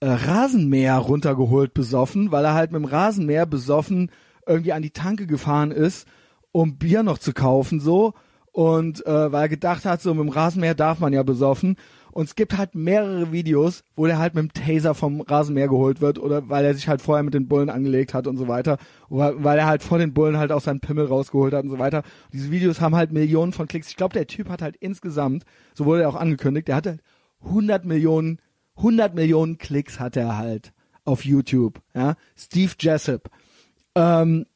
äh, 0.00 0.06
Rasenmäher 0.06 0.96
runtergeholt 0.96 1.74
besoffen, 1.74 2.30
weil 2.30 2.44
er 2.44 2.54
halt 2.54 2.70
mit 2.72 2.80
dem 2.82 2.84
Rasenmäher 2.84 3.46
besoffen 3.46 4.10
irgendwie 4.46 4.72
an 4.72 4.82
die 4.82 4.90
Tanke 4.90 5.26
gefahren 5.26 5.70
ist, 5.70 6.06
um 6.52 6.78
Bier 6.78 7.02
noch 7.02 7.18
zu 7.18 7.32
kaufen, 7.32 7.80
so. 7.80 8.14
Und 8.52 9.04
äh, 9.06 9.32
weil 9.32 9.42
er 9.42 9.48
gedacht 9.48 9.84
hat, 9.84 10.02
so 10.02 10.14
mit 10.14 10.24
dem 10.24 10.30
Rasenmäher 10.30 10.74
darf 10.74 10.98
man 11.00 11.12
ja 11.12 11.22
besoffen. 11.22 11.76
Und 12.10 12.24
es 12.24 12.34
gibt 12.34 12.56
halt 12.56 12.74
mehrere 12.74 13.30
Videos, 13.30 13.84
wo 13.94 14.06
der 14.06 14.18
halt 14.18 14.34
mit 14.34 14.42
dem 14.42 14.52
Taser 14.52 14.94
vom 14.94 15.20
Rasenmäher 15.20 15.68
geholt 15.68 16.00
wird 16.00 16.18
oder 16.18 16.48
weil 16.48 16.64
er 16.64 16.74
sich 16.74 16.88
halt 16.88 17.00
vorher 17.00 17.22
mit 17.22 17.34
den 17.34 17.46
Bullen 17.46 17.70
angelegt 17.70 18.14
hat 18.14 18.26
und 18.26 18.36
so 18.36 18.48
weiter. 18.48 18.78
Weil 19.08 19.58
er 19.58 19.66
halt 19.66 19.82
vor 19.82 19.98
den 19.98 20.14
Bullen 20.14 20.38
halt 20.38 20.50
auch 20.50 20.60
seinen 20.60 20.80
Pimmel 20.80 21.06
rausgeholt 21.06 21.52
hat 21.52 21.64
und 21.64 21.70
so 21.70 21.78
weiter. 21.78 21.98
Und 21.98 22.34
diese 22.34 22.50
Videos 22.50 22.80
haben 22.80 22.96
halt 22.96 23.12
Millionen 23.12 23.52
von 23.52 23.68
Klicks. 23.68 23.88
Ich 23.88 23.96
glaube, 23.96 24.14
der 24.14 24.26
Typ 24.26 24.48
hat 24.48 24.62
halt 24.62 24.76
insgesamt, 24.76 25.44
so 25.74 25.84
wurde 25.84 26.02
er 26.02 26.08
auch 26.08 26.16
angekündigt, 26.16 26.68
der 26.68 26.76
hatte 26.76 26.98
100 27.44 27.84
Millionen, 27.84 28.40
100 28.76 29.14
Millionen 29.14 29.58
Klicks 29.58 30.00
hat 30.00 30.16
er 30.16 30.36
halt 30.36 30.72
auf 31.04 31.24
YouTube. 31.24 31.80
Ja, 31.94 32.16
Steve 32.36 32.72
Jessup. 32.80 33.30
Ähm, 33.94 34.46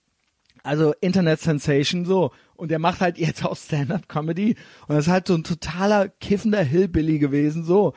also 0.63 0.95
Internet 1.01 1.41
Sensation 1.41 2.05
so 2.05 2.31
und 2.63 2.71
der 2.71 2.79
macht 2.79 3.01
halt 3.01 3.19
jetzt 3.19 3.45
auch 3.45 3.57
Stand-up 3.57 4.09
Comedy 4.09 4.55
und 4.87 4.95
das 4.95 5.07
ist 5.07 5.13
halt 5.13 5.27
so 5.27 5.35
ein 5.35 5.43
totaler 5.43 6.09
kiffender 6.09 6.63
Hillbilly 6.63 7.19
gewesen 7.19 7.65
so. 7.65 7.93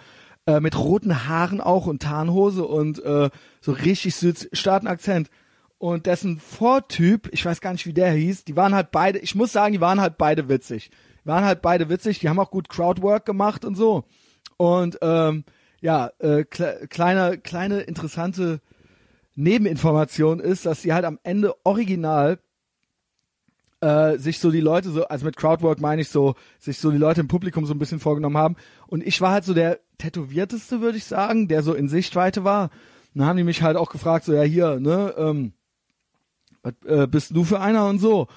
Äh, 0.48 0.60
mit 0.60 0.76
roten 0.76 1.28
Haaren 1.28 1.62
auch 1.62 1.86
und 1.86 2.02
Tarnhose 2.02 2.66
und 2.66 2.98
äh, 3.04 3.30
so 3.62 3.72
richtig 3.72 4.16
Südstaaten-Akzent 4.16 5.30
und 5.78 6.08
dessen 6.08 6.40
Vortyp, 6.40 7.30
ich 7.32 7.46
weiß 7.46 7.62
gar 7.62 7.74
nicht 7.74 7.86
wie 7.86 7.94
der 7.94 8.12
hieß, 8.12 8.44
die 8.46 8.56
waren 8.56 8.74
halt 8.74 8.90
beide, 8.90 9.20
ich 9.20 9.36
muss 9.36 9.52
sagen, 9.52 9.74
die 9.74 9.82
waren 9.82 10.02
halt 10.02 10.18
beide 10.18 10.50
witzig, 10.50 10.90
die 11.24 11.28
waren 11.28 11.46
halt 11.46 11.62
beide 11.62 11.88
witzig, 11.88 12.18
die 12.18 12.30
haben 12.30 12.40
auch 12.40 12.50
gut 12.50 12.68
Crowdwork 12.68 13.24
gemacht 13.24 13.66
und 13.66 13.76
so. 13.76 14.04
Und 14.58 14.98
ähm, 15.04 15.44
ja, 15.80 16.10
äh, 16.18 16.44
kle 16.44 16.88
kleine 16.90 17.38
kleine 17.38 17.82
interessante 17.82 18.62
Nebeninformation 19.36 20.40
ist, 20.40 20.66
dass 20.66 20.82
sie 20.82 20.94
halt 20.94 21.06
am 21.06 21.20
Ende 21.22 21.54
original 21.64 22.40
äh, 23.86 24.18
sich 24.18 24.40
so 24.40 24.50
die 24.50 24.62
Leute 24.62 24.90
so, 24.90 25.06
also 25.06 25.26
mit 25.26 25.38
Crowdwork 25.38 25.80
meine 25.80 26.02
ich 26.02 26.10
so, 26.10 26.34
sich 26.58 26.80
so 26.80 26.90
die 26.90 26.98
Leute 26.98 27.22
im 27.22 27.28
Publikum 27.28 27.68
so 27.68 27.74
ein 27.74 27.80
bisschen 27.80 28.00
vorgenommen 28.00 28.38
haben. 28.38 28.56
Und 28.88 29.06
ich 29.06 29.22
war 29.22 29.32
halt 29.32 29.44
so 29.44 29.54
der 29.54 29.80
tätowierteste, 30.00 30.82
würde 30.82 30.98
ich 30.98 31.06
sagen, 31.06 31.48
der 31.48 31.62
so 31.62 31.76
in 31.76 31.88
Sichtweite 31.88 32.44
war. 32.44 32.72
Und 33.14 33.20
dann 33.20 33.28
haben 33.28 33.38
die 33.38 33.44
mich 33.44 33.62
halt 33.62 33.78
auch 33.78 33.92
gefragt, 33.92 34.26
so, 34.26 34.34
ja 34.34 34.42
hier, 34.42 34.80
ne, 34.80 35.14
ähm, 35.18 35.54
was 36.64 36.74
äh, 36.86 37.06
bist 37.06 37.36
du 37.36 37.44
für 37.44 37.62
einer 37.62 37.88
und 37.88 38.00
so. 38.00 38.28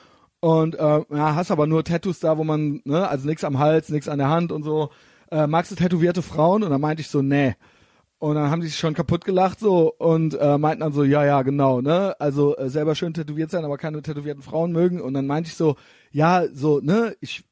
Und 0.40 0.74
äh, 0.74 1.04
ja, 1.10 1.34
hast 1.34 1.50
aber 1.50 1.66
nur 1.66 1.82
Tattoos 1.82 2.20
da, 2.20 2.36
wo 2.36 2.44
man, 2.44 2.82
ne, 2.84 3.08
also 3.08 3.26
nichts 3.26 3.42
am 3.42 3.58
Hals, 3.58 3.88
nichts 3.88 4.08
an 4.08 4.18
der 4.18 4.28
Hand 4.28 4.52
und 4.52 4.64
so. 4.64 4.90
Äh, 5.30 5.46
magst 5.46 5.72
du 5.72 5.76
tätowierte 5.76 6.20
Frauen? 6.20 6.62
Und 6.62 6.68
dann 6.70 6.80
meinte 6.80 7.00
ich 7.00 7.08
so, 7.08 7.22
nee. 7.22 7.56
Und 8.18 8.34
dann 8.34 8.50
haben 8.50 8.60
die 8.60 8.66
sich 8.66 8.78
schon 8.78 8.94
kaputt 8.94 9.24
gelacht 9.24 9.60
so 9.60 9.94
und 9.94 10.34
äh, 10.34 10.58
meinten 10.58 10.80
dann 10.80 10.92
so, 10.92 11.04
ja, 11.04 11.24
ja, 11.24 11.42
genau, 11.42 11.80
ne? 11.80 12.16
Also 12.18 12.56
äh, 12.56 12.68
selber 12.68 12.96
schön 12.96 13.14
tätowiert 13.14 13.50
sein, 13.50 13.64
aber 13.64 13.78
keine 13.78 14.02
tätowierten 14.02 14.42
Frauen 14.42 14.72
mögen. 14.72 15.00
Und 15.00 15.14
dann 15.14 15.26
meinte 15.26 15.48
ich 15.48 15.54
so, 15.54 15.76
ja, 16.10 16.46
so, 16.52 16.80
ne, 16.80 17.16
ich, 17.20 17.44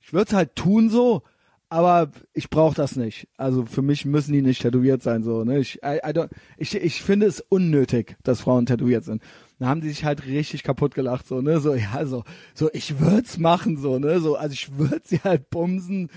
ich 0.00 0.12
würde 0.12 0.28
es 0.28 0.34
halt 0.34 0.54
tun 0.54 0.90
so, 0.90 1.22
aber 1.70 2.10
ich 2.34 2.50
brauche 2.50 2.74
das 2.74 2.94
nicht. 2.94 3.26
Also 3.38 3.64
für 3.64 3.80
mich 3.80 4.04
müssen 4.04 4.34
die 4.34 4.42
nicht 4.42 4.60
tätowiert 4.60 5.02
sein, 5.02 5.22
so, 5.22 5.44
ne? 5.44 5.58
Ich, 5.58 5.76
I, 5.76 5.98
I 6.04 6.10
don't, 6.10 6.28
ich, 6.58 6.74
ich 6.74 7.02
finde 7.02 7.24
es 7.24 7.40
unnötig, 7.40 8.16
dass 8.22 8.42
Frauen 8.42 8.66
tätowiert 8.66 9.04
sind. 9.04 9.22
Dann 9.58 9.68
haben 9.68 9.80
die 9.80 9.88
sich 9.88 10.04
halt 10.04 10.26
richtig 10.26 10.62
kaputt 10.62 10.94
gelacht, 10.94 11.26
so, 11.26 11.40
ne? 11.40 11.58
So, 11.60 11.74
ja, 11.74 12.04
so, 12.04 12.24
so, 12.54 12.68
ich 12.74 13.00
würd's 13.00 13.38
machen, 13.38 13.78
so, 13.78 13.98
ne? 13.98 14.20
So, 14.20 14.36
also 14.36 14.52
ich 14.52 14.76
würde 14.76 15.00
sie 15.04 15.20
halt 15.24 15.48
bumsen 15.48 16.10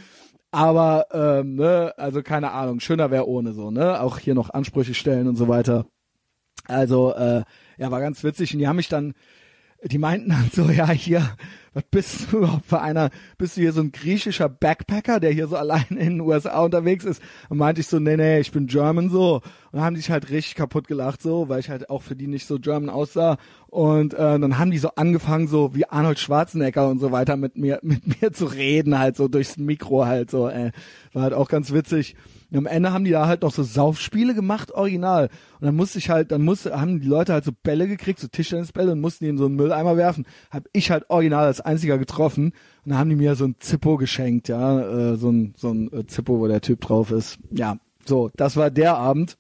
aber, 0.58 1.06
ähm, 1.12 1.56
ne, 1.56 1.94
also 1.98 2.24
keine 2.24 2.52
Ahnung, 2.52 2.80
schöner 2.80 3.12
wäre 3.12 3.28
ohne 3.28 3.54
so, 3.54 3.70
ne? 3.70 4.02
Auch 4.02 4.18
hier 4.18 4.34
noch 4.34 4.50
Ansprüche 4.50 4.96
stellen 4.96 5.28
und 5.28 5.36
so 5.36 5.48
weiter. 5.48 5.86
Also, 6.66 7.14
äh, 7.14 7.44
ja, 7.78 7.92
war 7.92 8.02
ganz 8.02 8.24
witzig. 8.24 8.54
Und 8.54 8.60
die 8.60 8.68
haben 8.68 8.78
mich 8.78 8.90
dann, 8.90 9.14
die 9.84 9.98
meinten 9.98 10.30
dann 10.30 10.50
so, 10.52 10.70
ja, 10.70 10.90
hier, 10.90 11.36
was 11.74 11.84
bist 11.92 12.32
du 12.32 12.38
überhaupt 12.38 12.66
für 12.66 12.82
einer? 12.82 13.12
Bist 13.38 13.56
du 13.56 13.62
hier 13.62 13.72
so 13.72 13.82
ein 13.82 13.92
griechischer 13.92 14.50
Backpacker, 14.50 15.20
der 15.20 15.32
hier 15.32 15.48
so 15.48 15.56
allein 15.58 15.86
in 15.90 15.98
den 15.98 16.22
USA 16.22 16.62
unterwegs 16.64 17.06
ist? 17.06 17.22
Und 17.50 17.60
meinte 17.60 17.82
ich 17.82 17.88
so, 17.88 18.00
nee, 18.00 18.18
nee, 18.18 18.40
ich 18.40 18.52
bin 18.52 18.68
German 18.68 19.10
so. 19.10 19.36
Und 19.36 19.44
dann 19.74 19.82
haben 19.84 19.96
die 19.96 20.02
sich 20.02 20.10
halt 20.10 20.30
richtig 20.30 20.56
kaputt 20.56 20.88
gelacht 20.88 21.22
so, 21.22 21.50
weil 21.50 21.60
ich 21.60 21.70
halt 21.70 21.90
auch 21.90 22.02
für 22.02 22.16
die 22.16 22.28
nicht 22.28 22.48
so 22.48 22.60
German 22.60 22.90
aussah. 22.90 23.38
Und 23.68 24.14
äh, 24.14 24.40
dann 24.40 24.58
haben 24.58 24.72
die 24.72 24.80
so 24.80 24.90
angefangen, 24.96 25.48
so 25.48 25.76
wie 25.76 25.86
Arnold 25.86 26.20
Schwarzenegger 26.20 26.90
und 26.90 27.00
so 27.00 27.12
weiter 27.12 27.38
mit 27.38 27.58
mir, 27.58 27.80
mit 27.84 28.22
mir 28.22 28.34
zu 28.34 28.46
reden, 28.46 28.98
halt 28.98 29.16
so 29.16 29.28
durchs 29.28 29.58
Mikro 29.58 30.06
halt 30.06 30.32
so. 30.32 30.48
Äh. 30.48 30.72
War 31.14 31.24
halt 31.24 31.34
auch 31.34 31.50
ganz 31.50 31.72
witzig. 31.72 32.16
Und 32.50 32.60
am 32.60 32.66
Ende 32.66 32.94
haben 32.94 33.04
die 33.04 33.12
da 33.12 33.28
halt 33.28 33.42
noch 33.42 33.52
so 33.52 33.64
Saufspiele 33.64 34.34
gemacht, 34.34 34.72
original. 34.72 35.30
Und 35.60 35.66
dann 35.66 35.76
musste 35.76 36.00
ich 36.00 36.10
halt, 36.10 36.32
dann 36.32 36.44
musste, 36.44 36.80
haben 36.80 37.02
die 37.02 37.08
Leute 37.08 37.34
halt 37.34 37.44
so 37.44 37.52
Bälle 37.52 37.88
gekriegt, 37.88 38.20
so 38.20 38.28
Tischtennisbälle 38.28 38.94
und 38.94 39.02
mussten 39.02 39.26
die 39.26 39.30
in 39.30 39.38
so 39.38 39.46
einen 39.46 39.56
Mülleimer 39.56 39.98
werfen. 39.98 40.26
Hab 40.50 40.64
ich 40.72 40.90
halt 40.90 41.10
original 41.10 41.46
als 41.46 41.60
einziger 41.60 41.98
getroffen. 41.98 42.54
Und 42.86 42.92
dann 42.92 42.98
haben 42.98 43.10
die 43.10 43.18
mir 43.18 43.36
so 43.36 43.46
ein 43.46 43.56
Zippo 43.60 43.98
geschenkt, 43.98 44.48
ja, 44.48 44.80
äh, 45.12 45.18
so 45.18 45.30
ein, 45.30 45.54
so 45.58 45.72
ein 45.72 45.92
äh, 45.92 46.08
Zippo, 46.08 46.40
wo 46.40 46.48
der 46.48 46.62
Typ 46.62 46.80
drauf 46.82 47.12
ist. 47.12 47.38
Ja, 47.52 47.78
so, 48.06 48.30
das 48.36 48.56
war 48.56 48.72
der 48.72 48.96
Abend. 48.96 49.38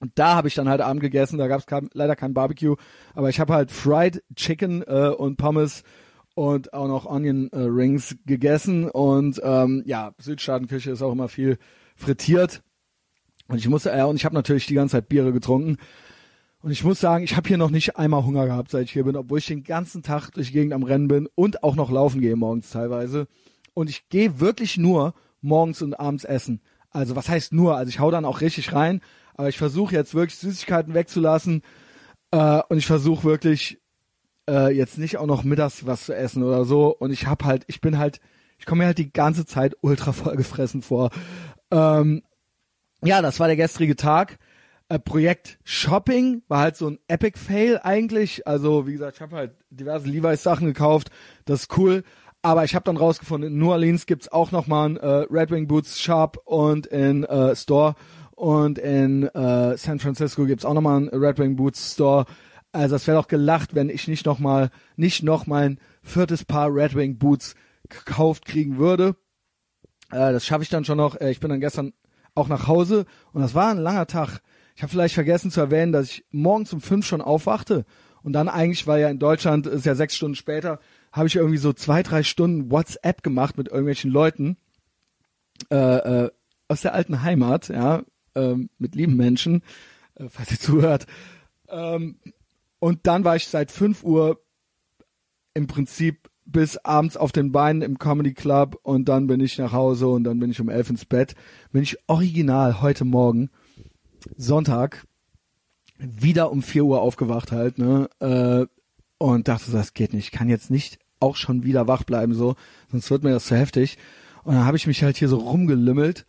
Und 0.00 0.12
da 0.16 0.34
habe 0.34 0.48
ich 0.48 0.54
dann 0.54 0.68
halt 0.68 0.82
Abend 0.82 1.00
gegessen. 1.00 1.38
Da 1.38 1.48
gab 1.48 1.60
es 1.60 1.88
leider 1.94 2.14
kein 2.14 2.34
Barbecue, 2.34 2.76
aber 3.14 3.30
ich 3.30 3.40
habe 3.40 3.54
halt 3.54 3.72
Fried 3.72 4.22
Chicken 4.36 4.82
äh, 4.82 5.08
und 5.08 5.38
Pommes 5.38 5.82
und 6.34 6.74
auch 6.74 6.88
noch 6.88 7.06
Onion 7.06 7.48
äh, 7.52 7.60
Rings 7.60 8.16
gegessen. 8.26 8.90
Und 8.90 9.40
ähm, 9.42 9.82
ja, 9.86 10.12
Südstaatenküche 10.18 10.90
ist 10.90 11.00
auch 11.00 11.12
immer 11.12 11.28
viel 11.28 11.58
frittiert. 11.94 12.62
Und 13.48 13.58
ich 13.58 13.68
musste, 13.68 13.90
ja, 13.90 14.06
und 14.06 14.16
ich 14.16 14.24
habe 14.24 14.34
natürlich 14.34 14.66
die 14.66 14.74
ganze 14.74 14.92
Zeit 14.92 15.08
Biere 15.08 15.32
getrunken. 15.32 15.76
Und 16.62 16.70
ich 16.70 16.82
muss 16.82 16.98
sagen, 16.98 17.24
ich 17.24 17.36
habe 17.36 17.46
hier 17.46 17.58
noch 17.58 17.70
nicht 17.70 17.96
einmal 17.96 18.24
Hunger 18.24 18.46
gehabt, 18.46 18.70
seit 18.70 18.84
ich 18.84 18.92
hier 18.92 19.04
bin, 19.04 19.16
obwohl 19.16 19.38
ich 19.38 19.46
den 19.46 19.64
ganzen 19.64 20.02
Tag 20.02 20.30
durch 20.30 20.46
die 20.46 20.54
Gegend 20.54 20.72
am 20.72 20.82
Rennen 20.82 21.08
bin 21.08 21.28
und 21.34 21.62
auch 21.62 21.76
noch 21.76 21.90
laufen 21.90 22.22
gehe 22.22 22.36
morgens 22.36 22.70
teilweise. 22.70 23.26
Und 23.74 23.90
ich 23.90 24.08
gehe 24.08 24.40
wirklich 24.40 24.78
nur 24.78 25.12
morgens 25.42 25.82
und 25.82 25.92
abends 25.92 26.24
essen. 26.24 26.62
Also 26.90 27.16
was 27.16 27.28
heißt 27.28 27.52
nur? 27.52 27.76
Also 27.76 27.90
ich 27.90 27.98
hau 27.98 28.10
dann 28.10 28.24
auch 28.24 28.40
richtig 28.40 28.72
rein, 28.72 29.02
aber 29.34 29.48
ich 29.50 29.58
versuche 29.58 29.94
jetzt 29.94 30.14
wirklich 30.14 30.38
Süßigkeiten 30.38 30.94
wegzulassen 30.94 31.60
äh, 32.30 32.62
und 32.68 32.78
ich 32.78 32.86
versuche 32.86 33.24
wirklich 33.24 33.78
äh, 34.48 34.74
jetzt 34.74 34.98
nicht 34.98 35.18
auch 35.18 35.26
noch 35.26 35.44
mittags 35.44 35.86
was 35.86 36.06
zu 36.06 36.16
essen 36.16 36.42
oder 36.42 36.64
so. 36.64 36.96
Und 36.96 37.10
ich 37.10 37.26
hab 37.26 37.44
halt, 37.44 37.64
ich 37.66 37.80
bin 37.80 37.98
halt, 37.98 38.20
ich 38.58 38.66
komme 38.66 38.80
mir 38.80 38.86
halt 38.86 38.98
die 38.98 39.12
ganze 39.12 39.44
Zeit 39.44 39.76
ultra 39.82 40.12
voll 40.14 40.36
gefressen 40.36 40.82
vor. 40.82 41.10
Ähm, 41.74 42.22
ja, 43.02 43.20
das 43.20 43.40
war 43.40 43.48
der 43.48 43.56
gestrige 43.56 43.96
Tag. 43.96 44.38
Äh, 44.88 44.98
Projekt 44.98 45.58
Shopping 45.64 46.42
war 46.46 46.60
halt 46.60 46.76
so 46.76 46.88
ein 46.88 46.98
Epic 47.08 47.38
Fail 47.38 47.80
eigentlich. 47.82 48.46
Also 48.46 48.86
wie 48.86 48.92
gesagt, 48.92 49.16
ich 49.16 49.22
habe 49.22 49.36
halt 49.36 49.52
diverse 49.70 50.06
Levi's 50.08 50.42
Sachen 50.42 50.66
gekauft. 50.66 51.10
Das 51.44 51.62
ist 51.62 51.76
cool. 51.76 52.04
Aber 52.42 52.64
ich 52.64 52.74
habe 52.74 52.84
dann 52.84 52.98
rausgefunden, 52.98 53.50
in 53.50 53.58
New 53.58 53.72
Orleans 53.72 54.06
gibt's 54.06 54.30
auch 54.30 54.52
nochmal 54.52 54.90
ein 54.90 54.96
äh, 54.98 55.26
Red 55.30 55.50
Wing 55.50 55.66
Boots 55.66 56.00
Shop 56.00 56.40
und 56.44 56.86
in 56.86 57.24
äh, 57.24 57.56
Store. 57.56 57.94
Und 58.32 58.78
in 58.78 59.24
äh, 59.28 59.76
San 59.76 59.98
Francisco 59.98 60.44
gibt's 60.44 60.64
auch 60.64 60.74
nochmal 60.74 60.98
einen 60.98 61.08
Red 61.08 61.38
Wing 61.38 61.56
Boots 61.56 61.94
Store. 61.94 62.26
Also 62.70 62.96
es 62.96 63.06
wäre 63.06 63.18
doch 63.18 63.28
gelacht, 63.28 63.74
wenn 63.74 63.88
ich 63.88 64.08
nicht 64.08 64.26
nochmal, 64.26 64.70
nicht 64.96 65.22
noch 65.22 65.46
mein 65.46 65.78
viertes 66.02 66.44
Paar 66.44 66.72
Red 66.74 66.94
Wing 66.94 67.18
Boots 67.18 67.54
gekauft 67.88 68.44
kriegen 68.44 68.78
würde. 68.78 69.16
Äh, 70.10 70.32
das 70.32 70.46
schaffe 70.46 70.62
ich 70.62 70.68
dann 70.68 70.84
schon 70.84 70.98
noch. 70.98 71.20
Äh, 71.20 71.30
ich 71.30 71.40
bin 71.40 71.50
dann 71.50 71.60
gestern 71.60 71.92
auch 72.34 72.48
nach 72.48 72.66
Hause 72.66 73.06
und 73.32 73.42
das 73.42 73.54
war 73.54 73.70
ein 73.70 73.78
langer 73.78 74.06
Tag. 74.06 74.40
Ich 74.76 74.82
habe 74.82 74.90
vielleicht 74.90 75.14
vergessen 75.14 75.50
zu 75.50 75.60
erwähnen, 75.60 75.92
dass 75.92 76.06
ich 76.06 76.24
morgens 76.30 76.72
um 76.72 76.80
fünf 76.80 77.06
schon 77.06 77.20
aufwachte 77.20 77.84
und 78.22 78.32
dann 78.32 78.48
eigentlich, 78.48 78.86
weil 78.86 79.00
ja 79.00 79.08
in 79.08 79.18
Deutschland 79.18 79.66
ist 79.66 79.86
ja 79.86 79.94
sechs 79.94 80.16
Stunden 80.16 80.34
später, 80.34 80.80
habe 81.12 81.28
ich 81.28 81.36
irgendwie 81.36 81.58
so 81.58 81.72
zwei, 81.72 82.02
drei 82.02 82.22
Stunden 82.22 82.70
WhatsApp 82.70 83.22
gemacht 83.22 83.56
mit 83.56 83.68
irgendwelchen 83.68 84.10
Leuten 84.10 84.56
äh, 85.70 85.76
äh, 86.24 86.30
aus 86.66 86.80
der 86.80 86.94
alten 86.94 87.22
Heimat, 87.22 87.68
ja, 87.68 88.02
äh, 88.34 88.56
mit 88.78 88.94
lieben 88.94 89.16
Menschen, 89.16 89.62
äh, 90.16 90.28
falls 90.28 90.50
ihr 90.50 90.58
zuhört. 90.58 91.06
Ähm, 91.68 92.18
und 92.78 93.06
dann 93.06 93.24
war 93.24 93.36
ich 93.36 93.46
seit 93.46 93.70
fünf 93.70 94.02
Uhr 94.02 94.42
im 95.54 95.66
Prinzip 95.66 96.30
bis 96.46 96.76
abends 96.78 97.16
auf 97.16 97.32
den 97.32 97.52
Beinen 97.52 97.82
im 97.82 97.98
Comedy 97.98 98.34
Club 98.34 98.78
und 98.82 99.08
dann 99.08 99.26
bin 99.26 99.40
ich 99.40 99.58
nach 99.58 99.72
Hause 99.72 100.08
und 100.08 100.24
dann 100.24 100.38
bin 100.38 100.50
ich 100.50 100.60
um 100.60 100.68
elf 100.68 100.90
ins 100.90 101.04
Bett. 101.04 101.34
Bin 101.72 101.82
ich 101.82 101.98
original 102.06 102.80
heute 102.82 103.04
Morgen, 103.04 103.50
Sonntag, 104.36 105.06
wieder 105.98 106.50
um 106.50 106.62
vier 106.62 106.84
Uhr 106.84 107.00
aufgewacht 107.00 107.52
halt, 107.52 107.78
ne? 107.78 108.08
Äh, 108.20 108.66
und 109.18 109.48
dachte, 109.48 109.70
das 109.70 109.94
geht 109.94 110.12
nicht. 110.12 110.26
Ich 110.26 110.32
kann 110.32 110.48
jetzt 110.48 110.70
nicht 110.70 110.98
auch 111.20 111.36
schon 111.36 111.62
wieder 111.62 111.88
wach 111.88 112.02
bleiben, 112.02 112.34
so, 112.34 112.56
sonst 112.90 113.10
wird 113.10 113.22
mir 113.22 113.30
das 113.30 113.46
zu 113.46 113.56
heftig. 113.56 113.96
Und 114.42 114.54
dann 114.54 114.66
habe 114.66 114.76
ich 114.76 114.86
mich 114.86 115.02
halt 115.02 115.16
hier 115.16 115.28
so 115.28 115.38
rumgelümmelt 115.38 116.26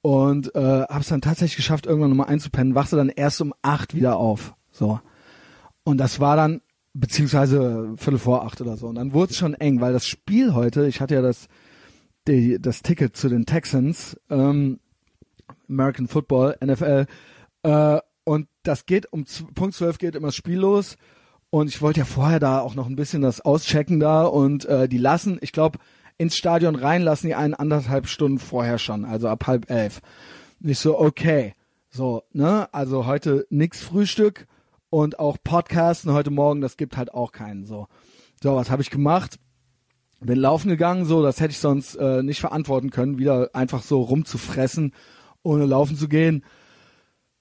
und 0.00 0.54
äh, 0.56 0.82
habe 0.82 1.00
es 1.00 1.08
dann 1.08 1.20
tatsächlich 1.20 1.56
geschafft, 1.56 1.86
irgendwann 1.86 2.10
nochmal 2.10 2.28
einzupennen, 2.28 2.74
wachse 2.74 2.96
dann 2.96 3.08
erst 3.08 3.40
um 3.40 3.54
acht 3.62 3.94
wieder 3.94 4.16
auf. 4.16 4.54
So. 4.72 5.00
Und 5.84 5.98
das 5.98 6.18
war 6.18 6.36
dann, 6.36 6.60
beziehungsweise 6.94 7.94
Viertel 7.96 8.18
vor 8.18 8.44
acht 8.44 8.60
oder 8.60 8.76
so. 8.76 8.88
Und 8.88 8.96
dann 8.96 9.12
wurde 9.12 9.32
es 9.32 9.38
schon 9.38 9.54
eng, 9.54 9.80
weil 9.80 9.92
das 9.92 10.06
Spiel 10.06 10.54
heute, 10.54 10.86
ich 10.86 11.00
hatte 11.00 11.14
ja 11.14 11.22
das, 11.22 11.48
die, 12.28 12.58
das 12.60 12.82
Ticket 12.82 13.16
zu 13.16 13.28
den 13.28 13.46
Texans, 13.46 14.16
ähm, 14.30 14.80
American 15.68 16.08
Football, 16.08 16.56
NFL, 16.64 17.06
äh, 17.62 17.98
und 18.24 18.48
das 18.62 18.86
geht 18.86 19.12
um 19.12 19.24
Punkt 19.54 19.74
12 19.74 19.98
geht 19.98 20.14
immer 20.14 20.28
das 20.28 20.36
Spiel 20.36 20.58
los. 20.58 20.96
Und 21.50 21.68
ich 21.68 21.82
wollte 21.82 22.00
ja 22.00 22.06
vorher 22.06 22.40
da 22.40 22.60
auch 22.60 22.74
noch 22.74 22.86
ein 22.86 22.96
bisschen 22.96 23.20
das 23.20 23.40
auschecken 23.40 24.00
da 24.00 24.24
und 24.24 24.64
äh, 24.64 24.88
die 24.88 24.98
lassen, 24.98 25.38
ich 25.42 25.52
glaube, 25.52 25.78
ins 26.16 26.36
Stadion 26.36 26.76
reinlassen 26.76 27.28
die 27.28 27.34
einen 27.34 27.52
anderthalb 27.52 28.06
Stunden 28.06 28.38
vorher 28.38 28.78
schon, 28.78 29.04
also 29.04 29.28
ab 29.28 29.46
halb 29.46 29.70
elf. 29.70 30.00
Und 30.62 30.70
ich 30.70 30.78
so, 30.78 30.98
okay, 30.98 31.54
so, 31.90 32.22
ne, 32.32 32.72
also 32.72 33.06
heute 33.06 33.46
nix 33.50 33.82
Frühstück 33.82 34.46
und 34.92 35.18
auch 35.18 35.38
Podcasten 35.42 36.12
heute 36.12 36.30
Morgen, 36.30 36.60
das 36.60 36.76
gibt 36.76 36.98
halt 36.98 37.14
auch 37.14 37.32
keinen, 37.32 37.64
so. 37.64 37.86
So, 38.42 38.54
was 38.54 38.70
habe 38.70 38.82
ich 38.82 38.90
gemacht? 38.90 39.38
Bin 40.20 40.38
laufen 40.38 40.68
gegangen, 40.68 41.06
so, 41.06 41.22
das 41.22 41.40
hätte 41.40 41.52
ich 41.52 41.60
sonst 41.60 41.94
äh, 41.94 42.22
nicht 42.22 42.40
verantworten 42.40 42.90
können, 42.90 43.16
wieder 43.16 43.48
einfach 43.54 43.82
so 43.82 44.02
rumzufressen, 44.02 44.92
ohne 45.42 45.64
laufen 45.64 45.96
zu 45.96 46.08
gehen. 46.08 46.44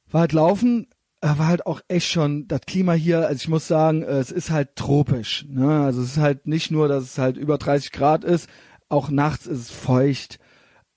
War 0.09 0.21
halt 0.21 0.31
laufen, 0.31 0.87
äh, 1.19 1.27
war 1.27 1.47
halt 1.47 1.65
auch 1.65 1.81
echt 1.89 2.07
schon 2.07 2.47
das 2.47 2.61
Klima 2.61 2.93
hier, 2.93 3.27
also 3.27 3.35
ich 3.35 3.49
muss 3.49 3.67
sagen, 3.67 4.01
äh, 4.03 4.19
es 4.19 4.31
ist 4.31 4.49
halt 4.49 4.77
tropisch. 4.77 5.45
Ne? 5.49 5.83
Also 5.83 6.01
es 6.01 6.11
ist 6.11 6.19
halt 6.19 6.47
nicht 6.47 6.71
nur, 6.71 6.87
dass 6.87 7.03
es 7.03 7.17
halt 7.17 7.35
über 7.35 7.57
30 7.57 7.91
Grad 7.91 8.23
ist, 8.23 8.49
auch 8.87 9.09
nachts 9.09 9.45
ist 9.45 9.59
es 9.59 9.71
feucht. 9.71 10.39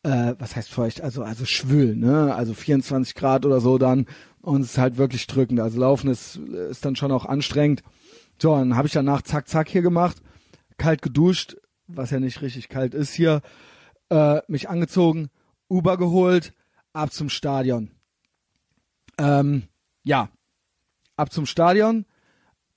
Äh, 0.04 0.34
was 0.38 0.54
heißt 0.54 0.70
feucht? 0.70 1.00
Also 1.00 1.24
also 1.24 1.46
schwül, 1.46 1.96
ne? 1.96 2.32
Also 2.32 2.54
24 2.54 3.16
Grad 3.16 3.44
oder 3.44 3.60
so 3.60 3.76
dann 3.78 4.06
und 4.44 4.60
es 4.60 4.72
ist 4.72 4.78
halt 4.78 4.98
wirklich 4.98 5.26
drückend. 5.26 5.60
Also 5.60 5.80
Laufen 5.80 6.10
ist 6.10 6.36
ist 6.36 6.84
dann 6.84 6.96
schon 6.96 7.12
auch 7.12 7.24
anstrengend. 7.24 7.82
So, 8.38 8.54
dann 8.54 8.76
habe 8.76 8.86
ich 8.86 8.92
danach 8.92 9.22
zack 9.22 9.48
zack 9.48 9.68
hier 9.68 9.82
gemacht, 9.82 10.22
kalt 10.76 11.02
geduscht, 11.02 11.56
was 11.86 12.10
ja 12.10 12.20
nicht 12.20 12.42
richtig 12.42 12.68
kalt 12.68 12.94
ist 12.94 13.14
hier, 13.14 13.42
äh, 14.10 14.40
mich 14.48 14.68
angezogen, 14.68 15.30
Uber 15.68 15.96
geholt, 15.96 16.52
ab 16.92 17.12
zum 17.12 17.28
Stadion. 17.28 17.90
Ähm, 19.18 19.64
ja, 20.02 20.28
ab 21.16 21.32
zum 21.32 21.46
Stadion. 21.46 22.04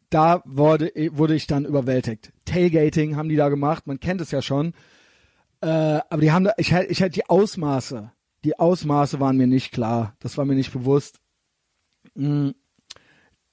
Da 0.09 0.41
wurde, 0.45 0.93
wurde 1.11 1.35
ich 1.35 1.47
dann 1.47 1.65
überwältigt. 1.65 2.31
Tailgating 2.45 3.17
haben 3.17 3.27
die 3.27 3.35
da 3.35 3.49
gemacht, 3.49 3.87
man 3.87 3.99
kennt 3.99 4.21
es 4.21 4.31
ja 4.31 4.41
schon. 4.41 4.73
Äh, 5.59 5.99
aber 6.09 6.21
die 6.21 6.31
haben 6.31 6.45
da, 6.45 6.53
ich 6.57 6.71
ich 6.71 7.03
die 7.11 7.29
Ausmaße, 7.29 8.13
die 8.45 8.57
Ausmaße 8.57 9.19
waren 9.19 9.35
mir 9.35 9.47
nicht 9.47 9.73
klar, 9.73 10.15
das 10.19 10.37
war 10.37 10.45
mir 10.45 10.55
nicht 10.55 10.71
bewusst. 10.71 11.19
Mm. 12.17 12.51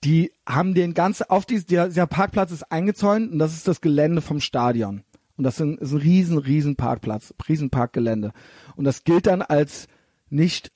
Die 0.02 0.32
haben 0.46 0.74
den 0.74 0.92
ganzen, 0.92 1.24
auf 1.30 1.46
die, 1.46 1.64
der, 1.64 1.88
dieser 1.88 2.06
Parkplatz 2.06 2.50
ist 2.50 2.70
eingezäunt 2.70 3.32
und 3.32 3.38
das 3.38 3.54
ist 3.54 3.66
das 3.66 3.80
Gelände 3.80 4.20
vom 4.20 4.40
Stadion. 4.40 5.02
Und 5.36 5.44
das 5.44 5.60
ist 5.60 5.60
ein 5.60 5.96
riesen, 5.96 6.36
riesen 6.36 6.76
Parkplatz, 6.76 7.32
riesen 7.48 7.70
Parkgelände. 7.70 8.32
Und 8.76 8.84
das 8.84 9.04
gilt 9.04 9.26
dann 9.26 9.40
als 9.40 9.88
nicht 10.28 10.72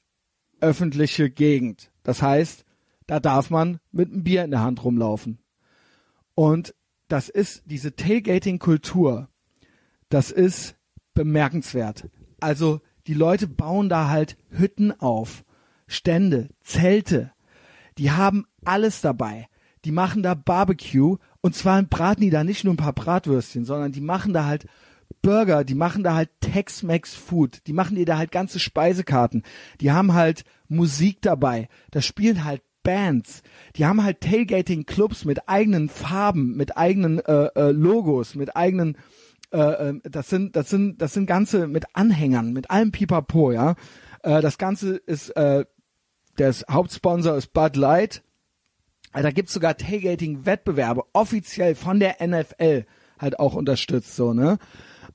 öffentliche 0.60 1.31
Gegend. 1.31 1.91
Das 2.02 2.23
heißt, 2.23 2.65
da 3.07 3.20
darf 3.20 3.50
man 3.50 3.81
mit 3.92 4.10
einem 4.10 4.25
Bier 4.25 4.44
in 4.44 4.50
der 4.50 4.60
Hand 4.60 4.83
rumlaufen. 4.83 5.39
Und 6.34 6.75
das 7.08 7.28
ist 7.28 7.62
diese 7.67 7.97
Tailgating-Kultur. 7.97 9.28
Das 10.08 10.31
ist 10.31 10.76
bemerkenswert. 11.15 12.08
Also 12.41 12.81
die 13.07 13.15
Leute 13.15 13.47
bauen 13.47 13.89
da 13.89 14.08
halt 14.08 14.36
Hütten 14.50 14.92
auf, 14.92 15.44
Stände, 15.86 16.50
Zelte. 16.60 17.33
Die 17.99 18.10
haben 18.10 18.47
alles 18.65 19.01
dabei. 19.01 19.49
Die 19.85 19.93
machen 19.93 20.23
da 20.23 20.35
Barbecue 20.35 21.17
und 21.41 21.55
zwar 21.55 21.83
braten 21.83 22.23
die 22.23 22.31
da 22.31 22.44
nicht 22.44 22.65
nur 22.65 22.75
ein 22.75 22.78
paar 22.78 22.93
Bratwürstchen, 22.93 23.65
sondern 23.65 23.93
die 23.93 24.01
machen 24.01 24.33
da 24.33 24.44
halt 24.44 24.67
Burger, 25.23 25.65
die 25.65 25.75
machen 25.75 26.05
da 26.05 26.15
halt 26.15 26.31
Tex-Mex 26.41 27.15
Food, 27.15 27.67
die 27.67 27.73
machen 27.73 27.97
dir 27.97 28.05
da 28.05 28.18
halt 28.18 28.31
ganze 28.31 28.59
Speisekarten, 28.59 29.43
die 29.81 29.91
haben 29.91 30.15
halt 30.15 30.44
Musik 30.68 31.23
dabei, 31.23 31.68
da 31.91 32.02
spielen 32.02 32.44
halt 32.44 32.62
Bands, 32.83 33.43
die 33.77 33.86
haben 33.86 34.02
halt 34.05 34.20
Tailgating 34.20 34.86
Clubs 34.86 35.25
mit 35.25 35.49
eigenen 35.49 35.89
Farben, 35.89 36.57
mit 36.57 36.77
eigenen 36.77 37.18
äh, 37.20 37.47
äh, 37.55 37.70
Logos, 37.70 38.35
mit 38.35 38.57
eigenen 38.57 38.97
äh, 39.52 39.59
äh, 39.91 40.01
das 40.05 40.28
sind 40.28 40.57
das 40.57 40.70
sind 40.70 41.01
das 41.01 41.15
sind 41.15 41.27
ganze 41.27 41.67
mit 41.67 41.85
Anhängern, 41.94 42.52
mit 42.52 42.70
allem 42.70 42.93
Pipapo, 42.93 43.52
ja. 43.52 43.75
Äh, 44.23 44.41
das 44.41 44.59
ganze 44.59 44.97
ist 44.97 45.31
äh, 45.31 45.65
der 46.39 46.55
Hauptsponsor 46.70 47.36
ist 47.36 47.52
Bud 47.52 47.76
Light. 47.76 48.23
Äh, 49.12 49.23
da 49.23 49.31
gibt's 49.31 49.52
sogar 49.52 49.76
Tailgating 49.76 50.47
Wettbewerbe 50.47 51.05
offiziell 51.12 51.75
von 51.75 52.00
der 52.00 52.17
NFL 52.26 52.86
halt 53.18 53.39
auch 53.39 53.55
unterstützt 53.55 54.15
so, 54.17 54.33
ne? 54.33 54.58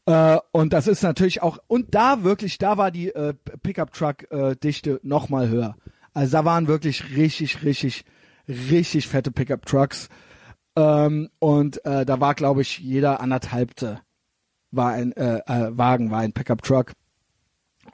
Äh, 0.06 0.38
und 0.52 0.74
das 0.74 0.88
ist 0.88 1.04
natürlich 1.04 1.42
auch, 1.42 1.60
und 1.68 1.96
da 1.96 2.24
wirklich, 2.24 2.58
da 2.58 2.78
war 2.78 2.92
die 2.92 3.10
äh, 3.10 3.34
Pickup-Truck-Dichte 3.64 4.92
äh, 4.92 5.00
noch 5.04 5.30
mal 5.30 5.48
höher. 5.48 5.78
Also 6.14 6.34
da 6.34 6.46
waren 6.46 6.68
wirklich 6.68 7.16
richtig, 7.16 7.64
richtig, 7.64 8.04
richtig 8.48 9.08
fette 9.08 9.32
Pickup-Trucks. 9.32 10.10
Ähm, 10.76 11.30
und 11.40 11.86
äh, 11.86 12.06
da 12.06 12.20
war, 12.20 12.36
glaube 12.36 12.62
ich, 12.62 12.80
jeder 12.80 13.22
anderthalbte 13.22 14.02
war 14.72 14.92
ein 14.92 15.14
äh, 15.14 15.38
äh, 15.46 15.78
Wagen, 15.78 16.12
war 16.12 16.20
ein 16.20 16.34
Pickup-Truck. 16.34 16.94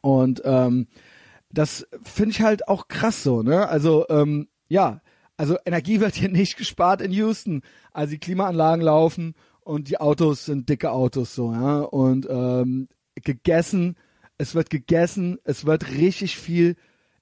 Und 0.01 0.41
ähm, 0.45 0.87
das 1.51 1.87
finde 2.03 2.31
ich 2.31 2.41
halt 2.41 2.67
auch 2.67 2.87
krass 2.87 3.23
so, 3.23 3.41
ne? 3.41 3.67
Also, 3.67 4.05
ähm, 4.09 4.47
ja, 4.67 5.01
also 5.37 5.57
Energie 5.65 5.99
wird 5.99 6.15
hier 6.15 6.29
nicht 6.29 6.57
gespart 6.57 7.01
in 7.01 7.11
Houston. 7.11 7.61
Also 7.91 8.11
die 8.11 8.19
Klimaanlagen 8.19 8.83
laufen 8.83 9.35
und 9.61 9.89
die 9.89 9.99
Autos 9.99 10.45
sind 10.45 10.69
dicke 10.69 10.91
Autos 10.91 11.33
so, 11.33 11.51
ja. 11.53 11.79
Und 11.79 12.27
ähm, 12.29 12.87
gegessen, 13.15 13.95
es 14.37 14.53
wird 14.55 14.69
gegessen, 14.69 15.37
es 15.43 15.65
wird 15.65 15.89
richtig 15.91 16.37
viel, 16.37 16.75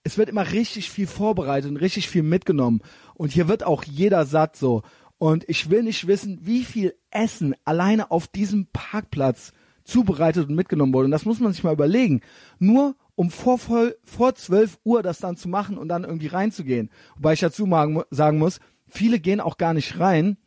es 0.04 0.18
wird 0.18 0.30
immer 0.30 0.52
richtig 0.52 0.90
viel 0.90 1.08
vorbereitet 1.08 1.70
und 1.70 1.78
richtig 1.78 2.10
viel 2.10 2.24
mitgenommen. 2.24 2.82
Und 3.14 3.32
hier 3.32 3.48
wird 3.48 3.64
auch 3.64 3.84
jeder 3.84 4.26
satt 4.26 4.56
so. 4.56 4.84
Und 5.20 5.48
ich 5.50 5.70
will 5.70 5.84
nicht 5.84 6.08
wissen, 6.08 6.40
wie 6.44 6.64
viel 6.64 6.96
Essen 7.12 7.56
alleine 7.66 8.12
auf 8.12 8.28
diesem 8.28 8.68
Parkplatz 8.68 9.52
zubereitet 9.84 10.50
und 10.50 10.56
mitgenommen 10.56 10.94
wurde. 10.94 11.06
Und 11.06 11.12
das 11.12 11.26
muss 11.26 11.40
man 11.40 11.54
sich 11.54 11.64
mal 11.64 11.74
überlegen. 11.74 12.22
Nur 12.60 12.96
um 13.18 13.32
vor, 13.32 13.58
vor 13.58 14.36
12 14.36 14.78
Uhr 14.84 15.02
das 15.02 15.18
dann 15.18 15.38
zu 15.38 15.50
machen 15.50 15.80
und 15.80 15.90
dann 15.90 16.04
irgendwie 16.04 16.28
reinzugehen. 16.28 16.92
Wobei 17.16 17.34
ich 17.34 17.40
dazu 17.40 17.68
sagen 18.12 18.38
muss, 18.38 18.60
viele 18.88 19.20
gehen 19.20 19.42
auch 19.42 19.58
gar 19.58 19.74
nicht 19.74 20.00
rein, 20.00 20.38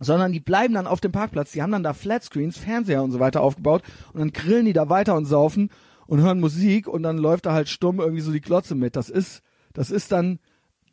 sondern 0.00 0.32
die 0.32 0.40
bleiben 0.40 0.74
dann 0.74 0.88
auf 0.88 1.00
dem 1.00 1.12
Parkplatz. 1.12 1.52
Die 1.52 1.62
haben 1.62 1.70
dann 1.70 1.84
da 1.84 1.94
Flatscreens, 1.94 2.58
Fernseher 2.58 3.04
und 3.04 3.12
so 3.12 3.20
weiter 3.20 3.42
aufgebaut 3.42 3.82
und 4.12 4.18
dann 4.18 4.32
grillen 4.32 4.66
die 4.66 4.72
da 4.72 4.88
weiter 4.88 5.14
und 5.14 5.24
saufen 5.24 5.70
und 6.08 6.20
hören 6.20 6.40
Musik 6.40 6.88
und 6.88 7.04
dann 7.04 7.16
läuft 7.16 7.46
da 7.46 7.52
halt 7.52 7.68
stumm 7.68 8.00
irgendwie 8.00 8.22
so 8.22 8.32
die 8.32 8.40
Klotze 8.40 8.74
mit. 8.74 8.96
Das 8.96 9.08
ist, 9.08 9.42
das 9.72 9.92
ist 9.92 10.10
dann 10.10 10.40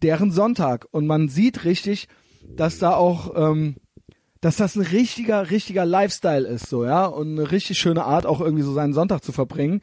deren 0.03 0.31
Sonntag 0.31 0.85
und 0.91 1.07
man 1.07 1.29
sieht 1.29 1.65
richtig, 1.65 2.09
dass 2.47 2.77
da 2.77 2.93
auch, 2.93 3.33
ähm, 3.35 3.77
dass 4.39 4.57
das 4.57 4.75
ein 4.75 4.83
richtiger, 4.83 5.49
richtiger 5.49 5.83
Lifestyle 5.83 6.47
ist, 6.47 6.69
so, 6.69 6.85
ja, 6.85 7.07
und 7.07 7.39
eine 7.39 7.49
richtig 7.49 7.79
schöne 7.79 8.03
Art, 8.03 8.27
auch 8.27 8.39
irgendwie 8.39 8.61
so 8.61 8.73
seinen 8.73 8.93
Sonntag 8.93 9.23
zu 9.23 9.31
verbringen. 9.31 9.81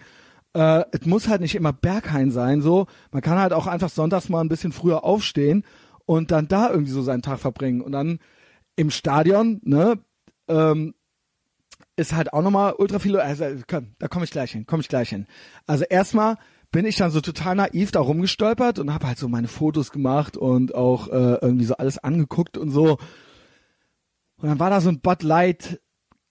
Äh, 0.55 0.85
es 0.93 1.05
muss 1.07 1.29
halt 1.29 1.41
nicht 1.41 1.55
immer 1.55 1.73
Berghain 1.73 2.31
sein, 2.31 2.63
so. 2.63 2.87
Man 3.13 3.23
kann 3.23 3.39
halt 3.39 3.53
auch 3.53 3.67
einfach 3.67 3.91
sonntags 3.91 4.29
mal 4.29 4.41
ein 4.41 4.49
bisschen 4.49 4.73
früher 4.73 5.05
aufstehen 5.05 5.65
und 6.07 6.31
dann 6.31 6.49
da 6.49 6.71
irgendwie 6.71 6.93
so 6.93 7.03
seinen 7.03 7.23
Tag 7.23 7.41
verbringen. 7.41 7.81
Und 7.81 7.93
dann 7.93 8.21
im 8.77 8.91
Stadion, 8.91 9.61
ne, 9.65 9.99
ähm, 10.49 10.95
ist 11.97 12.13
halt 12.13 12.33
auch 12.33 12.43
nochmal 12.43 12.75
ultra 12.77 12.99
viel, 12.99 13.17
also 13.17 13.45
komm, 13.69 13.95
da 13.99 14.09
komme 14.09 14.25
ich 14.25 14.31
gleich 14.31 14.53
hin, 14.53 14.67
komme 14.67 14.81
ich 14.81 14.89
gleich 14.89 15.11
hin. 15.11 15.27
Also 15.67 15.85
erstmal 15.85 16.37
bin 16.73 16.87
ich 16.87 16.97
dann 16.97 17.13
so 17.13 17.21
total 17.21 17.55
naiv 17.55 17.93
da 17.93 18.01
rumgestolpert 18.01 18.81
und 18.81 18.93
habe 18.93 19.07
halt 19.07 19.19
so 19.19 19.29
meine 19.29 19.47
Fotos 19.47 19.93
gemacht 19.93 20.37
und 20.37 20.75
auch 20.75 21.09
äh, 21.09 21.39
irgendwie 21.41 21.67
so 21.67 21.77
alles 21.77 21.99
angeguckt 21.99 22.59
und 22.59 22.71
so. 22.71 22.99
Und 24.39 24.49
dann 24.49 24.59
war 24.59 24.71
da 24.71 24.81
so 24.81 24.89
ein 24.89 25.01
Bud 25.01 25.23
Light 25.23 25.81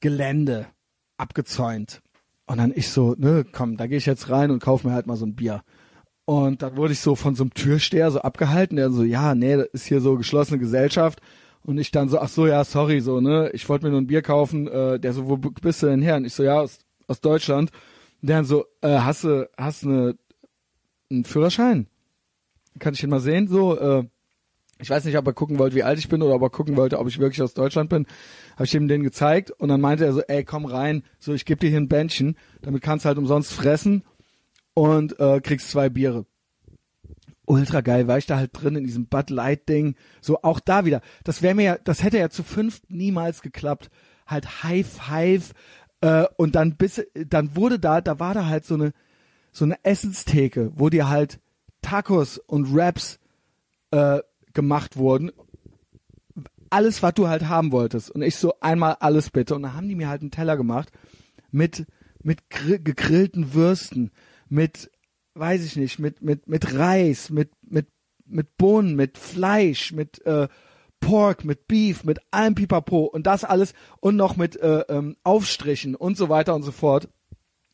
Gelände 0.02 0.68
abgezäunt. 1.16 2.03
Und 2.46 2.58
dann 2.58 2.74
ich 2.76 2.90
so, 2.90 3.16
ne, 3.18 3.46
komm, 3.50 3.78
da 3.78 3.88
gehe 3.88 3.98
ich 3.98 4.06
jetzt 4.06 4.30
rein 4.30 4.52
und 4.52 4.62
kaufe 4.62 4.88
mir 4.88 4.94
halt 4.94 5.08
mal 5.08 5.16
so 5.16 5.26
ein 5.26 5.36
Bier. 5.36 5.64
Und 6.26 6.62
dann 6.62 6.78
wurde 6.78 6.94
ich 6.94 7.00
so 7.00 7.16
von 7.16 7.36
so 7.36 7.44
einem 7.44 7.54
Türsteher 7.54 8.12
so 8.12 8.22
abgehalten, 8.22 8.78
der 8.78 8.92
so, 8.92 9.04
ja, 9.04 9.36
nee, 9.36 9.58
das 9.58 9.68
ist 9.74 9.86
hier 9.86 10.02
so 10.02 10.16
geschlossene 10.16 10.60
Gesellschaft. 10.60 11.22
Und 11.64 11.78
ich 11.78 11.92
dann 11.92 12.10
so, 12.10 12.20
ach 12.20 12.30
so, 12.30 12.48
ja, 12.48 12.64
sorry, 12.64 13.00
so, 13.00 13.22
ne, 13.22 13.50
ich 13.54 13.68
wollte 13.70 13.86
mir 13.86 13.92
nur 13.92 14.02
ein 14.02 14.08
Bier 14.08 14.22
kaufen. 14.22 14.68
Äh, 14.68 15.00
der 15.00 15.14
so, 15.14 15.30
wo 15.30 15.38
bist 15.38 15.84
du 15.84 15.88
denn 15.88 16.02
her? 16.02 16.18
Und 16.18 16.26
ich 16.26 16.34
so, 16.34 16.44
ja, 16.44 16.60
aus, 16.60 16.80
aus 17.08 17.22
Deutschland. 17.22 17.72
Und 18.22 18.30
der 18.30 18.38
dann 18.38 18.46
so, 18.46 18.66
äh, 18.82 19.00
hast 19.00 19.24
du, 19.24 19.50
hast 19.58 19.84
du 19.84 19.90
eine, 19.90 20.16
einen 21.10 21.24
Führerschein? 21.24 21.88
Kann 22.80 22.94
ich 22.94 23.02
den 23.02 23.10
mal 23.10 23.20
sehen? 23.20 23.48
So, 23.48 23.78
äh, 23.78 24.04
Ich 24.80 24.90
weiß 24.90 25.06
nicht, 25.06 25.18
ob 25.18 25.28
er 25.28 25.34
gucken 25.34 25.60
wollte, 25.60 25.76
wie 25.76 25.84
alt 25.84 26.00
ich 26.00 26.10
bin 26.10 26.22
oder 26.22 26.36
ob 26.36 26.42
er 26.42 26.50
gucken 26.50 26.76
wollte, 26.76 27.00
ob 27.00 27.08
ich 27.08 27.20
wirklich 27.20 27.42
aus 27.42 27.54
Deutschland 27.54 27.90
bin. 27.90 28.06
Habe 28.54 28.66
ich 28.66 28.76
ihm 28.76 28.88
den 28.88 29.04
gezeigt 29.04 29.52
und 29.52 29.70
dann 29.70 29.82
meinte 29.82 30.06
er 30.06 30.14
so, 30.14 30.22
ey, 30.22 30.44
komm 30.44 30.66
rein, 30.66 31.04
so 31.20 31.34
ich 31.34 31.46
gebe 31.46 31.60
dir 31.60 31.70
hier 31.70 31.80
ein 31.80 31.88
Bändchen, 31.88 32.38
damit 32.62 32.82
kannst 32.82 33.06
du 33.06 33.08
halt 33.08 33.18
umsonst 33.18 33.54
fressen 33.54 34.04
und 34.74 35.20
äh, 35.20 35.40
kriegst 35.42 35.70
zwei 35.70 35.90
Biere. 35.90 36.26
Ultra 37.46 37.82
geil, 37.82 38.08
war 38.08 38.18
ich 38.18 38.26
da 38.26 38.38
halt 38.38 38.52
drin 38.54 38.76
in 38.76 38.86
diesem 38.86 39.08
Bud 39.08 39.30
Light 39.30 39.68
Ding. 39.68 39.96
So 40.22 40.42
auch 40.44 40.60
da 40.60 40.86
wieder. 40.86 41.02
Das 41.24 41.42
wäre 41.42 41.56
mir 41.56 41.64
ja, 41.64 41.78
das 41.78 42.02
hätte 42.02 42.18
ja 42.18 42.30
zu 42.30 42.42
fünf 42.42 42.82
niemals 42.88 43.42
geklappt. 43.42 43.90
Halt 44.26 44.64
High 44.64 44.88
Five 44.88 45.52
äh, 46.02 46.26
und 46.38 46.56
dann 46.56 46.78
bis, 46.78 47.06
dann 47.14 47.56
wurde 47.56 47.80
da, 47.80 48.02
da 48.02 48.20
war 48.20 48.34
da 48.34 48.46
halt 48.46 48.66
so 48.66 48.76
eine 48.76 48.94
so 49.54 49.66
eine 49.66 49.78
Essenstheke, 49.84 50.72
wo 50.76 50.90
dir 50.90 51.08
halt 51.08 51.40
Tacos 51.82 52.40
und 52.40 52.76
Wraps 52.76 53.20
äh, 53.92 54.20
gemacht 54.54 54.98
wurden. 54.98 55.32
Alles, 56.70 57.04
was 57.04 57.14
du 57.14 57.28
halt 57.28 57.48
haben 57.48 57.72
wolltest. 57.72 58.10
Und 58.10 58.22
ich 58.22 58.36
so 58.36 58.60
einmal 58.60 58.98
alles 59.00 59.30
bitte. 59.30 59.56
Und 59.56 59.64
dann 59.64 59.76
haben 59.76 59.88
die 59.88 59.96
mir 59.96 60.10
halt 60.10 60.22
einen 60.22 60.32
Teller 60.32 60.58
gemacht 60.58 60.92
mit, 61.52 61.86
mit 62.24 62.50
gegrillten 62.50 63.54
Würsten, 63.54 64.12
mit, 64.50 64.90
weiß 65.36 65.64
ich 65.64 65.76
nicht, 65.76 66.00
mit, 66.00 66.22
mit, 66.22 66.48
mit 66.48 66.74
Reis, 66.74 67.30
mit, 67.30 67.52
mit, 67.62 67.88
mit 68.26 68.58
Bohnen, 68.58 68.96
mit 68.96 69.18
Fleisch, 69.18 69.92
mit, 69.92 70.26
äh, 70.26 70.48
Pork, 71.04 71.44
mit 71.44 71.68
Beef, 71.68 72.04
mit 72.06 72.20
allem 72.32 72.56
Pipapo 72.56 73.04
und 73.04 73.28
das 73.28 73.44
alles 73.44 73.74
und 74.00 74.16
noch 74.16 74.38
mit 74.38 74.56
äh, 74.56 74.86
ähm, 74.88 75.18
Aufstrichen 75.24 75.96
und 75.96 76.18
so 76.18 76.30
weiter 76.30 76.56
und 76.56 76.64
so 76.64 76.72
fort. 76.72 77.10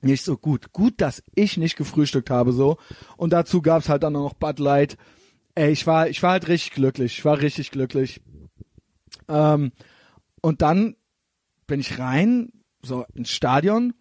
Nicht 0.02 0.24
so 0.24 0.38
gut. 0.38 0.72
Gut, 0.72 0.96
dass 0.98 1.24
ich 1.36 1.58
nicht 1.58 1.76
gefrühstückt 1.76 2.30
habe 2.30 2.54
so. 2.54 2.78
Und 3.18 3.34
dazu 3.34 3.62
gab's 3.62 3.90
halt 3.90 4.04
dann 4.04 4.14
noch 4.14 4.34
Bud 4.34 4.60
Light 4.60 4.98
ey, 5.60 5.72
ich 5.72 5.86
war, 5.86 6.08
ich 6.08 6.24
war 6.24 6.32
halt 6.32 6.48
richtig 6.48 6.72
glücklich. 6.72 7.18
Ich 7.18 7.26
war 7.26 7.42
richtig 7.42 7.72
glücklich. 7.72 8.22
Ähm, 9.28 9.74
und 10.42 10.62
dann 10.62 10.96
bin 11.68 11.82
ich 11.82 12.00
rein, 12.00 12.54
so 12.82 13.06
ins 13.14 13.30
Stadion. 13.30 13.94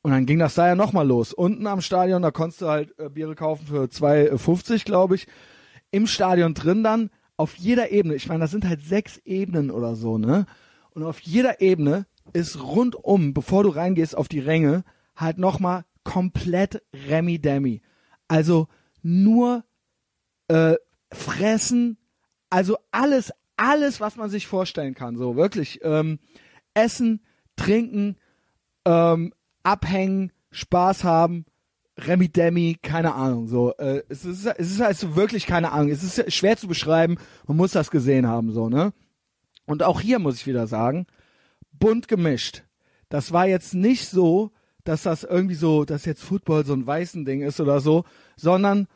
Und 0.00 0.12
dann 0.12 0.24
ging 0.24 0.38
das 0.38 0.54
da 0.54 0.66
ja 0.68 0.74
nochmal 0.74 1.06
los. 1.06 1.34
Unten 1.34 1.66
am 1.66 1.82
Stadion, 1.82 2.22
da 2.22 2.30
konntest 2.30 2.62
du 2.62 2.68
halt 2.68 2.98
äh, 2.98 3.10
Biere 3.10 3.34
kaufen 3.34 3.66
für 3.66 3.84
2,50, 3.84 4.86
glaube 4.86 5.16
ich. 5.16 5.26
Im 5.90 6.06
Stadion 6.06 6.54
drin 6.54 6.82
dann, 6.82 7.10
auf 7.36 7.56
jeder 7.56 7.90
Ebene, 7.90 8.14
ich 8.14 8.28
meine, 8.28 8.40
das 8.40 8.50
sind 8.50 8.66
halt 8.66 8.80
sechs 8.80 9.18
Ebenen 9.18 9.70
oder 9.70 9.96
so, 9.96 10.16
ne? 10.16 10.46
Und 10.90 11.02
auf 11.02 11.20
jeder 11.20 11.60
Ebene 11.60 12.06
ist 12.32 12.62
rundum, 12.62 13.34
bevor 13.34 13.64
du 13.64 13.68
reingehst 13.68 14.16
auf 14.16 14.28
die 14.28 14.40
Ränge, 14.40 14.84
halt 15.14 15.36
nochmal 15.36 15.84
komplett 16.04 16.82
Remi 17.08 17.38
Demi. 17.38 17.82
Also 18.28 18.68
nur 19.02 19.64
äh, 20.48 20.74
fressen, 21.12 21.98
also 22.50 22.76
alles, 22.90 23.32
alles, 23.56 24.00
was 24.00 24.16
man 24.16 24.30
sich 24.30 24.46
vorstellen 24.46 24.94
kann, 24.94 25.16
so 25.16 25.36
wirklich. 25.36 25.80
Ähm, 25.82 26.18
essen, 26.74 27.20
trinken, 27.56 28.16
ähm, 28.84 29.32
abhängen, 29.62 30.32
Spaß 30.50 31.04
haben, 31.04 31.46
Remi 31.96 32.28
Demi, 32.28 32.76
keine 32.82 33.14
Ahnung, 33.14 33.46
so. 33.48 33.74
Äh, 33.76 34.02
es 34.08 34.24
ist, 34.24 34.46
es 34.46 34.70
ist 34.72 34.80
also 34.80 35.16
wirklich 35.16 35.46
keine 35.46 35.72
Ahnung. 35.72 35.90
Es 35.90 36.02
ist 36.02 36.32
schwer 36.32 36.56
zu 36.56 36.66
beschreiben. 36.66 37.16
Man 37.46 37.56
muss 37.56 37.72
das 37.72 37.90
gesehen 37.90 38.26
haben, 38.26 38.50
so, 38.50 38.68
ne? 38.68 38.92
Und 39.66 39.82
auch 39.82 40.00
hier 40.00 40.18
muss 40.18 40.36
ich 40.36 40.46
wieder 40.46 40.66
sagen, 40.66 41.06
bunt 41.72 42.08
gemischt. 42.08 42.64
Das 43.08 43.32
war 43.32 43.46
jetzt 43.46 43.74
nicht 43.74 44.08
so, 44.08 44.50
dass 44.82 45.04
das 45.04 45.24
irgendwie 45.24 45.54
so, 45.54 45.84
dass 45.84 46.04
jetzt 46.04 46.22
Football 46.22 46.66
so 46.66 46.74
ein 46.74 46.86
weißen 46.86 47.24
Ding 47.24 47.42
ist 47.42 47.60
oder 47.60 47.80
so, 47.80 48.04
sondern 48.36 48.86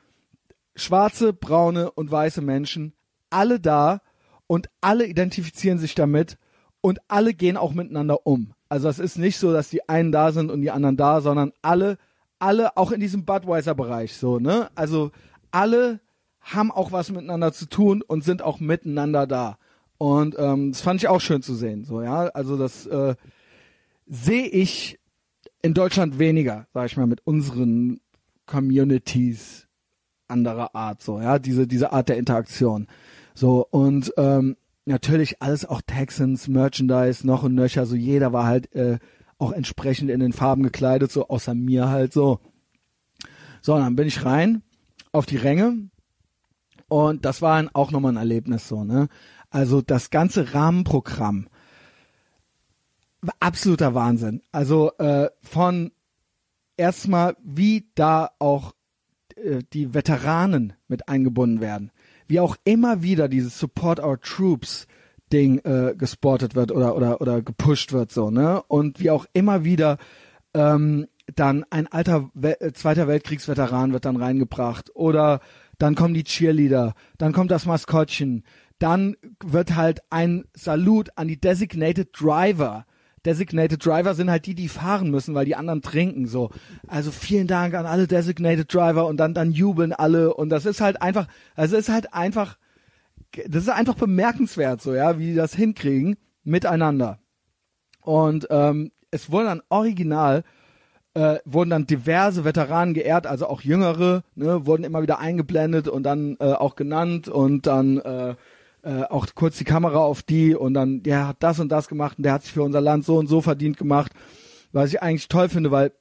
schwarze, 0.78 1.32
braune 1.32 1.90
und 1.90 2.10
weiße 2.10 2.40
Menschen, 2.40 2.94
alle 3.30 3.60
da 3.60 4.00
und 4.46 4.68
alle 4.80 5.06
identifizieren 5.06 5.78
sich 5.78 5.94
damit 5.94 6.38
und 6.80 7.00
alle 7.08 7.34
gehen 7.34 7.56
auch 7.56 7.72
miteinander 7.72 8.26
um. 8.26 8.54
Also 8.68 8.88
es 8.88 8.98
ist 8.98 9.18
nicht 9.18 9.38
so, 9.38 9.52
dass 9.52 9.70
die 9.70 9.88
einen 9.88 10.12
da 10.12 10.32
sind 10.32 10.50
und 10.50 10.62
die 10.62 10.70
anderen 10.70 10.96
da, 10.96 11.20
sondern 11.20 11.52
alle, 11.62 11.98
alle 12.38 12.76
auch 12.76 12.92
in 12.92 13.00
diesem 13.00 13.24
Budweiser-Bereich 13.24 14.16
so, 14.16 14.38
ne? 14.38 14.70
Also 14.74 15.10
alle 15.50 16.00
haben 16.40 16.70
auch 16.70 16.92
was 16.92 17.10
miteinander 17.10 17.52
zu 17.52 17.66
tun 17.66 18.02
und 18.02 18.24
sind 18.24 18.42
auch 18.42 18.60
miteinander 18.60 19.26
da. 19.26 19.58
Und 19.98 20.36
ähm, 20.38 20.72
das 20.72 20.80
fand 20.80 21.02
ich 21.02 21.08
auch 21.08 21.20
schön 21.20 21.42
zu 21.42 21.54
sehen. 21.54 21.84
So, 21.84 22.02
ja, 22.02 22.28
also 22.28 22.56
das 22.56 22.86
äh, 22.86 23.16
sehe 24.06 24.46
ich 24.46 24.98
in 25.60 25.74
Deutschland 25.74 26.18
weniger, 26.18 26.66
sag 26.72 26.86
ich 26.86 26.96
mal, 26.96 27.06
mit 27.06 27.26
unseren 27.26 28.00
Communities 28.46 29.67
anderer 30.28 30.74
Art, 30.74 31.02
so, 31.02 31.20
ja, 31.20 31.38
diese, 31.38 31.66
diese 31.66 31.92
Art 31.92 32.08
der 32.08 32.18
Interaktion. 32.18 32.86
So, 33.34 33.66
und 33.70 34.12
ähm, 34.16 34.56
natürlich 34.84 35.40
alles 35.42 35.64
auch 35.64 35.82
Texans, 35.82 36.48
Merchandise, 36.48 37.26
noch 37.26 37.42
und 37.42 37.54
nöcher, 37.54 37.86
so 37.86 37.94
jeder 37.94 38.32
war 38.32 38.46
halt 38.46 38.74
äh, 38.74 38.98
auch 39.38 39.52
entsprechend 39.52 40.10
in 40.10 40.20
den 40.20 40.32
Farben 40.32 40.62
gekleidet, 40.62 41.12
so 41.12 41.28
außer 41.28 41.54
mir 41.54 41.88
halt 41.88 42.12
so. 42.12 42.40
So, 43.62 43.76
dann 43.76 43.96
bin 43.96 44.08
ich 44.08 44.24
rein 44.24 44.62
auf 45.12 45.26
die 45.26 45.36
Ränge 45.36 45.88
und 46.88 47.24
das 47.24 47.42
war 47.42 47.56
ein, 47.56 47.68
auch 47.72 47.90
nochmal 47.90 48.12
ein 48.12 48.18
Erlebnis 48.18 48.68
so, 48.68 48.84
ne? 48.84 49.08
Also 49.50 49.80
das 49.80 50.10
ganze 50.10 50.52
Rahmenprogramm, 50.54 51.48
absoluter 53.40 53.94
Wahnsinn. 53.94 54.42
Also 54.52 54.92
äh, 54.98 55.30
von 55.42 55.92
erstmal, 56.76 57.36
wie 57.42 57.88
da 57.94 58.30
auch 58.38 58.74
äh, 59.44 59.62
die 59.72 59.94
Veteranen 59.94 60.74
mit 60.88 61.08
eingebunden 61.08 61.60
werden. 61.60 61.90
Wie 62.26 62.40
auch 62.40 62.56
immer 62.64 63.02
wieder 63.02 63.28
dieses 63.28 63.58
Support 63.58 64.00
Our 64.00 64.20
Troops 64.20 64.86
Ding 65.32 65.58
äh, 65.58 65.94
gesportet 65.96 66.54
wird 66.54 66.72
oder 66.72 66.96
oder 66.96 67.20
oder 67.20 67.42
gepusht 67.42 67.92
wird 67.92 68.10
so 68.10 68.30
ne 68.30 68.62
und 68.68 68.98
wie 68.98 69.10
auch 69.10 69.26
immer 69.34 69.64
wieder 69.64 69.98
ähm, 70.54 71.06
dann 71.34 71.64
ein 71.70 71.86
alter 71.86 72.30
We 72.34 72.60
äh, 72.60 72.72
Zweiter 72.72 73.08
Weltkriegsveteran 73.08 73.92
wird 73.92 74.04
dann 74.04 74.16
reingebracht 74.16 74.90
oder 74.94 75.40
dann 75.78 75.94
kommen 75.94 76.14
die 76.14 76.24
Cheerleader, 76.24 76.94
dann 77.18 77.32
kommt 77.32 77.50
das 77.50 77.66
Maskottchen, 77.66 78.42
dann 78.78 79.16
wird 79.44 79.76
halt 79.76 80.00
ein 80.10 80.44
Salut 80.54 81.10
an 81.16 81.28
die 81.28 81.40
Designated 81.40 82.08
Driver 82.18 82.84
Designated 83.26 83.84
Driver 83.84 84.14
sind 84.14 84.30
halt 84.30 84.46
die, 84.46 84.54
die 84.54 84.68
fahren 84.68 85.10
müssen, 85.10 85.34
weil 85.34 85.44
die 85.44 85.56
anderen 85.56 85.82
trinken 85.82 86.26
so. 86.26 86.50
Also 86.86 87.10
vielen 87.10 87.46
Dank 87.46 87.74
an 87.74 87.86
alle 87.86 88.06
Designated 88.06 88.72
Driver 88.72 89.06
und 89.06 89.18
dann 89.18 89.34
dann 89.34 89.52
jubeln 89.52 89.92
alle 89.92 90.34
und 90.34 90.48
das 90.50 90.66
ist 90.66 90.80
halt 90.80 91.02
einfach, 91.02 91.26
also 91.54 91.76
ist 91.76 91.88
halt 91.88 92.14
einfach, 92.14 92.58
das 93.46 93.64
ist 93.64 93.70
einfach 93.70 93.94
bemerkenswert 93.94 94.80
so, 94.80 94.94
ja, 94.94 95.18
wie 95.18 95.30
die 95.30 95.34
das 95.34 95.54
hinkriegen 95.54 96.16
miteinander. 96.44 97.18
Und 98.02 98.46
ähm, 98.50 98.90
es 99.10 99.30
wurde 99.30 99.46
dann 99.46 99.62
original 99.68 100.44
äh, 101.18 101.40
wurden 101.44 101.70
dann 101.70 101.86
diverse 101.86 102.44
Veteranen 102.44 102.94
geehrt, 102.94 103.26
also 103.26 103.48
auch 103.48 103.62
jüngere, 103.62 104.22
ne, 104.36 104.66
wurden 104.66 104.84
immer 104.84 105.02
wieder 105.02 105.18
eingeblendet 105.18 105.88
und 105.88 106.04
dann 106.04 106.36
äh, 106.38 106.52
auch 106.52 106.76
genannt 106.76 107.28
und 107.28 107.66
dann 107.66 107.98
äh, 107.98 108.36
äh, 108.82 109.02
auch 109.02 109.26
kurz 109.34 109.58
die 109.58 109.64
Kamera 109.64 109.98
auf 109.98 110.22
die 110.22 110.54
und 110.54 110.74
dann, 110.74 111.02
der 111.02 111.28
hat 111.28 111.36
das 111.40 111.60
und 111.60 111.70
das 111.70 111.88
gemacht 111.88 112.18
und 112.18 112.24
der 112.24 112.32
hat 112.32 112.42
sich 112.44 112.52
für 112.52 112.62
unser 112.62 112.80
Land 112.80 113.04
so 113.04 113.16
und 113.16 113.26
so 113.26 113.40
verdient 113.40 113.76
gemacht, 113.76 114.12
was 114.72 114.90
ich 114.90 115.02
eigentlich 115.02 115.28
toll 115.28 115.48
finde, 115.48 115.70
weil 115.70 115.92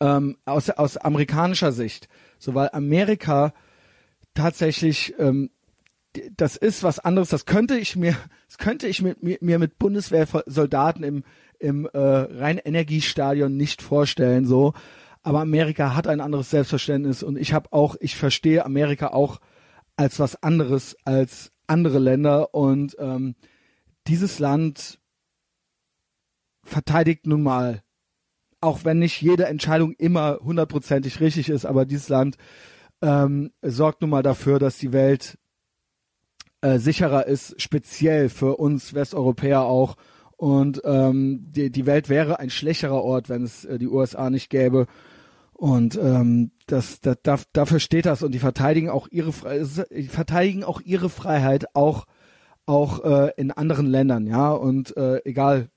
ähm, 0.00 0.36
aus, 0.44 0.70
aus 0.70 0.96
amerikanischer 0.96 1.72
Sicht, 1.72 2.08
so 2.38 2.54
weil 2.54 2.70
Amerika 2.72 3.52
tatsächlich 4.34 5.14
ähm, 5.18 5.50
das 6.36 6.56
ist 6.56 6.82
was 6.82 6.98
anderes, 6.98 7.28
das 7.28 7.46
könnte 7.46 7.76
ich 7.76 7.96
mir, 7.96 8.16
das 8.48 8.58
könnte 8.58 8.86
ich 8.86 9.02
mit, 9.02 9.22
mir, 9.22 9.38
mir 9.40 9.58
mit 9.58 9.78
Bundeswehrsoldaten 9.78 11.04
im, 11.04 11.24
im 11.58 11.86
äh, 11.92 11.98
Rheinenergiestadion 11.98 13.56
nicht 13.56 13.82
vorstellen, 13.82 14.46
so. 14.46 14.74
Aber 15.22 15.40
Amerika 15.40 15.94
hat 15.94 16.06
ein 16.06 16.20
anderes 16.20 16.50
Selbstverständnis 16.50 17.22
und 17.22 17.38
ich 17.38 17.54
habe 17.54 17.72
auch, 17.72 17.96
ich 18.00 18.16
verstehe 18.16 18.64
Amerika 18.64 19.08
auch 19.08 19.40
als 19.96 20.18
was 20.18 20.42
anderes 20.42 20.96
als 21.04 21.50
andere 21.66 21.98
Länder 21.98 22.54
und 22.54 22.96
ähm, 22.98 23.34
dieses 24.06 24.38
Land 24.38 24.98
verteidigt 26.62 27.26
nun 27.26 27.42
mal, 27.42 27.82
auch 28.60 28.84
wenn 28.84 28.98
nicht 28.98 29.20
jede 29.20 29.46
Entscheidung 29.46 29.92
immer 29.92 30.38
hundertprozentig 30.42 31.20
richtig 31.20 31.48
ist, 31.48 31.66
aber 31.66 31.84
dieses 31.84 32.08
Land 32.08 32.36
ähm, 33.02 33.52
sorgt 33.62 34.00
nun 34.00 34.10
mal 34.10 34.22
dafür, 34.22 34.58
dass 34.58 34.78
die 34.78 34.92
Welt 34.92 35.38
äh, 36.62 36.78
sicherer 36.78 37.26
ist, 37.26 37.60
speziell 37.60 38.30
für 38.30 38.56
uns 38.56 38.94
Westeuropäer 38.94 39.62
auch. 39.62 39.96
Und 40.36 40.80
ähm, 40.84 41.40
die, 41.42 41.70
die 41.70 41.86
Welt 41.86 42.08
wäre 42.08 42.38
ein 42.38 42.50
schlechterer 42.50 43.02
Ort, 43.02 43.28
wenn 43.28 43.44
es 43.44 43.64
äh, 43.66 43.78
die 43.78 43.86
USA 43.86 44.30
nicht 44.30 44.48
gäbe. 44.48 44.86
Und 45.64 45.96
ähm, 45.96 46.50
das, 46.66 47.00
das, 47.00 47.16
das, 47.22 47.46
dafür 47.54 47.80
steht 47.80 48.04
das. 48.04 48.22
Und 48.22 48.32
die 48.32 48.38
verteidigen 48.38 48.90
auch 48.90 49.08
ihre 49.10 49.32
verteidigen 49.32 50.62
auch 50.62 50.82
ihre 50.82 51.08
Freiheit 51.08 51.74
auch 51.74 52.04
auch 52.66 53.02
äh, 53.02 53.32
in 53.38 53.50
anderen 53.50 53.86
Ländern, 53.86 54.26
ja. 54.26 54.50
Und 54.50 54.94
äh, 54.98 55.22
egal 55.24 55.70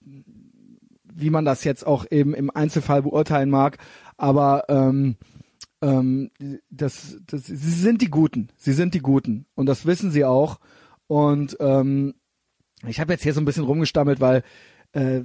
wie 0.00 1.28
man 1.28 1.44
das 1.44 1.64
jetzt 1.64 1.86
auch 1.86 2.06
eben 2.10 2.32
im 2.32 2.48
Einzelfall 2.48 3.02
beurteilen 3.02 3.50
mag, 3.50 3.76
aber 4.16 4.64
ähm, 4.70 5.16
ähm, 5.82 6.30
das, 6.70 7.18
das, 7.26 7.44
sie 7.44 7.56
sind 7.56 8.00
die 8.00 8.10
Guten, 8.10 8.48
sie 8.56 8.72
sind 8.72 8.94
die 8.94 9.00
Guten. 9.00 9.44
Und 9.54 9.66
das 9.66 9.84
wissen 9.84 10.10
sie 10.10 10.24
auch. 10.24 10.60
Und 11.08 11.58
ähm, 11.60 12.14
ich 12.86 13.00
habe 13.00 13.12
jetzt 13.12 13.22
hier 13.22 13.34
so 13.34 13.42
ein 13.42 13.44
bisschen 13.44 13.64
rumgestammelt, 13.64 14.18
weil 14.20 14.42
äh, 14.92 15.22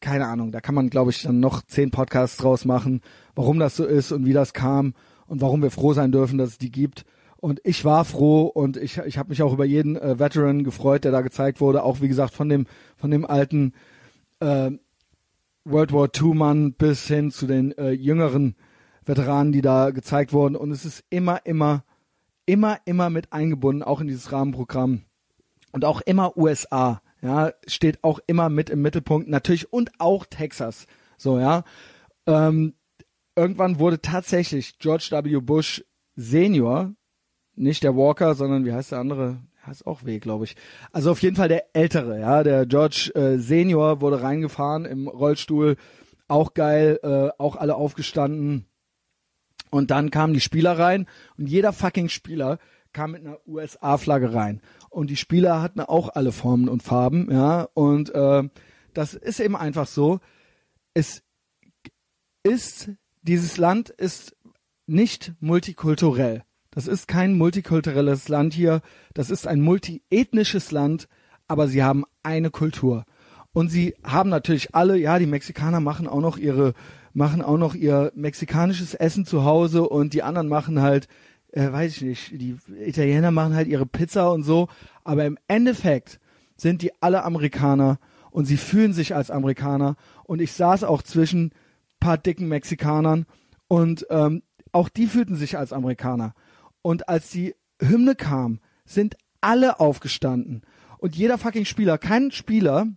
keine 0.00 0.26
Ahnung, 0.26 0.52
da 0.52 0.60
kann 0.60 0.74
man, 0.74 0.90
glaube 0.90 1.10
ich, 1.10 1.22
dann 1.22 1.40
noch 1.40 1.62
zehn 1.62 1.90
Podcasts 1.90 2.36
draus 2.36 2.64
machen, 2.64 3.00
warum 3.34 3.58
das 3.58 3.76
so 3.76 3.84
ist 3.84 4.12
und 4.12 4.24
wie 4.26 4.32
das 4.32 4.52
kam 4.52 4.94
und 5.26 5.40
warum 5.40 5.62
wir 5.62 5.70
froh 5.70 5.92
sein 5.92 6.12
dürfen, 6.12 6.38
dass 6.38 6.50
es 6.50 6.58
die 6.58 6.70
gibt. 6.70 7.04
Und 7.40 7.60
ich 7.64 7.84
war 7.84 8.04
froh 8.04 8.46
und 8.46 8.76
ich, 8.76 8.98
ich 8.98 9.18
habe 9.18 9.28
mich 9.28 9.42
auch 9.42 9.52
über 9.52 9.64
jeden 9.64 9.96
äh, 9.96 10.18
Veteran 10.18 10.64
gefreut, 10.64 11.04
der 11.04 11.12
da 11.12 11.20
gezeigt 11.20 11.60
wurde. 11.60 11.84
Auch 11.84 12.00
wie 12.00 12.08
gesagt 12.08 12.34
von 12.34 12.48
dem 12.48 12.66
von 12.96 13.10
dem 13.10 13.24
alten 13.24 13.74
äh, 14.40 14.72
World 15.64 15.92
War 15.92 16.08
II 16.14 16.34
Mann 16.34 16.72
bis 16.72 17.06
hin 17.06 17.30
zu 17.30 17.46
den 17.46 17.76
äh, 17.78 17.90
jüngeren 17.90 18.56
Veteranen, 19.04 19.52
die 19.52 19.62
da 19.62 19.90
gezeigt 19.90 20.32
wurden. 20.32 20.56
Und 20.56 20.70
es 20.70 20.84
ist 20.84 21.04
immer, 21.10 21.44
immer, 21.46 21.84
immer, 22.46 22.78
immer 22.84 23.10
mit 23.10 23.32
eingebunden, 23.32 23.82
auch 23.82 24.00
in 24.00 24.08
dieses 24.08 24.32
Rahmenprogramm. 24.32 25.02
Und 25.72 25.84
auch 25.84 26.00
immer 26.00 26.36
USA, 26.36 27.00
ja, 27.20 27.52
steht 27.66 28.02
auch 28.04 28.20
immer 28.26 28.48
mit 28.48 28.70
im 28.70 28.82
Mittelpunkt. 28.82 29.28
Natürlich 29.28 29.72
und 29.72 29.90
auch 29.98 30.26
Texas. 30.26 30.86
So, 31.16 31.38
ja. 31.38 31.64
Ähm, 32.26 32.74
irgendwann 33.34 33.78
wurde 33.78 34.00
tatsächlich 34.00 34.78
George 34.78 35.08
W. 35.10 35.40
Bush 35.40 35.84
Senior, 36.16 36.94
nicht 37.54 37.82
der 37.82 37.96
Walker, 37.96 38.34
sondern 38.34 38.64
wie 38.64 38.72
heißt 38.72 38.92
der 38.92 38.98
andere? 38.98 39.38
Heißt 39.66 39.86
auch 39.86 40.04
weh, 40.04 40.18
glaube 40.18 40.44
ich. 40.44 40.56
Also 40.92 41.10
auf 41.10 41.22
jeden 41.22 41.36
Fall 41.36 41.48
der 41.48 41.74
ältere, 41.74 42.18
ja, 42.18 42.42
der 42.42 42.66
George 42.66 43.10
äh, 43.14 43.38
Senior 43.38 44.00
wurde 44.00 44.22
reingefahren 44.22 44.84
im 44.84 45.08
Rollstuhl, 45.08 45.76
auch 46.26 46.54
geil, 46.54 46.98
äh, 47.02 47.30
auch 47.38 47.56
alle 47.56 47.74
aufgestanden. 47.74 48.66
Und 49.70 49.90
dann 49.90 50.10
kamen 50.10 50.34
die 50.34 50.40
Spieler 50.40 50.78
rein 50.78 51.06
und 51.36 51.48
jeder 51.48 51.72
fucking 51.72 52.08
Spieler 52.08 52.58
kam 52.92 53.12
mit 53.12 53.24
einer 53.24 53.38
USA-Flagge 53.46 54.32
rein. 54.32 54.60
Und 54.90 55.10
die 55.10 55.16
Spieler 55.16 55.60
hatten 55.62 55.80
auch 55.80 56.10
alle 56.10 56.32
Formen 56.32 56.68
und 56.68 56.82
Farben, 56.82 57.28
ja. 57.30 57.68
Und 57.74 58.14
äh, 58.14 58.48
das 58.94 59.14
ist 59.14 59.40
eben 59.40 59.56
einfach 59.56 59.86
so. 59.86 60.20
Es 60.94 61.22
ist, 62.42 62.90
dieses 63.22 63.56
Land 63.58 63.90
ist 63.90 64.36
nicht 64.86 65.34
multikulturell. 65.40 66.42
Das 66.70 66.86
ist 66.86 67.08
kein 67.08 67.36
multikulturelles 67.36 68.28
Land 68.28 68.54
hier. 68.54 68.80
Das 69.14 69.30
ist 69.30 69.46
ein 69.46 69.60
multiethnisches 69.60 70.70
Land, 70.70 71.08
aber 71.46 71.68
sie 71.68 71.82
haben 71.82 72.04
eine 72.22 72.50
Kultur. 72.50 73.04
Und 73.52 73.70
sie 73.70 73.94
haben 74.04 74.30
natürlich 74.30 74.74
alle, 74.74 74.96
ja, 74.96 75.18
die 75.18 75.26
Mexikaner 75.26 75.80
machen 75.80 76.06
auch 76.06 76.20
noch 76.20 76.38
ihre, 76.38 76.74
machen 77.12 77.42
auch 77.42 77.56
noch 77.56 77.74
ihr 77.74 78.12
mexikanisches 78.14 78.94
Essen 78.94 79.24
zu 79.26 79.44
Hause 79.44 79.88
und 79.88 80.14
die 80.14 80.22
anderen 80.22 80.48
machen 80.48 80.80
halt, 80.80 81.08
äh, 81.52 81.72
weiß 81.72 81.96
ich 81.96 82.02
nicht, 82.02 82.40
die 82.40 82.56
Italiener 82.84 83.30
machen 83.30 83.54
halt 83.54 83.68
ihre 83.68 83.86
Pizza 83.86 84.30
und 84.32 84.42
so. 84.42 84.68
Aber 85.04 85.24
im 85.24 85.38
Endeffekt 85.48 86.20
sind 86.56 86.82
die 86.82 86.92
alle 87.00 87.24
Amerikaner 87.24 87.98
und 88.30 88.44
sie 88.44 88.56
fühlen 88.56 88.92
sich 88.92 89.14
als 89.14 89.30
Amerikaner. 89.30 89.96
Und 90.24 90.40
ich 90.40 90.52
saß 90.52 90.84
auch 90.84 91.02
zwischen 91.02 91.52
paar 92.00 92.18
dicken 92.18 92.48
Mexikanern 92.48 93.26
und 93.66 94.06
ähm, 94.10 94.42
auch 94.72 94.88
die 94.88 95.06
fühlten 95.06 95.36
sich 95.36 95.56
als 95.58 95.72
Amerikaner. 95.72 96.34
Und 96.82 97.08
als 97.08 97.30
die 97.30 97.54
Hymne 97.80 98.14
kam, 98.14 98.60
sind 98.84 99.16
alle 99.40 99.80
aufgestanden. 99.80 100.62
Und 100.98 101.16
jeder 101.16 101.38
fucking 101.38 101.64
Spieler, 101.64 101.98
kein 101.98 102.30
Spieler 102.30 102.88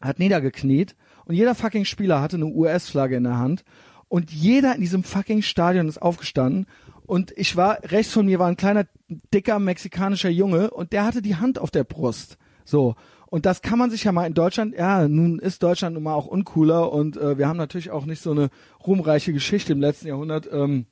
hat 0.00 0.18
niedergekniet 0.18 0.96
und 1.24 1.34
jeder 1.34 1.54
fucking 1.54 1.84
Spieler 1.84 2.20
hatte 2.20 2.36
eine 2.36 2.46
US-Flagge 2.46 3.16
in 3.16 3.24
der 3.24 3.38
Hand 3.38 3.64
und 4.08 4.30
jeder 4.30 4.74
in 4.74 4.80
diesem 4.80 5.02
fucking 5.02 5.42
Stadion 5.42 5.88
ist 5.88 6.00
aufgestanden 6.00 6.66
und 7.06 7.32
ich 7.36 7.56
war, 7.56 7.78
rechts 7.84 8.12
von 8.12 8.26
mir 8.26 8.38
war 8.38 8.48
ein 8.48 8.56
kleiner, 8.56 8.86
dicker 9.32 9.58
mexikanischer 9.58 10.28
Junge 10.28 10.70
und 10.70 10.92
der 10.92 11.04
hatte 11.04 11.22
die 11.22 11.36
Hand 11.36 11.58
auf 11.58 11.70
der 11.70 11.84
Brust. 11.84 12.36
So. 12.64 12.96
Und 13.28 13.46
das 13.46 13.62
kann 13.62 13.78
man 13.78 13.90
sich 13.90 14.04
ja 14.04 14.12
mal 14.12 14.26
in 14.26 14.34
Deutschland, 14.34 14.74
ja, 14.74 15.08
nun 15.08 15.38
ist 15.38 15.62
Deutschland 15.62 15.94
nun 15.94 16.04
mal 16.04 16.14
auch 16.14 16.26
uncooler 16.26 16.92
und 16.92 17.16
äh, 17.16 17.38
wir 17.38 17.48
haben 17.48 17.56
natürlich 17.56 17.90
auch 17.90 18.06
nicht 18.06 18.22
so 18.22 18.30
eine 18.30 18.50
ruhmreiche 18.86 19.32
Geschichte 19.32 19.72
im 19.72 19.80
letzten 19.80 20.08
Jahrhundert 20.08 20.48
ähm, 20.52 20.86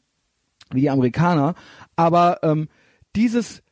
wie 0.70 0.83
die 0.83 0.91
Amerikaner. 0.91 1.55
Aber 1.97 2.41
ähm, 2.43 2.68
dieses, 3.15 3.62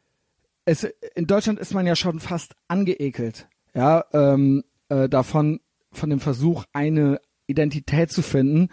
es, 0.64 0.84
in 1.14 1.26
Deutschland 1.26 1.58
ist 1.58 1.74
man 1.74 1.86
ja 1.86 1.96
schon 1.96 2.20
fast 2.20 2.54
angeekelt, 2.68 3.48
ja, 3.74 4.04
ähm, 4.12 4.64
äh, 4.88 5.08
davon, 5.08 5.60
von 5.90 6.10
dem 6.10 6.20
Versuch, 6.20 6.64
eine 6.72 7.20
Identität 7.46 8.10
zu 8.10 8.22
finden. 8.22 8.68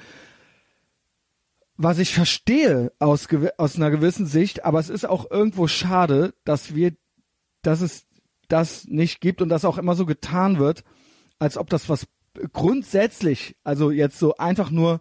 Was 1.81 1.97
ich 1.97 2.13
verstehe 2.13 2.91
aus, 2.99 3.29
aus 3.57 3.77
einer 3.77 3.89
gewissen 3.89 4.25
Sicht, 4.25 4.65
aber 4.65 4.81
es 4.81 4.89
ist 4.89 5.07
auch 5.07 5.31
irgendwo 5.31 5.67
schade, 5.67 6.33
dass 6.43 6.75
wir, 6.75 6.91
dass 7.61 7.79
es 7.79 8.05
das 8.49 8.83
nicht 8.87 9.21
gibt 9.21 9.41
und 9.41 9.47
dass 9.47 9.63
auch 9.63 9.77
immer 9.77 9.95
so 9.95 10.05
getan 10.05 10.59
wird, 10.59 10.83
als 11.39 11.57
ob 11.57 11.69
das 11.69 11.87
was 11.87 12.05
grundsätzlich, 12.51 13.55
also 13.63 13.91
jetzt 13.91 14.19
so 14.19 14.35
einfach 14.35 14.71
nur 14.71 14.99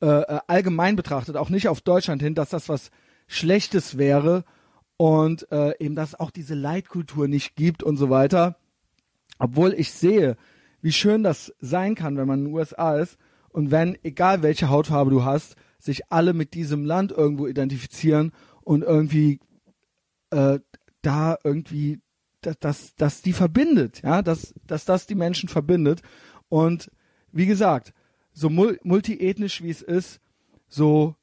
äh, 0.00 0.06
äh 0.06 0.38
allgemein 0.46 0.94
betrachtet, 0.94 1.36
auch 1.36 1.50
nicht 1.50 1.66
auf 1.66 1.80
Deutschland 1.80 2.22
hin, 2.22 2.36
dass 2.36 2.50
das 2.50 2.68
was 2.68 2.92
Schlechtes 3.26 3.98
wäre 3.98 4.44
und 4.96 5.50
äh, 5.50 5.76
eben, 5.80 5.96
dass 5.96 6.14
auch 6.14 6.30
diese 6.30 6.54
Leitkultur 6.54 7.26
nicht 7.26 7.56
gibt 7.56 7.82
und 7.82 7.96
so 7.96 8.08
weiter. 8.08 8.56
Obwohl 9.40 9.72
ich 9.72 9.90
sehe, 9.90 10.36
wie 10.80 10.92
schön 10.92 11.24
das 11.24 11.52
sein 11.58 11.96
kann, 11.96 12.16
wenn 12.16 12.28
man 12.28 12.38
in 12.38 12.44
den 12.44 12.54
USA 12.54 12.98
ist 12.98 13.18
und 13.48 13.72
wenn, 13.72 13.98
egal 14.04 14.44
welche 14.44 14.68
Hautfarbe 14.68 15.10
du 15.10 15.24
hast, 15.24 15.56
sich 15.84 16.10
alle 16.10 16.32
mit 16.32 16.54
diesem 16.54 16.84
Land 16.84 17.12
irgendwo 17.12 17.46
identifizieren 17.46 18.32
und 18.62 18.82
irgendwie 18.82 19.40
äh, 20.30 20.58
da 21.02 21.38
irgendwie 21.44 22.00
dass, 22.60 22.94
dass, 22.96 23.22
die 23.22 23.32
verbindet, 23.32 24.02
ja, 24.02 24.20
dass, 24.20 24.52
dass 24.66 24.84
das 24.84 25.06
die 25.06 25.14
Menschen 25.14 25.48
verbindet. 25.48 26.02
Und 26.50 26.90
wie 27.32 27.46
gesagt, 27.46 27.94
so 28.34 28.50
mul 28.50 28.78
multiethnisch 28.82 29.62
wie 29.62 29.70
es 29.70 29.80
ist, 29.80 30.20
so, 30.68 31.16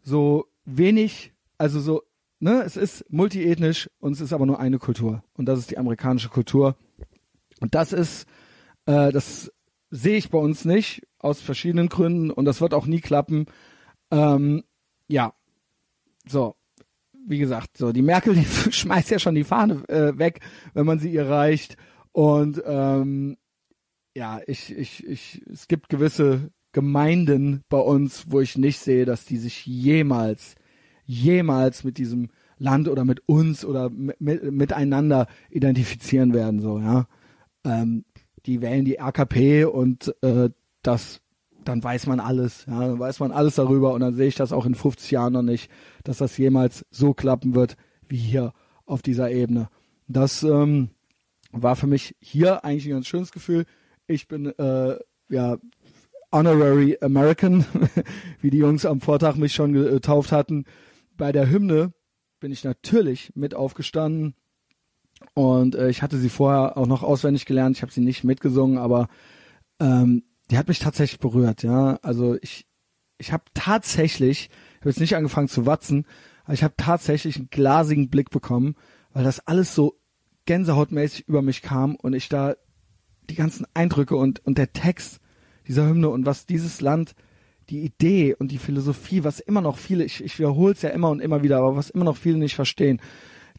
so 0.00 0.46
wenig 0.64 1.32
also 1.60 1.78
so, 1.78 2.02
ne, 2.38 2.62
es 2.62 2.78
ist 2.78 3.04
multiethnisch 3.10 3.90
und 3.98 4.12
es 4.12 4.22
ist 4.22 4.32
aber 4.32 4.46
nur 4.46 4.58
eine 4.58 4.78
Kultur. 4.78 5.22
Und 5.34 5.44
das 5.44 5.58
ist 5.58 5.70
die 5.70 5.76
amerikanische 5.76 6.30
Kultur. 6.30 6.74
Und 7.60 7.74
das 7.74 7.92
ist, 7.92 8.26
äh, 8.86 9.12
das 9.12 9.52
sehe 9.90 10.16
ich 10.16 10.30
bei 10.30 10.38
uns 10.38 10.64
nicht, 10.64 11.06
aus 11.18 11.42
verschiedenen 11.42 11.90
Gründen 11.90 12.30
und 12.30 12.46
das 12.46 12.62
wird 12.62 12.72
auch 12.72 12.86
nie 12.86 13.02
klappen. 13.02 13.44
Ähm, 14.10 14.64
ja, 15.08 15.32
so, 16.26 16.56
wie 17.26 17.38
gesagt, 17.38 17.76
so 17.76 17.92
die 17.92 18.02
Merkel, 18.02 18.34
die 18.36 18.44
schmeißt 18.44 19.10
ja 19.10 19.18
schon 19.18 19.34
die 19.34 19.44
Fahne 19.44 19.88
äh, 19.88 20.18
weg, 20.18 20.40
wenn 20.74 20.86
man 20.86 20.98
sie 20.98 21.12
ihr 21.12 21.28
reicht. 21.28 21.76
Und 22.12 22.62
ähm, 22.64 23.36
ja, 24.14 24.40
ich, 24.46 24.76
ich, 24.76 25.06
ich, 25.06 25.42
es 25.50 25.68
gibt 25.68 25.88
gewisse 25.88 26.50
Gemeinden 26.72 27.62
bei 27.68 27.78
uns, 27.78 28.30
wo 28.30 28.40
ich 28.40 28.58
nicht 28.58 28.78
sehe, 28.78 29.04
dass 29.04 29.24
die 29.24 29.38
sich 29.38 29.66
jemals 29.66 30.56
jemals 31.10 31.82
mit 31.82 31.98
diesem 31.98 32.28
Land 32.58 32.88
oder 32.88 33.04
mit 33.04 33.22
uns 33.26 33.64
oder 33.64 33.90
mit, 33.90 34.20
miteinander 34.20 35.26
identifizieren 35.50 36.32
werden, 36.32 36.60
so, 36.60 36.78
ja. 36.78 37.06
Ähm, 37.64 38.04
die 38.46 38.62
wählen 38.62 38.84
die 38.84 39.00
AKP 39.00 39.64
und 39.64 40.14
äh, 40.22 40.50
das, 40.82 41.20
dann 41.64 41.82
weiß 41.82 42.06
man 42.06 42.20
alles, 42.20 42.66
ja, 42.66 42.80
dann 42.80 42.98
weiß 42.98 43.20
man 43.20 43.32
alles 43.32 43.56
darüber 43.56 43.92
und 43.92 44.00
dann 44.00 44.14
sehe 44.14 44.28
ich 44.28 44.34
das 44.34 44.52
auch 44.52 44.66
in 44.66 44.74
50 44.74 45.10
Jahren 45.10 45.32
noch 45.32 45.42
nicht, 45.42 45.70
dass 46.04 46.18
das 46.18 46.36
jemals 46.36 46.84
so 46.90 47.14
klappen 47.14 47.54
wird 47.54 47.76
wie 48.08 48.16
hier 48.16 48.52
auf 48.86 49.02
dieser 49.02 49.30
Ebene. 49.30 49.68
Das 50.08 50.42
ähm, 50.42 50.90
war 51.52 51.76
für 51.76 51.86
mich 51.86 52.16
hier 52.20 52.64
eigentlich 52.64 52.86
ein 52.86 52.92
ganz 52.92 53.06
schönes 53.06 53.32
Gefühl. 53.32 53.64
Ich 54.06 54.26
bin 54.26 54.46
äh, 54.58 54.96
ja 55.28 55.58
Honorary 56.32 56.98
American, 57.00 57.64
wie 58.40 58.50
die 58.50 58.58
Jungs 58.58 58.86
am 58.86 59.00
Vortag 59.00 59.36
mich 59.36 59.52
schon 59.52 59.72
getauft 59.72 60.32
hatten 60.32 60.64
bei 61.20 61.32
der 61.32 61.50
Hymne 61.50 61.92
bin 62.40 62.50
ich 62.50 62.64
natürlich 62.64 63.30
mit 63.34 63.54
aufgestanden 63.54 64.34
und 65.34 65.74
äh, 65.74 65.90
ich 65.90 66.02
hatte 66.02 66.16
sie 66.16 66.30
vorher 66.30 66.78
auch 66.78 66.86
noch 66.86 67.02
auswendig 67.02 67.44
gelernt. 67.44 67.76
Ich 67.76 67.82
habe 67.82 67.92
sie 67.92 68.00
nicht 68.00 68.24
mitgesungen, 68.24 68.78
aber 68.78 69.08
ähm, 69.78 70.24
die 70.50 70.58
hat 70.58 70.68
mich 70.68 70.78
tatsächlich 70.78 71.20
berührt. 71.20 71.62
Ja, 71.62 71.98
also 72.02 72.36
ich 72.40 72.66
ich 73.18 73.32
habe 73.32 73.44
tatsächlich, 73.52 74.48
ich 74.48 74.80
habe 74.80 74.90
jetzt 74.90 75.00
nicht 75.00 75.14
angefangen 75.14 75.48
zu 75.48 75.66
watzen, 75.66 76.06
aber 76.44 76.54
ich 76.54 76.64
habe 76.64 76.74
tatsächlich 76.76 77.36
einen 77.36 77.50
glasigen 77.50 78.08
Blick 78.08 78.30
bekommen, 78.30 78.76
weil 79.12 79.24
das 79.24 79.46
alles 79.46 79.74
so 79.74 79.98
gänsehautmäßig 80.46 81.28
über 81.28 81.42
mich 81.42 81.60
kam 81.60 81.96
und 81.96 82.14
ich 82.14 82.28
da 82.28 82.54
die 83.28 83.34
ganzen 83.34 83.66
Eindrücke 83.74 84.16
und 84.16 84.44
und 84.44 84.58
der 84.58 84.72
Text 84.72 85.20
dieser 85.68 85.86
Hymne 85.86 86.08
und 86.08 86.26
was 86.26 86.46
dieses 86.46 86.80
Land 86.80 87.14
die 87.70 87.84
Idee 87.84 88.34
und 88.34 88.50
die 88.50 88.58
Philosophie, 88.58 89.22
was 89.22 89.38
immer 89.38 89.60
noch 89.60 89.78
viele, 89.78 90.04
ich, 90.04 90.22
ich 90.24 90.38
wiederhole 90.38 90.72
es 90.72 90.82
ja 90.82 90.90
immer 90.90 91.10
und 91.10 91.20
immer 91.20 91.42
wieder, 91.42 91.58
aber 91.58 91.76
was 91.76 91.90
immer 91.90 92.04
noch 92.04 92.16
viele 92.16 92.38
nicht 92.38 92.56
verstehen, 92.56 93.00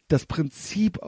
das 0.08 0.26
Prinzip, 0.26 1.00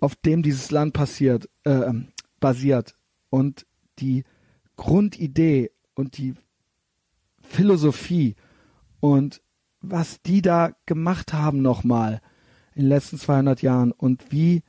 auf, 0.00 0.16
dem 0.16 0.42
dieses 0.42 0.70
Land 0.70 0.94
passiert, 0.94 1.48
äh, 1.64 1.92
basiert 2.40 2.96
und 3.28 3.66
die 3.98 4.24
Grundidee 4.82 5.70
und 5.94 6.18
die 6.18 6.34
Philosophie 7.40 8.34
und 8.98 9.40
was 9.80 10.22
die 10.22 10.42
da 10.42 10.72
gemacht 10.86 11.32
haben 11.32 11.62
nochmal 11.62 12.20
in 12.74 12.82
den 12.82 12.88
letzten 12.88 13.16
200 13.16 13.62
Jahren 13.62 13.92
und 13.92 14.32
wie, 14.32 14.64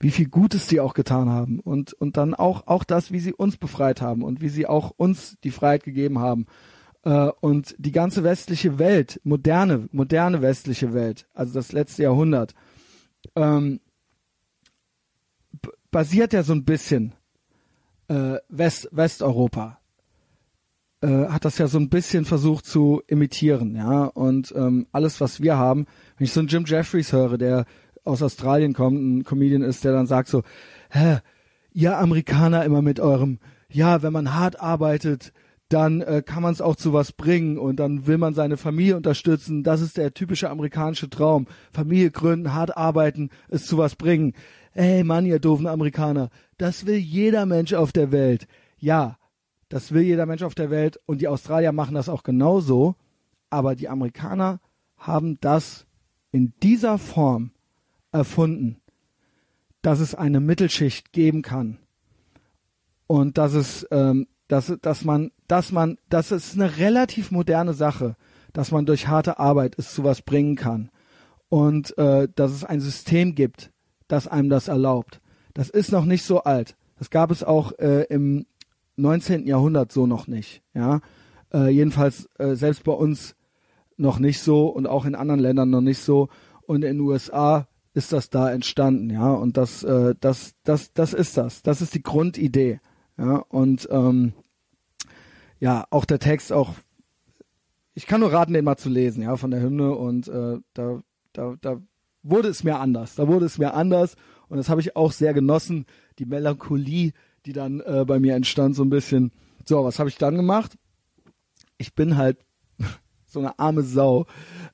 wie 0.00 0.10
viel 0.10 0.30
Gutes 0.30 0.68
die 0.68 0.80
auch 0.80 0.94
getan 0.94 1.28
haben 1.28 1.60
und, 1.60 1.92
und 1.92 2.16
dann 2.16 2.32
auch, 2.32 2.66
auch 2.66 2.82
das, 2.82 3.12
wie 3.12 3.20
sie 3.20 3.34
uns 3.34 3.58
befreit 3.58 4.00
haben 4.00 4.22
und 4.22 4.40
wie 4.40 4.48
sie 4.48 4.66
auch 4.66 4.90
uns 4.96 5.36
die 5.44 5.50
Freiheit 5.50 5.84
gegeben 5.84 6.18
haben. 6.18 6.46
Äh, 7.02 7.28
und 7.40 7.74
die 7.76 7.92
ganze 7.92 8.24
westliche 8.24 8.78
Welt, 8.78 9.20
moderne, 9.22 9.86
moderne 9.92 10.40
westliche 10.40 10.94
Welt, 10.94 11.28
also 11.34 11.52
das 11.52 11.72
letzte 11.72 12.04
Jahrhundert, 12.04 12.54
ähm, 13.34 13.80
basiert 15.90 16.32
ja 16.32 16.42
so 16.42 16.54
ein 16.54 16.64
bisschen 16.64 17.12
äh, 18.08 18.38
West, 18.48 18.88
Westeuropa 18.92 19.78
äh, 21.02 21.28
hat 21.28 21.44
das 21.44 21.58
ja 21.58 21.68
so 21.68 21.78
ein 21.78 21.88
bisschen 21.88 22.24
versucht 22.24 22.66
zu 22.66 23.02
imitieren, 23.06 23.76
ja. 23.76 24.04
Und 24.04 24.52
ähm, 24.56 24.86
alles, 24.92 25.20
was 25.20 25.40
wir 25.40 25.56
haben, 25.56 25.86
wenn 26.16 26.24
ich 26.24 26.32
so 26.32 26.40
einen 26.40 26.48
Jim 26.48 26.64
Jeffries 26.66 27.12
höre, 27.12 27.38
der 27.38 27.66
aus 28.04 28.22
Australien 28.22 28.72
kommt, 28.72 29.00
ein 29.00 29.24
Comedian 29.24 29.62
ist, 29.62 29.84
der 29.84 29.92
dann 29.92 30.06
sagt 30.06 30.28
so, 30.28 30.42
hä, 30.90 31.18
ihr 31.72 31.98
Amerikaner 31.98 32.64
immer 32.64 32.82
mit 32.82 33.00
eurem, 33.00 33.38
ja, 33.68 34.02
wenn 34.02 34.12
man 34.12 34.34
hart 34.34 34.60
arbeitet, 34.60 35.32
dann 35.68 36.00
äh, 36.00 36.22
kann 36.24 36.42
man 36.42 36.52
es 36.52 36.60
auch 36.60 36.76
zu 36.76 36.92
was 36.92 37.12
bringen 37.12 37.58
und 37.58 37.76
dann 37.76 38.06
will 38.06 38.18
man 38.18 38.34
seine 38.34 38.56
Familie 38.56 38.96
unterstützen. 38.96 39.64
Das 39.64 39.80
ist 39.80 39.96
der 39.96 40.14
typische 40.14 40.48
amerikanische 40.48 41.10
Traum. 41.10 41.46
Familie 41.72 42.12
gründen, 42.12 42.54
hart 42.54 42.76
arbeiten, 42.76 43.30
es 43.48 43.66
zu 43.66 43.76
was 43.76 43.96
bringen. 43.96 44.34
Ey 44.76 45.04
Mann, 45.04 45.24
ihr 45.24 45.38
doofen 45.38 45.66
Amerikaner, 45.66 46.28
das 46.58 46.84
will 46.84 46.98
jeder 46.98 47.46
Mensch 47.46 47.72
auf 47.72 47.92
der 47.92 48.12
Welt. 48.12 48.46
Ja, 48.76 49.16
das 49.70 49.90
will 49.92 50.02
jeder 50.02 50.26
Mensch 50.26 50.42
auf 50.42 50.54
der 50.54 50.68
Welt 50.68 51.00
und 51.06 51.22
die 51.22 51.28
Australier 51.28 51.72
machen 51.72 51.94
das 51.94 52.10
auch 52.10 52.22
genauso. 52.22 52.94
Aber 53.48 53.74
die 53.74 53.88
Amerikaner 53.88 54.60
haben 54.98 55.40
das 55.40 55.86
in 56.30 56.52
dieser 56.62 56.98
Form 56.98 57.52
erfunden, 58.12 58.82
dass 59.80 59.98
es 59.98 60.14
eine 60.14 60.40
Mittelschicht 60.40 61.10
geben 61.10 61.40
kann 61.40 61.78
und 63.06 63.38
dass 63.38 63.54
es, 63.54 63.86
ähm, 63.90 64.26
dass, 64.46 64.76
dass 64.82 65.04
man, 65.06 65.30
dass 65.48 65.72
man, 65.72 65.96
das 66.10 66.32
ist 66.32 66.54
eine 66.54 66.76
relativ 66.76 67.30
moderne 67.30 67.72
Sache, 67.72 68.14
dass 68.52 68.72
man 68.72 68.84
durch 68.84 69.08
harte 69.08 69.38
Arbeit 69.38 69.78
es 69.78 69.94
zu 69.94 70.04
was 70.04 70.20
bringen 70.20 70.54
kann 70.54 70.90
und 71.48 71.96
äh, 71.96 72.28
dass 72.34 72.50
es 72.50 72.62
ein 72.62 72.80
System 72.80 73.34
gibt, 73.34 73.70
das 74.08 74.28
einem 74.28 74.48
das 74.48 74.68
erlaubt. 74.68 75.20
Das 75.54 75.70
ist 75.70 75.92
noch 75.92 76.04
nicht 76.04 76.24
so 76.24 76.42
alt. 76.42 76.76
Das 76.98 77.10
gab 77.10 77.30
es 77.30 77.42
auch 77.42 77.72
äh, 77.78 78.04
im 78.08 78.46
19. 78.96 79.46
Jahrhundert 79.46 79.92
so 79.92 80.06
noch 80.06 80.26
nicht. 80.26 80.62
Ja, 80.74 81.00
äh, 81.52 81.68
jedenfalls 81.68 82.28
äh, 82.38 82.54
selbst 82.54 82.84
bei 82.84 82.92
uns 82.92 83.36
noch 83.96 84.18
nicht 84.18 84.40
so 84.40 84.66
und 84.68 84.86
auch 84.86 85.04
in 85.04 85.14
anderen 85.14 85.40
Ländern 85.40 85.70
noch 85.70 85.80
nicht 85.80 86.00
so. 86.00 86.28
Und 86.62 86.84
in 86.84 86.98
den 86.98 87.00
USA 87.00 87.68
ist 87.94 88.12
das 88.12 88.28
da 88.28 88.50
entstanden, 88.50 89.10
ja. 89.10 89.32
Und 89.32 89.56
das, 89.56 89.82
äh, 89.82 90.14
das, 90.20 90.54
das, 90.64 90.92
das 90.92 91.14
ist 91.14 91.36
das. 91.36 91.62
Das 91.62 91.80
ist 91.80 91.94
die 91.94 92.02
Grundidee. 92.02 92.80
Ja. 93.16 93.36
Und 93.48 93.88
ähm, 93.90 94.32
ja, 95.58 95.86
auch 95.90 96.04
der 96.04 96.18
Text, 96.18 96.52
auch 96.52 96.74
ich 97.94 98.06
kann 98.06 98.20
nur 98.20 98.32
raten, 98.32 98.52
den 98.52 98.64
mal 98.64 98.76
zu 98.76 98.90
lesen, 98.90 99.22
ja, 99.22 99.36
von 99.36 99.50
der 99.50 99.62
Hymne. 99.62 99.94
Und 99.94 100.28
äh, 100.28 100.58
da, 100.74 101.02
da, 101.32 101.56
da 101.62 101.80
wurde 102.28 102.48
es 102.48 102.64
mir 102.64 102.78
anders. 102.78 103.14
Da 103.14 103.28
wurde 103.28 103.46
es 103.46 103.58
mir 103.58 103.74
anders. 103.74 104.16
Und 104.48 104.58
das 104.58 104.68
habe 104.68 104.80
ich 104.80 104.96
auch 104.96 105.12
sehr 105.12 105.34
genossen. 105.34 105.86
Die 106.18 106.26
Melancholie 106.26 107.12
die 107.46 107.52
dann 107.52 107.80
äh, 107.80 108.04
bei 108.06 108.18
mir 108.18 108.34
entstand, 108.34 108.74
so 108.74 108.84
ein 108.84 108.90
bisschen. 108.90 109.32
So, 109.64 109.84
was 109.84 109.98
habe 109.98 110.08
ich 110.08 110.18
dann 110.18 110.36
gemacht? 110.36 110.76
Ich 111.78 111.94
bin 111.94 112.16
halt 112.16 112.38
so 113.26 113.38
eine 113.38 113.58
arme 113.58 113.82
Sau, 113.82 114.26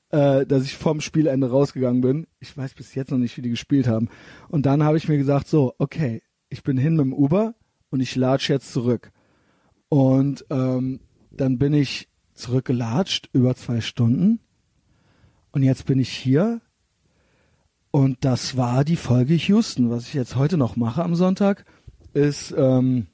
äh, 0.09 0.45
dass 0.45 0.63
ich 0.65 0.75
vom 0.75 0.99
Spielende 0.99 1.49
rausgegangen 1.49 2.01
bin. 2.01 2.27
Ich 2.39 2.57
weiß 2.57 2.73
bis 2.73 2.95
jetzt 2.95 3.11
noch 3.11 3.17
nicht, 3.17 3.37
wie 3.37 3.41
die 3.41 3.51
gespielt 3.51 3.87
haben. 3.87 4.09
Und 4.49 4.65
dann 4.65 4.83
habe 4.83 4.97
ich 4.97 5.07
mir 5.07 5.17
gesagt, 5.17 5.47
so, 5.47 5.73
okay, 5.77 6.23
ich 6.49 6.63
bin 6.63 6.77
hin 6.77 6.95
mit 6.95 7.05
dem 7.05 7.13
Uber 7.13 7.55
und 7.89 7.99
ich 7.99 8.15
latsche 8.15 8.53
jetzt 8.53 8.73
zurück. 8.73 9.11
Und 9.89 10.45
ähm, 10.49 10.99
dann 11.31 11.59
bin 11.59 11.73
ich 11.73 12.09
zurückgelatscht 12.33 13.29
über 13.33 13.55
zwei 13.55 13.81
Stunden. 13.81 14.39
Und 15.51 15.61
jetzt 15.61 15.85
bin 15.85 15.99
ich 15.99 16.09
hier. 16.09 16.61
Und 17.95 18.25
das 18.25 18.57
war 18.57 18.83
die 18.83 18.95
Folge 18.95 19.35
Houston, 19.35 19.91
was 19.91 20.07
ich 20.07 20.15
jetzt 20.15 20.35
heute 20.35 20.57
noch 20.57 20.75
mache 20.75 21.03
am 21.03 21.13
Sonntag 21.13 21.63
ist, 22.13 22.51
ähm, 22.57 23.05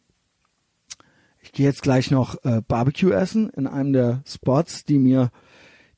ich 1.41 1.51
gehe 1.51 1.65
jetzt 1.65 1.81
gleich 1.81 2.11
noch 2.11 2.41
äh, 2.45 2.61
Barbecue 2.65 3.11
essen 3.11 3.49
in 3.49 3.67
einem 3.67 3.91
der 3.91 4.23
Spots, 4.25 4.85
die 4.85 4.97
mir, 4.97 5.31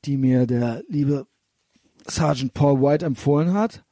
die 0.04 0.16
mir 0.16 0.48
der 0.48 0.82
liebe 0.88 1.28
Sergeant 2.08 2.54
Paul 2.54 2.82
White 2.82 3.06
empfohlen 3.06 3.52
hat. 3.52 3.84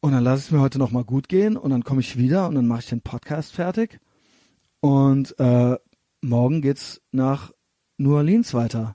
Und 0.00 0.12
dann 0.12 0.24
lasse 0.24 0.40
ich 0.40 0.46
es 0.48 0.50
mir 0.50 0.60
heute 0.60 0.78
noch 0.78 0.90
mal 0.90 1.04
gut 1.04 1.30
gehen 1.30 1.56
und 1.56 1.70
dann 1.70 1.82
komme 1.82 2.02
ich 2.02 2.18
wieder 2.18 2.48
und 2.48 2.56
dann 2.56 2.66
mache 2.66 2.80
ich 2.80 2.88
den 2.90 3.00
Podcast 3.00 3.54
fertig. 3.54 3.98
Und 4.80 5.38
äh, 5.38 5.78
morgen 6.20 6.60
geht's 6.60 7.00
nach 7.12 7.50
New 7.96 8.14
Orleans 8.14 8.52
weiter. 8.52 8.94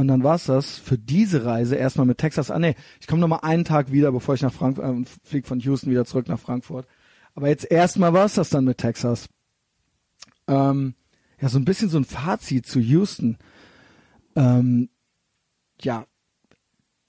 Und 0.00 0.08
dann 0.08 0.24
war's 0.24 0.46
das 0.46 0.78
für 0.78 0.96
diese 0.96 1.44
Reise 1.44 1.76
erstmal 1.76 2.06
mit 2.06 2.16
Texas. 2.16 2.50
Ah 2.50 2.58
nee, 2.58 2.74
ich 3.02 3.06
komme 3.06 3.20
noch 3.20 3.28
mal 3.28 3.40
einen 3.40 3.66
Tag 3.66 3.92
wieder, 3.92 4.10
bevor 4.12 4.34
ich 4.34 4.40
nach 4.40 4.50
Frankfurt 4.50 4.86
äh, 4.86 5.04
fliege 5.24 5.46
von 5.46 5.60
Houston 5.60 5.90
wieder 5.90 6.06
zurück 6.06 6.26
nach 6.26 6.38
Frankfurt. 6.38 6.86
Aber 7.34 7.48
jetzt 7.48 7.70
erstmal 7.70 8.14
war 8.14 8.24
es 8.24 8.32
das 8.32 8.48
dann 8.48 8.64
mit 8.64 8.78
Texas. 8.78 9.28
Ähm, 10.48 10.94
ja, 11.38 11.50
so 11.50 11.58
ein 11.58 11.66
bisschen 11.66 11.90
so 11.90 11.98
ein 11.98 12.06
Fazit 12.06 12.64
zu 12.64 12.80
Houston. 12.80 13.36
Ähm, 14.36 14.88
ja, 15.82 16.06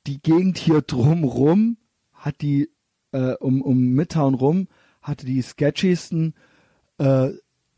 die 0.05 0.21
Gegend 0.21 0.57
hier 0.57 0.81
drumrum 0.81 1.77
hat 2.11 2.41
die, 2.41 2.71
äh, 3.13 3.35
um, 3.35 3.61
um 3.61 3.93
Midtown 3.93 4.33
rum, 4.33 4.67
hatte 5.01 5.25
die 5.25 5.41
sketchiesten 5.41 6.33
äh, 6.97 7.29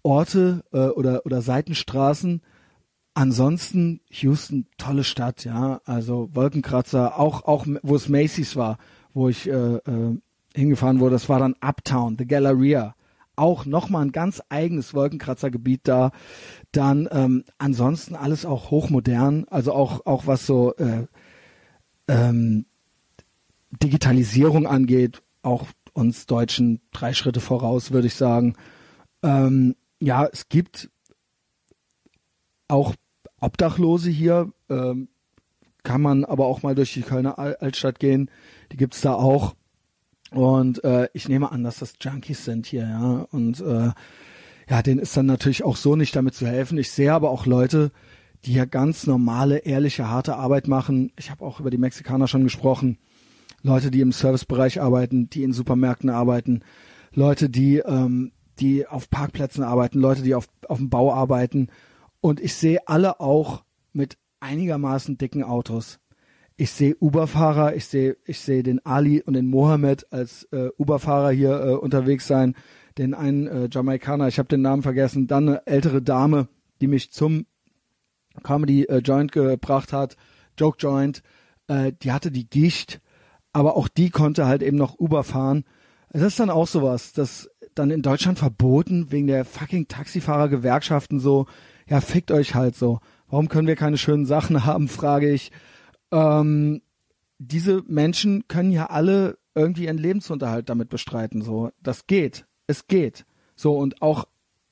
Orte 0.01 0.64
äh, 0.74 0.88
oder, 0.88 1.24
oder 1.27 1.43
Seitenstraßen. 1.43 2.42
Ansonsten 3.16 4.01
Houston, 4.09 4.66
tolle 4.77 5.03
Stadt, 5.03 5.45
ja. 5.45 5.82
Also 5.85 6.30
Wolkenkratzer, 6.33 7.19
auch, 7.19 7.43
auch 7.45 7.66
wo 7.83 7.95
es 7.95 8.09
Macy's 8.09 8.56
war, 8.56 8.77
wo 9.14 9.30
ich 9.30 9.48
äh, 9.48 9.75
äh, 9.75 10.17
hingefahren 10.56 11.00
wurde, 11.00 11.14
das 11.14 11.30
war 11.30 11.40
dann 11.40 11.56
Uptown, 11.61 12.17
The 12.17 12.25
Galleria. 12.25 12.95
Auch 13.35 13.66
nochmal 13.66 14.06
ein 14.06 14.11
ganz 14.11 14.42
eigenes 14.50 14.93
Wolkenkratzergebiet 14.93 15.82
da. 15.83 16.11
Dann 16.72 17.08
ähm, 17.11 17.43
ansonsten 17.58 18.16
alles 18.16 18.45
auch 18.45 18.72
hochmodern, 18.72 19.45
also 19.50 19.74
auch, 19.74 20.06
auch 20.06 20.27
was 20.27 20.45
so 20.45 20.75
äh, 20.75 21.08
ähm, 22.08 22.66
Digitalisierung 23.72 24.67
angeht, 24.67 25.22
auch 25.42 25.67
uns 25.93 26.25
Deutschen 26.25 26.82
drei 26.92 27.14
Schritte 27.14 27.40
voraus, 27.40 27.92
würde 27.92 28.08
ich 28.08 28.16
sagen. 28.16 28.56
Ähm, 29.24 29.75
ja, 30.00 30.25
es 30.25 30.50
gibt 30.50 30.90
auch 32.67 32.95
Obdachlose 33.44 34.10
hier, 34.10 34.52
ähm, 34.70 35.10
kann 35.84 36.02
man 36.02 36.24
aber 36.24 36.46
auch 36.46 36.64
mal 36.64 36.76
durch 36.76 36.94
die 36.94 37.02
Kölner 37.02 37.38
Altstadt 37.38 38.00
gehen. 38.00 38.32
Die 38.72 38.78
gibt's 38.78 39.02
da 39.02 39.14
auch. 39.14 39.56
Und 40.32 40.84
äh, 40.84 41.10
ich 41.14 41.28
nehme 41.28 41.52
an, 41.52 41.64
dass 41.64 41.80
das 41.80 41.96
Junkies 42.00 42.46
sind 42.46 42.66
hier, 42.66 42.84
ja. 42.84 43.28
Und 43.32 43.60
äh, 43.60 43.92
ja, 44.70 44.82
denen 44.82 45.00
ist 45.00 45.16
dann 45.16 45.26
natürlich 45.26 45.64
auch 45.64 45.76
so 45.76 45.96
nicht 45.96 46.16
damit 46.16 46.34
zu 46.36 46.48
helfen. 46.48 46.78
Ich 46.78 46.92
sehe 46.92 47.14
aber 47.14 47.30
auch 47.30 47.46
Leute, 47.46 47.92
die 48.46 48.54
ja 48.54 48.66
ganz 48.66 49.06
normale, 49.08 49.60
ehrliche, 49.60 50.10
harte 50.10 50.36
Arbeit 50.38 50.68
machen. 50.68 51.12
Ich 51.18 51.30
habe 51.30 51.46
auch 51.46 51.60
über 51.60 51.70
die 51.70 51.78
Mexikaner 51.78 52.28
schon 52.28 52.44
gesprochen. 52.44 52.98
Leute, 53.62 53.92
die 53.92 54.02
im 54.02 54.12
Servicebereich 54.12 54.82
arbeiten, 54.82 55.30
die 55.30 55.44
in 55.44 55.54
Supermärkten 55.54 56.10
arbeiten, 56.10 56.62
Leute, 57.14 57.50
die, 57.50 57.78
ähm, 57.78 58.32
die 58.60 58.88
auf 58.88 59.10
Parkplätzen 59.10 59.64
arbeiten, 59.64 60.00
Leute, 60.00 60.24
die 60.24 60.36
auf, 60.36 60.48
auf 60.68 60.78
dem 60.78 60.90
Bau 60.90 61.14
arbeiten. 61.14 61.68
Und 62.24 62.40
ich 62.40 62.56
sehe 62.56 62.88
alle 62.88 63.19
auch 63.19 63.64
mit 63.92 64.18
einigermaßen 64.40 65.18
dicken 65.18 65.43
Autos 65.43 66.00
ich 66.56 66.72
sehe 66.72 66.95
Uber-Fahrer, 67.00 67.76
ich 67.76 67.85
sehe 67.85 68.18
ich 68.26 68.40
sehe 68.40 68.64
den 68.64 68.85
Ali 68.85 69.22
und 69.22 69.34
den 69.34 69.48
Mohammed 69.48 70.11
als 70.11 70.43
äh, 70.52 70.69
Uber-Fahrer 70.77 71.32
hier 71.32 71.60
äh, 71.61 71.74
unterwegs 71.74 72.27
sein, 72.27 72.56
den 72.98 73.14
einen 73.14 73.48
äh, 73.48 73.69
Jamaikaner, 73.72 74.27
ich 74.27 74.38
habe 74.38 74.50
den 74.50 74.61
Namen 74.61 74.84
vergessen, 74.84 75.27
dann 75.27 75.50
eine 75.50 75.68
ältere 75.68 76.02
Dame, 76.02 76.48
die 76.80 76.88
mich 76.88 77.11
zum 77.11 77.48
Comedy 78.43 78.84
äh, 78.84 78.98
Joint 78.98 79.32
gebracht 79.32 79.93
hat, 79.93 80.16
Joke 80.58 80.77
Joint, 80.80 81.24
äh, 81.68 81.92
die 81.92 82.11
hatte 82.11 82.32
die 82.32 82.48
Gicht, 82.48 83.02
aber 83.52 83.76
auch 83.76 83.88
die 83.88 84.10
konnte 84.10 84.45
halt 84.45 84.61
eben 84.61 84.77
noch 84.77 85.00
Uber 85.00 85.24
fahren. 85.24 85.64
Das 86.11 86.22
ist 86.22 86.40
dann 86.40 86.52
auch 86.52 86.68
sowas, 86.68 87.14
das 87.14 87.50
dann 87.74 87.90
in 87.90 88.03
Deutschland 88.03 88.38
verboten 88.38 89.11
wegen 89.11 89.26
der 89.26 89.45
fucking 89.45 89.88
Taxifahrergewerkschaften 89.88 91.19
so, 91.19 91.48
ja 91.88 92.02
fickt 92.02 92.32
euch 92.32 92.56
halt 92.56 92.76
so. 92.76 93.00
Warum 93.28 93.50
können 93.50 93.68
wir 93.68 93.76
keine 93.76 93.98
schönen 93.98 94.26
Sachen 94.26 94.66
haben, 94.66 94.88
frage 94.88 95.32
ich 95.32 95.52
ähm, 96.14 96.82
diese 97.40 97.84
Menschen 97.88 98.48
können 98.48 98.72
ja 98.72 98.86
alle 98.86 99.38
irgendwie 99.56 99.86
ihren 99.86 99.98
Lebensunterhalt 99.98 100.70
damit 100.70 100.90
bestreiten. 100.90 101.42
So, 101.42 101.72
das 101.82 102.08
geht. 102.08 102.45
Es 102.68 102.88
geht. 102.88 103.26
So, 103.56 103.78
und 103.78 104.02
auch 104.02 104.26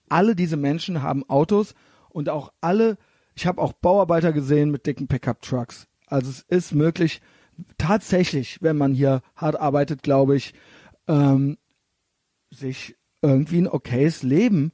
alle 0.07 0.35
diese 0.35 0.57
Menschen 0.57 1.01
haben 1.01 1.27
Autos 1.29 1.73
und 2.09 2.29
auch 2.29 2.53
alle, 2.61 2.97
ich 3.35 3.47
habe 3.47 3.61
auch 3.61 3.73
Bauarbeiter 3.73 4.31
gesehen 4.33 4.71
mit 4.71 4.85
dicken 4.85 5.07
Pickup-Trucks. 5.07 5.87
Also 6.05 6.29
es 6.29 6.41
ist 6.41 6.73
möglich, 6.73 7.21
tatsächlich, 7.77 8.61
wenn 8.61 8.77
man 8.77 8.93
hier 8.93 9.21
hart 9.35 9.59
arbeitet, 9.59 10.03
glaube 10.03 10.35
ich, 10.35 10.53
ähm, 11.07 11.57
sich 12.51 12.95
irgendwie 13.21 13.59
ein 13.59 13.67
okayes 13.67 14.23
Leben 14.23 14.71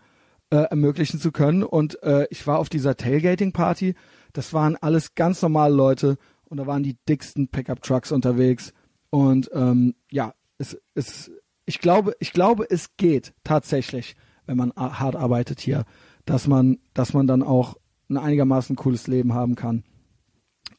äh, 0.50 0.58
ermöglichen 0.58 1.20
zu 1.20 1.32
können. 1.32 1.64
Und 1.64 2.02
äh, 2.04 2.28
ich 2.30 2.46
war 2.48 2.60
auf 2.60 2.70
dieser 2.70 2.96
Tailgating-Party. 2.96 3.96
Das 4.34 4.54
waren 4.54 4.76
alles 4.76 5.16
ganz 5.16 5.42
normale 5.42 5.74
Leute 5.74 6.18
und 6.46 6.58
da 6.58 6.68
waren 6.68 6.84
die 6.84 6.98
dicksten 7.08 7.50
Pickup-Trucks 7.50 8.12
unterwegs. 8.12 8.74
Und 9.10 9.50
ähm, 9.54 9.96
ja, 10.12 10.34
es, 10.58 10.78
es, 10.94 11.32
ich 11.66 11.80
glaube, 11.80 12.16
ich 12.20 12.34
glaube, 12.34 12.66
es 12.70 12.96
geht 12.98 13.34
tatsächlich, 13.44 14.16
wenn 14.46 14.58
man 14.58 14.74
hart 14.76 15.16
arbeitet 15.16 15.60
hier, 15.60 15.86
dass 16.26 16.48
man, 16.48 16.80
dass 16.94 17.14
man 17.14 17.28
dann 17.28 17.44
auch 17.44 17.76
ein 18.10 18.18
einigermaßen 18.18 18.76
cooles 18.76 19.08
Leben 19.08 19.34
haben 19.34 19.56
kann. 19.56 19.84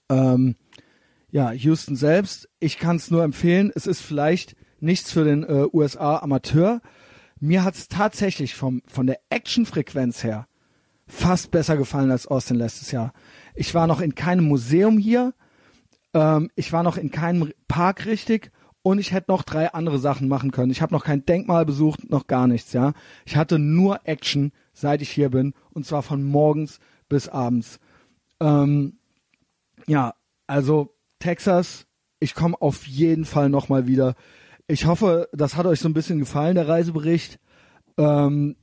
Ähm, 0.08 0.56
ja, 1.30 1.52
Houston 1.52 1.96
selbst, 1.96 2.48
ich 2.58 2.78
kann 2.78 2.96
es 2.96 3.10
nur 3.10 3.22
empfehlen. 3.22 3.70
Es 3.74 3.86
ist 3.86 4.00
vielleicht 4.00 4.56
nichts 4.80 5.12
für 5.12 5.24
den 5.24 5.44
äh, 5.44 5.66
USA-Amateur. 5.72 6.80
Mir 7.40 7.64
hat 7.64 7.74
es 7.74 7.88
tatsächlich 7.88 8.54
vom, 8.54 8.82
von 8.86 9.06
der 9.06 9.20
Actionfrequenz 9.30 10.24
her 10.24 10.46
fast 11.06 11.50
besser 11.50 11.76
gefallen 11.76 12.10
als 12.10 12.26
Austin 12.26 12.56
letztes 12.56 12.90
Jahr. 12.92 13.12
Ich 13.54 13.74
war 13.74 13.86
noch 13.86 14.00
in 14.00 14.14
keinem 14.14 14.46
Museum 14.46 14.98
hier, 14.98 15.32
ähm, 16.14 16.50
ich 16.54 16.72
war 16.72 16.82
noch 16.82 16.96
in 16.96 17.10
keinem 17.10 17.52
Park 17.66 18.06
richtig 18.06 18.50
und 18.82 18.98
ich 18.98 19.12
hätte 19.12 19.30
noch 19.30 19.42
drei 19.42 19.72
andere 19.72 19.98
Sachen 19.98 20.28
machen 20.28 20.50
können. 20.50 20.70
Ich 20.70 20.82
habe 20.82 20.94
noch 20.94 21.04
kein 21.04 21.24
Denkmal 21.24 21.64
besucht, 21.64 22.10
noch 22.10 22.26
gar 22.26 22.46
nichts, 22.46 22.72
ja. 22.72 22.92
Ich 23.24 23.36
hatte 23.36 23.58
nur 23.58 24.00
Action, 24.04 24.52
seit 24.72 25.02
ich 25.02 25.10
hier 25.10 25.30
bin 25.30 25.54
und 25.70 25.86
zwar 25.86 26.02
von 26.02 26.22
morgens 26.22 26.78
bis 27.08 27.28
abends. 27.28 27.80
Ähm, 28.40 28.98
ja, 29.86 30.14
also 30.46 30.94
Texas, 31.18 31.86
ich 32.20 32.34
komme 32.34 32.60
auf 32.60 32.86
jeden 32.86 33.24
Fall 33.24 33.48
nochmal 33.48 33.86
wieder. 33.86 34.14
Ich 34.70 34.84
hoffe, 34.84 35.30
das 35.32 35.56
hat 35.56 35.64
euch 35.64 35.80
so 35.80 35.88
ein 35.88 35.94
bisschen 35.94 36.18
gefallen, 36.18 36.54
der 36.54 36.68
Reisebericht. 36.68 37.38
Ähm, 37.96 38.54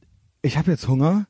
ich 0.43 0.56
habe 0.56 0.69
jetzt 0.69 0.88
Hunger. 0.88 1.25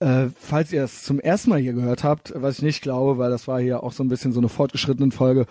Äh, 0.00 0.30
falls 0.36 0.72
ihr 0.72 0.82
es 0.82 1.04
zum 1.04 1.20
ersten 1.20 1.50
Mal 1.50 1.60
hier 1.60 1.72
gehört 1.72 2.02
habt, 2.02 2.32
was 2.34 2.58
ich 2.58 2.62
nicht 2.62 2.82
glaube, 2.82 3.18
weil 3.18 3.30
das 3.30 3.46
war 3.46 3.60
hier 3.60 3.84
auch 3.84 3.92
so 3.92 4.02
ein 4.02 4.08
bisschen 4.08 4.32
so 4.32 4.40
eine 4.40 4.48
fortgeschrittene 4.48 5.12
Folge. 5.12 5.46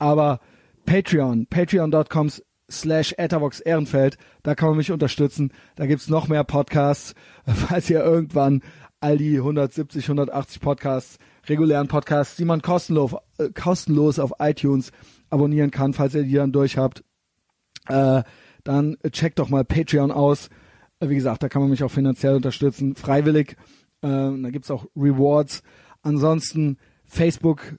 Aber 0.00 0.40
Patreon, 0.86 1.46
patreon.com 1.46 2.30
slash 2.68 3.14
Etherbox 3.16 3.60
Ehrenfeld, 3.60 4.18
da 4.42 4.56
kann 4.56 4.70
man 4.70 4.78
mich 4.78 4.90
unterstützen. 4.90 5.52
Da 5.76 5.86
gibt's 5.86 6.08
noch 6.08 6.26
mehr 6.26 6.42
Podcasts. 6.42 7.14
Falls 7.46 7.88
ihr 7.88 8.02
irgendwann 8.02 8.62
all 8.98 9.18
die 9.18 9.36
170, 9.36 10.04
180 10.06 10.60
Podcasts, 10.60 11.18
regulären 11.46 11.86
Podcasts, 11.86 12.34
die 12.34 12.44
man 12.44 12.60
kostenlos, 12.60 13.14
äh, 13.38 13.50
kostenlos 13.50 14.18
auf 14.18 14.32
iTunes 14.40 14.90
abonnieren 15.30 15.70
kann, 15.70 15.94
falls 15.94 16.14
ihr 16.14 16.24
die 16.24 16.34
dann 16.34 16.50
durch 16.50 16.76
habt, 16.76 17.04
äh, 17.92 18.22
dann 18.64 18.96
checkt 19.10 19.38
doch 19.38 19.48
mal 19.48 19.64
Patreon 19.64 20.10
aus. 20.10 20.48
Äh, 21.00 21.08
wie 21.08 21.14
gesagt, 21.14 21.42
da 21.42 21.48
kann 21.48 21.62
man 21.62 21.70
mich 21.70 21.84
auch 21.84 21.90
finanziell 21.90 22.34
unterstützen, 22.34 22.94
freiwillig. 22.94 23.56
Äh, 24.02 24.08
da 24.08 24.50
gibt's 24.50 24.70
auch 24.70 24.86
Rewards. 24.96 25.62
Ansonsten 26.02 26.78
Facebook, 27.04 27.76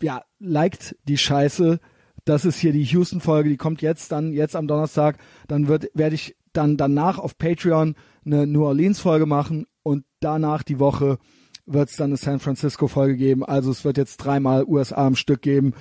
ja, 0.00 0.22
liked 0.38 0.96
die 1.04 1.18
Scheiße. 1.18 1.80
Das 2.24 2.44
ist 2.44 2.58
hier 2.58 2.72
die 2.72 2.84
Houston-Folge, 2.84 3.48
die 3.48 3.56
kommt 3.56 3.82
jetzt 3.82 4.12
dann, 4.12 4.32
jetzt 4.32 4.54
am 4.54 4.68
Donnerstag. 4.68 5.18
Dann 5.48 5.68
werde 5.68 6.14
ich 6.14 6.36
dann 6.52 6.76
danach 6.76 7.18
auf 7.18 7.36
Patreon 7.36 7.96
eine 8.24 8.46
New 8.46 8.64
Orleans-Folge 8.64 9.26
machen 9.26 9.66
und 9.82 10.04
danach 10.20 10.62
die 10.62 10.78
Woche 10.78 11.18
wird 11.66 11.90
es 11.90 11.96
dann 11.96 12.10
eine 12.10 12.16
San 12.16 12.40
Francisco-Folge 12.40 13.16
geben. 13.16 13.44
Also 13.44 13.70
es 13.70 13.84
wird 13.84 13.96
jetzt 13.96 14.18
dreimal 14.18 14.64
USA 14.64 15.06
am 15.06 15.16
Stück 15.16 15.42
geben. 15.42 15.74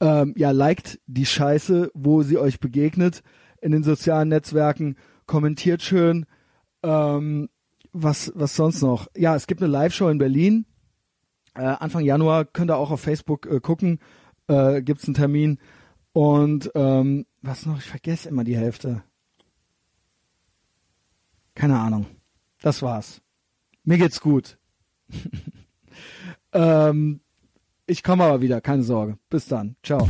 Ähm, 0.00 0.34
ja, 0.36 0.50
liked 0.52 1.00
die 1.06 1.26
Scheiße, 1.26 1.90
wo 1.94 2.22
sie 2.22 2.38
euch 2.38 2.60
begegnet 2.60 3.22
in 3.60 3.72
den 3.72 3.82
sozialen 3.82 4.28
Netzwerken. 4.28 4.96
Kommentiert 5.26 5.82
schön. 5.82 6.26
Ähm, 6.82 7.48
was, 7.92 8.32
was 8.34 8.54
sonst 8.54 8.82
noch? 8.82 9.08
Ja, 9.16 9.34
es 9.34 9.46
gibt 9.46 9.62
eine 9.62 9.72
Live-Show 9.72 10.08
in 10.08 10.18
Berlin. 10.18 10.66
Äh, 11.54 11.62
Anfang 11.62 12.04
Januar 12.04 12.44
könnt 12.44 12.70
ihr 12.70 12.76
auch 12.76 12.90
auf 12.90 13.00
Facebook 13.00 13.46
äh, 13.46 13.60
gucken. 13.60 13.98
Äh, 14.46 14.82
Gibt 14.82 15.00
es 15.00 15.06
einen 15.06 15.14
Termin. 15.14 15.58
Und 16.12 16.70
ähm, 16.74 17.26
was 17.42 17.66
noch? 17.66 17.78
Ich 17.78 17.84
vergesse 17.84 18.28
immer 18.28 18.44
die 18.44 18.56
Hälfte. 18.56 19.02
Keine 21.54 21.78
Ahnung. 21.78 22.06
Das 22.60 22.82
war's. 22.82 23.20
Mir 23.84 23.98
geht's 23.98 24.20
gut. 24.20 24.58
ähm, 26.52 27.20
ich 27.88 28.02
komme 28.02 28.24
aber 28.24 28.40
wieder, 28.40 28.60
keine 28.60 28.82
Sorge. 28.82 29.18
Bis 29.30 29.46
dann. 29.46 29.76
Ciao. 29.82 30.06